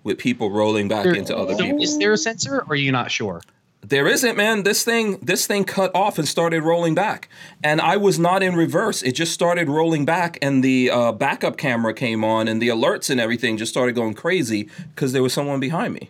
with 0.03 0.17
people 0.17 0.49
rolling 0.51 0.87
back 0.87 1.05
into 1.05 1.35
other 1.35 1.53
So 1.53 1.63
people. 1.63 1.83
is 1.83 1.97
there 1.97 2.13
a 2.13 2.17
sensor, 2.17 2.59
or 2.59 2.65
are 2.69 2.75
you 2.75 2.91
not 2.91 3.11
sure? 3.11 3.41
There 3.81 4.07
isn't, 4.07 4.35
man. 4.35 4.63
This 4.63 4.83
thing, 4.83 5.17
this 5.19 5.45
thing 5.47 5.63
cut 5.63 5.93
off 5.95 6.17
and 6.17 6.27
started 6.27 6.63
rolling 6.63 6.95
back, 6.95 7.29
and 7.63 7.79
I 7.79 7.95
was 7.97 8.17
not 8.17 8.41
in 8.41 8.55
reverse. 8.55 9.01
It 9.03 9.13
just 9.13 9.33
started 9.33 9.69
rolling 9.69 10.03
back, 10.05 10.37
and 10.41 10.63
the 10.63 10.89
uh, 10.91 11.11
backup 11.11 11.57
camera 11.57 11.93
came 11.93 12.23
on, 12.23 12.47
and 12.47 12.61
the 12.61 12.69
alerts 12.69 13.09
and 13.09 13.19
everything 13.19 13.57
just 13.57 13.71
started 13.71 13.95
going 13.95 14.13
crazy 14.13 14.69
because 14.93 15.13
there 15.13 15.23
was 15.23 15.31
someone 15.33 15.59
behind 15.59 15.93
me, 15.93 16.09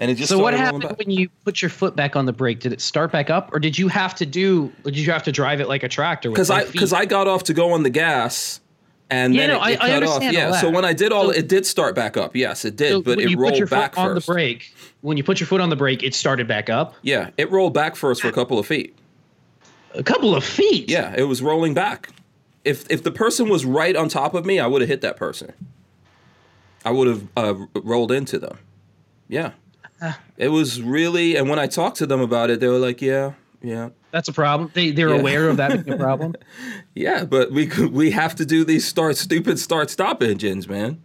and 0.00 0.10
it 0.10 0.14
just 0.16 0.28
so 0.30 0.38
what 0.38 0.54
happened 0.54 0.84
when 0.98 1.10
you 1.10 1.28
put 1.44 1.62
your 1.62 1.68
foot 1.68 1.94
back 1.94 2.16
on 2.16 2.26
the 2.26 2.32
brake? 2.32 2.58
Did 2.60 2.72
it 2.72 2.80
start 2.80 3.12
back 3.12 3.30
up, 3.30 3.50
or 3.54 3.60
did 3.60 3.78
you 3.78 3.86
have 3.88 4.14
to 4.16 4.26
do? 4.26 4.72
Or 4.84 4.90
did 4.90 4.98
you 4.98 5.12
have 5.12 5.22
to 5.24 5.32
drive 5.32 5.60
it 5.60 5.68
like 5.68 5.82
a 5.84 5.88
tractor? 5.88 6.30
Because 6.30 6.50
I 6.50 6.64
because 6.64 6.92
I 6.92 7.04
got 7.04 7.28
off 7.28 7.44
to 7.44 7.54
go 7.54 7.72
on 7.72 7.82
the 7.84 7.90
gas, 7.90 8.60
and 9.10 9.34
Yeah, 9.34 9.42
then 9.46 9.50
no, 9.50 9.56
it, 9.56 9.60
I- 9.60 9.70
it 9.70 9.74
I 9.74 9.88
cut 9.88 10.02
off. 10.02 10.14
understand 10.16 10.36
all 10.36 10.42
Yeah, 10.54 10.60
so 10.60 10.70
when 10.70 10.84
I 10.84 10.92
did 10.92 11.12
all, 11.12 11.24
So- 11.26 11.30
it 11.38 11.48
did 11.48 11.66
start 11.66 11.94
back 11.94 12.16
up. 12.16 12.34
Yes, 12.34 12.64
it 12.64 12.76
did, 12.76 12.90
So 12.92 13.02
but 13.02 13.20
it 13.20 13.36
rolled 13.36 13.70
back 13.70 13.96
on 13.98 14.14
the 14.14 14.20
brake, 14.20 14.74
when 15.02 15.16
you 15.16 15.22
put 15.24 15.38
your 15.38 15.46
foot 15.46 15.60
on 15.60 15.70
the 15.70 15.76
brake, 15.76 16.02
it 16.02 16.14
started 16.14 16.48
back 16.48 16.68
up 16.68 16.94
Yeah, 17.02 17.30
it 17.36 17.50
rolled 17.50 17.74
back 17.74 17.94
first 17.96 18.22
for 18.22 18.28
a 18.28 18.32
couple 18.32 18.58
of 18.58 18.66
feet. 18.66 18.96
a 19.94 20.02
couple 20.02 20.34
of 20.34 20.44
feet. 20.44 20.88
Yeah, 20.90 21.14
it 21.16 21.24
was 21.24 21.42
rolling 21.42 21.74
back. 21.74 22.10
If 22.64 22.90
if 22.90 23.02
the 23.02 23.10
person 23.10 23.48
was 23.48 23.64
right 23.64 23.96
on 23.96 24.08
top 24.08 24.34
of 24.34 24.44
me, 24.46 24.60
I 24.60 24.66
would 24.66 24.80
have 24.82 24.88
hit 24.88 25.00
that 25.02 25.16
person. 25.16 25.52
I 26.84 26.90
would 26.90 27.08
have 27.08 27.22
uh, 27.36 27.54
rolled 27.74 28.12
into 28.12 28.38
them. 28.38 28.58
Yeah, 29.28 29.52
it 30.36 30.48
was 30.48 30.80
really. 30.80 31.36
And 31.36 31.48
when 31.48 31.58
I 31.58 31.66
talked 31.66 31.96
to 31.98 32.06
them 32.06 32.20
about 32.20 32.50
it, 32.50 32.60
they 32.60 32.68
were 32.68 32.78
like, 32.78 33.00
"Yeah, 33.02 33.32
yeah, 33.62 33.90
that's 34.10 34.28
a 34.28 34.32
problem. 34.32 34.70
They 34.74 34.90
they're 34.90 35.10
Yeah. 35.14 35.20
aware 35.20 35.48
of 35.48 35.56
that 35.58 35.84
being 35.84 35.96
a 35.96 36.02
problem. 36.06 36.34
yeah." 36.94 37.24
But 37.24 37.52
we 37.52 37.66
could- 37.66 37.92
we 37.92 38.10
have 38.12 38.34
to 38.36 38.44
do 38.46 38.64
these 38.64 38.84
start 38.86 39.16
stupid 39.16 39.58
start 39.58 39.90
stop 39.90 40.22
engines, 40.22 40.68
man. 40.68 41.00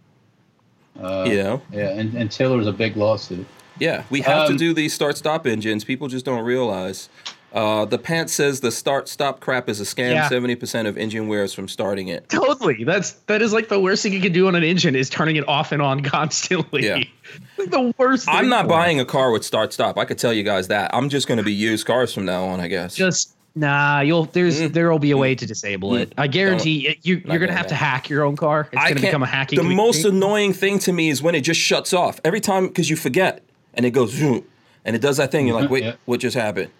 Uh, 1.00 1.24
You 1.28 1.36
know. 1.42 1.62
Yeah, 1.72 1.90
and, 1.90 2.14
and 2.14 2.30
Taylor's 2.30 2.66
a 2.66 2.72
big 2.72 2.96
lawsuit. 2.96 3.46
Yeah, 3.78 4.04
we 4.08 4.22
have 4.22 4.46
to 4.46 4.52
Um, 4.52 4.56
do 4.56 4.72
these 4.72 4.94
start 4.94 5.18
stop 5.18 5.46
engines. 5.46 5.84
People 5.84 6.08
just 6.08 6.24
don't 6.24 6.42
realize. 6.44 7.10
Uh, 7.56 7.86
the 7.86 7.96
pants 7.96 8.34
says 8.34 8.60
the 8.60 8.70
start 8.70 9.08
stop 9.08 9.40
crap 9.40 9.66
is 9.70 9.80
a 9.80 9.84
scam. 9.84 10.12
Yeah. 10.12 10.28
Seventy 10.28 10.54
percent 10.54 10.86
of 10.86 10.98
engine 10.98 11.26
wears 11.26 11.54
from 11.54 11.68
starting 11.68 12.08
it. 12.08 12.28
Totally. 12.28 12.84
That's 12.84 13.12
that 13.28 13.40
is 13.40 13.54
like 13.54 13.68
the 13.68 13.80
worst 13.80 14.02
thing 14.02 14.12
you 14.12 14.20
can 14.20 14.32
do 14.32 14.46
on 14.46 14.54
an 14.54 14.62
engine 14.62 14.94
is 14.94 15.08
turning 15.08 15.36
it 15.36 15.48
off 15.48 15.72
and 15.72 15.80
on 15.80 16.02
constantly. 16.14 16.84
Yeah. 16.86 17.02
Like 17.58 17.70
the 17.70 17.92
worst. 17.98 18.28
I'm 18.28 18.48
not 18.48 18.66
for 18.66 18.66
it. 18.66 18.68
buying 18.68 19.00
a 19.00 19.04
car 19.04 19.30
with 19.32 19.44
start 19.44 19.72
stop. 19.72 19.98
I 19.98 20.04
could 20.04 20.18
tell 20.18 20.32
you 20.32 20.42
guys 20.44 20.68
that. 20.68 20.94
I'm 20.94 21.08
just 21.08 21.26
going 21.26 21.38
to 21.38 21.42
be 21.44 21.52
used 21.52 21.84
cars 21.86 22.14
from 22.14 22.24
now 22.24 22.44
on, 22.44 22.60
I 22.60 22.68
guess. 22.68 22.94
Just 22.94 23.34
nah. 23.54 24.00
You'll 24.00 24.26
there's 24.26 24.60
Mm. 24.60 24.72
there 24.74 24.90
will 24.90 24.98
be 25.00 25.10
a 25.10 25.16
way 25.16 25.34
to 25.34 25.44
disable 25.46 25.96
it. 25.96 26.12
I 26.16 26.26
guarantee 26.28 26.86
it, 26.88 26.98
you 27.04 27.14
you're 27.16 27.22
gonna 27.24 27.38
gonna 27.40 27.52
have 27.58 27.66
to 27.68 27.74
hack 27.74 28.08
your 28.10 28.22
own 28.22 28.36
car. 28.36 28.68
It's 28.72 28.80
I 28.80 28.90
gonna 28.90 29.00
become 29.00 29.22
a 29.22 29.26
hacking. 29.26 29.56
The 29.58 29.64
most 29.74 30.04
annoying 30.04 30.52
thing 30.52 30.78
to 30.80 30.92
me 30.92 31.08
is 31.08 31.22
when 31.22 31.34
it 31.34 31.40
just 31.40 31.58
shuts 31.60 31.92
off 31.94 32.20
every 32.24 32.40
time 32.40 32.68
because 32.68 32.88
you 32.90 32.96
forget 32.96 33.42
and 33.74 33.84
it 33.86 33.90
goes 33.90 34.12
zoom 34.12 34.44
and 34.84 34.94
it 34.94 35.00
does 35.02 35.16
that 35.16 35.32
thing. 35.32 35.46
You're 35.48 35.60
like, 35.60 35.70
wait, 35.70 35.84
Yeah. 35.84 35.94
what 36.04 36.20
just 36.20 36.36
happened? 36.36 36.70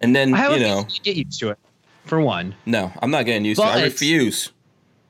And 0.00 0.14
then 0.14 0.30
you 0.30 0.34
know, 0.60 0.86
you 0.88 1.00
get 1.02 1.16
used 1.16 1.40
to 1.40 1.50
it. 1.50 1.58
For 2.04 2.20
one, 2.20 2.54
no, 2.66 2.92
I'm 3.02 3.10
not 3.10 3.24
getting 3.26 3.44
used 3.44 3.60
to. 3.60 3.66
it. 3.66 3.70
I 3.70 3.82
refuse. 3.84 4.52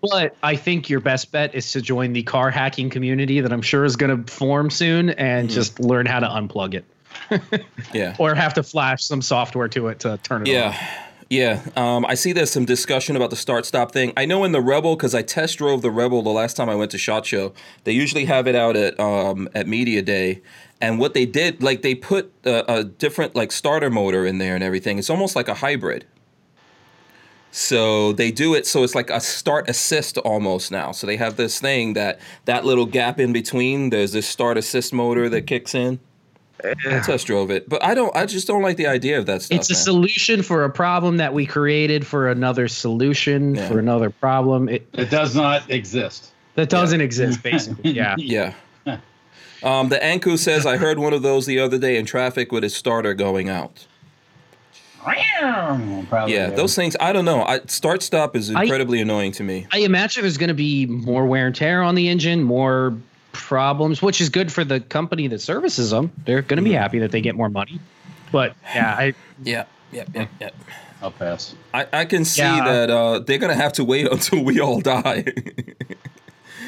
but 0.00 0.34
I 0.42 0.56
think 0.56 0.88
your 0.88 1.00
best 1.00 1.30
bet 1.30 1.54
is 1.54 1.70
to 1.72 1.82
join 1.82 2.12
the 2.14 2.22
car 2.22 2.50
hacking 2.50 2.88
community 2.90 3.40
that 3.40 3.52
I'm 3.52 3.60
sure 3.62 3.84
is 3.84 3.96
going 3.96 4.24
to 4.24 4.32
form 4.32 4.70
soon, 4.70 5.10
and 5.10 5.48
Mm-hmm. 5.48 5.54
just 5.54 5.78
learn 5.80 6.06
how 6.06 6.20
to 6.20 6.26
unplug 6.26 6.74
it, 6.74 7.64
Yeah, 7.94 8.16
or 8.18 8.34
have 8.34 8.54
to 8.54 8.62
flash 8.62 9.04
some 9.04 9.20
software 9.20 9.68
to 9.68 9.88
it 9.88 10.00
to 10.00 10.18
turn 10.22 10.42
it 10.42 10.48
yeah. 10.48 10.68
on. 10.68 10.74
Yeah, 11.28 11.60
um, 11.74 12.06
I 12.06 12.14
see 12.14 12.32
there's 12.32 12.52
some 12.52 12.64
discussion 12.66 13.16
about 13.16 13.30
the 13.30 13.36
start 13.36 13.66
stop 13.66 13.90
thing. 13.90 14.12
I 14.16 14.26
know 14.26 14.44
in 14.44 14.52
the 14.52 14.60
Rebel 14.60 14.94
because 14.94 15.12
I 15.12 15.22
test 15.22 15.58
drove 15.58 15.82
the 15.82 15.90
Rebel 15.90 16.22
the 16.22 16.30
last 16.30 16.56
time 16.56 16.68
I 16.70 16.76
went 16.76 16.92
to 16.92 16.98
Shot 16.98 17.26
Show. 17.26 17.52
They 17.82 17.90
usually 17.92 18.26
have 18.26 18.46
it 18.46 18.54
out 18.54 18.76
at 18.76 18.98
um, 19.00 19.48
at 19.52 19.66
Media 19.66 20.02
Day, 20.02 20.40
and 20.80 20.98
what 20.98 21.14
they 21.14 21.26
did, 21.26 21.62
like 21.62 21.82
they 21.82 21.94
put 21.94 22.32
a, 22.44 22.78
a 22.80 22.84
different 22.84 23.34
like 23.34 23.52
starter 23.52 23.90
motor 23.90 24.26
in 24.26 24.38
there 24.38 24.54
and 24.54 24.62
everything. 24.64 24.98
It's 24.98 25.10
almost 25.10 25.34
like 25.36 25.48
a 25.48 25.54
hybrid. 25.54 26.04
So 27.52 28.12
they 28.12 28.30
do 28.30 28.54
it 28.54 28.66
so 28.66 28.82
it's 28.84 28.94
like 28.94 29.08
a 29.08 29.20
start 29.20 29.68
assist 29.68 30.18
almost 30.18 30.70
now. 30.70 30.92
So 30.92 31.06
they 31.06 31.16
have 31.16 31.36
this 31.36 31.58
thing 31.58 31.94
that 31.94 32.20
that 32.44 32.64
little 32.66 32.84
gap 32.84 33.18
in 33.18 33.32
between. 33.32 33.88
There's 33.90 34.12
this 34.12 34.26
start 34.26 34.58
assist 34.58 34.92
motor 34.92 35.28
that 35.30 35.42
kicks 35.46 35.74
in. 35.74 35.98
I 36.64 37.00
test 37.00 37.26
drove 37.26 37.50
it, 37.50 37.68
but 37.68 37.82
I 37.84 37.94
don't. 37.94 38.14
I 38.16 38.26
just 38.26 38.46
don't 38.46 38.62
like 38.62 38.76
the 38.76 38.86
idea 38.86 39.18
of 39.18 39.26
that 39.26 39.42
stuff. 39.42 39.58
It's 39.58 39.70
a 39.70 39.74
man. 39.74 39.82
solution 39.82 40.42
for 40.42 40.64
a 40.64 40.70
problem 40.70 41.18
that 41.18 41.32
we 41.34 41.46
created 41.46 42.06
for 42.06 42.28
another 42.28 42.66
solution 42.68 43.54
Yeah. 43.54 43.68
for 43.68 43.78
another 43.78 44.10
problem. 44.10 44.68
It, 44.68 44.86
It 44.94 45.10
does 45.10 45.34
not 45.36 45.70
exist. 45.70 46.32
that 46.54 46.68
doesn't 46.70 47.00
exist, 47.02 47.42
basically. 47.42 47.92
Yeah. 47.92 48.16
Yeah. 48.18 48.54
Um, 49.62 49.88
the 49.88 49.96
Anku 49.98 50.38
says, 50.38 50.66
I 50.66 50.76
heard 50.76 50.98
one 50.98 51.12
of 51.12 51.22
those 51.22 51.46
the 51.46 51.58
other 51.58 51.78
day 51.78 51.96
in 51.96 52.04
traffic 52.06 52.52
with 52.52 52.62
his 52.62 52.74
starter 52.74 53.14
going 53.14 53.48
out. 53.48 53.86
Probably 56.08 56.34
Yeah, 56.34 56.50
those 56.50 56.74
things, 56.74 56.96
I 57.00 57.12
don't 57.12 57.24
know. 57.24 57.42
I, 57.44 57.60
start 57.66 58.02
stop 58.02 58.34
is 58.36 58.50
I- 58.52 58.62
incredibly 58.62 59.00
annoying 59.00 59.32
to 59.32 59.42
me. 59.44 59.66
I 59.72 59.78
imagine 59.78 60.22
there's 60.22 60.36
going 60.38 60.48
to 60.48 60.54
be 60.54 60.86
more 60.86 61.26
wear 61.26 61.46
and 61.46 61.54
tear 61.54 61.82
on 61.82 61.94
the 61.94 62.08
engine, 62.08 62.42
more 62.42 62.96
problems, 63.32 64.02
which 64.02 64.20
is 64.20 64.28
good 64.30 64.50
for 64.52 64.64
the 64.64 64.80
company 64.80 65.28
that 65.28 65.40
services 65.40 65.90
them. 65.90 66.10
They're 66.24 66.42
going 66.42 66.56
to 66.58 66.62
be 66.64 66.72
happy 66.72 66.98
that 67.00 67.12
they 67.12 67.20
get 67.20 67.34
more 67.36 67.48
money. 67.50 67.78
But 68.32 68.54
yeah, 68.74 68.94
I 68.98 69.14
Yeah, 69.44 69.64
yeah, 69.92 70.04
yeah, 70.14 70.26
yeah. 70.40 70.50
I'll 71.02 71.10
pass. 71.12 71.54
I, 71.74 71.86
I 71.92 72.04
can 72.06 72.24
see 72.24 72.40
Yeah. 72.42 72.64
that 72.64 72.90
uh, 72.90 73.18
they're 73.20 73.38
going 73.38 73.54
to 73.54 73.60
have 73.62 73.74
to 73.74 73.84
wait 73.84 74.06
until 74.10 74.42
we 74.42 74.60
all 74.60 74.80
die. 74.80 75.24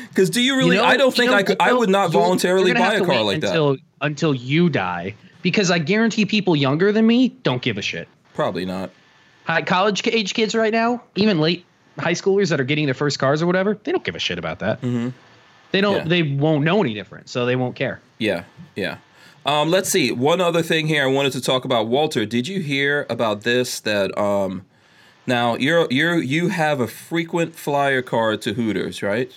Because 0.09 0.31
do 0.31 0.41
you 0.43 0.57
really? 0.57 0.77
You 0.77 0.83
know- 0.83 0.89
I 0.89 0.97
don't 0.97 1.07
you 1.17 1.23
think 1.23 1.31
know 1.31 1.37
I 1.37 1.43
could. 1.43 1.57
I 1.61 1.73
would 1.73 1.89
not 1.91 2.11
voluntarily 2.11 2.73
buy 2.75 2.95
a 2.95 3.05
car 3.05 3.23
like 3.23 3.41
that. 3.41 3.49
until, 3.51 3.77
Until 4.01 4.35
you 4.35 4.69
die, 4.69 5.15
because 5.43 5.71
I 5.71 5.79
guarantee 5.79 6.25
people 6.25 6.55
younger 6.57 6.93
than 6.93 7.07
me 7.07 7.29
don't 7.43 7.63
give 7.63 7.79
a 7.79 7.83
shit. 7.83 8.09
Probably 8.35 8.65
not. 8.65 8.91
High 9.45 9.63
college 9.63 10.07
age 10.07 10.35
kids 10.35 10.55
right 10.55 10.73
now, 10.73 11.03
even 11.17 11.41
late 11.41 11.65
high 11.99 12.13
schoolers 12.13 12.51
that 12.51 12.61
are 12.61 12.65
getting 12.65 12.85
their 12.87 12.95
first 12.95 13.19
cars 13.19 13.43
or 13.43 13.47
whatever, 13.47 13.77
they 13.83 13.91
don't 13.93 14.05
give 14.05 14.15
a 14.15 14.19
shit 14.21 14.39
about 14.39 14.61
that. 14.61 14.81
Mhm. 14.83 15.13
They 15.73 15.81
don't. 15.81 15.97
Yeah. 15.97 16.05
They 16.05 16.23
won't 16.23 16.65
know 16.65 16.81
any 16.81 16.95
different, 16.95 17.29
so 17.29 17.45
they 17.45 17.57
won't 17.57 17.75
care. 17.77 18.01
Yeah, 18.19 18.45
yeah. 18.77 18.97
Um, 19.47 19.71
let's 19.71 19.89
see. 19.89 20.13
One 20.13 20.41
other 20.41 20.63
thing 20.63 20.87
here 20.89 21.03
I 21.03 21.07
wanted 21.07 21.33
to 21.33 21.41
talk 21.41 21.65
about. 21.65 21.89
Walter, 21.89 22.25
did 22.27 22.47
you 22.49 22.61
hear 22.61 23.07
about 23.11 23.43
this? 23.43 23.81
That 23.81 24.17
um, 24.19 24.65
now 25.27 25.57
you're 25.57 25.87
you're 25.91 26.23
you 26.23 26.49
have 26.49 26.81
a 26.81 26.87
frequent 26.87 27.55
flyer 27.57 28.03
card 28.03 28.43
to 28.43 28.53
Hooters, 28.55 29.03
right? 29.03 29.33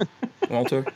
Walter, 0.50 0.86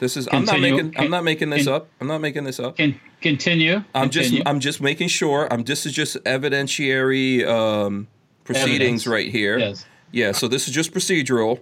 this 0.00 0.16
is 0.16 0.28
I'm 0.32 0.44
not 0.44 0.56
Continue. 0.56 0.82
making 0.84 1.00
I'm 1.00 1.10
not 1.10 1.24
making 1.24 1.50
this 1.50 1.64
Can- 1.64 1.72
up. 1.74 1.88
I'm 2.00 2.06
not 2.08 2.20
making 2.20 2.44
this 2.44 2.58
up. 2.60 2.76
Can 2.76 3.00
continue. 3.20 3.82
I'm 3.94 4.10
just 4.10 4.34
I'm 4.46 4.60
just 4.60 4.80
making 4.80 5.08
sure. 5.08 5.52
I'm 5.52 5.64
this 5.64 5.86
is 5.86 5.92
just 5.92 6.16
evidentiary 6.24 7.46
um, 7.46 8.06
proceedings 8.44 8.72
Evidence. 8.72 9.06
right 9.06 9.30
here. 9.30 9.58
Yes. 9.58 9.86
Yeah, 10.10 10.32
so 10.32 10.48
this 10.48 10.68
is 10.68 10.74
just 10.74 10.92
procedural. 10.92 11.60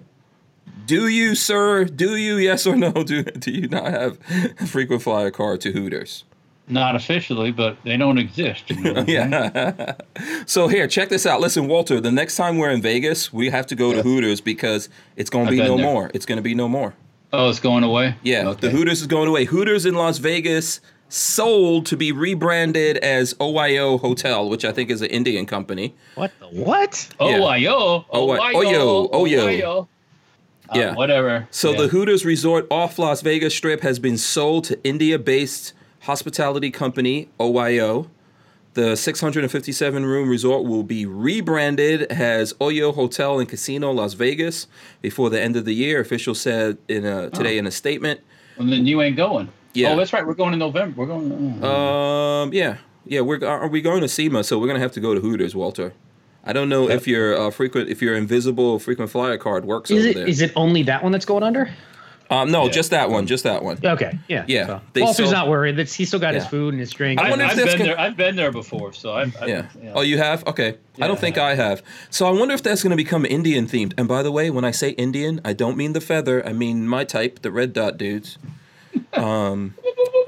Do 0.86 1.08
you, 1.08 1.34
sir? 1.34 1.84
Do 1.84 2.16
you, 2.16 2.36
yes 2.36 2.64
or 2.66 2.76
no? 2.76 2.92
Do 2.92 3.24
do 3.24 3.50
you 3.50 3.68
not 3.68 3.86
have 3.86 4.18
a 4.60 4.66
frequent 4.66 5.02
flyer 5.02 5.30
card 5.30 5.60
to 5.62 5.72
Hooters? 5.72 6.24
Not 6.68 6.96
officially, 6.96 7.52
but 7.52 7.76
they 7.84 7.96
don't 7.96 8.18
exist. 8.18 8.68
you 8.70 8.76
know. 8.92 9.04
Yeah. 9.06 9.94
so 10.46 10.66
here, 10.68 10.88
check 10.88 11.08
this 11.10 11.24
out. 11.24 11.40
Listen, 11.40 11.68
Walter. 11.68 12.00
The 12.00 12.10
next 12.10 12.36
time 12.36 12.58
we're 12.58 12.70
in 12.70 12.82
Vegas, 12.82 13.32
we 13.32 13.50
have 13.50 13.66
to 13.68 13.74
go 13.76 13.92
to 13.92 14.02
Hooters 14.02 14.40
because 14.40 14.88
it's 15.16 15.30
going 15.30 15.46
to 15.46 15.52
be 15.52 15.58
no 15.58 15.76
there. 15.76 15.86
more. 15.86 16.10
It's 16.12 16.26
going 16.26 16.36
to 16.36 16.42
be 16.42 16.54
no 16.54 16.68
more. 16.68 16.94
Oh, 17.32 17.48
it's 17.50 17.60
going 17.60 17.84
away. 17.84 18.16
Yeah, 18.22 18.48
Okay. 18.48 18.68
the 18.68 18.70
Hooters 18.70 19.00
is 19.00 19.06
going 19.06 19.28
away. 19.28 19.44
Hooters 19.44 19.86
in 19.86 19.94
Las 19.94 20.18
Vegas 20.18 20.80
sold 21.08 21.86
to 21.86 21.96
be 21.96 22.10
rebranded 22.10 22.96
as 22.98 23.34
OYO 23.40 23.98
Hotel, 24.00 24.48
which 24.48 24.64
I 24.64 24.72
think 24.72 24.90
is 24.90 25.02
an 25.02 25.08
Indian 25.10 25.46
company. 25.46 25.94
What 26.16 26.32
the 26.40 26.46
what? 26.46 27.08
Oh, 27.20 27.28
Yeah. 27.30 27.38
Oyo. 27.70 28.04
Oh, 28.10 28.26
Oyo. 28.28 28.38
Oyo. 28.54 29.10
Oyo. 29.12 29.40
Oyo. 29.60 29.88
Uh, 30.68 30.78
Yeah. 30.78 30.94
Whatever. 30.94 31.46
So 31.52 31.70
Yeah. 31.72 31.82
the 31.82 31.88
Hooters 31.88 32.24
Resort 32.24 32.66
off 32.72 32.98
Las 32.98 33.20
Vegas 33.22 33.54
Strip 33.54 33.82
has 33.82 34.00
been 34.00 34.18
sold 34.18 34.64
to 34.64 34.82
India-based 34.84 35.72
hospitality 36.06 36.70
company 36.70 37.28
OYO. 37.38 38.08
The 38.74 38.94
657 38.94 40.04
room 40.04 40.28
resort 40.28 40.64
will 40.64 40.82
be 40.82 41.06
rebranded 41.06 42.02
as 42.12 42.52
Oyo 42.54 42.94
Hotel 42.94 43.38
and 43.40 43.48
Casino 43.48 43.90
Las 43.90 44.12
Vegas 44.14 44.66
before 45.00 45.30
the 45.30 45.40
end 45.40 45.56
of 45.56 45.64
the 45.64 45.72
year. 45.74 46.00
Officials 46.00 46.40
said 46.40 46.76
in 46.86 47.06
a, 47.06 47.30
today 47.30 47.56
in 47.58 47.66
a 47.66 47.70
statement. 47.70 48.20
And 48.58 48.70
then 48.70 48.86
you 48.86 49.00
ain't 49.00 49.16
going. 49.16 49.48
Yeah. 49.72 49.92
Oh, 49.92 49.96
that's 49.96 50.12
right. 50.12 50.26
We're 50.26 50.34
going 50.34 50.52
in 50.52 50.58
November. 50.58 50.94
We're 51.00 51.06
going. 51.06 51.62
uh, 51.64 51.66
Um, 51.66 52.52
yeah, 52.52 52.76
yeah. 53.06 53.20
We're 53.22 53.44
are 53.46 53.68
we 53.68 53.80
going 53.82 54.00
to 54.02 54.08
SEMA? 54.08 54.44
So 54.44 54.58
we're 54.58 54.66
gonna 54.66 54.78
have 54.78 54.92
to 54.92 55.00
go 55.00 55.14
to 55.14 55.20
Hooters, 55.20 55.54
Walter. 55.54 55.92
I 56.44 56.52
don't 56.52 56.68
know 56.68 56.88
if 56.88 57.08
your 57.08 57.36
uh, 57.36 57.50
frequent, 57.50 57.88
if 57.90 58.00
your 58.00 58.14
invisible 58.14 58.78
frequent 58.78 59.10
flyer 59.10 59.36
card 59.36 59.64
works 59.64 59.90
Is 59.90 59.98
over 60.04 60.08
it 60.10 60.14
there. 60.14 60.28
is 60.28 60.40
it 60.40 60.52
only 60.54 60.82
that 60.84 61.02
one 61.02 61.12
that's 61.12 61.24
going 61.26 61.42
under? 61.42 61.68
Um, 62.30 62.50
no, 62.50 62.64
Yeah. 62.64 62.70
just 62.70 62.90
that 62.90 63.08
one, 63.10 63.26
just 63.26 63.44
that 63.44 63.62
one. 63.62 63.78
Okay, 63.84 64.18
yeah, 64.28 64.44
Yeah, 64.48 64.66
So, 64.66 64.80
they 64.92 65.00
Walter's 65.02 65.16
sold- 65.16 65.32
not 65.32 65.48
worried. 65.48 65.76
That's 65.76 65.94
he's 65.94 66.08
still 66.08 66.20
got 66.20 66.34
his 66.34 66.46
food 66.46 66.74
and 66.74 66.80
his 66.80 66.90
drink. 66.90 67.20
I 67.20 67.26
I, 67.26 67.30
wonder 67.30 67.44
if 67.44 67.50
I've 67.52 67.56
that's 67.56 67.68
been 67.72 67.78
gonna- 67.78 67.90
there. 67.90 68.00
I've 68.00 68.16
been 68.16 68.36
there 68.36 68.50
before, 68.52 68.92
so 68.92 69.12
I've. 69.14 69.36
I've 69.40 69.48
Yeah. 69.48 69.66
yeah. 69.82 69.92
Oh, 69.94 70.00
you 70.02 70.18
have? 70.18 70.46
Okay. 70.46 70.76
I 71.00 71.06
don't 71.06 71.18
think 71.18 71.38
I 71.38 71.52
I 71.52 71.54
have. 71.54 71.82
So 72.10 72.26
I 72.26 72.30
wonder 72.30 72.54
if 72.54 72.62
that's 72.62 72.82
going 72.82 72.90
to 72.90 72.96
become 72.96 73.24
Indian 73.24 73.66
themed. 73.66 73.92
And 73.98 74.08
by 74.08 74.22
the 74.22 74.32
way, 74.32 74.50
when 74.50 74.64
I 74.64 74.70
say 74.72 74.90
Indian, 74.90 75.40
I 75.44 75.52
don't 75.52 75.76
mean 75.76 75.92
the 75.92 76.00
feather. 76.00 76.44
I 76.46 76.52
mean 76.52 76.88
my 76.88 77.04
type, 77.04 77.42
the 77.42 77.50
red 77.52 77.72
dot 77.72 77.96
dudes. 77.98 78.38
Um, 79.12 79.74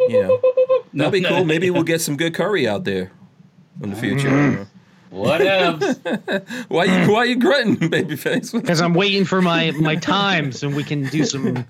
you 0.08 0.22
know, 0.22 0.40
that'd 0.94 1.12
be 1.12 1.22
cool. 1.22 1.38
no. 1.38 1.44
Maybe 1.44 1.70
we'll 1.70 1.82
get 1.82 2.00
some 2.00 2.16
good 2.16 2.34
curry 2.34 2.68
out 2.68 2.84
there 2.84 3.10
in 3.82 3.90
the 3.90 3.96
future. 3.96 4.66
What 5.10 5.40
else? 5.40 5.98
why 6.68 6.84
you 6.84 7.10
Why 7.10 7.24
you 7.24 7.36
grunting, 7.36 7.76
babyface? 7.90 8.52
because 8.52 8.80
I'm 8.82 8.92
waiting 8.92 9.24
for 9.24 9.40
my 9.40 9.70
my 9.72 9.96
time 9.96 10.52
so 10.52 10.68
we 10.68 10.84
can 10.84 11.04
do 11.08 11.24
some 11.24 11.64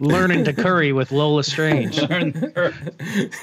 learning 0.00 0.44
to 0.44 0.52
curry 0.52 0.92
with 0.92 1.12
Lola 1.12 1.44
Strange. 1.44 2.00
Learn 2.10 2.32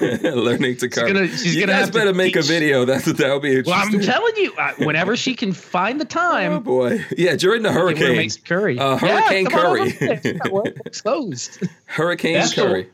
Learning 0.00 0.76
to 0.76 0.88
curry. 0.88 1.08
She's 1.08 1.12
gonna- 1.12 1.28
she's 1.28 1.54
you 1.54 1.60
gonna 1.62 1.72
guys 1.72 1.80
have 1.86 1.90
to 1.92 1.98
better 1.98 2.12
make 2.14 2.36
a 2.36 2.42
video. 2.42 2.84
That's 2.84 3.04
that 3.06 3.32
would 3.32 3.42
be 3.42 3.62
Well, 3.62 3.74
I'm 3.74 4.00
telling 4.00 4.32
you, 4.36 4.52
uh, 4.58 4.72
whenever 4.78 5.16
she 5.16 5.34
can 5.34 5.52
find 5.52 6.00
the 6.00 6.04
time. 6.22 6.52
oh 6.52 6.60
boy, 6.60 7.04
yeah. 7.16 7.36
During 7.36 7.62
the 7.62 7.72
hurricane, 7.72 8.16
make 8.16 8.30
some 8.32 8.42
curry. 8.44 8.78
Uh, 8.78 8.96
Hurricane 8.96 9.46
come 9.46 9.60
on 9.60 9.66
curry. 9.66 9.80
over 9.80 9.90
there. 9.98 10.20
Yeah, 10.24 10.38
we're 10.50 10.62
exposed. 10.86 11.62
Hurricane 11.86 12.34
That's 12.34 12.54
the- 12.54 12.62
curry. 12.62 12.88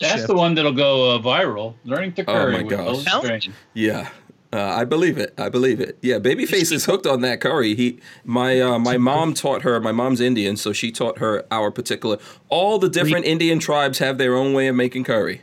That's 0.00 0.26
the 0.26 0.34
one 0.34 0.54
that'll 0.54 0.72
go 0.72 1.12
uh, 1.14 1.18
viral. 1.20 1.74
Learning 1.86 2.12
to 2.14 2.22
Oh 2.22 2.24
curry. 2.34 2.52
my 2.58 2.62
with 2.62 2.70
gosh. 2.72 3.06
Lola 3.06 3.22
Strange. 3.24 3.50
Yeah. 3.72 4.10
Uh, 4.52 4.60
I 4.60 4.84
believe 4.84 5.16
it. 5.16 5.32
I 5.38 5.48
believe 5.48 5.80
it. 5.80 5.96
Yeah, 6.02 6.18
Babyface 6.18 6.72
is 6.72 6.84
hooked 6.84 7.06
on 7.06 7.22
that 7.22 7.40
curry. 7.40 7.74
He, 7.74 8.00
my, 8.24 8.60
uh, 8.60 8.78
my 8.78 8.98
mom 8.98 9.32
taught 9.32 9.62
her. 9.62 9.80
My 9.80 9.92
mom's 9.92 10.20
Indian, 10.20 10.58
so 10.58 10.74
she 10.74 10.92
taught 10.92 11.18
her 11.18 11.46
our 11.50 11.70
particular. 11.70 12.18
All 12.50 12.78
the 12.78 12.90
different 12.90 13.24
Indian 13.24 13.58
tribes 13.58 13.98
have 13.98 14.18
their 14.18 14.34
own 14.34 14.52
way 14.52 14.68
of 14.68 14.76
making 14.76 15.04
curry. 15.04 15.40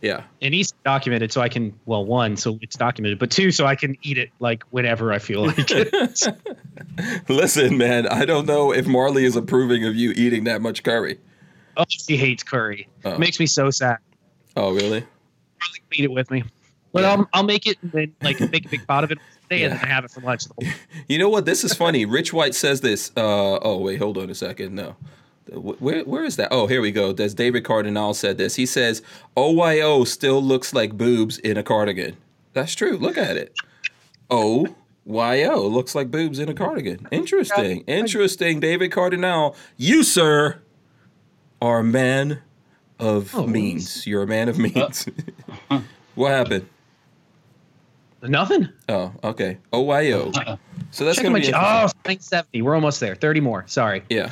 Yeah, 0.00 0.24
and 0.40 0.52
he's 0.52 0.72
documented 0.84 1.32
so 1.32 1.40
I 1.40 1.48
can, 1.48 1.78
well, 1.86 2.04
one, 2.04 2.36
so 2.36 2.58
it's 2.60 2.74
documented, 2.74 3.20
but 3.20 3.30
two, 3.30 3.52
so 3.52 3.66
I 3.66 3.76
can 3.76 3.96
eat 4.02 4.18
it 4.18 4.30
like 4.40 4.64
whenever 4.70 5.12
I 5.12 5.20
feel 5.20 5.46
like 5.46 5.70
it. 5.70 5.94
listen, 7.28 7.78
man. 7.78 8.08
I 8.08 8.24
don't 8.24 8.46
know 8.46 8.72
if 8.72 8.88
Marley 8.88 9.24
is 9.24 9.36
approving 9.36 9.86
of 9.86 9.94
you 9.94 10.10
eating 10.16 10.42
that 10.44 10.60
much 10.60 10.82
curry. 10.82 11.20
oh, 11.76 11.84
she 11.88 12.16
hates 12.16 12.42
curry. 12.42 12.88
Oh. 13.04 13.16
Makes 13.16 13.38
me 13.38 13.46
so 13.46 13.70
sad. 13.70 13.98
Oh, 14.56 14.72
really? 14.72 15.06
Probably 15.60 15.80
eat 15.92 16.04
it 16.04 16.10
with 16.10 16.32
me. 16.32 16.42
But. 16.92 17.04
I'll, 17.04 17.28
I'll 17.32 17.42
make 17.42 17.66
it 17.66 17.78
and 17.82 17.90
then 17.92 18.14
like 18.22 18.38
make 18.52 18.66
a 18.66 18.68
big 18.68 18.86
pot 18.86 19.04
of 19.04 19.10
it 19.10 19.18
today 19.44 19.64
and 19.64 19.72
Yeah. 19.74 19.78
then 19.80 19.88
have 19.88 20.04
it 20.04 20.10
for 20.10 20.20
lunch. 20.20 20.44
the 20.44 20.74
You 21.08 21.18
know 21.18 21.28
what? 21.28 21.44
This 21.46 21.64
is 21.64 21.72
funny. 21.74 22.04
Rich 22.04 22.32
White 22.32 22.54
says 22.54 22.80
this. 22.82 23.10
Uh, 23.16 23.58
oh, 23.62 23.78
wait, 23.78 23.98
hold 23.98 24.18
on 24.18 24.28
a 24.30 24.34
second. 24.34 24.74
No. 24.74 24.96
Where, 25.52 26.04
where 26.04 26.24
is 26.24 26.36
that? 26.36 26.48
Oh, 26.52 26.66
here 26.66 26.80
we 26.80 26.92
go. 26.92 27.12
There's 27.12 27.34
David 27.34 27.64
Cardinal 27.64 28.14
said 28.14 28.38
this. 28.38 28.54
He 28.54 28.64
says, 28.64 29.02
OYO 29.36 30.04
still 30.06 30.40
looks 30.42 30.72
like 30.72 30.96
boobs 30.96 31.38
in 31.38 31.56
a 31.56 31.62
cardigan. 31.62 32.16
That's 32.52 32.74
true. 32.74 32.96
Look 32.96 33.18
at 33.18 33.36
it. 33.36 33.54
OYO 34.30 34.76
looks 35.70 35.94
like 35.94 36.10
boobs 36.10 36.38
in 36.38 36.48
a 36.48 36.54
cardigan. 36.54 37.06
Interesting. 37.10 37.82
Interesting, 37.86 38.60
David 38.60 38.92
Cardinal. 38.92 39.56
You, 39.76 40.02
sir, 40.04 40.62
are 41.60 41.80
a 41.80 41.84
man 41.84 42.40
of 42.98 43.34
Oh, 43.34 43.46
means. 43.46 44.06
You're 44.06 44.22
a 44.22 44.26
man 44.26 44.48
of 44.48 44.58
means. 44.58 45.06
what 46.14 46.30
happened? 46.30 46.66
Nothing. 48.22 48.68
Oh, 48.88 49.12
okay. 49.24 49.58
OYO. 49.72 50.32
So 50.90 51.04
that's 51.04 51.20
going 51.20 51.34
to 51.34 51.40
be 51.40 51.46
oh, 51.54 51.58
interesting. 51.58 52.00
970. 52.04 52.62
We're 52.62 52.74
almost 52.74 53.00
there. 53.00 53.14
30 53.14 53.40
more. 53.40 53.64
Sorry. 53.66 54.04
Yeah. 54.08 54.30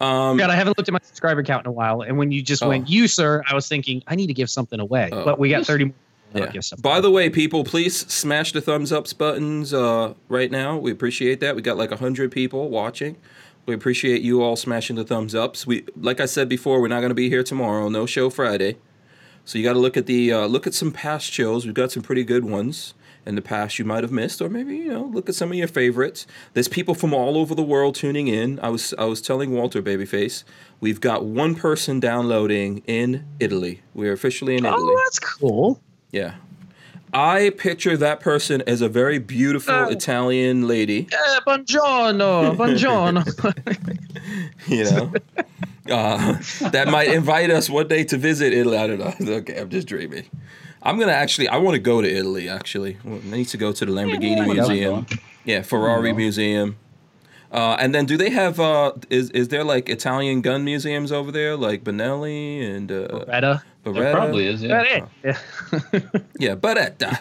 Um, 0.00 0.36
God, 0.36 0.50
I 0.50 0.56
haven't 0.56 0.76
looked 0.76 0.88
at 0.88 0.92
my 0.92 0.98
subscriber 1.02 1.42
count 1.42 1.64
in 1.64 1.70
a 1.70 1.72
while. 1.72 2.02
And 2.02 2.18
when 2.18 2.32
you 2.32 2.42
just 2.42 2.62
Oh. 2.62 2.68
went, 2.68 2.90
you, 2.90 3.06
sir, 3.08 3.42
I 3.48 3.54
was 3.54 3.68
thinking, 3.68 4.02
I 4.06 4.16
need 4.16 4.26
to 4.26 4.34
give 4.34 4.50
something 4.50 4.80
away. 4.80 5.08
Oh. 5.12 5.24
But 5.24 5.38
we 5.38 5.48
got 5.48 5.64
30 5.64 5.84
more. 5.86 5.94
Yeah. 6.34 6.50
By 6.80 7.00
the 7.00 7.10
way, 7.10 7.28
people, 7.28 7.62
please 7.62 8.10
smash 8.10 8.52
the 8.52 8.62
thumbs 8.62 8.90
ups 8.90 9.12
buttons 9.12 9.74
uh, 9.74 10.14
right 10.28 10.50
now. 10.50 10.78
We 10.78 10.90
appreciate 10.90 11.40
that. 11.40 11.54
We 11.54 11.60
got 11.60 11.76
like 11.76 11.92
hundred 11.92 12.32
people 12.32 12.70
watching. 12.70 13.18
We 13.66 13.74
appreciate 13.74 14.22
you 14.22 14.42
all 14.42 14.56
smashing 14.56 14.96
the 14.96 15.04
thumbs 15.04 15.34
ups. 15.34 15.66
We, 15.66 15.84
like 15.94 16.20
I 16.20 16.24
said 16.26 16.48
before, 16.48 16.80
we're 16.80 16.88
not 16.88 17.00
going 17.00 17.10
to 17.10 17.14
be 17.14 17.28
here 17.28 17.42
tomorrow. 17.42 17.90
No 17.90 18.06
show 18.06 18.30
Friday, 18.30 18.78
so 19.44 19.58
you 19.58 19.64
got 19.64 19.74
to 19.74 19.78
look 19.78 19.98
at 19.98 20.06
the 20.06 20.32
uh, 20.32 20.46
look 20.46 20.66
at 20.66 20.72
some 20.72 20.90
past 20.90 21.30
shows. 21.30 21.66
We've 21.66 21.74
got 21.74 21.92
some 21.92 22.02
pretty 22.02 22.24
good 22.24 22.46
ones 22.46 22.94
in 23.24 23.34
the 23.36 23.42
past 23.42 23.78
you 23.78 23.84
might 23.84 24.02
have 24.02 24.12
missed, 24.12 24.40
or 24.42 24.48
maybe 24.48 24.76
you 24.76 24.92
know 24.92 25.04
look 25.04 25.28
at 25.28 25.34
some 25.34 25.50
of 25.50 25.56
your 25.56 25.68
favorites. 25.68 26.26
There's 26.54 26.68
people 26.68 26.94
from 26.94 27.12
all 27.14 27.36
over 27.38 27.54
the 27.54 27.62
world 27.62 27.94
tuning 27.94 28.28
in. 28.28 28.58
I 28.60 28.68
was 28.68 28.94
I 28.98 29.04
was 29.04 29.20
telling 29.22 29.52
Walter 29.52 29.82
Babyface, 29.82 30.44
we've 30.80 31.00
got 31.00 31.24
one 31.24 31.54
person 31.54 32.00
downloading 32.00 32.82
in 32.86 33.24
Italy. 33.40 33.82
We're 33.94 34.12
officially 34.12 34.56
in 34.56 34.64
Italy. 34.66 34.80
Oh, 34.82 35.00
that's 35.04 35.18
cool. 35.18 35.80
Yeah. 36.10 36.34
I 37.14 37.50
picture 37.58 37.94
that 37.98 38.20
person 38.20 38.62
as 38.66 38.80
a 38.80 38.88
very 38.88 39.18
beautiful 39.18 39.74
Oh. 39.74 39.88
Italian 39.88 40.66
lady, 40.66 41.08
Eh, 41.12 41.40
buongiorno, 41.46 42.56
buongiorno. 42.56 43.22
you 44.66 44.84
know, 44.84 45.12
uh, 45.94 46.38
that 46.70 46.88
might 46.88 47.08
invite 47.08 47.50
us 47.50 47.68
one 47.68 47.86
day 47.86 48.02
to 48.04 48.16
visit 48.16 48.54
Italy. 48.54 48.78
I 48.78 48.86
don't 48.86 48.98
know. 48.98 49.12
Okay, 49.40 49.60
I'm 49.60 49.68
just 49.68 49.86
dreaming. 49.88 50.24
I'm 50.82 50.98
gonna 50.98 51.12
actually. 51.12 51.48
I 51.48 51.56
want 51.58 51.74
to 51.74 51.80
go 51.80 52.02
to 52.02 52.08
Italy. 52.08 52.48
Actually, 52.48 52.96
I 53.06 53.20
need 53.36 53.48
to 53.48 53.56
go 53.56 53.72
to 53.72 53.84
the 53.86 53.92
Lamborghini 53.92 54.36
Yeah, 54.38 54.52
Museum. 54.52 55.06
Yeah, 55.44 55.62
Ferrari 55.62 56.08
Yeah. 56.10 56.16
Museum. 56.16 56.76
Uh, 57.52 57.76
and 57.78 57.94
then, 57.94 58.06
do 58.06 58.16
they 58.16 58.30
have? 58.30 58.58
Uh, 58.58 58.92
is 59.10 59.30
is 59.30 59.48
there 59.48 59.62
like 59.62 59.88
Italian 59.88 60.40
gun 60.40 60.64
museums 60.64 61.12
over 61.12 61.30
there, 61.30 61.54
like 61.56 61.84
Benelli 61.84 62.64
and 62.76 62.90
uh, 62.90 62.94
Beretta. 63.08 63.62
There 63.84 63.92
Beretta? 63.92 64.12
probably 64.12 64.46
is. 64.46 64.62
Yeah. 64.62 64.68
That 64.82 64.86
it. 64.86 65.04
Yeah. 65.24 66.20
Yeah, 66.38 66.54
Beretta. 66.54 67.20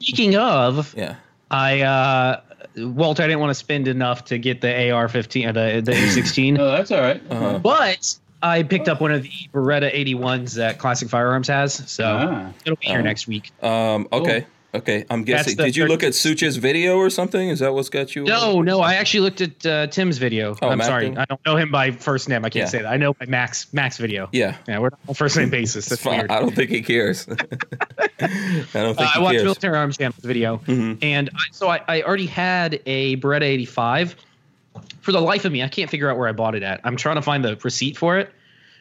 Speaking 0.00 0.36
of, 0.36 0.94
Yeah. 0.96 1.14
I 1.50 1.80
uh, 1.80 2.40
Walter, 2.76 3.22
I 3.22 3.26
didn't 3.28 3.40
want 3.40 3.50
to 3.50 3.54
spend 3.54 3.88
enough 3.88 4.24
to 4.26 4.38
get 4.38 4.60
the 4.60 4.90
AR-15, 4.90 5.48
uh, 5.48 5.52
the 5.52 5.80
the 5.80 5.92
A16, 5.92 6.52
No, 6.58 6.70
that's 6.72 6.90
all 6.90 7.00
right. 7.00 7.22
Uh-huh. 7.30 7.58
but 7.58 8.14
I 8.44 8.62
picked 8.62 8.88
up 8.88 9.00
one 9.00 9.10
of 9.10 9.22
the 9.22 9.30
Beretta 9.54 9.90
81s 9.94 10.54
that 10.56 10.78
Classic 10.78 11.08
Firearms 11.08 11.48
has, 11.48 11.72
so 11.90 12.04
Ah. 12.04 12.52
it'll 12.64 12.76
be 12.76 12.86
here 12.86 12.96
Uh-huh. 12.98 13.02
next 13.02 13.26
week. 13.26 13.50
Um, 13.62 14.06
okay. 14.12 14.44
Okay. 14.74 15.04
I'm 15.08 15.22
guessing. 15.22 15.56
Did 15.56 15.76
you 15.76 15.86
look 15.86 16.02
at 16.02 16.12
36. 16.14 16.18
Sucha's 16.42 16.56
video 16.56 16.96
or 16.96 17.08
something? 17.08 17.48
Is 17.48 17.60
that 17.60 17.72
what's 17.72 17.88
got 17.88 18.16
you? 18.16 18.24
No, 18.24 18.60
no, 18.60 18.80
I 18.80 18.94
actually 18.94 19.20
looked 19.20 19.40
at 19.40 19.64
uh, 19.64 19.86
Tim's 19.86 20.18
video. 20.18 20.56
Oh, 20.60 20.68
I'm 20.68 20.78
Mac 20.78 20.86
sorry, 20.88 21.08
did? 21.10 21.18
I 21.18 21.24
don't 21.26 21.40
know 21.46 21.54
him 21.56 21.70
by 21.70 21.92
first 21.92 22.28
name. 22.28 22.44
I 22.44 22.50
can't 22.50 22.64
Yeah. 22.64 22.70
say 22.70 22.82
that. 22.82 22.92
I 22.92 22.96
know 22.96 23.14
by 23.14 23.26
Max 23.26 23.68
Max 23.72 23.98
video. 23.98 24.28
Yeah. 24.32 24.56
Yeah, 24.66 24.80
we're 24.80 24.90
on 25.08 25.14
first 25.14 25.36
name 25.36 25.48
basis. 25.48 25.86
That's 25.86 26.02
fine. 26.08 26.18
weird. 26.18 26.30
I 26.32 26.40
don't 26.40 26.54
think 26.56 26.70
he 26.70 26.82
cares. 26.82 27.26
I 28.20 28.26
don't 28.72 28.96
think 28.96 29.00
Uh, 29.00 29.10
I 29.14 29.18
watched 29.20 29.32
cares. 29.34 29.44
Military 29.44 29.76
Arms 29.78 29.96
Channel's 29.96 30.18
video, 30.24 30.60
Mhm. 30.66 30.98
and 31.02 31.30
I, 31.32 31.38
so 31.52 31.68
I, 31.68 31.80
I 31.88 32.02
already 32.02 32.26
had 32.26 32.80
a 32.84 33.16
Beretta 33.18 33.42
85. 33.42 34.16
For 35.04 35.12
the 35.12 35.20
life 35.20 35.44
of 35.44 35.52
me, 35.52 35.62
I 35.62 35.68
can't 35.68 35.90
figure 35.90 36.10
out 36.10 36.16
where 36.16 36.26
I 36.26 36.32
bought 36.32 36.54
it 36.54 36.62
at. 36.62 36.80
I'm 36.82 36.96
trying 36.96 37.16
to 37.16 37.22
find 37.22 37.44
the 37.44 37.56
receipt 37.62 37.98
for 37.98 38.16
it 38.16 38.32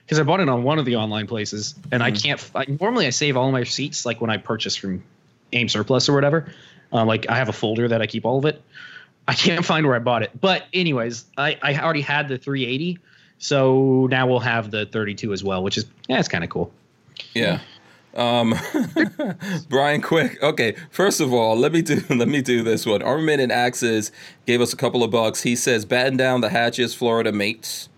because 0.05 0.19
I 0.19 0.23
bought 0.23 0.39
it 0.39 0.47
on 0.47 0.63
one 0.63 0.79
of 0.79 0.85
the 0.85 0.95
online 0.95 1.27
places, 1.27 1.75
and 1.91 2.01
I 2.01 2.11
can't. 2.11 2.39
f- 2.39 2.55
I, 2.55 2.65
normally, 2.79 3.07
I 3.07 3.09
save 3.09 3.35
all 3.35 3.51
my 3.51 3.59
receipts 3.59 4.05
like 4.05 4.21
when 4.21 4.29
I 4.29 4.37
purchase 4.37 4.77
from 4.77 5.03
AIM 5.51 5.67
Surplus 5.67 6.07
or 6.07 6.13
whatever. 6.13 6.53
Um, 6.93 7.09
like 7.09 7.29
I 7.29 7.35
have 7.35 7.49
a 7.49 7.53
folder 7.53 7.89
that 7.89 8.01
I 8.01 8.07
keep 8.07 8.25
all 8.25 8.37
of 8.37 8.45
it. 8.45 8.61
I 9.27 9.33
can't 9.33 9.65
find 9.65 9.85
where 9.85 9.97
I 9.97 9.99
bought 9.99 10.23
it, 10.23 10.31
but 10.39 10.63
anyways, 10.73 11.25
I, 11.37 11.57
I 11.61 11.77
already 11.77 12.01
had 12.01 12.29
the 12.29 12.37
380, 12.37 12.99
so 13.37 14.07
now 14.09 14.25
we'll 14.25 14.39
have 14.39 14.71
the 14.71 14.85
32 14.85 15.33
as 15.33 15.43
well, 15.43 15.61
which 15.61 15.77
is 15.77 15.85
yeah, 16.07 16.19
it's 16.19 16.29
kind 16.29 16.45
of 16.45 16.49
cool. 16.49 16.71
Yeah. 17.33 17.59
Um, 18.13 18.55
Brian 19.69 20.01
Quick. 20.01 20.41
Okay, 20.41 20.75
first 20.89 21.19
of 21.19 21.33
all, 21.33 21.55
let 21.55 21.71
me 21.71 21.81
do 21.81 22.03
let 22.09 22.27
me 22.27 22.41
do 22.41 22.63
this 22.63 22.85
one. 22.85 23.01
Armament 23.01 23.41
and 23.41 23.51
Axes 23.51 24.11
gave 24.45 24.61
us 24.61 24.73
a 24.73 24.77
couple 24.77 25.03
of 25.03 25.11
bucks. 25.11 25.43
He 25.43 25.55
says, 25.55 25.85
"Batten 25.85 26.17
down 26.17 26.41
the 26.41 26.49
hatches, 26.49 26.93
Florida 26.93 27.31
mates." 27.31 27.89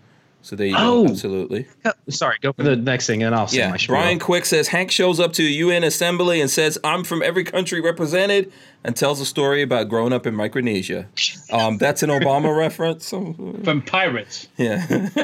So 0.46 0.54
there 0.54 0.68
you 0.68 0.76
Oh. 0.78 1.04
go. 1.04 1.10
Absolutely. 1.10 1.66
Sorry, 2.08 2.36
go 2.40 2.52
for 2.52 2.62
the 2.62 2.76
next 2.76 3.08
thing, 3.08 3.24
and 3.24 3.34
I'll 3.34 3.48
say 3.48 3.58
Yeah. 3.58 3.70
my 3.70 3.78
spiel. 3.78 3.96
Brian 3.96 4.20
Quick 4.20 4.44
says 4.46 4.68
Hank 4.68 4.92
shows 4.92 5.18
up 5.18 5.32
to 5.32 5.42
a 5.42 5.48
UN 5.50 5.82
assembly 5.82 6.40
and 6.40 6.48
says, 6.48 6.78
"I'm 6.84 7.02
from 7.02 7.20
every 7.20 7.42
country 7.42 7.80
represented," 7.80 8.52
and 8.84 8.94
tells 8.94 9.20
a 9.20 9.26
story 9.26 9.60
about 9.60 9.88
growing 9.88 10.12
up 10.12 10.24
in 10.24 10.36
Micronesia. 10.36 11.06
Um, 11.50 11.78
that's 11.78 12.04
an 12.04 12.10
Obama 12.10 12.56
reference. 12.56 13.10
From 13.10 13.82
pirates 13.84 14.46
Yeah. 14.56 14.86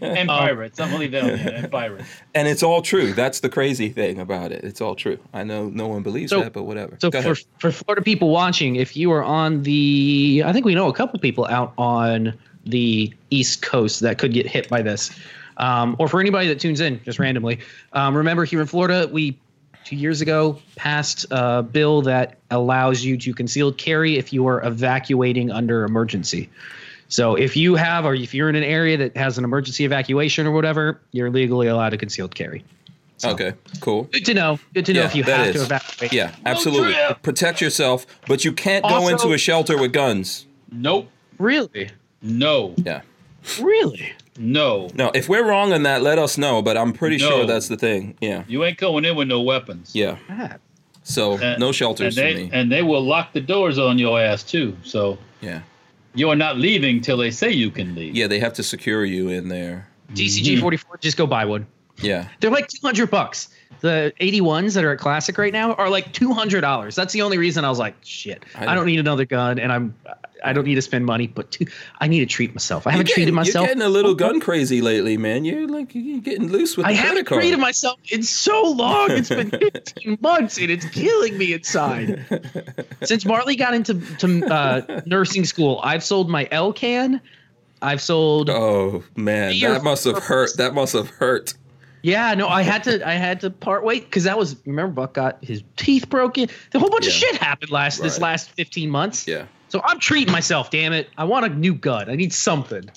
and 0.00 0.28
pirates. 0.28 0.80
I'm 0.80 0.90
gonna 0.90 1.06
that 1.08 1.22
there. 1.22 1.54
And 1.54 1.70
pirates. 1.70 2.08
And 2.34 2.48
it's 2.48 2.64
all 2.64 2.82
true. 2.82 3.12
That's 3.12 3.38
the 3.38 3.48
crazy 3.48 3.90
thing 3.90 4.18
about 4.18 4.50
it. 4.50 4.64
It's 4.64 4.80
all 4.80 4.96
true. 4.96 5.18
I 5.32 5.44
know 5.44 5.68
no 5.68 5.86
one 5.86 6.02
believes 6.02 6.30
So- 6.30 6.40
that, 6.40 6.52
but 6.52 6.64
whatever. 6.64 6.96
So 7.00 7.10
Go 7.10 7.22
for, 7.22 7.32
ahead. 7.32 7.44
for 7.60 7.70
Florida 7.70 8.02
people 8.02 8.30
watching, 8.30 8.74
if 8.74 8.96
you 8.96 9.12
are 9.12 9.22
on 9.22 9.62
the, 9.62 10.42
I 10.44 10.52
think 10.52 10.64
we 10.66 10.74
know 10.74 10.88
a 10.88 10.92
couple 10.92 11.20
people 11.20 11.46
out 11.46 11.74
on 11.78 12.34
the 12.68 13.12
East 13.30 13.62
Coast 13.62 14.00
that 14.00 14.18
could 14.18 14.32
get 14.32 14.46
hit 14.46 14.68
by 14.68 14.82
this, 14.82 15.10
um, 15.56 15.96
or 15.98 16.08
for 16.08 16.20
anybody 16.20 16.48
that 16.48 16.60
tunes 16.60 16.80
in 16.80 17.00
just 17.04 17.18
randomly. 17.18 17.58
Um, 17.92 18.16
remember, 18.16 18.44
here 18.44 18.60
in 18.60 18.66
Florida, 18.66 19.08
we 19.10 19.38
two 19.84 19.96
years 19.96 20.20
ago 20.20 20.60
passed 20.76 21.24
a 21.30 21.62
bill 21.62 22.02
that 22.02 22.36
allows 22.50 23.02
you 23.04 23.16
to 23.16 23.32
concealed 23.32 23.78
carry 23.78 24.18
if 24.18 24.32
you 24.32 24.46
are 24.46 24.64
evacuating 24.66 25.50
under 25.50 25.84
emergency. 25.84 26.50
So 27.08 27.36
if 27.36 27.56
you 27.56 27.74
have, 27.74 28.04
or 28.04 28.14
if 28.14 28.34
you're 28.34 28.50
in 28.50 28.54
an 28.56 28.64
area 28.64 28.98
that 28.98 29.16
has 29.16 29.38
an 29.38 29.44
emergency 29.44 29.86
evacuation 29.86 30.46
or 30.46 30.50
whatever, 30.50 31.00
you're 31.12 31.30
legally 31.30 31.66
allowed 31.66 31.90
to 31.90 31.96
concealed 31.96 32.34
carry. 32.34 32.62
So, 33.16 33.30
Okay, 33.30 33.54
cool. 33.80 34.04
Good 34.04 34.26
to 34.26 34.34
know. 34.34 34.60
Good 34.74 34.84
to 34.86 34.92
know 34.92 35.00
Yeah, 35.00 35.06
if 35.06 35.14
you 35.16 35.24
that 35.24 35.46
have 35.46 35.54
to 35.54 35.62
evacuate. 35.62 36.12
Yeah, 36.12 36.34
absolutely. 36.44 36.92
trip. 36.92 37.22
Protect 37.22 37.60
yourself, 37.62 38.06
but 38.28 38.44
you 38.44 38.52
can't 38.52 38.84
go 38.84 39.08
into 39.08 39.32
a 39.32 39.38
shelter 39.38 39.76
with 39.78 39.92
guns. 39.92 40.46
Nope. 40.70 41.08
Really? 41.38 41.88
No. 42.22 42.74
Yeah. 42.78 43.02
Really? 43.60 44.12
No. 44.38 44.88
No, 44.94 45.10
if 45.14 45.28
we're 45.28 45.44
wrong 45.46 45.72
on 45.72 45.82
that, 45.84 46.02
let 46.02 46.18
us 46.18 46.38
know, 46.38 46.62
but 46.62 46.76
I'm 46.76 46.92
pretty 46.92 47.16
No. 47.16 47.28
sure 47.28 47.46
that's 47.46 47.68
the 47.68 47.76
thing. 47.76 48.16
Yeah. 48.20 48.44
You 48.48 48.64
ain't 48.64 48.78
going 48.78 49.04
in 49.04 49.16
with 49.16 49.28
no 49.28 49.40
weapons. 49.40 49.90
Yeah. 49.94 50.16
Ah, 50.28 50.56
So, 51.02 51.38
And- 51.38 51.58
no 51.58 51.68
And 51.68 51.74
shelters 51.76 52.14
for 52.16 52.20
they 52.20 52.34
me. 52.34 52.50
and 52.52 52.70
they 52.70 52.82
will 52.82 53.00
lock 53.02 53.32
the 53.32 53.40
doors 53.40 53.78
on 53.78 53.98
your 53.98 54.20
ass 54.20 54.42
too. 54.42 54.76
So 54.82 55.16
Yeah. 55.40 55.60
you 56.14 56.28
are 56.28 56.36
not 56.36 56.58
leaving 56.58 57.00
till 57.00 57.16
they 57.16 57.30
say 57.30 57.50
you 57.50 57.70
can 57.70 57.94
leave. 57.94 58.14
Yeah, 58.14 58.26
they 58.26 58.38
have 58.40 58.52
to 58.54 58.62
secure 58.62 59.04
you 59.06 59.28
in 59.30 59.48
there. 59.48 59.88
DCG 60.14 60.56
44, 60.60 60.98
just 61.00 61.16
go 61.16 61.26
buy 61.26 61.44
one. 61.46 61.66
Yeah. 62.02 62.28
They're 62.40 62.50
like 62.50 62.68
200 62.68 63.10
bucks. 63.10 63.48
The 63.80 64.12
81s 64.20 64.74
that 64.74 64.84
are 64.84 64.92
at 64.92 64.98
Classic 64.98 65.36
right 65.38 65.52
now 65.52 65.74
are 65.74 65.88
like 65.88 66.12
$200. 66.12 66.94
That's 66.94 67.12
the 67.12 67.22
only 67.22 67.38
reason 67.38 67.64
I 67.64 67.68
was 67.68 67.78
like, 67.78 67.94
shit, 68.02 68.44
I- 68.54 68.68
I, 68.68 68.74
don't 68.74 68.86
need 68.86 68.98
another 68.98 69.24
gun 69.24 69.58
and 69.58 69.72
I'm 69.72 69.94
I 70.44 70.52
don't 70.52 70.64
need 70.64 70.76
to 70.76 70.82
spend 70.82 71.04
money, 71.04 71.26
but 71.26 71.50
two, 71.50 71.66
I 72.00 72.08
need 72.08 72.20
to 72.20 72.26
treat 72.26 72.54
myself. 72.54 72.86
I 72.86 72.92
haven't 72.92 73.08
You're 73.08 73.14
treated 73.14 73.34
myself. 73.34 73.66
You're 73.66 73.74
getting 73.74 73.82
a 73.82 73.88
little 73.88 74.14
gun 74.14 74.40
crazy 74.40 74.80
lately, 74.80 75.16
man. 75.16 75.44
You're 75.44 75.66
like 75.66 75.94
you're 75.94 76.20
getting 76.20 76.48
loose 76.48 76.76
with 76.76 76.86
the 76.86 76.90
I 76.90 76.94
haven't 76.94 77.26
card. 77.26 77.40
treated 77.40 77.58
myself 77.58 77.98
in 78.10 78.22
so 78.22 78.62
long. 78.70 79.10
It's 79.10 79.28
been 79.28 79.50
15 79.72 80.18
months 80.20 80.58
and 80.58 80.70
it's 80.70 80.86
killing 80.86 81.36
me 81.38 81.52
inside. 81.52 82.24
Since 83.02 83.24
Marley 83.24 83.56
got 83.56 83.74
into 83.74 84.00
to, 84.18 84.46
uh, 84.46 85.00
nursing 85.06 85.44
school, 85.44 85.80
I've 85.82 86.04
sold 86.04 86.28
my 86.28 86.48
L 86.50 86.72
can. 86.72 87.20
I've 87.82 88.00
sold 88.00 88.50
Oh 88.50 89.04
man, 89.16 89.58
that 89.60 89.82
must 89.82 90.04
have 90.04 90.18
hurt. 90.18 90.56
That 90.56 90.74
must 90.74 90.92
have 90.92 91.10
hurt. 91.10 91.54
Yeah, 92.08 92.34
no, 92.34 92.48
I 92.48 92.62
had 92.62 92.84
to 92.84 93.06
I 93.06 93.12
had 93.14 93.40
to 93.40 93.50
part 93.50 93.84
wait 93.84 94.04
because 94.04 94.24
that 94.24 94.38
was 94.38 94.56
remember 94.66 94.92
Buck 94.92 95.14
got 95.14 95.42
his 95.44 95.62
teeth 95.76 96.08
broken. 96.08 96.48
The 96.70 96.78
whole 96.78 96.90
bunch 96.90 97.06
of 97.06 97.12
shit 97.12 97.36
happened 97.36 97.70
last 97.70 98.02
this 98.02 98.18
last 98.20 98.50
fifteen 98.50 98.88
months. 98.90 99.26
Yeah. 99.28 99.44
So 99.68 99.82
I'm 99.84 99.98
treating 99.98 100.32
myself, 100.32 100.70
damn 100.70 100.92
it. 100.94 101.10
I 101.18 101.24
want 101.24 101.44
a 101.44 101.50
new 101.50 101.74
gun. 101.74 102.08
I 102.08 102.14
need 102.14 102.32
something. 102.32 102.90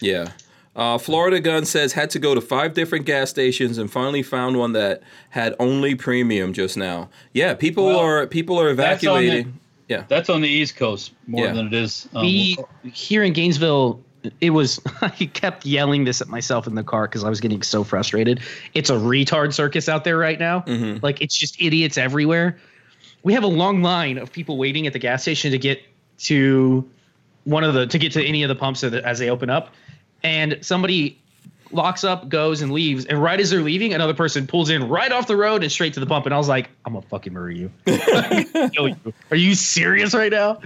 Yeah. 0.00 0.30
Uh, 0.76 0.96
Florida 0.96 1.38
Gun 1.40 1.64
says 1.66 1.92
had 1.92 2.08
to 2.10 2.18
go 2.18 2.34
to 2.34 2.40
five 2.40 2.72
different 2.74 3.04
gas 3.04 3.28
stations 3.28 3.76
and 3.76 3.90
finally 3.90 4.22
found 4.22 4.56
one 4.56 4.72
that 4.72 5.02
had 5.30 5.54
only 5.58 5.94
premium 5.94 6.52
just 6.52 6.76
now. 6.76 7.10
Yeah, 7.34 7.54
people 7.54 7.86
Well, 7.86 7.98
are 7.98 8.26
people 8.26 8.58
are 8.60 8.74
that's 8.74 9.02
the- 9.02 9.08
evacuating. 9.10 9.58
Yeah. 9.88 10.04
That's 10.08 10.30
on 10.30 10.40
the 10.40 10.48
East 10.48 10.76
Coast 10.76 11.12
more 11.26 11.44
Yeah. 11.46 11.52
than 11.52 11.66
it 11.66 11.74
is. 11.74 12.08
Um, 12.14 12.22
we 12.22 12.56
here 12.90 13.22
in 13.24 13.32
Gainesville, 13.34 14.00
it 14.40 14.50
was 14.50 14.80
I 15.02 15.08
kept 15.10 15.66
yelling 15.66 16.04
this 16.04 16.20
at 16.20 16.28
myself 16.28 16.66
in 16.66 16.74
the 16.74 16.84
car 16.84 17.06
because 17.06 17.24
I 17.24 17.28
was 17.28 17.40
getting 17.40 17.62
so 17.62 17.84
frustrated. 17.84 18.40
It's 18.74 18.90
a 18.90 18.94
retard 18.94 19.52
circus 19.54 19.88
out 19.88 20.04
there 20.04 20.18
right 20.18 20.38
now. 20.38 20.60
Mhm. 20.60 21.02
Like 21.02 21.20
it's 21.20 21.36
just 21.36 21.60
idiots 21.60 21.98
everywhere. 21.98 22.58
We 23.22 23.32
have 23.34 23.44
a 23.44 23.48
long 23.48 23.82
line 23.82 24.18
of 24.18 24.32
people 24.32 24.56
waiting 24.58 24.86
at 24.86 24.92
the 24.92 24.98
gas 24.98 25.22
station 25.22 25.52
to 25.52 25.58
get 25.58 25.80
to 26.18 26.88
one 27.44 27.64
of 27.64 27.74
the 27.74 27.86
to 27.86 27.98
get 27.98 28.12
to 28.12 28.24
any 28.24 28.42
of 28.42 28.48
the 28.48 28.54
pumps 28.54 28.84
as 28.84 28.94
as 28.94 29.18
they 29.18 29.30
open 29.30 29.50
up, 29.50 29.74
and 30.22 30.58
somebody 30.60 31.18
locks 31.72 32.04
up, 32.04 32.28
goes 32.28 32.60
and 32.60 32.70
leaves, 32.70 33.06
and 33.06 33.20
right 33.22 33.40
as 33.40 33.48
they're 33.50 33.62
leaving, 33.62 33.94
another 33.94 34.12
person 34.12 34.46
pulls 34.46 34.68
in 34.68 34.88
right 34.88 35.10
off 35.10 35.26
the 35.26 35.36
road 35.36 35.62
and 35.62 35.72
straight 35.72 35.94
to 35.94 36.00
the 36.00 36.06
pump, 36.06 36.26
and 36.26 36.34
I 36.34 36.38
was 36.38 36.48
like, 36.48 36.68
I'm 36.84 36.92
gonna 36.92 37.06
fucking 37.06 37.32
murder 37.32 37.50
you. 37.50 37.70
Kill 37.86 38.88
you. 38.88 38.96
Are 39.30 39.36
you 39.36 39.54
serious 39.54 40.14
right 40.14 40.30
now? 40.30 40.60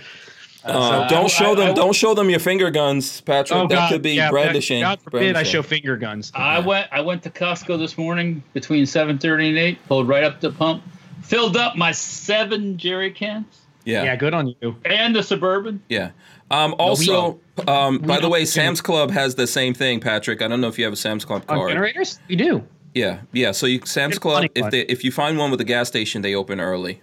Uh, 0.67 1.09
so 1.09 1.15
don't 1.15 1.25
I- 1.25 1.29
show 1.29 1.53
I- 1.53 1.55
them. 1.55 1.69
I- 1.71 1.73
don't 1.75 1.95
show 1.95 2.15
them 2.15 2.29
your 2.31 2.41
finger 2.41 2.71
guns, 2.71 3.21
Patrick. 3.23 3.69
that 3.71 3.91
could 3.91 4.03
be 4.03 4.13
yeah, 4.15 4.31
brandishing. 4.31 4.81
God 4.81 5.01
forbid 5.01 5.37
I 5.37 5.43
show 5.43 5.63
finger 5.63 5.97
guns. 5.97 6.33
I 6.35 6.59
went 6.59 6.89
I 6.93 7.01
went 7.01 7.23
to 7.25 7.31
Costco 7.31 7.79
this 7.79 7.97
morning 7.97 8.43
between 8.53 8.85
7:30 8.87 9.49
and 9.51 9.59
8. 9.59 9.79
Pulled 9.89 10.09
right 10.09 10.25
up 10.25 10.41
to 10.41 10.49
the 10.51 10.55
pump. 10.55 10.83
filled 11.23 11.57
up 11.57 11.77
my 11.77 11.91
seven 11.93 12.77
jerry 12.79 13.11
cans 13.11 13.45
Yeah. 13.85 13.99
Yeah, 13.99 14.05
Yeah. 14.05 14.17
good 14.17 14.35
on 14.35 14.49
you. 14.61 14.77
and 14.85 15.15
the 15.17 15.23
suburban. 15.23 15.81
Yeah. 15.89 16.11
Um, 16.53 16.75
also, 16.79 17.41
um, 17.67 17.99
by 17.99 18.21
the 18.21 18.29
way, 18.29 18.45
Sam's 18.45 18.81
Club 18.81 19.11
has 19.11 19.35
the 19.35 19.47
same 19.49 19.75
thing, 19.75 19.99
Patrick. 19.99 20.41
I 20.43 20.47
don't 20.49 20.61
know 20.61 20.69
if 20.69 20.79
you 20.79 20.85
have 20.85 20.93
a 20.93 20.97
Sam's 20.97 21.25
Club 21.25 21.43
On 21.49 21.57
card. 21.57 21.71
generators, 21.71 22.21
we 22.29 22.37
do. 22.37 22.63
Yeah, 22.95 23.19
yeah. 23.33 23.51
So 23.53 23.67
you, 23.67 23.81
Sam's 23.85 24.15
Get 24.15 24.21
Club, 24.23 24.45
if 24.55 24.71
they 24.71 24.81
if 24.83 25.03
you 25.05 25.11
find 25.11 25.37
one 25.39 25.51
with 25.51 25.61
a 25.61 25.65
gas 25.65 25.89
station, 25.89 26.23
they 26.23 26.35
open 26.37 26.61
early. 26.61 27.01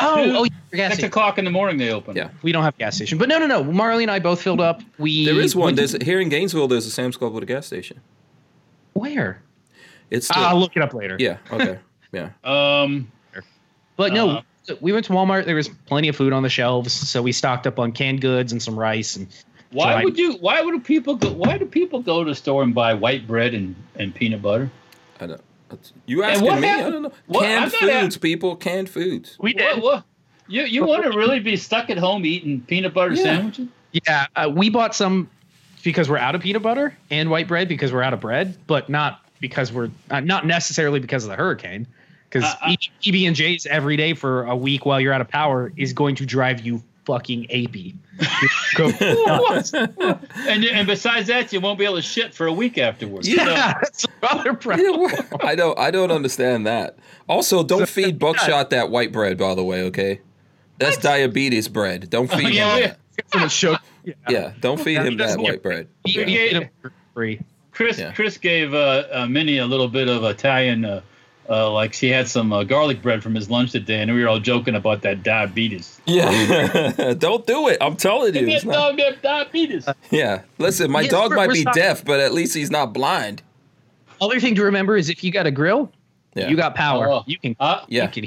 Oh, 0.00 0.24
Two- 0.24 0.30
oh, 0.36 0.44
your 0.44 0.50
gas 0.72 0.92
Six 0.96 1.04
o'clock 1.04 1.38
in 1.38 1.44
the 1.44 1.50
morning 1.52 1.76
they 1.78 1.92
open. 1.92 2.16
Yeah. 2.16 2.30
We 2.42 2.50
don't 2.52 2.64
have 2.64 2.74
a 2.74 2.78
gas 2.78 2.96
station, 2.96 3.16
but 3.18 3.28
no, 3.28 3.38
no, 3.38 3.46
no. 3.46 3.62
Marley 3.62 4.02
and 4.02 4.10
I 4.10 4.18
both 4.18 4.42
filled 4.42 4.60
up. 4.60 4.82
We 4.98 5.24
There 5.24 5.40
is 5.40 5.54
one. 5.54 5.74
There's 5.76 5.92
here 6.02 6.20
in 6.20 6.28
Gainesville. 6.28 6.66
There's 6.68 6.86
a 6.86 6.90
Sam's 6.90 7.16
Club 7.16 7.32
with 7.32 7.42
a 7.42 7.46
gas 7.46 7.66
station. 7.66 8.00
where? 8.94 9.40
It's 10.10 10.26
still, 10.28 10.42
I'll 10.42 10.58
look 10.60 10.76
it 10.76 10.82
up 10.82 10.94
later. 10.94 11.16
yeah. 11.18 11.38
Okay. 11.50 11.78
Yeah. 12.12 12.30
Um. 12.44 13.10
But 13.96 14.12
no, 14.12 14.30
Uh, 14.68 14.74
we 14.80 14.92
went 14.92 15.04
to 15.06 15.12
Walmart. 15.12 15.44
There 15.46 15.54
was 15.54 15.68
plenty 15.86 16.08
of 16.08 16.16
food 16.16 16.32
on 16.32 16.42
the 16.42 16.48
shelves, 16.48 16.92
so 16.92 17.22
we 17.22 17.32
stocked 17.32 17.66
up 17.66 17.78
on 17.78 17.92
canned 17.92 18.20
goods 18.20 18.50
and 18.50 18.60
some 18.62 18.76
rice. 18.78 19.14
And 19.16 19.28
Why 19.70 20.00
So 20.00 20.04
would 20.04 20.18
you? 20.18 20.32
Why 20.34 20.60
would 20.62 20.84
people 20.84 21.14
go? 21.16 21.30
Why 21.32 21.58
do 21.58 21.66
people 21.66 22.00
go 22.00 22.24
to 22.24 22.30
the 22.30 22.34
store 22.34 22.62
and 22.64 22.74
buy 22.74 22.94
white 22.94 23.26
bread 23.26 23.54
and, 23.54 23.74
and 23.96 24.12
peanut 24.14 24.42
butter? 24.42 24.70
I 25.20 25.26
don't. 25.26 25.40
That's- 25.74 25.92
You 26.06 26.22
asking 26.22 26.46
what 26.46 26.60
me? 26.60 26.68
I 26.68 26.90
don't 26.90 27.02
know. 27.02 27.12
what- 27.26 27.42
Canned 27.44 27.64
I'm 27.64 27.86
not 27.88 27.96
a- 27.96 28.00
foods, 28.02 28.16
people. 28.18 28.56
Canned 28.56 28.88
foods. 28.88 29.36
we 29.40 29.54
What, 29.54 29.82
what? 29.82 30.04
You 30.48 30.62
you 30.64 30.84
want 30.84 31.04
to 31.04 31.10
really 31.10 31.40
be 31.40 31.56
stuck 31.56 31.88
at 31.90 31.96
home 31.98 32.24
eating 32.26 32.60
peanut 32.62 32.92
butter 32.94 33.14
Yeah. 33.14 33.22
sandwiches? 33.22 33.68
Yeah, 33.92 34.26
uh, 34.36 34.50
we 34.54 34.68
bought 34.70 34.94
some 34.94 35.30
because 35.82 36.08
we're 36.08 36.18
out 36.18 36.34
of 36.34 36.40
peanut 36.42 36.62
butter 36.62 36.96
and 37.10 37.30
white 37.30 37.48
bread 37.48 37.68
because 37.68 37.92
we're 37.92 38.02
out 38.02 38.12
of 38.12 38.20
bread, 38.20 38.56
but 38.66 38.88
not 38.88 39.20
because 39.40 39.72
we're 39.72 39.90
uh, 40.10 40.20
not 40.20 40.46
necessarily 40.46 41.00
because 41.00 41.24
of 41.24 41.30
the 41.30 41.36
hurricane. 41.36 41.86
Because 42.28 42.44
Uh, 42.44 42.56
uh, 42.72 42.74
PB 43.02 43.26
and 43.26 43.36
J's 43.36 43.64
every 43.66 43.96
day 43.96 44.12
for 44.14 44.44
a 44.44 44.56
week 44.56 44.84
while 44.84 45.00
you're 45.00 45.12
out 45.12 45.20
of 45.20 45.28
power 45.28 45.72
is 45.76 45.92
going 45.92 46.14
to 46.16 46.26
drive 46.26 46.64
you 46.66 46.82
fucking 47.04 47.46
apey. 47.50 47.94
Go. 48.76 48.90
And 50.46 50.64
and 50.64 50.86
besides 50.86 51.28
that, 51.28 51.52
you 51.52 51.60
won't 51.60 51.78
be 51.78 51.84
able 51.84 51.96
to 51.96 52.02
shit 52.02 52.34
for 52.34 52.46
a 52.46 52.52
week 52.52 52.78
afterwards. 52.78 53.28
yeah, 53.28 53.74
that's 53.80 54.06
another 54.22 54.54
problem. 54.54 55.10
I 55.40 55.54
don't. 55.54 55.78
I 55.78 55.90
don't 55.90 56.10
understand 56.10 56.66
that. 56.66 56.96
Also, 57.28 57.62
don't 57.64 57.88
feed 57.88 58.18
Buckshot 58.18 58.70
that 58.70 58.90
white 58.90 59.12
bread. 59.12 59.38
By 59.38 59.54
the 59.54 59.64
way, 59.64 59.82
okay. 59.84 60.20
That's 60.78 60.96
diabetes 60.98 61.68
bread. 61.68 62.10
Don't 62.10 62.30
feed 62.30 62.52
yeah, 62.54 62.76
him 62.76 62.82
yeah. 62.82 62.86
that. 62.88 62.98
Someone 63.32 63.48
shook- 63.48 63.80
Yeah. 64.04 64.14
Yeah, 64.28 64.52
don't 64.60 64.80
feed 64.80 64.98
him 64.98 65.16
that 65.18 65.38
white 65.38 65.62
bread. 65.62 65.88
You 66.04 66.22
Yeah. 66.22 66.26
get 66.26 66.52
them 66.52 66.68
for 66.82 66.92
free. 67.14 67.40
Chris 67.70 67.98
Yeah. 67.98 68.12
Chris 68.12 68.36
gave 68.38 68.74
uh, 68.74 69.04
uh, 69.12 69.26
Minnie 69.26 69.58
a 69.58 69.66
little 69.66 69.88
bit 69.88 70.08
of 70.08 70.24
Italian, 70.24 70.84
uh, 70.84 71.00
uh, 71.48 71.70
like 71.72 71.92
she 71.92 72.08
had 72.10 72.26
some 72.28 72.52
uh, 72.52 72.64
garlic 72.64 73.02
bread 73.02 73.22
from 73.22 73.34
his 73.34 73.50
lunch 73.50 73.72
today, 73.72 74.00
and 74.00 74.12
we 74.14 74.22
were 74.22 74.28
all 74.28 74.40
joking 74.40 74.74
about 74.74 75.02
that 75.02 75.22
diabetes. 75.22 76.00
Yeah, 76.06 77.14
don't 77.18 77.46
do 77.46 77.68
it. 77.68 77.78
I'm 77.80 77.96
telling 77.96 78.34
you. 78.34 78.46
That 78.46 78.48
It's 78.48 78.64
not, 78.64 78.72
dog 78.74 78.96
got 78.98 79.22
diabetes. 79.22 79.88
yeah, 80.10 80.42
listen, 80.58 80.90
my 80.90 81.02
Yes, 81.02 81.10
dog 81.10 81.30
we're- 81.30 81.36
might 81.40 81.48
we're 81.48 81.54
be 81.54 81.62
sorry. 81.62 81.74
deaf, 81.74 82.04
but 82.04 82.20
at 82.20 82.32
least 82.32 82.54
he's 82.54 82.70
not 82.70 82.92
blind. 82.92 83.42
Other 84.20 84.40
thing 84.40 84.54
to 84.54 84.64
remember 84.64 84.96
is 84.96 85.10
if 85.10 85.22
you 85.24 85.30
got 85.32 85.46
a 85.46 85.50
grill, 85.50 85.90
Yeah. 86.34 86.48
you 86.48 86.56
got 86.56 86.74
power. 86.74 87.10
Oh. 87.10 87.22
You 87.26 87.38
can. 87.38 87.56
Uh, 87.60 87.80
Yeah. 87.88 88.04
You 88.04 88.08
can 88.08 88.24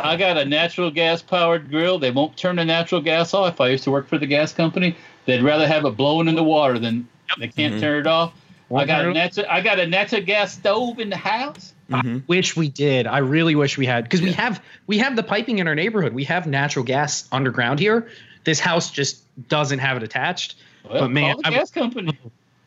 I 0.00 0.16
got 0.16 0.36
a 0.36 0.44
natural 0.44 0.90
gas 0.92 1.22
powered 1.22 1.70
grill. 1.70 1.98
They 1.98 2.12
won't 2.12 2.36
turn 2.36 2.54
the 2.56 2.64
natural 2.64 3.00
gas 3.00 3.34
off. 3.34 3.60
I 3.60 3.70
used 3.70 3.82
to 3.84 3.90
work 3.90 4.06
for 4.08 4.16
the 4.16 4.26
gas 4.26 4.52
company. 4.52 4.94
They'd 5.24 5.42
rather 5.42 5.66
have 5.66 5.84
it 5.84 5.96
blowing 5.96 6.28
in 6.28 6.36
the 6.36 6.42
water 6.44 6.78
than 6.78 7.08
they 7.38 7.48
can't 7.48 7.74
Mhm. 7.74 7.80
turn 7.80 7.98
it 8.00 8.06
off. 8.06 8.32
I 8.72 8.84
got 8.84 9.04
a 9.06 9.12
natural 9.12 9.46
I 9.50 9.60
got 9.60 9.80
a 9.80 9.86
natural 9.88 10.22
gas 10.22 10.52
stove 10.54 11.00
in 11.00 11.10
the 11.10 11.16
house. 11.16 11.72
Mhm. 11.90 12.22
wish 12.26 12.56
we 12.56 12.68
did. 12.68 13.06
I 13.06 13.18
really 13.18 13.54
wish 13.54 13.78
we 13.78 13.86
had 13.86 14.04
because 14.04 14.20
we 14.20 14.32
have 14.32 14.62
we 14.86 14.98
have 14.98 15.16
the 15.16 15.22
piping 15.22 15.58
in 15.58 15.66
our 15.68 15.74
neighborhood. 15.74 16.12
We 16.12 16.24
have 16.24 16.46
natural 16.46 16.84
gas 16.84 17.26
underground 17.32 17.80
here. 17.80 18.08
This 18.44 18.60
house 18.60 18.90
just 18.90 19.22
doesn't 19.48 19.78
have 19.78 19.96
it 19.96 20.02
attached. 20.02 20.56
Well, 20.88 21.02
But, 21.02 21.10
man, 21.10 21.32
call 21.34 21.42
the 21.42 21.48
I- 21.48 21.52
gas 21.52 21.70
company. 21.70 22.18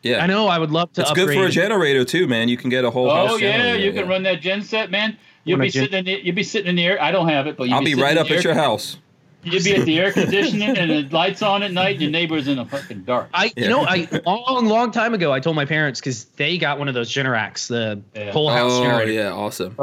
Yeah, 0.02 0.22
I 0.22 0.26
know 0.26 0.48
I 0.48 0.58
would 0.58 0.72
love 0.72 0.92
to 0.94 1.02
it's 1.02 1.10
upgrade. 1.10 1.28
good 1.28 1.34
for 1.36 1.46
a 1.46 1.50
generator 1.50 2.04
too, 2.04 2.26
man. 2.26 2.48
You 2.48 2.56
can 2.56 2.70
get 2.70 2.84
a 2.84 2.90
whole 2.90 3.08
house. 3.08 3.30
Oh 3.32 3.36
yeah, 3.36 3.56
generator, 3.56 3.78
you 3.84 3.92
can 3.92 4.08
run 4.08 4.24
that 4.24 4.40
gen 4.40 4.62
set, 4.62 4.90
man. 4.90 5.16
You'll 5.44 5.60
be 5.60 5.68
gen- 5.70 5.84
sitting 5.84 5.98
in 6.00 6.04
the, 6.06 6.24
you'll 6.24 6.34
be 6.34 6.42
sitting 6.42 6.68
in 6.68 6.74
the 6.76 6.84
air. 6.84 7.00
I 7.00 7.12
don't 7.12 7.28
have 7.28 7.46
it, 7.46 7.56
but 7.56 7.64
you'll 7.68 7.74
I'll 7.74 7.84
be, 7.84 7.94
be 7.94 8.02
right 8.02 8.16
up 8.16 8.28
at 8.28 8.42
your 8.42 8.54
house. 8.54 8.96
You'll 9.44 9.62
be 9.62 9.74
at 9.74 9.84
the 9.86 9.98
air 9.98 10.12
conditioning 10.12 10.76
and 10.76 10.90
the 10.90 11.02
lights 11.14 11.42
on 11.42 11.62
at 11.62 11.72
night. 11.72 12.00
Your 12.00 12.10
neighbor's 12.10 12.46
in 12.48 12.56
the 12.56 12.64
fucking 12.64 13.02
dark. 13.02 13.28
I 13.34 13.46
Yeah. 13.56 13.64
you 13.64 13.68
know 13.70 13.84
I 13.84 14.08
long 14.24 14.66
long 14.66 14.90
time 14.92 15.14
ago 15.14 15.32
I 15.32 15.40
told 15.40 15.56
my 15.56 15.64
parents 15.64 16.00
because 16.00 16.24
they 16.36 16.58
got 16.58 16.78
one 16.78 16.88
of 16.88 16.94
those 16.94 17.12
Generacs, 17.12 17.66
the 17.68 18.00
Yeah. 18.14 18.30
whole 18.32 18.50
house 18.50 18.72
Oh 18.72 18.82
generator. 18.84 19.12
yeah, 19.12 19.32
awesome. 19.32 19.76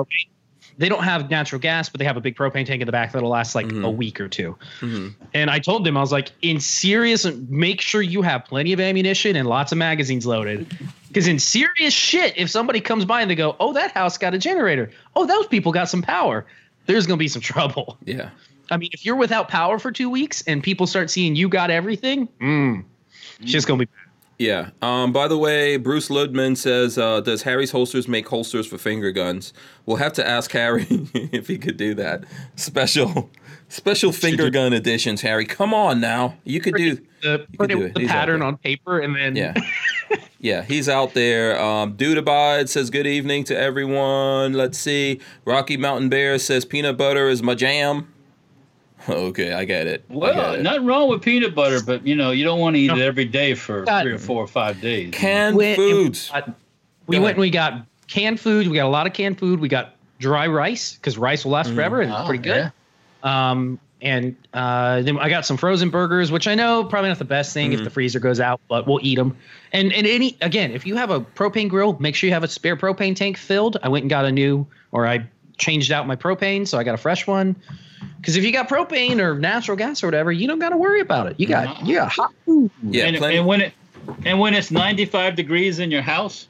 They 0.78 0.88
don't 0.88 1.04
have 1.04 1.30
natural 1.30 1.60
gas, 1.60 1.90
but 1.90 2.00
they 2.00 2.06
have 2.06 2.16
a 2.16 2.22
big 2.22 2.38
propane 2.38 2.66
tank 2.66 2.82
in 2.82 2.86
the 2.86 2.92
back 2.94 3.12
that'll 3.12 3.28
last 3.30 3.54
like 3.54 3.68
Mhm. 3.68 3.84
a 3.84 3.90
week 3.90 4.22
or 4.22 4.30
two. 4.30 4.56
Mhm. 4.80 5.14
And 5.34 5.50
I 5.50 5.60
told 5.60 5.84
them 5.84 5.98
I 5.98 6.00
was 6.00 6.14
like, 6.14 6.32
in 6.42 6.62
serious, 6.62 7.26
make 7.50 7.82
sure 7.82 8.02
you 8.02 8.22
have 8.22 8.46
plenty 8.46 8.72
of 8.72 8.80
ammunition 8.80 9.36
and 9.36 9.46
lots 9.46 9.74
of 9.74 9.78
magazines 9.78 10.26
loaded. 10.26 10.68
Because 11.10 11.28
in 11.28 11.38
serious 11.38 11.94
shit, 11.94 12.34
if 12.38 12.50
somebody 12.50 12.80
comes 12.80 13.04
by 13.04 13.20
and 13.22 13.30
they 13.30 13.36
go, 13.36 13.58
"Oh, 13.60 13.74
that 13.74 13.92
house 13.92 14.18
got 14.18 14.34
a 14.34 14.38
generator. 14.38 14.90
Oh, 15.18 15.26
those 15.26 15.48
people 15.48 15.74
got 15.74 15.90
some 15.90 16.02
power," 16.02 16.46
there's 16.86 17.06
gonna 17.06 17.18
be 17.18 17.28
some 17.28 17.42
trouble. 17.42 17.98
Yeah. 18.06 18.30
I 18.72 18.78
mean, 18.78 18.90
if 18.94 19.06
you're 19.06 19.16
without 19.16 19.48
power 19.48 19.80
for 19.80 19.92
two 19.92 20.10
weeks 20.10 20.42
and 20.44 20.64
people 20.64 20.88
start 20.88 21.10
seeing 21.10 21.36
you 21.36 21.50
got 21.50 21.70
everything, 21.70 22.28
mm, 22.40 22.84
it's 23.40 23.52
just 23.52 23.68
gonna 23.68 23.86
be. 23.86 23.88
Yeah. 24.38 24.70
Um, 24.82 25.12
by 25.12 25.28
the 25.28 25.38
way, 25.38 25.76
Bruce 25.76 26.08
Ludman 26.08 26.56
says, 26.56 26.98
uh, 26.98 27.20
"Does 27.20 27.44
Harry's 27.44 27.72
holsters 27.72 28.08
make 28.08 28.28
holsters 28.30 28.66
for 28.68 28.78
finger 28.78 29.12
guns?" 29.12 29.54
We'll 29.86 29.98
have 29.98 30.14
to 30.14 30.28
ask 30.28 30.52
Harry 30.52 30.88
if 31.14 31.48
he 31.48 31.58
could 31.58 31.76
do 31.76 31.94
that. 31.96 32.24
Special, 32.56 33.30
special 33.68 34.14
finger 34.14 34.50
gun 34.50 34.72
editions. 34.72 35.22
Harry, 35.22 35.46
come 35.46 35.74
on 35.74 36.00
now. 36.00 36.36
You 36.46 36.62
could 36.62 36.76
do. 36.76 37.00
The, 37.22 37.46
could 37.58 37.70
do 37.70 37.82
it, 37.82 37.86
it. 37.88 37.94
the 37.96 38.00
He's 38.02 38.10
pattern 38.10 38.42
on 38.42 38.56
paper 38.58 39.00
and 39.00 39.16
then 39.16 39.36
Yeah. 39.36 39.54
Yeah, 40.42 40.62
he's 40.62 40.88
out 40.88 41.14
there. 41.14 41.60
Um, 41.60 41.98
Dude 41.98 42.18
Abide 42.18 42.70
says, 42.70 42.90
Good 42.90 43.06
evening 43.06 43.44
to 43.46 43.58
everyone. 43.58 44.54
Let's 44.54 44.78
see. 44.78 45.20
Rocky 45.44 45.76
Mountain 45.76 46.08
Bear 46.08 46.40
says, 46.40 46.64
Peanut 46.64 46.98
butter 46.98 47.28
is 47.28 47.44
my 47.44 47.56
jam. 47.56 48.08
Okay, 49.10 49.54
I 49.54 49.66
get 49.66 49.88
it. 49.88 50.04
Well, 50.10 50.34
get 50.52 50.60
it. 50.60 50.64
nothing 50.64 50.86
wrong 50.86 51.10
with 51.10 51.22
peanut 51.22 51.56
butter, 51.56 51.82
but 51.82 52.06
you 52.06 52.16
know 52.16 52.32
you 52.32 52.44
don't 52.44 52.60
want 52.60 52.76
to 52.76 52.80
eat 52.82 52.88
No. 52.88 52.96
it 52.96 53.02
every 53.02 53.26
day 53.26 53.54
for 53.56 53.84
God. 53.86 54.04
three 54.04 54.12
or 54.12 54.20
four 54.20 54.44
or 54.44 54.48
five 54.48 54.82
days. 54.82 55.12
Canned 55.14 55.56
Went- 55.56 55.78
foods. 55.78 56.32
we 57.08 57.16
Go 57.18 57.24
went 57.24 57.36
and 57.36 57.42
we 57.42 57.50
got 57.50 57.86
canned 58.08 58.40
food. 58.40 58.68
We 58.68 58.76
got 58.76 58.86
a 58.86 58.90
lot 58.90 59.08
of 59.08 59.14
canned 59.14 59.40
food. 59.40 59.60
We 59.60 59.68
got 59.70 59.96
dry 60.20 60.48
rice 60.48 60.94
because 60.96 61.18
rice 61.18 61.46
will 61.46 61.52
last 61.54 61.72
Mm. 61.72 61.76
forever 61.76 62.02
and 62.02 62.12
it's 62.12 62.20
Ah, 62.20 62.26
pretty 62.28 62.44
good. 62.44 62.72
yeah. 63.24 63.50
Um, 63.52 63.80
and 64.02 64.36
uh, 64.54 65.02
then 65.02 65.18
I 65.20 65.30
got 65.30 65.46
some 65.46 65.58
frozen 65.58 65.90
burgers, 65.90 66.32
which 66.32 66.48
I 66.48 66.56
know 66.56 66.84
probably 66.86 67.10
not 67.10 67.20
the 67.20 67.26
best 67.26 67.54
thing 67.54 67.74
if 67.74 67.80
Mhm. 67.82 67.84
the 67.86 67.90
freezer 67.90 68.20
goes 68.20 68.40
out, 68.40 68.60
but 68.70 68.88
we'll 68.88 69.00
eat 69.02 69.16
them. 69.16 69.36
And 69.74 69.92
and 69.94 70.06
any 70.08 70.38
again, 70.42 70.72
if 70.72 70.86
you 70.86 70.96
have 70.96 71.10
a 71.10 71.22
propane 71.22 71.70
grill, 71.70 71.98
make 72.00 72.16
sure 72.16 72.28
you 72.28 72.34
have 72.34 72.44
a 72.44 72.48
spare 72.48 72.76
propane 72.78 73.16
tank 73.16 73.38
filled. 73.38 73.78
I 73.84 73.90
went 73.90 74.04
and 74.04 74.10
got 74.10 74.26
a 74.26 74.32
new, 74.32 74.68
or 74.92 75.06
I 75.08 75.26
changed 75.58 75.92
out 75.92 76.06
my 76.08 76.16
propane, 76.16 76.68
so 76.68 76.78
I 76.78 76.84
got 76.84 76.94
a 76.96 76.98
fresh 76.98 77.28
one. 77.28 77.56
Because 78.18 78.36
if 78.36 78.44
you 78.44 78.52
got 78.52 78.68
propane 78.70 79.20
or 79.20 79.36
natural 79.38 79.78
gas 79.78 80.04
or 80.04 80.08
whatever, 80.08 80.32
you 80.32 80.48
don't 80.48 80.60
got 80.60 80.70
to 80.70 80.78
worry 80.78 81.00
about 81.02 81.28
it. 81.28 81.40
You 81.40 81.48
got 81.48 81.86
you 81.86 81.96
got 81.96 82.12
hot 82.12 82.32
food. 82.46 82.70
Yeah, 82.84 83.06
and, 83.06 83.16
and 83.18 83.46
when 83.46 83.62
it 83.62 83.74
and 84.26 84.40
when 84.40 84.54
it's 84.54 84.72
95 84.72 85.36
degrees 85.36 85.80
in 85.80 85.92
your 85.92 86.02
house, 86.02 86.48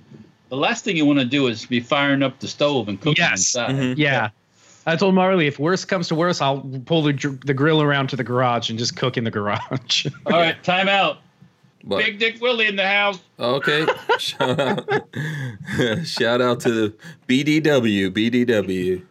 the 0.50 0.56
last 0.58 0.84
thing 0.84 0.96
you 0.98 1.06
want 1.06 1.20
to 1.20 1.26
do 1.26 1.48
is 1.48 1.66
be 1.66 1.80
firing 1.80 2.24
up 2.24 2.40
the 2.40 2.48
stove 2.48 2.88
and 2.88 3.00
cooking 3.00 3.16
Yes. 3.18 3.40
inside. 3.56 3.76
Mhm. 3.76 3.98
Yeah. 3.98 4.30
I 4.88 4.96
told 4.96 5.14
Marley 5.14 5.46
if 5.46 5.60
worse 5.60 5.86
comes 5.86 6.08
to 6.08 6.16
worse, 6.16 6.42
I'll 6.42 6.62
pull 6.86 7.04
the, 7.04 7.14
the 7.46 7.54
grill 7.54 7.82
around 7.82 8.08
to 8.08 8.16
the 8.16 8.24
garage 8.24 8.70
and 8.72 8.80
just 8.80 8.96
cook 8.96 9.18
in 9.18 9.24
the 9.24 9.30
garage. 9.32 10.08
All 10.26 10.32
right, 10.40 10.62
time 10.64 10.88
out. 10.88 11.18
But- 11.84 11.98
Big 12.04 12.18
Dick 12.20 12.42
Willie 12.42 12.68
in 12.68 12.76
the 12.76 12.88
house. 12.88 13.20
Okay. 13.40 13.86
Shout 14.18 14.60
out. 14.60 14.90
Shout 16.06 16.42
out 16.42 16.60
to 16.62 16.72
the 16.72 16.94
BDW. 17.28 18.10
BDW. 18.10 19.04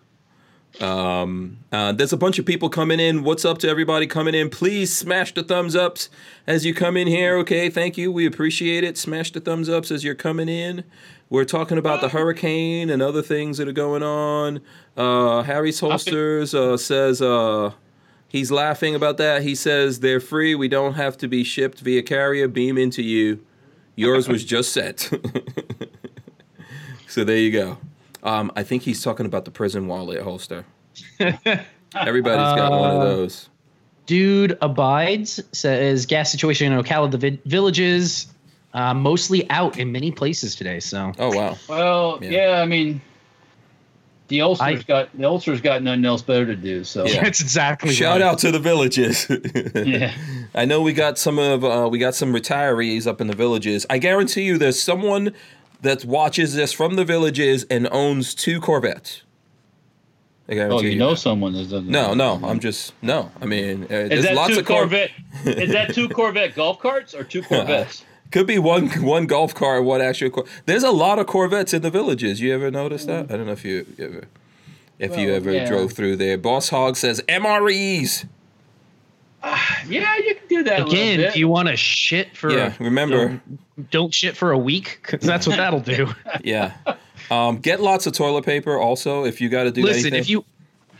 Um, 0.80 1.58
uh, 1.72 1.92
there's 1.92 2.12
a 2.12 2.16
bunch 2.16 2.38
of 2.38 2.46
people 2.46 2.68
coming 2.68 3.00
in. 3.00 3.24
What's 3.24 3.44
up 3.44 3.58
to 3.58 3.68
everybody 3.68 4.06
coming 4.06 4.34
in? 4.34 4.48
Please 4.48 4.96
smash 4.96 5.34
the 5.34 5.42
thumbs 5.42 5.74
ups 5.74 6.08
as 6.46 6.64
you 6.64 6.72
come 6.72 6.96
in 6.96 7.08
here. 7.08 7.36
Okay, 7.38 7.68
thank 7.68 7.98
you. 7.98 8.12
We 8.12 8.26
appreciate 8.26 8.84
it. 8.84 8.96
Smash 8.96 9.32
the 9.32 9.40
thumbs 9.40 9.68
ups 9.68 9.90
as 9.90 10.04
you're 10.04 10.14
coming 10.14 10.48
in. 10.48 10.84
We're 11.30 11.44
talking 11.44 11.78
about 11.78 12.00
the 12.00 12.08
hurricane 12.08 12.90
and 12.90 13.02
other 13.02 13.22
things 13.22 13.58
that 13.58 13.68
are 13.68 13.72
going 13.72 14.02
on. 14.02 14.60
Uh, 14.96 15.42
Harry's 15.42 15.80
holsters 15.80 16.54
uh, 16.54 16.76
says 16.76 17.20
uh, 17.20 17.72
he's 18.28 18.50
laughing 18.50 18.94
about 18.94 19.18
that. 19.18 19.42
He 19.42 19.54
says 19.54 20.00
they're 20.00 20.20
free. 20.20 20.54
We 20.54 20.68
don't 20.68 20.94
have 20.94 21.18
to 21.18 21.28
be 21.28 21.44
shipped 21.44 21.80
via 21.80 22.02
carrier. 22.02 22.48
Beam 22.48 22.78
into 22.78 23.02
you. 23.02 23.44
Yours 23.94 24.28
was 24.28 24.44
just 24.44 24.72
set. 24.72 25.00
so 27.08 27.24
there 27.24 27.36
you 27.36 27.50
go. 27.50 27.78
Um, 28.22 28.50
I 28.56 28.62
think 28.62 28.82
he's 28.82 29.02
talking 29.02 29.26
about 29.26 29.44
the 29.44 29.50
prison 29.50 29.86
wallet 29.86 30.22
holster. 30.22 30.64
Everybody's 31.20 32.58
got 32.58 32.70
one 32.72 32.90
of 32.90 33.00
Uh, 33.00 33.04
those. 33.04 33.48
Dude 34.06 34.56
abides 34.62 35.40
says 35.52 36.06
gas 36.06 36.30
situation 36.30 36.72
in 36.72 36.82
Ocala 36.82 37.10
the 37.10 37.18
vi- 37.18 37.38
villages 37.44 38.26
uh, 38.74 38.94
mostly 38.94 39.48
out 39.50 39.78
in 39.78 39.92
many 39.92 40.10
places 40.10 40.54
today. 40.56 40.80
So 40.80 41.12
Oh 41.18 41.34
wow. 41.36 41.56
Well, 41.68 42.18
Yeah. 42.22 42.30
yeah. 42.30 42.62
I 42.62 42.66
mean, 42.66 43.00
The 44.28 44.40
ulcers 44.42 44.62
I- 44.66 44.74
got 44.82 45.16
the 45.16 45.24
ulcers 45.24 45.60
got 45.60 45.82
nothing 45.82 46.04
else 46.04 46.22
better 46.22 46.46
to 46.46 46.56
do. 46.56 46.84
So 46.84 47.06
Yeah. 47.06 47.22
That's 47.24 47.40
exactly 47.40 47.92
Shout 47.94 48.20
right. 48.20 48.26
out 48.26 48.38
to 48.40 48.50
the 48.50 48.58
villages. 48.58 49.26
yeah. 49.74 50.12
I 50.54 50.64
know 50.64 50.80
we 50.82 50.92
got 50.94 51.18
some 51.18 51.38
of 51.38 51.62
uh, 51.64 51.88
we 51.90 51.98
got 51.98 52.14
some 52.14 52.32
retirees 52.34 53.06
up 53.06 53.20
in 53.20 53.26
the 53.26 53.36
villages. 53.36 53.84
I 53.90 53.98
guarantee 53.98 54.42
you, 54.42 54.56
there's 54.58 54.80
someone 54.82 55.34
that 55.82 56.04
watches 56.04 56.54
this 56.54 56.72
from 56.72 56.96
the 56.96 57.04
villages 57.04 57.64
and 57.70 57.88
owns 57.90 58.34
two 58.34 58.60
Corvettes. 58.60 59.22
Guarantee 60.48 60.76
Oh, 60.76 60.80
you 60.80 60.98
know 60.98 61.14
someone 61.14 61.52
that 61.52 61.64
doesn't. 61.64 61.88
No, 61.88 62.14
no, 62.14 62.40
I'm 62.42 62.58
just 62.58 62.94
no. 63.02 63.30
I 63.40 63.44
mean, 63.44 63.82
uh, 63.82 63.86
Is 63.94 64.08
there's 64.08 64.24
that 64.24 64.34
lots 64.34 64.54
two 64.54 64.60
of 64.60 64.66
Cor- 64.66 64.78
Corvette? 64.80 65.10
is 65.44 65.72
that 65.72 65.94
two 65.94 66.08
Corvette 66.08 66.54
golf 66.54 66.78
carts 66.78 67.14
or 67.14 67.22
two 67.22 67.42
Corvettes? 67.48 68.04
Could 68.30 68.46
be 68.46 68.58
one 68.58 68.88
one 69.02 69.26
golf 69.26 69.54
car, 69.54 69.82
one 69.82 70.00
actual. 70.00 70.30
Cor- 70.30 70.46
There's 70.64 70.84
a 70.84 70.90
lot 70.90 71.18
of 71.18 71.26
Corvettes 71.26 71.74
in 71.74 71.82
the 71.82 71.90
villages. 71.90 72.40
You 72.40 72.54
ever 72.54 72.70
notice 72.70 73.04
that? 73.04 73.30
I 73.30 73.36
don't 73.36 73.44
know 73.46 73.52
if 73.52 73.64
you 73.64 73.86
ever, 73.98 74.24
if 74.98 75.18
you 75.18 75.34
ever 75.34 75.52
yeah. 75.52 75.66
drove 75.66 75.92
through 75.92 76.16
there. 76.16 76.38
Boss 76.38 76.70
Hog 76.70 76.96
says 76.96 77.20
MREs. 77.28 78.26
yeah, 79.88 80.16
you 80.16 80.34
can 80.34 80.48
do 80.48 80.62
that. 80.64 80.80
a 80.80 80.86
Again, 80.86 81.18
bit. 81.18 81.34
do 81.34 81.38
you 81.38 81.48
want 81.48 81.68
to 81.68 81.76
shit 81.76 82.36
for? 82.36 82.50
Yeah, 82.50 82.74
remember? 82.80 83.40
Don't 83.90 84.12
shit 84.12 84.36
for 84.36 84.50
a 84.52 84.58
week 84.58 84.98
because 85.02 85.26
that's 85.26 85.46
what 85.46 85.56
that'll 85.56 85.80
do. 85.80 86.08
Yeah. 86.44 86.74
Um, 87.30 87.58
get 87.58 87.80
lots 87.80 88.06
of 88.06 88.12
toilet 88.14 88.44
paper. 88.44 88.78
Also, 88.78 89.24
if 89.24 89.40
you 89.40 89.48
got 89.48 89.64
to 89.64 89.70
do 89.70 89.82
that. 89.82 89.88
Listen, 89.88 90.06
anything. 90.14 90.20
if 90.20 90.28
you 90.30 90.44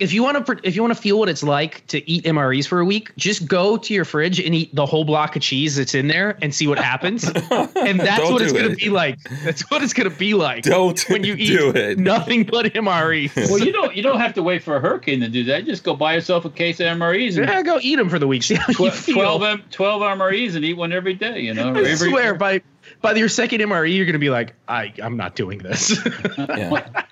if 0.01 0.13
you 0.13 0.23
want 0.23 0.47
to 0.47 0.61
if 0.63 0.77
you 0.77 0.83
want 0.83 0.95
to 0.95 1.01
feel 1.01 1.19
what 1.19 1.29
it's 1.29 1.43
like 1.43 1.87
to 1.89 2.09
eat 2.11 2.25
MREs 2.25 2.67
for 2.67 2.81
a 2.81 2.85
week, 2.85 3.15
just 3.17 3.47
go 3.47 3.77
to 3.77 3.95
your 3.95 4.05
fridge 4.05 4.41
and 4.41 4.55
eat 4.55 4.75
the 4.75 4.87
whole 4.87 5.05
block 5.05 5.37
of 5.37 5.43
cheese 5.43 5.77
that's 5.77 5.95
in 5.95 6.09
there 6.09 6.39
and 6.43 6.55
see 6.55 6.67
what 6.67 6.79
happens. 6.79 7.25
and 7.51 8.01
that's 8.01 8.23
Don't 8.23 8.33
what 8.33 8.43
it's 8.43 8.53
do 8.53 8.63
gonna 8.63 8.75
be 8.75 8.91
like. 8.91 9.19
That's 9.45 9.71
what 9.71 9.83
it's 9.83 9.93
gonna 9.93 10.11
be 10.11 10.35
like. 10.35 10.65
Don't 10.65 11.01
when 11.09 11.25
you 11.25 11.35
eat 11.35 11.47
do 11.49 11.71
it. 11.71 11.99
nothing 11.99 12.45
but 12.45 12.67
MREs. 12.67 13.51
well, 13.51 13.59
you 13.59 13.73
don't 13.73 13.95
you 13.95 14.03
don't 14.03 14.21
have 14.21 14.35
to 14.35 14.43
wait 14.43 14.63
for 14.63 14.77
a 14.77 14.81
hurricane 14.81 15.21
to 15.21 15.29
do 15.29 15.45
that. 15.45 15.65
Just 15.65 15.85
go 15.85 15.95
buy 15.95 16.15
yourself 16.15 16.45
a 16.45 16.51
case 16.51 16.81
of 16.81 16.87
MREs 16.87 17.37
and 17.37 17.49
yeah, 17.49 17.63
go 17.63 17.79
eat 17.83 17.97
them 17.97 18.09
for 18.09 18.19
the 18.19 18.27
week. 18.27 18.43
See 18.43 18.55
how 18.55 18.67
you 18.69 18.91
feel. 18.91 19.15
12, 19.15 19.43
M- 19.43 19.63
12 19.71 20.03
MREs 20.03 20.55
and 20.55 20.65
eat 20.65 20.75
one 20.75 20.93
every 20.93 21.15
day. 21.15 21.41
You 21.41 21.55
know, 21.55 21.75
I 21.75 21.79
every, 21.81 22.11
swear, 22.11 22.35
by 22.35 22.63
by 23.01 23.15
your 23.15 23.29
second 23.29 23.61
MRE, 23.61 23.95
you're 23.95 24.07
gonna 24.07 24.19
be 24.19 24.31
like, 24.31 24.55
I 24.69 24.93
I'm 25.03 25.17
not 25.17 25.35
doing 25.37 25.59
this. 25.59 25.99
yeah. 26.39 27.05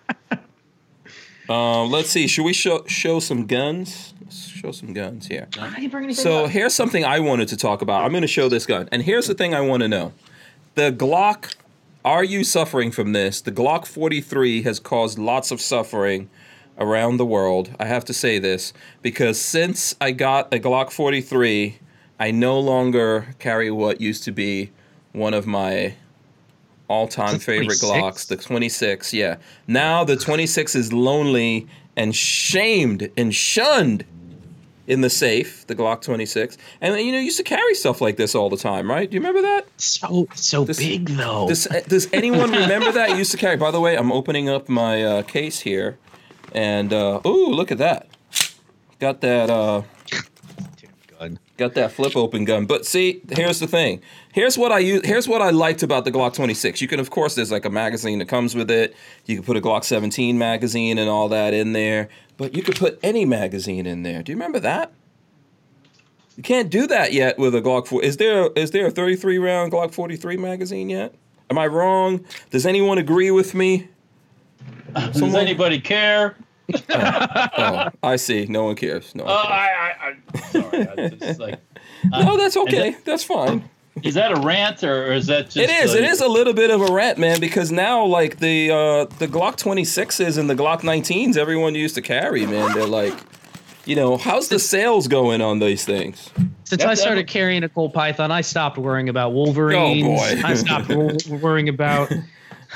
Um, 1.48 1.90
let's 1.90 2.10
see. 2.10 2.26
Should 2.26 2.44
we 2.44 2.52
show 2.52 2.84
show 2.86 3.20
some 3.20 3.46
guns? 3.46 4.14
Let's 4.20 4.46
show 4.48 4.72
some 4.72 4.92
guns 4.92 5.26
here. 5.28 5.46
I 5.60 5.70
didn't 5.70 5.90
bring 5.90 6.04
anything 6.04 6.22
So 6.22 6.44
up. 6.46 6.50
here's 6.50 6.74
something 6.74 7.04
I 7.04 7.20
wanted 7.20 7.48
to 7.48 7.56
talk 7.56 7.82
about. 7.82 8.04
I'm 8.04 8.10
going 8.10 8.22
to 8.22 8.26
show 8.28 8.48
this 8.48 8.66
gun, 8.66 8.88
and 8.90 9.02
here's 9.02 9.26
the 9.26 9.34
thing 9.34 9.54
I 9.54 9.60
want 9.60 9.82
to 9.82 9.88
know: 9.88 10.12
the 10.74 10.90
Glock. 10.92 11.54
Are 12.04 12.22
you 12.22 12.44
suffering 12.44 12.92
from 12.92 13.12
this? 13.12 13.40
The 13.40 13.50
Glock 13.50 13.84
43 13.84 14.62
has 14.62 14.78
caused 14.78 15.18
lots 15.18 15.50
of 15.50 15.60
suffering 15.60 16.30
around 16.78 17.16
the 17.16 17.26
world. 17.26 17.74
I 17.80 17.86
have 17.86 18.04
to 18.04 18.14
say 18.14 18.38
this 18.38 18.72
because 19.02 19.40
since 19.40 19.96
I 20.00 20.12
got 20.12 20.54
a 20.54 20.60
Glock 20.60 20.92
43, 20.92 21.78
I 22.20 22.30
no 22.30 22.60
longer 22.60 23.34
carry 23.40 23.72
what 23.72 24.00
used 24.00 24.22
to 24.22 24.30
be 24.30 24.70
one 25.12 25.34
of 25.34 25.48
my 25.48 25.94
all-time 26.88 27.38
favorite 27.38 27.78
26? 27.80 27.84
Glocks, 27.84 28.26
the 28.28 28.36
26. 28.36 29.12
Yeah. 29.12 29.36
Now 29.66 30.04
the 30.04 30.16
26 30.16 30.74
is 30.74 30.92
lonely 30.92 31.66
and 31.96 32.14
shamed 32.14 33.10
and 33.16 33.34
shunned 33.34 34.04
in 34.86 35.00
the 35.00 35.10
safe, 35.10 35.66
the 35.66 35.74
Glock 35.74 36.00
26. 36.02 36.56
And 36.80 36.94
you 37.00 37.10
know, 37.10 37.18
you 37.18 37.24
used 37.24 37.38
to 37.38 37.42
carry 37.42 37.74
stuff 37.74 38.00
like 38.00 38.16
this 38.16 38.34
all 38.36 38.48
the 38.48 38.56
time, 38.56 38.88
right? 38.88 39.10
Do 39.10 39.14
you 39.16 39.20
remember 39.20 39.42
that? 39.42 39.66
so 39.78 40.28
so 40.34 40.64
This- 40.64 40.78
big 40.78 41.08
though. 41.08 41.48
Does, 41.48 41.66
does 41.88 42.08
anyone 42.12 42.50
remember 42.62 42.92
that? 42.92 43.10
You 43.10 43.16
used 43.16 43.32
to 43.32 43.36
carry. 43.36 43.56
By 43.56 43.70
the 43.72 43.80
way, 43.80 43.96
I'm 43.96 44.12
opening 44.12 44.48
up 44.48 44.68
my 44.68 45.02
uh, 45.02 45.22
case 45.22 45.58
here, 45.60 45.98
and 46.52 46.92
uh, 46.92 47.20
ooh, 47.26 47.48
look 47.48 47.72
at 47.72 47.78
that! 47.78 48.06
Got 49.00 49.20
that. 49.22 49.50
Uh. 49.50 49.82
Got 51.56 51.74
that 51.74 51.92
flip 51.92 52.16
open 52.16 52.44
gun. 52.44 52.66
But 52.66 52.86
see, 52.86 53.22
here's 53.30 53.60
the 53.60 53.66
thing. 53.66 54.00
Here's 54.32 54.58
what 54.58 54.72
I 54.72 54.78
use. 54.78 55.02
Here's 55.04 55.28
what 55.28 55.42
I 55.42 55.50
liked 55.50 55.82
about 55.82 56.04
the 56.04 56.12
Glock 56.12 56.34
26. 56.34 56.80
You 56.80 56.88
can, 56.88 57.00
of 57.00 57.10
course, 57.10 57.34
there's 57.34 57.50
like 57.50 57.64
a 57.64 57.70
magazine 57.70 58.18
that 58.18 58.28
comes 58.28 58.54
with 58.54 58.70
it. 58.70 58.94
You 59.24 59.36
can 59.36 59.44
put 59.44 59.56
a 59.56 59.60
Glock 59.60 59.84
17 59.84 60.38
magazine 60.38 60.98
and 60.98 61.08
all 61.08 61.28
that 61.30 61.54
in 61.54 61.72
there. 61.72 62.08
But 62.36 62.54
you 62.54 62.62
could 62.62 62.76
put 62.76 62.98
any 63.02 63.24
magazine 63.24 63.86
in 63.86 64.02
there. 64.02 64.22
Do 64.22 64.32
you 64.32 64.36
remember 64.36 64.60
that? 64.60 64.92
You 66.36 66.42
can't 66.42 66.68
do 66.68 66.86
that 66.86 67.14
yet 67.14 67.38
with 67.38 67.54
a 67.54 67.62
Glock 67.62 67.86
4. 67.86 68.02
Is 68.02 68.18
there 68.18 68.50
is 68.54 68.72
there 68.72 68.86
a 68.86 68.90
33 68.90 69.38
round 69.38 69.72
Glock 69.72 69.92
43 69.92 70.36
magazine 70.36 70.90
yet? 70.90 71.14
Am 71.48 71.58
I 71.58 71.66
wrong? 71.66 72.24
Does 72.50 72.66
anyone 72.66 72.98
agree 72.98 73.30
with 73.30 73.54
me? 73.54 73.88
Does 74.94 75.34
anybody 75.34 75.80
care? 75.80 76.36
Oh, 76.90 77.88
I 78.02 78.16
see. 78.16 78.46
No 78.46 78.64
one 78.64 78.76
cares. 78.76 79.14
No. 79.14 79.24
Uh, 79.24 79.28
One 79.28 79.46
cares. 79.46 79.52
I, 79.52 79.94
I, 80.00 80.08
I, 80.08 80.50
sorry. 80.50 80.88
I 80.88 81.08
just, 81.10 81.40
like, 81.40 81.60
no, 82.10 82.36
that's 82.36 82.56
okay. 82.56 82.90
that- 82.92 83.04
That's 83.04 83.24
fine. 83.24 83.68
is 84.02 84.14
that 84.14 84.32
a 84.32 84.40
rant 84.40 84.82
or, 84.84 85.06
or 85.08 85.12
is 85.12 85.26
that 85.28 85.44
just? 85.46 85.56
It 85.56 85.70
is. 85.70 85.94
uh, 85.94 85.98
It 85.98 86.04
is 86.04 86.20
a 86.20 86.28
little 86.28 86.52
bit 86.52 86.70
of 86.70 86.80
a 86.82 86.92
rant, 86.92 87.18
man, 87.18 87.40
because 87.40 87.72
now 87.72 88.04
like 88.04 88.38
the 88.38 88.70
uh, 88.70 89.04
the 89.18 89.26
Glock 89.26 89.56
26s 89.56 90.36
and 90.38 90.50
the 90.50 90.54
Glock 90.54 90.80
19s, 90.82 91.36
everyone 91.36 91.74
used 91.74 91.94
to 91.94 92.02
carry, 92.02 92.44
man. 92.46 92.74
They're 92.74 92.86
like, 92.86 93.14
you 93.86 93.96
know, 93.96 94.16
how's 94.18 94.48
the 94.48 94.58
sales 94.58 95.08
going 95.08 95.40
on 95.40 95.60
these 95.60 95.84
things? 95.84 96.30
Since 96.64 96.80
Yep, 96.80 96.88
I 96.88 96.92
yep. 96.92 96.98
started 96.98 97.26
carrying 97.28 97.62
a 97.62 97.68
Colt 97.68 97.94
Python, 97.94 98.30
I 98.32 98.40
stopped 98.40 98.76
worrying 98.76 99.08
about 99.08 99.32
Wolverines. 99.32 100.04
Oh, 100.04 100.16
boy. 100.16 100.42
I 100.44 100.54
stopped 100.54 100.88
worrying 101.30 101.68
about 101.68 102.12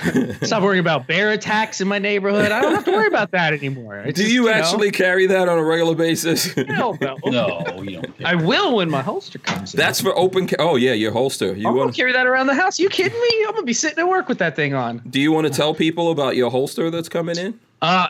stopped 0.42 0.62
worrying 0.64 0.80
about 0.80 1.06
bear 1.06 1.30
attacks 1.30 1.80
in 1.80 1.88
my 1.88 1.98
neighborhood. 1.98 2.50
I 2.52 2.60
don't 2.60 2.74
have 2.74 2.84
to 2.84 2.92
worry 2.92 3.06
about 3.06 3.30
that 3.32 3.52
anymore. 3.52 3.98
It's 3.98 4.16
Do 4.16 4.22
just, 4.22 4.34
you 4.34 4.44
know, 4.44 4.50
actually 4.52 4.90
carry 4.90 5.26
that 5.26 5.48
on 5.48 5.58
a 5.58 5.62
regular 5.64 5.94
basis? 5.94 6.52
hell 6.54 6.96
no. 7.00 7.16
No, 7.26 7.82
you 7.82 8.00
don't. 8.00 8.18
Care. 8.18 8.26
I 8.26 8.34
will 8.34 8.76
when 8.76 8.90
my 8.90 9.02
holster 9.02 9.38
comes 9.38 9.74
in. 9.74 9.78
That's 9.78 10.00
for 10.00 10.16
open. 10.18 10.46
Ca- 10.48 10.56
oh 10.58 10.76
yeah, 10.76 10.92
your 10.92 11.12
holster. 11.12 11.54
You 11.54 11.68
I'm 11.68 11.76
gonna 11.76 11.92
carry 11.92 12.12
that 12.12 12.26
around 12.26 12.46
the 12.48 12.54
house. 12.54 12.78
You 12.78 12.88
kidding 12.88 13.18
me? 13.20 13.44
I'm 13.46 13.54
gonna 13.54 13.64
be 13.66 13.72
sitting 13.72 13.98
at 13.98 14.08
work 14.08 14.28
with 14.28 14.38
that 14.38 14.56
thing 14.56 14.74
on. 14.74 14.98
Do 15.08 15.20
you 15.20 15.32
want 15.32 15.46
to 15.46 15.52
tell 15.52 15.74
people 15.74 16.10
about 16.10 16.36
your 16.36 16.50
holster 16.50 16.90
that's 16.90 17.08
coming 17.08 17.36
in? 17.38 17.58
Uh, 17.82 18.08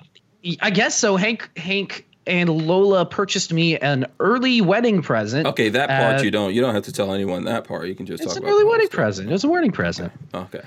I 0.61 0.71
guess 0.71 0.95
so. 0.97 1.17
Hank, 1.17 1.51
Hank, 1.57 2.07
and 2.27 2.49
Lola 2.49 3.05
purchased 3.05 3.53
me 3.53 3.77
an 3.79 4.07
early 4.21 4.61
wedding 4.61 5.03
present. 5.03 5.47
Okay, 5.47 5.69
that 5.71 5.89
part 5.89 6.21
Uh, 6.21 6.23
you 6.23 6.31
don't. 6.31 6.55
You 6.55 6.61
don't 6.61 6.75
have 6.75 6.85
to 6.85 6.93
tell 6.93 7.13
anyone 7.13 7.45
that 7.45 7.65
part. 7.65 7.87
You 7.89 7.95
can 7.95 8.07
just 8.07 8.23
It's 8.23 8.33
talk 8.33 8.43
an 8.43 8.45
about 8.49 8.55
early 8.55 8.65
wedding 8.65 8.81
holster. 8.87 8.97
present. 8.97 9.33
It's 9.33 9.45
a 9.45 9.49
wedding 9.49 9.73
present. 9.73 10.13
Okay. 10.35 10.63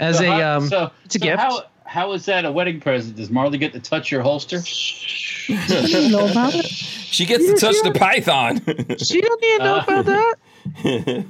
As 0.00 0.18
So 0.18 0.24
a 0.24 0.26
how- 0.28 0.56
um, 0.58 0.68
so, 0.68 0.90
it's 1.04 1.16
a 1.16 1.18
so 1.18 1.24
gift. 1.24 1.40
How, 1.40 1.62
how 1.84 2.12
is 2.12 2.24
that 2.26 2.44
a 2.44 2.52
wedding 2.52 2.80
present? 2.80 3.16
Does 3.16 3.30
Marley 3.30 3.58
get 3.58 3.72
to 3.72 3.80
touch 3.80 4.10
your 4.12 4.22
holster? 4.22 4.60
she 4.64 5.56
didn't 5.56 6.12
know 6.12 6.28
about 6.28 6.54
it. 6.54 6.66
She 6.66 7.24
gets 7.24 7.46
to 7.46 7.54
touch 7.56 7.76
the 7.82 7.92
python. 7.92 8.58
She 8.98 9.20
didn't 9.20 9.42
even 9.44 9.64
know 9.66 9.76
Uh, 9.76 9.84
about 9.86 10.04
that. 10.06 10.34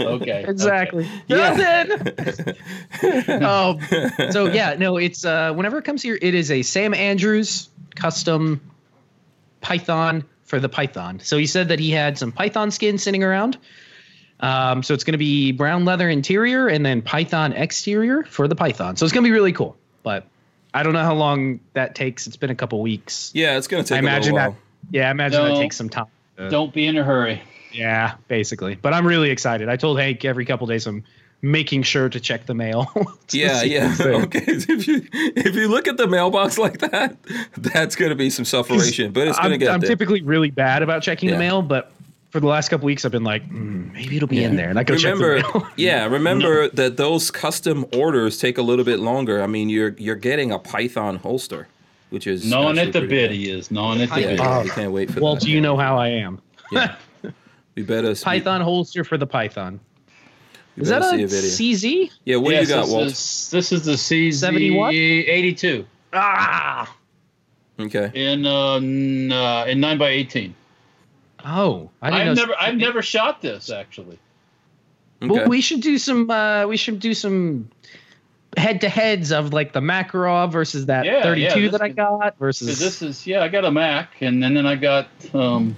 Okay. 0.01 0.45
Exactly. 0.49 1.09
Yeah. 1.29 1.85
Nothing. 1.85 3.43
um, 3.45 3.79
so 4.33 4.47
yeah, 4.53 4.75
no, 4.77 4.97
it's 4.97 5.25
uh, 5.25 5.53
whenever 5.55 5.79
it 5.79 5.85
comes 5.85 6.03
here, 6.03 6.19
it 6.21 6.35
is 6.35 6.51
a 6.51 6.63
Sam 6.63 6.93
Andrews 6.93 7.69
custom 7.95 8.61
Python 9.61 10.25
for 10.45 10.59
the 10.59 10.69
Python. 10.69 11.21
So 11.21 11.39
he 11.39 11.47
said 11.47 11.69
that 11.69 11.79
he 11.79 11.91
had 11.93 12.19
some 12.19 12.33
Python 12.33 12.71
skin 12.73 12.99
sitting 12.99 13.23
around. 13.23 13.57
Um, 14.41 14.83
so 14.83 14.95
it's 14.95 15.05
going 15.05 15.13
to 15.13 15.19
be 15.19 15.53
brown 15.53 15.85
leather 15.85 16.09
interior 16.09 16.69
and 16.69 16.85
then 16.87 17.03
Python 17.03 17.53
exterior 17.53 18.23
for 18.25 18.47
the 18.47 18.55
Python. 18.55 18.97
So 18.97 19.05
it's 19.05 19.13
going 19.13 19.25
to 19.25 19.29
be 19.29 19.33
really 19.33 19.53
cool. 19.53 19.77
But 20.05 20.25
I 20.75 20.83
don't 20.85 20.93
know 20.93 21.03
how 21.03 21.15
long 21.15 21.61
that 21.73 21.95
takes. 21.95 22.27
It's 22.27 22.37
been 22.37 22.51
a 22.51 22.55
couple 22.55 22.81
weeks. 22.81 23.33
yeah, 23.35 23.57
it's 23.57 23.67
gonna 23.67 23.83
take 23.83 23.97
I 23.97 23.99
imagine 23.99 24.35
little 24.35 24.53
that. 24.53 24.59
Yeah, 24.91 25.09
I 25.09 25.11
imagine 25.11 25.43
No. 25.43 25.55
that 25.55 25.61
takes 25.61 25.77
some 25.77 25.89
time. 25.89 26.07
Don't 26.51 26.73
be 26.73 26.87
in 26.87 26.97
a 26.97 27.03
hurry. 27.03 27.43
Yeah, 27.73 28.15
basically. 28.29 28.77
But 28.77 28.95
I'm 28.95 29.07
really 29.07 29.31
excited. 29.31 29.69
I 29.69 29.77
told 29.77 29.99
Hank 29.99 30.25
every 30.25 30.45
couple 30.45 30.67
days 30.69 30.87
I'm 30.87 31.03
making 31.43 31.83
sure 31.83 32.09
to 32.09 32.21
check 32.21 32.47
the 32.47 32.55
mail. 32.55 32.87
Yeah, 33.31 33.63
yeah. 33.63 33.89
what's. 33.89 34.01
Okay, 34.01 34.43
if 34.47 34.87
you 34.89 35.07
if 35.13 35.55
you 35.55 35.69
look 35.69 35.87
at 35.89 35.97
the 35.99 36.07
mailbox 36.07 36.57
like 36.59 36.79
that, 36.79 37.17
that's 37.57 37.95
gonna 37.97 38.15
be 38.15 38.31
some 38.31 38.45
sufferation, 38.47 39.13
but 39.13 39.27
it's 39.29 39.37
gonna 39.39 39.55
I'm, 39.55 39.59
get 39.59 39.71
I'm 39.71 39.81
there. 39.81 39.89
typically 39.89 40.23
really 40.23 40.51
bad 40.51 40.83
about 40.83 41.03
checking 41.03 41.29
Yeah. 41.29 41.35
the 41.35 41.39
mail, 41.41 41.61
but 41.63 41.91
for 42.31 42.41
the 42.41 42.47
last 42.47 42.69
couple 42.69 42.87
weeks 42.87 43.05
I've 43.05 43.13
been 43.13 43.25
like, 43.25 43.49
mm, 43.49 43.93
maybe 43.93 44.17
it'll 44.17 44.29
be 44.29 44.43
in 44.45 44.57
there, 44.57 44.69
and 44.69 44.79
I 44.79 44.85
go 44.85 44.95
remember, 44.95 45.41
check 45.41 45.53
the 45.53 45.59
mail. 45.61 45.69
yeah, 45.77 46.05
remember 46.07 46.69
that 46.71 46.97
those 46.97 47.31
custom 47.31 47.87
orders 47.95 48.39
take 48.39 48.59
a 48.59 48.63
little 48.63 48.85
bit 48.85 49.01
longer. 49.01 49.43
I 49.43 49.47
mean, 49.47 49.69
you're 49.69 49.95
you're 49.99 50.15
getting 50.17 50.53
a 50.53 50.59
Python 50.59 51.17
holster, 51.17 51.69
which 52.11 52.27
is 52.27 52.45
Gnawing 52.45 52.79
actually 52.79 52.87
at 52.89 52.93
the 52.93 52.99
pretty 53.01 53.09
bit 53.15 53.29
good. 53.29 53.37
he 53.37 53.51
is. 53.51 53.71
Gnawing 53.71 54.03
at 54.03 54.11
the 54.11 54.21
Yeah, 54.21 54.27
bit. 54.29 54.39
yeah, 54.41 54.59
Oh. 54.59 54.63
you 54.63 54.71
can't 54.71 54.93
wait 54.93 55.11
for 55.11 55.21
well, 55.21 55.35
that. 55.35 55.43
do 55.45 55.51
you 55.51 55.61
know 55.61 55.77
how 55.77 55.97
I 55.99 56.09
am? 56.09 56.41
Yeah. 56.71 56.97
we 57.75 57.83
better 57.83 58.15
Python 58.15 58.61
holster 58.61 59.05
for 59.05 59.17
the 59.17 59.27
Python. 59.27 59.81
We, 60.77 60.83
Is 60.83 60.91
that 60.91 61.03
see 61.05 61.23
a 61.23 61.25
a 61.25 61.27
video. 61.27 61.51
CZ? 61.51 62.11
yeah, 62.25 62.37
what 62.37 62.53
Yes, 62.53 62.67
do 62.67 62.69
you 62.73 62.77
got, 62.77 62.85
this 62.85 62.93
Walt? 62.95 63.07
Is, 63.07 63.51
this 63.51 63.73
is 63.73 63.85
the 63.85 63.93
CZ 63.95 64.35
71? 64.35 64.95
82 64.95 65.87
Ah. 66.13 66.95
Okay. 67.81 68.11
in 68.15 68.47
uh, 68.47 68.75
n- 68.77 69.33
uh, 69.33 69.65
in 69.67 69.81
nine 69.81 69.99
by 69.99 70.09
eighteen. 70.09 70.55
Oh, 71.45 71.91
I 72.03 72.11
didn't 72.11 72.21
I've 72.21 72.27
know. 72.37 72.43
never 72.43 72.55
I've 72.61 72.77
never 72.77 73.03
shot 73.03 73.43
this 73.43 73.71
actually. 73.71 74.19
Okay. 75.23 75.33
Well, 75.33 75.49
we 75.49 75.61
should 75.61 75.81
do 75.81 75.99
some. 75.99 76.31
Uh, 76.31 76.67
we 76.67 76.77
should 76.77 77.01
do 77.01 77.13
some 77.15 77.69
head 78.57 78.81
to 78.81 78.89
heads 78.89 79.31
of 79.33 79.53
like 79.53 79.73
the 79.73 79.81
Makarov 79.81 80.53
versus 80.53 80.87
that 80.87 81.05
Yeah, 81.05 81.19
yeah, 81.35 81.51
32 81.53 81.61
this 81.63 81.73
that 81.73 81.83
I 81.83 81.89
got 81.89 82.39
versus 82.39 82.79
this 82.79 83.03
is 83.03 83.27
yeah, 83.27 83.43
I 83.43 83.49
got 83.49 83.65
a 83.65 83.71
Mac, 83.71 84.21
and, 84.21 84.43
then 84.43 84.55
then 84.55 84.67
I 84.67 84.75
got 84.77 85.09
um, 85.35 85.77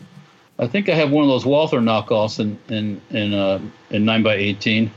I 0.59 0.67
think 0.67 0.89
I 0.89 0.95
have 0.95 1.11
one 1.11 1.25
of 1.25 1.29
those 1.29 1.47
Walther 1.47 1.81
knockoffs 1.81 2.39
in 2.39 2.59
in 2.69 3.01
in 3.11 3.35
uh, 3.35 3.61
in 3.91 4.05
nine 4.05 4.23
by 4.23 4.35
eighteen. 4.35 4.91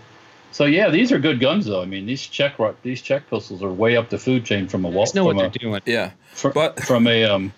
So 0.52 0.66
yeah, 0.66 0.90
these 0.90 1.12
are 1.12 1.20
good 1.20 1.40
guns 1.40 1.66
though. 1.66 1.82
I 1.82 1.86
mean, 1.86 2.06
these 2.06 2.22
Czech 2.28 2.58
these 2.84 3.02
Czech 3.02 3.30
pistols 3.30 3.64
are 3.64 3.72
way 3.72 3.98
up 3.98 4.10
the 4.10 4.20
food 4.20 4.46
chain 4.46 4.68
from 4.68 4.86
a 4.86 4.90
I 4.90 4.92
Walther 4.92 5.16
know 5.16 5.26
what 5.26 5.32
from 5.32 5.40
they're 5.40 5.50
doing. 5.50 5.82
Yeah. 5.86 6.12
fr- 6.34 6.50
But- 6.50 6.80
from 6.82 7.08
a 7.08 7.24
um 7.24 7.54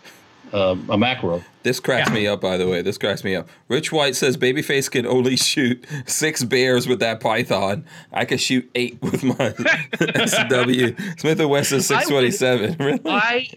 uh, 0.54 0.76
a 0.90 0.98
Makarov. 0.98 1.44
This 1.64 1.80
cracks 1.80 2.10
Yeah. 2.10 2.16
me 2.16 2.28
up, 2.28 2.42
by 2.42 2.58
the 2.58 2.68
way. 2.68 2.82
This 2.82 2.98
cracks 2.98 3.24
me 3.24 3.36
up. 3.36 3.48
Rich 3.68 3.92
White 3.92 4.16
says 4.16 4.38
Babyface 4.38 4.90
can 4.92 5.06
only 5.06 5.36
shoot 5.52 5.84
six 6.06 6.44
bears 6.44 6.88
with 6.88 7.00
that 7.00 7.20
Python. 7.20 7.86
I 8.14 8.26
could 8.26 8.40
shoot 8.40 8.70
eight 8.76 9.02
with 9.02 9.24
my 9.24 9.50
SW 10.26 10.96
Smith 11.18 11.40
and 11.40 11.50
Wesson 11.50 11.82
627. 11.82 12.76
Really? 12.86 13.00
I 13.06 13.50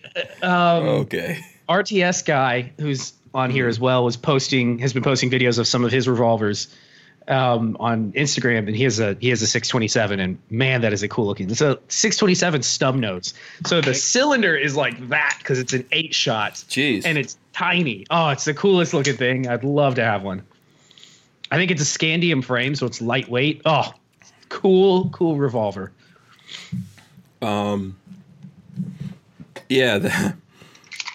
um 0.43 0.87
Okay. 1.03 1.41
RTS 1.69 2.25
guy 2.25 2.73
who's 2.79 3.13
on 3.35 3.51
here 3.51 3.69
as 3.69 3.79
well 3.79 4.05
was 4.05 4.17
posting 4.17 4.79
has 4.79 4.93
been 4.95 5.03
posting 5.03 5.31
videos 5.31 5.59
of 5.59 5.67
some 5.67 5.85
of 5.85 5.93
his 5.93 6.09
revolvers 6.09 6.75
um, 7.29 7.77
on 7.79 8.13
Instagram, 8.13 8.67
and 8.67 8.75
he 8.75 8.85
has 8.85 8.99
a 8.99 9.17
he 9.21 9.29
has 9.29 9.43
a 9.43 9.47
627, 9.47 10.19
and 10.19 10.39
man, 10.51 10.81
that 10.81 10.93
is 10.93 11.03
a 11.03 11.09
cool 11.09 11.27
looking. 11.27 11.51
It's 11.51 11.61
a 11.61 11.79
627 11.89 12.63
stub 12.63 12.97
nose, 12.97 13.35
so 13.67 13.81
the 13.81 13.95
cylinder 13.95 14.57
is 14.57 14.75
like 14.75 15.09
that 15.09 15.37
because 15.39 15.59
it's 15.59 15.75
an 15.75 15.87
eight 15.93 16.15
shot, 16.15 16.55
Jeez. 16.55 17.03
and 17.05 17.19
it's 17.19 17.37
tiny. 17.53 18.07
Oh, 18.11 18.31
it's 18.31 18.47
the 18.47 18.55
coolest 18.55 18.95
looking 18.95 19.17
thing. 19.17 19.47
I'd 19.47 19.63
love 19.63 19.95
to 19.97 20.05
have 20.05 20.23
one. 20.23 20.43
I 21.51 21.57
think 21.57 21.71
it's 21.71 21.83
a 21.83 21.99
scandium 21.99 22.43
frame, 22.43 22.75
so 22.75 22.87
it's 22.87 23.01
lightweight. 23.01 23.63
Oh, 23.65 23.93
cool, 24.49 25.11
cool 25.11 25.37
revolver. 25.37 25.93
Um. 27.43 27.97
Yeah. 29.69 30.33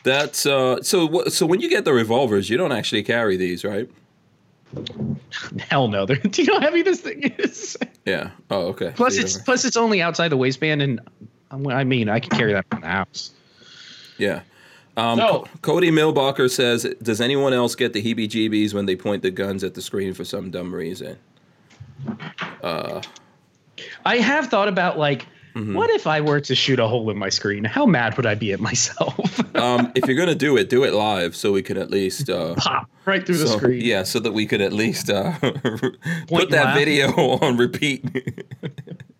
That, 0.04 0.12
that's 0.20 0.46
uh. 0.46 0.84
So 0.84 1.06
what? 1.06 1.32
So 1.32 1.46
when 1.46 1.62
you 1.62 1.70
get 1.70 1.86
the 1.86 1.94
revolvers, 1.94 2.50
you 2.50 2.58
don't 2.58 2.74
actually 2.74 3.04
carry 3.04 3.38
these, 3.38 3.64
right? 3.64 3.90
Hell 5.60 5.88
no, 5.88 6.06
They're- 6.06 6.16
do 6.30 6.42
you 6.42 6.48
know 6.48 6.56
how 6.56 6.62
heavy 6.62 6.82
this 6.82 7.02
thing 7.02 7.24
is? 7.38 7.78
Yeah. 8.06 8.32
Oh, 8.50 8.68
okay. 8.68 8.92
Plus, 8.96 9.16
So 9.16 9.22
it's 9.22 9.34
don't- 9.36 9.46
plus 9.46 9.66
it's 9.66 9.78
only 9.78 10.02
outside 10.02 10.30
the 10.30 10.38
waistband, 10.38 10.82
and 10.82 11.00
um, 11.52 11.68
I 11.68 11.84
mean, 11.84 12.10
I 12.10 12.20
can 12.20 12.30
carry 12.38 12.54
that 12.54 12.66
from 12.70 12.82
the 12.82 12.88
house. 12.88 13.32
Yeah. 14.18 14.42
Um, 14.98 15.18
No. 15.18 15.28
Co- 15.62 15.74
Cody 15.74 15.90
Milbacher 15.92 16.50
says, 16.50 16.84
"Does 17.02 17.20
anyone 17.22 17.54
else 17.54 17.74
get 17.76 17.94
the 17.94 18.02
heebie-jeebies 18.04 18.74
when 18.74 18.86
they 18.86 18.96
point 18.96 19.22
the 19.24 19.32
guns 19.32 19.64
at 19.64 19.74
the 19.74 19.82
screen 19.82 20.14
for 20.14 20.24
some 20.24 20.52
dumb 20.52 20.74
reason?" 20.74 21.18
I 22.64 24.18
have 24.18 24.48
thought 24.48 24.68
about 24.68 24.98
like, 24.98 25.26
Mm-hmm. 25.56 25.76
what 25.76 25.90
if 25.92 26.08
I 26.08 26.20
were 26.22 26.40
to 26.42 26.56
shoot 26.56 26.80
a 26.80 26.88
hole 26.88 27.10
in 27.12 27.18
my 27.18 27.30
screen? 27.30 27.64
How 27.64 27.86
mad 27.86 28.18
would 28.18 28.26
I 28.26 28.34
be 28.36 28.54
at 28.54 28.60
myself? 28.60 29.40
Um, 29.56 29.92
if 29.96 30.08
you're 30.08 30.18
gonna 30.18 30.34
do 30.36 30.58
it, 30.58 30.68
do 30.68 30.84
it 30.84 30.94
live 30.94 31.36
so 31.36 31.52
we 31.54 31.62
can 31.62 31.78
at 31.78 31.90
least 31.92 32.28
uh, 32.30 32.56
Pop 32.58 32.90
right 33.06 33.24
through 33.26 33.38
the 33.38 33.48
screen. 33.48 33.82
Yeah, 33.82 34.02
so 34.04 34.20
that 34.20 34.34
we 34.34 34.46
could 34.48 34.62
at 34.62 34.74
least 34.74 35.10
uh, 35.12 35.32
put 35.40 36.50
that 36.50 36.66
laugh. 36.66 36.76
video 36.78 37.12
on 37.14 37.56
repeat. 37.58 38.04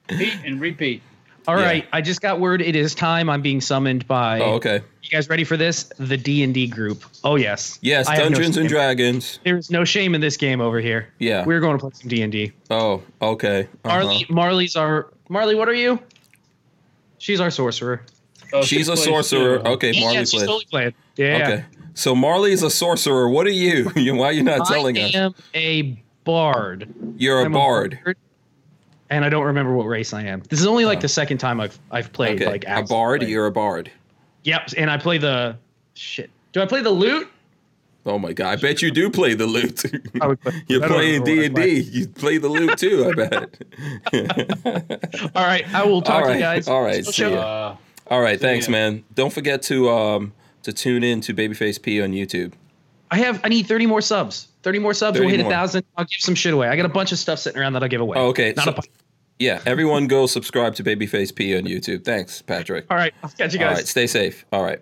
Repeat 0.10 0.34
and 0.44 0.60
repeat. 0.60 1.02
All 1.48 1.58
Yeah. 1.60 1.66
right, 1.66 1.86
I 1.94 2.02
just 2.02 2.20
got 2.22 2.40
word. 2.40 2.62
It 2.62 2.76
is 2.76 2.96
time. 2.96 3.30
I'm 3.30 3.42
being 3.42 3.62
summoned 3.62 4.08
by. 4.08 4.40
oh, 4.40 4.54
okay. 4.56 4.82
You 5.04 5.10
guys 5.12 5.30
ready 5.30 5.44
for 5.44 5.56
this? 5.56 5.84
The 6.00 6.18
D 6.18 6.44
and 6.44 6.54
D 6.54 6.68
group. 6.68 7.04
Oh 7.24 7.36
yes. 7.36 7.78
Yes, 7.82 8.08
I 8.08 8.16
have 8.16 8.32
no 8.32 8.36
Dungeons 8.36 8.58
and. 8.58 8.68
Dragons. 8.68 9.40
There's 9.46 9.70
no 9.70 9.84
shame 9.86 10.16
in 10.16 10.20
this 10.22 10.36
game 10.36 10.62
over 10.62 10.80
here. 10.80 11.08
Yeah. 11.20 11.46
We're 11.46 11.60
going 11.60 11.78
to 11.78 11.82
play 11.82 11.92
some 11.94 12.10
D 12.10 12.22
and 12.22 12.32
D. 12.32 12.52
Oh, 12.72 13.04
okay. 13.22 13.68
Uh-huh. 13.86 14.00
Marley, 14.00 14.26
Marley's 14.30 14.76
our 14.76 15.14
Marley. 15.30 15.56
What 15.56 15.70
are 15.70 15.74
you? 15.76 16.00
She's 17.24 17.40
our 17.40 17.52
sorcerer. 17.52 18.02
Oh, 18.52 18.64
She's 18.64 18.90
a 18.90 18.96
plays 18.96 19.06
sorcerer. 19.06 19.60
too. 19.60 19.66
Okay, 19.66 19.92
yeah, 19.94 20.02
Marley 20.02 20.26
she's 20.26 20.42
totally 20.42 20.66
playing. 20.70 20.94
Yeah. 21.16 21.38
Okay. 21.38 21.66
So 21.94 22.14
Marley's 22.14 22.64
a 22.64 22.70
sorcerer. 22.70 23.30
What 23.30 23.48
are 23.48 23.52
you? 23.52 23.86
Why 23.96 24.26
are 24.26 24.32
you 24.34 24.44
not 24.44 24.68
telling 24.68 24.98
us? 24.98 25.16
I 25.16 25.20
us? 25.20 25.34
am 25.34 25.36
a 25.56 26.04
bard. 26.26 26.94
You're 27.16 27.40
a 27.40 27.46
I'm 27.46 27.54
bard. 27.54 27.98
and 29.10 29.24
I 29.24 29.30
don't 29.30 29.46
remember 29.46 29.74
what 29.74 29.86
race 29.86 30.12
I 30.12 30.24
am. 30.24 30.44
This 30.50 30.60
is 30.60 30.68
only 30.68 30.84
like 30.84 30.98
oh. 30.98 31.02
the 31.04 31.08
second 31.08 31.38
time 31.38 31.62
I've 31.62 31.80
I've 31.92 32.12
played 32.12 32.42
Okay. 32.42 32.52
like 32.52 32.66
a 32.68 32.84
bard. 32.84 33.22
played. 33.22 33.32
You're 33.32 33.46
a 33.46 33.52
bard. 33.54 33.90
Yep, 34.44 34.72
and 34.76 34.92
I 34.92 34.98
play 34.98 35.18
the 35.18 35.56
shit. 35.94 36.30
Do 36.52 36.62
I 36.62 36.66
play 36.66 36.82
the 36.82 36.92
lute? 36.92 37.30
Oh 38.06 38.20
my 38.20 38.34
god! 38.34 38.58
I 38.58 38.62
bet 38.62 38.82
you 38.82 38.92
do 38.92 39.10
play 39.10 39.34
the 39.34 39.46
lute. 39.46 39.84
I 40.22 40.28
would 40.28 40.42
play- 40.42 40.64
You're 40.68 40.86
playing 40.88 41.24
D 41.24 41.46
and 41.46 41.56
D. 41.56 41.80
You 41.80 42.08
play 42.08 42.38
the 42.38 42.50
lute 42.50 42.78
too. 42.78 43.10
I 43.10 43.14
bet. 43.14 44.14
All 45.36 45.46
right, 45.46 45.66
I 45.74 45.86
will 45.86 46.02
talk 46.02 46.24
All 46.24 46.28
to 46.30 46.34
you 46.34 46.40
guys. 46.40 46.68
all 46.68 46.82
right, 46.84 47.02
Still 47.04 47.14
see 47.14 47.22
show- 47.24 47.30
ya. 47.32 47.40
Uh, 47.42 47.78
All 48.08 48.22
right. 48.22 48.40
Thanks, 48.40 48.68
ya. 48.68 48.72
man. 48.72 49.04
Don't 49.14 49.32
forget 49.32 49.62
to 49.64 49.90
um 49.90 50.34
to 50.64 50.74
tune 50.74 51.04
in 51.04 51.22
to 51.22 51.34
Babyface 51.34 51.82
P 51.82 52.02
on 52.02 52.12
YouTube. 52.12 52.54
I 53.12 53.18
have 53.18 53.42
I 53.44 53.50
need 53.50 53.68
30 53.68 53.86
more 53.86 54.02
subs. 54.02 54.48
30 54.64 54.80
more 54.80 54.94
subs. 54.94 55.18
30 55.18 55.26
we'll 55.28 55.38
hit 55.38 55.46
a 55.46 55.50
thousand. 55.50 55.86
I'll 55.98 56.06
give 56.06 56.20
some 56.20 56.36
shit 56.36 56.54
away. 56.54 56.68
I 56.68 56.76
got 56.76 56.86
a 56.86 56.90
bunch 56.90 57.12
of 57.12 57.20
stuff 57.20 57.40
sitting 57.40 57.60
around 57.62 57.74
that 57.74 57.84
I'll 57.84 57.90
give 57.90 58.02
away. 58.02 58.18
Oh, 58.18 58.28
okay. 58.30 58.54
Not 58.56 58.66
so- 58.66 58.72
a 58.72 58.82
yeah, 59.40 59.62
everyone 59.66 60.08
go 60.08 60.26
subscribe 60.28 60.76
to 60.76 60.84
Babyface 60.84 61.34
P 61.34 61.58
on 61.58 61.64
YouTube. 61.64 62.06
Thanks, 62.06 62.42
Patrick. 62.42 62.86
All 62.90 62.98
right, 62.98 63.14
I'll 63.24 63.30
catch 63.32 63.52
you 63.54 63.60
guys. 63.60 63.70
All 63.70 63.76
right, 63.76 63.88
stay 63.88 64.08
safe. 64.08 64.46
All 64.54 64.64
right. 64.64 64.80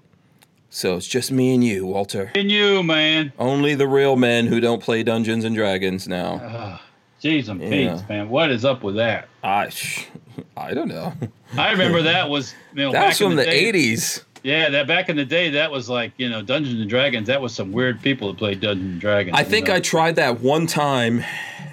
So 0.73 0.95
it's 0.95 1.05
just 1.07 1.31
me 1.33 1.53
and 1.53 1.61
you, 1.61 1.85
Walter. 1.85 2.31
and 2.33 2.49
you, 2.49 2.81
man. 2.81 3.33
Only 3.37 3.75
the 3.75 3.87
real 3.89 4.15
men 4.15 4.47
who 4.47 4.61
don't 4.61 4.81
play 4.81 5.03
Dungeons 5.03 5.43
and 5.43 5.53
Dragons 5.53 6.07
now. 6.07 6.35
Uh, 6.35 6.77
and 7.23 7.61
Yeah. 7.61 7.69
Pete's, 7.69 8.07
man. 8.07 8.29
What 8.29 8.49
is 8.51 8.63
up 8.63 8.81
with 8.81 8.95
that? 8.95 9.27
I, 9.43 9.69
I 10.57 10.73
don't 10.73 10.87
know. 10.87 11.13
I 11.57 11.71
remember 11.71 12.01
that 12.03 12.29
was 12.29 12.55
you 12.73 12.83
know, 12.83 12.91
That's 12.93 13.19
back 13.19 13.21
in 13.21 13.27
from 13.31 13.35
the, 13.35 13.43
day- 13.45 13.71
'80s. 13.71 14.23
Yeah, 14.43 14.69
that 14.71 14.87
back 14.87 15.09
in 15.09 15.17
the 15.17 15.25
day, 15.25 15.49
that 15.51 15.69
was 15.71 15.87
like 15.89 16.13
you 16.17 16.29
know 16.29 16.41
Dungeons 16.41 16.79
and 16.79 16.89
Dragons. 16.89 17.27
That 17.27 17.41
was 17.41 17.53
some 17.53 17.71
weird 17.73 18.01
people 18.01 18.29
that 18.29 18.37
played 18.39 18.59
Dungeons 18.61 18.93
and 18.93 19.01
Dragons. 19.01 19.37
I 19.37 19.43
think 19.43 19.67
know? 19.67 19.75
I 19.75 19.81
tried 19.81 20.15
that 20.15 20.39
one 20.39 20.65
time 20.67 21.23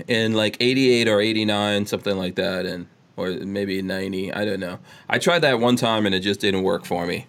in 0.08 0.34
like 0.34 0.56
88 0.60 1.08
or 1.08 1.20
89, 1.20 1.86
something 1.86 2.18
like 2.18 2.34
that, 2.34 2.66
and 2.66 2.86
or 3.16 3.30
maybe 3.30 3.80
90. 3.80 4.32
I 4.34 4.44
don't 4.44 4.60
know. 4.60 4.80
I 5.08 5.18
tried 5.18 5.38
that 5.40 5.60
one 5.60 5.76
time 5.76 6.04
and 6.04 6.14
it 6.14 6.20
just 6.20 6.40
didn't 6.40 6.62
work 6.62 6.84
for 6.84 7.06
me. 7.06 7.26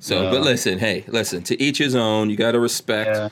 So, 0.00 0.30
but 0.30 0.40
listen, 0.42 0.78
hey, 0.78 1.04
listen. 1.08 1.42
To 1.44 1.62
each 1.62 1.78
his 1.78 1.94
own. 1.94 2.30
You 2.30 2.36
got 2.36 2.52
to 2.52 2.60
respect. 2.60 3.10
Yeah. 3.14 3.28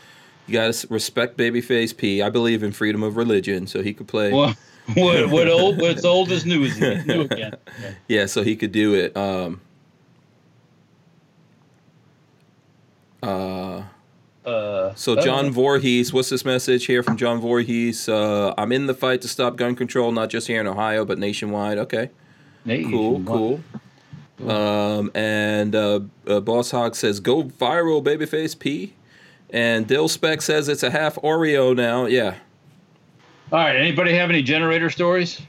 You 0.47 0.53
got 0.53 0.73
to 0.73 0.87
respect 0.89 1.37
Babyface 1.37 1.97
P. 1.97 2.23
I 2.23 2.31
believe 2.31 2.63
in 2.63 2.73
freedom 2.73 3.03
of 3.03 3.17
religion, 3.17 3.67
so 3.67 3.83
he 3.83 3.93
could 3.95 4.07
play. 4.07 4.33
What, 4.33 4.57
what, 4.95 5.31
what 5.31 5.49
old? 5.51 5.81
What's 5.81 6.05
old 6.05 6.31
is 6.31 6.45
new 6.47 6.63
is 6.65 6.79
new 6.79 7.21
again. 7.31 7.57
Yeah. 7.81 7.91
Yeah, 8.09 8.27
so 8.27 8.43
he 8.43 8.55
could 8.57 8.73
do 8.73 8.95
it. 8.95 9.17
Um, 9.17 9.61
uh, 13.23 13.83
Uh, 14.45 14.95
so 14.95 15.17
John 15.21 15.51
Voorhees, 15.51 16.13
what's 16.13 16.31
this 16.31 16.45
message 16.45 16.87
here 16.87 17.03
from 17.03 17.17
John 17.19 17.39
Voorhees? 17.41 18.09
Uh, 18.09 18.55
I'm 18.57 18.73
in 18.73 18.87
the 18.87 18.95
fight 18.95 19.21
to 19.23 19.29
stop 19.29 19.57
gun 19.57 19.75
control, 19.77 20.11
not 20.13 20.31
just 20.31 20.47
here 20.47 20.59
in 20.61 20.67
Ohio, 20.67 21.05
but 21.05 21.19
nationwide. 21.19 21.77
Okay, 21.77 22.09
cool, 22.67 23.23
cool. 23.25 23.61
Um, 24.47 25.11
and 25.15 25.75
uh, 25.75 26.01
uh, 26.27 26.41
Boss 26.41 26.71
Hog 26.71 26.95
says, 26.95 27.19
"Go 27.21 27.45
viral, 27.45 28.03
babyface 28.03 28.57
P." 28.59 28.95
And 29.51 29.87
Dill 29.87 30.09
Spec 30.09 30.43
says 30.43 30.69
it's 30.69 30.83
a 30.83 30.91
half 30.91 31.17
Oreo 31.17 31.75
now. 31.75 32.05
Yeah, 32.07 32.35
All 33.51 33.59
right. 33.59 33.75
Anybody 33.77 34.15
have 34.15 34.29
any 34.31 34.43
generator 34.43 34.91
stories? 34.91 35.41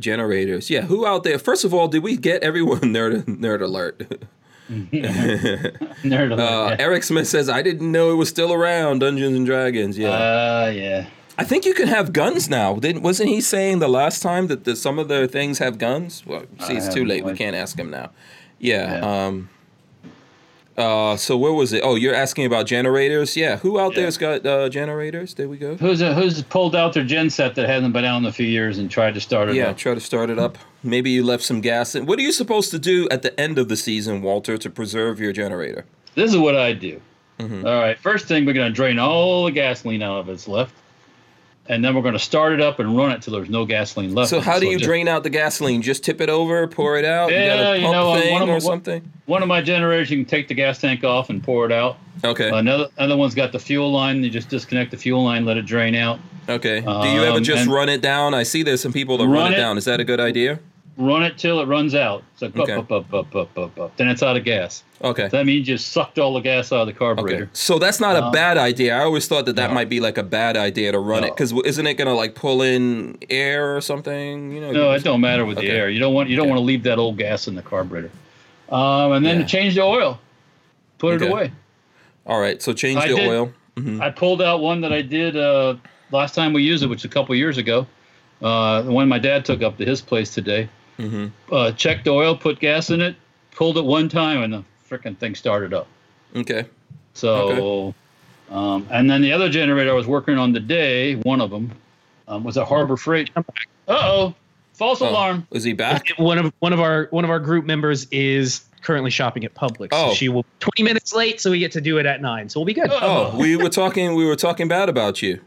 generators. 0.00 0.68
Yeah, 0.68 0.82
who 0.82 1.06
out 1.06 1.22
there? 1.24 1.38
First 1.38 1.64
of 1.64 1.72
all, 1.72 1.88
did 1.88 2.02
we 2.02 2.16
get 2.16 2.42
everyone 2.42 2.80
nerd 2.82 3.24
nerd 3.24 3.62
alert? 3.62 4.26
Nerd 4.68 6.32
alert. 6.32 6.40
Uh, 6.40 6.76
Eric 6.78 7.02
Smith 7.02 7.28
says, 7.28 7.48
I 7.50 7.60
didn't 7.62 7.90
know 7.92 8.10
it 8.10 8.14
was 8.14 8.30
still 8.30 8.52
around, 8.52 9.00
Dungeons 9.00 9.36
and 9.36 9.44
Dragons. 9.46 9.96
Yeah. 9.98 10.08
Uh, 10.08 10.72
yeah. 10.74 11.06
I 11.36 11.44
think 11.44 11.64
you 11.64 11.74
can 11.74 11.88
have 11.88 12.12
guns 12.12 12.48
now. 12.48 12.74
Didn't, 12.76 13.02
wasn't 13.02 13.28
he 13.28 13.40
saying 13.40 13.80
the 13.80 13.88
last 13.88 14.22
time 14.22 14.46
that 14.46 14.64
the, 14.64 14.76
some 14.76 14.98
of 14.98 15.08
the 15.08 15.26
things 15.26 15.58
have 15.58 15.78
guns? 15.78 16.24
Well, 16.26 16.44
see, 16.60 16.74
it's 16.76 16.92
too 16.92 17.04
late. 17.04 17.24
We 17.24 17.34
can't 17.34 17.56
ask 17.56 17.78
him 17.78 17.90
now. 17.90 18.10
Yeah. 18.60 18.98
Yeah. 18.98 19.26
Um, 19.26 19.48
uh, 20.76 21.16
so 21.16 21.36
where 21.36 21.52
was 21.52 21.72
it? 21.72 21.82
Oh, 21.84 21.94
you're 21.94 22.14
asking 22.14 22.46
about 22.46 22.66
generators? 22.66 23.36
Yeah. 23.36 23.58
Who 23.58 23.78
out 23.78 23.94
Yeah. 23.94 24.02
there's 24.02 24.18
got 24.18 24.44
uh, 24.44 24.68
generators? 24.68 25.34
There 25.34 25.48
we 25.48 25.56
go. 25.56 25.76
Who's 25.76 26.02
uh, 26.02 26.14
who's 26.14 26.42
pulled 26.42 26.74
out 26.74 26.92
their 26.94 27.04
gen 27.04 27.30
set 27.30 27.54
that 27.54 27.68
hasn't 27.68 27.92
been 27.92 28.04
out 28.04 28.18
in 28.18 28.24
a 28.26 28.32
few 28.32 28.46
years 28.46 28.78
and 28.78 28.90
tried 28.90 29.14
to 29.14 29.20
start 29.20 29.48
it 29.48 29.52
up? 29.52 29.56
Yeah, 29.56 29.68
up? 29.70 29.76
try 29.76 29.94
to 29.94 30.00
start 30.00 30.30
it 30.30 30.38
up. 30.38 30.58
Maybe 30.82 31.10
you 31.10 31.22
left 31.24 31.44
some 31.44 31.60
gas 31.60 31.94
in. 31.94 32.06
What 32.06 32.18
are 32.18 32.22
you 32.22 32.32
supposed 32.32 32.72
to 32.72 32.78
do 32.80 33.08
at 33.10 33.22
the 33.22 33.38
end 33.38 33.56
of 33.58 33.68
the 33.68 33.76
season, 33.76 34.20
Walter, 34.20 34.58
to 34.58 34.68
preserve 34.70 35.20
your 35.20 35.32
generator? 35.32 35.84
This 36.16 36.30
is 36.32 36.36
what 36.38 36.56
I 36.56 36.72
do. 36.72 37.00
Mhm. 37.38 37.64
All 37.64 37.80
right. 37.80 37.96
First 37.98 38.26
thing, 38.26 38.44
we're 38.44 38.52
going 38.52 38.68
to 38.70 38.74
drain 38.74 38.98
all 38.98 39.44
the 39.44 39.52
gasoline 39.52 40.02
out 40.02 40.18
of 40.20 40.28
it's 40.28 40.48
left, 40.48 40.74
and 41.68 41.84
then 41.84 41.94
we're 41.94 42.02
going 42.02 42.14
to 42.14 42.18
start 42.18 42.52
it 42.52 42.60
up 42.60 42.78
and 42.78 42.96
run 42.96 43.10
it 43.12 43.22
till 43.22 43.32
there's 43.32 43.48
no 43.48 43.64
gasoline 43.64 44.14
left. 44.14 44.30
So 44.30 44.40
how 44.40 44.58
do 44.58 44.66
you 44.66 44.74
just- 44.78 44.84
drain 44.84 45.08
out 45.08 45.22
the 45.22 45.30
gasoline? 45.30 45.80
Just 45.82 46.04
tip 46.04 46.20
it 46.20 46.28
over, 46.28 46.66
pour 46.66 46.98
it 46.98 47.04
out. 47.04 47.30
Yeah, 47.30 47.72
a 47.72 47.76
you 47.76 47.82
pump 47.82 47.94
know, 47.94 48.12
uh, 48.12 48.20
thing 48.20 48.32
one 48.32 48.42
of 48.42 48.48
or 48.48 48.52
my- 48.52 48.58
something. 48.58 49.10
One 49.26 49.42
of 49.42 49.48
my 49.48 49.62
generators, 49.62 50.10
you 50.10 50.18
can 50.18 50.26
take 50.26 50.48
the 50.48 50.54
gas 50.54 50.78
tank 50.80 51.02
off 51.04 51.30
and 51.30 51.42
pour 51.42 51.64
it 51.66 51.72
out. 51.72 51.96
Okay. 52.22 52.50
Another 52.50 52.88
other 52.98 53.16
one's 53.16 53.34
got 53.34 53.52
the 53.52 53.58
fuel 53.58 53.90
line. 53.90 54.22
You 54.22 54.30
just 54.30 54.48
disconnect 54.50 54.90
the 54.90 54.96
fuel 54.98 55.24
line, 55.24 55.44
let 55.46 55.56
it 55.56 55.64
drain 55.66 55.94
out. 55.94 56.18
Okay. 56.48 56.80
do 56.80 56.86
you 57.08 57.22
ever 57.24 57.38
Um, 57.38 57.42
just 57.44 57.66
run 57.66 57.88
it 57.88 58.02
down? 58.02 58.34
I 58.34 58.42
see 58.42 58.62
there's 58.62 58.82
some 58.82 58.92
people 58.92 59.16
that 59.18 59.24
run, 59.24 59.32
Run 59.44 59.52
it 59.52 59.56
it- 59.56 59.60
down. 59.60 59.78
Is 59.78 59.86
that 59.86 59.98
a 60.00 60.04
good 60.04 60.20
idea? 60.20 60.58
Run 60.96 61.22
it 61.24 61.36
till 61.38 61.60
it 61.60 61.66
runs 61.66 61.94
out. 61.94 62.22
It's 62.34 62.42
like 62.42 62.56
Okay. 62.56 62.72
up, 62.72 62.90
up, 62.92 63.12
up, 63.12 63.34
up, 63.34 63.36
up, 63.36 63.58
up, 63.58 63.78
up. 63.80 63.96
Then 63.96 64.08
it's 64.08 64.22
out 64.22 64.36
of 64.36 64.44
gas. 64.44 64.84
Okay. 65.02 65.28
That 65.28 65.44
means 65.44 65.66
you 65.66 65.76
sucked 65.76 66.18
all 66.18 66.34
the 66.34 66.40
gas 66.40 66.72
out 66.72 66.82
of 66.82 66.86
the 66.86 66.92
carburetor. 66.92 67.42
Okay. 67.44 67.50
So 67.52 67.78
that's 67.78 67.98
not 68.00 68.16
a 68.16 68.24
Um, 68.26 68.32
bad 68.32 68.56
idea. 68.58 68.96
I 68.96 69.00
always 69.00 69.26
thought 69.26 69.44
that 69.46 69.56
that 69.56 69.70
no. 69.70 69.74
might 69.74 69.88
be 69.88 69.98
like 70.00 70.18
a 70.18 70.22
bad 70.22 70.56
idea 70.56 70.92
to 70.92 70.98
run 70.98 71.24
it 71.24 71.34
because 71.34 71.52
isn't 71.64 71.86
it 71.86 71.94
gonna 71.94 72.14
like 72.14 72.34
pull 72.34 72.62
in 72.62 73.18
air 73.28 73.76
or 73.76 73.80
something? 73.80 74.52
You 74.52 74.60
know. 74.60 74.70
No, 74.72 74.92
it 74.92 75.02
don't 75.02 75.20
matter 75.20 75.44
with 75.44 75.58
Okay. 75.58 75.66
the 75.68 75.72
air. 75.74 75.90
You 75.90 75.98
don't 75.98 76.14
want 76.14 76.28
you 76.28 76.36
don't 76.36 76.48
want 76.48 76.58
to 76.58 76.64
leave 76.64 76.84
that 76.84 76.98
old 76.98 77.18
gas 77.18 77.48
in 77.48 77.54
the 77.56 77.62
carburetor. 77.62 78.10
Um, 78.70 79.12
and 79.12 79.26
then 79.26 79.40
Yeah. 79.40 79.46
change 79.46 79.74
the 79.74 79.82
oil. 79.82 80.20
Put 80.98 81.20
it 81.20 81.28
away. 81.28 81.50
All 82.26 82.40
right. 82.40 82.62
So 82.62 82.72
change 82.72 82.98
I 82.98 83.08
the 83.08 83.16
did- 83.16 83.28
oil. 83.28 83.52
Mhm. 83.76 84.00
I 84.00 84.10
pulled 84.10 84.40
out 84.40 84.60
one 84.60 84.80
that 84.82 84.92
I 84.92 85.02
did 85.02 85.36
uh, 85.36 85.74
last 86.12 86.36
time 86.36 86.52
we 86.52 86.62
used 86.62 86.84
it, 86.84 86.86
which 86.86 86.98
was 86.98 87.04
a 87.06 87.08
couple 87.08 87.34
years 87.34 87.58
ago. 87.58 87.86
Uh, 88.40 88.82
the 88.82 88.92
one 88.92 89.08
my 89.08 89.18
dad 89.18 89.44
took 89.44 89.62
up 89.62 89.76
to 89.78 89.84
his 89.84 90.00
place 90.00 90.32
today. 90.32 90.68
Mhm. 90.98 91.30
Uh, 91.50 91.72
checked 91.72 92.04
the 92.04 92.10
oil, 92.10 92.36
put 92.36 92.60
gas 92.60 92.90
in 92.90 93.00
it, 93.00 93.16
pulled 93.52 93.76
it 93.78 93.84
one 93.84 94.08
time, 94.08 94.42
and 94.42 94.52
the 94.52 94.64
freaking 94.88 95.16
thing 95.16 95.34
started 95.34 95.74
up. 95.74 95.86
Okay. 96.36 96.66
So, 97.14 97.94
um, 98.50 98.86
and 98.90 99.08
then 99.10 99.22
the 99.22 99.32
other 99.32 99.48
generator 99.48 99.90
I 99.90 99.94
was 99.94 100.06
working 100.06 100.38
on 100.38 100.52
today, 100.52 101.14
one 101.16 101.40
of 101.40 101.50
them, 101.50 101.72
um, 102.28 102.44
was 102.44 102.56
a 102.56 102.64
Harbor 102.64 102.96
Freight. 102.96 103.30
Uh 103.36 103.42
oh, 103.88 104.34
false 104.72 105.02
Oh, 105.02 105.08
alarm. 105.10 105.46
Is 105.50 105.64
he 105.64 105.72
back? 105.74 106.08
One 106.16 106.38
of 106.38 106.52
one 106.60 106.72
of 106.72 106.80
our 106.80 107.08
one 107.10 107.24
of 107.24 107.30
our 107.30 107.38
group 107.40 107.64
members 107.64 108.06
is 108.10 108.64
currently 108.82 109.10
shopping 109.10 109.44
at 109.44 109.54
Publix. 109.54 109.88
Oh. 109.92 110.08
So 110.10 110.14
she 110.14 110.28
will 110.28 110.44
20 110.60 110.82
minutes 110.82 111.14
late, 111.14 111.40
so 111.40 111.50
we 111.50 111.58
get 111.58 111.72
to 111.72 111.80
do 111.80 111.98
it 111.98 112.06
at 112.06 112.20
nine. 112.22 112.48
So 112.48 112.60
we'll 112.60 112.66
be 112.66 112.74
good. 112.74 112.88
Oh, 112.90 113.36
we 113.38 113.56
were 113.56 113.68
talking. 113.68 114.14
We 114.14 114.24
were 114.26 114.36
talking 114.36 114.68
bad 114.68 114.88
about 114.88 115.22
you. 115.22 115.40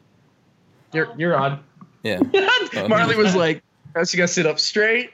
You're 0.94 1.10
you're 1.18 1.36
on. 1.36 1.64
Yeah. 2.04 2.20
Marley 2.88 3.16
was 3.18 3.36
like, 3.36 3.62
"Guys, 3.98 4.14
you 4.14 4.18
gotta 4.18 4.28
sit 4.28 4.46
up 4.46 4.60
straight." 4.60 5.10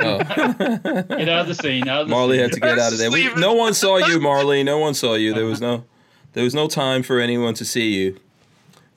Oh. 0.00 0.18
Get 0.18 1.28
out 1.28 1.42
of 1.42 1.46
the 1.48 1.54
scene. 1.54 1.86
Out 1.88 2.02
of 2.02 2.08
the 2.08 2.14
Marley 2.14 2.36
scene. 2.38 2.42
had 2.42 2.52
to 2.52 2.60
get 2.60 2.78
out 2.80 2.92
of 2.92 2.98
there. 2.98 3.12
We, 3.12 3.32
no 3.34 3.54
one 3.54 3.74
saw 3.74 3.98
you, 3.98 4.18
Marley. 4.20 4.64
No 4.64 4.78
one 4.78 4.92
saw 4.94 5.14
you. 5.14 5.32
There 5.32 5.44
was 5.44 5.60
no, 5.60 5.84
there 6.32 6.42
was 6.42 6.52
no 6.54 6.66
time 6.66 7.04
for 7.04 7.20
anyone 7.20 7.54
to 7.54 7.64
see 7.64 7.92
you. 7.94 8.18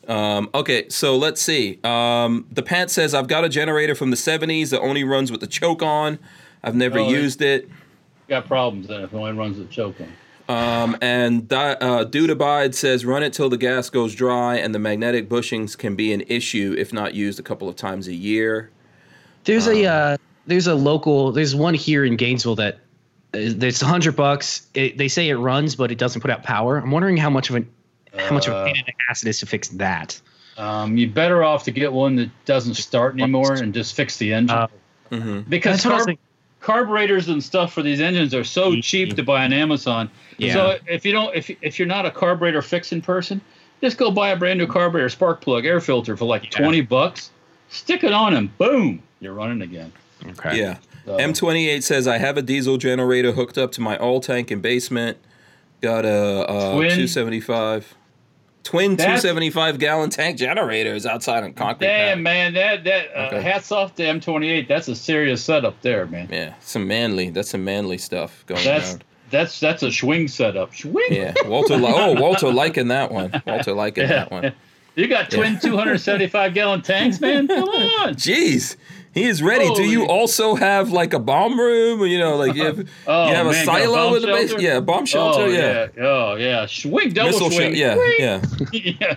Um, 0.07 0.49
okay, 0.55 0.89
so 0.89 1.15
let's 1.15 1.39
see. 1.41 1.80
Um, 1.84 2.47
the 2.51 2.64
pant 2.64 2.89
says 2.89 3.14
I've 3.14 3.27
got 3.27 3.43
a 3.43 3.49
generator 3.49 3.93
from 3.93 4.09
the 4.09 4.15
'70s 4.18 4.69
that 4.72 4.80
only 4.80 5.03
runs 5.03 5.31
with 5.31 5.41
the 5.41 5.47
choke 5.47 5.84
on. 5.84 6.18
I've 6.64 6.76
never 6.76 6.97
Oh, 6.99 7.09
used 7.09 7.41
it. 7.43 7.69
Got 8.27 8.47
problems 8.47 8.88
then 8.88 9.01
if 9.01 9.14
it 9.14 9.15
only 9.18 9.34
runs 9.34 9.57
with 9.59 9.69
choke 9.69 9.97
on. 10.01 10.14
Um, 10.49 10.97
and 11.01 11.47
Di- 11.47 11.73
uh, 11.80 12.05
Dude 12.05 12.30
Abide 12.30 12.73
says 12.73 13.05
run 13.05 13.22
it 13.22 13.34
till 13.34 13.49
the 13.49 13.57
gas 13.57 13.89
goes 13.89 14.15
dry, 14.15 14.55
and 14.55 14.73
the 14.73 14.80
magnetic 14.80 15.30
bushings 15.30 15.77
can 15.77 15.95
be 15.95 16.11
an 16.14 16.22
issue 16.22 16.73
if 16.77 16.91
not 16.91 17.14
used 17.14 17.39
a 17.39 17.43
couple 17.43 17.68
of 17.69 17.76
times 17.76 18.07
a 18.07 18.14
year. 18.15 18.72
There's 19.47 19.67
a 19.67 19.85
uh, 19.85 20.17
there's 20.45 20.67
a 20.67 20.75
local 20.75 21.31
there's 21.31 21.55
one 21.55 21.73
here 21.73 22.05
in 22.05 22.15
Gainesville 22.17 22.55
that 22.55 22.75
uh, 23.33 23.39
it's 23.39 23.81
a 23.81 23.85
hundred 23.85 24.15
bucks. 24.15 24.67
It, 24.73 24.97
they 24.97 25.07
say 25.07 25.29
it 25.29 25.35
runs, 25.37 25.75
but 25.75 25.91
it 25.91 25.97
doesn't 25.97 26.21
put 26.21 26.29
out 26.29 26.43
power. 26.43 26.77
I'm 26.77 26.91
wondering 26.91 27.17
how 27.17 27.29
much 27.29 27.49
of 27.49 27.55
an 27.55 27.69
how 28.17 28.33
much 28.33 28.47
of 28.47 28.53
a 28.53 28.57
Uh, 28.57 28.65
pain 28.65 28.75
in 28.75 28.83
the 28.85 28.93
ass 29.09 29.23
it 29.23 29.29
is 29.29 29.39
to 29.39 29.45
fix 29.45 29.69
that. 29.69 30.19
Um, 30.57 30.97
you're 30.97 31.09
better 31.09 31.43
off 31.43 31.63
to 31.65 31.71
get 31.71 31.93
one 31.93 32.15
that 32.17 32.29
doesn't 32.45 32.73
start 32.75 33.13
anymore 33.13 33.53
and 33.53 33.73
just 33.73 33.95
fix 33.95 34.17
the 34.17 34.33
engine. 34.33 34.57
Uh, 34.57 34.67
hmm 35.09 35.39
because 35.41 35.83
That's 35.83 35.85
what 35.85 35.93
I 35.93 35.97
was 35.97 36.05
carb- 36.07 36.17
carburetors 36.59 37.29
and 37.29 37.43
stuff 37.43 37.71
for 37.73 37.83
these 37.83 38.01
engines 38.01 38.33
are 38.33 38.43
so 38.43 38.71
Mhm. 38.73 38.83
cheap 38.83 39.15
to 39.15 39.23
buy 39.23 39.45
on 39.45 39.53
Amazon. 39.53 40.09
Yeah. 40.39 40.53
So 40.53 40.77
if 40.87 41.05
you 41.05 41.11
don't, 41.13 41.33
if 41.35 41.49
if 41.61 41.79
you're 41.79 41.87
not 41.87 42.05
a 42.05 42.11
carburetor 42.11 42.61
fixing 42.61 43.01
person, 43.01 43.39
just 43.81 43.97
go 43.97 44.11
buy 44.11 44.29
a 44.29 44.35
brand 44.35 44.59
new 44.59 44.67
carburetor 44.67 45.09
spark 45.09 45.39
plug 45.41 45.65
air 45.65 45.79
filter 45.79 46.17
for 46.17 46.25
like 46.25 46.43
Yeah. 46.45 46.59
twenty 46.59 46.81
bucks. 46.81 47.29
Stick 47.69 48.03
it 48.03 48.11
on 48.13 48.33
and 48.33 48.57
boom, 48.57 49.03
you're 49.19 49.34
running 49.34 49.61
again. 49.61 49.91
Okay. 50.26 50.60
Yeah. 50.60 50.77
So, 51.06 51.18
M28 51.18 51.84
says 51.84 52.07
I 52.07 52.18
have 52.18 52.38
a 52.38 52.41
diesel 52.41 52.77
generator 52.77 53.31
hooked 53.31 53.57
up 53.57 53.72
to 53.73 53.81
my 53.81 53.98
oil 53.99 54.19
tank 54.19 54.52
in 54.52 54.60
basement. 54.61 55.18
Got 55.81 56.06
a, 56.06 56.10
uh 56.49 56.72
Twin? 56.76 56.89
275 56.89 57.95
twin 58.64 58.98
That's- 58.98 59.22
275 59.22 59.80
gallon 59.80 60.10
tank 60.10 60.38
generators 60.38 61.06
outside 61.06 61.44
on 61.44 61.53
concrete. 61.53 61.88
Damn 61.88 62.18
pad. 62.18 62.23
man, 62.23 62.53
that 62.56 62.84
that 62.84 63.06
uh, 63.15 63.19
Okay. 63.27 63.41
hats 63.41 63.72
off 63.72 63.95
to 63.95 64.03
M28. 64.03 64.68
That's 64.68 64.88
a 64.89 64.95
serious 64.95 65.41
setup 65.44 65.81
there, 65.81 66.06
man. 66.07 66.27
Yeah, 66.31 66.53
some 66.60 66.88
manly. 66.88 67.30
That's 67.30 67.52
some 67.52 67.64
manly 67.64 67.98
stuff 67.98 68.44
going 68.48 68.60
on. 68.60 68.65
That's 68.65 68.89
around. 68.89 69.03
that's 69.30 69.60
that's 69.61 69.84
a 69.84 69.91
swing 69.91 70.27
setup. 70.27 70.76
Swing. 70.76 71.07
Yeah, 71.11 71.34
Walter. 71.45 71.77
Li- 71.77 71.85
oh, 71.95 72.19
Walter 72.19 72.52
liking 72.52 72.89
that 72.89 73.11
one. 73.11 73.31
Walter 73.48 73.73
liking 73.73 74.07
that 74.07 74.31
one. 74.31 74.52
You 74.95 75.07
got 75.07 75.30
twin 75.31 75.60
275 75.61 76.53
gallon 76.56 76.81
tanks, 76.81 77.22
man. 77.22 77.48
Come 77.48 77.69
on. 77.69 78.15
Jeez, 78.15 78.76
he 79.18 79.26
is 79.26 79.41
ready. 79.41 79.73
Do 79.76 79.84
you 79.84 80.06
also 80.06 80.56
have 80.56 80.91
like 80.91 81.14
a 81.14 81.19
bomb 81.19 81.60
room? 81.60 82.02
You 82.06 82.19
know, 82.19 82.35
like 82.38 82.56
you 82.57 82.65
have, 82.65 82.89
Oh, 83.07 83.27
you 83.30 83.35
have 83.35 83.48
a 83.48 83.52
man, 83.52 83.61
a 83.61 83.65
silo 83.65 84.15
in 84.15 84.22
the 84.22 84.27
base? 84.27 84.49
shelter? 84.49 84.64
Yeah, 84.64 84.80
bomb 84.80 85.06
shelter. 85.06 85.41
Oh 85.41 85.45
yeah. 85.48 85.88
yeah. 85.98 86.03
Oh 86.03 86.35
yeah. 86.35 86.65
Swing 86.68 87.11
double 87.11 87.31
Missile 87.31 87.52
swing. 87.52 87.73
shel- 87.76 87.98
yeah, 88.19 88.41
Swing. 88.41 88.72
yeah. 88.73 88.95
yeah. 89.02 89.15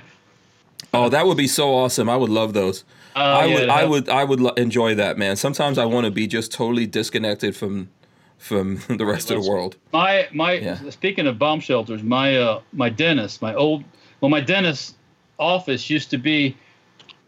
Oh, 0.92 1.08
that 1.08 1.26
would 1.26 1.36
be 1.36 1.46
so 1.46 1.72
awesome. 1.74 2.08
I 2.08 2.16
would 2.16 2.30
love 2.30 2.52
those. 2.52 2.84
Oh, 3.14 3.20
I 3.20 3.44
yeah, 3.46 3.54
would, 3.60 3.68
I 3.68 3.84
would, 3.84 4.08
I 4.08 4.24
would 4.24 4.40
lo- 4.40 4.50
enjoy 4.56 4.94
that, 4.96 5.18
man. 5.18 5.36
Sometimes 5.36 5.78
I 5.78 5.84
want 5.84 6.04
to 6.04 6.10
be 6.10 6.26
just 6.26 6.52
totally 6.52 6.86
disconnected 6.86 7.54
from, 7.56 7.90
from 8.38 8.80
the 8.88 9.04
rest 9.06 9.30
of 9.30 9.42
the 9.42 9.48
world. 9.50 9.76
My 9.92 10.28
my. 10.32 10.52
Yeah. 10.54 10.78
Speaking 10.90 11.26
of 11.26 11.38
bomb 11.38 11.60
shelters, 11.60 12.02
my 12.02 12.36
uh 12.36 12.60
my 12.72 12.88
dentist, 12.88 13.42
my 13.42 13.54
old 13.54 13.84
well, 14.20 14.30
my 14.30 14.40
dentist 14.40 14.96
office 15.38 15.88
used 15.90 16.10
to 16.10 16.18
be 16.18 16.56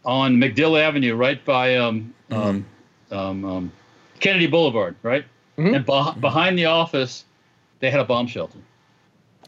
on 0.05 0.37
MacDill 0.37 0.79
Avenue, 0.79 1.15
right 1.15 1.43
by 1.45 1.77
um 1.77 2.13
um, 2.31 2.65
Mm-hmm. 3.11 3.15
um, 3.15 3.45
um 3.45 3.71
Kennedy 4.19 4.47
Boulevard, 4.47 4.95
right? 5.03 5.25
Mhm. 5.57 5.75
And 5.75 5.85
beh 5.85 6.19
behind 6.21 6.57
the 6.57 6.65
office, 6.65 7.25
they 7.79 7.89
had 7.91 7.99
a 7.99 8.05
bomb 8.05 8.27
shelter. 8.27 8.57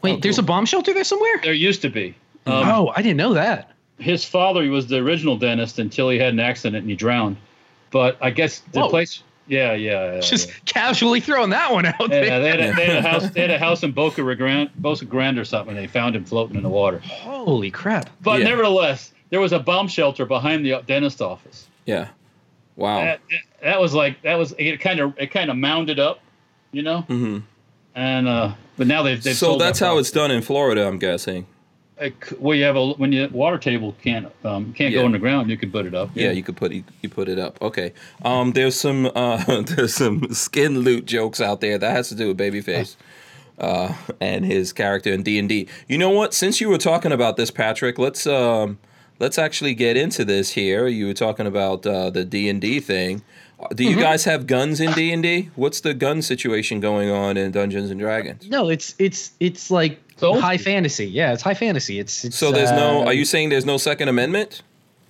Wait, 0.02 0.16
Oh, 0.16 0.20
there's 0.20 0.38
a 0.38 0.42
bomb 0.42 0.66
shelter 0.66 0.92
there 0.92 1.04
somewhere? 1.04 1.40
There 1.42 1.52
used 1.54 1.82
to 1.82 1.88
be. 1.88 2.14
Um, 2.46 2.68
oh, 2.68 2.92
I 2.94 3.02
didn't 3.02 3.16
know 3.16 3.34
that. 3.34 3.72
his 3.98 4.24
father 4.24 4.68
was 4.70 4.86
the 4.86 4.98
original 4.98 5.36
dentist 5.36 5.78
until 5.78 6.10
he 6.10 6.18
had 6.18 6.32
an 6.34 6.38
accident 6.40 6.82
and 6.82 6.90
he 6.90 6.94
drowned. 6.96 7.38
But 7.90 8.18
I 8.20 8.30
guess 8.30 8.58
the 8.72 8.80
Whoa. 8.80 8.90
place, 8.90 9.22
yeah, 9.48 9.72
yeah, 9.72 10.14
yeah. 10.16 10.20
Just 10.20 10.48
yeah. 10.48 10.54
casually 10.66 11.18
throwing 11.20 11.50
that 11.50 11.72
one 11.72 11.86
out 11.86 11.94
Yeah, 12.00 12.06
there. 12.08 12.40
they 12.40 12.48
had, 12.50 12.60
a, 12.60 12.76
they 12.76 12.86
had 12.86 13.04
a 13.04 13.08
house. 13.08 13.30
They 13.32 13.40
had 13.40 13.50
a 13.50 13.58
house 13.58 13.82
in 13.82 13.92
Boca 13.92 14.22
Grande, 14.36 14.70
Boca 14.76 15.06
Grande 15.06 15.38
or 15.38 15.44
something. 15.46 15.74
And 15.76 15.82
they 15.82 15.88
found 15.88 16.14
him 16.14 16.24
floating 16.24 16.56
in 16.56 16.62
the 16.62 16.68
water. 16.68 16.98
Holy 16.98 17.70
crap! 17.70 18.10
But 18.22 18.40
Yeah. 18.40 18.48
nevertheless, 18.50 19.12
there 19.30 19.40
was 19.40 19.52
a 19.52 19.58
bomb 19.58 19.88
shelter 19.88 20.24
behind 20.26 20.64
the 20.64 20.82
dentist 20.86 21.20
office. 21.22 21.66
Yeah. 21.84 22.08
Wow. 22.76 22.98
That, 23.00 23.20
that 23.62 23.80
was 23.80 23.94
like 23.94 24.20
that 24.22 24.34
was 24.34 24.54
it. 24.58 24.80
Kind 24.80 25.00
of 25.00 25.14
it 25.18 25.30
kind 25.30 25.50
of 25.50 25.56
mounded 25.56 25.98
up, 25.98 26.20
you 26.72 26.82
know. 26.82 27.02
hmm 27.02 27.38
And 27.94 28.28
uh, 28.28 28.52
but 28.76 28.86
now 28.86 29.02
they've, 29.02 29.22
they've 29.22 29.34
So 29.36 29.56
that's 29.56 29.78
that 29.80 29.86
how 29.86 29.98
it's 29.98 30.10
done 30.10 30.30
in 30.30 30.42
Florida, 30.42 30.86
I'm 30.86 30.98
guessing. 30.98 31.46
It 31.98 32.14
well, 32.38 32.54
you 32.54 32.64
have 32.64 32.76
a 32.76 32.88
when 32.92 33.10
your 33.12 33.28
water 33.28 33.56
table 33.56 33.96
can't 34.02 34.30
um, 34.44 34.74
can't 34.74 34.92
Yeah. 34.92 35.00
go 35.00 35.06
in 35.06 35.12
the 35.12 35.18
ground, 35.18 35.48
you 35.48 35.56
can 35.56 35.70
put 35.72 35.86
it 35.86 35.94
up. 35.94 36.10
Yeah, 36.14 36.30
you 36.32 36.42
could 36.42 36.56
put 36.56 36.70
you, 36.72 36.84
you 37.00 37.08
put 37.08 37.26
it 37.30 37.38
up. 37.38 37.60
Okay. 37.62 37.94
Um, 38.22 38.52
there's 38.52 38.78
some 38.78 39.10
uh, 39.14 39.62
there's 39.62 39.94
some 39.94 40.32
skin 40.34 40.80
loot 40.80 41.06
jokes 41.06 41.40
out 41.40 41.62
there 41.62 41.78
that 41.78 41.90
has 41.90 42.10
to 42.10 42.14
do 42.14 42.28
with 42.28 42.36
Babyface, 42.36 42.96
uh, 43.58 43.94
and 44.20 44.44
his 44.44 44.74
character 44.74 45.10
in 45.10 45.22
D 45.22 45.38
and 45.38 45.48
D. 45.48 45.66
You 45.88 45.96
know 45.96 46.10
what? 46.10 46.34
Since 46.34 46.60
you 46.60 46.68
were 46.68 46.76
talking 46.76 47.12
about 47.12 47.38
this, 47.38 47.50
Patrick, 47.50 47.98
let's 47.98 48.26
um, 48.26 48.78
let's 49.18 49.38
actually 49.38 49.74
get 49.74 49.96
into 49.96 50.24
this 50.24 50.52
here. 50.52 50.86
You 50.86 51.06
were 51.06 51.14
talking 51.14 51.46
about 51.46 51.86
uh, 51.86 52.10
the 52.10 52.24
D 52.24 52.48
and 52.48 52.60
D 52.60 52.80
thing. 52.80 53.22
Uh, 53.58 53.68
Do 53.68 53.84
you 53.84 53.96
guys 53.96 54.24
have 54.24 54.46
guns 54.46 54.80
in 54.80 54.92
D 54.92 55.12
and 55.12 55.22
D? 55.22 55.50
What's 55.56 55.80
the 55.80 55.94
gun 55.94 56.20
situation 56.22 56.80
going 56.80 57.10
on 57.10 57.36
in 57.36 57.50
Dungeons 57.52 57.90
and 57.90 57.98
Dragons? 57.98 58.48
No, 58.48 58.68
it's 58.68 58.94
it's 58.98 59.32
it's 59.40 59.70
like 59.70 59.98
So- 60.18 60.38
high 60.40 60.58
fantasy. 60.58 61.06
Yeah, 61.06 61.32
it's 61.32 61.42
high 61.42 61.54
fantasy. 61.54 61.98
It's, 61.98 62.24
it's 62.24 62.36
So 62.36 62.52
there's 62.52 62.70
no. 62.72 63.02
uh, 63.02 63.06
Are 63.06 63.14
you 63.14 63.24
saying 63.24 63.48
there's 63.48 63.64
no 63.66 63.78
Second 63.78 64.08
Amendment? 64.08 64.62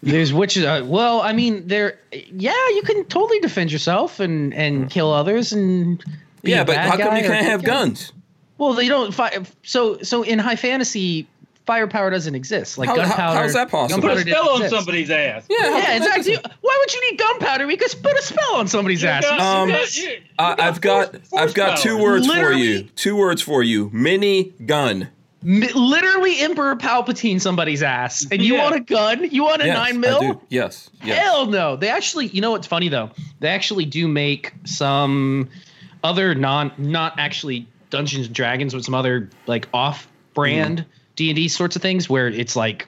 There's 0.03 0.33
which 0.33 0.59
uh, 0.59 0.85
well, 0.87 1.23
I 1.23 1.33
mean, 1.33 1.67
there. 1.67 1.99
Yeah, 2.13 2.53
you 2.69 2.83
can 2.85 3.05
totally 3.07 3.41
defend 3.41 3.73
yourself 3.73 4.21
and 4.21 4.55
and 4.55 4.91
kill 4.91 5.13
others 5.13 5.53
and. 5.53 6.05
Be 6.43 6.53
yeah, 6.53 6.61
a 6.61 6.65
but 6.65 6.77
how 6.77 6.97
come 6.97 7.17
you 7.17 7.23
can't 7.25 7.47
have 7.47 7.63
guy. 7.65 7.73
guns? 7.73 8.13
Well, 8.59 8.75
they 8.75 8.87
don't. 8.89 9.13
Fi- 9.13 9.45
so 9.65 9.99
so 10.03 10.23
in 10.23 10.39
high 10.39 10.55
fantasy, 10.55 11.27
firepower 11.67 12.11
doesn't 12.11 12.35
exist. 12.35 12.79
Like 12.79 12.89
How- 12.89 12.95
how- 13.01 13.03
gunpowder. 13.07 13.39
how's 13.41 13.53
that 13.55 13.71
possible? 13.71 14.03
Put 14.09 14.17
a 14.19 14.21
spell 14.21 14.49
on 14.51 14.63
exist. 14.63 14.75
somebody's 14.75 15.11
ass. 15.11 15.45
Yeah, 15.51 15.57
Yeah, 15.63 15.97
exactly. 15.97 16.37
doesn't- 16.37 16.53
Why 16.61 16.77
would 16.81 16.95
you 16.95 17.11
need 17.11 17.19
gunpowder? 17.19 17.67
We 17.67 17.77
could 17.77 17.95
put 18.03 18.17
a 18.19 18.23
spell 18.23 18.55
on 18.57 18.69
somebody's 18.69 19.05
ass. 19.05 19.25
got- 19.25 19.41
Um, 19.41 19.69
you 19.69 19.75
got- 19.75 19.97
you- 19.97 20.03
you 20.09 20.19
got 20.39 20.61
I've 20.61 20.81
got 20.81 21.11
force- 21.13 21.29
force 21.29 21.43
I've 21.43 21.55
got 21.55 21.79
two 21.79 21.97
powers. 21.99 22.03
words 22.03 22.27
for 22.27 22.53
you. 22.53 22.83
Two 22.97 23.17
words 23.17 23.43
for 23.43 23.63
you. 23.63 23.91
Mini 23.93 24.53
gun. 24.65 25.09
Mi- 25.43 25.69
literally, 25.75 26.41
Emperor 26.41 26.75
Palpatine 26.75 27.41
somebody's 27.41 27.83
ass, 27.83 28.27
and 28.33 28.43
you 28.43 28.55
Yeah. 28.55 28.63
want 28.65 28.75
a 28.75 28.81
gun? 28.81 29.29
You 29.31 29.45
want 29.45 29.63
a 29.63 29.67
Yes, 29.67 29.77
nine 29.77 29.95
I 29.97 29.99
mil? 29.99 30.21
do. 30.21 30.41
Yes. 30.49 30.91
Yes. 31.05 31.19
Hell 31.19 31.47
no. 31.47 31.77
They 31.77 31.89
actually, 31.89 32.27
you 32.29 32.41
know 32.41 32.51
what's 32.51 32.67
funny 32.67 32.89
though? 32.89 33.11
They 33.41 33.49
actually 33.49 33.85
do 33.85 34.09
make 34.09 34.53
some 34.65 35.49
other 36.03 36.35
non, 36.35 36.73
not 36.79 37.15
actually 37.19 37.67
Dungeons 37.91 38.27
and 38.27 38.35
Dragons, 38.35 38.75
but 38.75 38.85
some 38.85 38.95
other 38.95 39.31
like 39.47 39.69
off-brand 39.73 40.79
Mm-hmm. 40.81 40.91
D 41.17 41.31
and 41.31 41.37
D 41.37 41.49
sorts 41.49 41.75
of 41.77 41.83
things 41.83 42.09
where 42.09 42.29
it's 42.29 42.55
like 42.57 42.87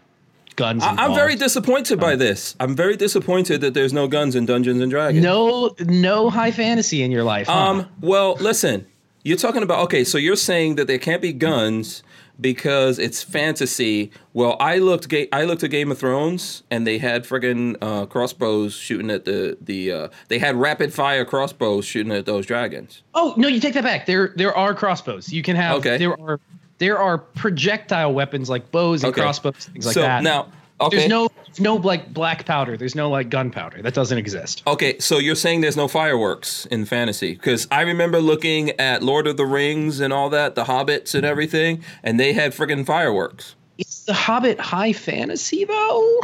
guns. 0.57 0.83
I'm 0.85 1.15
very 1.15 1.35
disappointed 1.37 1.99
by 2.01 2.17
this. 2.17 2.55
I'm 2.61 2.75
very 2.77 2.97
disappointed 2.97 3.61
that 3.63 3.75
there's 3.75 3.93
no 3.93 4.09
guns 4.09 4.35
in 4.35 4.45
Dungeons 4.47 4.81
and 4.81 4.91
Dragons. 4.91 5.23
no 5.23 5.75
no 5.81 6.31
high 6.31 6.51
fantasy 6.51 7.03
in 7.03 7.11
your 7.11 7.25
life. 7.25 7.47
huh? 7.47 7.53
Um. 7.59 7.89
Well, 8.01 8.35
listen. 8.41 8.87
You're 9.25 9.37
talking 9.37 9.63
about 9.63 9.81
okay. 9.85 10.05
So 10.05 10.17
you're 10.17 10.37
saying 10.37 10.77
that 10.77 10.87
there 10.87 10.99
can't 10.99 11.21
be 11.21 11.33
guns 11.33 12.03
because 12.41 12.99
it's 13.01 13.23
fantasy. 13.23 14.11
Well, 14.33 14.57
I 14.61 14.79
looked. 14.79 15.09
Ga- 15.09 15.29
I 15.33 15.45
looked 15.45 15.65
at 15.65 15.71
Game 15.71 15.91
of 15.91 15.99
Thrones, 15.99 16.63
and 16.71 16.87
they 16.87 16.99
had 16.99 17.25
friggin' 17.25 17.77
uh, 17.83 18.07
crossbows 18.07 18.75
shooting 18.75 19.11
at 19.11 19.25
the 19.25 19.59
the. 19.61 19.93
Uh, 19.93 20.09
they 20.29 20.39
had 20.39 20.55
rapid 20.57 20.95
fire 20.95 21.25
crossbows 21.25 21.85
shooting 21.85 22.13
at 22.13 22.27
those 22.27 22.47
dragons. 22.47 23.03
Oh 23.13 23.35
no, 23.37 23.49
you 23.49 23.61
take 23.61 23.75
that 23.75 23.83
back. 23.85 24.07
There 24.07 24.33
there 24.37 24.55
are 24.57 24.73
crossbows. 24.73 25.33
You 25.33 25.43
can 25.43 25.57
have 25.57 25.79
Okay. 25.79 25.99
there 25.99 26.19
are 26.19 26.41
there 26.79 26.99
are 26.99 27.19
projectile 27.19 28.13
weapons 28.15 28.49
like 28.49 28.71
bows 28.71 29.03
and 29.05 29.13
Okay. 29.13 29.21
crossbows, 29.23 29.67
things 29.73 29.87
like 29.87 29.95
so 29.95 30.03
that. 30.03 30.23
now, 30.23 30.49
okay. 30.81 30.97
there's 30.99 31.09
no 31.09 31.29
no 31.59 31.75
like 31.75 32.13
black 32.15 32.45
powder. 32.47 32.77
There's 32.77 32.95
no 32.95 33.11
like 33.11 33.31
gunpowder. 33.31 33.83
That 33.83 33.95
doesn't 33.95 34.17
exist. 34.19 34.63
Okay, 34.67 34.99
so 35.01 35.19
you're 35.19 35.35
saying 35.35 35.61
there's 35.61 35.77
no 35.77 35.89
fireworks 35.89 36.67
in 36.67 36.85
fantasy? 36.85 37.33
Because 37.35 37.67
I 37.71 37.81
remember 37.83 38.21
looking 38.21 38.71
at 38.79 39.03
Lord 39.03 39.27
of 39.27 39.37
the 39.37 39.47
Rings 39.47 39.99
and 40.01 40.13
all 40.13 40.31
that, 40.31 40.55
the 40.55 40.65
Hobbits 40.65 41.15
and 41.15 41.25
everything, 41.25 41.83
and 42.05 42.21
they 42.21 42.33
had 42.33 42.53
friggin' 42.53 42.87
fireworks. 42.87 43.55
Is 43.79 44.05
the 44.05 44.13
Hobbit 44.13 44.61
high 44.61 44.93
fantasy 44.93 45.65
though? 45.65 46.21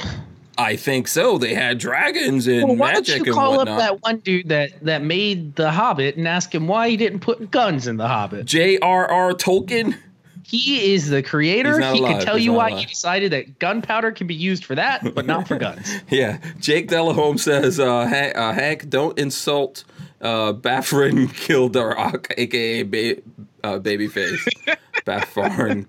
I 0.56 0.76
think 0.76 1.08
so. 1.08 1.36
They 1.36 1.52
had 1.54 1.78
dragons 1.78 2.46
and 2.46 2.62
Well, 2.62 2.76
why 2.76 2.92
don't 2.92 3.08
you 3.08 3.32
call 3.32 3.58
up 3.58 3.66
that 3.66 4.02
one 4.02 4.18
dude 4.18 4.48
that 4.50 4.70
that 4.84 5.02
made 5.02 5.56
the 5.56 5.72
Hobbit 5.72 6.16
and 6.16 6.28
ask 6.28 6.54
him 6.54 6.68
why 6.68 6.90
he 6.90 6.96
didn't 6.96 7.20
put 7.20 7.50
guns 7.50 7.88
in 7.88 7.96
the 7.96 8.06
Hobbit? 8.06 8.46
J.R.R. 8.46 9.32
Tolkien. 9.32 9.96
He 10.44 10.94
is 10.94 11.08
the 11.08 11.22
creator. 11.22 11.80
He 11.80 11.98
alive. 11.98 12.16
can 12.16 12.24
tell 12.24 12.36
He's 12.36 12.44
you 12.44 12.52
why 12.52 12.68
alive. 12.68 12.80
he 12.80 12.86
decided 12.86 13.32
that 13.32 13.58
gunpowder 13.58 14.12
can 14.12 14.26
be 14.26 14.34
used 14.34 14.64
for 14.64 14.74
that, 14.74 15.14
but 15.14 15.26
not 15.26 15.48
for 15.48 15.56
guns. 15.56 15.90
Yeah, 16.10 16.38
Jake 16.60 16.88
Delahome 16.88 17.38
says, 17.38 17.80
uh, 17.80 18.04
Hank, 18.06 18.36
uh, 18.36 18.52
Hank 18.52 18.88
don't 18.90 19.18
insult 19.18 19.84
uh, 20.20 20.52
Baffrin 20.52 21.26
Kildarock, 21.46 22.32
aka 22.36 22.82
ba- 22.82 23.22
uh, 23.64 23.78
Babyface. 23.78 24.46
Baffrin 25.06 25.86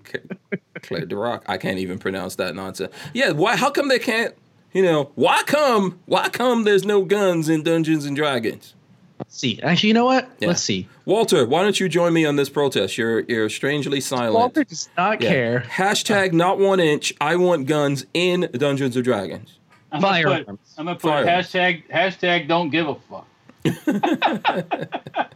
Kildarock. 0.80 1.42
I 1.46 1.58
can't 1.58 1.78
even 1.78 1.98
pronounce 1.98 2.36
that 2.36 2.54
nonsense. 2.54 2.92
Yeah, 3.14 3.32
why? 3.32 3.56
How 3.56 3.70
come 3.70 3.88
they 3.88 3.98
can't? 3.98 4.34
You 4.72 4.82
know, 4.82 5.10
why 5.14 5.42
come? 5.46 5.98
Why 6.06 6.28
come 6.28 6.64
there's 6.64 6.84
no 6.84 7.04
guns 7.04 7.48
in 7.48 7.62
Dungeons 7.62 8.04
and 8.04 8.14
Dragons? 8.16 8.74
Let's 9.26 9.38
see. 9.40 9.60
Actually, 9.62 9.88
you 9.88 9.94
know 9.94 10.04
what? 10.06 10.30
Yeah. 10.38 10.48
Let's 10.48 10.62
see. 10.62 10.88
Walter, 11.04 11.44
why 11.46 11.62
don't 11.62 11.78
you 11.78 11.88
join 11.88 12.12
me 12.12 12.24
on 12.24 12.36
this 12.36 12.48
protest? 12.48 12.96
You're 12.96 13.20
you're 13.20 13.48
strangely 13.50 14.00
silent. 14.00 14.34
Walter 14.34 14.64
does 14.64 14.88
not 14.96 15.20
Yeah. 15.20 15.28
care. 15.28 15.64
Hashtag 15.68 16.32
not 16.32 16.58
one 16.58 16.80
inch. 16.80 17.12
I 17.20 17.36
want 17.36 17.66
guns 17.66 18.06
in 18.14 18.48
Dungeons 18.52 18.96
and 18.96 19.04
Dragons. 19.04 19.58
I'm 19.92 20.00
gonna 20.00 20.22
put, 20.22 20.24
Firearms. 20.46 20.74
I'm 20.78 20.86
gonna 20.86 20.94
put 20.98 21.02
Firearms. 21.10 21.48
hashtag 21.48 21.82
hashtag 21.90 22.48
don't 22.48 22.70
give 22.70 22.88
a 22.88 22.94
fuck. 22.94 23.26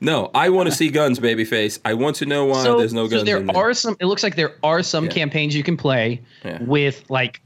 No, 0.00 0.30
I 0.34 0.48
want 0.50 0.68
to 0.68 0.74
see 0.74 0.88
guns, 0.88 1.18
babyface. 1.18 1.78
I 1.84 1.94
want 1.94 2.16
to 2.16 2.26
know 2.26 2.44
why 2.46 2.62
so, 2.62 2.78
there's 2.78 2.94
no 2.94 3.02
guns. 3.08 3.20
so 3.22 3.24
there 3.24 3.38
in 3.38 3.46
there. 3.46 3.56
are 3.56 3.74
some. 3.74 3.96
It 4.00 4.06
looks 4.06 4.22
like 4.22 4.36
there 4.36 4.54
are 4.62 4.82
some 4.82 5.04
Yeah. 5.06 5.10
campaigns 5.10 5.54
you 5.54 5.62
can 5.62 5.76
play 5.76 6.22
Yeah. 6.44 6.62
with 6.62 7.04
like 7.10 7.40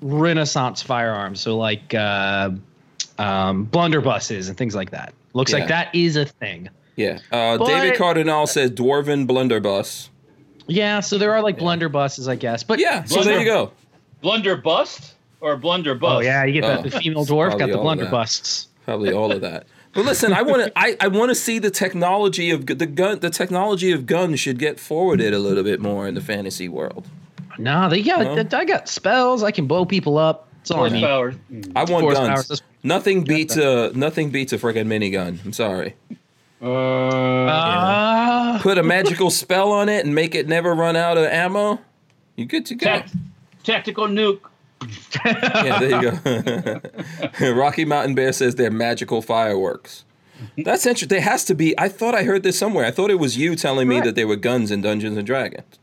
Renaissance 0.00 0.80
firearms. 0.82 1.40
So 1.40 1.56
like 1.58 1.92
uh, 1.94 2.50
um, 3.18 3.66
blunderbusses 3.66 4.48
and 4.48 4.56
things 4.56 4.74
like 4.74 4.90
that. 4.90 5.12
Looks 5.34 5.52
Yeah. 5.52 5.58
like 5.58 5.68
that 5.68 5.94
is 5.94 6.16
a 6.16 6.24
thing. 6.26 6.68
Yeah. 6.96 7.18
Uh, 7.30 7.58
But- 7.58 7.66
David 7.66 7.96
Cardinal 7.98 8.46
says 8.46 8.70
Dwarven 8.70 9.26
Blunderbuss. 9.26 10.08
Yeah. 10.66 11.00
So 11.00 11.18
there 11.18 11.32
are 11.32 11.42
like 11.42 11.58
blunderbusses, 11.58 12.28
I 12.28 12.36
guess. 12.36 12.62
But 12.62 12.78
Yeah. 12.78 13.04
So 13.04 13.22
there 13.22 13.38
you 13.38 13.44
go. 13.44 13.72
Blunderbust 14.22 15.12
or 15.40 15.56
blunder 15.56 15.94
bust? 15.94 16.18
Oh 16.18 16.20
yeah, 16.20 16.44
you 16.44 16.60
get 16.60 16.64
Oh. 16.64 16.82
the, 16.82 16.88
the 16.90 16.98
female 17.00 17.26
dwarf 17.26 17.58
got 17.58 17.68
the 17.68 17.78
all 17.78 17.84
blunderbusts. 17.84 18.66
Probably 18.84 19.12
all 19.12 19.32
of 19.32 19.40
that. 19.42 19.66
But 19.94 20.04
listen, 20.06 20.32
I 20.32 20.42
want 20.42 20.64
to. 20.64 20.72
I, 20.74 20.96
I 21.00 21.08
want 21.08 21.28
to 21.30 21.34
see 21.34 21.58
the 21.58 21.70
technology 21.70 22.50
of 22.50 22.66
the 22.66 22.86
gun. 22.86 23.18
The 23.20 23.28
technology 23.30 23.92
of 23.92 24.06
guns 24.06 24.40
should 24.40 24.58
get 24.58 24.80
forwarded 24.80 25.34
a 25.34 25.38
little 25.38 25.62
bit 25.62 25.80
more 25.80 26.08
in 26.08 26.14
the 26.14 26.20
fantasy 26.22 26.68
world. 26.68 27.06
Nah, 27.58 27.88
they 27.90 28.02
got. 28.02 28.22
No? 28.52 28.58
I 28.58 28.64
got 28.64 28.88
spells. 28.88 29.42
I 29.42 29.50
can 29.50 29.66
blow 29.66 29.84
people 29.84 30.16
up. 30.16 30.48
That's 30.58 30.70
all 30.70 30.84
I 30.84 30.88
need. 30.88 31.04
Horsepower. 31.04 31.34
I 31.76 31.84
want 31.84 32.02
Force 32.04 32.14
guns. 32.16 32.28
powers, 32.28 32.48
that's- 32.48 32.62
Nothing 32.82 33.22
beats 33.24 33.56
a 33.56 33.92
nothing 33.94 34.30
beats 34.30 34.52
a 34.52 34.58
friggin' 34.58 34.86
minigun. 34.86 35.44
I'm 35.44 35.52
sorry. 35.52 35.94
Uh, 36.60 36.66
Ah. 37.48 38.58
Put 38.62 38.78
a 38.78 38.82
magical 38.82 39.30
spell 39.30 39.72
on 39.72 39.88
it 39.88 40.04
and 40.04 40.14
make 40.14 40.34
it 40.34 40.46
never 40.48 40.74
run 40.74 40.96
out 40.96 41.16
of 41.18 41.24
ammo. 41.24 41.80
You 42.36 42.44
good 42.46 42.66
to 42.66 42.74
go. 42.74 42.84
tac- 42.86 43.08
tactical 43.64 44.06
nuke. 44.06 44.40
Yeah, 45.24 45.78
there 45.78 46.02
you 46.02 46.80
go. 47.40 47.52
Rocky 47.54 47.84
Mountain 47.84 48.14
Bear 48.14 48.32
says 48.32 48.54
they're 48.56 48.70
magical 48.70 49.22
fireworks. 49.22 50.04
That's 50.58 50.84
interesting. 50.86 51.08
There 51.08 51.20
has 51.20 51.44
to 51.46 51.54
be. 51.54 51.78
I 51.78 51.88
thought 51.88 52.14
I 52.16 52.24
heard 52.24 52.42
this 52.42 52.58
somewhere. 52.58 52.84
I 52.84 52.90
thought 52.90 53.10
it 53.10 53.18
was 53.20 53.36
you 53.36 53.54
telling 53.54 53.86
me 53.88 54.00
that 54.00 54.16
there 54.16 54.26
were 54.26 54.34
guns 54.36 54.70
in 54.72 54.80
Dungeons 54.82 55.16
and 55.16 55.26
Dragons. 55.26 55.78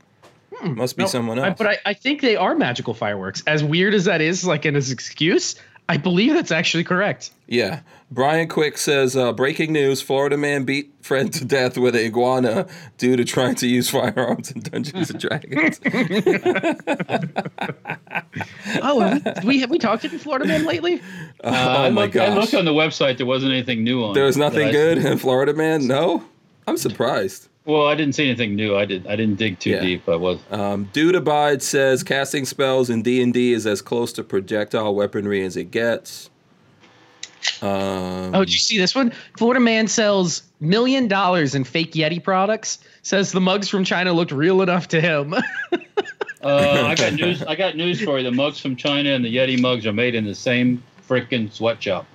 Must 0.63 0.97
be 0.97 1.03
No, 1.03 1.07
someone 1.09 1.39
I- 1.39 1.49
else. 1.49 1.57
but 1.57 1.67
I, 1.67 1.77
I 1.85 1.93
think 1.93 2.19
they 2.21 2.35
are 2.35 2.53
magical 2.55 2.93
fireworks. 2.93 3.41
As 3.47 3.63
weird 3.63 3.93
as 3.93 4.03
that 4.05 4.19
is, 4.19 4.43
like 4.45 4.65
in 4.65 4.75
his 4.75 4.91
excuse, 4.91 5.55
I 5.89 5.97
believe 5.97 6.33
that's 6.35 6.51
actually 6.51 6.83
correct. 6.85 7.31
yeah. 7.47 7.81
Brian 8.11 8.47
Quick 8.47 8.79
says 8.79 9.15
uh, 9.15 9.33
breaking 9.33 9.71
news: 9.71 10.01
Florida 10.01 10.35
man 10.35 10.63
beat 10.63 10.91
friend 11.01 11.31
to 11.33 11.45
death 11.45 11.77
with 11.77 11.95
an 11.95 12.05
iguana 12.05 12.67
due 12.97 13.15
to 13.15 13.23
trying 13.23 13.53
to 13.55 13.67
use 13.67 13.87
firearms 13.89 14.51
in 14.51 14.61
Dungeons 14.61 15.11
and 15.11 15.19
Dragons. 15.19 15.79
Oh, 18.81 18.99
have 19.01 19.43
we, 19.43 19.47
we 19.47 19.59
have 19.59 19.69
we 19.69 19.77
talked 19.77 20.03
to 20.03 20.09
the 20.09 20.19
Florida 20.19 20.45
man 20.45 20.65
lately? 20.65 21.01
Uh, 21.43 21.85
oh 21.87 21.91
my 21.91 22.03
looked, 22.03 22.15
I 22.15 22.33
looked 22.33 22.53
on 22.53 22.65
the 22.65 22.73
website. 22.73 23.17
There 23.17 23.25
wasn't 23.25 23.51
anything 23.51 23.83
new 23.83 24.03
on. 24.03 24.13
There 24.13 24.25
was 24.25 24.37
nothing 24.37 24.71
good 24.71 24.99
in 24.99 25.17
Florida 25.17 25.53
man. 25.53 25.87
No, 25.87 26.23
I'm 26.67 26.77
surprised. 26.77 27.48
Well, 27.69 27.85
I 27.87 27.93
didn't 27.93 28.15
see 28.15 28.25
anything 28.25 28.55
new. 28.55 28.75
I 28.75 28.85
did. 28.85 29.05
I 29.05 29.15
didn't 29.15 29.35
dig 29.37 29.59
too 29.59 29.69
Yeah. 29.71 29.81
deep. 29.81 30.09
I 30.09 30.15
was. 30.15 30.39
Um, 30.49 30.89
Dude 30.91 31.13
Abide 31.13 31.61
says 31.61 32.01
casting 32.03 32.45
spells 32.45 32.89
in 32.89 33.03
D 33.03 33.21
and 33.21 33.31
D 33.31 33.53
is 33.53 33.67
as 33.67 33.81
close 33.81 34.11
to 34.13 34.23
projectile 34.23 34.95
weaponry 34.95 35.45
as 35.45 35.55
it 35.55 35.69
gets. 35.69 36.31
Um, 37.61 38.33
Oh, 38.33 38.39
did 38.39 38.51
you 38.51 38.59
see 38.59 38.77
this 38.79 38.95
one? 38.95 39.13
Florida 39.37 39.59
man 39.59 39.87
sells 39.87 40.43
million 40.59 41.07
dollars 41.07 41.53
in 41.53 41.63
fake 41.63 41.91
Yeti 41.93 42.21
products. 42.23 42.79
Says 43.03 43.31
the 43.31 43.41
mugs 43.41 43.69
from 43.69 43.83
China 43.83 44.13
looked 44.13 44.31
real 44.31 44.61
enough 44.61 44.87
to 44.89 44.99
him. 45.01 45.35
Uh, 46.41 46.85
I 46.87 46.95
got 46.95 47.11
news. 47.15 47.43
I 47.43 47.55
got 47.55 47.75
news 47.75 48.01
for 48.01 48.17
you. 48.17 48.23
The 48.23 48.31
mugs 48.31 48.61
from 48.61 48.77
China 48.77 49.09
and 49.09 49.25
the 49.25 49.35
Yeti 49.35 49.59
mugs 49.59 49.85
are 49.85 49.91
made 49.91 50.15
in 50.15 50.23
the 50.23 50.33
same 50.33 50.81
freaking 51.05 51.51
sweatshop. 51.51 52.05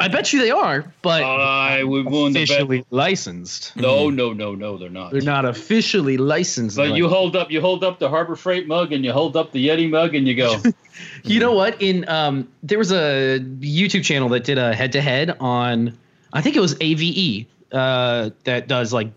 I 0.00 0.08
bet 0.08 0.32
you 0.32 0.40
they 0.40 0.50
are, 0.50 0.92
but 1.02 1.22
I 1.22 1.84
would 1.84 2.06
willing 2.06 2.34
to 2.34 2.40
bet. 2.40 2.50
officially 2.50 2.84
licensed. 2.90 3.76
No, 3.76 4.10
no, 4.10 4.32
no, 4.32 4.54
no, 4.54 4.76
they're 4.76 4.90
not. 4.90 5.12
They're 5.12 5.22
not 5.22 5.44
officially 5.44 6.16
licensed. 6.16 6.76
But 6.76 6.94
you 6.94 7.08
hold 7.08 7.36
up, 7.36 7.50
you 7.50 7.60
hold 7.60 7.84
up 7.84 7.98
the 7.98 8.08
Harbor 8.08 8.36
Freight 8.36 8.66
mug, 8.66 8.92
and 8.92 9.04
you 9.04 9.12
hold 9.12 9.36
up 9.36 9.52
the 9.52 9.68
Yeti 9.68 9.88
mug, 9.88 10.14
and 10.14 10.26
you 10.26 10.34
go, 10.34 10.60
You 11.24 11.40
know 11.40 11.52
what? 11.52 11.80
In 11.80 12.08
um, 12.08 12.48
there 12.62 12.78
was 12.78 12.92
a 12.92 13.40
YouTube 13.60 14.04
channel 14.04 14.28
that 14.30 14.44
did 14.44 14.58
a 14.58 14.74
head-to-head 14.74 15.36
on, 15.40 15.96
I 16.32 16.40
think 16.40 16.56
it 16.56 16.60
was 16.60 16.76
AVE, 16.80 17.46
uh, 17.72 18.30
that 18.44 18.68
does 18.68 18.92
like 18.92 19.08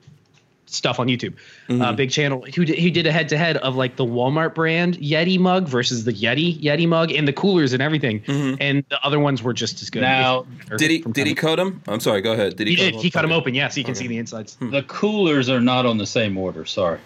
stuff 0.70 1.00
on 1.00 1.08
YouTube. 1.08 1.34
Uh, 1.70 1.94
big 1.94 2.12
channel. 2.12 2.46
Who 2.56 2.66
did, 2.66 2.78
he 2.78 2.92
did 2.92 3.08
a 3.08 3.12
head-to-head 3.12 3.58
of 3.58 3.76
like 3.76 3.96
the 3.96 4.06
Walmart 4.06 4.54
brand 4.54 4.98
Yeti 4.98 5.40
mug 5.40 5.68
versus 5.68 6.04
the 6.06 6.14
Yeti 6.14 6.62
Yeti 6.62 6.88
mug 6.88 7.12
and 7.12 7.28
the 7.28 7.34
coolers 7.34 7.74
and 7.74 7.82
everything, 7.82 8.24
and 8.28 8.84
the 8.90 9.00
other 9.04 9.20
ones 9.20 9.42
were 9.42 9.54
just 9.54 9.82
as 9.82 9.90
good. 9.90 10.02
Now, 10.02 10.46
did 10.78 10.92
he 10.92 11.00
did 11.00 11.28
he 11.28 11.34
time- 11.34 11.42
cut 11.42 11.60
him? 11.60 11.82
I'm 11.88 12.00
sorry. 12.00 12.22
Go 12.22 12.34
ahead. 12.34 12.56
Did 12.56 12.68
he? 12.68 12.76
He 12.76 12.78
cut 12.78 12.92
did. 12.94 13.02
He 13.02 13.12
cut 13.12 13.22
them 13.24 13.32
open. 13.32 13.56
Yeah, 13.56 13.68
so 13.70 13.80
you 13.80 13.86
can 13.86 13.96
see 13.96 14.08
the 14.08 14.18
insides. 14.18 14.58
the 14.60 14.84
coolers 14.88 15.50
are 15.50 15.62
not 15.62 15.86
on 15.86 15.98
the 15.98 16.06
same 16.08 16.38
order. 16.38 16.66
Sorry. 16.66 17.00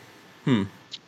Hmm. 0.45 0.63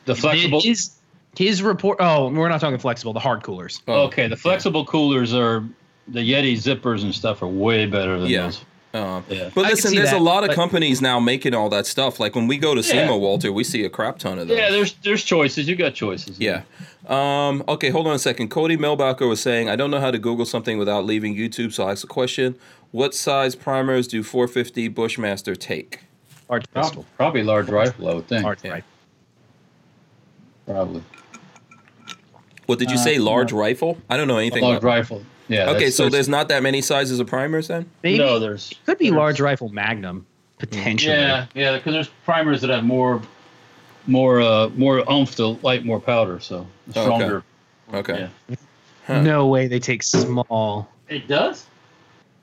The 0.05 0.15
flexible. 0.15 0.61
His 0.61 0.91
his 1.37 1.63
report. 1.63 1.97
Oh, 1.99 2.29
we're 2.29 2.49
not 2.49 2.61
talking 2.61 2.77
flexible. 2.77 3.13
The 3.13 3.19
hard 3.19 3.43
coolers. 3.43 3.81
Oh, 3.87 4.03
okay, 4.03 4.27
the 4.27 4.37
flexible 4.37 4.85
coolers 4.85 5.33
are 5.33 5.63
the 6.07 6.19
Yeti 6.19 6.53
zippers 6.53 7.03
and 7.03 7.15
stuff 7.15 7.41
are 7.41 7.47
way 7.47 7.85
better 7.85 8.19
than 8.19 8.29
Yeah. 8.29 8.43
those. 8.43 8.61
Um, 8.93 9.23
Yeah. 9.27 9.49
But 9.55 9.65
listen, 9.65 9.91
see 9.91 9.97
there's 9.97 10.11
a 10.11 10.19
lot 10.19 10.47
of 10.47 10.55
companies 10.55 11.01
now 11.01 11.19
making 11.19 11.55
all 11.55 11.67
that 11.69 11.87
stuff. 11.87 12.19
Like 12.19 12.35
when 12.35 12.45
we 12.47 12.57
go 12.57 12.75
to 12.75 12.81
Yeah. 12.81 13.05
SEMA, 13.07 13.17
Walter, 13.17 13.51
we 13.51 13.63
see 13.63 13.83
a 13.83 13.89
crap 13.89 14.19
ton 14.19 14.37
of 14.37 14.47
those. 14.47 14.57
Yeah, 14.57 14.69
there's 14.69 14.93
there's 15.03 15.23
choices. 15.23 15.67
You 15.67 15.75
got 15.75 15.95
choices. 15.95 16.39
Yeah. 16.39 16.61
Um, 17.07 17.63
okay, 17.67 17.89
hold 17.89 18.05
on 18.07 18.13
a 18.15 18.19
second. 18.19 18.49
Cody 18.49 18.77
Melbacher 18.77 19.27
was 19.27 19.41
saying, 19.41 19.67
I 19.69 19.75
don't 19.75 19.89
know 19.91 19.99
how 19.99 20.11
to 20.11 20.19
Google 20.19 20.45
something 20.45 20.77
without 20.77 21.05
leaving 21.05 21.35
YouTube, 21.35 21.73
so 21.73 21.85
I 21.87 21.91
asked 21.91 22.03
a 22.03 22.07
question. 22.07 22.55
What 22.91 23.15
size 23.15 23.55
primers 23.55 24.07
do 24.07 24.21
450 24.23 24.87
Bushmaster 24.89 25.55
take? 25.55 26.01
Hard 26.47 26.69
Prob- 26.71 26.83
pistol. 26.85 27.05
Probably 27.17 27.41
large 27.43 27.69
rifle, 27.69 28.07
I 28.09 28.13
would 28.13 28.27
think. 28.27 28.43
Hard 28.43 28.59
Yeah. 28.63 28.71
right. 28.73 28.83
Probably. 30.67 31.01
What 32.67 32.79
did 32.79 32.89
you 32.91 32.97
Uh, 32.97 33.03
say? 33.03 33.17
Large 33.17 33.51
rifle? 33.51 33.97
I 34.09 34.15
don't 34.17 34.27
know 34.27 34.37
A 34.37 34.41
anything. 34.41 34.61
large 34.63 34.77
About- 34.77 34.87
rifle. 34.87 35.23
Yeah. 35.47 35.63
okay, 35.69 35.73
that's- 35.73 35.95
so 35.95 36.09
there's 36.09 36.29
not 36.29 36.47
that 36.49 36.63
many 36.63 36.81
sizes 36.81 37.19
of 37.19 37.27
primers 37.27 37.67
then? 37.67 37.85
Maybe 38.03 38.17
no, 38.19 38.39
there's 38.39 38.73
could 38.85 38.97
be 38.97 39.05
there's- 39.09 39.17
large 39.19 39.39
rifle 39.41 39.69
Magnum 39.69 40.25
potentially. 40.59 41.15
Yeah, 41.15 41.45
yeah, 41.53 41.75
because 41.77 41.93
there's 41.93 42.09
primers 42.25 42.61
that 42.61 42.69
have 42.69 42.83
more, 42.85 43.21
more, 44.07 44.39
uh, 44.41 44.69
more 44.69 44.99
oomph 45.11 45.35
to 45.35 45.47
light 45.63 45.83
more 45.85 45.99
powder, 45.99 46.39
so 46.39 46.65
Oh, 46.95 47.01
stronger. 47.03 47.43
Okay. 47.93 48.29
Yeah. 48.49 48.55
Huh. 49.07 49.21
No 49.21 49.47
way 49.47 49.67
they 49.67 49.79
take 49.79 50.01
small. 50.03 50.87
It 51.09 51.27
does. 51.27 51.65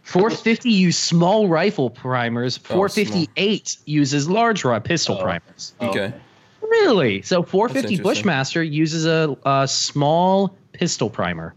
450 0.03 0.71
use 0.71 0.99
small 0.99 1.49
rifle 1.49 1.89
primers. 1.89 2.59
Oh, 2.71 2.75
458 2.75 3.77
uses 3.87 4.29
large 4.29 4.65
ri- 4.65 4.81
pistol 4.81 5.17
Oh. 5.19 5.23
primers. 5.23 5.73
Okay. 5.81 6.13
Really? 6.61 7.23
So 7.23 7.43
450. 7.43 8.03
Bushmaster 8.03 8.63
uses 8.63 9.07
a, 9.07 9.37
a 9.47 9.67
small 9.67 10.55
pistol 10.73 11.09
primer. 11.11 11.55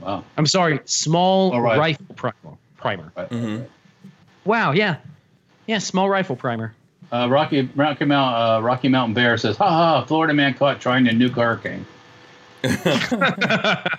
Wow. 0.00 0.24
I'm 0.36 0.46
sorry, 0.46 0.80
small 0.84 1.52
All 1.52 1.60
right. 1.60 1.78
rifle 1.78 2.06
primer. 2.14 2.56
Primer. 2.76 3.12
Right. 3.16 3.28
Mhm. 3.30 3.66
Wow. 4.44 4.72
Yeah. 4.72 4.96
Yeah. 5.66 5.78
Small 5.78 6.08
rifle 6.08 6.36
primer. 6.36 6.74
Uh, 7.10 7.26
Rocky 7.30 7.62
Rocky 7.74 8.04
Mount 8.04 8.36
uh, 8.36 8.62
Rocky 8.62 8.88
Mountain 8.88 9.14
Bear 9.14 9.36
says, 9.38 9.56
"Ha 9.56 9.68
ha! 9.68 10.04
Florida 10.04 10.34
man 10.34 10.54
caught 10.54 10.80
trying 10.80 11.04
to 11.06 11.12
nuke 11.12 11.34
hurricane." 11.34 11.86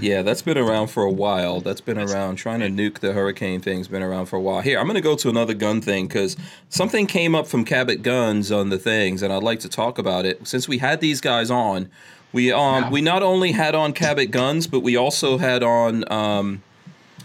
Yeah, 0.00 0.22
that's 0.22 0.42
been 0.42 0.58
around 0.58 0.88
for 0.88 1.04
a 1.04 1.10
while. 1.10 1.60
That's 1.60 1.80
been 1.80 1.96
around. 1.98 2.36
Trying 2.36 2.60
to 2.60 2.68
nuke 2.68 2.98
the 2.98 3.12
hurricane 3.14 3.60
thing's 3.60 3.88
been 3.88 4.02
around 4.02 4.26
for 4.26 4.36
a 4.36 4.40
while. 4.40 4.60
Here, 4.60 4.78
I'm 4.78 4.84
going 4.86 4.96
to 4.96 5.00
go 5.00 5.16
to 5.16 5.28
another 5.30 5.54
gun 5.54 5.80
thing 5.80 6.06
because 6.06 6.36
something 6.68 7.06
came 7.06 7.34
up 7.34 7.46
from 7.46 7.64
Cabot 7.64 8.02
Guns 8.02 8.52
on 8.52 8.68
the 8.68 8.78
things, 8.78 9.22
and 9.22 9.32
I'd 9.32 9.42
like 9.42 9.60
to 9.60 9.68
talk 9.68 9.98
about 9.98 10.26
it. 10.26 10.46
Since 10.46 10.68
we 10.68 10.78
had 10.78 11.00
these 11.00 11.20
guys 11.22 11.50
on, 11.50 11.88
we 12.32 12.52
um 12.52 12.84
Yeah. 12.84 12.90
we 12.90 13.00
not 13.00 13.22
only 13.22 13.52
had 13.52 13.74
on 13.74 13.92
Cabot 13.92 14.30
Guns, 14.30 14.66
but 14.66 14.80
we 14.80 14.96
also 14.96 15.38
had 15.38 15.62
on 15.62 16.10
um, 16.12 16.62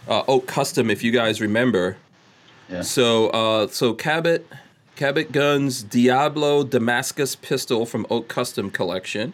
uh, 0.07 0.23
Oak 0.27 0.47
Custom, 0.47 0.89
if 0.89 1.03
you 1.03 1.11
guys 1.11 1.41
remember. 1.41 1.97
Yeah. 2.69 2.81
So 2.81 3.29
uh, 3.29 3.67
so 3.67 3.93
Cabot 3.93 4.47
Cabot 4.95 5.31
Guns 5.31 5.83
Diablo 5.83 6.63
Damascus 6.63 7.35
pistol 7.35 7.85
from 7.85 8.05
Oak 8.09 8.27
Custom 8.27 8.69
collection. 8.69 9.33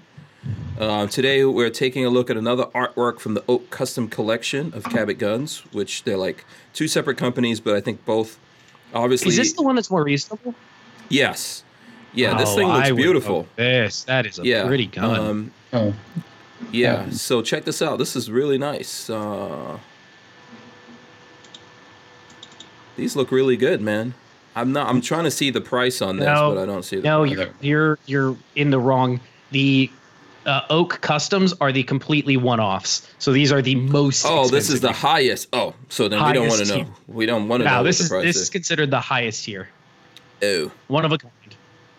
Uh, 0.79 1.07
today 1.07 1.43
we're 1.43 1.69
taking 1.69 2.05
a 2.05 2.09
look 2.09 2.29
at 2.29 2.37
another 2.37 2.65
artwork 2.67 3.19
from 3.19 3.33
the 3.33 3.43
Oak 3.49 3.69
Custom 3.69 4.07
collection 4.07 4.73
of 4.73 4.83
Cabot 4.85 5.17
guns, 5.17 5.59
which 5.73 6.03
they're 6.03 6.17
like 6.17 6.45
two 6.73 6.87
separate 6.87 7.17
companies, 7.17 7.59
but 7.59 7.75
I 7.75 7.81
think 7.81 8.05
both 8.05 8.39
obviously. 8.93 9.29
Is 9.29 9.35
this 9.37 9.53
the 9.53 9.63
one 9.63 9.75
that's 9.75 9.91
more 9.91 10.03
reasonable? 10.03 10.55
yes. 11.09 11.63
Yeah, 12.17 12.35
this 12.37 12.49
Oh, 12.49 12.55
thing 12.55 12.67
looks 12.67 12.87
I 12.89 12.91
beautiful. 12.93 13.41
vote 13.43 13.55
This. 13.57 14.03
That 14.05 14.25
is 14.25 14.39
a 14.39 14.43
Yeah. 14.45 14.65
pretty 14.65 14.87
gun. 14.87 15.19
Um, 15.19 15.51
Oh. 15.73 15.93
yeah. 16.71 17.09
So 17.11 17.41
check 17.41 17.63
this 17.65 17.81
out. 17.81 17.99
This 17.99 18.15
is 18.15 18.31
really 18.31 18.57
nice. 18.57 19.09
Uh, 19.09 19.77
these 22.95 23.15
look 23.15 23.31
really 23.31 23.57
good, 23.57 23.81
man. 23.81 24.13
I'm 24.55 24.73
not. 24.73 24.87
I'm 24.89 25.01
trying 25.01 25.25
to 25.25 25.31
see 25.31 25.51
the 25.51 25.61
price 25.61 26.01
on 26.01 26.17
this, 26.17 26.25
No. 26.25 26.55
but 26.55 26.61
I 26.63 26.65
don't 26.65 26.83
see 26.83 26.95
the. 26.95 27.03
no, 27.03 27.19
price. 27.25 27.31
you're 27.37 27.49
you're 27.61 27.99
you're 28.07 28.37
in 28.55 28.71
the 28.71 28.79
wrong. 28.79 29.19
The 29.51 29.91
uh, 30.47 30.61
Oak 30.71 30.99
Customs 31.01 31.53
are 31.61 31.71
the 31.71 31.83
completely 31.83 32.37
one-offs. 32.37 33.07
So 33.19 33.31
these 33.33 33.51
are 33.51 33.61
the 33.61 33.75
most. 33.75 34.25
Oh, 34.27 34.47
this 34.47 34.69
is 34.69 34.75
expensive. 34.75 34.81
the 34.81 34.93
highest. 34.93 35.49
Oh, 35.53 35.75
so 35.89 36.07
then 36.07 36.25
we 36.25 36.33
don't 36.33 36.47
want 36.47 36.61
to 36.63 36.67
know. 36.69 36.75
tier. 36.83 36.87
We 37.07 37.25
don't 37.27 37.47
want 37.47 37.61
to 37.61 37.65
know 37.65 37.71
Wow, 37.71 37.77
what 37.81 37.83
this 37.83 37.97
the 37.99 38.03
is 38.05 38.09
price 38.09 38.23
this 38.23 38.35
is. 38.37 38.41
is 38.43 38.49
considered 38.49 38.89
the 38.89 38.99
highest 38.99 39.43
tier. 39.43 39.69
Oh. 40.41 40.71
One 40.87 41.05
of 41.05 41.11
a 41.11 41.17
kind. 41.19 41.31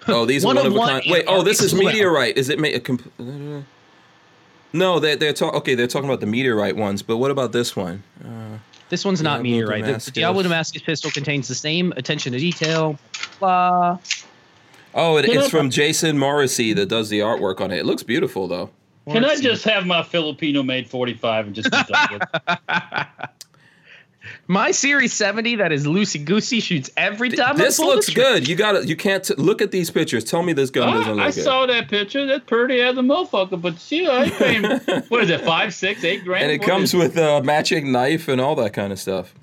Oh, 0.08 0.24
these 0.24 0.44
One 0.44 0.56
are 0.56 0.60
one 0.62 0.66
of 0.66 0.72
of 0.72 0.76
a 0.76 0.78
one 0.78 0.88
kind. 0.88 1.04
Wait, 1.08 1.24
oh, 1.28 1.42
this 1.42 1.60
is 1.62 1.72
already 1.72 1.84
sold 1.84 1.88
out. 1.88 1.94
meteorite. 1.96 2.36
Is 2.38 2.48
it 2.48 2.58
ma- 2.58 2.68
a 2.68 2.80
comp- 2.80 3.12
uh, 3.20 3.62
No, 4.72 4.98
they 5.00 5.16
they're 5.16 5.32
talking. 5.32 5.58
Okay, 5.58 5.74
they're 5.74 5.86
talking 5.86 6.08
about 6.08 6.20
the 6.20 6.26
meteorite 6.26 6.76
ones, 6.76 7.02
but 7.02 7.18
what 7.18 7.30
about 7.30 7.52
this 7.52 7.76
one? 7.76 8.02
Uh, 8.24 8.58
This 8.88 9.04
one's 9.04 9.20
not 9.22 9.42
Diablo 9.42 9.50
meteorite. 9.52 9.84
The- 9.84 10.04
The, 10.06 10.10
Diablo 10.12 10.42
Damascus 10.42 10.82
pistol 10.82 11.10
contains 11.10 11.46
the 11.48 11.54
same 11.54 11.92
attention 11.96 12.32
to 12.32 12.38
detail. 12.38 12.98
Blah. 13.38 13.98
oh, 14.94 15.16
it, 15.18 15.26
it's 15.26 15.46
I- 15.46 15.48
from 15.50 15.70
Jason 15.70 16.18
Morrissey 16.18 16.72
that 16.72 16.88
does 16.88 17.08
the 17.10 17.20
artwork 17.20 17.60
on 17.60 17.70
it. 17.70 17.78
It 17.78 17.86
looks 17.86 18.02
beautiful 18.02 18.48
though. 18.48 18.70
Can 19.10 19.24
I 19.24 19.36
just 19.36 19.64
have 19.64 19.86
my 19.86 20.02
Filipino 20.02 20.62
made 20.62 20.86
45 20.88 21.46
and 21.46 21.54
just 21.54 21.70
be 21.70 21.78
done 21.88 22.08
with 22.12 22.22
it? 22.46 22.58
My 24.50 24.70
Series 24.70 25.12
70 25.12 25.56
that 25.56 25.72
is 25.72 25.86
loosey 25.86 26.24
goosey 26.24 26.60
shoots 26.60 26.90
every 26.96 27.28
time. 27.28 27.54
I 27.56 27.58
this 27.58 27.76
pull 27.76 27.88
looks 27.88 28.06
trigger. 28.06 28.22
good. 28.22 28.48
You 28.48 28.56
got 28.56 28.72
to 28.72 28.86
You 28.86 28.96
can't 28.96 29.22
t- 29.22 29.34
look 29.34 29.60
at 29.60 29.70
these 29.70 29.90
pictures. 29.90 30.24
Tell 30.24 30.42
me 30.42 30.54
this 30.54 30.70
gun 30.70 30.90
doesn't 30.90 31.06
I, 31.10 31.12
look 31.14 31.22
I 31.24 31.30
good. 31.32 31.44
saw 31.44 31.66
that 31.66 31.88
picture. 31.88 32.24
That's 32.26 32.44
pretty 32.46 32.80
as 32.80 32.96
a 32.96 33.02
motherfucker, 33.02 33.60
but 33.60 33.78
shit, 33.78 34.08
I 34.08 34.24
ain't 34.24 34.34
paying. 34.34 34.62
what 35.08 35.22
is 35.24 35.28
it? 35.30 35.42
Five, 35.42 35.74
six, 35.74 36.02
eight 36.02 36.24
grand? 36.24 36.44
and 36.44 36.52
it 36.52 36.64
comes 36.66 36.94
with 36.94 37.18
a 37.18 37.42
matching 37.42 37.92
knife 37.92 38.26
and 38.28 38.40
all 38.40 38.54
that 38.56 38.72
kind 38.72 38.90
of 38.92 38.98
stuff. 38.98 39.34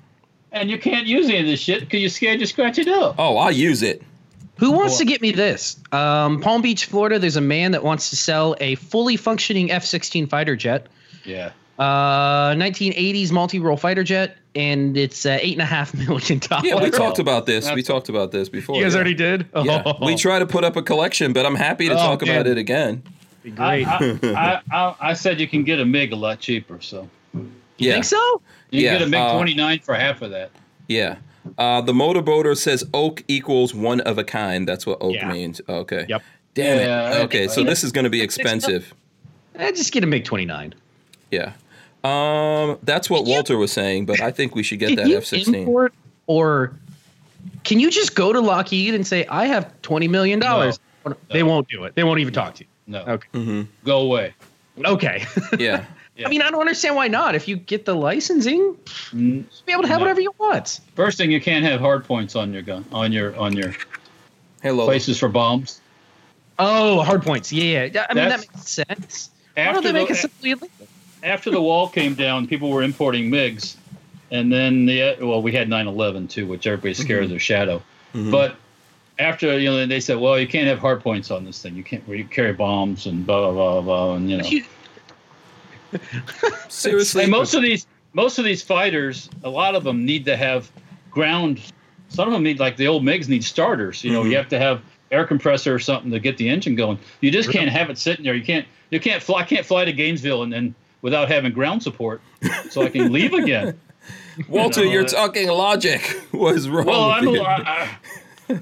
And 0.50 0.68
you 0.70 0.78
can't 0.78 1.06
use 1.06 1.28
any 1.28 1.38
of 1.38 1.46
this 1.46 1.60
shit 1.60 1.80
because 1.80 2.00
you're 2.00 2.10
scared 2.10 2.40
to 2.40 2.46
scratch 2.46 2.78
it 2.78 2.88
up. 2.88 3.14
Oh, 3.18 3.36
I 3.36 3.50
use 3.50 3.82
it. 3.84 4.02
Who 4.58 4.72
wants 4.72 4.94
Boy. 4.94 4.98
to 5.00 5.04
get 5.04 5.20
me 5.22 5.30
this? 5.32 5.76
Um, 5.92 6.40
Palm 6.40 6.62
Beach, 6.62 6.86
Florida. 6.86 7.18
There's 7.20 7.36
a 7.36 7.40
man 7.42 7.72
that 7.72 7.84
wants 7.84 8.10
to 8.10 8.16
sell 8.16 8.56
a 8.58 8.74
fully 8.76 9.16
functioning 9.18 9.70
F-16 9.70 10.28
fighter 10.30 10.56
jet, 10.56 10.86
Yeah. 11.24 11.52
Uh, 11.78 12.52
1980s 12.54 13.30
multi-role 13.32 13.76
fighter 13.76 14.02
jet, 14.04 14.36
and 14.54 14.96
it's 14.96 15.26
uh, 15.26 15.38
eight 15.40 15.52
and 15.54 15.62
a 15.62 15.66
half 15.66 15.94
million 16.08 16.38
dollars. 16.40 16.64
Yeah, 16.64 16.76
we 16.80 16.86
Oh, 16.86 16.90
talked 16.90 17.18
about 17.18 17.46
this. 17.46 17.70
We 17.72 17.82
talked 17.82 18.08
about 18.08 18.32
this 18.32 18.48
before. 18.48 18.76
You 18.76 18.82
guys 18.84 18.92
yeah. 18.94 18.96
already 18.98 19.14
did. 19.14 19.46
Oh. 19.54 19.64
Yeah, 19.64 19.82
Oh, 19.84 20.04
we 20.06 20.16
try 20.16 20.38
to 20.38 20.46
put 20.46 20.64
up 20.64 20.76
a 20.76 20.82
collection, 20.82 21.32
but 21.32 21.44
I'm 21.46 21.54
happy 21.56 21.88
to 21.88 21.94
Oh, 21.94 21.98
talk 21.98 22.22
about 22.22 22.46
it 22.46 22.58
again. 22.58 23.02
Be 23.42 23.50
great. 23.50 23.86
I, 23.86 24.18
I, 24.22 24.60
I, 24.76 24.94
I 25.10 25.12
said 25.12 25.40
you 25.40 25.46
can 25.48 25.62
get 25.64 25.78
a 25.78 25.84
MiG 25.84 26.12
a 26.12 26.16
lot 26.16 26.40
cheaper, 26.40 26.80
so 26.80 27.08
you 27.34 27.50
yeah. 27.78 27.92
think 27.92 28.04
so? 28.04 28.40
you 28.70 28.82
Yeah, 28.82 28.98
can 28.98 28.98
get 29.00 29.06
a 29.08 29.10
MiG 29.10 29.20
uh, 29.20 29.32
29 29.34 29.78
for 29.80 29.94
half 29.94 30.22
of 30.22 30.30
that. 30.30 30.50
Yeah. 30.88 31.16
Uh, 31.58 31.80
the 31.80 31.92
motorboater 31.92 32.56
says 32.56 32.84
oak 32.92 33.22
equals 33.28 33.72
one 33.72 34.00
of 34.00 34.18
a 34.18 34.24
kind. 34.24 34.66
That's 34.66 34.84
what 34.84 34.98
oak 35.00 35.14
Yeah. 35.14 35.30
means. 35.32 35.60
Okay. 35.68 36.06
Yep. 36.08 36.22
Damn 36.54 36.78
Yeah, 36.78 37.18
it. 37.20 37.24
Okay, 37.26 37.46
so 37.48 37.62
this 37.62 37.84
is 37.84 37.92
going 37.92 38.04
to 38.04 38.10
be 38.10 38.20
expensive. 38.22 38.92
Eh, 39.54 39.70
just 39.72 39.92
get 39.92 40.02
a 40.02 40.06
MiG 40.06 40.24
29. 40.24 40.74
Yeah. 41.30 41.52
Um, 42.06 42.78
that's 42.82 43.10
what 43.10 43.24
Walter 43.24 43.56
was 43.56 43.72
saying, 43.72 44.06
but 44.06 44.20
I 44.20 44.30
think 44.30 44.54
we 44.54 44.62
should 44.62 44.78
get 44.78 44.96
that 44.96 45.10
F-16. 45.10 45.90
or 46.26 46.72
can 47.64 47.80
you 47.80 47.90
just 47.90 48.14
go 48.14 48.32
to 48.32 48.40
Lockheed 48.40 48.94
and 48.94 49.06
say 49.06 49.26
I 49.26 49.46
have 49.46 49.80
20 49.82 50.08
million 50.08 50.38
dollars? 50.38 50.78
They 51.30 51.42
won't 51.42 51.68
do 51.68 51.84
it. 51.84 51.94
They 51.94 52.04
won't 52.04 52.20
even 52.20 52.34
talk 52.34 52.54
to 52.56 52.64
you. 52.64 52.68
No, 52.88 53.00
Okay. 53.02 53.28
hmm 53.32 53.62
go 53.84 54.00
away. 54.00 54.34
Okay. 54.84 55.24
Yeah. 55.58 55.84
Yeah. 56.18 56.28
I 56.28 56.30
mean, 56.30 56.40
I 56.40 56.50
don't 56.50 56.60
understand 56.62 56.96
why 56.96 57.08
not. 57.08 57.34
If 57.34 57.46
you 57.46 57.56
get 57.56 57.84
the 57.84 57.94
licensing, 57.94 58.74
be 59.12 59.44
able 59.68 59.82
to 59.82 59.88
have 59.88 59.98
No. 59.98 60.04
whatever 60.06 60.22
you 60.22 60.32
want. 60.38 60.80
First 60.94 61.18
thing, 61.18 61.30
you 61.30 61.42
can't 61.42 61.62
have 61.66 61.78
hard 61.78 62.06
points 62.06 62.34
on 62.34 62.54
your 62.54 62.62
gun, 62.62 62.86
on 62.90 63.12
your 63.12 63.36
on 63.36 63.54
your 63.54 63.74
Hello. 64.62 64.86
places 64.86 65.18
for 65.18 65.28
bombs. 65.28 65.78
Oh, 66.58 67.02
hard 67.02 67.22
points. 67.22 67.52
Yeah, 67.52 67.84
yeah. 67.92 68.06
I 68.08 68.14
mean, 68.14 68.30
that 68.30 68.40
makes 68.40 68.66
sense. 68.66 69.28
Why 69.54 69.72
don't 69.74 69.84
they 69.84 69.92
make 69.92 70.08
the, 70.08 70.14
it 70.14 70.16
simply 70.16 70.52
illegal? 70.52 70.88
After 71.22 71.50
the 71.50 71.60
wall 71.60 71.88
came 71.88 72.14
down, 72.14 72.46
people 72.46 72.70
were 72.70 72.82
importing 72.82 73.30
MiGs, 73.30 73.76
and 74.30 74.52
then 74.52 74.86
the 74.86 75.16
well, 75.20 75.42
we 75.42 75.52
had 75.52 75.68
9/11 75.68 76.28
too, 76.28 76.46
which 76.46 76.66
everybody's 76.66 76.98
scared 76.98 77.24
of 77.24 77.30
their 77.30 77.38
shadow. 77.38 77.82
Mhm. 78.14 78.30
But 78.30 78.56
after 79.18 79.58
you 79.58 79.70
know, 79.70 79.86
they 79.86 80.00
said, 80.00 80.18
well, 80.18 80.38
you 80.38 80.46
can't 80.46 80.66
have 80.66 80.78
hard 80.78 81.00
points 81.02 81.30
on 81.30 81.44
this 81.44 81.60
thing. 81.62 81.74
You 81.76 81.82
can't 81.82 82.06
where 82.06 82.16
you 82.16 82.24
carry 82.24 82.52
bombs 82.52 83.06
and 83.06 83.24
blah 83.26 83.50
blah 83.50 83.80
blah 83.80 83.80
blah, 83.82 84.14
and 84.16 84.30
you 84.30 84.36
know. 84.38 85.98
Seriously. 86.68 87.22
And 87.22 87.30
most 87.30 87.54
of 87.54 87.62
these 87.62 87.86
most 88.12 88.38
of 88.38 88.44
these 88.44 88.62
fighters, 88.62 89.28
a 89.44 89.50
lot 89.50 89.74
of 89.74 89.84
them 89.84 90.04
need 90.04 90.24
to 90.24 90.36
have 90.36 90.70
ground. 91.10 91.60
Some 92.08 92.28
of 92.28 92.32
them 92.32 92.42
need 92.42 92.58
like 92.58 92.76
the 92.76 92.86
old 92.88 93.02
MiGs 93.02 93.28
need 93.28 93.44
starters. 93.44 94.02
You 94.04 94.12
know, 94.12 94.22
Mhm. 94.22 94.30
you 94.30 94.36
have 94.36 94.48
to 94.48 94.58
have 94.58 94.82
air 95.12 95.24
compressor 95.26 95.74
or 95.74 95.78
something 95.78 96.10
to 96.10 96.18
get 96.18 96.36
the 96.36 96.48
engine 96.48 96.74
going. 96.74 96.98
You 97.20 97.30
just 97.30 97.50
can't 97.50 97.70
have 97.70 97.90
it 97.90 97.98
sitting 97.98 98.24
there. 98.24 98.34
You 98.34 98.44
can't 98.44 98.66
you 98.90 99.00
can't 99.00 99.22
fly. 99.22 99.40
I 99.40 99.44
can't 99.44 99.66
fly 99.66 99.84
to 99.84 99.92
Gainesville 99.92 100.42
and 100.42 100.52
then 100.52 100.74
without 101.02 101.28
having 101.28 101.52
ground 101.52 101.82
support, 101.82 102.20
so 102.70 102.82
I 102.82 102.88
can 102.88 103.12
leave 103.12 103.32
again. 103.32 103.78
Walter, 104.48 104.84
No, 104.84 104.90
you're 104.92 105.02
that- 105.04 105.10
talking 105.12 105.48
logic. 105.48 106.20
Was 106.32 106.68
wrong 106.68 106.86
Well, 106.86 107.10
I'm. 107.10 107.26
you? 107.28 107.42
I, 107.42 107.88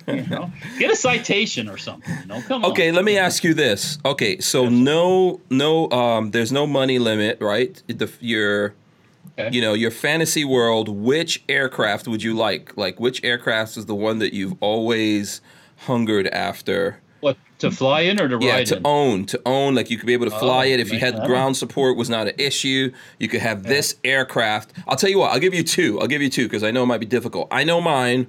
you 0.08 0.22
know, 0.28 0.50
get 0.78 0.90
a 0.90 0.96
citation 0.96 1.68
or 1.68 1.76
something. 1.76 2.14
You 2.20 2.26
know, 2.26 2.40
come 2.42 2.64
on. 2.64 2.70
Okay, 2.70 2.90
let 2.90 3.04
me 3.04 3.18
ask 3.18 3.44
you 3.44 3.52
this. 3.52 3.98
Okay, 4.04 4.38
so 4.40 4.68
no, 4.70 5.40
no, 5.50 5.90
um, 5.90 6.30
there's 6.30 6.50
no 6.52 6.66
money 6.66 6.98
limit, 6.98 7.38
right? 7.40 7.82
The 7.88 8.10
your, 8.20 8.74
Okay. 9.38 9.54
you 9.54 9.60
know, 9.60 9.74
your 9.74 9.90
fantasy 9.90 10.44
world. 10.44 10.88
Which 10.88 11.42
aircraft 11.50 12.08
would 12.08 12.22
you 12.22 12.32
like? 12.34 12.74
Like, 12.78 12.98
which 13.00 13.22
aircraft 13.24 13.76
is 13.76 13.84
the 13.86 13.94
one 13.94 14.20
that 14.20 14.32
you've 14.32 14.54
always 14.60 15.40
hungered 15.80 16.28
after? 16.28 17.00
What 17.64 17.70
to 17.70 17.74
mm-hmm. 17.74 17.78
fly 17.78 18.00
in 18.02 18.20
or 18.20 18.28
to 18.28 18.36
ride? 18.36 18.44
Yeah, 18.44 18.52
ride 18.54 18.66
to 18.66 18.76
in? 18.76 18.82
own, 18.84 19.26
to 19.26 19.40
own. 19.46 19.74
Like 19.74 19.90
you 19.90 19.96
could 19.96 20.06
be 20.06 20.12
able 20.12 20.26
to 20.26 20.38
fly 20.38 20.66
Oh, 20.66 20.70
it. 20.70 20.80
If 20.80 20.92
you 20.92 20.98
had 20.98 21.22
ground 21.24 21.56
support, 21.56 21.96
was 21.96 22.10
not 22.10 22.28
an 22.28 22.34
issue. 22.38 22.92
You 23.18 23.28
could 23.28 23.40
have 23.40 23.62
this 23.62 23.96
aircraft. 24.04 24.72
I'll 24.86 24.96
tell 24.96 25.10
you 25.10 25.18
what. 25.18 25.32
I'll 25.32 25.40
give 25.40 25.54
you 25.54 25.62
two. 25.62 26.00
I'll 26.00 26.06
give 26.06 26.22
you 26.22 26.30
two 26.30 26.44
because 26.44 26.62
I 26.62 26.70
know 26.70 26.82
it 26.82 26.86
might 26.86 27.00
be 27.00 27.06
difficult. 27.06 27.48
I 27.50 27.64
know 27.64 27.80
mine. 27.80 28.26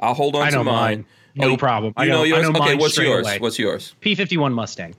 I'll 0.00 0.14
hold 0.14 0.36
on 0.36 0.42
I 0.42 0.50
to 0.50 0.56
mine. 0.58 0.64
mine. 0.64 1.04
No 1.36 1.46
oh, 1.46 1.50
you- 1.50 1.56
problem. 1.58 1.92
You 1.96 2.02
I 2.02 2.06
know, 2.06 2.12
know- 2.14 2.22
I 2.22 2.24
yours. 2.26 2.42
know 2.42 2.48
okay, 2.50 2.58
mine 2.58 2.78
what's 2.78 2.96
yours? 2.96 3.26
away. 3.26 3.38
What's 3.38 3.58
yours? 3.58 3.94
P 4.00 4.14
fifty 4.14 4.36
one 4.36 4.52
Mustang. 4.52 4.94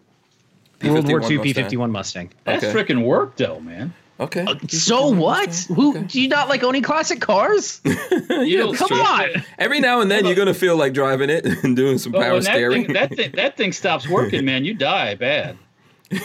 World 0.84 1.08
War 1.08 1.22
P-51 1.22 1.24
II 1.24 1.28
P 1.30 1.36
Mustang. 1.38 1.54
fifty 1.64 1.78
one 1.78 1.92
Mustang. 1.92 2.30
That's 2.44 2.64
okay. 2.64 2.74
freaking 2.74 3.04
work, 3.04 3.36
though, 3.36 3.60
man. 3.60 3.94
Okay. 4.20 4.46
So 4.68 5.10
what? 5.10 5.54
Who 5.76 6.04
do 6.04 6.20
you 6.22 6.28
not 6.28 6.50
like 6.50 6.64
owning 6.64 6.82
classic 6.82 7.22
cars? 7.22 7.82
You 8.30 8.74
Come 8.74 8.88
true. 8.88 8.98
on. 8.98 9.30
Every 9.58 9.80
now 9.80 10.02
and 10.02 10.10
then 10.12 10.26
you're 10.26 10.36
gonna 10.36 10.54
feel 10.54 10.76
like 10.78 10.94
driving 10.94 11.30
it 11.30 11.46
and 11.46 11.76
doing 11.76 11.98
some 11.98 12.12
But 12.12 12.22
power 12.22 12.34
when 12.34 12.44
that 12.44 12.54
steering. 12.54 12.86
thing, 12.86 12.94
that 12.94 13.16
thing 13.16 13.32
that 13.34 13.58
thing 13.58 13.72
stops 13.72 14.08
working, 14.10 14.46
man, 14.46 14.64
you 14.66 14.74
die 14.74 15.16
bad. 15.16 15.58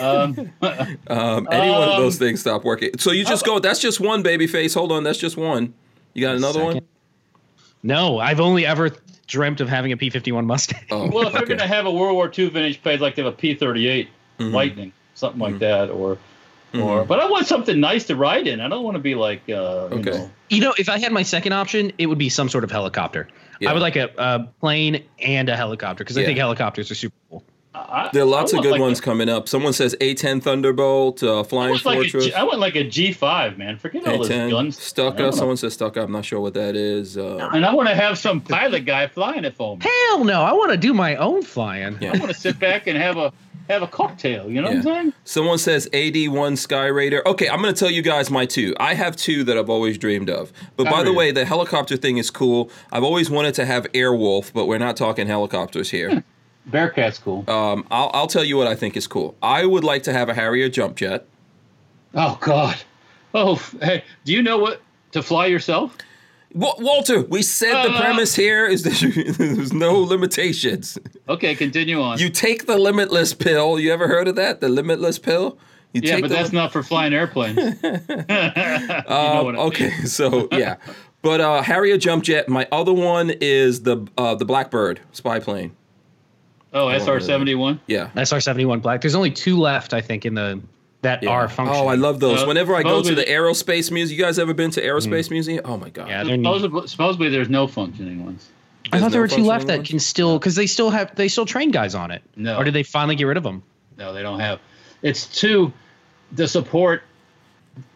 Um, 0.01 0.53
Um, 1.09 1.49
any 1.51 1.71
one 1.71 1.89
of 1.89 1.97
those 1.97 2.15
Um, 2.15 2.27
things 2.27 2.41
stop 2.41 2.65
working. 2.65 2.91
So 2.99 3.11
you 3.13 3.25
just 3.25 3.45
go. 3.45 3.59
That's 3.59 3.81
just 3.81 4.01
one 4.01 4.23
baby 4.23 4.47
face. 4.47 4.75
Hold 4.75 4.93
on, 4.93 5.03
that's 5.05 5.19
just 5.19 5.37
one. 5.37 5.75
You 6.15 6.23
got 6.23 6.37
another 6.37 6.63
one? 6.65 6.81
No, 7.83 8.19
I've 8.19 8.41
only 8.41 8.65
ever 8.67 8.91
dreamt 9.27 9.61
of 9.61 9.69
having 9.69 9.93
a 9.93 9.97
P51 9.97 10.45
Mustang. 10.47 10.85
Oh, 10.91 11.11
well, 11.11 11.27
if 11.27 11.33
they're 11.33 11.47
going 11.47 11.59
to 11.59 11.67
have 11.67 11.87
a 11.87 11.91
World 11.91 12.15
War 12.15 12.31
II 12.37 12.51
vintage 12.51 12.81
plate, 12.83 13.01
like 13.01 13.17
they 13.17 13.23
have 13.23 13.33
a 13.33 13.37
P-38 13.37 14.07
Mm-hmm. 14.39 14.55
Lightning, 14.55 14.93
something 15.15 15.41
like 15.41 15.59
that, 15.59 15.91
or, 15.91 16.17
or. 16.75 17.05
But 17.05 17.21
I 17.21 17.29
want 17.29 17.47
something 17.47 17.79
nice 17.81 18.05
to 18.05 18.17
ride 18.17 18.47
in. 18.47 18.61
I 18.61 18.69
don't 18.69 18.85
want 18.85 18.95
to 18.97 19.01
be 19.03 19.15
like, 19.15 19.43
uh, 19.49 19.89
you 19.93 20.03
know, 20.03 20.31
You 20.49 20.61
know, 20.61 20.75
if 20.79 20.89
I 20.89 20.99
had 20.99 21.13
my 21.13 21.23
second 21.23 21.53
option, 21.53 21.93
it 21.99 22.07
would 22.07 22.19
be 22.19 22.29
some 22.29 22.49
sort 22.49 22.65
of 22.65 22.71
helicopter. 22.71 23.29
Yeah. 23.61 23.71
I 23.71 23.73
would 23.73 23.83
like 23.83 23.97
a, 23.97 24.11
a 24.19 24.49
plane 24.61 25.05
and 25.21 25.49
a 25.49 25.57
helicopter 25.57 26.05
because 26.05 26.17
Yeah. 26.17 26.25
I 26.25 26.27
think 26.27 26.39
helicopters 26.39 26.91
are 26.91 26.95
super 26.95 27.15
cool. 27.31 27.45
I, 27.75 28.11
There 28.13 28.23
are 28.23 28.27
lots 28.27 28.53
of 28.53 28.61
good 28.61 28.73
like 28.73 28.81
ones 28.83 28.99
A, 28.99 29.03
coming 29.03 29.31
up. 29.31 29.49
Someone 29.49 29.73
says 29.73 29.97
A10 29.99 30.43
Thunderbolt, 30.43 31.23
uh, 31.23 31.41
I 31.41 31.43
Flying 31.43 31.73
like 31.73 31.81
a 31.81 31.83
Fortress. 32.11 32.27
G, 32.27 32.35
I 32.35 32.43
want 32.43 32.59
like 32.59 32.75
a 32.77 32.85
G5, 32.85 33.57
man. 33.57 33.79
Forget 33.79 34.07
all 34.07 34.19
those 34.19 34.29
A10 34.29 34.51
guns. 34.51 34.79
Stuka. 34.83 35.19
I 35.19 35.23
wanna- 35.23 35.33
Someone 35.33 35.57
says 35.57 35.73
Stuka. 35.73 36.03
I'm 36.03 36.13
not 36.13 36.27
sure 36.27 36.39
what 36.41 36.53
that 36.53 36.77
is. 36.77 37.17
Uh, 37.17 37.49
And 37.55 37.65
I 37.65 37.73
want 37.75 37.89
to 37.89 37.95
have 37.95 38.19
some 38.19 38.43
pilot 38.43 38.85
guy 38.85 39.07
flying 39.07 39.45
it 39.47 39.55
for 39.57 39.79
me. 39.79 39.87
Hell 40.09 40.23
no! 40.25 40.43
I 40.43 40.53
want 40.53 40.73
to 40.73 40.77
do 40.77 40.93
my 40.93 41.17
own 41.17 41.43
flying. 41.43 41.97
Yeah. 42.01 42.13
I 42.15 42.19
want 42.19 42.31
to 42.31 42.39
sit 42.39 42.59
back 42.59 42.87
and 42.89 42.99
have 42.99 43.17
a 43.17 43.33
have 43.73 43.83
a 43.83 43.87
cocktail. 43.87 44.51
You 44.51 44.61
know 44.63 44.69
what 44.69 44.77
I'm 44.77 44.83
saying? 44.83 45.13
Someone 45.25 45.59
says 45.59 45.89
AD1 45.93 46.59
Sky 46.59 46.87
Raider. 46.87 47.27
Okay, 47.27 47.49
I'm 47.49 47.61
going 47.61 47.73
to 47.75 47.79
tell 47.79 47.91
you 47.91 48.03
guys 48.03 48.31
my 48.31 48.47
two. 48.47 48.75
I 48.79 48.95
have 48.95 49.17
two 49.17 49.45
that 49.45 49.57
I've 49.59 49.71
always 49.71 49.99
dreamed 49.99 50.31
of. 50.31 50.53
But 50.77 50.85
by 50.91 51.03
the 51.03 51.13
way, 51.13 51.31
the 51.33 51.45
helicopter 51.45 51.97
thing 51.97 52.19
is 52.19 52.31
cool. 52.31 52.71
I've 52.91 53.05
always 53.05 53.31
wanted 53.31 53.55
to 53.57 53.65
have 53.67 53.85
Airwolf, 53.93 54.53
but 54.53 54.67
we're 54.67 54.79
not 54.79 54.97
talking 54.97 55.27
helicopters 55.27 55.91
here. 55.91 56.23
Bearcat's 56.67 57.19
cool. 57.19 57.45
um, 57.51 57.85
I'll, 57.91 58.11
I'll 58.15 58.27
tell 58.29 58.45
you 58.45 58.57
what 58.57 58.69
I 58.69 58.77
think 58.77 58.97
is 58.97 59.07
cool. 59.09 59.35
I 59.43 59.67
would 59.67 59.83
like 59.83 60.05
to 60.05 60.13
have 60.13 60.29
a 60.29 60.35
Harrier 60.35 60.69
jump 60.69 60.97
jet. 60.97 61.27
oh 62.15 62.39
God. 62.41 62.77
Oh, 63.35 63.57
hey, 63.81 64.05
do 64.25 64.33
you 64.33 64.43
know 64.43 64.59
what 64.59 64.83
to 65.13 65.23
fly 65.23 65.47
yourself? 65.47 65.97
Wa- 66.55 66.75
Walter, 66.79 67.23
we 67.23 67.43
said 67.43 67.73
the 67.85 67.91
Uh. 67.91 68.01
premise 68.01 68.35
here 68.35 68.67
is 68.67 68.83
that 68.83 69.35
there's 69.39 69.73
no 69.73 69.99
limitations. 69.99 70.99
Okay, 71.29 71.55
continue 71.55 72.01
on. 72.01 72.19
You 72.19 72.29
take 72.31 72.67
the 72.67 72.77
limitless 72.79 73.35
pill. 73.35 73.79
You 73.79 73.93
ever 73.93 74.09
heard 74.09 74.29
of 74.29 74.37
that? 74.37 74.61
The 74.61 74.69
limitless 74.69 75.19
pill? 75.19 75.59
You 75.93 76.01
yeah, 76.05 76.15
take 76.15 76.23
but 76.25 76.29
the 76.29 76.35
that's 76.37 76.53
not 76.53 76.73
for 76.73 76.83
flying 76.83 77.13
airplanes. 77.13 77.57
you 77.83 77.89
know 77.89 79.03
Um, 79.09 79.45
what 79.45 79.55
I 79.55 79.59
okay, 79.69 79.89
mean. 79.91 80.07
so 80.07 80.49
yeah, 80.53 80.77
but 81.23 81.41
uh, 81.41 81.63
Harrier 81.63 81.99
jump 81.99 82.25
jet. 82.25 82.49
My 82.49 82.67
other 82.73 82.93
one 82.95 83.31
is 83.41 83.83
the 83.83 84.07
uh, 84.17 84.35
the 84.35 84.45
Blackbird 84.47 85.01
spy 85.13 85.39
plane. 85.39 85.77
Oh, 86.73 86.89
SR 86.89 87.21
seventy 87.21 87.55
one. 87.55 87.79
Yeah. 87.87 88.09
SR 88.17 88.41
seventy 88.41 88.65
one 88.65 88.81
black. 88.81 89.03
There's 89.03 89.15
only 89.15 89.31
two 89.31 89.59
left, 89.59 89.93
I 89.93 90.01
think, 90.01 90.25
in 90.25 90.35
the 90.35 90.61
that 91.03 91.23
Yeah. 91.23 91.31
are 91.31 91.49
functioning. 91.49 91.83
Oh, 91.85 91.89
I 91.89 91.95
love 91.97 92.19
those. 92.21 92.43
Uh, 92.43 92.47
Whenever 92.47 92.75
I 92.75 92.83
go 92.83 93.03
to 93.03 93.15
the 93.15 93.25
aerospace 93.25 93.91
museum, 93.91 94.19
you 94.19 94.25
guys 94.25 94.39
ever 94.39 94.55
been 94.55 94.71
to 94.73 94.83
aerospace 94.83 95.31
museum? 95.31 95.61
Oh 95.65 95.77
my 95.77 95.91
god. 95.91 96.09
Yeah. 96.09 96.25
Supposedly, 96.25 96.87
supposedly, 96.89 97.29
there's 97.29 97.49
no 97.51 97.67
functioning 97.67 98.25
ones. 98.25 98.49
I 98.93 98.99
thought 98.99 99.11
There's 99.11 99.13
there 99.13 99.21
were 99.23 99.29
two 99.29 99.37
left 99.45 99.63
functioning 99.63 99.83
that 99.83 99.89
can 99.89 99.99
still 100.01 100.39
because 100.39 100.55
they 100.55 100.67
still 100.67 100.91
have 100.91 101.15
they 101.17 101.29
still 101.29 101.47
train 101.47 101.71
guys 101.71 101.95
on 101.95 102.11
it. 102.11 102.23
No. 102.37 102.57
Or 102.59 102.65
did 102.65 102.75
they 102.75 102.83
finally 102.83 103.17
get 103.17 103.25
rid 103.25 103.37
of 103.37 103.43
them? 103.43 103.63
No, 103.99 104.13
they 104.13 104.23
don't 104.23 104.41
have. 104.41 104.59
It's 105.03 105.27
two. 105.27 105.73
The 106.33 106.49
support. 106.49 107.03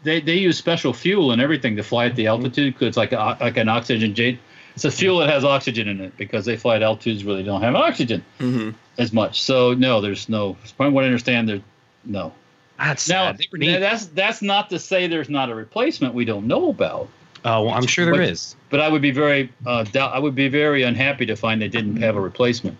They, 0.05 0.21
they 0.23 0.37
use 0.37 0.57
special 0.57 0.93
fuel 0.95 1.33
and 1.33 1.43
everything 1.43 1.77
to 1.77 1.83
fly 1.83 2.07
at 2.07 2.17
the 2.17 2.29
altitude 2.29 2.73
because 2.75 2.89
it's 2.89 2.97
like 2.97 3.13
a, 3.13 3.37
like 3.41 3.57
an 3.59 3.69
oxygen 3.69 4.15
jet. 4.15 4.39
It's 4.75 4.85
a 4.87 4.91
fuel 4.91 5.19
that 5.19 5.29
has 5.29 5.45
oxygen 5.45 5.87
in 5.89 6.01
it 6.01 6.17
because 6.17 6.45
they 6.47 6.57
fly 6.57 6.77
at 6.77 6.83
altitudes 6.83 7.25
where 7.25 7.37
they 7.37 7.43
don't 7.43 7.61
have 7.63 7.75
oxygen 7.75 8.25
Mhm. 8.41 8.75
as 8.99 9.13
much. 9.13 9.43
So 9.43 9.75
no, 9.75 10.01
there's 10.01 10.29
no. 10.31 10.57
From 10.77 10.95
what 10.95 11.05
I 11.05 11.07
understand, 11.09 11.49
there 11.49 11.61
no. 12.05 12.33
That's 12.79 13.09
Now 13.09 13.33
sad. 13.33 13.47
They 13.59 13.79
that's 13.79 14.07
that's 14.07 14.43
not 14.43 14.69
to 14.71 14.79
say 14.79 15.07
there's 15.07 15.31
not 15.31 15.51
a 15.51 15.55
replacement 15.55 16.15
we 16.15 16.25
don't 16.25 16.47
know 16.47 16.69
about. 16.71 17.09
oh, 17.45 17.63
well, 17.65 17.71
I'm 17.75 17.87
sure 17.87 18.05
there 18.05 18.15
but- 18.15 18.23
is. 18.29 18.55
But 18.69 18.81
I 18.81 18.89
would 18.89 19.03
be 19.03 19.13
very 19.13 19.53
uh, 19.65 19.85
doubt, 19.85 20.13
I 20.15 20.19
would 20.19 20.35
be 20.35 20.49
very 20.49 20.83
unhappy 20.83 21.25
to 21.27 21.37
find 21.37 21.63
they 21.63 21.69
didn't 21.69 21.97
have 21.99 22.17
a 22.17 22.21
replacement. 22.21 22.77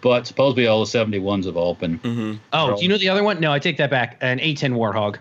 But 0.00 0.26
supposedly 0.26 0.66
all 0.66 0.84
the 0.84 0.90
71s 0.90 1.46
have 1.46 1.56
all 1.56 1.74
been. 1.74 1.98
Mm-hmm. 1.98 2.34
Oh, 2.52 2.76
do 2.76 2.82
you 2.82 2.88
know 2.88 2.98
the 2.98 3.08
other 3.08 3.22
one? 3.24 3.40
No, 3.40 3.52
I 3.52 3.58
take 3.58 3.78
that 3.78 3.90
back. 3.90 4.18
An 4.20 4.38
A10 4.38 4.72
Warthog. 4.74 5.16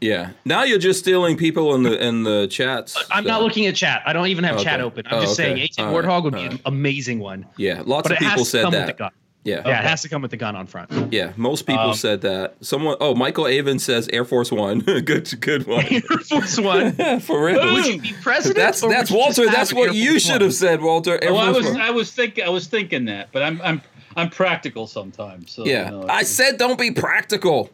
Yeah. 0.00 0.30
Now 0.44 0.62
you're 0.62 0.78
just 0.78 1.00
stealing 1.00 1.36
people 1.36 1.74
in 1.74 1.82
the 1.82 2.00
in 2.04 2.22
the 2.22 2.46
chats. 2.48 2.96
I'm 3.10 3.24
so- 3.24 3.28
not 3.30 3.42
looking 3.42 3.66
at 3.66 3.74
chat. 3.74 4.02
I 4.06 4.12
don't 4.12 4.28
even 4.28 4.44
have 4.44 4.60
chat 4.62 4.80
open. 4.80 5.06
I'm 5.08 5.18
Oh, 5.18 5.20
just 5.22 5.38
okay. 5.38 5.54
saying 5.56 5.68
A10 5.68 5.78
All 5.92 5.94
right. 6.00 6.04
Warthog 6.04 6.22
would 6.24 6.34
be 6.34 6.40
All 6.46 6.50
an 6.52 6.60
amazing 6.66 7.18
one. 7.18 7.46
Yeah, 7.56 7.82
lots 7.84 8.08
But 8.08 8.12
of 8.12 8.18
people 8.28 8.44
said 8.44 8.62
come 8.62 8.72
with 8.74 8.86
the 8.86 8.92
that. 8.94 9.12
Gun. 9.44 9.62
Yeah. 9.64 9.68
Yeah, 9.70 9.78
it 9.80 9.84
has 9.84 10.02
to 10.02 10.08
come 10.08 10.22
with 10.22 10.30
the 10.30 10.36
gun 10.36 10.56
on 10.56 10.66
front. 10.66 11.12
Yeah, 11.12 11.32
most 11.36 11.66
people 11.66 11.90
Um, 11.90 11.94
said 11.94 12.20
that. 12.22 12.56
Someone, 12.60 12.96
oh, 13.00 13.14
Michael 13.14 13.46
Avon 13.46 13.78
says 13.78 14.08
Air 14.12 14.24
Force 14.24 14.50
One. 14.52 14.80
good, 15.04 15.28
good 15.40 15.66
one. 15.66 15.84
Air 15.90 16.00
Force 16.00 16.58
One. 16.58 16.92
For 17.20 17.44
real. 17.46 17.72
Would 17.72 17.86
you 17.86 18.00
be 18.00 18.12
president? 18.22 18.56
That's 18.56 18.82
or 18.82 18.90
that's 18.90 19.10
Walter. 19.10 19.46
That's 19.46 19.72
what 19.72 19.88
Air 19.88 19.94
you 19.94 20.10
Force 20.12 20.22
should 20.22 20.32
One? 20.32 20.40
have 20.42 20.54
said, 20.54 20.80
Walter. 20.82 21.18
Air 21.22 21.32
Well, 21.32 21.40
I 21.42 21.50
was 21.50 21.66
One. 21.66 21.80
I 21.80 21.90
was 21.90 22.10
thinking 22.12 22.44
I 22.44 22.48
was 22.50 22.66
thinking 22.66 23.04
that, 23.06 23.28
but 23.32 23.42
I'm 23.42 23.60
I'm 23.62 23.80
I'm 24.16 24.30
practical 24.30 24.86
sometimes. 24.86 25.50
So, 25.52 25.64
yeah, 25.64 25.84
you 25.86 25.90
know, 25.92 26.06
I 26.08 26.22
said 26.24 26.58
don't 26.58 26.78
be 26.78 26.90
practical. 26.90 27.70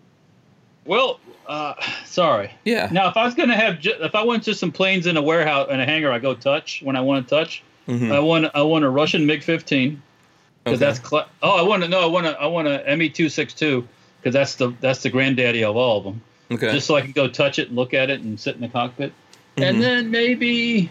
Well, 0.84 1.18
uh, 1.46 1.74
sorry. 2.04 2.50
Yeah. 2.64 2.88
Now, 2.92 3.08
if 3.08 3.16
I 3.16 3.24
was 3.24 3.34
gonna 3.34 3.56
have, 3.56 3.80
ju- 3.80 3.94
if 4.00 4.14
I 4.14 4.22
want 4.22 4.42
just 4.42 4.60
some 4.60 4.70
planes 4.70 5.06
in 5.06 5.16
a 5.16 5.22
warehouse 5.22 5.68
in 5.70 5.80
a 5.80 5.86
hangar, 5.86 6.12
I 6.12 6.18
go 6.18 6.34
touch 6.34 6.82
when 6.82 6.94
I 6.96 7.00
want 7.00 7.26
to 7.26 7.34
touch. 7.34 7.62
Mhm. 7.88 8.12
I 8.12 8.18
want 8.20 8.46
I 8.54 8.62
want 8.62 8.84
a 8.84 8.90
Russian 8.90 9.24
MiG 9.26 9.42
15 9.42 10.02
because 10.64 10.80
Okay. 10.80 10.86
that's 10.86 10.98
cla 10.98 11.26
oh 11.42 11.56
I 11.58 11.62
want 11.62 11.82
to 11.82 11.88
no 11.88 12.00
I 12.00 12.06
want 12.06 12.26
to 12.26 12.32
I 12.40 12.46
want 12.46 12.66
a 12.68 12.96
ME 12.96 13.08
262 13.10 13.86
because 14.20 14.32
that's 14.32 14.54
the 14.56 14.72
that's 14.80 15.02
the 15.02 15.10
granddaddy 15.10 15.62
of 15.64 15.76
all 15.76 15.98
of 15.98 16.04
them. 16.04 16.22
Okay. 16.50 16.72
Just 16.72 16.86
so 16.86 16.94
I 16.96 17.00
can 17.02 17.12
go 17.12 17.28
touch 17.28 17.58
it 17.58 17.68
and 17.68 17.76
look 17.76 17.94
at 17.94 18.10
it 18.10 18.20
and 18.20 18.38
sit 18.38 18.54
in 18.54 18.60
the 18.60 18.68
cockpit, 18.68 19.12
Mhm. 19.56 19.62
and 19.68 19.82
then 19.82 20.10
maybe. 20.10 20.90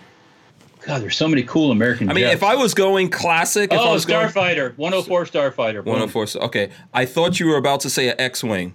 God, 0.86 1.02
there's 1.02 1.16
so 1.16 1.30
many 1.30 1.44
cool 1.44 1.72
American. 1.72 2.10
I 2.10 2.14
mean, 2.14 2.26
jets. 2.26 2.36
if 2.36 2.44
I 2.44 2.56
was 2.56 2.74
going 2.74 3.10
classic, 3.10 3.72
if 3.72 3.80
I 3.80 3.84
oh 3.84 3.94
was 3.94 4.06
going 4.06 4.28
Starfighter 4.28 4.74
104 4.78 5.24
Starfighter 5.26 5.86
104. 5.86 6.44
Okay, 6.44 6.72
I 6.94 7.06
thought 7.06 7.40
you 7.40 7.48
were 7.48 7.56
about 7.56 7.80
to 7.82 7.90
say 7.90 8.10
an 8.10 8.16
X-wing, 8.20 8.74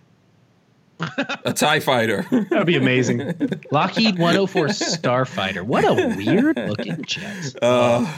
a 1.44 1.52
Tie 1.52 1.80
Fighter. 1.80 2.24
That'd 2.50 2.66
be 2.66 2.76
amazing. 2.76 3.20
Lockheed 3.70 4.18
104 4.18 4.68
Starfighter. 4.68 5.62
What 5.62 5.84
a 5.84 6.14
weird 6.16 6.56
looking 6.56 7.02
jet. 7.04 7.54
Uh, 7.60 8.10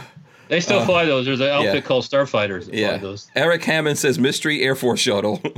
They 0.51 0.59
still 0.59 0.85
fly 0.85 1.05
those. 1.05 1.27
There's 1.27 1.39
an 1.39 1.48
outfit 1.48 1.74
yeah. 1.77 1.81
called 1.81 2.05
Starfighters 2.05 2.64
that 2.64 2.72
fly 2.72 2.78
yeah. 2.81 2.97
those. 2.97 3.31
Eric 3.36 3.62
Hammond 3.62 3.98
says 3.98 4.18
mystery 4.18 4.62
Air 4.62 4.74
Force 4.74 4.98
shuttle. 4.98 5.40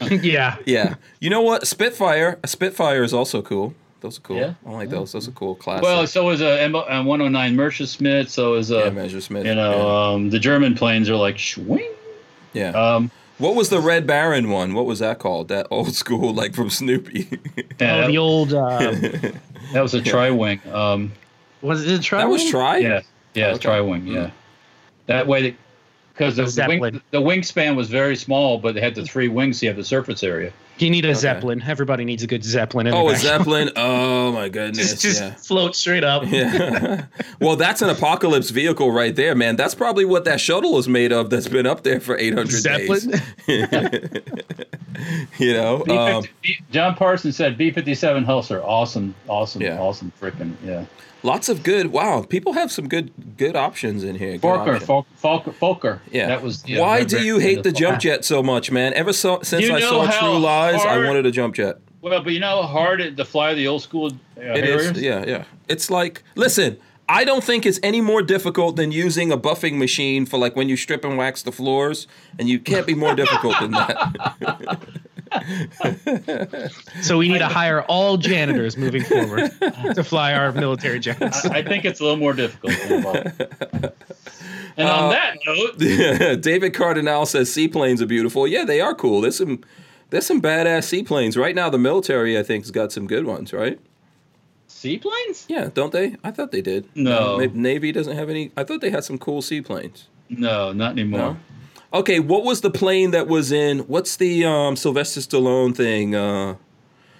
yeah. 0.10 0.58
yeah. 0.66 0.96
You 1.18 1.30
know 1.30 1.40
what? 1.40 1.66
Spitfire. 1.66 2.38
A 2.44 2.46
Spitfire 2.46 3.02
is 3.02 3.14
also 3.14 3.40
cool. 3.40 3.74
Those 4.02 4.18
are 4.18 4.20
cool. 4.20 4.36
Yeah. 4.36 4.54
I 4.66 4.70
like 4.70 4.90
those. 4.90 5.12
Those 5.12 5.28
are 5.28 5.32
cool. 5.32 5.54
Classic. 5.54 5.82
Well, 5.82 6.06
so 6.06 6.28
is 6.28 6.42
a 6.42 6.60
M- 6.60 6.74
a 6.74 7.02
109 7.02 7.56
Messerschmitt. 7.56 8.28
So 8.28 8.54
is 8.54 8.70
yeah, 8.70 8.80
a 8.80 8.90
Messerschmitt. 8.90 9.46
you 9.46 9.54
know 9.54 9.90
um, 9.90 10.28
the 10.28 10.38
German 10.38 10.74
planes 10.74 11.08
are 11.08 11.16
like 11.16 11.38
swing. 11.38 11.90
yeah. 12.52 12.70
Um, 12.72 13.10
what 13.38 13.54
was 13.54 13.70
the 13.70 13.80
Red 13.80 14.06
Baron 14.06 14.50
one? 14.50 14.74
What 14.74 14.84
was 14.84 14.98
that 14.98 15.18
called? 15.18 15.48
That 15.48 15.66
old 15.70 15.94
school, 15.94 16.34
like 16.34 16.54
from 16.54 16.68
Snoopy. 16.68 17.40
yeah, 17.80 18.04
oh, 18.04 18.06
the 18.06 18.18
old. 18.18 18.52
Uh, 18.52 18.78
that 19.72 19.80
was 19.80 19.94
a 19.94 20.02
tri 20.02 20.30
wing. 20.30 20.60
Um, 20.70 21.12
was 21.62 21.86
it 21.86 21.98
a 21.98 22.02
tri 22.02 22.20
that 22.20 22.28
was 22.28 22.48
Try. 22.50 22.78
yeah, 22.78 23.00
yeah, 23.34 23.48
Okay. 23.50 23.58
tri 23.58 23.80
wing. 23.80 24.06
Yeah, 24.06 24.30
that 25.06 25.26
way 25.26 25.56
because 26.12 26.36
the, 26.36 26.42
the, 26.44 26.48
Zeppelin. 26.50 26.80
wing, 26.80 27.00
the 27.12 27.20
wingspan 27.20 27.76
was 27.76 27.88
very 27.88 28.16
small, 28.16 28.58
but 28.58 28.74
they 28.74 28.80
had 28.80 28.94
the 28.94 29.04
three 29.04 29.28
wings. 29.28 29.58
So 29.60 29.66
you 29.66 29.70
have 29.70 29.76
the 29.76 29.84
surface 29.84 30.22
area. 30.22 30.52
You 30.78 30.88
need 30.90 31.04
a 31.04 31.14
Zeppelin. 31.14 31.62
Everybody 31.66 32.04
needs 32.06 32.22
a 32.22 32.26
good 32.26 32.42
Zeppelin. 32.42 32.86
In 32.86 32.94
Oh, 32.94 33.10
a. 33.10 33.16
Zeppelin. 33.16 33.70
Oh 33.76 34.32
my 34.32 34.48
goodness. 34.48 34.90
Just, 34.92 35.02
just 35.02 35.20
yeah. 35.20 35.34
float 35.34 35.76
straight 35.76 36.04
up. 36.04 36.22
Yeah. 36.26 37.04
well, 37.40 37.56
that's 37.56 37.82
an 37.82 37.90
apocalypse 37.90 38.48
vehicle 38.50 38.90
right 38.90 39.14
there, 39.14 39.34
man. 39.34 39.56
That's 39.56 39.74
probably 39.74 40.04
what 40.06 40.24
that 40.24 40.40
shuttle 40.40 40.78
is 40.78 40.88
made 40.88 41.12
of 41.12 41.28
that's 41.28 41.48
been 41.48 41.66
up 41.66 41.82
there 41.82 42.00
for 42.00 42.16
800 42.16 42.50
Zeppelin. 42.50 43.10
days. 43.10 43.20
you 45.38 45.52
know? 45.52 45.82
B- 45.84 45.96
Um, 45.96 46.24
John 46.70 46.94
Parsons 46.94 47.36
said 47.36 47.58
B-57 47.58 48.24
Husser. 48.24 48.62
Awesome, 48.64 49.14
awesome, 49.28 49.60
Yeah. 49.62 49.78
awesome, 49.78 50.12
freaking 50.20 50.54
yeah. 50.64 50.84
Lots 51.22 51.48
of 51.48 51.62
good. 51.62 51.88
Wow. 51.88 52.22
People 52.22 52.54
have 52.54 52.72
some 52.72 52.88
good 52.88 53.12
good 53.36 53.56
options 53.56 54.04
in 54.04 54.16
here. 54.16 54.38
Fokker. 54.38 54.80
Fol- 54.82 55.06
Fokker, 55.22 55.52
Fokker. 55.52 55.98
Yeah. 56.10 56.28
that 56.28 56.42
was. 56.42 56.66
yeah, 56.66 56.80
Why 56.80 57.04
do 57.04 57.22
you 57.22 57.38
hate 57.38 57.62
the 57.62 57.72
jump 57.72 58.00
jet 58.00 58.24
so 58.24 58.42
much, 58.42 58.70
man? 58.70 58.94
Ever 58.94 59.12
so, 59.12 59.40
since 59.42 59.66
You 59.66 59.74
I 59.74 59.80
saw 59.80 60.10
True 60.10 60.38
Lies, 60.38 60.80
I 60.84 61.04
wanted 61.06 61.26
a 61.26 61.30
jump 61.30 61.54
jet. 61.54 61.78
Well, 62.02 62.22
but 62.22 62.32
you 62.32 62.40
know 62.40 62.62
how 62.62 62.68
hard 62.68 63.00
it 63.00 63.16
to 63.18 63.24
fly 63.26 63.52
the 63.54 63.66
old 63.68 63.82
school 63.82 64.06
uh, 64.38 64.40
It 64.40 64.64
is. 64.64 64.98
Yeah, 64.98 65.24
yeah. 65.26 65.44
It's 65.68 65.90
like, 65.90 66.22
listen, 66.34 66.78
I 67.10 67.24
don't 67.24 67.44
think 67.44 67.66
it's 67.66 67.78
any 67.82 68.00
more 68.00 68.22
difficult 68.22 68.76
than 68.76 68.90
using 68.90 69.30
a 69.30 69.36
buffing 69.36 69.76
machine 69.76 70.24
for 70.24 70.38
like 70.38 70.56
when 70.56 70.68
you 70.70 70.76
strip 70.76 71.04
and 71.04 71.18
wax 71.18 71.42
the 71.42 71.52
floors, 71.52 72.06
and 72.38 72.48
you 72.48 72.58
can't 72.58 72.86
be 72.86 72.94
more 72.94 73.14
difficult 73.14 73.56
than 73.60 73.72
that. 73.72 74.80
So 77.02 77.18
we 77.18 77.28
need 77.28 77.38
to 77.38 77.46
hire 77.48 77.82
all 77.82 78.16
janitors 78.16 78.76
moving 78.76 79.02
forward 79.04 79.50
to 79.94 80.04
fly 80.04 80.32
our 80.34 80.52
military 80.52 81.00
jets. 81.00 81.44
I, 81.46 81.58
I 81.58 81.62
think 81.62 81.84
it's 81.84 82.00
a 82.00 82.02
little 82.04 82.18
more 82.18 82.32
difficult. 82.32 82.74
than 82.88 83.02
both. 83.02 83.40
And 84.76 84.88
Uh, 84.88 84.92
on 84.96 85.10
that 85.10 85.36
note, 85.46 86.40
David 86.42 86.74
Cardinal 86.74 87.26
says 87.26 87.52
seaplanes 87.52 88.00
are 88.00 88.06
beautiful. 88.06 88.46
Yeah, 88.46 88.64
they 88.64 88.80
are 88.80 88.94
cool. 88.94 89.20
There's 89.20 89.36
some 89.36 89.62
there's 90.10 90.26
some 90.26 90.40
badass 90.42 90.84
seaplanes 90.84 91.36
right 91.36 91.54
now. 91.54 91.70
The 91.70 91.78
military, 91.78 92.38
I 92.38 92.42
think, 92.42 92.64
has 92.64 92.70
got 92.70 92.92
some 92.92 93.06
good 93.06 93.24
ones, 93.26 93.52
right? 93.52 93.78
seaplanes? 94.66 95.44
Yeah, 95.48 95.68
don't 95.74 95.92
they? 95.92 96.16
I 96.24 96.30
thought 96.30 96.52
they 96.52 96.62
did. 96.62 96.88
No. 96.94 97.34
Uh, 97.34 97.38
maybe 97.38 97.58
Navy 97.58 97.92
doesn't 97.92 98.16
have 98.16 98.30
any. 98.30 98.50
I 98.56 98.64
thought 98.64 98.80
they 98.80 98.90
had 98.90 99.04
some 99.04 99.18
cool 99.18 99.42
seaplanes. 99.42 100.08
No, 100.30 100.72
not 100.72 100.92
anymore. 100.92 101.18
No? 101.20 101.36
Okay, 101.92 102.20
what 102.20 102.44
was 102.44 102.60
the 102.60 102.70
plane 102.70 103.10
that 103.10 103.26
was 103.26 103.50
in? 103.50 103.80
What's 103.80 104.16
the 104.16 104.44
um, 104.44 104.76
Sylvester 104.76 105.20
Stallone 105.20 105.74
thing? 105.76 106.14
Uh, 106.14 106.56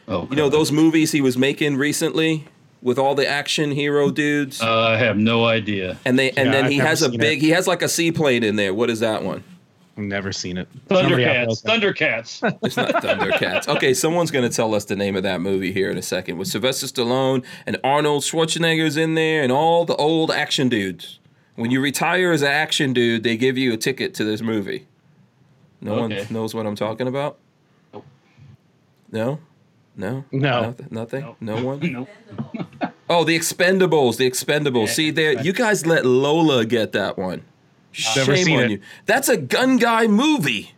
Oh, 0.09 0.27
you 0.29 0.35
know 0.35 0.49
those 0.49 0.73
movies 0.73 1.13
he 1.13 1.21
was 1.21 1.39
making 1.39 1.77
recently 1.77 2.45
with 2.83 2.99
all 2.99 3.15
the 3.15 3.29
action 3.29 3.71
hero 3.71 4.11
dudes, 4.11 4.61
Uh, 4.61 4.81
I 4.81 4.97
have 4.97 5.17
no 5.17 5.45
idea. 5.45 5.99
and 6.05 6.19
they 6.19 6.31
and 6.31 6.47
Yeah, 6.47 6.53
then 6.53 6.65
I've 6.65 6.71
he 6.73 6.79
has 6.79 7.03
a 7.03 7.11
big. 7.11 7.39
it. 7.39 7.43
He 7.43 7.51
has 7.51 7.69
like 7.69 7.81
a 7.83 7.89
seaplane 7.89 8.43
in 8.43 8.57
there. 8.57 8.75
What 8.75 8.91
is 8.91 8.99
that 9.01 9.23
one? 9.23 9.45
I've 9.97 10.03
never 10.03 10.33
seen 10.33 10.57
it. 10.57 10.67
Thundercats. 10.89 11.63
Thundercats. 11.63 12.59
It's 12.65 12.77
not 12.77 12.91
Thundercats. 13.05 13.69
Okay, 13.69 13.95
someone's 13.95 14.33
gonna 14.33 14.49
tell 14.49 14.75
us 14.75 14.85
the 14.87 14.97
name 14.97 15.15
of 15.15 15.23
that 15.23 15.41
movie 15.41 15.73
here 15.73 15.93
in 15.93 15.97
a 15.99 16.03
second. 16.03 16.39
With 16.39 16.49
Sylvester 16.49 16.87
Stallone 16.87 17.45
and 17.65 17.77
Arnold 17.85 18.25
Schwarzenegger's 18.25 18.97
in 18.97 19.15
there, 19.15 19.45
and 19.45 19.53
all 19.53 19.85
the 19.85 19.95
old 19.95 20.33
action 20.33 20.69
dudes. 20.69 21.20
When 21.61 21.71
you 21.71 21.83
retire 21.83 22.33
as 22.33 22.41
an 22.41 22.49
action 22.49 22.95
dude, 22.95 23.23
they 23.23 23.37
give 23.37 23.59
you 23.59 23.75
a 23.75 23.77
ticket 23.77 24.15
to 24.15 24.25
this 24.25 24.41
movie. 24.41 24.87
No 25.83 25.93
Okay. 26.05 26.25
one 26.25 26.27
knows 26.31 26.55
what 26.55 26.67
I'm 26.67 26.75
talking 26.75 27.07
about. 27.07 27.37
Nope. 27.93 28.07
No, 29.13 29.41
no, 29.95 30.25
No. 30.33 30.61
Nothing? 30.63 30.87
nothing? 30.91 31.21
Nope. 31.23 31.37
No 31.41 31.63
one. 31.65 31.81
no. 31.93 32.09
Oh, 33.11 33.25
the 33.25 33.37
Expendables, 33.37 34.19
the 34.19 34.31
Expendables. 34.31 34.91
See 34.91 35.11
there, 35.11 35.43
you 35.43 35.53
guys 35.53 35.85
let 35.85 36.07
Lola 36.07 36.65
get 36.65 36.93
that 36.93 37.19
one. 37.19 37.43
Never 38.17 38.37
Shame 38.37 38.45
seen 38.47 38.59
on 38.59 38.65
it. 38.67 38.71
you. 38.71 38.81
That's 39.07 39.29
a 39.29 39.37
gun 39.37 39.79
guy 39.79 40.07
movie. 40.07 40.75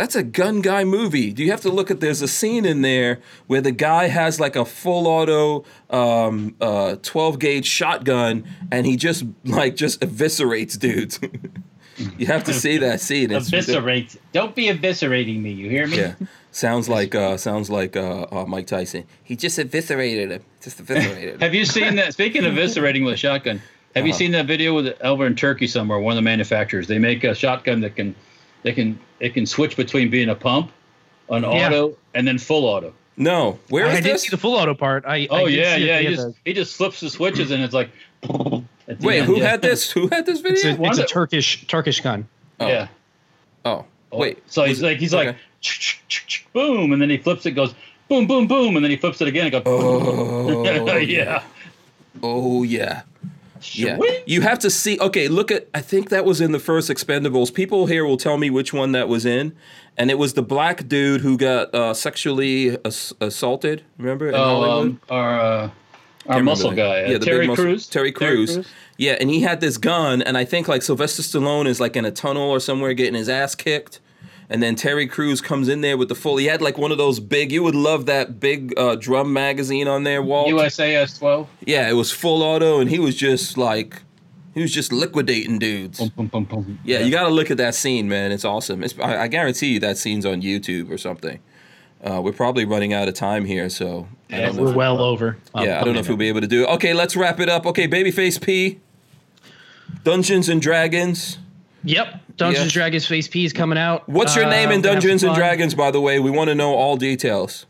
That's 0.00 0.16
a 0.16 0.22
gun 0.22 0.62
guy 0.62 0.84
movie. 0.84 1.30
Do 1.30 1.44
you 1.44 1.50
have 1.50 1.60
to 1.60 1.68
look 1.68 1.90
at? 1.90 2.00
There's 2.00 2.22
a 2.22 2.26
scene 2.28 2.64
in 2.64 2.80
there 2.80 3.20
where 3.48 3.60
the 3.60 3.70
guy 3.70 4.08
has 4.08 4.40
like 4.40 4.56
a 4.56 4.64
full 4.64 5.06
auto, 5.06 5.66
um, 5.90 6.56
uh, 6.58 6.96
12 7.02 7.38
gauge 7.38 7.66
shotgun, 7.66 8.44
and 8.72 8.86
he 8.86 8.96
just 8.96 9.24
like 9.44 9.76
just 9.76 10.00
eviscerates 10.00 10.78
dudes. 10.78 11.20
you 12.18 12.24
have 12.28 12.44
to 12.44 12.54
see 12.54 12.78
that 12.78 13.02
scene. 13.02 13.30
It's. 13.30 13.48
Eviscerate. 13.52 14.16
Don't 14.32 14.54
be 14.54 14.68
eviscerating 14.68 15.42
me. 15.42 15.52
You 15.52 15.68
hear 15.68 15.86
me? 15.86 15.98
Yeah, 15.98 16.14
sounds 16.50 16.88
like 16.88 17.14
uh, 17.14 17.36
sounds 17.36 17.68
like 17.68 17.94
uh, 17.94 18.22
uh, 18.32 18.46
Mike 18.46 18.68
Tyson. 18.68 19.04
He 19.22 19.36
just 19.36 19.58
eviscerated 19.58 20.30
him. 20.30 20.42
Just 20.62 20.80
eviscerated. 20.80 21.34
him. 21.34 21.40
Have 21.46 21.54
you 21.54 21.66
seen 21.66 21.96
that? 21.96 22.14
Speaking 22.14 22.46
of 22.46 22.54
eviscerating 22.54 23.04
with 23.04 23.12
a 23.12 23.18
shotgun, 23.18 23.60
have 23.94 24.06
you 24.06 24.12
Uh-huh. 24.12 24.18
seen 24.18 24.32
that 24.32 24.46
video 24.46 24.74
with 24.74 24.98
Elver 25.00 25.26
in 25.26 25.36
Turkey 25.36 25.66
somewhere? 25.66 25.98
One 25.98 26.12
of 26.12 26.16
the 26.16 26.22
manufacturers 26.22 26.86
they 26.86 26.98
make 26.98 27.22
a 27.22 27.34
shotgun 27.34 27.82
that 27.82 27.96
can, 27.96 28.14
they 28.62 28.72
can, 28.72 28.98
it 29.20 29.34
can 29.34 29.46
switch 29.46 29.76
between 29.76 30.10
being 30.10 30.28
a 30.28 30.34
pump, 30.34 30.70
an 31.28 31.42
Yeah. 31.42 31.66
auto, 31.66 31.96
and 32.14 32.26
then 32.26 32.38
full 32.38 32.64
auto. 32.66 32.92
No, 33.16 33.58
where 33.68 33.86
is 33.86 33.98
I 33.98 34.00
did 34.00 34.14
this? 34.14 34.22
see 34.22 34.30
the 34.30 34.38
full 34.38 34.54
auto 34.54 34.74
part. 34.74 35.04
I, 35.06 35.16
I 35.22 35.26
Oh 35.30 35.46
did 35.46 35.58
yeah, 35.58 35.76
yeah. 35.76 35.98
He 36.00 36.14
just, 36.14 36.28
he 36.46 36.52
just 36.54 36.76
flips 36.76 37.00
the 37.00 37.10
switches 37.10 37.50
and 37.50 37.62
it's 37.62 37.74
like. 37.74 37.90
Wait, 39.00 39.18
end, 39.20 39.26
who 39.26 39.38
yeah. 39.38 39.50
had 39.50 39.62
this? 39.62 39.90
Who 39.90 40.08
had 40.08 40.26
this 40.26 40.40
It's 40.44 40.62
video? 40.62 40.82
a, 40.82 40.88
it's 40.88 40.98
a 40.98 41.04
Turkish 41.06 41.66
Turkish 41.66 42.00
gun. 42.00 42.26
Oh. 42.60 42.66
Yeah. 42.66 42.88
Oh, 43.64 43.84
oh 44.12 44.18
wait. 44.18 44.42
So 44.50 44.64
he's 44.64 44.82
like, 44.82 44.98
he's 44.98 45.14
okay. 45.14 45.28
like, 45.28 45.36
boom, 46.52 46.92
and 46.92 47.00
then 47.00 47.10
he 47.10 47.18
flips 47.18 47.44
it, 47.46 47.52
goes 47.52 47.74
boom, 48.10 48.26
boom, 48.26 48.46
boom, 48.46 48.76
and 48.76 48.84
then 48.84 48.90
he 48.90 48.96
flips 48.96 49.20
it 49.22 49.28
again 49.28 49.44
and 49.46 49.52
goes. 49.52 49.62
Oh, 49.64 50.96
yeah. 50.98 51.42
Oh 52.22 52.62
yeah. 52.64 53.02
Yeah. 53.72 53.96
Sweet. 53.96 54.22
You 54.26 54.40
have 54.42 54.58
to 54.60 54.70
see 54.70 54.98
okay, 55.00 55.28
look 55.28 55.50
at 55.50 55.68
I 55.74 55.80
think 55.80 56.08
that 56.10 56.24
was 56.24 56.40
in 56.40 56.52
the 56.52 56.58
first 56.58 56.88
Expendables. 56.90 57.52
People 57.52 57.86
here 57.86 58.04
will 58.04 58.16
tell 58.16 58.36
me 58.38 58.50
which 58.50 58.72
one 58.72 58.92
that 58.92 59.08
was 59.08 59.24
in. 59.26 59.52
And 59.98 60.10
it 60.10 60.18
was 60.18 60.32
the 60.32 60.42
black 60.42 60.88
dude 60.88 61.20
who 61.20 61.36
got 61.36 61.74
uh, 61.74 61.92
sexually 61.92 62.78
ass- 62.86 63.12
assaulted, 63.20 63.82
remember? 63.98 64.28
In 64.28 64.34
Oh, 64.34 64.38
Hollywood? 64.38 64.86
um, 64.92 65.00
our 65.10 65.40
uh, 65.40 65.70
our 66.26 66.42
muscle 66.42 66.70
guy, 66.70 67.02
that. 67.02 67.04
uh, 67.04 67.08
Yeah, 67.08 67.12
the 67.14 67.18
big 67.18 67.28
Terry 67.28 67.46
muscle- 67.46 67.64
Crews. 67.64 67.86
Terry 67.86 68.12
Crews. 68.12 68.66
Yeah, 68.96 69.16
and 69.20 69.28
he 69.30 69.40
had 69.40 69.60
this 69.60 69.76
gun, 69.78 70.22
and 70.22 70.38
I 70.38 70.44
think 70.44 70.68
like 70.68 70.82
Sylvester 70.82 71.22
Stallone 71.22 71.66
is 71.66 71.80
like 71.80 71.96
in 71.96 72.04
a 72.04 72.10
tunnel 72.10 72.50
or 72.50 72.60
somewhere 72.60 72.94
getting 72.94 73.14
his 73.14 73.28
ass 73.28 73.54
kicked. 73.54 74.00
And 74.52 74.60
then 74.60 74.74
Terry 74.74 75.06
Crews 75.06 75.40
comes 75.40 75.68
in 75.68 75.80
there 75.80 75.96
with 75.96 76.08
the 76.08 76.16
full. 76.16 76.36
He 76.36 76.46
had 76.46 76.60
like 76.60 76.76
one 76.76 76.90
of 76.90 76.98
those 76.98 77.20
big. 77.20 77.52
You 77.52 77.62
would 77.62 77.76
love 77.76 78.06
that 78.06 78.40
big 78.40 78.74
uh, 78.76 78.96
drum 78.96 79.32
magazine 79.32 79.86
on 79.86 80.02
there, 80.02 80.20
Walt. 80.22 80.48
USAS 80.48 81.18
12. 81.20 81.48
Yeah, 81.66 81.88
it 81.88 81.92
was 81.92 82.10
full 82.10 82.42
auto, 82.42 82.80
and 82.80 82.90
he 82.90 82.98
was 82.98 83.14
just 83.14 83.56
like, 83.56 84.02
he 84.52 84.60
was 84.60 84.72
just 84.72 84.92
liquidating 84.92 85.60
dudes. 85.60 86.00
Boom, 86.00 86.10
boom, 86.16 86.26
boom, 86.26 86.62
boom. 86.64 86.78
Yeah, 86.84 86.98
you 86.98 87.12
got 87.12 87.28
to 87.28 87.32
look 87.32 87.52
at 87.52 87.58
that 87.58 87.76
scene, 87.76 88.08
man. 88.08 88.32
It's 88.32 88.44
awesome. 88.44 88.82
It's, 88.82 88.98
I, 88.98 89.22
I 89.22 89.28
guarantee 89.28 89.74
you 89.74 89.80
that 89.80 89.96
scene's 89.98 90.26
on 90.26 90.42
YouTube 90.42 90.90
or 90.90 90.98
something. 90.98 91.38
Uh, 92.02 92.20
we're 92.20 92.32
probably 92.32 92.64
running 92.64 92.92
out 92.92 93.06
of 93.06 93.14
time 93.14 93.44
here, 93.44 93.68
so 93.68 94.08
I 94.32 94.38
Yeah, 94.38 94.46
don't 94.46 94.56
know. 94.56 94.62
We're 94.64 94.70
If, 94.70 94.74
well 94.76 95.00
over. 95.00 95.36
Um, 95.54 95.64
yeah, 95.64 95.80
I 95.80 95.84
don't 95.84 95.94
know 95.94 96.00
if 96.00 96.08
we'll 96.08 96.16
be 96.16 96.28
able 96.28 96.40
to 96.40 96.48
do 96.48 96.64
it. 96.64 96.70
Okay, 96.70 96.92
let's 96.92 97.14
wrap 97.14 97.38
it 97.38 97.48
up. 97.48 97.66
Okay, 97.66 97.86
Babyface 97.86 98.40
P, 98.44 98.80
Dungeons 100.02 100.48
and 100.48 100.60
Dragons. 100.60 101.38
Yep. 101.84 102.36
Dungeons 102.36 102.64
Yes. 102.66 102.72
Dragons 102.72 103.06
Face 103.06 103.28
P 103.28 103.44
is 103.44 103.52
coming 103.52 103.78
out. 103.78 104.08
What's 104.08 104.36
your 104.36 104.44
Uh, 104.46 104.50
name 104.50 104.70
in 104.70 104.80
gonna 104.82 104.94
have 104.94 105.02
Dungeons 105.02 105.22
and. 105.22 105.34
Dragons, 105.34 105.74
by 105.74 105.90
the 105.90 106.00
way? 106.00 106.18
We 106.18 106.30
want 106.30 106.48
to 106.48 106.54
know 106.54 106.74
all 106.74 106.96
details. 106.96 107.66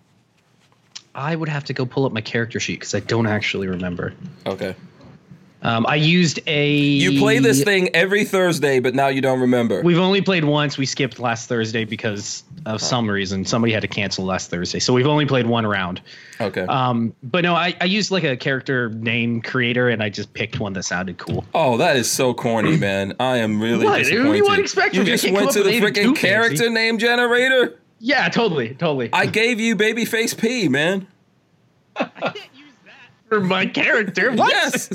I 1.14 1.34
would 1.34 1.48
have 1.48 1.64
to 1.64 1.72
go 1.72 1.86
pull 1.86 2.06
up 2.06 2.12
my 2.12 2.20
character 2.20 2.60
sheet 2.60 2.80
because 2.80 2.94
I 2.94 3.00
don't 3.00 3.26
actually 3.26 3.66
remember. 3.68 4.12
Okay. 4.46 4.74
Um, 5.62 5.86
I 5.86 5.96
used 5.96 6.40
a. 6.46 6.70
You 6.70 7.20
play 7.20 7.38
this 7.38 7.62
thing 7.62 7.94
every 7.94 8.24
Thursday, 8.24 8.80
but 8.80 8.94
now 8.94 9.08
you 9.08 9.20
don't 9.20 9.40
remember. 9.40 9.82
We've 9.82 9.98
only 9.98 10.22
played 10.22 10.44
once. 10.44 10.78
We 10.78 10.86
skipped 10.86 11.18
last 11.18 11.48
Thursday 11.48 11.84
because 11.84 12.42
of 12.66 12.80
some 12.80 13.08
reason. 13.10 13.44
Somebody 13.44 13.72
had 13.72 13.82
to 13.82 13.88
cancel 13.88 14.24
last 14.24 14.50
Thursday, 14.50 14.78
so 14.78 14.92
we've 14.92 15.06
only 15.06 15.26
played 15.26 15.46
one 15.46 15.66
round. 15.66 16.00
Okay. 16.40 16.62
Um, 16.62 17.14
but 17.22 17.42
no, 17.42 17.54
I, 17.54 17.76
I 17.80 17.84
used 17.84 18.10
like 18.10 18.24
a 18.24 18.36
character 18.36 18.88
name 18.90 19.42
creator, 19.42 19.88
and 19.90 20.02
I 20.02 20.08
just 20.08 20.32
picked 20.32 20.58
one 20.60 20.72
that 20.72 20.84
sounded 20.84 21.18
cool. 21.18 21.44
Oh, 21.54 21.76
that 21.76 21.96
is 21.96 22.10
so 22.10 22.32
corny, 22.32 22.76
man. 22.78 23.14
I 23.20 23.38
am 23.38 23.60
really 23.60 23.84
What? 23.84 23.98
What 24.00 24.06
do 24.06 24.14
you 24.14 24.32
disappointed. 24.32 24.60
expect 24.60 24.94
you 24.94 25.00
from 25.00 25.06
me? 25.06 25.16
Just 25.16 25.30
went 25.30 25.50
to 25.52 25.62
the 25.62 25.80
freaking 25.80 26.16
character 26.16 26.56
fancy. 26.56 26.70
name 26.72 26.98
generator. 26.98 27.78
Yeah, 27.98 28.28
totally, 28.30 28.70
totally. 28.74 29.10
I 29.12 29.26
gave 29.26 29.60
you 29.60 29.76
Babyface 29.76 30.38
P, 30.38 30.68
man. 30.68 31.06
for 33.30 33.40
my 33.40 33.64
character. 33.64 34.32
What? 34.36 34.50
Yes. 34.52 34.90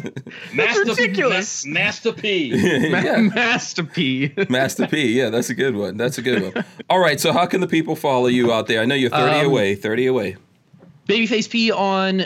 Master, 0.53 0.81
ridiculous. 0.81 1.65
Ma- 1.65 1.73
Master 1.73 2.11
P. 2.13 2.51
yeah. 2.89 3.17
Master 3.21 3.83
P. 3.83 4.31
Master 4.49 4.85
P. 4.87 5.13
Yeah, 5.17 5.29
that's 5.29 5.49
a 5.49 5.55
good 5.55 5.75
one. 5.75 5.97
That's 5.97 6.17
a 6.17 6.21
good 6.21 6.53
one. 6.53 6.65
All 6.89 6.99
right. 6.99 7.19
So, 7.19 7.31
how 7.33 7.45
can 7.47 7.61
the 7.61 7.67
people 7.67 7.95
follow 7.95 8.27
you 8.27 8.51
out 8.53 8.67
there? 8.67 8.81
I 8.81 8.85
know 8.85 8.95
you're 8.95 9.09
30 9.09 9.39
Um, 9.39 9.45
away. 9.47 9.75
30 9.75 10.05
away. 10.07 10.35
Babyface 11.07 11.49
P 11.49 11.71
on 11.71 12.21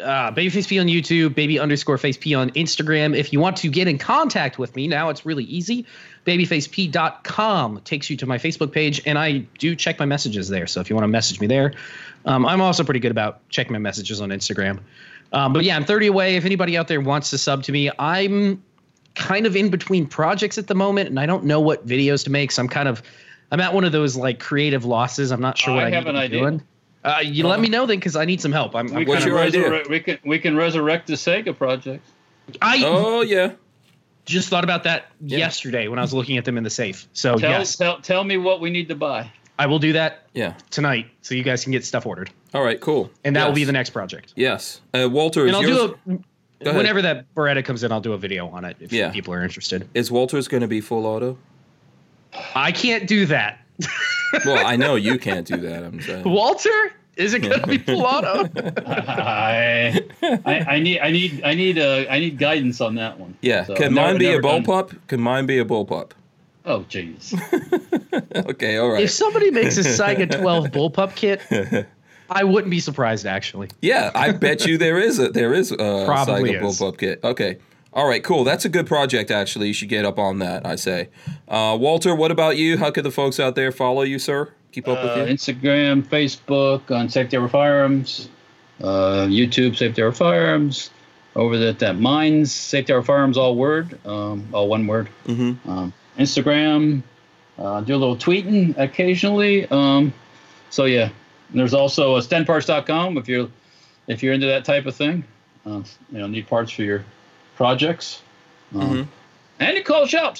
uh, 0.00 0.32
Babyface 0.32 0.66
P 0.68 0.78
on 0.80 0.86
YouTube, 0.86 1.34
baby 1.34 1.58
underscore 1.58 1.98
face 1.98 2.16
P 2.16 2.34
on 2.34 2.50
Instagram. 2.50 3.16
If 3.16 3.32
you 3.32 3.38
want 3.40 3.56
to 3.58 3.68
get 3.70 3.86
in 3.86 3.96
contact 3.98 4.58
with 4.58 4.74
me, 4.74 4.88
now 4.88 5.08
it's 5.10 5.24
really 5.24 5.44
easy. 5.44 5.86
BabyfaceP.com 6.26 7.80
takes 7.84 8.10
you 8.10 8.16
to 8.18 8.26
my 8.26 8.38
Facebook 8.38 8.72
page, 8.72 9.00
and 9.06 9.18
I 9.18 9.38
do 9.58 9.76
check 9.76 9.98
my 9.98 10.06
messages 10.06 10.48
there. 10.48 10.66
So 10.66 10.80
if 10.80 10.88
you 10.90 10.96
want 10.96 11.04
to 11.04 11.08
message 11.08 11.40
me 11.40 11.46
there, 11.46 11.74
um, 12.24 12.46
I'm 12.46 12.60
also 12.60 12.82
pretty 12.84 13.00
good 13.00 13.10
about 13.10 13.46
checking 13.50 13.72
my 13.72 13.78
messages 13.78 14.20
on 14.20 14.30
Instagram. 14.30 14.80
Um, 15.34 15.52
but 15.52 15.64
yeah, 15.64 15.76
I'm 15.76 15.84
30 15.84 16.06
away. 16.06 16.36
If 16.36 16.44
anybody 16.44 16.76
out 16.78 16.88
there 16.88 17.00
wants 17.00 17.30
to 17.30 17.38
sub 17.38 17.62
to 17.64 17.72
me, 17.72 17.90
I'm 17.98 18.62
kind 19.14 19.46
of 19.46 19.56
in 19.56 19.68
between 19.68 20.06
projects 20.06 20.58
at 20.58 20.66
the 20.68 20.74
moment, 20.74 21.08
and 21.08 21.18
I 21.20 21.26
don't 21.26 21.44
know 21.44 21.60
what 21.60 21.86
videos 21.86 22.24
to 22.24 22.30
make. 22.30 22.52
So 22.52 22.62
I'm 22.62 22.68
kind 22.68 22.88
of 22.88 23.02
I'm 23.50 23.60
at 23.60 23.74
one 23.74 23.84
of 23.84 23.92
those 23.92 24.16
like 24.16 24.38
creative 24.40 24.84
losses. 24.84 25.30
I'm 25.32 25.40
not 25.40 25.58
sure 25.58 25.74
what 25.74 25.84
I 25.84 25.88
I, 25.88 25.90
have 25.90 26.04
need 26.04 26.10
an 26.10 26.14
to 26.16 26.20
idea. 26.20 26.40
doing. 26.40 26.62
Uh, 27.04 27.18
you 27.22 27.46
let 27.46 27.60
me 27.60 27.68
know 27.68 27.84
then, 27.84 27.98
because 27.98 28.16
I 28.16 28.24
need 28.24 28.40
some 28.40 28.52
help. 28.52 28.74
I'm, 28.74 28.86
We 28.86 29.02
I'm 29.02 29.04
What's 29.08 29.24
can 29.24 29.32
kind 29.34 29.52
your 29.54 29.62
idea? 29.64 29.70
resurrect- 29.70 29.90
We 29.90 30.00
can 30.00 30.18
we 30.24 30.38
can 30.38 30.56
resurrect 30.56 31.06
the 31.08 31.14
Saiga 31.14 31.54
project. 31.56 32.02
I 32.62 32.82
Oh, 32.84 33.20
yeah. 33.22 33.52
just 34.24 34.48
thought 34.48 34.64
about 34.64 34.84
that 34.84 35.06
yesterday 35.20 35.88
when 35.88 35.98
I 35.98 36.02
was 36.02 36.14
looking 36.14 36.38
at 36.38 36.44
them 36.44 36.56
in 36.56 36.64
the 36.64 36.70
safe. 36.70 37.06
So 37.12 37.36
Tell, 37.36 37.50
yes, 37.50 37.76
tell 37.76 38.00
tell 38.00 38.24
me 38.24 38.36
what 38.38 38.60
we 38.60 38.70
need 38.70 38.88
to 38.88 38.94
buy. 38.94 39.30
I 39.58 39.66
will 39.66 39.78
do 39.78 39.92
that 39.92 40.26
Yeah. 40.32 40.54
tonight, 40.70 41.06
so 41.22 41.34
you 41.34 41.42
guys 41.42 41.62
can 41.64 41.72
get 41.72 41.84
stuff 41.84 42.06
ordered, 42.06 42.30
All 42.54 42.62
right. 42.62 42.80
Cool. 42.80 43.10
and 43.24 43.34
that 43.36 43.46
will 43.46 43.54
be 43.54 43.64
the 43.64 43.72
next 43.72 43.90
project. 43.90 44.32
Yes. 44.36 44.80
Uh, 44.94 45.08
Walter, 45.10 45.42
is, 45.46 45.48
And 45.48 45.56
I'll 45.56 45.62
yours, 45.68 45.90
do 46.06 46.22
a 46.70 46.72
whenever 46.74 47.02
that 47.02 47.26
Beretta 47.34 47.64
comes 47.64 47.82
in, 47.84 47.92
I'll 47.92 48.00
do 48.00 48.12
a 48.14 48.18
video 48.18 48.48
on 48.48 48.64
it 48.64 48.76
if 48.80 48.92
Yeah. 48.92 49.10
people 49.10 49.34
are 49.34 49.42
interested. 49.42 49.86
is 49.94 50.10
Walter's 50.10 50.46
going 50.48 50.60
to 50.62 50.68
be 50.68 50.80
full 50.80 51.04
auto? 51.04 51.36
I 52.54 52.72
can't 52.72 53.06
do 53.06 53.26
that. 53.26 53.58
Well, 54.44 54.66
I 54.66 54.74
know 54.74 54.96
you 54.96 55.16
can't 55.16 55.46
do 55.46 55.56
that. 55.58 55.84
I'm 55.84 56.00
saying. 56.00 56.24
Walter, 56.28 56.92
is 57.16 57.34
it 57.34 57.38
gonna 57.40 57.64
be 57.68 57.78
full 57.78 58.02
auto? 58.04 58.50
I, 58.84 60.00
I 60.44 60.54
I 60.74 60.80
need 60.80 60.98
I 60.98 61.12
need 61.12 61.40
I 61.44 61.54
need 61.54 61.78
uh, 61.78 62.04
I 62.10 62.18
need 62.18 62.36
guidance 62.36 62.80
on 62.80 62.96
that 62.96 63.20
one. 63.20 63.36
Yeah. 63.42 63.62
So, 63.64 63.74
Can 63.76 63.94
never- 63.94 64.08
mine 64.08 64.18
be 64.18 64.26
a 64.26 64.30
never 64.30 64.42
done- 64.42 64.64
bullpup? 64.64 64.98
Can 65.06 65.20
mine 65.20 65.46
be 65.46 65.58
a 65.60 65.64
bullpup? 65.64 66.10
Oh 66.64 66.80
jeez. 66.88 67.32
Okay. 68.34 68.76
All 68.78 68.90
right. 68.90 69.04
if 69.04 69.10
somebody 69.10 69.50
makes 69.52 69.76
a 69.76 69.82
Saiga 69.82 70.28
12 70.40 70.66
bullpup 70.66 71.14
kit, 71.14 71.40
I 72.30 72.44
wouldn't 72.44 72.70
be 72.70 72.80
surprised 72.80 73.26
actually. 73.26 73.68
Yeah, 73.82 74.10
I 74.14 74.32
bet 74.46 74.66
you 74.66 74.78
there 74.78 74.98
is 74.98 75.18
a 75.18 75.28
there 75.30 75.52
is 75.54 75.70
a 75.72 75.76
Probably 76.06 76.52
Saiga 76.52 76.64
is. 76.66 76.80
bullpup 76.80 76.98
kit. 76.98 77.20
Okay. 77.24 77.58
All 77.92 78.08
right, 78.08 78.24
cool. 78.24 78.42
That's 78.42 78.64
a 78.64 78.68
good 78.68 78.88
project, 78.88 79.30
actually. 79.30 79.68
You 79.68 79.72
should 79.72 79.88
get 79.88 80.04
up 80.04 80.18
on 80.18 80.40
that, 80.40 80.66
I 80.66 80.74
say. 80.74 81.10
Uh, 81.46 81.76
Walter, 81.80 82.12
what 82.12 82.32
about 82.32 82.56
you? 82.56 82.76
How 82.76 82.90
could 82.90 83.04
the 83.04 83.10
folks 83.12 83.38
out 83.38 83.54
there 83.54 83.70
follow 83.70 84.02
you, 84.02 84.18
sir? 84.18 84.50
Keep 84.72 84.88
up 84.88 84.98
Uh, 84.98 85.14
with 85.16 85.28
you? 85.28 85.34
Instagram, 85.36 86.02
Facebook, 86.02 86.90
on 86.90 87.08
Safety 87.08 87.36
Harbor 87.36 87.48
Firearms, 87.52 88.28
uh, 88.82 89.26
YouTube, 89.28 89.76
Safety 89.76 90.02
Harbor 90.02 90.16
Firearms. 90.16 90.90
Over 91.36 91.54
at 91.68 91.78
that 91.80 91.96
Mines, 91.96 92.50
Safety 92.52 92.92
Harbor 92.92 93.06
Firearms, 93.06 93.36
all 93.38 93.54
word, 93.54 93.96
um, 94.04 94.48
all 94.52 94.66
one 94.68 94.88
word. 94.88 95.08
Mm-hmm. 95.26 95.70
Um, 95.70 95.92
Instagram, 96.18 97.02
uh, 97.58 97.80
do 97.82 97.94
a 97.94 97.96
little 97.96 98.16
tweeting 98.16 98.76
occasionally. 98.76 99.66
Um, 99.70 100.12
so 100.70 100.84
yeah, 100.86 101.10
and 101.50 101.58
there's 101.60 101.74
also 101.74 102.14
uh, 102.16 102.20
stenparts.com 102.20 103.16
if 103.18 103.28
you're 103.28 103.48
if 104.06 104.22
you're 104.22 104.32
into 104.34 104.46
that 104.46 104.64
type 104.64 104.86
of 104.86 104.94
thing. 104.94 105.24
Uh, 105.66 105.82
you 106.12 106.18
know, 106.18 106.26
need 106.26 106.46
parts 106.46 106.70
for 106.72 106.82
your 106.82 107.04
projects. 107.56 108.20
Um, 108.74 108.80
Mhm. 108.80 109.06
And 109.60 109.76
you 109.76 109.84
call 109.84 110.04
shop 110.04 110.36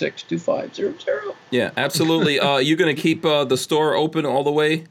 727-726-2500. 0.00 1.34
Yeah, 1.50 1.70
absolutely. 1.76 2.40
uh, 2.40 2.56
you're 2.58 2.76
going 2.76 2.94
to 2.94 3.00
keep 3.00 3.24
uh, 3.24 3.44
the 3.44 3.56
store 3.56 3.94
open 3.94 4.24
all 4.26 4.42
the 4.44 4.50
way? 4.50 4.84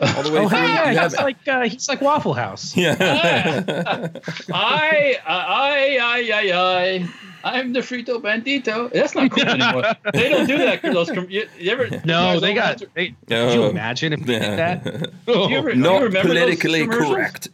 All 0.16 0.22
the 0.22 0.30
way 0.32 0.38
Oh, 0.40 0.48
through? 0.48 0.58
hey, 0.58 0.64
yeah, 0.68 0.90
You 0.92 1.00
he's 1.00 1.14
have- 1.14 1.24
like 1.24 1.48
uh, 1.48 1.68
he's 1.68 1.88
like 1.88 2.00
Waffle 2.00 2.34
House. 2.34 2.76
yeah. 2.76 2.96
I, 4.52 5.18
I, 5.26 5.98
I, 6.00 6.30
I, 6.32 6.52
I, 6.54 7.08
I'm 7.44 7.72
the 7.72 7.80
frito 7.80 8.20
bandito. 8.20 8.92
That's 8.92 9.14
not 9.14 9.30
cool 9.30 9.44
anymore. 9.48 9.84
They 10.12 10.28
don't 10.28 10.46
do 10.46 10.58
that. 10.58 10.82
Those, 10.82 11.10
com- 11.10 11.30
you, 11.30 11.48
you 11.58 11.70
ever, 11.72 11.88
No, 12.04 12.34
guys 12.34 12.40
they 12.40 12.54
got. 12.54 12.82
They, 12.94 13.14
No. 13.28 13.46
Could 13.48 13.54
you 13.54 13.64
imagine 13.66 14.12
if 14.12 14.20
they 14.24 14.38
did 14.38 14.58
that? 14.58 14.84
Do 14.84 15.32
you, 15.50 15.60
re- 15.62 15.72
do 15.72 15.78
you 15.78 15.84
Not 15.84 16.10
those 16.12 16.22
politically 16.22 16.82
commercials? 16.82 17.14
correct. 17.14 17.48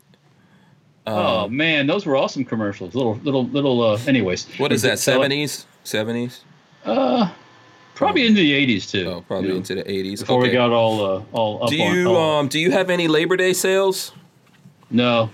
Oh 1.07 1.45
Um, 1.45 1.57
man, 1.57 1.87
those 1.87 2.07
were 2.07 2.17
awesome 2.17 2.45
commercials. 2.47 2.95
Little, 2.95 3.17
little, 3.23 3.47
little. 3.49 3.83
Uh, 3.83 3.99
anyways, 4.07 4.47
what 4.59 4.73
is 4.73 4.83
that? 4.83 4.97
70s? 4.99 5.67
70s? 5.85 6.41
Uh, 6.87 7.31
probably 7.95 8.27
into 8.27 8.41
the 8.41 8.53
'80s 8.53 8.91
too. 8.91 9.09
Oh, 9.11 9.21
probably 9.23 9.49
you 9.49 9.53
know, 9.55 9.59
into 9.59 9.75
the 9.77 9.85
80s. 9.85 10.21
before 10.21 10.41
we 10.41 10.51
got 10.51 10.71
all 10.71 11.05
uh, 11.05 11.23
all 11.33 11.63
up 11.65 11.71
do 11.71 11.81
on. 11.81 11.95
you 11.97 12.09
all- 12.11 12.39
um 12.41 12.49
do 12.49 12.59
you 12.59 12.71
have 12.71 12.91
any 12.91 13.09
Labor 13.09 13.37
Day 13.37 13.53
sales? 13.53 14.13
no. 14.91 15.31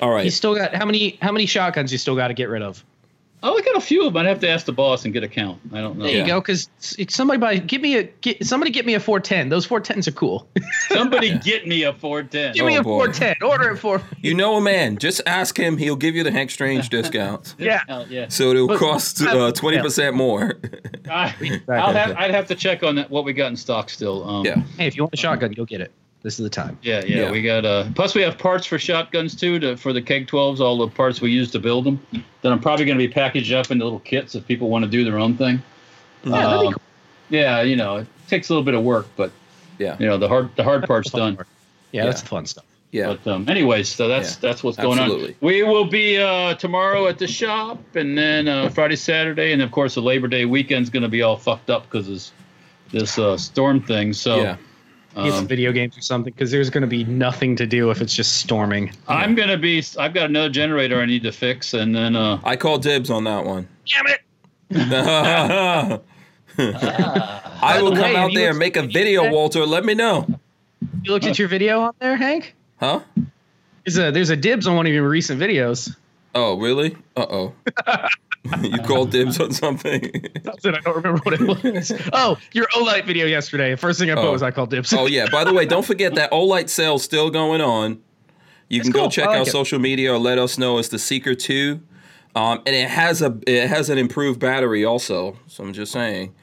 All 0.00 0.10
right. 0.10 0.24
You 0.24 0.30
still 0.32 0.54
got 0.56 0.74
how 0.74 0.84
many 0.84 1.18
how 1.22 1.30
many 1.30 1.46
shotguns 1.46 1.92
you 1.92 1.98
still 1.98 2.16
got 2.16 2.28
to 2.28 2.34
get 2.34 2.48
rid 2.48 2.62
of? 2.62 2.84
Oh, 3.46 3.58
I 3.58 3.60
got 3.60 3.76
a 3.76 3.80
few 3.80 4.06
of 4.06 4.14
them. 4.14 4.22
I'd 4.22 4.26
have 4.28 4.40
to 4.40 4.48
ask 4.48 4.64
the 4.64 4.72
boss 4.72 5.04
and 5.04 5.12
get 5.12 5.22
a 5.22 5.28
count. 5.28 5.60
I 5.72 5.82
don't 5.82 5.98
know. 5.98 6.04
There 6.04 6.14
Yeah. 6.14 6.20
you 6.22 6.26
go. 6.26 6.40
Because 6.40 6.68
somebody 7.10 7.38
buy 7.38 7.58
give 7.58 7.82
me 7.82 7.98
a 7.98 8.04
get, 8.04 8.44
somebody 8.46 8.70
get 8.70 8.86
me 8.86 8.94
a 8.94 9.00
410. 9.00 9.50
Those 9.50 9.66
410s 9.68 10.08
are 10.08 10.12
cool. 10.12 10.48
Somebody 10.88 11.38
get 11.40 11.66
me 11.66 11.82
a 11.82 11.92
410. 11.92 12.54
give 12.54 12.64
me 12.64 12.76
Oh, 12.78 12.80
a 12.80 12.82
boy. 12.82 12.90
410. 13.12 13.34
Order 13.46 13.70
it 13.72 13.76
for. 13.76 14.00
You 14.22 14.32
know 14.32 14.56
a 14.56 14.60
man. 14.62 14.96
Just 14.96 15.20
ask 15.26 15.58
him. 15.58 15.76
He'll 15.76 15.94
give 15.94 16.14
you 16.16 16.22
the 16.24 16.30
Hank 16.32 16.50
Strange 16.50 16.88
discounts. 16.88 17.54
Yeah. 17.64 18.04
Yeah. 18.08 18.28
So 18.28 18.50
it'll 18.50 18.66
But- 18.66 18.78
cost 18.78 19.20
uh, 19.20 19.52
20% 19.52 20.14
more. 20.14 20.54
I, 21.10 21.60
I'll 21.68 21.92
have, 21.92 22.16
I'd 22.16 22.30
have 22.30 22.46
to 22.48 22.54
check 22.54 22.82
on 22.82 22.94
that, 22.94 23.10
what 23.10 23.24
we 23.26 23.34
got 23.34 23.48
in 23.48 23.56
stock 23.56 23.90
still. 23.90 24.26
Um, 24.28 24.46
yeah. 24.46 24.56
Hey, 24.78 24.86
if 24.86 24.96
you 24.96 25.02
want 25.02 25.12
a 25.12 25.16
shotgun, 25.18 25.52
go 25.52 25.64
get 25.66 25.80
it. 25.82 25.92
This 26.24 26.38
is 26.40 26.42
the 26.42 26.50
time. 26.50 26.78
Yeah, 26.82 27.04
yeah, 27.04 27.16
Yeah. 27.24 27.30
we 27.30 27.42
got. 27.42 27.64
Uh, 27.66 27.84
plus, 27.94 28.14
we 28.14 28.22
have 28.22 28.38
parts 28.38 28.66
for 28.66 28.78
shotguns 28.78 29.36
too. 29.36 29.58
To, 29.60 29.76
for 29.76 29.92
the 29.92 30.00
Keg 30.00 30.26
12s, 30.26 30.58
all 30.58 30.78
the 30.78 30.88
parts 30.88 31.20
we 31.20 31.30
use 31.30 31.50
to 31.52 31.60
build 31.60 31.84
them. 31.84 32.04
Then 32.40 32.50
I'm 32.50 32.60
probably 32.60 32.86
going 32.86 32.98
to 32.98 33.06
be 33.06 33.12
packaged 33.12 33.52
up 33.52 33.70
into 33.70 33.84
little 33.84 34.00
kits 34.00 34.34
if 34.34 34.46
people 34.48 34.70
want 34.70 34.84
to 34.86 34.90
do 34.90 35.04
their 35.04 35.18
own 35.18 35.36
thing. 35.36 35.62
Yeah, 36.24 36.30
that'd 36.32 36.60
be 36.62 36.66
Um, 36.68 36.74
yeah, 37.28 37.60
you 37.62 37.76
know, 37.76 37.98
it 37.98 38.06
takes 38.26 38.48
a 38.48 38.52
little 38.54 38.64
bit 38.64 38.72
of 38.74 38.82
work, 38.82 39.06
but 39.16 39.30
Yeah. 39.78 39.96
you 40.00 40.06
know, 40.06 40.16
the 40.16 40.26
hard 40.26 40.48
the 40.56 40.64
hard 40.64 40.84
part's 40.86 41.10
Fun 41.10 41.20
done. 41.20 41.36
part. 41.36 41.48
Yeah, 41.92 42.06
that's 42.06 42.22
the 42.22 42.28
fun 42.28 42.46
stuff. 42.46 42.64
Yeah. 42.90 43.08
But 43.22 43.30
um, 43.30 43.46
anyways, 43.48 43.90
so 43.90 44.08
that's 44.08 44.32
Yeah. 44.32 44.48
that's 44.48 44.64
what's 44.64 44.78
going 44.78 44.98
Absolutely. 44.98 45.28
on. 45.30 45.34
We 45.42 45.62
will 45.62 45.84
be 45.84 46.16
uh, 46.18 46.54
tomorrow 46.54 47.06
at 47.06 47.18
the 47.18 47.26
shop, 47.26 47.82
and 47.96 48.16
then 48.16 48.48
uh, 48.48 48.70
Friday, 48.70 48.96
Saturday, 48.96 49.52
and 49.52 49.60
of 49.60 49.70
course 49.72 49.94
the 49.94 50.00
Labor 50.02 50.28
Day 50.28 50.46
weekend's 50.46 50.88
going 50.88 51.02
to 51.02 51.08
be 51.10 51.20
all 51.20 51.36
fucked 51.36 51.68
up 51.68 51.82
because 51.84 52.08
this 52.08 52.32
this 52.92 53.18
uh, 53.18 53.36
storm 53.36 53.82
thing. 53.82 54.14
So 54.14 54.40
Yeah. 54.40 54.56
Get 55.14 55.30
some 55.30 55.40
um, 55.40 55.46
video 55.46 55.70
games 55.70 55.96
or 55.96 56.00
something 56.00 56.32
because 56.32 56.50
there's 56.50 56.70
going 56.70 56.82
to 56.82 56.88
be 56.88 57.04
nothing 57.04 57.54
to 57.56 57.66
do 57.66 57.90
if 57.90 58.00
it's 58.00 58.14
just 58.14 58.38
storming. 58.38 58.90
I'm 59.06 59.36
going 59.36 59.48
to 59.48 59.56
be. 59.56 59.82
I've 59.96 60.12
got 60.12 60.28
another 60.28 60.48
generator 60.48 61.00
I 61.00 61.06
need 61.06 61.22
to 61.22 61.30
fix, 61.30 61.72
and 61.72 61.94
then 61.94 62.16
uh, 62.16 62.40
I 62.42 62.56
call 62.56 62.78
dibs 62.78 63.10
on 63.10 63.22
that 63.24 63.44
one. 63.44 63.68
Damn 63.86 64.06
it! 64.08 64.20
I 66.58 67.80
will 67.80 67.92
By 67.92 68.00
come 68.00 68.16
out 68.16 68.32
there 68.34 68.50
and 68.50 68.58
make 68.58 68.76
a 68.76 68.82
video, 68.82 69.20
internet? 69.20 69.32
Walter. 69.32 69.64
Let 69.66 69.84
me 69.84 69.94
know. 69.94 70.26
You 71.02 71.12
looked 71.12 71.26
at 71.26 71.38
your 71.38 71.48
video 71.48 71.80
on 71.80 71.94
there, 72.00 72.16
Hank? 72.16 72.54
Huh? 72.80 73.00
There's 73.84 73.98
a 73.98 74.10
there's 74.10 74.30
a 74.30 74.36
dibs 74.36 74.66
on 74.66 74.74
one 74.74 74.86
of 74.86 74.92
your 74.92 75.08
recent 75.08 75.40
videos. 75.40 75.94
Oh, 76.34 76.58
really? 76.58 76.96
Uh 77.16 77.26
oh. 77.30 77.54
you 78.62 78.78
called 78.78 79.10
dibs 79.10 79.40
on 79.40 79.52
something? 79.52 80.00
That's 80.42 80.64
it. 80.64 80.74
I 80.74 80.80
don't 80.80 80.96
remember 80.96 81.20
what 81.22 81.34
it 81.40 81.64
was. 81.64 81.92
oh, 82.12 82.36
your 82.52 82.66
Olight 82.74 83.04
video 83.06 83.26
yesterday. 83.26 83.74
First 83.76 83.98
thing 83.98 84.10
I 84.10 84.14
put 84.14 84.24
Oh. 84.24 84.32
was 84.32 84.42
I 84.42 84.50
called 84.50 84.70
dibs. 84.70 84.92
oh, 84.92 85.06
yeah. 85.06 85.26
By 85.30 85.44
the 85.44 85.52
way, 85.52 85.64
don't 85.66 85.84
forget 85.84 86.14
that 86.16 86.30
Olight 86.30 86.68
sale's 86.68 87.02
still 87.02 87.30
going 87.30 87.60
on. 87.60 88.00
You 88.68 88.80
That's 88.80 88.90
can 88.90 88.92
go 88.92 89.08
check 89.08 89.26
like 89.26 89.38
out 89.40 89.48
it. 89.48 89.50
social 89.50 89.78
media 89.78 90.12
or 90.12 90.18
let 90.18 90.38
us 90.38 90.58
know. 90.58 90.78
It's 90.78 90.88
the 90.88 90.98
Seeker 90.98 91.34
2. 91.34 91.80
Um, 92.36 92.62
and 92.66 92.74
it 92.74 92.88
has 92.90 93.22
a 93.22 93.38
it 93.46 93.68
has 93.68 93.88
an 93.90 93.96
improved 93.98 94.40
battery 94.40 94.84
also. 94.84 95.38
So 95.46 95.62
I'm 95.62 95.72
just 95.72 95.92
saying. 95.92 96.34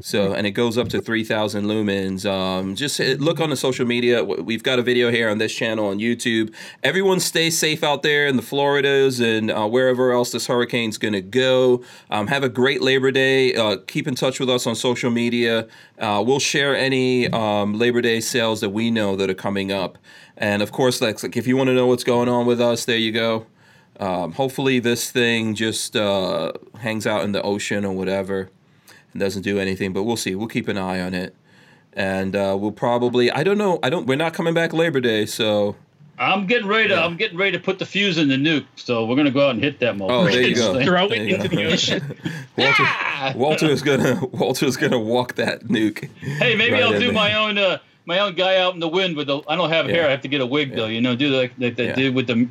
So 0.00 0.32
and 0.32 0.46
it 0.46 0.52
goes 0.52 0.78
up 0.78 0.88
to 0.90 1.00
3,000 1.00 1.64
lumens. 1.64 2.24
Um, 2.24 2.76
just 2.76 3.00
look 3.00 3.40
on 3.40 3.50
the 3.50 3.56
social 3.56 3.84
media. 3.84 4.22
We've 4.22 4.62
got 4.62 4.78
a 4.78 4.82
video 4.82 5.10
here 5.10 5.28
on 5.28 5.38
this 5.38 5.52
channel 5.52 5.88
on 5.88 5.98
YouTube. 5.98 6.54
Everyone 6.84 7.18
stay 7.18 7.50
safe 7.50 7.82
out 7.82 8.02
there 8.02 8.28
in 8.28 8.36
the 8.36 8.42
Floridas 8.42 9.18
and 9.18 9.50
uh, 9.50 9.66
wherever 9.66 10.12
else 10.12 10.30
this 10.30 10.46
hurricane's 10.46 10.96
gonna 10.96 11.20
go. 11.20 11.82
Um, 12.08 12.28
have 12.28 12.44
a 12.44 12.48
great 12.48 12.82
Labor 12.82 13.10
Day. 13.10 13.54
Uh, 13.54 13.78
keep 13.86 14.06
in 14.06 14.14
touch 14.14 14.38
with 14.38 14.48
us 14.48 14.66
on 14.66 14.76
social 14.76 15.10
media. 15.10 15.66
Uh, 15.98 16.22
we'll 16.24 16.38
share 16.38 16.76
any 16.76 17.28
um, 17.28 17.74
Labor 17.74 18.00
Day 18.00 18.20
sales 18.20 18.60
that 18.60 18.70
we 18.70 18.90
know 18.92 19.16
that 19.16 19.28
are 19.28 19.34
coming 19.34 19.72
up. 19.72 19.98
And 20.36 20.62
of 20.62 20.70
course, 20.70 21.02
like, 21.02 21.20
like 21.22 21.36
if 21.36 21.48
you 21.48 21.56
want 21.56 21.66
to 21.66 21.74
know 21.74 21.88
what's 21.88 22.04
going 22.04 22.28
on 22.28 22.46
with 22.46 22.60
us, 22.60 22.84
there 22.84 22.96
you 22.96 23.10
go. 23.10 23.46
Um, 23.98 24.32
hopefully, 24.32 24.78
this 24.78 25.10
thing 25.10 25.54
just 25.54 25.96
uh, 25.96 26.52
hangs 26.78 27.06
out 27.06 27.24
in 27.24 27.32
the 27.32 27.42
ocean 27.42 27.84
or 27.84 27.92
whatever 27.92 28.50
and 29.12 29.20
doesn't 29.20 29.42
do 29.42 29.58
anything. 29.58 29.92
But 29.92 30.02
we'll 30.04 30.16
see. 30.16 30.34
We'll 30.34 30.48
keep 30.48 30.68
an 30.68 30.76
eye 30.78 31.00
on 31.00 31.14
it, 31.14 31.34
and 31.92 32.34
uh, 32.36 32.56
we'll 32.58 32.72
probably. 32.72 33.30
I 33.30 33.42
don't 33.42 33.58
know. 33.58 33.78
I 33.82 33.90
don't. 33.90 34.06
We're 34.06 34.16
not 34.16 34.34
coming 34.34 34.54
back 34.54 34.72
Labor 34.72 35.00
Day, 35.00 35.26
so 35.26 35.76
I'm 36.18 36.46
getting 36.46 36.68
ready 36.68 36.88
to. 36.88 36.94
Yeah. 36.94 37.04
I'm 37.04 37.16
getting 37.16 37.38
ready 37.38 37.52
to 37.56 37.62
put 37.62 37.78
the 37.78 37.86
fuse 37.86 38.18
in 38.18 38.28
the 38.28 38.36
nuke. 38.36 38.66
So 38.76 39.04
we're 39.06 39.16
gonna 39.16 39.30
go 39.30 39.46
out 39.46 39.54
and 39.54 39.62
hit 39.62 39.80
that 39.80 39.94
motherfucker. 39.96 40.10
Oh, 40.10 40.24
there 40.30 40.42
you 40.42 40.54
go. 40.54 40.74
Throw 40.84 41.08
There 41.08 41.18
it 41.22 41.28
into 41.32 41.48
go. 41.48 41.56
the 41.56 41.64
ocean. 41.72 42.16
Walter. 42.56 43.38
Walter 43.38 43.66
is 43.66 43.82
gonna. 43.82 44.24
Walter 44.32 44.66
is 44.66 44.76
gonna 44.76 44.98
walk 44.98 45.34
that 45.36 45.64
nuke. 45.64 46.08
Hey, 46.18 46.54
maybe 46.56 46.72
Right 46.74 46.82
I'll 46.82 46.92
do 46.92 46.98
there. 46.98 47.12
my 47.12 47.34
own. 47.34 47.58
Uh, 47.58 47.78
my 48.06 48.18
own 48.20 48.34
guy 48.34 48.56
out 48.56 48.74
in 48.74 48.80
the 48.80 48.88
wind 48.88 49.16
with 49.16 49.26
the. 49.28 49.40
I 49.48 49.56
don't 49.56 49.70
have 49.70 49.86
Yeah. 49.88 49.94
hair. 49.96 50.06
I 50.08 50.10
have 50.10 50.22
to 50.22 50.28
get 50.28 50.40
a 50.40 50.46
wig 50.46 50.74
though. 50.74 50.86
You 50.86 51.00
know, 51.00 51.14
do 51.16 51.28
like 51.28 51.56
they 51.56 51.70
Yeah. 51.70 51.94
did 51.94 52.14
with 52.14 52.26
the. 52.26 52.48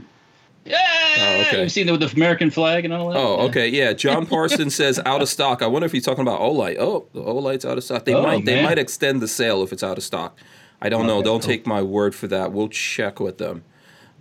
Yeah. 0.70 0.78
Oh, 1.18 1.42
okay. 1.48 1.62
You've 1.64 1.72
seen 1.72 1.90
it 1.90 1.92
with 1.92 2.02
the 2.02 2.16
American 2.16 2.50
flag 2.52 2.86
and 2.86 2.94
all 2.94 3.10
that. 3.10 3.18
Oh, 3.18 3.48
okay, 3.48 3.68
yeah. 3.68 3.94
John 3.94 4.26
Parsons 4.34 4.76
says 4.76 5.00
out 5.06 5.22
of 5.22 5.28
stock. 5.30 5.62
I 5.62 5.68
wonder 5.68 5.86
if 5.88 5.92
he's 5.92 6.06
talking 6.06 6.22
about 6.22 6.40
Olight. 6.40 6.78
Oh, 6.80 7.08
the 7.14 7.22
Olight's 7.22 7.66
out 7.66 7.78
of 7.78 7.84
stock. 7.84 8.06
They 8.06 8.14
Oh, 8.14 8.22
might. 8.24 8.46
They 8.46 8.62
might 8.64 8.78
extend 8.78 9.22
the 9.22 9.28
sale 9.28 9.64
if 9.64 9.74
it's 9.74 9.84
out 9.84 9.98
of 9.98 10.04
stock. 10.04 10.38
I 10.82 10.88
don't 10.90 11.08
know. 11.08 11.22
Don't 11.22 11.42
cool. 11.42 11.48
take 11.50 11.66
my 11.68 11.82
word 11.82 12.14
for 12.16 12.28
that. 12.28 12.54
We'll 12.54 12.70
check 12.70 13.20
with 13.20 13.38
them. 13.40 13.64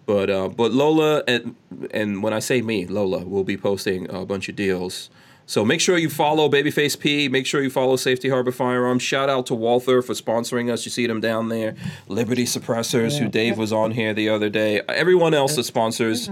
But 0.07 0.31
uh, 0.31 0.49
but 0.49 0.73
Lola 0.73 1.23
and 1.29 1.55
and 1.91 2.23
when 2.23 2.33
I 2.33 2.39
say 2.39 2.63
me, 2.63 2.87
Lola 2.87 3.25
will 3.27 3.45
be 3.45 3.59
posting 3.59 4.09
a 4.13 4.25
bunch 4.25 4.49
of 4.49 4.57
deals. 4.57 5.11
So 5.49 5.65
make 5.65 5.81
sure 5.81 5.97
you 5.97 6.11
follow 6.11 6.51
Babyface 6.51 6.99
P. 7.01 7.27
Make 7.31 7.47
sure 7.47 7.63
you 7.63 7.71
follow 7.71 7.97
Safety 7.97 8.29
Harbor 8.29 8.53
Firearms. 8.53 9.03
Shout 9.03 9.31
out 9.31 9.47
to 9.47 9.55
Walther 9.55 10.03
for 10.03 10.13
sponsoring 10.13 10.71
us. 10.71 10.85
You 10.85 10.91
see 10.91 11.07
them 11.07 11.23
down 11.23 11.49
there. 11.49 11.75
Liberty 12.07 12.45
Suppressors, 12.45 13.19
who 13.19 13.31
Dave 13.31 13.57
was 13.57 13.73
on 13.73 13.93
here 13.93 14.13
the 14.13 14.29
other 14.29 14.51
day. 14.51 14.83
Everyone 14.89 15.33
else 15.33 15.57
that 15.57 15.65
sponsors, 15.65 16.29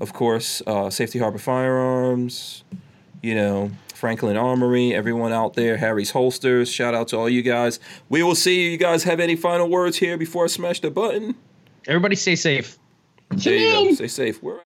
of 0.00 0.12
course, 0.12 0.62
uh, 0.66 0.90
Safety 0.90 1.20
Harbor 1.20 1.38
Firearms. 1.38 2.64
You 3.22 3.36
know, 3.36 3.70
Franklin 3.94 4.36
Armory. 4.36 4.92
Everyone 4.92 5.32
out 5.32 5.54
there, 5.54 5.76
Harry's 5.76 6.10
Holsters. 6.10 6.68
Shout 6.68 6.92
out 6.92 7.06
to 7.08 7.16
all 7.18 7.28
you 7.28 7.42
guys. 7.42 7.78
We 8.08 8.24
will 8.24 8.34
see. 8.34 8.72
You 8.72 8.78
guys 8.78 9.04
have 9.04 9.20
any 9.20 9.36
final 9.36 9.70
words 9.70 9.98
here 9.98 10.18
before 10.18 10.42
I 10.44 10.48
smash 10.48 10.80
the 10.80 10.90
button? 10.90 11.36
Everybody 11.86 12.16
stay 12.16 12.34
safe. 12.34 12.78
There 13.30 13.54
you 13.54 13.90
go. 13.90 13.94
Stay 13.94 14.08
safe. 14.08 14.42
We're 14.42 14.54